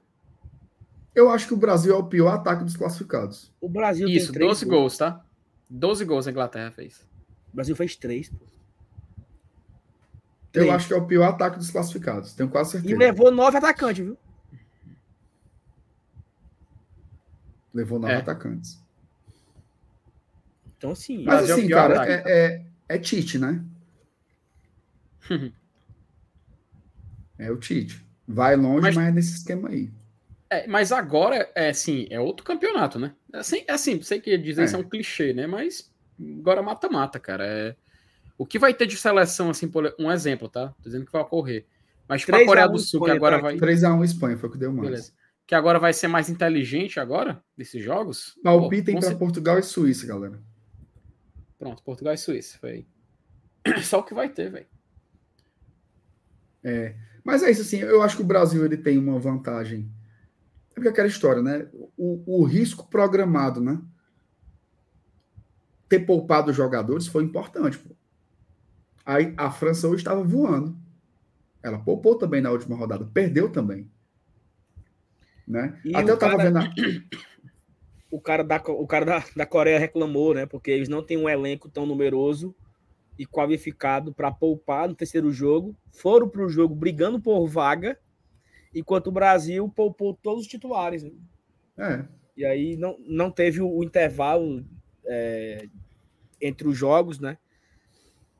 Eu 1.14 1.30
acho 1.30 1.46
que 1.46 1.54
o 1.54 1.56
Brasil 1.56 1.94
é 1.94 1.96
o 1.96 2.04
pior 2.04 2.32
ataque 2.34 2.64
dos 2.64 2.76
classificados. 2.76 3.52
O 3.60 3.68
Brasil 3.68 4.08
Isso, 4.08 4.26
tem 4.26 4.34
três 4.34 4.48
12 4.50 4.66
gols, 4.66 4.96
tá? 4.96 5.24
12 5.68 6.04
gols 6.04 6.26
a 6.26 6.30
Inglaterra 6.30 6.70
fez. 6.72 7.06
O 7.52 7.56
Brasil 7.56 7.76
fez 7.76 7.94
três, 7.96 8.28
pô. 8.28 8.36
Eu 10.52 10.62
Três. 10.64 10.70
acho 10.70 10.88
que 10.88 10.94
é 10.94 10.96
o 10.96 11.06
pior 11.06 11.28
ataque 11.28 11.56
dos 11.58 11.70
classificados, 11.70 12.32
tenho 12.32 12.48
quase 12.48 12.70
E 12.70 12.72
certeza. 12.80 12.98
levou 12.98 13.30
nove 13.30 13.56
atacantes, 13.56 14.04
viu? 14.04 14.18
Levou 17.72 18.00
nove 18.00 18.14
É. 18.14 18.16
atacantes. 18.16 18.80
Então, 20.76 20.90
assim, 20.92 21.22
Mas 21.24 21.48
é 21.48 21.52
o 21.52 21.56
assim, 21.58 21.66
pior 21.68 21.88
cara, 21.88 22.02
ataque. 22.02 22.28
é, 22.28 22.46
é, 22.88 22.96
é 22.96 22.98
Tite, 22.98 23.38
né? 23.38 23.62
É 27.40 27.50
o 27.50 27.56
Tite. 27.56 28.04
Vai 28.28 28.54
longe, 28.54 28.82
Mas- 28.82 28.96
mas, 28.96 29.08
é 29.08 29.10
nesse 29.10 29.34
esquema 29.38 29.70
aí. 29.70 29.90
É, 30.50 30.66
mas 30.66 30.92
agora, 30.92 31.50
é 31.54 31.70
assim, 31.70 32.06
é 32.10 32.20
outro 32.20 32.44
campeonato, 32.44 32.98
né? 32.98 33.14
Assim, 33.32 33.64
é 33.66 33.72
assim, 33.72 34.02
sei 34.02 34.20
que 34.20 34.36
dizer 34.36 34.62
É. 34.62 34.64
isso 34.66 34.76
é 34.76 34.78
um 34.78 34.88
clichê, 34.88 35.32
né? 35.32 35.46
Mas 35.46 35.90
agora 36.38 36.60
mata-mata, 36.60 37.18
cara. 37.18 37.46
É... 37.46 37.76
O 38.36 38.44
que 38.44 38.58
vai 38.58 38.74
ter 38.74 38.86
de 38.86 38.96
seleção, 38.96 39.48
assim, 39.50 39.68
por 39.68 39.94
um 39.98 40.10
exemplo, 40.10 40.48
tá? 40.48 40.68
Tô 40.82 40.88
dizendo 40.88 41.06
que 41.06 41.12
vai 41.12 41.22
ocorrer. 41.22 41.66
Mas 42.08 42.24
para 42.24 42.38
a 42.42 42.44
Coreia 42.44 42.68
do 42.68 42.78
Sul, 42.78 43.04
que 43.04 43.10
agora 43.10 43.36
tá 43.36 43.42
vai. 43.42 43.56
3x1 43.56 44.04
Espanha, 44.04 44.36
foi 44.36 44.48
o 44.48 44.52
que 44.52 44.58
deu 44.58 44.72
mais. 44.72 44.88
Beleza. 44.88 45.12
Que 45.46 45.54
agora 45.54 45.78
vai 45.78 45.92
ser 45.92 46.08
mais 46.08 46.28
inteligente 46.28 46.98
agora, 47.00 47.42
desses 47.56 47.82
jogos. 47.82 48.36
Palpitem 48.42 48.98
para 48.98 49.14
Portugal 49.14 49.58
e 49.58 49.62
Suíça, 49.62 50.06
galera. 50.06 50.40
Pronto, 51.58 51.82
Portugal 51.82 52.12
e 52.14 52.18
Suíça. 52.18 52.58
Foi 52.58 52.86
só 53.82 54.00
o 54.00 54.02
que 54.02 54.14
vai 54.14 54.28
ter, 54.28 54.50
velho. 54.50 54.66
É. 56.64 56.94
Mas 57.30 57.44
é 57.44 57.50
isso, 57.52 57.62
assim, 57.62 57.78
eu 57.78 58.02
acho 58.02 58.16
que 58.16 58.22
o 58.22 58.26
Brasil 58.26 58.64
ele 58.64 58.76
tem 58.76 58.98
uma 58.98 59.16
vantagem. 59.16 59.88
É 60.72 60.74
porque 60.74 60.88
aquela 60.88 61.06
história, 61.06 61.40
né? 61.40 61.68
O, 61.96 62.40
o 62.40 62.42
risco 62.42 62.88
programado, 62.90 63.60
né? 63.60 63.80
Ter 65.88 66.00
poupado 66.00 66.50
os 66.50 66.56
jogadores 66.56 67.06
foi 67.06 67.22
importante. 67.22 67.78
Pô. 67.78 67.94
Aí 69.06 69.32
a 69.36 69.48
França 69.48 69.86
hoje 69.86 69.98
estava 69.98 70.24
voando. 70.24 70.76
Ela 71.62 71.78
poupou 71.78 72.18
também 72.18 72.40
na 72.40 72.50
última 72.50 72.76
rodada, 72.76 73.08
perdeu 73.14 73.48
também. 73.48 73.88
Né? 75.46 75.78
E 75.84 75.94
Até 75.94 76.10
eu 76.10 76.14
estava 76.14 76.36
cara... 76.36 76.50
vendo. 76.50 76.58
A... 76.58 76.74
O 78.12 78.20
cara, 78.20 78.42
da, 78.42 78.56
o 78.66 78.88
cara 78.88 79.06
da, 79.06 79.24
da 79.36 79.46
Coreia 79.46 79.78
reclamou, 79.78 80.34
né? 80.34 80.44
Porque 80.44 80.68
eles 80.68 80.88
não 80.88 81.00
têm 81.00 81.16
um 81.16 81.28
elenco 81.28 81.68
tão 81.68 81.86
numeroso 81.86 82.52
e 83.20 83.26
qualificado 83.26 84.14
para 84.14 84.32
poupar 84.32 84.88
no 84.88 84.94
terceiro 84.94 85.30
jogo. 85.30 85.76
Foram 85.92 86.26
para 86.26 86.42
o 86.42 86.48
jogo 86.48 86.74
brigando 86.74 87.20
por 87.20 87.46
vaga, 87.46 87.98
enquanto 88.74 89.08
o 89.08 89.12
Brasil 89.12 89.68
poupou 89.68 90.18
todos 90.22 90.44
os 90.44 90.48
titulares. 90.48 91.02
Né? 91.02 91.12
É. 91.76 92.04
E 92.34 92.46
aí 92.46 92.76
não, 92.78 92.96
não 93.06 93.30
teve 93.30 93.60
o, 93.60 93.68
o 93.68 93.84
intervalo 93.84 94.64
é, 95.04 95.68
entre 96.40 96.66
os 96.66 96.78
jogos, 96.78 97.20
né? 97.20 97.36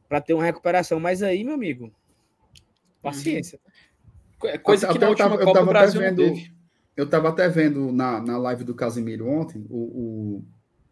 Para 0.09 0.23
ter 0.23 0.33
uma 0.33 0.45
recuperação. 0.45 0.99
Mas 0.99 1.23
aí, 1.23 1.45
meu 1.45 1.53
amigo, 1.53 1.93
Paciência. 3.03 3.61
É 4.45 4.57
coisa 4.57 4.87
que 4.87 4.97
até 4.97 5.05
na 5.05 5.11
última 5.11 5.29
tava, 5.29 5.45
Copa 5.45 5.59
eu 5.59 5.67
Brasil 5.67 6.01
vendo, 6.01 6.23
Eu 6.97 7.05
estava 7.05 7.29
até 7.29 7.51
vendo 7.51 7.93
na, 7.93 8.19
na 8.23 8.39
live 8.39 8.65
do 8.65 8.75
Casimiro 8.75 9.29
ontem 9.29 9.67
o, 9.69 10.39
o, 10.39 10.45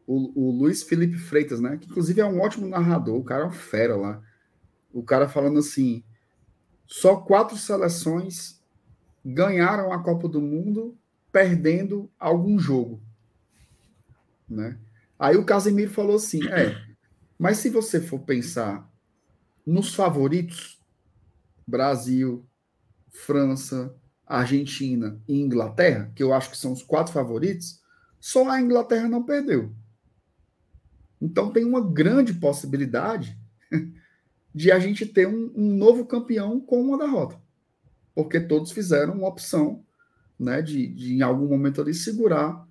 o, 0.09 0.49
o 0.49 0.51
Luiz 0.51 0.83
Felipe 0.83 1.19
Freitas, 1.19 1.61
né? 1.61 1.77
Que 1.77 1.87
inclusive 1.87 2.19
é 2.19 2.25
um 2.25 2.41
ótimo 2.41 2.67
narrador, 2.67 3.17
o 3.17 3.25
cara 3.25 3.45
é 3.45 3.47
um 3.47 3.53
fera 3.53 3.95
lá. 3.95 4.23
O 4.91 5.03
cara 5.03 5.29
falando 5.29 5.59
assim: 5.59 6.03
só 6.87 7.17
quatro 7.17 7.59
seleções 7.59 8.59
ganharam 9.23 9.93
a 9.93 10.03
Copa 10.03 10.27
do 10.27 10.41
Mundo 10.41 10.97
perdendo 11.31 12.11
algum 12.19 12.59
jogo. 12.59 13.03
Né? 14.49 14.79
Aí 15.19 15.37
o 15.37 15.45
Casimiro 15.45 15.91
falou 15.91 16.17
assim: 16.17 16.43
é, 16.49 16.75
mas 17.39 17.59
se 17.59 17.69
você 17.69 18.01
for 18.01 18.21
pensar 18.21 18.91
nos 19.67 19.95
favoritos, 19.95 20.83
Brasil, 21.67 22.49
França, 23.11 23.95
Argentina 24.27 25.21
e 25.29 25.39
Inglaterra, 25.39 26.11
que 26.15 26.23
eu 26.23 26.33
acho 26.33 26.51
que 26.51 26.57
são 26.57 26.73
os 26.73 26.83
quatro 26.83 27.13
favoritos, 27.13 27.83
só 28.19 28.49
a 28.49 28.59
Inglaterra 28.59 29.07
não 29.07 29.23
perdeu. 29.23 29.71
Então 31.21 31.51
tem 31.51 31.65
uma 31.65 31.81
grande 31.81 32.35
possibilidade 32.35 33.39
de 34.55 34.71
a 34.71 34.79
gente 34.79 35.05
ter 35.07 35.27
um, 35.27 35.53
um 35.55 35.77
novo 35.77 36.07
campeão 36.07 36.61
com 36.61 36.81
uma 36.81 36.99
derrota. 36.99 37.41
Porque 38.15 38.41
todos 38.41 38.73
fizeram 38.73 39.15
uma 39.15 39.29
opção 39.29 39.85
né, 40.39 40.63
de, 40.63 40.87
de, 40.87 41.15
em 41.15 41.23
algum 41.23 41.49
momento 41.49 41.81
ali, 41.81 41.95
segurar 41.95 42.67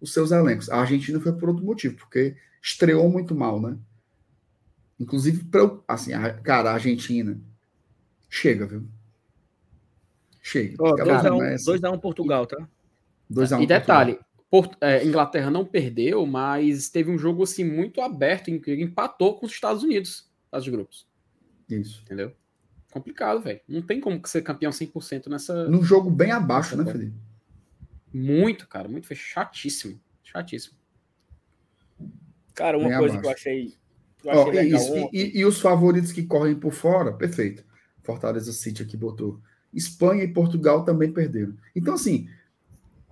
os 0.00 0.12
seus 0.12 0.30
elencos. 0.30 0.68
A 0.70 0.80
Argentina 0.80 1.20
foi 1.20 1.32
por 1.32 1.48
outro 1.48 1.64
motivo, 1.64 1.96
porque 1.96 2.36
estreou 2.62 3.08
muito 3.08 3.34
mal, 3.34 3.60
né? 3.60 3.78
Inclusive, 4.98 5.46
assim, 5.88 6.12
a, 6.12 6.32
cara, 6.34 6.70
a 6.70 6.74
Argentina 6.74 7.40
Chega, 8.34 8.66
viu? 8.66 8.84
Chega. 10.42 10.76
2x1 10.76 11.88
um, 11.88 11.94
um 11.94 11.98
Portugal, 12.00 12.44
tá? 12.46 12.68
2x1 13.30 13.58
um 13.58 13.62
E 13.62 13.66
detalhe, 13.68 14.18
Porto, 14.54 14.78
é, 14.80 15.04
Inglaterra 15.04 15.50
não 15.50 15.64
perdeu, 15.64 16.24
mas 16.24 16.88
teve 16.88 17.10
um 17.10 17.18
jogo 17.18 17.42
assim 17.42 17.64
muito 17.64 18.00
aberto, 18.00 18.52
em 18.52 18.60
que 18.60 18.72
empatou 18.80 19.36
com 19.36 19.46
os 19.46 19.52
Estados 19.52 19.82
Unidos, 19.82 20.30
as 20.52 20.68
grupos. 20.68 21.08
Isso. 21.68 22.00
Entendeu? 22.04 22.32
Complicado, 22.92 23.42
velho. 23.42 23.60
Não 23.66 23.82
tem 23.82 24.00
como 24.00 24.24
ser 24.28 24.42
campeão 24.42 24.70
100% 24.70 25.26
nessa. 25.26 25.68
Num 25.68 25.82
jogo 25.82 26.08
bem 26.08 26.30
abaixo, 26.30 26.76
né, 26.76 26.84
Felipe? 26.88 27.16
Muito, 28.12 28.68
cara. 28.68 28.86
Muito. 28.86 29.08
Foi 29.08 29.16
chatíssimo. 29.16 30.00
Chatíssimo. 30.22 30.76
Cara, 32.54 32.78
uma 32.78 32.90
bem 32.90 32.98
coisa 32.98 33.18
abaixo. 33.18 33.42
que 33.42 33.48
eu 33.48 33.52
achei. 33.52 33.74
Eu 34.22 34.30
achei 34.30 34.72
oh, 34.72 35.10
e, 35.12 35.18
e, 35.18 35.38
e, 35.40 35.44
os 35.44 35.60
favoritos 35.60 36.12
que 36.12 36.22
correm 36.22 36.54
por 36.54 36.72
fora, 36.72 37.12
perfeito. 37.12 37.64
Fortaleza 38.04 38.52
City 38.52 38.84
aqui 38.84 38.96
botou. 38.96 39.40
Espanha 39.72 40.22
e 40.22 40.32
Portugal 40.32 40.84
também 40.84 41.10
perderam. 41.10 41.56
Então, 41.74 41.94
assim, 41.94 42.28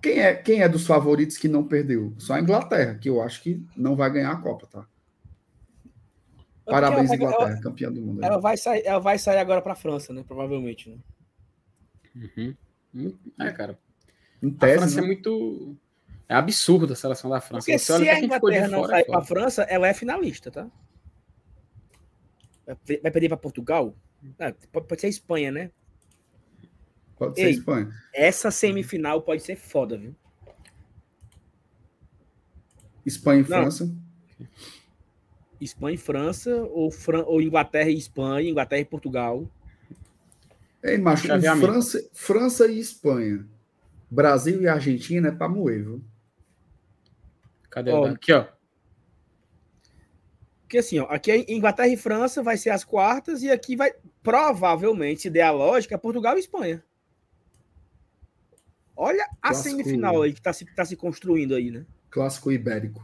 quem 0.03 0.19
é, 0.19 0.35
quem 0.35 0.61
é 0.61 0.67
dos 0.67 0.85
favoritos 0.85 1.37
que 1.37 1.47
não 1.47 1.65
perdeu? 1.65 2.13
Só 2.17 2.33
a 2.33 2.41
Inglaterra, 2.41 2.95
que 2.95 3.07
eu 3.07 3.21
acho 3.21 3.41
que 3.41 3.65
não 3.75 3.95
vai 3.95 4.11
ganhar 4.11 4.31
a 4.31 4.35
Copa, 4.35 4.67
tá? 4.67 4.85
Parabéns, 6.65 7.09
ela, 7.09 7.15
Inglaterra, 7.15 7.51
ela, 7.51 7.61
campeã 7.61 7.89
do 7.89 8.01
mundo. 8.01 8.23
Ela 8.23 8.37
vai, 8.37 8.57
sair, 8.57 8.85
ela 8.85 8.99
vai 8.99 9.17
sair 9.17 9.37
agora 9.37 9.61
para 9.61 9.71
a 9.71 9.77
França, 9.77 10.11
né? 10.11 10.23
Provavelmente, 10.27 10.89
né? 10.89 10.97
Uhum. 12.15 12.55
Hum, 12.93 13.17
é, 13.39 13.51
cara. 13.51 13.79
Em 14.41 14.49
tese, 14.49 14.73
a 14.73 14.77
França 14.79 14.99
é 14.99 15.01
né? 15.01 15.03
é 15.03 15.07
muito. 15.07 15.77
É 16.27 16.35
absurdo 16.35 16.91
a 16.91 16.95
seleção 16.95 17.29
da 17.29 17.39
França. 17.39 17.65
Porque 17.65 17.79
se 17.79 18.09
a 18.09 18.19
Inglaterra 18.19 18.67
não 18.67 18.85
sair 18.85 19.05
para 19.05 19.19
a 19.19 19.23
França, 19.23 19.63
ela 19.63 19.87
é 19.87 19.93
finalista, 19.93 20.51
tá? 20.51 20.67
Vai 22.65 23.11
perder 23.11 23.29
para 23.29 23.37
Portugal? 23.37 23.95
Ah, 24.39 24.53
pode 24.71 24.99
ser 24.99 25.07
a 25.07 25.09
Espanha, 25.09 25.51
né? 25.51 25.71
Pode 27.17 27.35
ser 27.35 27.45
Ei, 27.45 27.51
Espanha. 27.51 27.91
Essa 28.13 28.51
semifinal 28.51 29.21
pode 29.21 29.43
ser 29.43 29.55
foda, 29.55 29.97
viu? 29.97 30.15
Espanha 33.05 33.41
e 33.41 33.43
França. 33.43 33.95
Espanha 35.59 35.95
e 35.95 35.97
França, 35.97 36.55
ou, 36.71 36.91
Fran... 36.91 37.23
ou 37.23 37.41
Inglaterra 37.41 37.89
e 37.89 37.97
Espanha, 37.97 38.49
Inglaterra 38.49 38.81
e 38.81 38.85
Portugal. 38.85 39.49
Ei, 40.83 40.97
macho, 40.97 41.27
França, 41.59 42.09
França 42.11 42.67
e 42.67 42.79
Espanha. 42.79 43.47
Brasil 44.09 44.61
e 44.61 44.67
Argentina 44.67 45.29
é 45.29 45.31
pra 45.31 45.47
moer, 45.47 45.83
viu? 45.83 46.03
Cadê? 47.69 47.91
Ó, 47.91 48.05
aqui, 48.05 48.33
ó. 48.33 48.47
Porque 50.61 50.77
assim, 50.77 50.99
ó, 50.99 51.05
aqui 51.05 51.31
é 51.31 51.51
Inglaterra 51.51 51.87
e 51.87 51.97
França 51.97 52.43
vai 52.43 52.57
ser 52.57 52.71
as 52.71 52.83
quartas 52.83 53.41
e 53.43 53.49
aqui 53.49 53.75
vai 53.75 53.93
provavelmente, 54.21 55.21
se 55.21 55.29
der 55.29 55.43
a 55.43 55.51
lógica, 55.51 55.97
Portugal 55.97 56.35
e 56.35 56.39
Espanha. 56.39 56.83
Olha 58.95 59.23
a 59.41 59.49
Clássico... 59.49 59.69
semifinal 59.69 60.21
aí 60.21 60.33
que 60.33 60.39
está 60.39 60.53
se, 60.53 60.65
tá 60.65 60.85
se 60.85 60.95
construindo 60.95 61.55
aí, 61.55 61.71
né? 61.71 61.85
Clássico 62.09 62.51
ibérico. 62.51 63.03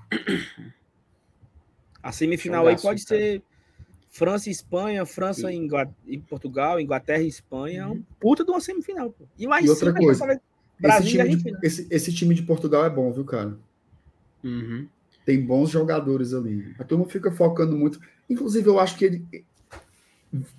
A 2.01 2.11
semifinal 2.11 2.67
aí 2.67 2.79
pode 2.79 3.05
cara. 3.05 3.19
ser 3.19 3.43
França 4.09 4.49
e 4.49 4.51
Espanha, 4.51 5.05
França 5.05 5.51
e, 5.51 5.67
e 6.07 6.17
Portugal, 6.17 6.79
Inglaterra 6.79 7.23
e 7.23 7.27
Espanha. 7.27 7.87
Uhum. 7.89 8.03
Puta 8.19 8.45
de 8.45 8.51
uma 8.51 8.61
semifinal. 8.61 9.11
Pô. 9.11 9.25
E, 9.37 9.47
mais 9.47 9.65
e 9.65 9.69
outra 9.69 9.93
coisa, 9.93 10.41
Brasil 10.79 11.21
esse 11.21 11.37
time, 11.37 11.53
de, 11.53 11.67
esse, 11.67 11.87
esse 11.89 12.13
time 12.13 12.35
de 12.35 12.43
Portugal 12.43 12.85
é 12.85 12.89
bom, 12.89 13.11
viu, 13.11 13.25
cara? 13.25 13.57
Uhum 14.43 14.87
tem 15.29 15.45
bons 15.45 15.69
jogadores 15.69 16.33
ali. 16.33 16.73
A 16.79 16.83
turma 16.83 17.05
fica 17.05 17.31
focando 17.31 17.77
muito. 17.77 17.99
Inclusive, 18.27 18.67
eu 18.67 18.79
acho 18.79 18.97
que 18.97 19.05
ele... 19.05 19.45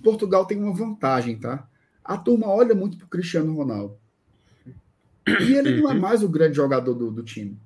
Portugal 0.01 0.45
tem 0.45 0.57
uma 0.57 0.73
vantagem, 0.73 1.37
tá? 1.37 1.67
A 2.01 2.17
turma 2.17 2.47
olha 2.47 2.73
muito 2.73 2.97
pro 2.97 3.07
Cristiano 3.07 3.53
Ronaldo. 3.53 3.97
E 5.27 5.53
ele 5.53 5.81
não 5.81 5.89
é 5.89 5.93
uhum. 5.93 5.99
mais 5.99 6.23
o 6.23 6.29
grande 6.29 6.55
jogador 6.55 6.93
do, 6.93 7.11
do 7.11 7.23
time. 7.23 7.57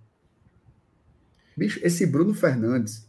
Bicho, 1.55 1.79
esse 1.83 2.05
Bruno 2.05 2.33
Fernandes. 2.33 3.07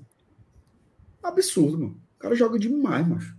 Absurdo, 1.22 1.78
mano. 1.78 2.00
O 2.16 2.18
cara 2.18 2.34
joga 2.34 2.58
demais, 2.58 3.06
macho. 3.06 3.36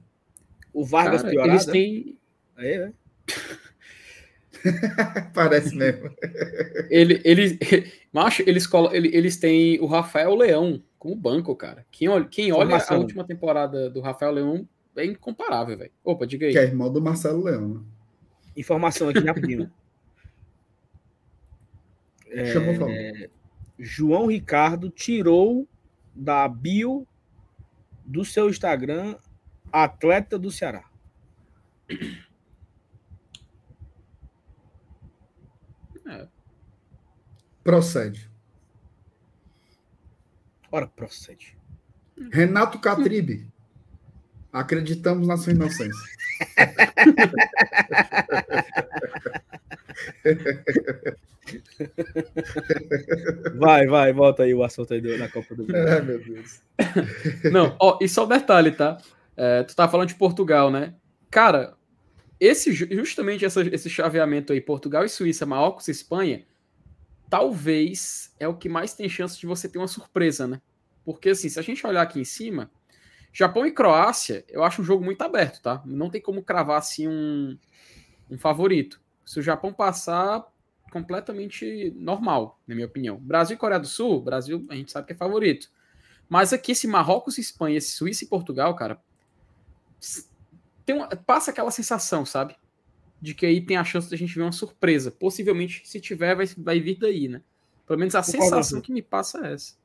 O 0.74 0.84
Vargas 0.86 1.22
cara, 1.22 1.32
piorado. 1.32 1.54
Eles 1.54 1.66
têm. 1.66 2.18
É, 2.58 2.76
é. 2.76 2.92
Parece 5.34 5.76
mesmo. 5.76 6.12
Ele, 6.90 7.22
ele, 7.24 7.58
macho, 8.12 8.44
eles, 8.46 8.68
ele, 8.92 9.16
eles 9.16 9.38
têm 9.38 9.80
o 9.80 9.86
Rafael 9.86 10.36
Leão 10.36 10.84
como 11.00 11.16
banco, 11.16 11.56
cara. 11.56 11.86
Quem 11.92 12.10
olha, 12.10 12.26
quem 12.26 12.52
olha 12.52 12.78
a 12.78 12.96
última 12.96 13.24
temporada 13.24 13.90
do 13.90 14.02
Rafael 14.02 14.32
Leão 14.32 14.68
é 14.96 15.06
incomparável, 15.06 15.78
velho. 15.78 15.92
Opa, 16.04 16.26
diga 16.26 16.48
aí. 16.48 16.52
Que 16.52 16.60
é 16.60 16.64
irmão 16.64 16.92
do 16.92 17.02
Marcelo 17.02 17.44
Leão. 17.44 17.68
Né? 17.76 17.80
Informação 18.58 19.10
aqui 19.10 19.20
rapidinho. 19.20 19.72
é, 22.30 23.30
João 23.78 24.28
Ricardo 24.28 24.90
tirou 24.90 25.68
da 26.14 26.48
bio 26.48 27.08
do 28.06 28.24
seu 28.26 28.50
Instagram 28.50 29.18
atleta 29.72 30.40
do 30.40 30.52
Ceará. 30.52 30.86
Procede. 37.64 38.30
Ora, 40.72 40.88
procede. 40.88 41.58
Renato 42.32 42.80
Catribe. 42.80 43.48
Acreditamos 44.52 45.28
na 45.28 45.38
sua 45.38 45.54
inocência. 45.54 46.18
Vai, 53.56 53.88
vai, 53.88 54.12
volta 54.14 54.44
aí 54.44 54.54
o 54.54 54.64
assunto 54.64 54.94
aí 54.94 55.02
da 55.02 55.30
Copa 55.30 55.56
do 55.56 55.62
Mundo. 55.64 55.76
É, 55.76 56.02
meu 56.02 56.20
Deus. 56.24 56.62
Não, 57.52 57.76
ó, 57.80 57.98
e 58.02 58.10
só 58.10 58.26
um 58.26 58.28
detalhe, 58.28 58.72
tá? 58.72 58.98
É, 59.36 59.64
tu 59.64 59.76
tá 59.76 59.88
falando 59.88 60.10
de 60.10 60.16
Portugal, 60.16 60.70
né? 60.70 60.96
Cara, 61.30 61.76
esse 62.40 62.72
justamente 62.72 63.46
essa, 63.46 63.62
esse 63.62 63.90
chaveamento 63.90 64.54
aí, 64.54 64.62
Portugal 64.62 65.04
e 65.06 65.10
Suíça, 65.10 65.46
Marrocos 65.46 65.88
e 65.88 65.92
Espanha, 65.92 66.46
talvez 67.30 68.34
é 68.40 68.48
o 68.48 68.56
que 68.56 68.70
mais 68.70 68.94
tem 68.94 69.08
chance 69.10 69.40
de 69.40 69.46
você 69.46 69.68
ter 69.70 69.78
uma 69.78 69.88
surpresa, 69.88 70.48
né? 70.48 70.62
Porque 71.06 71.30
assim, 71.30 71.50
se 71.50 71.60
a 71.60 71.64
gente 71.64 71.86
olhar 71.86 72.02
aqui 72.02 72.20
em 72.20 72.26
cima, 72.26 72.70
Japão 73.32 73.66
e 73.66 73.72
Croácia, 73.72 74.44
eu 74.50 74.64
acho 74.64 74.82
um 74.82 74.86
jogo 74.86 75.04
muito 75.04 75.22
aberto, 75.22 75.62
tá? 75.62 75.82
Não 75.86 76.10
tem 76.10 76.22
como 76.22 76.44
cravar 76.44 76.78
assim 76.78 77.08
um, 77.08 77.58
um 78.30 78.38
favorito. 78.38 79.00
Se 79.28 79.40
o 79.40 79.44
Japão 79.44 79.74
passar, 79.74 80.48
completamente 80.90 81.94
normal, 81.98 82.58
na 82.66 82.74
minha 82.74 82.88
opinião. 82.88 83.18
Brasil 83.18 83.56
e 83.56 83.60
Coreia 83.60 83.78
do 83.78 83.86
Sul, 83.86 84.22
Brasil 84.22 84.66
a 84.70 84.76
gente 84.76 84.90
sabe 84.90 85.06
que 85.06 85.12
é 85.12 85.16
favorito. 85.18 85.70
Mas 86.30 86.54
aqui, 86.54 86.72
esse 86.72 86.88
Marrocos 86.88 87.38
e 87.38 87.42
Espanha, 87.42 87.78
esse 87.78 87.92
Suíça 87.92 88.24
e 88.24 88.28
Portugal, 88.28 88.74
cara, 88.74 89.02
tem 90.86 90.96
uma, 90.96 91.10
passa 91.10 91.52
aquela 91.52 91.72
sensação, 91.72 92.26
sabe? 92.26 92.56
De 93.22 93.34
que 93.34 93.46
aí 93.46 93.60
tem 93.60 93.76
a 93.76 93.84
chance 93.84 94.08
de 94.08 94.16
a 94.16 94.18
gente 94.18 94.34
ver 94.34 94.44
uma 94.44 94.52
surpresa. 94.54 95.12
Possivelmente, 95.12 95.82
se 95.86 96.00
tiver, 96.00 96.34
vai, 96.34 96.46
vai 96.58 96.80
vir 96.80 96.98
daí, 96.98 97.28
né? 97.28 97.42
Pelo 97.86 98.00
menos 98.00 98.16
a 98.16 98.24
sensação 98.24 98.80
que 98.80 98.94
me 98.94 99.02
passa 99.02 99.46
é 99.46 99.54
essa. 99.56 99.76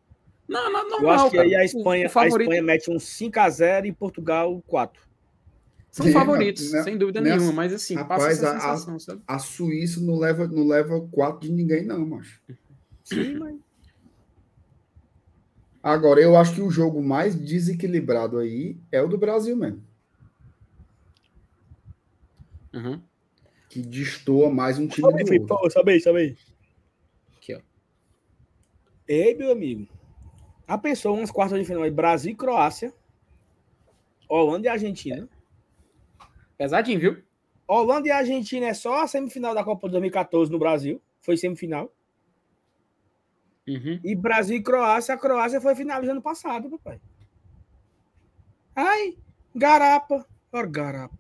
Não, 0.47 0.73
não, 0.73 0.89
normal, 0.89 1.03
Eu 1.03 1.11
acho 1.11 1.31
que 1.31 1.37
cara. 1.37 1.49
aí 1.49 1.57
a 1.57 1.65
Espanha, 1.65 2.09
favorito... 2.09 2.39
a 2.39 2.43
Espanha 2.55 2.63
mete 2.63 2.91
um 2.93 2.97
5x0 2.97 3.87
e 3.87 3.93
Portugal 3.93 4.63
4. 4.69 5.03
São 5.93 6.11
favoritos, 6.11 6.71
sem 6.71 6.97
dúvida 6.97 7.21
nenhuma, 7.21 7.53
mas 7.53 7.71
assim, 7.71 7.95
rapaz, 7.95 8.23
passa 8.23 8.33
essa 8.33 8.53
sensação, 8.55 8.97
a, 8.97 8.99
sabe? 8.99 9.23
A 9.27 9.39
Suíça 9.39 10.01
não 10.01 10.19
leva, 10.19 10.49
não 10.49 10.67
leva 10.67 10.99
4 11.13 11.41
de 11.41 11.53
ninguém, 11.53 11.85
não, 11.85 12.07
macho. 12.07 12.41
Sim, 13.05 13.35
mas. 13.35 13.57
Agora, 15.83 16.19
eu 16.19 16.35
acho 16.35 16.55
que 16.55 16.63
o 16.63 16.71
jogo 16.71 17.03
mais 17.03 17.35
desequilibrado 17.35 18.39
aí 18.39 18.79
é 18.91 19.03
o 19.03 19.09
do 19.09 19.19
Brasil 19.19 19.55
mesmo. 19.55 19.85
Uhum. 22.73 23.03
Que 23.69 23.83
destoa 23.83 24.51
mais 24.51 24.79
um 24.79 24.89
time 24.89 25.11
sobe, 25.11 25.25
do 25.25 25.53
outro. 25.53 25.71
Sobe 25.71 25.93
aí, 25.93 26.01
sobe 26.01 26.19
aí. 26.21 26.37
Aqui, 27.37 27.55
ó. 27.55 27.61
Ei, 29.07 29.35
meu 29.35 29.53
amigo. 29.53 29.87
A 30.67 30.79
pessoa, 30.79 31.19
umas 31.19 31.31
quartas 31.31 31.59
de 31.59 31.67
final 31.67 31.83
aí, 31.83 31.91
Brasil 31.91 32.33
e 32.33 32.37
Croácia, 32.37 32.95
Holanda 34.27 34.69
e 34.69 34.71
Argentina. 34.71 35.29
Pesadinho, 36.63 37.01
viu? 37.01 37.23
Holanda 37.67 38.07
e 38.07 38.13
Argentina 38.13 38.67
é 38.67 38.75
só 38.75 39.03
a 39.03 39.09
semifinal 39.09 39.53
da 39.53 39.65
Copa 39.65 39.89
de 39.89 39.93
2014 39.95 40.49
no 40.49 40.61
Brasil. 40.61 41.03
Foi 41.21 41.37
semifinal. 41.37 41.93
Uhum. 43.67 43.99
E 44.05 44.15
Brasil 44.15 44.59
e 44.59 44.63
Croácia, 44.63 45.13
a 45.13 45.19
Croácia 45.19 45.61
foi 45.61 45.75
final 45.75 46.01
ano 46.01 46.23
passado, 46.23 46.71
papai. 46.71 47.01
Ai, 48.77 49.19
garapa. 49.53 50.25
Olha, 50.53 50.67
garapa. 50.69 51.19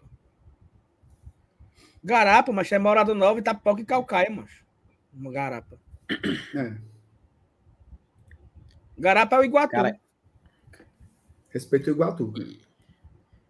Garapa, 2.04 2.52
mas 2.52 2.70
é 2.70 2.78
morada 2.78 3.12
nova 3.12 3.40
e 3.40 3.42
tapoca 3.42 3.82
e 3.82 3.84
calcaia, 3.84 4.30
macho. 4.30 4.64
Uma 5.12 5.32
garapa. 5.32 5.76
É. 6.54 6.76
Garapa 8.96 9.36
é 9.36 9.38
o 9.40 9.44
Iguatu. 9.44 9.72
Cara... 9.72 10.00
Respeito 11.48 11.88
o 11.88 11.90
Iguatu. 11.94 12.32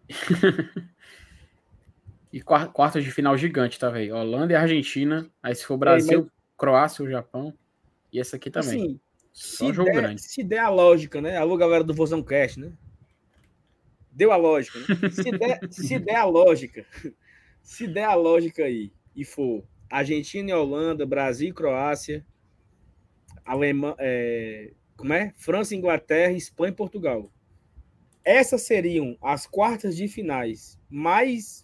e 2.33 2.41
quartas 2.41 3.03
de 3.03 3.11
final 3.11 3.37
gigante, 3.37 3.77
tá, 3.77 3.91
velho? 3.91 4.15
Holanda 4.15 4.53
e 4.53 4.55
Argentina. 4.55 5.29
Aí 5.41 5.53
se 5.53 5.63
for 5.63 5.77
Brasil, 5.77 6.23
mas... 6.23 6.31
Croácia 6.57 7.03
ou 7.03 7.09
Japão. 7.09 7.53
E 8.11 8.19
essa 8.19 8.37
aqui 8.37 8.49
também. 8.49 8.89
Sim. 8.89 8.99
Só 9.31 9.67
se 9.67 9.73
jogo 9.73 9.91
der, 9.91 10.01
grande. 10.01 10.21
Se 10.23 10.43
der 10.43 10.57
a 10.57 10.69
lógica, 10.69 11.21
né? 11.21 11.37
Alô, 11.37 11.55
galera 11.55 11.83
do 11.83 11.93
Vozão 11.93 12.23
Cast, 12.23 12.59
né? 12.59 12.73
Deu 14.11 14.31
a 14.31 14.35
lógica, 14.35 14.79
né? 14.79 15.09
Se 15.11 15.31
der, 15.31 15.59
se 15.69 15.99
der 15.99 16.15
a 16.15 16.25
lógica, 16.25 16.83
se 17.61 17.87
der 17.87 18.05
a 18.05 18.15
lógica 18.15 18.63
aí 18.63 18.91
e 19.15 19.23
for 19.23 19.63
Argentina 19.87 20.49
e 20.49 20.53
Holanda, 20.53 21.05
Brasil 21.05 21.49
e 21.49 21.53
Croácia, 21.53 22.25
Alemanha, 23.45 23.95
é, 23.99 24.71
como 24.97 25.13
é? 25.13 25.33
França, 25.37 25.75
Inglaterra, 25.75 26.33
Espanha 26.33 26.71
e 26.71 26.75
Portugal. 26.75 27.31
Essas 28.25 28.63
seriam 28.63 29.15
as 29.21 29.45
quartas 29.45 29.95
de 29.95 30.07
finais 30.07 30.79
mais 30.89 31.63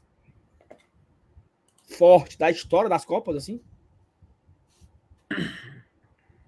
fortes 1.98 2.38
da 2.38 2.50
história 2.50 2.90
das 2.90 3.06
Copas, 3.06 3.36
assim? 3.36 3.62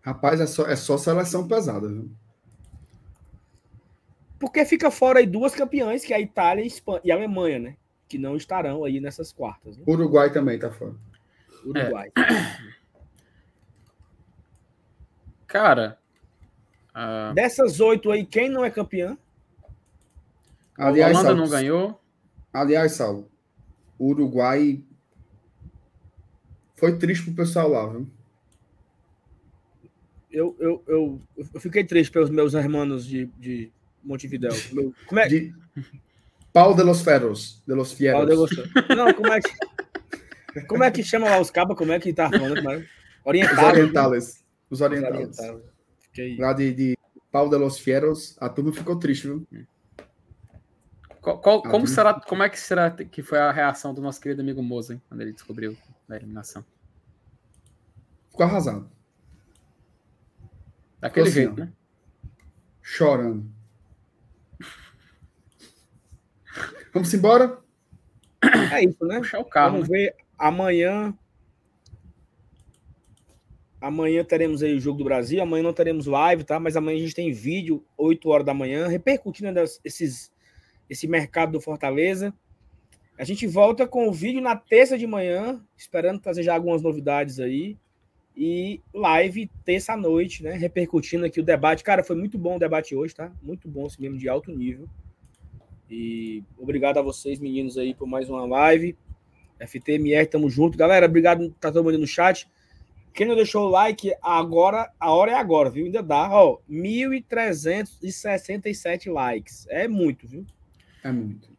Rapaz, 0.02 0.40
é 0.40 0.48
só, 0.48 0.66
é 0.68 0.76
só 0.76 0.98
seleção 0.98 1.48
pesada, 1.48 1.88
viu? 1.88 2.10
Porque 4.40 4.66
fica 4.66 4.90
fora 4.90 5.20
aí 5.20 5.28
duas 5.28 5.53
campeãs, 5.53 6.03
que 6.03 6.14
é 6.14 6.18
a 6.18 6.22
Itália 6.22 6.64
e, 6.64 6.68
Espanha, 6.68 7.02
e 7.03 7.11
a 7.11 7.16
Alemanha, 7.16 7.60
né? 7.60 7.78
Que 8.08 8.18
não 8.18 8.36
estarão 8.36 8.84
aí 8.84 9.00
nessas 9.00 9.32
quartas. 9.32 9.78
Né? 9.78 9.84
Uruguai 9.88 10.32
também 10.32 10.58
tá 10.58 10.72
fora. 10.72 10.95
Uruguai. 11.64 12.11
É. 12.18 12.82
Cara, 15.45 16.02
Uh... 16.95 17.34
Dessas 17.34 17.80
oito 17.80 18.11
aí, 18.11 18.26
quem 18.26 18.50
não 18.50 18.66
é 18.66 18.70
campeão? 18.70 19.18
Aliás, 20.78 21.16
a 21.16 21.20
Holanda 21.20 21.36
Salvo, 21.36 21.42
não 21.42 21.50
ganhou. 21.50 22.02
Aliás, 22.52 22.92
Saulo, 22.94 23.30
o 23.98 24.08
Uruguai 24.10 24.84
foi 26.82 26.98
triste 26.98 27.26
pro 27.26 27.35
pessoal 27.35 27.69
lá, 27.69 27.85
viu? 27.85 28.10
Eu, 30.32 30.56
eu, 30.60 30.84
eu, 30.88 31.22
eu 31.53 31.61
fiquei 31.61 31.84
triste 31.84 32.11
pelos 32.11 32.32
meus 32.32 32.56
irmãos 32.56 33.06
de, 33.06 33.27
de 33.38 33.72
Montevidéu. 34.03 34.51
Meu, 34.74 34.92
como 35.06 35.19
é? 35.19 35.27
De... 35.27 35.53
Pau 36.51 36.74
de 36.74 36.82
los 36.82 37.03
Ferros. 37.03 37.61
De 37.68 37.76
los 37.76 37.93
Fieros. 37.93 38.26
De 38.26 38.34
los... 38.34 38.50
Não, 38.98 39.14
como 39.14 39.32
é 39.32 39.40
que. 39.40 40.66
Como 40.66 40.84
é 40.84 40.90
que 40.90 41.03
chama 41.03 41.30
lá 41.30 41.40
os 41.40 41.51
cabos? 41.51 41.77
Como 41.77 41.92
é 41.92 42.00
que 42.00 42.11
tá 42.14 42.32
falando? 42.32 42.68
É? 42.72 42.84
Orientales. 43.24 43.61
Os 43.61 43.61
orientales. 43.61 44.45
Os 44.72 44.82
orientales. 44.82 45.30
Os 45.30 45.40
orientales. 45.40 45.72
Fiquei... 46.00 46.38
Lá 46.38 46.53
de, 46.53 46.74
de 46.74 46.98
Pau 47.32 47.48
de 47.48 47.58
los 47.58 47.77
Fieros, 47.77 48.35
a 48.40 48.50
turma 48.50 48.74
ficou 48.74 48.98
triste, 48.98 49.27
viu? 49.27 49.48
Qual, 51.22 51.40
qual, 51.40 51.61
como, 51.61 51.85
será, 51.85 52.19
como 52.19 52.42
é 52.42 52.50
que 52.50 52.60
será 52.60 52.90
que 52.90 53.22
foi 53.22 53.38
a 53.38 53.51
reação 53.51 53.93
do 53.93 54.01
nosso 54.01 54.19
querido 54.19 54.42
amigo 54.42 54.64
Moza 54.64 55.00
quando 55.08 55.22
ele 55.22 55.32
descobriu 55.32 55.77
a 56.14 56.17
eliminação? 56.17 56.65
Ficou 58.30 58.45
arrasado. 58.45 58.90
Daquele 60.99 61.27
assim, 61.27 61.35
jeito, 61.35 61.56
né? 61.56 61.72
Chorando. 62.81 63.49
Vamos 66.93 67.14
embora? 67.14 67.59
É 68.73 68.83
isso, 68.83 69.06
né? 69.06 69.19
Puxar 69.19 69.40
o 69.40 69.45
carro. 69.45 69.73
Vamos 69.73 69.88
ver 69.88 70.15
amanhã 70.38 71.15
Amanhã 73.81 74.23
teremos 74.23 74.61
aí 74.61 74.75
o 74.75 74.80
Jogo 74.80 74.99
do 74.99 75.03
Brasil. 75.03 75.41
Amanhã 75.41 75.64
não 75.64 75.73
teremos 75.73 76.06
live, 76.06 76.43
tá? 76.43 76.59
Mas 76.59 76.77
amanhã 76.77 76.98
a 76.98 77.01
gente 77.01 77.15
tem 77.15 77.33
vídeo, 77.33 77.83
8 77.98 78.30
horas 78.30 78.45
da 78.45 78.53
manhã, 78.53 78.88
repercutindo 78.88 79.59
esses, 79.83 80.31
esse 80.88 81.07
mercado 81.07 81.53
do 81.53 81.59
Fortaleza. 81.59 82.31
A 83.22 83.24
gente 83.24 83.45
volta 83.45 83.85
com 83.85 84.09
o 84.09 84.11
vídeo 84.11 84.41
na 84.41 84.56
terça 84.56 84.98
de 84.98 85.06
manhã, 85.06 85.61
esperando 85.77 86.19
trazer 86.19 86.41
já 86.41 86.56
algumas 86.56 86.82
novidades 86.82 87.40
aí. 87.40 87.77
E 88.35 88.82
live 88.91 89.48
terça 89.64 89.95
noite, 89.95 90.41
né? 90.41 90.53
Repercutindo 90.53 91.24
aqui 91.24 91.40
o 91.40 91.43
debate. 91.43 91.83
Cara, 91.83 92.03
foi 92.03 92.16
muito 92.16 92.40
bom 92.40 92.56
o 92.56 92.59
debate 92.59 92.95
hoje, 92.95 93.14
tá? 93.14 93.32
Muito 93.40 93.67
bom, 93.67 93.85
assim 93.85 94.01
mesmo, 94.01 94.17
de 94.17 94.27
alto 94.27 94.51
nível. 94.51 94.90
E 95.88 96.43
obrigado 96.58 96.98
a 96.98 97.03
vocês, 97.03 97.40
meninos, 97.40 97.77
aí, 97.77 97.93
por 97.93 98.08
mais 98.08 98.27
uma 98.27 98.43
live. 98.43 98.98
FTMR, 99.59 100.25
tamo 100.25 100.50
junto. 100.50 100.75
Galera, 100.75 101.06
obrigado 101.06 101.48
tá 101.59 101.72
todo 101.72 101.83
mundo 101.83 102.00
no 102.00 102.08
chat. 102.08 102.50
Quem 103.14 103.27
não 103.27 103.35
deixou 103.35 103.67
o 103.67 103.69
like, 103.69 104.16
agora, 104.19 104.91
a 105.00 105.11
hora 105.11 105.33
é 105.33 105.35
agora, 105.35 105.69
viu? 105.69 105.85
Ainda 105.85 106.01
dá, 106.01 106.27
ó, 106.27 106.58
1.367 106.67 109.14
likes. 109.14 109.67
É 109.69 109.88
muito, 109.88 110.27
viu? 110.27 110.43
É 111.03 111.11
muito. 111.11 111.50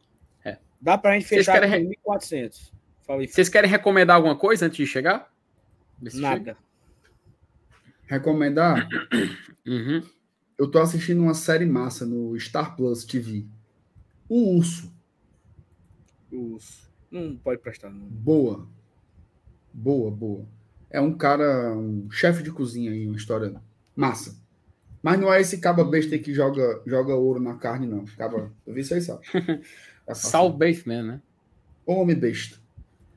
Dá 0.83 0.99
pra 0.99 1.15
gente 1.15 1.27
fechar 1.27 1.61
com 1.61 2.12
1.400. 2.12 2.73
Vocês 3.28 3.49
querem 3.49 3.70
recomendar 3.70 4.17
alguma 4.17 4.36
coisa 4.36 4.67
antes 4.67 4.77
de 4.77 4.86
chegar? 4.86 5.33
Nada. 6.15 6.57
Recomendar? 8.07 8.89
Uhum. 9.65 10.02
Eu 10.59 10.69
tô 10.69 10.81
assistindo 10.81 11.23
uma 11.23 11.35
série 11.35 11.67
massa 11.67 12.05
no 12.05 12.39
Star 12.39 12.75
Plus 12.75 13.05
TV. 13.05 13.47
O 14.28 14.57
Urso. 14.57 14.93
O 16.33 16.55
Urso. 16.55 16.93
Não 17.11 17.36
pode 17.36 17.61
prestar. 17.61 17.91
Não. 17.91 18.07
Boa. 18.07 18.69
Boa, 19.73 20.11
boa 20.11 20.47
é 20.93 21.01
um 21.01 21.17
cara, 21.17 21.73
um 21.73 22.09
chefe 22.11 22.43
de 22.43 22.52
cozinha 22.52 22.93
aí, 22.93 23.07
uma 23.07 23.17
história 23.17 23.55
massa. 23.97 24.36
Mas 25.02 25.19
não 25.19 25.33
é 25.33 25.41
esse 25.41 25.59
caba 25.59 25.83
besta 25.83 26.17
que 26.19 26.33
joga, 26.33 26.81
joga 26.86 27.15
ouro 27.15 27.41
na 27.41 27.57
carne, 27.57 27.86
não. 27.89 28.05
Caba, 28.17 28.52
eu 28.65 28.75
vi 28.75 28.83
isso 28.83 28.94
aí, 28.94 29.01
sabe? 29.01 29.23
Sal 30.15 30.52
Baseman, 30.52 31.02
né? 31.02 31.23
Homem 31.86 32.16
besta. 32.16 32.58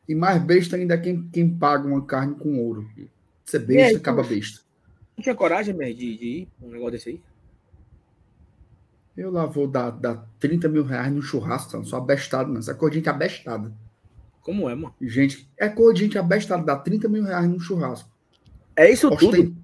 E 0.08 0.14
mais 0.14 0.42
besta 0.42 0.76
ainda 0.76 0.94
é 0.94 0.98
quem, 0.98 1.28
quem 1.30 1.50
paga 1.50 1.88
uma 1.88 2.06
carne 2.06 2.36
com 2.36 2.60
ouro. 2.60 2.88
Você 3.44 3.60
besta, 3.60 3.90
aí, 3.90 3.96
acaba 3.96 4.24
besta. 4.24 4.62
Não 5.18 5.24
tinha 5.24 5.36
coragem, 5.36 5.74
mesmo 5.74 5.96
de, 5.96 6.18
de 6.18 6.26
ir 6.26 6.48
um 6.62 6.70
negócio 6.70 6.92
desse 6.92 7.10
aí? 7.10 7.22
Eu 9.16 9.32
lá 9.32 9.46
vou 9.46 9.68
dar, 9.68 9.92
dar 9.92 10.28
30 10.40 10.68
mil 10.68 10.84
reais 10.84 11.12
no 11.12 11.22
churrasco, 11.22 11.78
não 11.78 11.86
sou 11.86 11.98
abestado, 11.98 12.52
não. 12.52 12.60
Essa 12.60 12.72
é 12.72 12.76
coisa 12.76 12.92
de 12.92 13.00
gente 13.00 13.10
abestada. 13.10 13.74
Como 14.42 14.70
é, 14.70 14.76
mano? 14.76 14.94
Gente, 15.02 15.50
é 15.58 15.70
coisa 15.70 15.94
de 15.94 16.02
gente 16.02 16.18
abestada, 16.18 16.64
dá 16.64 16.76
30 16.76 17.08
mil 17.08 17.24
reais 17.24 17.48
no 17.48 17.60
churrasco. 17.60 18.10
É 18.76 18.92
isso 18.92 19.10
tudo? 19.16 19.56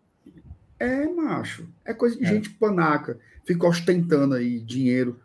É, 0.80 1.06
macho. 1.06 1.68
É 1.85 1.93
coisa 1.93 2.18
de 2.18 2.26
é. 2.26 2.27
gente 2.27 2.50
panaca. 2.50 3.19
Fica 3.45 3.68
ostentando 3.68 4.35
aí 4.35 4.60
dinheiro. 4.60 5.19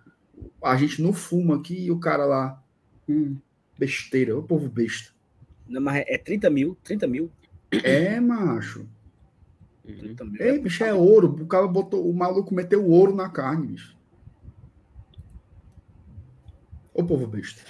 A 0.62 0.76
gente 0.76 1.02
não 1.02 1.12
fuma 1.12 1.56
aqui 1.56 1.86
e 1.86 1.90
o 1.90 1.98
cara 1.98 2.24
lá. 2.24 2.62
Hum, 3.08 3.36
besteira. 3.78 4.36
O 4.36 4.42
povo 4.42 4.68
besta. 4.68 5.10
Não, 5.68 5.80
mas 5.80 6.04
é 6.06 6.18
30 6.18 6.50
mil? 6.50 6.76
30 6.84 7.06
mil? 7.06 7.30
É, 7.70 8.20
macho. 8.20 8.86
30 9.84 10.24
mil. 10.24 10.40
Ei, 10.40 10.58
bicho, 10.58 10.84
é 10.84 10.92
ouro. 10.92 11.28
O 11.40 11.46
cara 11.46 11.66
botou. 11.66 12.08
O 12.08 12.14
maluco 12.14 12.54
meteu 12.54 12.84
ouro 12.84 13.14
na 13.14 13.28
carne, 13.28 13.68
bicho. 13.68 13.96
O 16.92 17.04
povo 17.04 17.26
besta. 17.26 17.62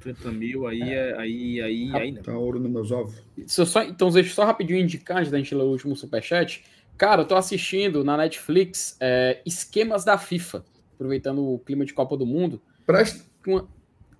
30 0.00 0.32
mil, 0.32 0.66
aí 0.66 0.82
é. 0.82 1.16
Aí, 1.18 1.60
aí, 1.60 1.90
aí 1.94 2.12
não. 2.12 2.22
Tá 2.22 2.36
ouro 2.36 2.58
nos 2.58 2.70
meus 2.70 2.90
ovos. 2.90 3.22
Só, 3.46 3.82
então, 3.82 4.10
deixa 4.10 4.30
eu 4.30 4.34
só 4.34 4.44
rapidinho 4.44 4.80
indicar 4.80 5.18
antes 5.18 5.30
da 5.30 5.38
gente 5.38 5.54
ler 5.54 5.62
o 5.62 5.70
último 5.70 5.94
superchat. 5.94 6.64
Cara, 6.96 7.22
eu 7.22 7.26
tô 7.26 7.34
assistindo 7.34 8.04
na 8.04 8.16
Netflix 8.16 8.96
é, 9.00 9.40
Esquemas 9.46 10.04
da 10.04 10.18
FIFA, 10.18 10.64
aproveitando 11.00 11.42
o 11.42 11.58
clima 11.58 11.86
de 11.86 11.94
Copa 11.94 12.14
do 12.14 12.26
Mundo. 12.26 12.60
Presta. 12.84 13.24
Uma... 13.46 13.66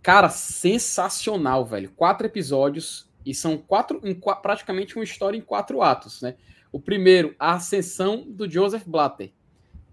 Cara, 0.02 0.30
sensacional, 0.30 1.66
velho. 1.66 1.90
Quatro 1.90 2.26
episódios 2.26 3.06
e 3.24 3.34
são 3.34 3.58
quatro, 3.58 4.00
em, 4.02 4.18
praticamente 4.40 4.96
uma 4.96 5.04
história 5.04 5.36
em 5.36 5.42
quatro 5.42 5.82
atos, 5.82 6.22
né? 6.22 6.36
O 6.72 6.80
primeiro, 6.80 7.34
a 7.38 7.54
ascensão 7.54 8.24
do 8.26 8.50
Joseph 8.50 8.84
Blatter. 8.86 9.32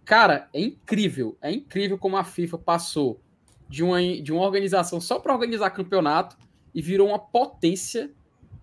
Cara, 0.06 0.48
é 0.53 0.61
incrível, 0.61 1.38
é 1.41 1.51
incrível 1.51 1.98
como 1.98 2.16
a 2.16 2.24
FIFA 2.24 2.57
passou 2.59 3.22
de 3.67 3.83
uma, 3.83 4.01
de 4.01 4.32
uma 4.32 4.43
organização 4.43 5.01
só 5.01 5.19
para 5.19 5.33
organizar 5.33 5.72
campeonato 5.72 6.38
e 6.74 6.82
virou 6.82 7.09
uma 7.09 7.19
potência, 7.19 8.11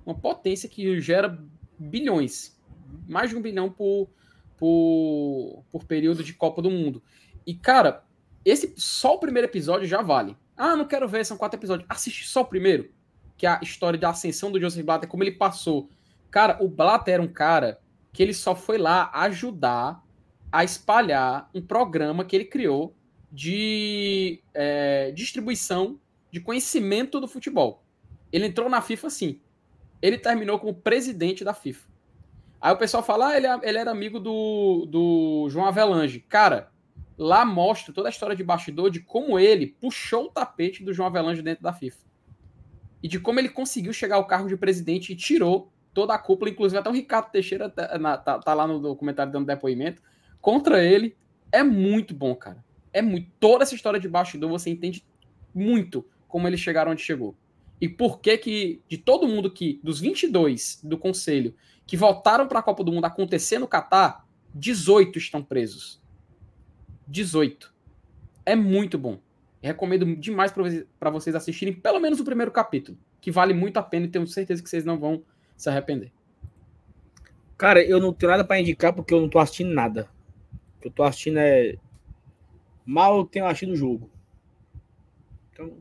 uma 0.06 0.14
potência 0.14 0.66
que 0.66 0.98
gera 1.02 1.38
bilhões, 1.78 2.58
mais 3.06 3.28
de 3.28 3.36
um 3.36 3.42
bilhão 3.42 3.70
por, 3.70 4.08
por, 4.56 5.62
por 5.70 5.84
período 5.84 6.24
de 6.24 6.32
Copa 6.32 6.62
do 6.62 6.70
Mundo. 6.70 7.02
E, 7.46 7.52
cara, 7.52 8.03
esse 8.44 8.74
só 8.76 9.14
o 9.14 9.18
primeiro 9.18 9.48
episódio 9.48 9.86
já 9.86 10.02
vale. 10.02 10.36
Ah, 10.56 10.76
não 10.76 10.86
quero 10.86 11.08
ver, 11.08 11.24
são 11.24 11.36
quatro 11.36 11.58
episódios. 11.58 11.86
Assiste 11.88 12.26
só 12.26 12.42
o 12.42 12.46
primeiro, 12.46 12.90
que 13.36 13.46
é 13.46 13.50
a 13.50 13.60
história 13.62 13.98
da 13.98 14.10
ascensão 14.10 14.52
do 14.52 14.60
Joseph 14.60 14.84
Blatter, 14.84 15.08
como 15.08 15.22
ele 15.22 15.32
passou. 15.32 15.88
Cara, 16.30 16.58
o 16.62 16.68
Blatter 16.68 17.14
era 17.14 17.22
um 17.22 17.28
cara 17.28 17.80
que 18.12 18.22
ele 18.22 18.34
só 18.34 18.54
foi 18.54 18.78
lá 18.78 19.10
ajudar 19.14 20.04
a 20.52 20.62
espalhar 20.62 21.50
um 21.52 21.60
programa 21.60 22.24
que 22.24 22.36
ele 22.36 22.44
criou 22.44 22.94
de 23.30 24.40
é, 24.52 25.10
distribuição 25.10 25.98
de 26.30 26.40
conhecimento 26.40 27.20
do 27.20 27.26
futebol. 27.26 27.82
Ele 28.30 28.46
entrou 28.46 28.68
na 28.68 28.80
FIFA 28.80 29.08
assim. 29.08 29.40
Ele 30.00 30.18
terminou 30.18 30.58
como 30.58 30.74
presidente 30.74 31.44
da 31.44 31.54
FIFA. 31.54 31.88
Aí 32.60 32.72
o 32.72 32.76
pessoal 32.76 33.02
fala, 33.02 33.28
ah, 33.28 33.36
ele, 33.36 33.46
é, 33.46 33.60
ele 33.62 33.78
era 33.78 33.90
amigo 33.90 34.20
do, 34.20 34.86
do 34.86 35.48
João 35.50 35.66
Avelange. 35.66 36.20
Cara, 36.20 36.72
lá 37.16 37.44
mostra 37.44 37.92
toda 37.92 38.08
a 38.08 38.10
história 38.10 38.34
de 38.34 38.42
bastidor 38.42 38.90
de 38.90 39.00
como 39.00 39.38
ele 39.38 39.66
puxou 39.66 40.26
o 40.26 40.30
tapete 40.30 40.82
do 40.82 40.92
João 40.92 41.06
Avelange 41.06 41.42
dentro 41.42 41.62
da 41.62 41.72
FIFA. 41.72 41.98
E 43.02 43.08
de 43.08 43.20
como 43.20 43.38
ele 43.38 43.48
conseguiu 43.48 43.92
chegar 43.92 44.16
ao 44.16 44.26
cargo 44.26 44.48
de 44.48 44.56
presidente 44.56 45.12
e 45.12 45.16
tirou 45.16 45.70
toda 45.92 46.14
a 46.14 46.18
cúpula, 46.18 46.50
inclusive 46.50 46.78
até 46.78 46.88
o 46.88 46.92
Ricardo 46.92 47.30
Teixeira 47.30 47.68
tá, 47.70 47.98
na, 47.98 48.16
tá, 48.16 48.38
tá 48.38 48.54
lá 48.54 48.66
no 48.66 48.80
documentário 48.80 49.32
dando 49.32 49.46
depoimento, 49.46 50.02
contra 50.40 50.84
ele. 50.84 51.16
É 51.52 51.62
muito 51.62 52.14
bom, 52.14 52.34
cara. 52.34 52.64
É 52.92 53.00
muito. 53.00 53.30
Toda 53.38 53.62
essa 53.62 53.74
história 53.74 54.00
de 54.00 54.08
bastidor 54.08 54.50
você 54.50 54.70
entende 54.70 55.04
muito 55.54 56.04
como 56.26 56.48
eles 56.48 56.60
chegaram 56.60 56.92
onde 56.92 57.02
chegou. 57.02 57.36
E 57.80 57.88
por 57.88 58.20
que 58.20 58.36
que, 58.38 58.82
de 58.88 58.98
todo 58.98 59.28
mundo 59.28 59.50
que, 59.50 59.80
dos 59.82 60.00
22 60.00 60.80
do 60.82 60.98
conselho, 60.98 61.54
que 61.86 61.96
votaram 61.96 62.48
para 62.48 62.60
a 62.60 62.62
Copa 62.62 62.82
do 62.82 62.92
Mundo 62.92 63.04
acontecer 63.04 63.58
no 63.58 63.68
Catar, 63.68 64.26
18 64.54 65.18
estão 65.18 65.42
presos. 65.42 66.00
18. 67.06 67.72
É 68.46 68.54
muito 68.54 68.98
bom. 68.98 69.18
recomendo 69.62 70.04
demais 70.16 70.52
para 70.98 71.10
vocês 71.10 71.34
assistirem 71.34 71.72
pelo 71.72 71.98
menos 71.98 72.20
o 72.20 72.24
primeiro 72.24 72.52
capítulo, 72.52 72.98
que 73.20 73.30
vale 73.30 73.54
muito 73.54 73.78
a 73.78 73.82
pena 73.82 74.06
e 74.06 74.10
tenho 74.10 74.26
certeza 74.26 74.62
que 74.62 74.68
vocês 74.68 74.84
não 74.84 74.98
vão 74.98 75.22
se 75.56 75.68
arrepender. 75.70 76.12
Cara, 77.56 77.82
eu 77.82 78.00
não 78.00 78.12
tenho 78.12 78.30
nada 78.30 78.44
para 78.44 78.60
indicar 78.60 78.92
porque 78.92 79.14
eu 79.14 79.20
não 79.20 79.28
tô 79.28 79.38
assistindo 79.38 79.72
nada. 79.72 80.08
O 80.76 80.80
que 80.82 80.88
eu 80.88 80.92
tô 80.92 81.02
assistindo 81.02 81.38
é. 81.38 81.76
Mal 82.84 83.18
eu 83.18 83.24
tenho 83.24 83.46
assistido 83.46 83.72
o 83.72 83.76
jogo. 83.76 84.10
Então. 85.52 85.72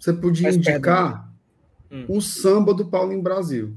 Você 0.00 0.12
podia 0.12 0.50
indicar 0.50 1.32
hum. 1.90 2.06
o 2.08 2.20
samba 2.20 2.74
do 2.74 2.86
Paulinho 2.86 3.22
Brasil. 3.22 3.76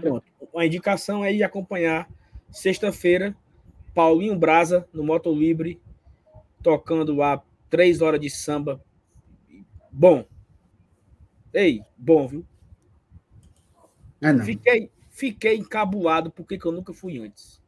Pronto. 0.00 0.24
Uma 0.52 0.64
indicação 0.64 1.22
é 1.22 1.34
ir 1.34 1.42
acompanhar 1.42 2.08
sexta-feira 2.50 3.36
Paulinho 3.96 4.38
Brasa 4.38 4.86
no 4.92 5.02
Moto 5.02 5.34
Libre 5.34 5.80
tocando 6.62 7.14
lá 7.14 7.42
três 7.70 8.02
horas 8.02 8.20
de 8.20 8.28
samba. 8.28 8.78
Bom. 9.90 10.26
Ei, 11.50 11.82
bom, 11.96 12.28
viu? 12.28 12.44
É. 14.20 14.36
Fiquei, 14.42 14.90
fiquei 15.08 15.56
encabulado 15.56 16.30
porque 16.30 16.58
eu 16.62 16.72
nunca 16.72 16.92
fui 16.92 17.18
antes. 17.18 17.62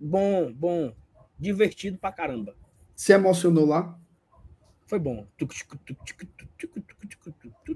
Bom, 0.00 0.50
bom. 0.50 0.94
Divertido 1.38 1.98
pra 1.98 2.10
caramba. 2.10 2.56
Se 2.96 3.12
emocionou 3.12 3.66
lá? 3.66 4.00
Foi 4.86 4.98
bom. 4.98 5.26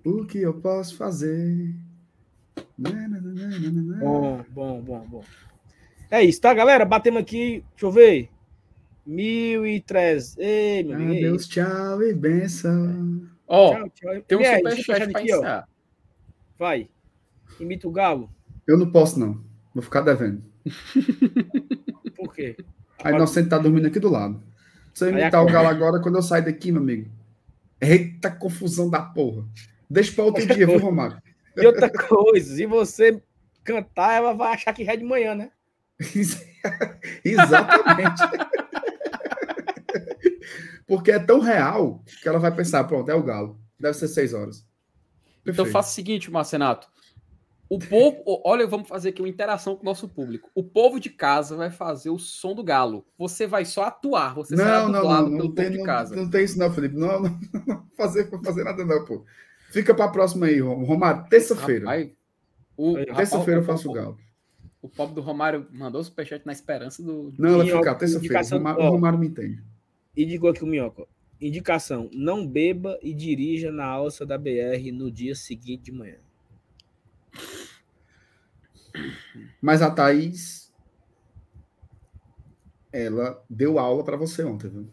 O 0.02 0.24
que 0.24 0.38
eu 0.38 0.58
posso 0.58 0.96
fazer? 0.96 1.74
Bom, 2.78 4.42
bom, 4.48 4.80
bom, 4.80 5.06
bom. 5.06 5.24
É 6.10 6.22
isso, 6.22 6.40
tá, 6.40 6.54
galera? 6.54 6.84
Batemos 6.84 7.20
aqui, 7.20 7.64
deixa 7.72 7.86
eu 7.86 7.90
ver. 7.90 8.30
Mil 9.04 9.66
e 9.66 9.80
três. 9.80 10.36
Ei, 10.38 10.82
meu 10.82 10.96
amigo. 10.96 11.12
Adeus, 11.12 11.48
tchau 11.48 12.02
e 12.02 12.14
benção. 12.14 13.22
Ó, 13.46 13.74
oh, 13.74 14.20
tem 14.26 14.38
um 14.38 14.44
superchat 14.44 15.16
aqui, 15.16 15.32
ó. 15.34 15.62
Vai. 16.58 16.88
Imita 17.58 17.88
o 17.88 17.90
galo. 17.90 18.30
Eu 18.66 18.76
não 18.76 18.90
posso, 18.90 19.18
não. 19.18 19.42
Vou 19.74 19.82
ficar 19.82 20.02
devendo. 20.02 20.42
Por 22.16 22.34
quê? 22.34 22.56
A 23.02 23.10
Inocente 23.10 23.48
tá 23.48 23.58
dormindo 23.58 23.86
aqui 23.86 23.98
do 23.98 24.10
lado. 24.10 24.42
Se 24.92 25.04
eu 25.04 25.10
imitar 25.10 25.42
o 25.42 25.46
galo 25.46 25.68
agora, 25.68 26.00
quando 26.00 26.16
eu 26.16 26.22
sair 26.22 26.42
daqui, 26.42 26.72
meu 26.72 26.82
amigo. 26.82 27.10
Eita 27.80 28.30
confusão 28.30 28.90
da 28.90 29.00
porra. 29.00 29.46
Deixa 29.88 30.12
para 30.12 30.24
outro 30.24 30.44
dia, 30.46 30.66
viu, 30.66 30.78
Romário? 30.78 31.22
E 31.56 31.66
outra 31.66 31.90
coisa, 31.90 32.54
se 32.54 32.66
você 32.66 33.22
cantar, 33.64 34.16
ela 34.16 34.32
vai 34.34 34.54
achar 34.54 34.72
que 34.72 34.88
é 34.88 34.96
de 34.96 35.04
manhã, 35.04 35.34
né? 35.34 35.50
Exatamente. 37.24 38.22
Porque 40.86 41.10
é 41.10 41.18
tão 41.18 41.40
real 41.40 42.02
que 42.22 42.28
ela 42.28 42.38
vai 42.38 42.54
pensar, 42.54 42.84
pronto, 42.84 43.10
é 43.10 43.14
o 43.14 43.22
galo. 43.22 43.60
Deve 43.78 43.94
ser 43.94 44.08
seis 44.08 44.32
horas. 44.32 44.58
Então 44.58 45.44
Perfeito. 45.44 45.60
Então 45.60 45.66
faça 45.66 45.90
o 45.90 45.94
seguinte, 45.94 46.30
Marcenato. 46.30 46.88
O 47.70 47.78
povo, 47.78 48.22
olha, 48.46 48.66
vamos 48.66 48.88
fazer 48.88 49.10
aqui 49.10 49.20
uma 49.20 49.28
interação 49.28 49.76
com 49.76 49.82
o 49.82 49.84
nosso 49.84 50.08
público. 50.08 50.50
O 50.54 50.64
povo 50.64 50.98
de 50.98 51.10
casa 51.10 51.54
vai 51.54 51.70
fazer 51.70 52.08
o 52.08 52.18
som 52.18 52.54
do 52.54 52.64
galo. 52.64 53.04
Você 53.18 53.46
vai 53.46 53.66
só 53.66 53.84
atuar, 53.84 54.34
você 54.34 54.56
não, 54.56 54.64
será 54.64 54.88
não, 54.88 55.02
não, 55.04 55.28
não, 55.28 55.52
tem, 55.52 55.70
de 55.72 55.82
casa. 55.82 56.16
Não, 56.16 56.22
não 56.22 56.30
tem 56.30 56.44
isso 56.44 56.58
não, 56.58 56.72
Felipe. 56.72 56.96
Não, 56.96 57.20
não, 57.20 57.38
não 57.66 57.86
fazer, 57.94 58.30
fazer 58.42 58.64
nada 58.64 58.82
não, 58.86 59.04
pô. 59.04 59.22
Fica 59.70 59.94
para 59.94 60.06
a 60.06 60.10
próxima 60.10 60.46
aí, 60.46 60.60
Romário. 60.60 61.28
Terça-feira. 61.28 62.10
Terça-feira 63.14 63.60
eu 63.60 63.64
faço 63.64 63.90
o 63.90 63.92
galo. 63.92 64.16
O 64.80 64.88
pobre 64.88 65.14
do 65.14 65.20
Romário 65.20 65.66
mandou 65.72 66.00
o 66.00 66.04
superchat 66.04 66.46
na 66.46 66.52
esperança 66.52 67.02
do. 67.02 67.32
Não, 67.36 67.60
ela 67.60 67.64
fica 67.64 67.94
terça-feira. 67.94 68.40
O 68.42 68.48
Romário, 68.50 68.80
o 68.80 68.90
Romário 68.90 69.18
me 69.18 69.26
entende. 69.26 69.62
E 70.16 70.24
digo 70.24 70.48
aqui 70.48 70.62
o 70.62 70.66
Minhoca. 70.66 71.06
Indicação: 71.40 72.08
não 72.12 72.46
beba 72.46 72.98
e 73.02 73.12
dirija 73.12 73.70
na 73.70 73.84
alça 73.84 74.24
da 74.24 74.38
BR 74.38 74.92
no 74.92 75.10
dia 75.10 75.34
seguinte 75.34 75.84
de 75.84 75.92
manhã. 75.92 76.18
Mas 79.60 79.82
a 79.82 79.90
Thaís. 79.90 80.68
Ela 82.90 83.44
deu 83.50 83.78
aula 83.78 84.02
para 84.02 84.16
você 84.16 84.42
ontem, 84.42 84.68
viu? 84.70 84.88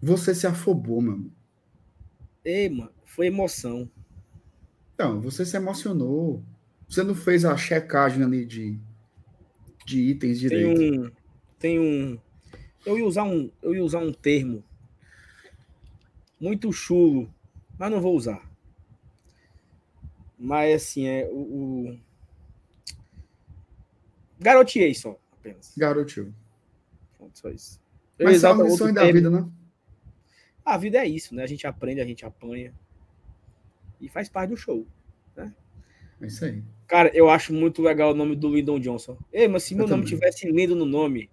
Você 0.00 0.34
se 0.34 0.46
afobou, 0.46 1.00
mano. 1.00 1.32
Ei, 2.44 2.68
mano, 2.68 2.92
foi 3.04 3.26
emoção. 3.26 3.90
Não, 4.98 5.20
você 5.20 5.44
se 5.44 5.56
emocionou. 5.56 6.44
Você 6.88 7.02
não 7.02 7.14
fez 7.14 7.44
a 7.44 7.56
checagem 7.56 8.22
ali 8.22 8.44
de, 8.44 8.78
de 9.84 10.00
itens 10.00 10.38
direito. 10.38 10.78
Tem 10.78 11.00
um, 11.00 11.10
tem 11.58 11.80
um, 11.80 12.18
eu 12.84 12.98
ia 12.98 13.04
usar 13.04 13.24
um, 13.24 13.50
eu 13.62 13.74
ia 13.74 13.82
usar 13.82 13.98
um 13.98 14.12
termo 14.12 14.62
muito 16.40 16.72
chulo, 16.72 17.32
mas 17.78 17.90
não 17.90 18.00
vou 18.00 18.14
usar. 18.14 18.48
Mas 20.38 20.82
assim, 20.82 21.06
é 21.06 21.28
o, 21.30 21.36
o... 21.36 22.00
garoteei 24.38 24.94
só, 24.94 25.18
apenas. 25.32 25.72
Garoteou. 25.76 26.32
Só 27.34 27.50
isso. 27.50 27.80
Mas 28.18 28.40
são 28.40 28.62
lições 28.62 28.94
da 28.94 29.10
vida, 29.10 29.28
né? 29.28 29.46
A 30.64 30.78
vida 30.78 30.98
é 30.98 31.06
isso, 31.06 31.34
né? 31.34 31.42
A 31.42 31.46
gente 31.46 31.66
aprende, 31.66 32.00
a 32.00 32.04
gente 32.04 32.24
apanha. 32.24 32.74
E 34.00 34.08
faz 34.08 34.28
parte 34.28 34.50
do 34.50 34.56
show. 34.56 34.86
Né? 35.36 35.54
É 36.20 36.26
isso 36.26 36.44
aí. 36.44 36.62
Cara, 36.86 37.10
eu 37.14 37.28
acho 37.28 37.52
muito 37.52 37.82
legal 37.82 38.12
o 38.12 38.14
nome 38.14 38.36
do 38.36 38.48
Lyndon 38.48 38.78
Johnson. 38.78 39.18
Ei, 39.32 39.48
mas 39.48 39.64
se 39.64 39.74
eu 39.74 39.78
meu 39.78 39.86
também. 39.86 40.00
nome 40.00 40.08
tivesse 40.10 40.50
lindo 40.50 40.74
no 40.74 40.86
nome, 40.86 41.28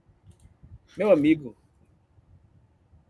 meu 0.97 1.11
amigo, 1.11 1.55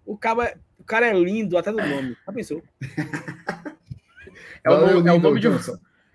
o 0.06 0.18
cara, 0.18 0.60
o 0.78 0.84
cara 0.84 1.08
é 1.08 1.14
lindo 1.14 1.58
até 1.58 1.72
no 1.72 1.78
nome. 1.78 2.18
Já 2.26 2.34
pensou? 2.34 2.62
é, 4.64 4.70
o 4.70 4.80
nome, 4.80 5.10
é, 5.10 5.14
o 5.14 5.20
nome 5.20 5.40
de 5.40 5.48
um, 5.48 5.58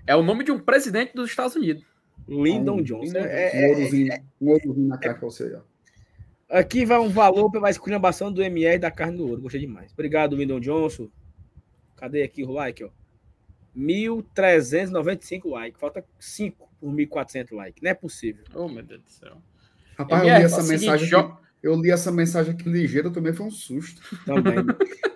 é 0.07 0.16
o 0.16 0.23
nome 0.23 0.44
de 0.44 0.52
um 0.52 0.58
presidente 0.58 1.15
dos 1.15 1.31
Estados 1.31 1.57
Unidos. 1.57 1.84
Lyndon 2.28 2.76
um, 2.76 2.82
Johnson. 2.82 3.16
É, 3.16 3.65
é, 3.65 3.66
um 3.66 3.70
ourozinho, 3.70 4.12
é, 4.12 4.23
um 4.40 4.48
ourozinho 4.50 4.89
na 4.89 4.98
cara 4.98 5.15
pra 5.15 5.28
você, 5.28 5.55
ó. 5.55 5.60
Aqui 6.50 6.84
vai 6.86 6.98
um 6.98 7.10
valor 7.10 7.50
pela 7.50 7.68
esculhambação 7.68 8.32
do 8.32 8.42
MR 8.42 8.78
da 8.78 8.90
carne 8.90 9.18
do 9.18 9.28
ouro. 9.28 9.42
Gostei 9.42 9.60
demais. 9.60 9.92
Obrigado, 9.92 10.36
Lyndon 10.36 10.60
Johnson. 10.60 11.10
Cadê 11.97 12.23
aqui 12.23 12.42
o 12.42 12.52
like, 12.52 12.84
ó? 12.84 12.90
1.395 13.76 15.50
likes. 15.50 15.80
Falta 15.80 16.05
5 16.18 16.68
por 16.80 16.92
1.400 16.92 17.55
likes. 17.55 17.82
Não 17.82 17.90
é 17.90 17.94
possível. 17.94 18.44
Oh, 18.55 18.68
meu 18.68 18.82
Deus 18.82 19.02
do 19.02 19.10
céu. 19.10 19.42
Rapaz, 19.97 20.22
eu 20.22 20.38
li 20.38 20.44
essa 20.44 20.62
mensagem 20.62 21.18
aqui, 21.18 21.36
eu 21.62 21.80
li 21.80 21.90
essa 21.90 22.12
mensagem 22.12 22.55
aqui 22.55 22.68
ligeira, 22.68 23.10
também 23.10 23.32
foi 23.32 23.47
um 23.47 23.50
susto. 23.50 24.00
Também. 24.24 24.55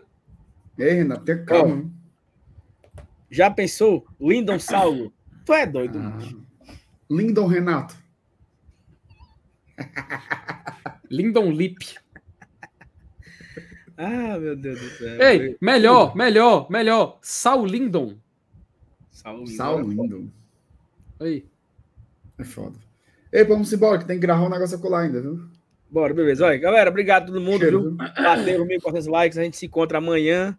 Ei, 0.78 0.94
Renato, 0.94 1.24
tem 1.24 1.44
calma. 1.44 1.84
Oh. 1.84 3.00
Já 3.31 3.50
pensou? 3.50 4.06
Lindon 4.20 4.58
Saulo. 4.58 5.12
Tu 5.44 5.55
é 5.55 5.66
doido. 5.66 5.98
Ah. 5.98 6.18
Lindon 7.08 7.47
Renato. 7.47 7.97
Lindon 11.10 11.50
Lip. 11.50 11.97
Ah, 13.97 14.39
meu 14.39 14.56
Deus 14.56 14.81
do 14.81 14.89
céu. 14.90 15.22
Ei, 15.22 15.56
melhor, 15.60 16.16
melhor, 16.16 16.70
melhor. 16.70 17.18
Saul 17.22 17.66
Lindon. 17.66 18.18
Saul 19.23 19.44
Lindon. 19.44 19.57
Saul 19.57 19.89
Lindon. 19.89 20.28
Aí. 21.20 21.47
É 22.39 22.44
foda. 22.44 22.78
Ei, 23.33 23.44
vamos 23.44 23.73
embora, 23.73 23.99
que 23.99 24.05
tem 24.05 24.17
que 24.17 24.23
gravar 24.23 24.44
um 24.44 24.51
negócio 24.51 24.78
colar 24.78 25.02
ainda, 25.02 25.20
viu? 25.20 25.41
Bora, 25.89 26.12
beleza. 26.12 26.44
Olha, 26.44 26.59
galera, 26.59 26.91
obrigado 26.91 27.25
a 27.25 27.26
todo 27.26 27.41
mundo, 27.41 27.60
Cheiro, 27.60 27.83
viu? 27.83 27.97
Bateram 27.97 28.67
1.400 28.67 29.10
likes. 29.10 29.39
A 29.39 29.44
gente 29.44 29.57
se 29.57 29.67
encontra 29.67 29.99
amanhã, 29.99 30.59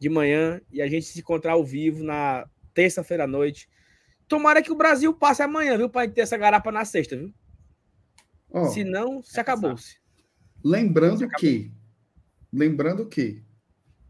de 0.00 0.08
manhã, 0.08 0.60
e 0.72 0.82
a 0.82 0.88
gente 0.88 1.06
se 1.06 1.20
encontrar 1.20 1.52
ao 1.52 1.64
vivo 1.64 2.02
na 2.02 2.48
terça-feira 2.74 3.24
à 3.24 3.26
noite. 3.26 3.68
Tomara 4.26 4.60
que 4.62 4.72
o 4.72 4.76
Brasil 4.76 5.14
passe 5.14 5.42
amanhã, 5.42 5.76
viu? 5.78 5.88
Pra 5.88 6.04
gente 6.04 6.14
ter 6.14 6.22
essa 6.22 6.36
garapa 6.36 6.72
na 6.72 6.84
sexta, 6.84 7.16
viu? 7.16 7.32
Oh, 8.50 8.66
se 8.66 8.84
não, 8.84 9.22
se 9.22 9.38
acabou-se. 9.38 9.96
Lembrando 10.64 11.18
se 11.18 11.24
acabou. 11.24 11.40
que, 11.40 11.72
lembrando 12.52 13.06
que, 13.06 13.42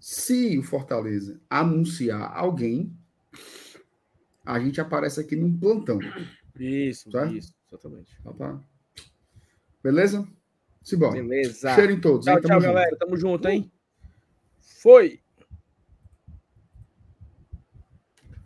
se 0.01 0.57
o 0.59 0.63
Fortaleza 0.63 1.41
anunciar 1.51 2.33
alguém, 2.35 2.97
a 4.45 4.61
gente 4.61 4.81
aparece 4.81 5.21
aqui 5.21 5.35
num 5.37 5.57
plantão. 5.59 5.99
Isso, 6.59 7.11
tá? 7.11 7.27
isso, 7.27 7.55
exatamente. 7.69 8.17
Tá, 8.23 8.33
tá. 8.33 8.61
Beleza? 9.83 10.27
Simbora. 10.83 11.13
Beleza. 11.13 11.75
Cheiro 11.75 11.93
em 11.93 12.01
todos. 12.01 12.25
Tchau, 12.25 12.37
hein? 12.37 12.43
tchau, 12.43 12.61
junto. 12.61 12.73
galera. 12.73 12.97
Tamo 12.97 13.17
junto, 13.17 13.49
hein? 13.49 13.71
Foi. 14.61 15.21